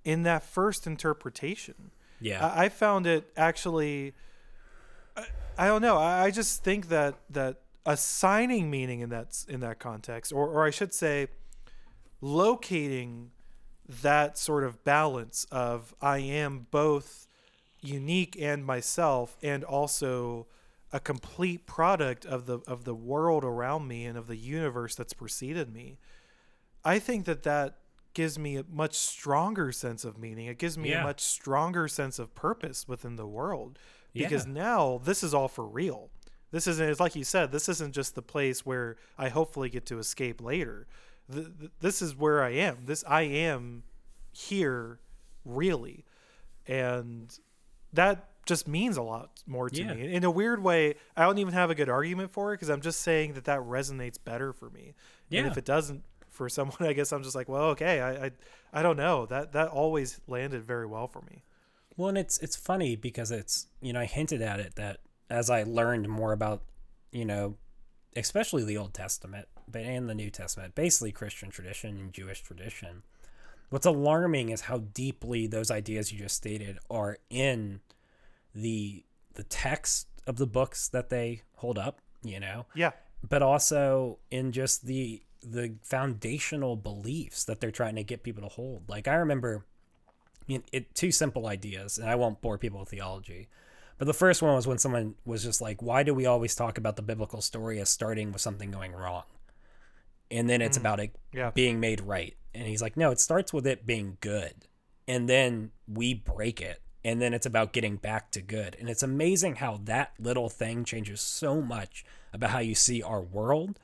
in 0.03 0.23
that 0.23 0.43
first 0.43 0.87
interpretation 0.87 1.91
Yeah. 2.19 2.45
I, 2.45 2.65
I 2.65 2.69
found 2.69 3.07
it 3.07 3.31
actually. 3.35 4.13
I, 5.15 5.25
I 5.57 5.67
don't 5.67 5.81
know. 5.81 5.97
I, 5.97 6.25
I 6.25 6.31
just 6.31 6.63
think 6.63 6.89
that 6.89 7.15
that 7.29 7.61
assigning 7.85 8.69
meaning 8.69 9.01
in 9.01 9.09
that 9.09 9.45
in 9.47 9.59
that 9.61 9.79
context, 9.79 10.31
or 10.31 10.47
or 10.47 10.65
I 10.65 10.71
should 10.71 10.93
say, 10.93 11.27
locating 12.21 13.31
that 13.87 14.37
sort 14.37 14.63
of 14.63 14.83
balance 14.83 15.45
of 15.51 15.93
I 16.01 16.19
am 16.19 16.67
both 16.71 17.27
unique 17.81 18.35
and 18.39 18.65
myself, 18.65 19.37
and 19.41 19.63
also 19.63 20.47
a 20.93 20.99
complete 20.99 21.65
product 21.65 22.25
of 22.25 22.45
the 22.45 22.59
of 22.67 22.83
the 22.85 22.95
world 22.95 23.43
around 23.43 23.87
me 23.87 24.05
and 24.05 24.17
of 24.17 24.27
the 24.27 24.37
universe 24.37 24.95
that's 24.95 25.13
preceded 25.13 25.71
me. 25.73 25.97
I 26.85 26.99
think 26.99 27.25
that 27.25 27.43
that 27.43 27.77
gives 28.13 28.39
me 28.39 28.55
a 28.57 28.63
much 28.71 28.95
stronger 28.95 29.71
sense 29.71 30.03
of 30.05 30.17
meaning. 30.17 30.47
It 30.47 30.57
gives 30.57 30.77
me 30.77 30.89
Yeah. 30.91 31.01
a 31.01 31.03
much 31.03 31.21
stronger 31.21 31.87
sense 31.87 32.17
of 32.19 32.33
purpose 32.33 32.87
within 32.87 33.15
the 33.15 33.27
world 33.27 33.77
because 34.13 34.45
Yeah. 34.47 34.53
now 34.53 34.97
this 35.03 35.23
is 35.23 35.33
all 35.33 35.47
for 35.49 35.65
real. 35.67 36.09
This 36.51 36.65
isn't 36.67 36.89
it's 36.89 36.99
like 36.99 37.15
you 37.15 37.25
said, 37.25 37.51
this 37.51 37.67
isn't 37.67 37.93
just 37.93 38.15
the 38.15 38.21
place 38.21 38.65
where 38.65 38.95
I 39.17 39.29
hopefully 39.29 39.69
get 39.69 39.85
to 39.87 39.99
escape 39.99 40.41
later. 40.41 40.87
Th- 41.31 41.47
th- 41.59 41.71
this 41.81 42.01
is 42.01 42.15
where 42.15 42.41
I 42.41 42.51
am. 42.51 42.85
This 42.85 43.03
I 43.05 43.23
am 43.23 43.83
here 44.31 44.99
really. 45.43 46.05
And 46.65 47.37
that 47.93 48.29
just 48.47 48.67
means 48.67 48.97
a 48.97 49.01
lot 49.03 49.29
more 49.45 49.69
to 49.69 49.81
Yeah. 49.81 49.93
me. 49.93 50.13
In 50.13 50.23
a 50.23 50.31
weird 50.31 50.63
way, 50.63 50.95
I 51.15 51.23
don't 51.23 51.37
even 51.37 51.53
have 51.53 51.69
a 51.69 51.75
good 51.75 51.89
argument 51.89 52.31
for 52.31 52.53
it 52.53 52.57
because 52.57 52.69
I'm 52.69 52.81
just 52.81 53.01
saying 53.01 53.33
that 53.33 53.45
that 53.45 53.59
resonates 53.59 54.17
better 54.23 54.53
for 54.53 54.69
me. 54.69 54.93
Yeah. 55.29 55.41
And 55.41 55.51
if 55.51 55.57
it 55.57 55.65
doesn't 55.65 56.03
for 56.29 56.49
someone, 56.49 56.77
I 56.81 56.93
guess 56.93 57.11
I'm 57.13 57.23
just 57.23 57.35
like, 57.35 57.47
well, 57.49 57.65
okay, 57.71 57.99
I, 58.01 58.25
I, 58.27 58.31
I 58.73 58.81
don't 58.81 58.97
know. 58.97 59.25
That 59.25 59.51
that 59.53 59.69
always 59.69 60.19
landed 60.27 60.63
very 60.63 60.85
well 60.85 61.07
for 61.07 61.21
me. 61.21 61.43
Well, 61.95 62.09
and 62.09 62.17
it's 62.17 62.37
it's 62.39 62.55
funny 62.55 62.95
because 62.95 63.31
it's 63.31 63.67
you 63.81 63.93
know 63.93 63.99
I 64.01 64.05
hinted 64.05 64.41
at 64.41 64.59
it 64.59 64.75
that 64.75 64.99
as 65.29 65.49
I 65.49 65.63
learned 65.63 66.07
more 66.07 66.31
about 66.31 66.61
you 67.11 67.25
know 67.25 67.55
especially 68.15 68.63
the 68.63 68.77
Old 68.77 68.93
Testament 68.93 69.47
but 69.67 69.81
and 69.81 70.09
the 70.09 70.15
New 70.15 70.29
Testament, 70.29 70.73
basically 70.75 71.11
Christian 71.11 71.49
tradition 71.49 71.97
and 71.97 72.13
Jewish 72.13 72.41
tradition. 72.41 73.03
What's 73.69 73.85
alarming 73.85 74.47
is 74.49 74.61
how 74.61 74.77
deeply 74.77 75.45
those 75.45 75.69
ideas 75.69 76.13
you 76.13 76.19
just 76.19 76.37
stated 76.37 76.77
are 76.89 77.17
in 77.29 77.81
the 78.57 79.03
the 79.35 79.43
text 79.43 80.07
of 80.25 80.37
the 80.37 80.47
books 80.47 80.89
that 80.89 81.09
they 81.09 81.43
hold 81.57 81.77
up, 81.77 81.99
you 82.23 82.39
know, 82.39 82.65
Yeah, 82.73 82.91
but 83.27 83.41
also 83.41 84.19
in 84.31 84.51
just 84.51 84.85
the 84.85 85.21
the 85.43 85.75
foundational 85.83 86.75
beliefs 86.75 87.45
that 87.45 87.61
they're 87.61 87.71
trying 87.71 87.95
to 87.95 88.03
get 88.03 88.23
people 88.23 88.41
to 88.43 88.49
hold. 88.49 88.89
Like 88.89 89.07
I 89.07 89.15
remember 89.15 89.65
it 90.47 90.95
two 90.95 91.11
simple 91.11 91.47
ideas, 91.47 91.97
and 91.97 92.09
I 92.09 92.15
won't 92.15 92.41
bore 92.41 92.57
people 92.57 92.79
with 92.79 92.89
theology. 92.89 93.47
But 93.97 94.05
the 94.05 94.13
first 94.13 94.41
one 94.41 94.55
was 94.55 94.67
when 94.67 94.77
someone 94.77 95.15
was 95.25 95.43
just 95.43 95.61
like, 95.61 95.81
"Why 95.81 96.03
do 96.03 96.13
we 96.13 96.25
always 96.25 96.55
talk 96.55 96.77
about 96.77 96.95
the 96.95 97.01
biblical 97.01 97.41
story 97.41 97.79
as 97.79 97.89
starting 97.89 98.31
with 98.31 98.41
something 98.41 98.71
going 98.71 98.93
wrong, 98.93 99.23
and 100.31 100.49
then 100.49 100.61
it's 100.61 100.77
mm. 100.77 100.81
about 100.81 100.99
it 100.99 101.15
yeah. 101.33 101.51
being 101.51 101.79
made 101.79 102.01
right?" 102.01 102.35
And 102.53 102.67
he's 102.67 102.81
like, 102.81 102.97
"No, 102.97 103.11
it 103.11 103.19
starts 103.19 103.53
with 103.53 103.67
it 103.67 103.85
being 103.85 104.17
good, 104.21 104.67
and 105.07 105.27
then 105.27 105.71
we 105.87 106.13
break 106.13 106.61
it, 106.61 106.81
and 107.03 107.21
then 107.21 107.33
it's 107.33 107.45
about 107.45 107.73
getting 107.73 107.95
back 107.97 108.31
to 108.31 108.41
good." 108.41 108.75
And 108.79 108.89
it's 108.89 109.03
amazing 109.03 109.55
how 109.55 109.79
that 109.85 110.13
little 110.19 110.49
thing 110.49 110.83
changes 110.85 111.21
so 111.21 111.61
much 111.61 112.05
about 112.33 112.51
how 112.51 112.59
you 112.59 112.75
see 112.75 113.01
our 113.01 113.21
world 113.21 113.79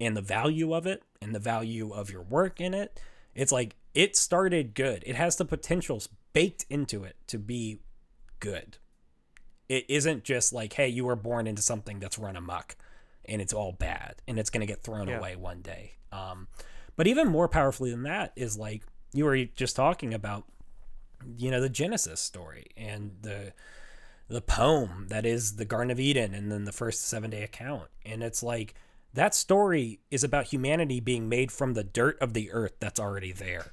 and 0.00 0.16
the 0.16 0.22
value 0.22 0.72
of 0.74 0.86
it 0.86 1.02
and 1.20 1.34
the 1.34 1.38
value 1.40 1.92
of 1.92 2.10
your 2.10 2.22
work 2.22 2.60
in 2.60 2.72
it. 2.74 2.98
It's 3.34 3.52
like 3.52 3.76
it 3.94 4.16
started 4.16 4.74
good. 4.74 5.02
It 5.06 5.16
has 5.16 5.36
the 5.36 5.44
potentials 5.44 6.08
baked 6.32 6.64
into 6.70 7.04
it 7.04 7.16
to 7.26 7.38
be 7.38 7.80
good. 8.38 8.78
It 9.68 9.84
isn't 9.88 10.24
just 10.24 10.52
like, 10.52 10.72
hey, 10.72 10.88
you 10.88 11.04
were 11.04 11.16
born 11.16 11.46
into 11.46 11.62
something 11.62 12.00
that's 12.00 12.18
run 12.18 12.36
amok 12.36 12.76
and 13.24 13.40
it's 13.40 13.52
all 13.52 13.72
bad 13.72 14.16
and 14.26 14.38
it's 14.38 14.50
going 14.50 14.62
to 14.62 14.66
get 14.66 14.82
thrown 14.82 15.08
Yeah. 15.08 15.18
away 15.18 15.36
one 15.36 15.60
day. 15.62 15.92
Um, 16.10 16.48
but 16.96 17.06
even 17.06 17.28
more 17.28 17.48
powerfully 17.48 17.90
than 17.90 18.02
that 18.04 18.32
is 18.36 18.56
like 18.56 18.82
you 19.12 19.24
were 19.24 19.44
just 19.44 19.76
talking 19.76 20.12
about, 20.14 20.44
you 21.36 21.50
know, 21.50 21.60
the 21.60 21.68
Genesis 21.68 22.20
story 22.20 22.66
and 22.76 23.12
the 23.22 23.52
the 24.28 24.40
poem 24.40 25.06
that 25.08 25.26
is 25.26 25.56
the 25.56 25.64
Garden 25.64 25.90
of 25.90 25.98
Eden 25.98 26.34
and 26.34 26.52
then 26.52 26.64
the 26.64 26.72
first 26.72 27.00
seven 27.00 27.30
day 27.30 27.42
account. 27.42 27.88
And 28.06 28.22
it's 28.22 28.42
like 28.42 28.74
that 29.12 29.34
story 29.34 29.98
is 30.10 30.22
about 30.22 30.46
humanity 30.46 31.00
being 31.00 31.28
made 31.28 31.50
from 31.50 31.74
the 31.74 31.82
dirt 31.82 32.16
of 32.20 32.32
the 32.32 32.52
earth 32.52 32.74
that's 32.78 33.00
already 33.00 33.32
there. 33.32 33.72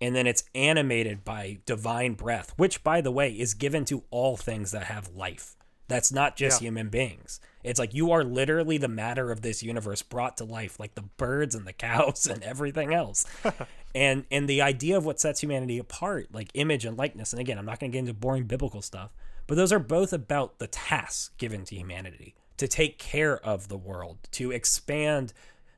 And 0.00 0.14
then 0.14 0.28
it's 0.28 0.44
animated 0.54 1.24
by 1.24 1.58
divine 1.66 2.14
breath, 2.14 2.52
which, 2.56 2.84
by 2.84 3.00
the 3.00 3.10
way, 3.10 3.32
is 3.32 3.54
given 3.54 3.84
to 3.86 4.04
all 4.10 4.36
things 4.36 4.70
that 4.70 4.84
have 4.84 5.08
life. 5.08 5.56
That's 5.88 6.12
not 6.12 6.36
just 6.36 6.60
Yeah. 6.60 6.66
human 6.68 6.88
beings. 6.90 7.40
It's 7.64 7.78
like 7.78 7.94
you 7.94 8.12
are 8.12 8.22
literally 8.22 8.78
the 8.78 8.88
matter 8.88 9.32
of 9.32 9.40
this 9.42 9.62
universe 9.62 10.02
brought 10.02 10.36
to 10.36 10.44
life, 10.44 10.78
like 10.78 10.94
the 10.94 11.02
birds 11.02 11.54
and 11.54 11.66
the 11.66 11.72
cows 11.72 12.26
and 12.30 12.42
everything 12.42 12.94
else. 12.94 13.24
and 13.94 14.24
and 14.30 14.48
the 14.48 14.62
idea 14.62 14.96
of 14.96 15.04
what 15.04 15.20
sets 15.20 15.40
humanity 15.40 15.78
apart, 15.78 16.28
like 16.32 16.50
image 16.54 16.84
and 16.84 16.96
likeness. 16.96 17.32
And 17.32 17.40
again, 17.40 17.58
I'm 17.58 17.66
not 17.66 17.80
going 17.80 17.90
to 17.90 17.96
get 17.96 18.00
into 18.00 18.14
boring 18.14 18.44
biblical 18.44 18.82
stuff, 18.82 19.12
but 19.46 19.56
those 19.56 19.72
are 19.72 19.78
both 19.78 20.12
about 20.12 20.58
the 20.58 20.66
tasks 20.66 21.30
given 21.38 21.64
to 21.64 21.74
humanity 21.74 22.34
to 22.58 22.68
take 22.68 22.98
care 22.98 23.38
of 23.38 23.68
the 23.68 23.78
world, 23.78 24.18
to 24.32 24.50
expand 24.50 25.32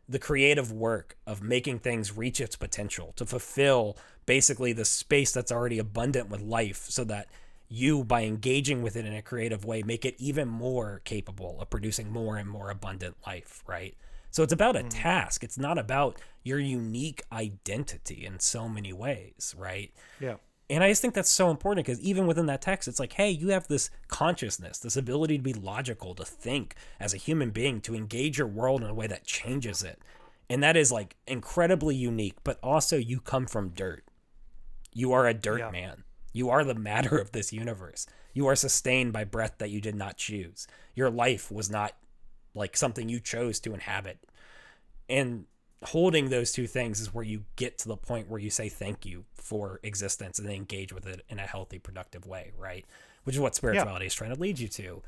the 0.09 0.19
creative 0.19 0.73
work 0.73 1.17
of 1.27 1.41
making 1.41 1.79
things 1.79 2.17
reach 2.17 2.41
its 2.41 2.57
potential, 2.57 3.13
to 3.15 3.25
fulfill 3.25 3.97
basically 4.27 4.73
the 4.73 4.85
space 4.85 5.31
that's 5.31 5.53
already 5.53 5.79
abundant 5.79 6.29
with 6.29 6.41
life 6.41 6.87
so 6.89 7.05
that 7.05 7.29
you 7.71 8.05
by 8.05 8.25
engaging 8.25 8.83
with 8.83 8.97
it 8.97 9.07
in 9.07 9.15
a 9.15 9.23
creative 9.23 9.65
way 9.65 9.83
make 9.83 10.05
it 10.05 10.17
even 10.19 10.49
more 10.49 11.01
capable 11.05 11.59
of 11.61 11.71
producing 11.71 12.11
more 12.11 12.37
and 12.37 12.51
more 12.51 12.69
abundant 12.69 13.17
life, 13.27 13.63
right? 13.67 13.95
So 14.31 14.43
it's 14.43 14.53
about 14.53 14.77
a 14.77 14.81
mm. 14.81 14.89
task. 14.91 15.43
It's 15.45 15.59
not 15.59 15.79
about 15.79 16.21
your 16.43 16.59
unique 16.59 17.23
identity 17.33 18.27
in 18.27 18.41
so 18.41 18.69
many 18.69 18.93
ways, 18.93 19.55
right? 19.57 19.93
Yeah. 20.19 20.37
And 20.69 20.85
I 20.85 20.89
just 20.89 21.03
think 21.03 21.15
that's 21.15 21.31
so 21.31 21.51
important 21.51 21.85
because 21.85 22.01
even 22.01 22.27
within 22.27 22.47
that 22.47 22.63
text, 22.63 22.87
it's 22.87 23.01
like, 23.01 23.15
hey, 23.15 23.31
you 23.31 23.49
have 23.49 23.67
this 23.67 23.91
consciousness, 24.07 24.79
this 24.79 24.97
ability 24.97 25.37
to 25.37 25.43
be 25.43 25.53
logical, 25.53 26.15
to 26.15 26.25
think 26.25 26.77
as 27.01 27.13
a 27.13 27.17
human 27.17 27.51
being, 27.51 27.81
to 27.83 27.95
engage 27.95 28.39
your 28.39 28.47
world 28.47 28.83
in 28.83 28.89
a 28.89 28.95
way 28.95 29.09
that 29.09 29.25
changes 29.25 29.83
it. 29.83 30.01
And 30.49 30.63
that 30.63 30.77
is 30.77 30.93
like 30.93 31.17
incredibly 31.27 31.97
unique, 31.97 32.37
but 32.45 32.59
also 32.63 32.97
you 32.97 33.21
come 33.21 33.47
from 33.47 33.71
dirt. 33.71 34.05
You 34.93 35.13
are 35.13 35.27
a 35.27 35.35
dirt 35.35 35.59
Yeah. 35.59 35.71
man. 35.71 36.05
You 36.33 36.51
are 36.51 36.65
the 36.65 36.75
matter 36.75 37.19
of 37.19 37.33
this 37.33 37.53
universe. 37.53 38.07
You 38.35 38.47
are 38.47 38.57
sustained 38.57 39.13
by 39.13 39.25
breath 39.25 39.55
that 39.59 39.71
you 39.71 39.81
did 39.81 39.95
not 39.95 40.17
choose. 40.17 40.67
Your 40.95 41.11
life 41.11 41.51
was 41.51 41.71
not 41.71 41.95
like 42.55 42.77
something 42.77 43.09
you 43.09 43.21
chose 43.21 43.61
to 43.61 43.75
inhabit. 43.75 44.19
And 45.09 45.47
holding 45.83 46.29
those 46.29 46.53
two 46.53 46.67
things 46.67 47.01
is 47.01 47.13
where 47.15 47.25
you 47.25 47.45
get 47.57 47.79
to 47.79 47.89
the 47.89 47.97
point 47.97 48.29
where 48.29 48.41
you 48.41 48.51
say 48.51 48.69
thank 48.69 49.05
you 49.07 49.25
for 49.35 49.81
existence 49.83 50.39
and 50.39 50.47
then 50.47 50.55
engage 50.55 50.93
with 50.93 51.07
it 51.07 51.25
in 51.29 51.39
a 51.39 51.47
healthy, 51.47 51.79
productive 51.79 52.27
way, 52.27 52.53
right? 52.59 52.85
Which 53.25 53.35
is 53.35 53.41
what 53.41 53.55
spirituality 53.55 54.07
is 54.07 54.15
trying 54.15 54.35
to 54.35 54.41
lead 54.41 54.59
you 54.59 54.69
to. 54.69 55.03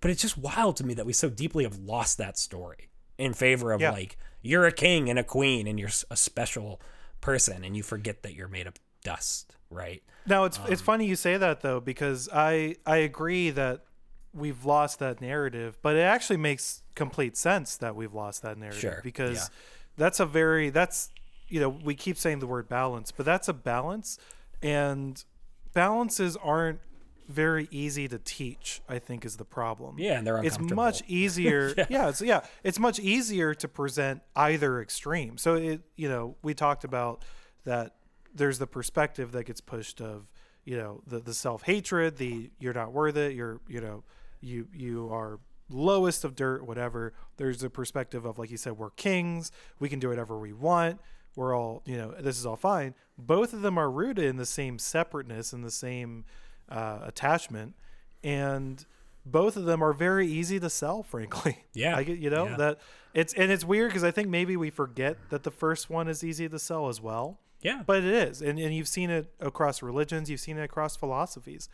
But 0.00 0.10
it's 0.10 0.22
just 0.22 0.36
wild 0.38 0.76
to 0.78 0.84
me 0.86 0.94
that 0.94 1.06
we 1.06 1.12
so 1.12 1.30
deeply 1.30 1.64
have 1.64 1.78
lost 1.78 2.18
that 2.18 2.38
story 2.38 2.90
in 3.18 3.32
favor 3.32 3.72
of 3.72 3.80
Yeah. 3.80 3.92
like 3.92 4.16
you're 4.42 4.66
a 4.66 4.72
king 4.72 5.08
and 5.08 5.18
a 5.18 5.24
queen 5.24 5.66
and 5.66 5.78
you're 5.78 5.90
a 6.10 6.16
special 6.16 6.80
person 7.20 7.64
and 7.64 7.76
you 7.76 7.82
forget 7.82 8.22
that 8.22 8.34
you're 8.34 8.48
made 8.48 8.66
of 8.66 8.74
dust, 9.04 9.54
right? 9.74 10.02
Now 10.26 10.44
it's 10.44 10.58
it's 10.68 10.80
Um, 10.80 10.86
funny 10.86 11.06
you 11.06 11.16
say 11.16 11.36
that 11.36 11.60
though 11.60 11.80
because 11.80 12.28
I 12.32 12.76
I 12.86 12.98
agree 12.98 13.50
that 13.50 13.84
we've 14.32 14.64
lost 14.64 14.98
that 15.00 15.20
narrative, 15.20 15.76
but 15.82 15.96
it 15.96 16.00
actually 16.00 16.38
makes 16.38 16.82
complete 16.94 17.36
sense 17.36 17.76
that 17.76 17.94
we've 17.94 18.14
lost 18.14 18.42
that 18.42 18.56
narrative 18.58 18.80
Sure, 18.80 19.00
because 19.04 19.36
yeah. 19.36 19.54
that's 19.96 20.20
a 20.20 20.26
very 20.26 20.70
that's 20.70 21.10
you 21.48 21.60
know 21.60 21.68
we 21.68 21.94
keep 21.94 22.16
saying 22.16 22.38
the 22.38 22.46
word 22.46 22.68
balance, 22.68 23.12
but 23.12 23.26
that's 23.26 23.48
a 23.48 23.52
balance 23.52 24.18
and 24.62 25.24
balances 25.72 26.36
aren't 26.38 26.80
very 27.28 27.68
easy 27.70 28.06
to 28.08 28.18
teach. 28.18 28.82
I 28.88 28.98
think 28.98 29.24
is 29.24 29.36
the 29.36 29.44
problem. 29.44 29.96
Yeah, 29.98 30.18
and 30.18 30.26
they're 30.26 30.42
it's 30.44 30.58
much 30.58 31.02
easier. 31.08 31.74
yeah. 31.88 32.08
it's 32.08 32.20
yeah, 32.22 32.44
it's 32.62 32.78
much 32.78 32.98
easier 32.98 33.54
to 33.54 33.68
present 33.68 34.22
either 34.36 34.80
extreme. 34.80 35.38
So 35.38 35.54
it 35.54 35.80
you 35.96 36.08
know 36.08 36.36
we 36.42 36.54
talked 36.54 36.84
about 36.84 37.24
that. 37.64 37.94
There's 38.34 38.58
the 38.58 38.66
perspective 38.66 39.32
that 39.32 39.44
gets 39.44 39.60
pushed 39.60 40.00
of 40.00 40.28
you 40.64 40.76
know 40.76 41.02
the 41.06 41.20
the 41.20 41.34
self 41.34 41.62
hatred, 41.62 42.16
the 42.16 42.50
you're 42.58 42.74
not 42.74 42.92
worth 42.92 43.16
it, 43.16 43.34
you're 43.34 43.60
you 43.68 43.80
know 43.80 44.02
you 44.40 44.68
you 44.72 45.08
are 45.12 45.38
lowest 45.70 46.24
of 46.24 46.34
dirt, 46.34 46.66
whatever. 46.66 47.12
There's 47.36 47.62
a 47.62 47.70
perspective 47.70 48.24
of 48.24 48.38
like 48.38 48.50
you 48.50 48.56
said, 48.56 48.72
we're 48.74 48.90
kings, 48.90 49.50
we 49.78 49.88
can 49.88 49.98
do 49.98 50.08
whatever 50.08 50.38
we 50.38 50.52
want. 50.52 51.00
We're 51.36 51.56
all 51.56 51.82
you 51.84 51.96
know 51.96 52.14
this 52.18 52.38
is 52.38 52.46
all 52.46 52.56
fine. 52.56 52.94
Both 53.18 53.52
of 53.52 53.62
them 53.62 53.78
are 53.78 53.90
rooted 53.90 54.24
in 54.24 54.36
the 54.36 54.46
same 54.46 54.78
separateness 54.78 55.52
and 55.52 55.64
the 55.64 55.70
same 55.70 56.24
uh, 56.68 57.00
attachment, 57.02 57.74
and 58.22 58.84
both 59.26 59.56
of 59.56 59.64
them 59.64 59.82
are 59.82 59.92
very 59.92 60.26
easy 60.28 60.60
to 60.60 60.70
sell. 60.70 61.02
Frankly, 61.08 61.64
Yeah, 61.74 61.96
I 61.96 62.04
get 62.04 62.18
you 62.18 62.30
know 62.30 62.46
yeah. 62.46 62.56
that 62.56 62.78
it's 63.12 63.34
and 63.34 63.50
it's 63.50 63.64
weird 63.64 63.90
because 63.90 64.04
I 64.04 64.10
think 64.12 64.28
maybe 64.28 64.56
we 64.56 64.70
forget 64.70 65.16
that 65.30 65.42
the 65.42 65.50
first 65.50 65.90
one 65.90 66.08
is 66.08 66.22
easy 66.24 66.48
to 66.48 66.58
sell 66.58 66.88
as 66.88 67.00
well 67.00 67.38
Yeah. 67.64 67.82
but 67.86 68.04
it 68.04 68.04
is 68.04 68.42
and, 68.42 68.58
and 68.58 68.74
you've 68.74 68.88
seen 68.88 69.10
it 69.10 69.32
across 69.40 69.82
religions 69.82 70.30
you've 70.30 70.40
seen 70.40 70.58
it 70.58 70.62
across 70.62 70.96
philosophies. 70.96 71.68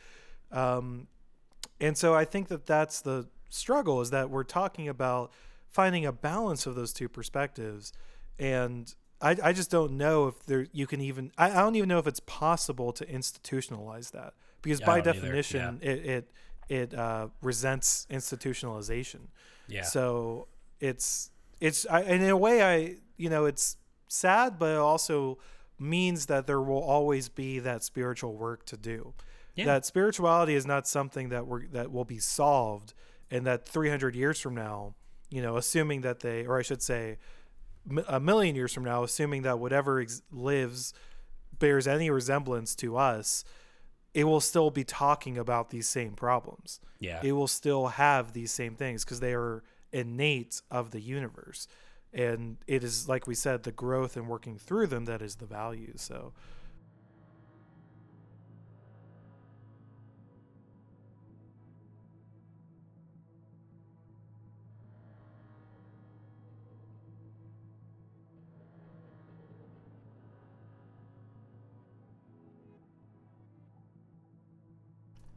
Um, 0.52 1.08
and 1.80 1.96
so 1.96 2.14
i 2.14 2.24
think 2.24 2.48
that 2.48 2.66
that's 2.66 3.00
the 3.00 3.28
struggle 3.48 4.00
is 4.00 4.10
that 4.10 4.30
we're 4.30 4.44
talking 4.44 4.88
about 4.88 5.32
finding 5.68 6.06
a 6.06 6.12
balance 6.12 6.66
of 6.66 6.74
those 6.74 6.92
two 6.92 7.08
perspectives. 7.08 7.92
And 8.38 8.92
i, 9.20 9.36
I 9.42 9.52
just 9.52 9.70
don't 9.70 9.92
know 9.92 10.28
if 10.28 10.46
there 10.46 10.66
you 10.72 10.86
can 10.86 11.00
even 11.00 11.32
I, 11.36 11.50
I 11.50 11.56
don't 11.62 11.76
even 11.76 11.88
know 11.88 11.98
if 11.98 12.06
it's 12.06 12.20
possible 12.20 12.92
to 12.92 13.04
institutionalize 13.04 14.12
that 14.12 14.34
because 14.62 14.80
Yeah, 14.80 14.86
by 14.86 15.00
definition 15.00 15.78
it 15.82 16.06
it, 16.06 16.30
it 16.68 16.94
uh, 16.94 17.28
resents 17.42 18.06
institutionalization. 18.10 19.28
Yeah. 19.68 19.82
so 19.82 20.46
it's 20.80 21.30
it's 21.60 21.86
I, 21.90 22.00
and 22.02 22.22
in 22.22 22.30
a 22.30 22.36
way 22.36 22.62
I 22.62 22.96
you 23.16 23.28
know 23.28 23.44
it's 23.44 23.76
sad, 24.08 24.58
but 24.58 24.76
also 24.78 25.38
means 25.81 26.26
that 26.26 26.47
there 26.47 26.60
will 26.60 26.83
always 26.83 27.28
be 27.28 27.59
that 27.60 27.83
spiritual 27.83 28.34
work 28.34 28.65
to 28.67 28.76
do. 28.76 29.15
Yeah. 29.55 29.65
That 29.67 29.84
spirituality 29.84 30.55
is 30.55 30.67
not 30.67 30.86
something 30.86 31.31
that 31.31 31.47
we're 31.47 31.67
that 31.68 31.91
will 31.91 32.05
be 32.05 32.18
solved, 32.18 32.94
and 33.31 33.47
that 33.47 33.68
300 33.68 34.15
years 34.15 34.39
from 34.41 34.55
now, 34.55 34.94
you 35.31 35.42
know, 35.42 35.57
assuming 35.57 36.02
that 36.02 36.20
they, 36.20 36.47
or 36.47 36.59
I 36.59 36.62
should 36.62 36.83
say, 36.83 37.18
a 38.07 38.20
million 38.20 38.55
years 38.55 38.73
from 38.73 38.84
now, 38.84 39.02
assuming 39.02 39.42
that 39.42 39.59
whatever 39.59 40.00
ex- 40.00 40.23
lives 40.31 40.94
bears 41.59 41.89
any 41.89 42.10
resemblance 42.10 42.75
to 42.76 42.97
us, 42.97 43.44
it 44.15 44.25
will 44.25 44.41
still 44.41 44.70
be 44.70 44.84
talking 44.84 45.36
about 45.36 45.70
these 45.70 45.89
same 45.89 46.12
problems 46.12 46.81
yeah. 47.00 47.20
it 47.25 47.33
will 47.33 47.49
still 47.49 47.89
have 47.89 48.33
these 48.33 48.52
same 48.52 48.76
things 48.76 49.05
because 49.05 49.20
they 49.20 49.34
are 49.34 49.65
innate 49.92 50.62
of 50.70 50.92
the 50.92 51.00
universe 51.00 51.67
and 52.12 52.56
it 52.66 52.82
is 52.82 53.08
like 53.08 53.26
we 53.26 53.34
said 53.34 53.62
the 53.62 53.72
growth 53.72 54.16
and 54.16 54.28
working 54.28 54.58
through 54.58 54.86
them 54.86 55.05
that 55.05 55.22
is 55.22 55.36
the 55.36 55.47
value 55.47 55.92
so. 55.97 56.32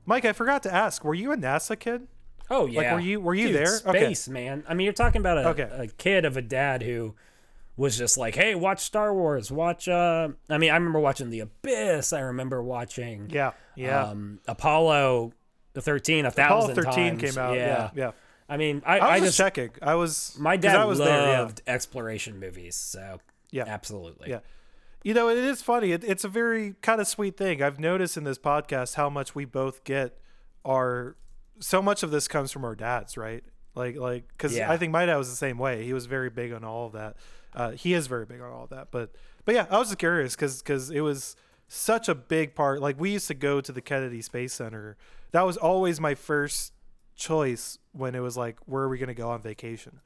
Mike 0.05 0.25
i 0.25 0.33
forgot 0.33 0.61
to 0.61 0.73
ask 0.73 1.03
were 1.05 1.13
you 1.13 1.31
a 1.31 1.37
nasa 1.37 1.79
kid 1.79 2.07
Oh 2.53 2.65
yeah. 2.65 2.93
were 2.93 2.99
you- 2.99 3.19
were 3.21 3.33
you 3.33 3.47
Dude, 3.47 3.55
there? 3.57 3.79
Okay. 3.87 4.05
Space, 4.05 4.27
man. 4.29 4.63
I 4.67 4.73
mean, 4.73 4.85
you're 4.85 4.93
talking 4.93 5.19
about 5.21 5.37
a, 5.39 5.47
Okay. 5.49 5.69
a 5.71 5.87
kid 5.87 6.25
of 6.25 6.37
a 6.37 6.41
dad 6.41 6.83
who 6.83 7.15
was 7.75 7.97
just 7.97 8.17
like, 8.17 8.35
"Hey, 8.35 8.53
watch 8.55 8.79
Star 8.81 9.13
Wars. 9.13 9.51
Watch." 9.51 9.87
uh 9.87 10.29
I 10.49 10.57
mean, 10.57 10.69
I 10.71 10.75
remember 10.75 10.99
watching 10.99 11.29
The 11.29 11.39
Abyss. 11.41 12.13
I 12.13 12.19
remember 12.21 12.61
watching. 12.61 13.29
yeah 13.31 13.51
yeah 13.75 14.03
Um, 14.09 14.39
Apollo, 14.47 15.33
the 15.73 15.81
thirteen, 15.81 16.25
a 16.25 16.29
Apollo 16.29 16.75
13 16.75 17.17
times. 17.17 17.21
came 17.21 17.37
out 17.43 17.55
yeah 17.55 17.89
yeah, 17.95 18.11
I 18.47 18.57
mean, 18.57 18.83
I, 18.85 18.99
i 18.99 19.13
was 19.13 19.21
I 19.21 19.25
just 19.25 19.37
checking 19.37 19.71
i 19.81 19.95
was 19.95 20.35
my 20.39 20.55
dad 20.57 20.75
i 20.75 20.85
was 20.85 20.99
there 20.99 21.07
yeah. 21.31 21.39
loved 21.39 21.61
exploration 21.65 22.39
movies, 22.39 22.75
so 22.75 23.19
Yeah. 23.49 23.63
absolutely. 23.67 24.29
Yeah. 24.29 24.39
You 25.03 25.13
know, 25.13 25.27
it 25.27 25.37
is 25.37 25.61
funny. 25.61 25.91
It, 25.91 26.03
it's 26.05 26.23
a 26.23 26.29
very 26.29 26.75
kind 26.81 27.01
of 27.01 27.07
sweet 27.07 27.35
thing. 27.35 27.61
I've 27.61 27.77
noticed 27.79 28.15
in 28.15 28.23
this 28.23 28.37
podcast 28.37 28.95
how 28.95 29.09
much 29.09 29.33
we 29.35 29.43
both 29.45 29.83
get 29.83 30.17
our 30.63 31.15
so 31.59 31.81
much 31.81 32.03
of 32.03 32.11
this 32.11 32.27
comes 32.27 32.51
from 32.51 32.65
our 32.65 32.75
dads, 32.75 33.17
right? 33.17 33.43
Like, 33.75 33.95
like, 33.95 34.27
because 34.29 34.55
Yeah. 34.55 34.71
I 34.71 34.77
think 34.77 34.91
my 34.91 35.05
dad 35.05 35.17
was 35.17 35.29
the 35.29 35.35
same 35.35 35.57
way. 35.57 35.85
He 35.85 35.93
was 35.93 36.05
very 36.05 36.29
big 36.29 36.53
on 36.53 36.63
all 36.63 36.87
of 36.87 36.93
that. 36.93 37.17
Uh, 37.53 37.71
he 37.71 37.93
is 37.93 38.07
very 38.07 38.25
big 38.25 38.41
on 38.41 38.51
all 38.51 38.63
of 38.65 38.69
that. 38.69 38.89
But, 38.91 39.11
but 39.45 39.55
yeah, 39.55 39.67
I 39.69 39.77
was 39.77 39.89
just 39.89 39.99
curious 39.99 40.35
because 40.35 40.61
because 40.61 40.89
it 40.89 41.01
was 41.01 41.35
such 41.67 42.07
a 42.09 42.15
big 42.15 42.55
part. 42.55 42.81
Like, 42.81 42.99
we 42.99 43.11
used 43.11 43.27
to 43.27 43.33
go 43.33 43.61
to 43.61 43.71
the 43.71 43.81
Kennedy 43.81 44.21
Space 44.21 44.53
Center. 44.53 44.97
That 45.31 45.45
was 45.45 45.57
always 45.57 45.99
my 45.99 46.15
first 46.15 46.73
choice 47.15 47.77
when 47.91 48.15
it 48.15 48.19
was 48.19 48.37
like, 48.37 48.57
where 48.65 48.83
are 48.83 48.89
we 48.89 48.97
going 48.97 49.07
to 49.07 49.13
go 49.13 49.29
on 49.29 49.41
vacation? 49.41 49.99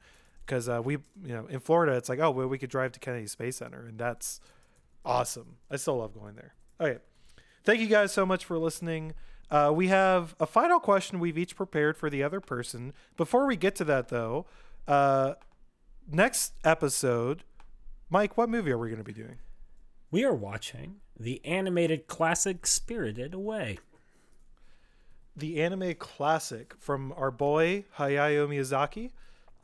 Because 0.44 0.68
uh, 0.68 0.80
we, 0.82 0.94
you 1.22 1.34
know, 1.34 1.46
in 1.46 1.60
Florida, 1.60 1.92
it's 1.96 2.08
like, 2.08 2.20
oh, 2.20 2.30
well, 2.30 2.46
we 2.48 2.58
could 2.58 2.70
drive 2.70 2.92
to 2.92 3.00
Kennedy 3.00 3.26
Space 3.26 3.56
Center, 3.56 3.86
and 3.86 3.98
that's 3.98 4.40
awesome. 5.04 5.56
I 5.70 5.76
still 5.76 5.98
love 5.98 6.14
going 6.14 6.36
there. 6.36 6.54
Okay. 6.80 6.98
Thank 7.64 7.80
you 7.80 7.86
guys 7.86 8.12
so 8.12 8.24
much 8.24 8.46
for 8.46 8.58
listening. 8.58 9.12
Uh, 9.50 9.72
we 9.74 9.88
have 9.88 10.34
a 10.38 10.46
final 10.46 10.78
question 10.78 11.20
we've 11.20 11.38
each 11.38 11.56
prepared 11.56 11.96
for 11.96 12.10
the 12.10 12.22
other 12.22 12.40
person. 12.40 12.92
Before 13.16 13.46
we 13.46 13.56
get 13.56 13.74
to 13.76 13.84
that, 13.84 14.08
though, 14.08 14.46
uh, 14.86 15.34
next 16.10 16.52
episode, 16.64 17.44
Mike, 18.10 18.36
what 18.36 18.48
movie 18.48 18.70
are 18.70 18.78
we 18.78 18.88
going 18.88 18.98
to 18.98 19.04
be 19.04 19.12
doing? 19.12 19.38
We 20.10 20.24
are 20.24 20.34
watching 20.34 20.96
the 21.18 21.44
animated 21.44 22.06
classic 22.06 22.66
Spirited 22.66 23.34
Away. 23.34 23.78
The 25.36 25.62
anime 25.62 25.94
classic 25.94 26.74
from 26.78 27.12
our 27.16 27.30
boy 27.30 27.84
Hayao 27.98 28.48
Miyazaki. 28.48 29.10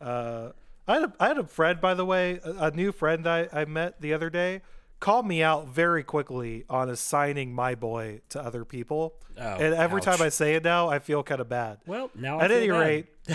Uh, 0.00 0.50
I, 0.86 0.94
had 0.94 1.02
a, 1.02 1.12
I 1.18 1.28
had 1.28 1.38
a 1.38 1.44
friend, 1.44 1.80
by 1.80 1.94
the 1.94 2.04
way, 2.04 2.40
a, 2.44 2.66
a 2.66 2.70
new 2.70 2.92
friend 2.92 3.26
I, 3.26 3.48
I 3.52 3.64
met 3.64 4.00
the 4.00 4.12
other 4.12 4.30
day, 4.30 4.62
called 5.04 5.26
me 5.26 5.42
out 5.42 5.68
very 5.68 6.02
quickly 6.02 6.64
on 6.70 6.88
assigning 6.88 7.54
my 7.54 7.74
boy 7.74 8.22
to 8.30 8.40
other 8.42 8.64
people. 8.64 9.12
Oh, 9.36 9.42
and 9.42 9.74
every 9.74 9.98
ouch. 9.98 10.04
time 10.06 10.22
I 10.22 10.30
say 10.30 10.54
it 10.54 10.64
now, 10.64 10.88
I 10.88 10.98
feel 10.98 11.22
kind 11.22 11.42
of 11.42 11.48
bad. 11.48 11.76
Well, 11.84 12.10
now 12.14 12.40
I 12.40 12.44
At 12.44 12.50
any 12.50 12.68
bad. 12.68 12.80
rate, 12.80 13.06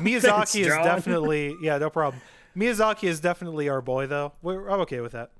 Miyazaki 0.00 0.62
is 0.62 0.66
definitely 0.66 1.54
yeah, 1.62 1.78
no 1.78 1.90
problem. 1.90 2.20
Miyazaki 2.56 3.04
is 3.04 3.20
definitely 3.20 3.68
our 3.68 3.80
boy 3.80 4.08
though. 4.08 4.32
We're, 4.42 4.68
I'm 4.68 4.80
okay 4.80 5.00
with 5.00 5.12
that. 5.12 5.30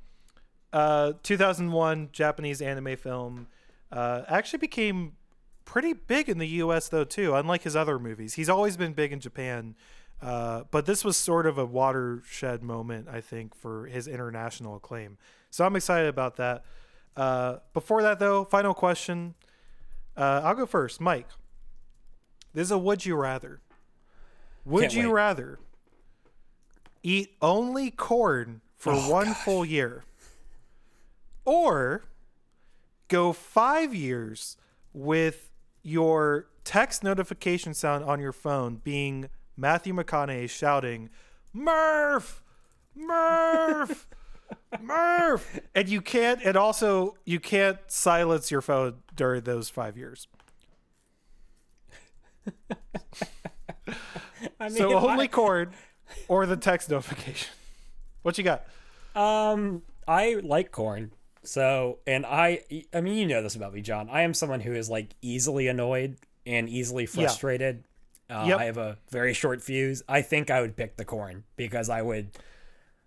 Uh, 0.73 1.15
2001 1.25 2.11
Japanese 2.13 2.63
anime 2.63 2.97
film. 2.97 3.49
Uh, 3.91 4.23
actually 4.29 4.61
became 4.61 5.15
pretty 5.65 5.95
big 5.95 6.29
in 6.29 6.39
the 6.39 6.49
U.S. 6.49 6.89
though 6.91 7.03
too. 7.03 7.35
Unlike 7.35 7.65
his 7.65 7.75
other 7.75 7.99
movies, 7.99 8.35
he's 8.35 8.49
always 8.49 8.77
been 8.77 8.93
big 8.93 9.13
in 9.13 9.19
Japan. 9.19 9.75
Uh, 10.23 10.63
but 10.71 10.87
this 10.87 11.05
was 11.05 11.17
sort 11.17 11.45
of 11.45 11.59
a 11.59 11.67
watershed 11.67 12.63
moment, 12.63 13.09
I 13.11 13.21
think, 13.21 13.57
for 13.57 13.87
his 13.87 14.07
international 14.07 14.77
acclaim. 14.77 15.19
So 15.53 15.67
I'm 15.67 15.77
excited 15.77 16.09
about 16.09 16.37
that. 16.37 16.65
Uh, 17.15 17.59
before 17.75 18.03
that, 18.03 18.19
though, 18.19 18.45
final 18.45 18.73
question. 18.73 19.35
Uh, 20.17 20.41
I'll 20.43 20.55
go 20.55 20.65
first, 20.65 20.99
Mike. 20.99 21.29
This 22.55 22.69
is 22.69 22.71
a 22.71 22.79
would 22.79 23.05
you 23.05 23.17
rather. 23.17 23.61
Would 24.65 24.81
Can't 24.81 24.95
you 24.95 25.09
wait. 25.09 25.15
rather 25.15 25.59
eat 27.03 27.35
only 27.43 27.91
corn 27.91 28.63
for 28.77 28.95
one 28.95 29.35
full 29.35 29.65
year, 29.65 30.05
or 31.45 32.05
go 33.09 33.33
five 33.35 33.95
years 33.95 34.57
with 34.95 35.51
your 35.83 36.47
text 36.65 37.05
notification 37.05 37.75
sound 37.75 38.05
on 38.05 38.21
your 38.21 38.33
phone 38.33 38.77
being 38.77 39.29
Matthew 39.57 39.93
McConaughey 39.93 40.49
shouting, 40.49 41.11
Murph! 41.53 42.43
Murph! 42.95 44.09
Murph! 44.81 45.61
And 45.75 45.89
you 45.89 46.01
can't, 46.01 46.41
and 46.45 46.57
also 46.57 47.17
you 47.25 47.39
can't 47.41 47.79
silence 47.87 48.51
your 48.51 48.61
phone 48.61 48.97
during 49.15 49.43
those 49.43 49.69
five 49.69 49.97
years. 49.97 50.27
I 54.61 54.69
mean, 54.69 54.71
So 54.77 54.95
only 54.99 55.25
I- 55.25 55.29
cord 55.29 55.73
or 56.29 56.47
the 56.47 56.57
text 56.57 56.91
notification. 56.91 57.51
What 58.23 58.39
you 58.39 58.45
got? 58.45 58.65
Um, 59.15 59.83
I 60.07 60.35
like 60.43 60.71
corn. 60.73 61.13
So, 61.45 61.99
and 62.07 62.25
I, 62.25 62.63
I 62.95 63.01
mean, 63.01 63.17
you 63.17 63.27
know 63.27 63.43
this 63.43 63.57
about 63.57 63.75
me, 63.75 63.81
John. 63.83 64.09
I 64.11 64.23
am 64.23 64.33
someone 64.33 64.61
who 64.61 64.73
is 64.73 64.89
like 64.89 65.11
easily 65.23 65.67
annoyed 65.69 66.17
and 66.47 66.69
easily 66.69 67.07
frustrated. 67.07 67.85
Uh, 68.31 68.45
Yep. 68.49 68.61
I 68.61 68.65
have 68.65 68.79
a 68.79 68.97
very 69.11 69.35
short 69.35 69.61
fuse. 69.61 70.03
I 70.09 70.23
think 70.23 70.51
I 70.51 70.61
would 70.61 70.77
pick 70.77 70.97
the 70.97 71.05
corn 71.05 71.45
because 71.57 71.91
I 71.91 72.01
would, 72.01 72.31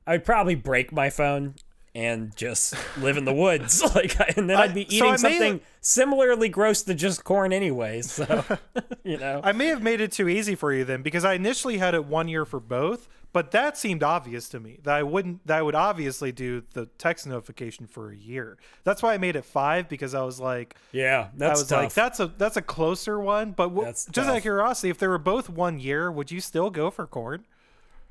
I 0.08 0.14
would 0.14 0.26
probably 0.26 0.56
break 0.56 0.92
my 0.92 1.10
phone 1.10 1.56
and 1.96 2.36
just 2.36 2.76
live 2.98 3.16
in 3.16 3.24
the 3.24 3.34
woods, 3.34 3.82
like, 3.96 4.38
and 4.38 4.50
then 4.50 4.58
I'd 4.58 4.74
be 4.74 4.82
eating 4.94 5.12
may- 5.12 5.18
something 5.18 5.62
similarly 5.80 6.50
gross 6.50 6.84
to 6.84 6.94
just 6.94 7.24
corn 7.24 7.54
anyways. 7.54 8.12
So, 8.12 8.44
you 9.04 9.18
know, 9.18 9.40
I 9.44 9.54
may 9.54 9.68
have 9.68 9.82
made 9.82 10.02
it 10.02 10.12
too 10.12 10.28
easy 10.28 10.56
for 10.56 10.74
you 10.74 10.84
then 10.84 11.02
because 11.02 11.24
I 11.24 11.34
initially 11.34 11.78
had 11.78 11.96
it 11.96 12.06
one 12.06 12.28
year 12.28 12.44
for 12.44 12.60
both, 12.60 13.08
but 13.32 13.52
that 13.52 13.78
seemed 13.78 14.04
obvious 14.04 14.50
to 14.50 14.60
me 14.60 14.80
that 14.84 14.94
I 14.94 15.04
wouldn't 15.04 15.48
that 15.48 15.60
I 15.60 15.62
would 15.62 15.76
obviously 15.76 16.34
do 16.34 16.64
the 16.74 16.88
text 16.98 17.26
notification 17.28 17.88
for 17.88 18.12
a 18.12 18.16
year. 18.16 18.58
That's 18.84 19.02
why 19.02 19.14
I 19.14 19.18
made 19.18 19.38
it 19.38 19.46
five 19.46 19.88
because 19.88 20.14
I 20.14 20.24
was 20.24 20.40
like 20.40 20.76
yeah, 20.92 21.30
that's 21.38 21.60
I 21.60 21.62
was 21.62 21.68
tough. 21.70 21.84
like 21.84 21.94
that's 21.94 22.20
a 22.20 22.28
that's 22.28 22.58
a 22.58 22.62
closer 22.62 23.20
one. 23.20 23.52
But 23.52 23.70
w- 23.70 23.88
just 23.88 24.18
out 24.18 24.36
of 24.36 24.42
curiosity, 24.42 24.90
if 24.90 24.98
they 24.98 25.08
were 25.08 25.18
both 25.18 25.50
one 25.50 25.80
year, 25.80 26.12
would 26.12 26.30
you 26.30 26.42
still 26.42 26.70
go 26.70 26.92
for 26.92 27.08
corn? 27.08 27.46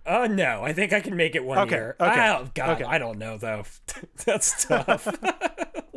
Oh 0.06 0.26
no, 0.26 0.62
I 0.62 0.72
think 0.74 0.92
I 0.92 1.00
can 1.00 1.16
make 1.16 1.34
it 1.34 1.44
one 1.44 1.58
Okay, 1.58 1.76
year. 1.76 1.96
okay, 1.98 2.28
Oh 2.28 2.48
god, 2.54 2.82
okay. 2.82 2.84
I 2.84 2.98
don't 2.98 3.18
know 3.18 3.38
though. 3.38 3.64
that's 4.26 4.64
tough. 4.66 5.06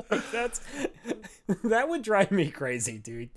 like, 0.09 0.31
that's 0.31 0.61
that 1.63 1.89
would 1.89 2.03
drive 2.03 2.31
me 2.31 2.49
crazy, 2.49 2.97
dude. 2.97 3.29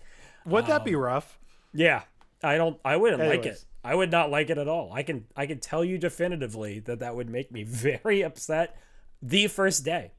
Would 0.45 0.67
that 0.67 0.83
Um, 0.83 0.85
be 0.85 0.95
rough? 0.95 1.39
Yeah, 1.73 2.03
I 2.43 2.57
don't. 2.57 2.79
I 2.85 2.97
wouldn't 2.97 3.23
like 3.23 3.47
it. 3.47 3.65
I 3.83 3.95
would 3.95 4.11
not 4.11 4.31
like 4.31 4.51
it 4.51 4.59
at 4.59 4.69
all. 4.69 4.93
I 4.93 5.03
can. 5.03 5.27
I 5.37 5.47
can 5.47 5.59
tell 5.59 5.85
you 5.85 5.99
definitively 5.99 6.79
that 6.81 7.01
that 7.01 7.17
would 7.17 7.29
make 7.29 7.51
me 7.51 7.63
very 7.65 8.23
upset 8.23 8.77
the 9.23 9.47
first 9.49 9.85
day. 9.85 10.13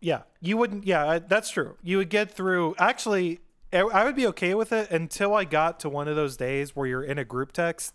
Yeah, 0.00 0.22
you 0.40 0.56
wouldn't. 0.56 0.86
Yeah, 0.86 1.18
that's 1.18 1.50
true. 1.50 1.76
You 1.82 1.98
would 1.98 2.08
get 2.08 2.30
through. 2.30 2.74
Actually, 2.78 3.40
I 3.72 3.80
I 3.80 4.04
would 4.04 4.16
be 4.16 4.26
okay 4.28 4.54
with 4.54 4.72
it 4.72 4.90
until 4.90 5.34
I 5.34 5.44
got 5.44 5.78
to 5.80 5.88
one 5.88 6.08
of 6.08 6.16
those 6.16 6.36
days 6.36 6.74
where 6.74 6.86
you're 6.86 7.04
in 7.04 7.18
a 7.18 7.24
group 7.24 7.52
text 7.52 7.94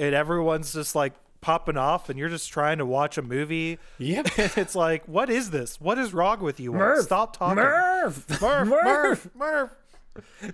and 0.00 0.14
everyone's 0.14 0.72
just 0.72 0.96
like 0.96 1.12
popping 1.40 1.76
off, 1.76 2.08
and 2.08 2.18
you're 2.18 2.28
just 2.28 2.50
trying 2.52 2.78
to 2.78 2.86
watch 2.86 3.16
a 3.18 3.22
movie. 3.22 3.78
Yep. 3.98 4.28
It's 4.56 4.74
like, 4.74 5.06
what 5.06 5.30
is 5.30 5.50
this? 5.50 5.80
What 5.80 5.98
is 5.98 6.12
wrong 6.12 6.40
with 6.40 6.58
you? 6.58 6.72
Murph, 6.72 7.04
Stop 7.04 7.36
talking. 7.36 7.56
Murph, 7.62 8.28
Murph, 8.42 8.68
Murph, 8.68 8.84
Murph, 8.84 9.28
Murph. 9.36 9.70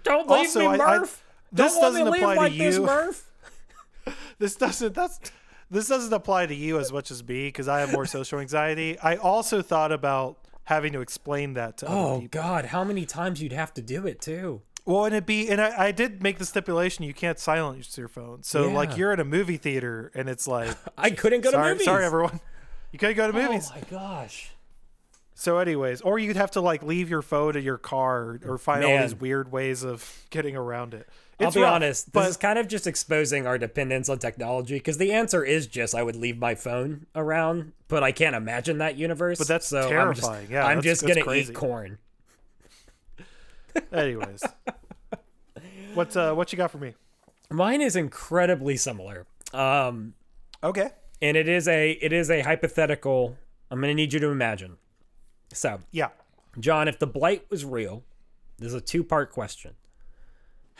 don't 0.02 0.28
leave 0.28 0.38
Also, 0.48 0.60
me, 0.60 0.66
I- 0.66 0.72
I- 0.74 0.98
Murph. 0.98 1.24
this 1.52 1.72
don't 1.72 1.82
doesn't 1.82 2.08
apply 2.08 2.34
to 2.34 2.40
like 2.40 2.52
this, 2.58 2.76
you. 2.76 2.82
Murph. 2.86 3.30
This 4.38 4.56
doesn't. 4.56 4.94
That's. 4.94 5.18
This 5.68 5.88
doesn't 5.88 6.12
apply 6.12 6.46
to 6.46 6.54
you 6.54 6.78
as 6.78 6.92
much 6.92 7.10
as 7.10 7.26
me 7.26 7.48
because 7.48 7.66
I 7.66 7.80
have 7.80 7.90
more 7.92 8.06
social 8.06 8.38
anxiety. 8.38 8.96
I 9.00 9.16
also 9.16 9.62
thought 9.62 9.90
about 9.90 10.38
having 10.62 10.92
to 10.92 11.00
explain 11.00 11.54
that 11.54 11.78
to 11.78 11.88
other 11.88 11.96
Oh 11.98 12.20
people. 12.20 12.40
God, 12.40 12.66
how 12.66 12.84
many 12.84 13.04
times 13.04 13.42
you'd 13.42 13.52
have 13.52 13.74
to 13.74 13.82
do 13.82 14.06
it 14.06 14.20
too? 14.20 14.62
Well, 14.86 15.04
and 15.04 15.14
it 15.14 15.26
be, 15.26 15.48
and 15.50 15.60
I, 15.60 15.86
I 15.86 15.90
did 15.92 16.22
make 16.22 16.38
the 16.38 16.46
stipulation 16.46 17.04
you 17.04 17.12
can't 17.12 17.38
silence 17.38 17.98
your 17.98 18.08
phone. 18.08 18.44
So 18.44 18.68
like 18.70 18.96
you're 18.96 19.12
in 19.12 19.20
a 19.20 19.24
movie 19.24 19.56
theater 19.56 20.10
and 20.14 20.28
it's 20.28 20.46
like, 20.46 20.74
I 20.96 21.10
couldn't 21.10 21.40
go 21.42 21.50
to 21.50 21.56
sorry, 21.56 21.72
movies. 21.72 21.84
sorry 21.84 22.04
everyone, 22.04 22.40
you 22.92 22.98
couldn't 22.98 23.16
go 23.16 23.30
to 23.30 23.36
oh 23.36 23.42
movies. 23.42 23.68
Oh 23.72 23.78
my 23.78 23.82
gosh. 23.90 24.52
So, 25.38 25.58
anyways, 25.58 26.00
or 26.00 26.18
you'd 26.18 26.36
have 26.36 26.52
to 26.52 26.62
like 26.62 26.82
leave 26.82 27.10
your 27.10 27.20
phone 27.20 27.56
in 27.56 27.62
your 27.62 27.76
car 27.76 28.40
or 28.46 28.56
find 28.56 28.82
all 28.84 28.98
these 29.02 29.14
weird 29.14 29.52
ways 29.52 29.82
of 29.82 30.24
getting 30.30 30.56
around 30.56 30.94
it. 30.94 31.06
I'll 31.38 31.52
be 31.52 31.60
rough, 31.60 31.74
honest. 31.74 32.10
This 32.14 32.28
is 32.28 32.36
kind 32.38 32.58
of 32.58 32.68
just 32.68 32.86
exposing 32.86 33.46
our 33.46 33.58
dependence 33.58 34.08
on 34.08 34.18
technology 34.18 34.76
because 34.76 34.96
the 34.96 35.12
answer 35.12 35.44
is 35.44 35.66
just 35.66 35.94
I 35.94 36.02
would 36.02 36.16
leave 36.16 36.38
my 36.38 36.54
phone 36.54 37.04
around, 37.14 37.72
but 37.88 38.02
I 38.02 38.12
can't 38.12 38.34
imagine 38.34 38.78
that 38.78 38.96
universe. 38.96 39.36
But 39.36 39.46
that's 39.48 39.66
so 39.66 39.82
I'm 39.82 39.88
terrifying. 39.90 40.42
just, 40.44 40.52
Yeah, 40.52 40.64
I'm 40.64 40.80
just 40.80 41.06
gonna 41.06 41.22
crazy. 41.22 41.52
eat 41.52 41.54
corn. 41.54 41.98
Anyways, 43.92 44.42
what 45.94 46.16
uh, 46.16 46.34
what 46.34 46.52
you 46.52 46.56
got 46.56 46.70
for 46.70 46.78
me? 46.78 46.94
Mine 47.50 47.80
is 47.80 47.96
incredibly 47.96 48.76
similar. 48.76 49.26
Um, 49.52 50.14
Okay, 50.64 50.90
and 51.22 51.36
it 51.36 51.48
is 51.48 51.68
a 51.68 51.92
it 51.92 52.12
is 52.12 52.30
a 52.30 52.40
hypothetical. 52.42 53.36
I'm 53.70 53.80
gonna 53.80 53.94
need 53.94 54.12
you 54.12 54.20
to 54.20 54.28
imagine. 54.28 54.78
So, 55.52 55.80
yeah, 55.92 56.08
John, 56.58 56.88
if 56.88 56.98
the 56.98 57.06
blight 57.06 57.46
was 57.50 57.64
real, 57.64 58.02
this 58.58 58.68
is 58.68 58.74
a 58.74 58.80
two 58.80 59.04
part 59.04 59.30
question. 59.32 59.74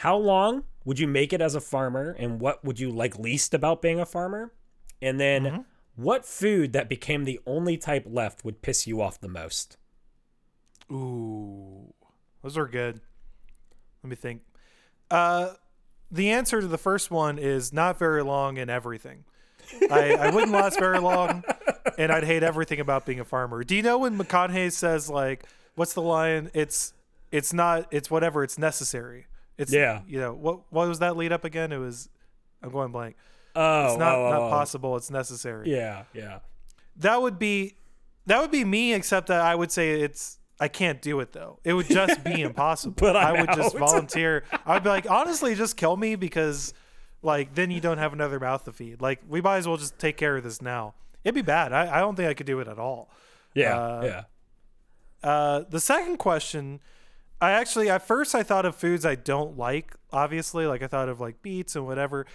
How 0.00 0.16
long 0.16 0.64
would 0.84 0.98
you 0.98 1.06
make 1.08 1.32
it 1.32 1.40
as 1.40 1.54
a 1.54 1.60
farmer, 1.60 2.14
and 2.18 2.40
what 2.40 2.64
would 2.64 2.78
you 2.80 2.90
like 2.90 3.18
least 3.18 3.54
about 3.54 3.80
being 3.82 4.00
a 4.00 4.06
farmer? 4.06 4.52
And 5.00 5.20
then, 5.20 5.44
Mm-hmm. 5.44 5.60
what 5.96 6.24
food 6.24 6.72
that 6.72 6.88
became 6.88 7.24
the 7.24 7.40
only 7.46 7.76
type 7.76 8.04
left 8.08 8.44
would 8.44 8.62
piss 8.62 8.86
you 8.86 9.00
off 9.00 9.20
the 9.20 9.28
most? 9.28 9.76
Ooh, 10.90 11.92
those 12.46 12.56
are 12.56 12.68
good. 12.68 13.00
Let 14.04 14.10
me 14.10 14.14
think. 14.14 14.42
Uh, 15.10 15.54
the 16.12 16.30
answer 16.30 16.60
to 16.60 16.68
the 16.68 16.78
first 16.78 17.10
one 17.10 17.38
is 17.38 17.72
not 17.72 17.98
very 17.98 18.22
long 18.22 18.56
and 18.56 18.70
everything. 18.70 19.24
I, 19.90 20.14
I 20.14 20.30
wouldn't 20.30 20.52
last 20.52 20.78
very 20.78 21.00
long, 21.00 21.42
and 21.98 22.12
I'd 22.12 22.22
hate 22.22 22.44
everything 22.44 22.78
about 22.78 23.04
being 23.04 23.18
a 23.18 23.24
farmer. 23.24 23.64
Do 23.64 23.74
you 23.74 23.82
know 23.82 23.98
when 23.98 24.16
McConaughey 24.16 24.70
says 24.70 25.10
like, 25.10 25.44
"What's 25.74 25.94
the 25.94 26.02
line? 26.02 26.52
It's 26.54 26.92
it's 27.32 27.52
not 27.52 27.88
it's 27.90 28.12
whatever. 28.12 28.44
It's 28.44 28.58
necessary." 28.58 29.26
It's 29.58 29.72
Yeah. 29.72 30.02
You 30.06 30.20
know 30.20 30.32
what? 30.32 30.72
What 30.72 30.86
was 30.86 31.00
that 31.00 31.16
lead 31.16 31.32
up 31.32 31.44
again? 31.44 31.72
It 31.72 31.78
was. 31.78 32.08
I'm 32.62 32.70
going 32.70 32.92
blank. 32.92 33.16
Oh, 33.56 33.88
It's 33.88 33.98
not 33.98 34.14
oh, 34.14 34.30
not 34.30 34.42
oh. 34.42 34.50
possible. 34.50 34.94
It's 34.94 35.10
necessary 35.10 35.68
Yeah, 35.68 36.04
yeah. 36.14 36.38
that 36.98 37.20
would 37.20 37.40
be 37.40 37.74
that 38.26 38.40
would 38.40 38.52
be 38.52 38.64
me 38.64 38.92
except 38.92 39.28
that 39.28 39.40
i 39.40 39.54
would 39.54 39.70
say 39.70 40.00
it's 40.00 40.38
i 40.58 40.68
can't 40.68 41.02
do 41.02 41.20
it 41.20 41.32
though. 41.32 41.58
It 41.64 41.72
would 41.74 41.86
just 41.88 42.24
be 42.24 42.40
impossible. 42.50 42.94
But 42.98 43.16
i 43.16 43.30
I'm 43.32 43.40
would 43.40 43.56
just 43.56 43.76
volunteer. 43.86 44.44
I'd 44.64 44.82
be 44.82 44.88
like 44.88 45.10
honestly 45.10 45.54
just 45.54 45.76
kill 45.76 45.96
me 45.96 46.14
because 46.16 46.72
like 47.22 47.54
then 47.54 47.70
you 47.70 47.80
don't 47.80 47.98
have 47.98 48.12
another 48.12 48.38
mouth 48.40 48.64
to 48.64 48.72
feed. 48.72 49.00
Like 49.02 49.20
we 49.28 49.40
might 49.40 49.58
as 49.58 49.68
well 49.68 49.76
just 49.76 49.98
take 49.98 50.16
care 50.16 50.36
of 50.36 50.44
this 50.44 50.62
now. 50.62 50.94
It'd 51.24 51.34
be 51.34 51.42
bad. 51.42 51.72
I, 51.72 51.96
I 51.96 52.00
don't 52.00 52.14
think 52.16 52.28
i 52.28 52.34
could 52.34 52.46
do 52.46 52.60
it 52.60 52.68
at 52.68 52.78
all. 52.78 53.10
Yeah, 53.54 53.76
Uh, 53.76 54.24
yeah. 55.22 55.28
uh, 55.28 55.64
the 55.68 55.80
second 55.80 56.18
question 56.18 56.80
i 57.40 57.50
actually 57.52 57.90
at 57.90 58.06
first 58.06 58.34
i 58.34 58.42
thought 58.42 58.64
of 58.64 58.74
foods 58.74 59.04
i 59.04 59.14
don't 59.14 59.58
like 59.58 59.94
obviously. 60.12 60.66
Like 60.66 60.82
i 60.82 60.86
thought 60.86 61.08
of 61.08 61.20
like 61.20 61.42
beets 61.42 61.76
and 61.76 61.86
whatever 61.86 62.26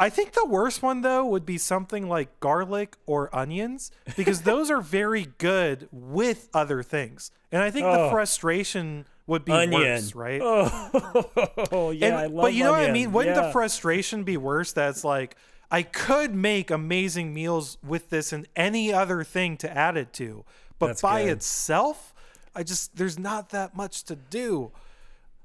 i 0.00 0.08
think 0.10 0.32
the 0.32 0.46
worst 0.46 0.82
one 0.82 1.02
though 1.02 1.24
would 1.24 1.46
be 1.46 1.56
something 1.58 2.08
like 2.08 2.40
garlic 2.40 2.96
or 3.06 3.32
onions 3.34 3.92
because 4.16 4.42
those 4.42 4.68
are 4.70 4.80
very 4.80 5.28
good 5.38 5.88
with 5.92 6.48
other 6.52 6.82
things 6.82 7.30
and 7.52 7.62
i 7.62 7.70
think 7.70 7.84
the 7.84 8.00
Oh. 8.06 8.10
frustration 8.10 9.06
would 9.28 9.44
be 9.44 9.52
Onion, 9.52 9.80
worse 9.80 10.14
right 10.16 10.40
Oh, 10.42 11.90
yeah. 11.96 12.06
and- 12.08 12.16
I 12.16 12.26
love 12.26 12.42
but 12.46 12.54
you 12.54 12.64
know 12.64 12.72
what 12.72 12.80
I 12.88 12.90
mean? 12.90 13.12
Wouldn't 13.12 13.36
yeah. 13.36 13.46
the 13.46 13.52
frustration 13.52 14.24
be 14.24 14.36
worse? 14.36 14.72
That's 14.72 15.04
like 15.04 15.36
I 15.70 15.82
could 15.82 16.34
make 16.34 16.72
amazing 16.72 17.32
meals 17.32 17.78
with 17.86 18.10
this 18.10 18.32
and 18.32 18.48
any 18.56 18.92
other 18.92 19.22
thing 19.22 19.56
to 19.58 19.70
add 19.70 19.96
it 19.96 20.12
to, 20.14 20.44
but 20.80 20.88
That's 20.88 21.02
by 21.02 21.22
good. 21.22 21.32
itself, 21.32 22.12
I 22.56 22.64
just 22.64 22.96
there's 22.96 23.20
not 23.20 23.50
that 23.50 23.76
much 23.76 24.02
to 24.04 24.16
do. 24.16 24.72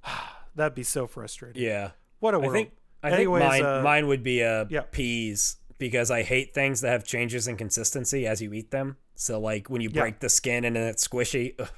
That'd 0.56 0.74
be 0.74 0.82
so 0.84 1.06
frustrating. 1.06 1.62
Yeah. 1.62 1.92
What 2.20 2.34
a 2.34 2.40
world. 2.40 2.68
I 3.06 3.12
Anyways, 3.12 3.42
think 3.44 3.64
mine 3.64 3.66
uh, 3.80 3.82
mine 3.84 4.08
would 4.08 4.24
be 4.24 4.44
uh 4.44 4.66
yeah. 4.70 4.82
peas 4.92 5.58
because 5.78 6.10
I 6.10 6.24
hate 6.24 6.54
things 6.54 6.82
that 6.82 6.90
have 6.90 7.04
changes 7.06 7.48
in 7.48 7.56
consistency 7.58 8.26
as 8.26 8.42
you 8.42 8.52
eat 8.54 8.72
them. 8.72 8.98
So 9.16 9.40
like 9.40 9.70
when 9.70 9.82
you 9.82 9.90
Yeah. 9.94 10.02
break 10.02 10.20
the 10.20 10.30
skin 10.30 10.66
and 10.66 10.76
then 10.76 10.88
it's 10.88 11.08
squishy. 11.08 11.54
ugh. 11.60 11.70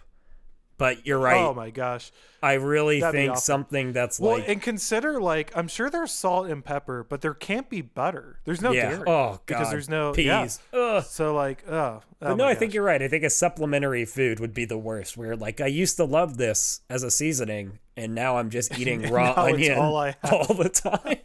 But 0.78 1.08
you're 1.08 1.20
right. 1.20 1.42
Oh 1.42 1.54
my 1.54 1.72
gosh. 1.72 2.12
I 2.42 2.54
really 2.54 3.00
that'd 3.00 3.14
think 3.14 3.38
something 3.38 3.94
that's 3.94 4.20
Well, 4.20 4.38
like 4.38 4.48
and 4.48 4.62
consider 4.62 5.20
like 5.20 5.52
I'm 5.58 5.68
sure 5.68 5.90
there's 5.90 6.12
salt 6.12 6.50
and 6.50 6.64
pepper, 6.64 7.04
but 7.04 7.22
there 7.22 7.34
can't 7.34 7.68
be 7.68 7.82
butter. 7.82 8.40
There's 8.46 8.62
no 8.62 8.72
yeah. 8.72 8.90
dairy. 8.92 9.04
Oh 9.08 9.30
god. 9.30 9.42
because 9.46 9.72
there's 9.72 9.90
no 9.90 10.12
peas. 10.12 10.60
Ugh. 10.74 11.04
So 11.04 11.34
like, 11.34 11.68
oh, 11.68 12.02
But 12.20 12.36
no, 12.36 12.46
I 12.46 12.54
think 12.54 12.76
you're 12.76 12.84
right. 12.84 13.02
I 13.02 13.08
think 13.08 13.24
a 13.24 13.30
supplementary 13.30 14.06
food 14.06 14.40
would 14.40 14.54
be 14.54 14.66
the 14.66 14.78
worst. 14.78 15.18
Where 15.18 15.36
like 15.36 15.60
I 15.62 15.68
used 15.68 15.98
to 15.98 16.04
love 16.04 16.38
this 16.38 16.82
as 16.90 17.02
a 17.02 17.10
seasoning, 17.10 17.80
and 17.96 18.14
now 18.14 18.38
I'm 18.38 18.52
just 18.52 18.78
eating 18.80 19.12
raw 19.12 19.34
onion 19.36 19.80
all 19.80 19.96
all 20.32 20.54
the 20.54 20.70
time. 20.70 21.18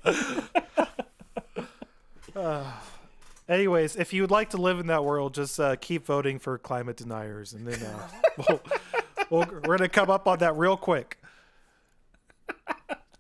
Anyways, 3.49 3.97
if 3.97 4.15
you 4.15 4.23
would 4.23 4.31
like 4.31 4.51
to 4.51 4.57
live 4.57 4.81
in 4.81 4.87
that 4.87 5.05
world, 5.05 5.35
just 5.35 5.61
uh, 5.61 5.77
keep 5.77 6.07
voting 6.07 6.39
for 6.39 6.57
climate 6.57 6.97
deniers, 6.97 7.53
and 7.53 7.67
then 7.67 7.83
uh, 7.83 8.09
we'll, 8.39 8.61
we'll, 9.33 9.47
we're 9.65 9.79
gonna 9.79 9.89
come 9.89 10.11
up 10.11 10.29
on 10.29 10.39
that 10.39 10.57
real 10.57 10.77
quick. 10.77 11.19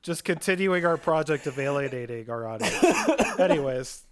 Just 0.02 0.24
continuing 0.24 0.84
our 0.84 0.96
project 0.96 1.46
of 1.46 1.58
alienating 1.58 2.28
our 2.28 2.46
audience. 2.46 2.76
Anyways, 3.38 4.02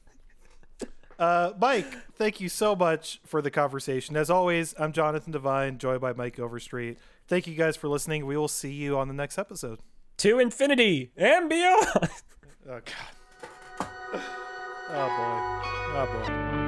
uh, 1.19 1.53
Mike, 1.61 1.93
thank 2.15 2.41
you 2.41 2.49
so 2.49 2.77
much 2.77 3.21
for 3.27 3.43
the 3.43 3.51
conversation. 3.51 4.17
As 4.17 4.31
always, 4.31 4.75
I'm 4.79 4.93
Jonathan 4.93 5.33
Devine, 5.33 5.79
joined 5.79 6.01
by 6.01 6.13
Mike 6.13 6.39
Overstreet. 6.39 6.99
Thank 7.27 7.47
you 7.47 7.55
guys 7.55 7.77
for 7.77 7.89
listening. 7.89 8.25
We 8.25 8.37
will 8.37 8.49
see 8.49 8.73
you 8.73 8.99
on 8.99 9.09
the 9.09 9.15
next 9.15 9.37
episode. 9.37 9.81
To 10.19 10.39
infinity 10.39 11.13
and 11.17 11.49
beyond. 11.49 11.87
Oh 12.69 12.81
God. 12.85 14.21
Oh 14.93 15.07
boy. 15.17 15.97
Oh 15.97 16.27
boy. 16.27 16.60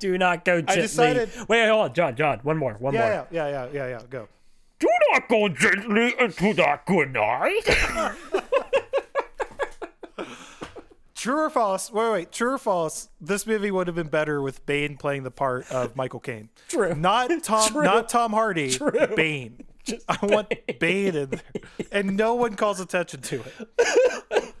Do 0.00 0.18
not 0.18 0.44
go 0.44 0.60
gently. 0.60 0.82
decided- 0.82 1.30
Wait, 1.48 1.68
hold 1.68 1.82
on, 1.90 1.94
John. 1.94 2.16
John, 2.16 2.40
one 2.42 2.56
more. 2.56 2.74
One 2.80 2.94
more. 2.94 3.02
Yeah, 3.02 3.24
yeah, 3.30 3.48
yeah, 3.48 3.66
yeah, 3.66 3.68
yeah, 3.72 3.88
yeah. 3.88 4.00
Go. 4.10 4.28
Do 4.80 4.88
not 5.12 5.28
go 5.28 5.48
gently 5.48 6.14
into 6.18 6.54
that 6.54 6.86
good 6.86 7.12
night. 7.12 7.62
True 11.14 11.40
or 11.40 11.50
false? 11.50 11.92
Wait, 11.92 12.10
wait. 12.12 12.32
True 12.32 12.52
or 12.54 12.58
false? 12.58 13.10
This 13.20 13.46
movie 13.46 13.70
would 13.70 13.86
have 13.88 13.96
been 13.96 14.08
better 14.08 14.40
with 14.40 14.64
Bane 14.64 14.96
playing 14.96 15.24
the 15.24 15.30
part 15.30 15.70
of 15.70 15.94
Michael 15.94 16.20
Caine. 16.20 16.48
True. 16.68 16.94
Not 16.94 17.30
Tom. 17.44 17.68
True. 17.70 17.82
Not 17.84 18.08
Tom 18.08 18.32
Hardy. 18.32 18.70
True. 18.70 19.06
Bane. 19.14 19.64
I 20.08 20.18
want 20.22 20.50
Bane 20.78 21.14
in 21.16 21.30
there, 21.30 21.40
and 21.92 22.16
no 22.16 22.34
one 22.36 22.54
calls 22.54 22.80
attention 22.80 23.20
to 23.22 23.42
it. 23.42 24.54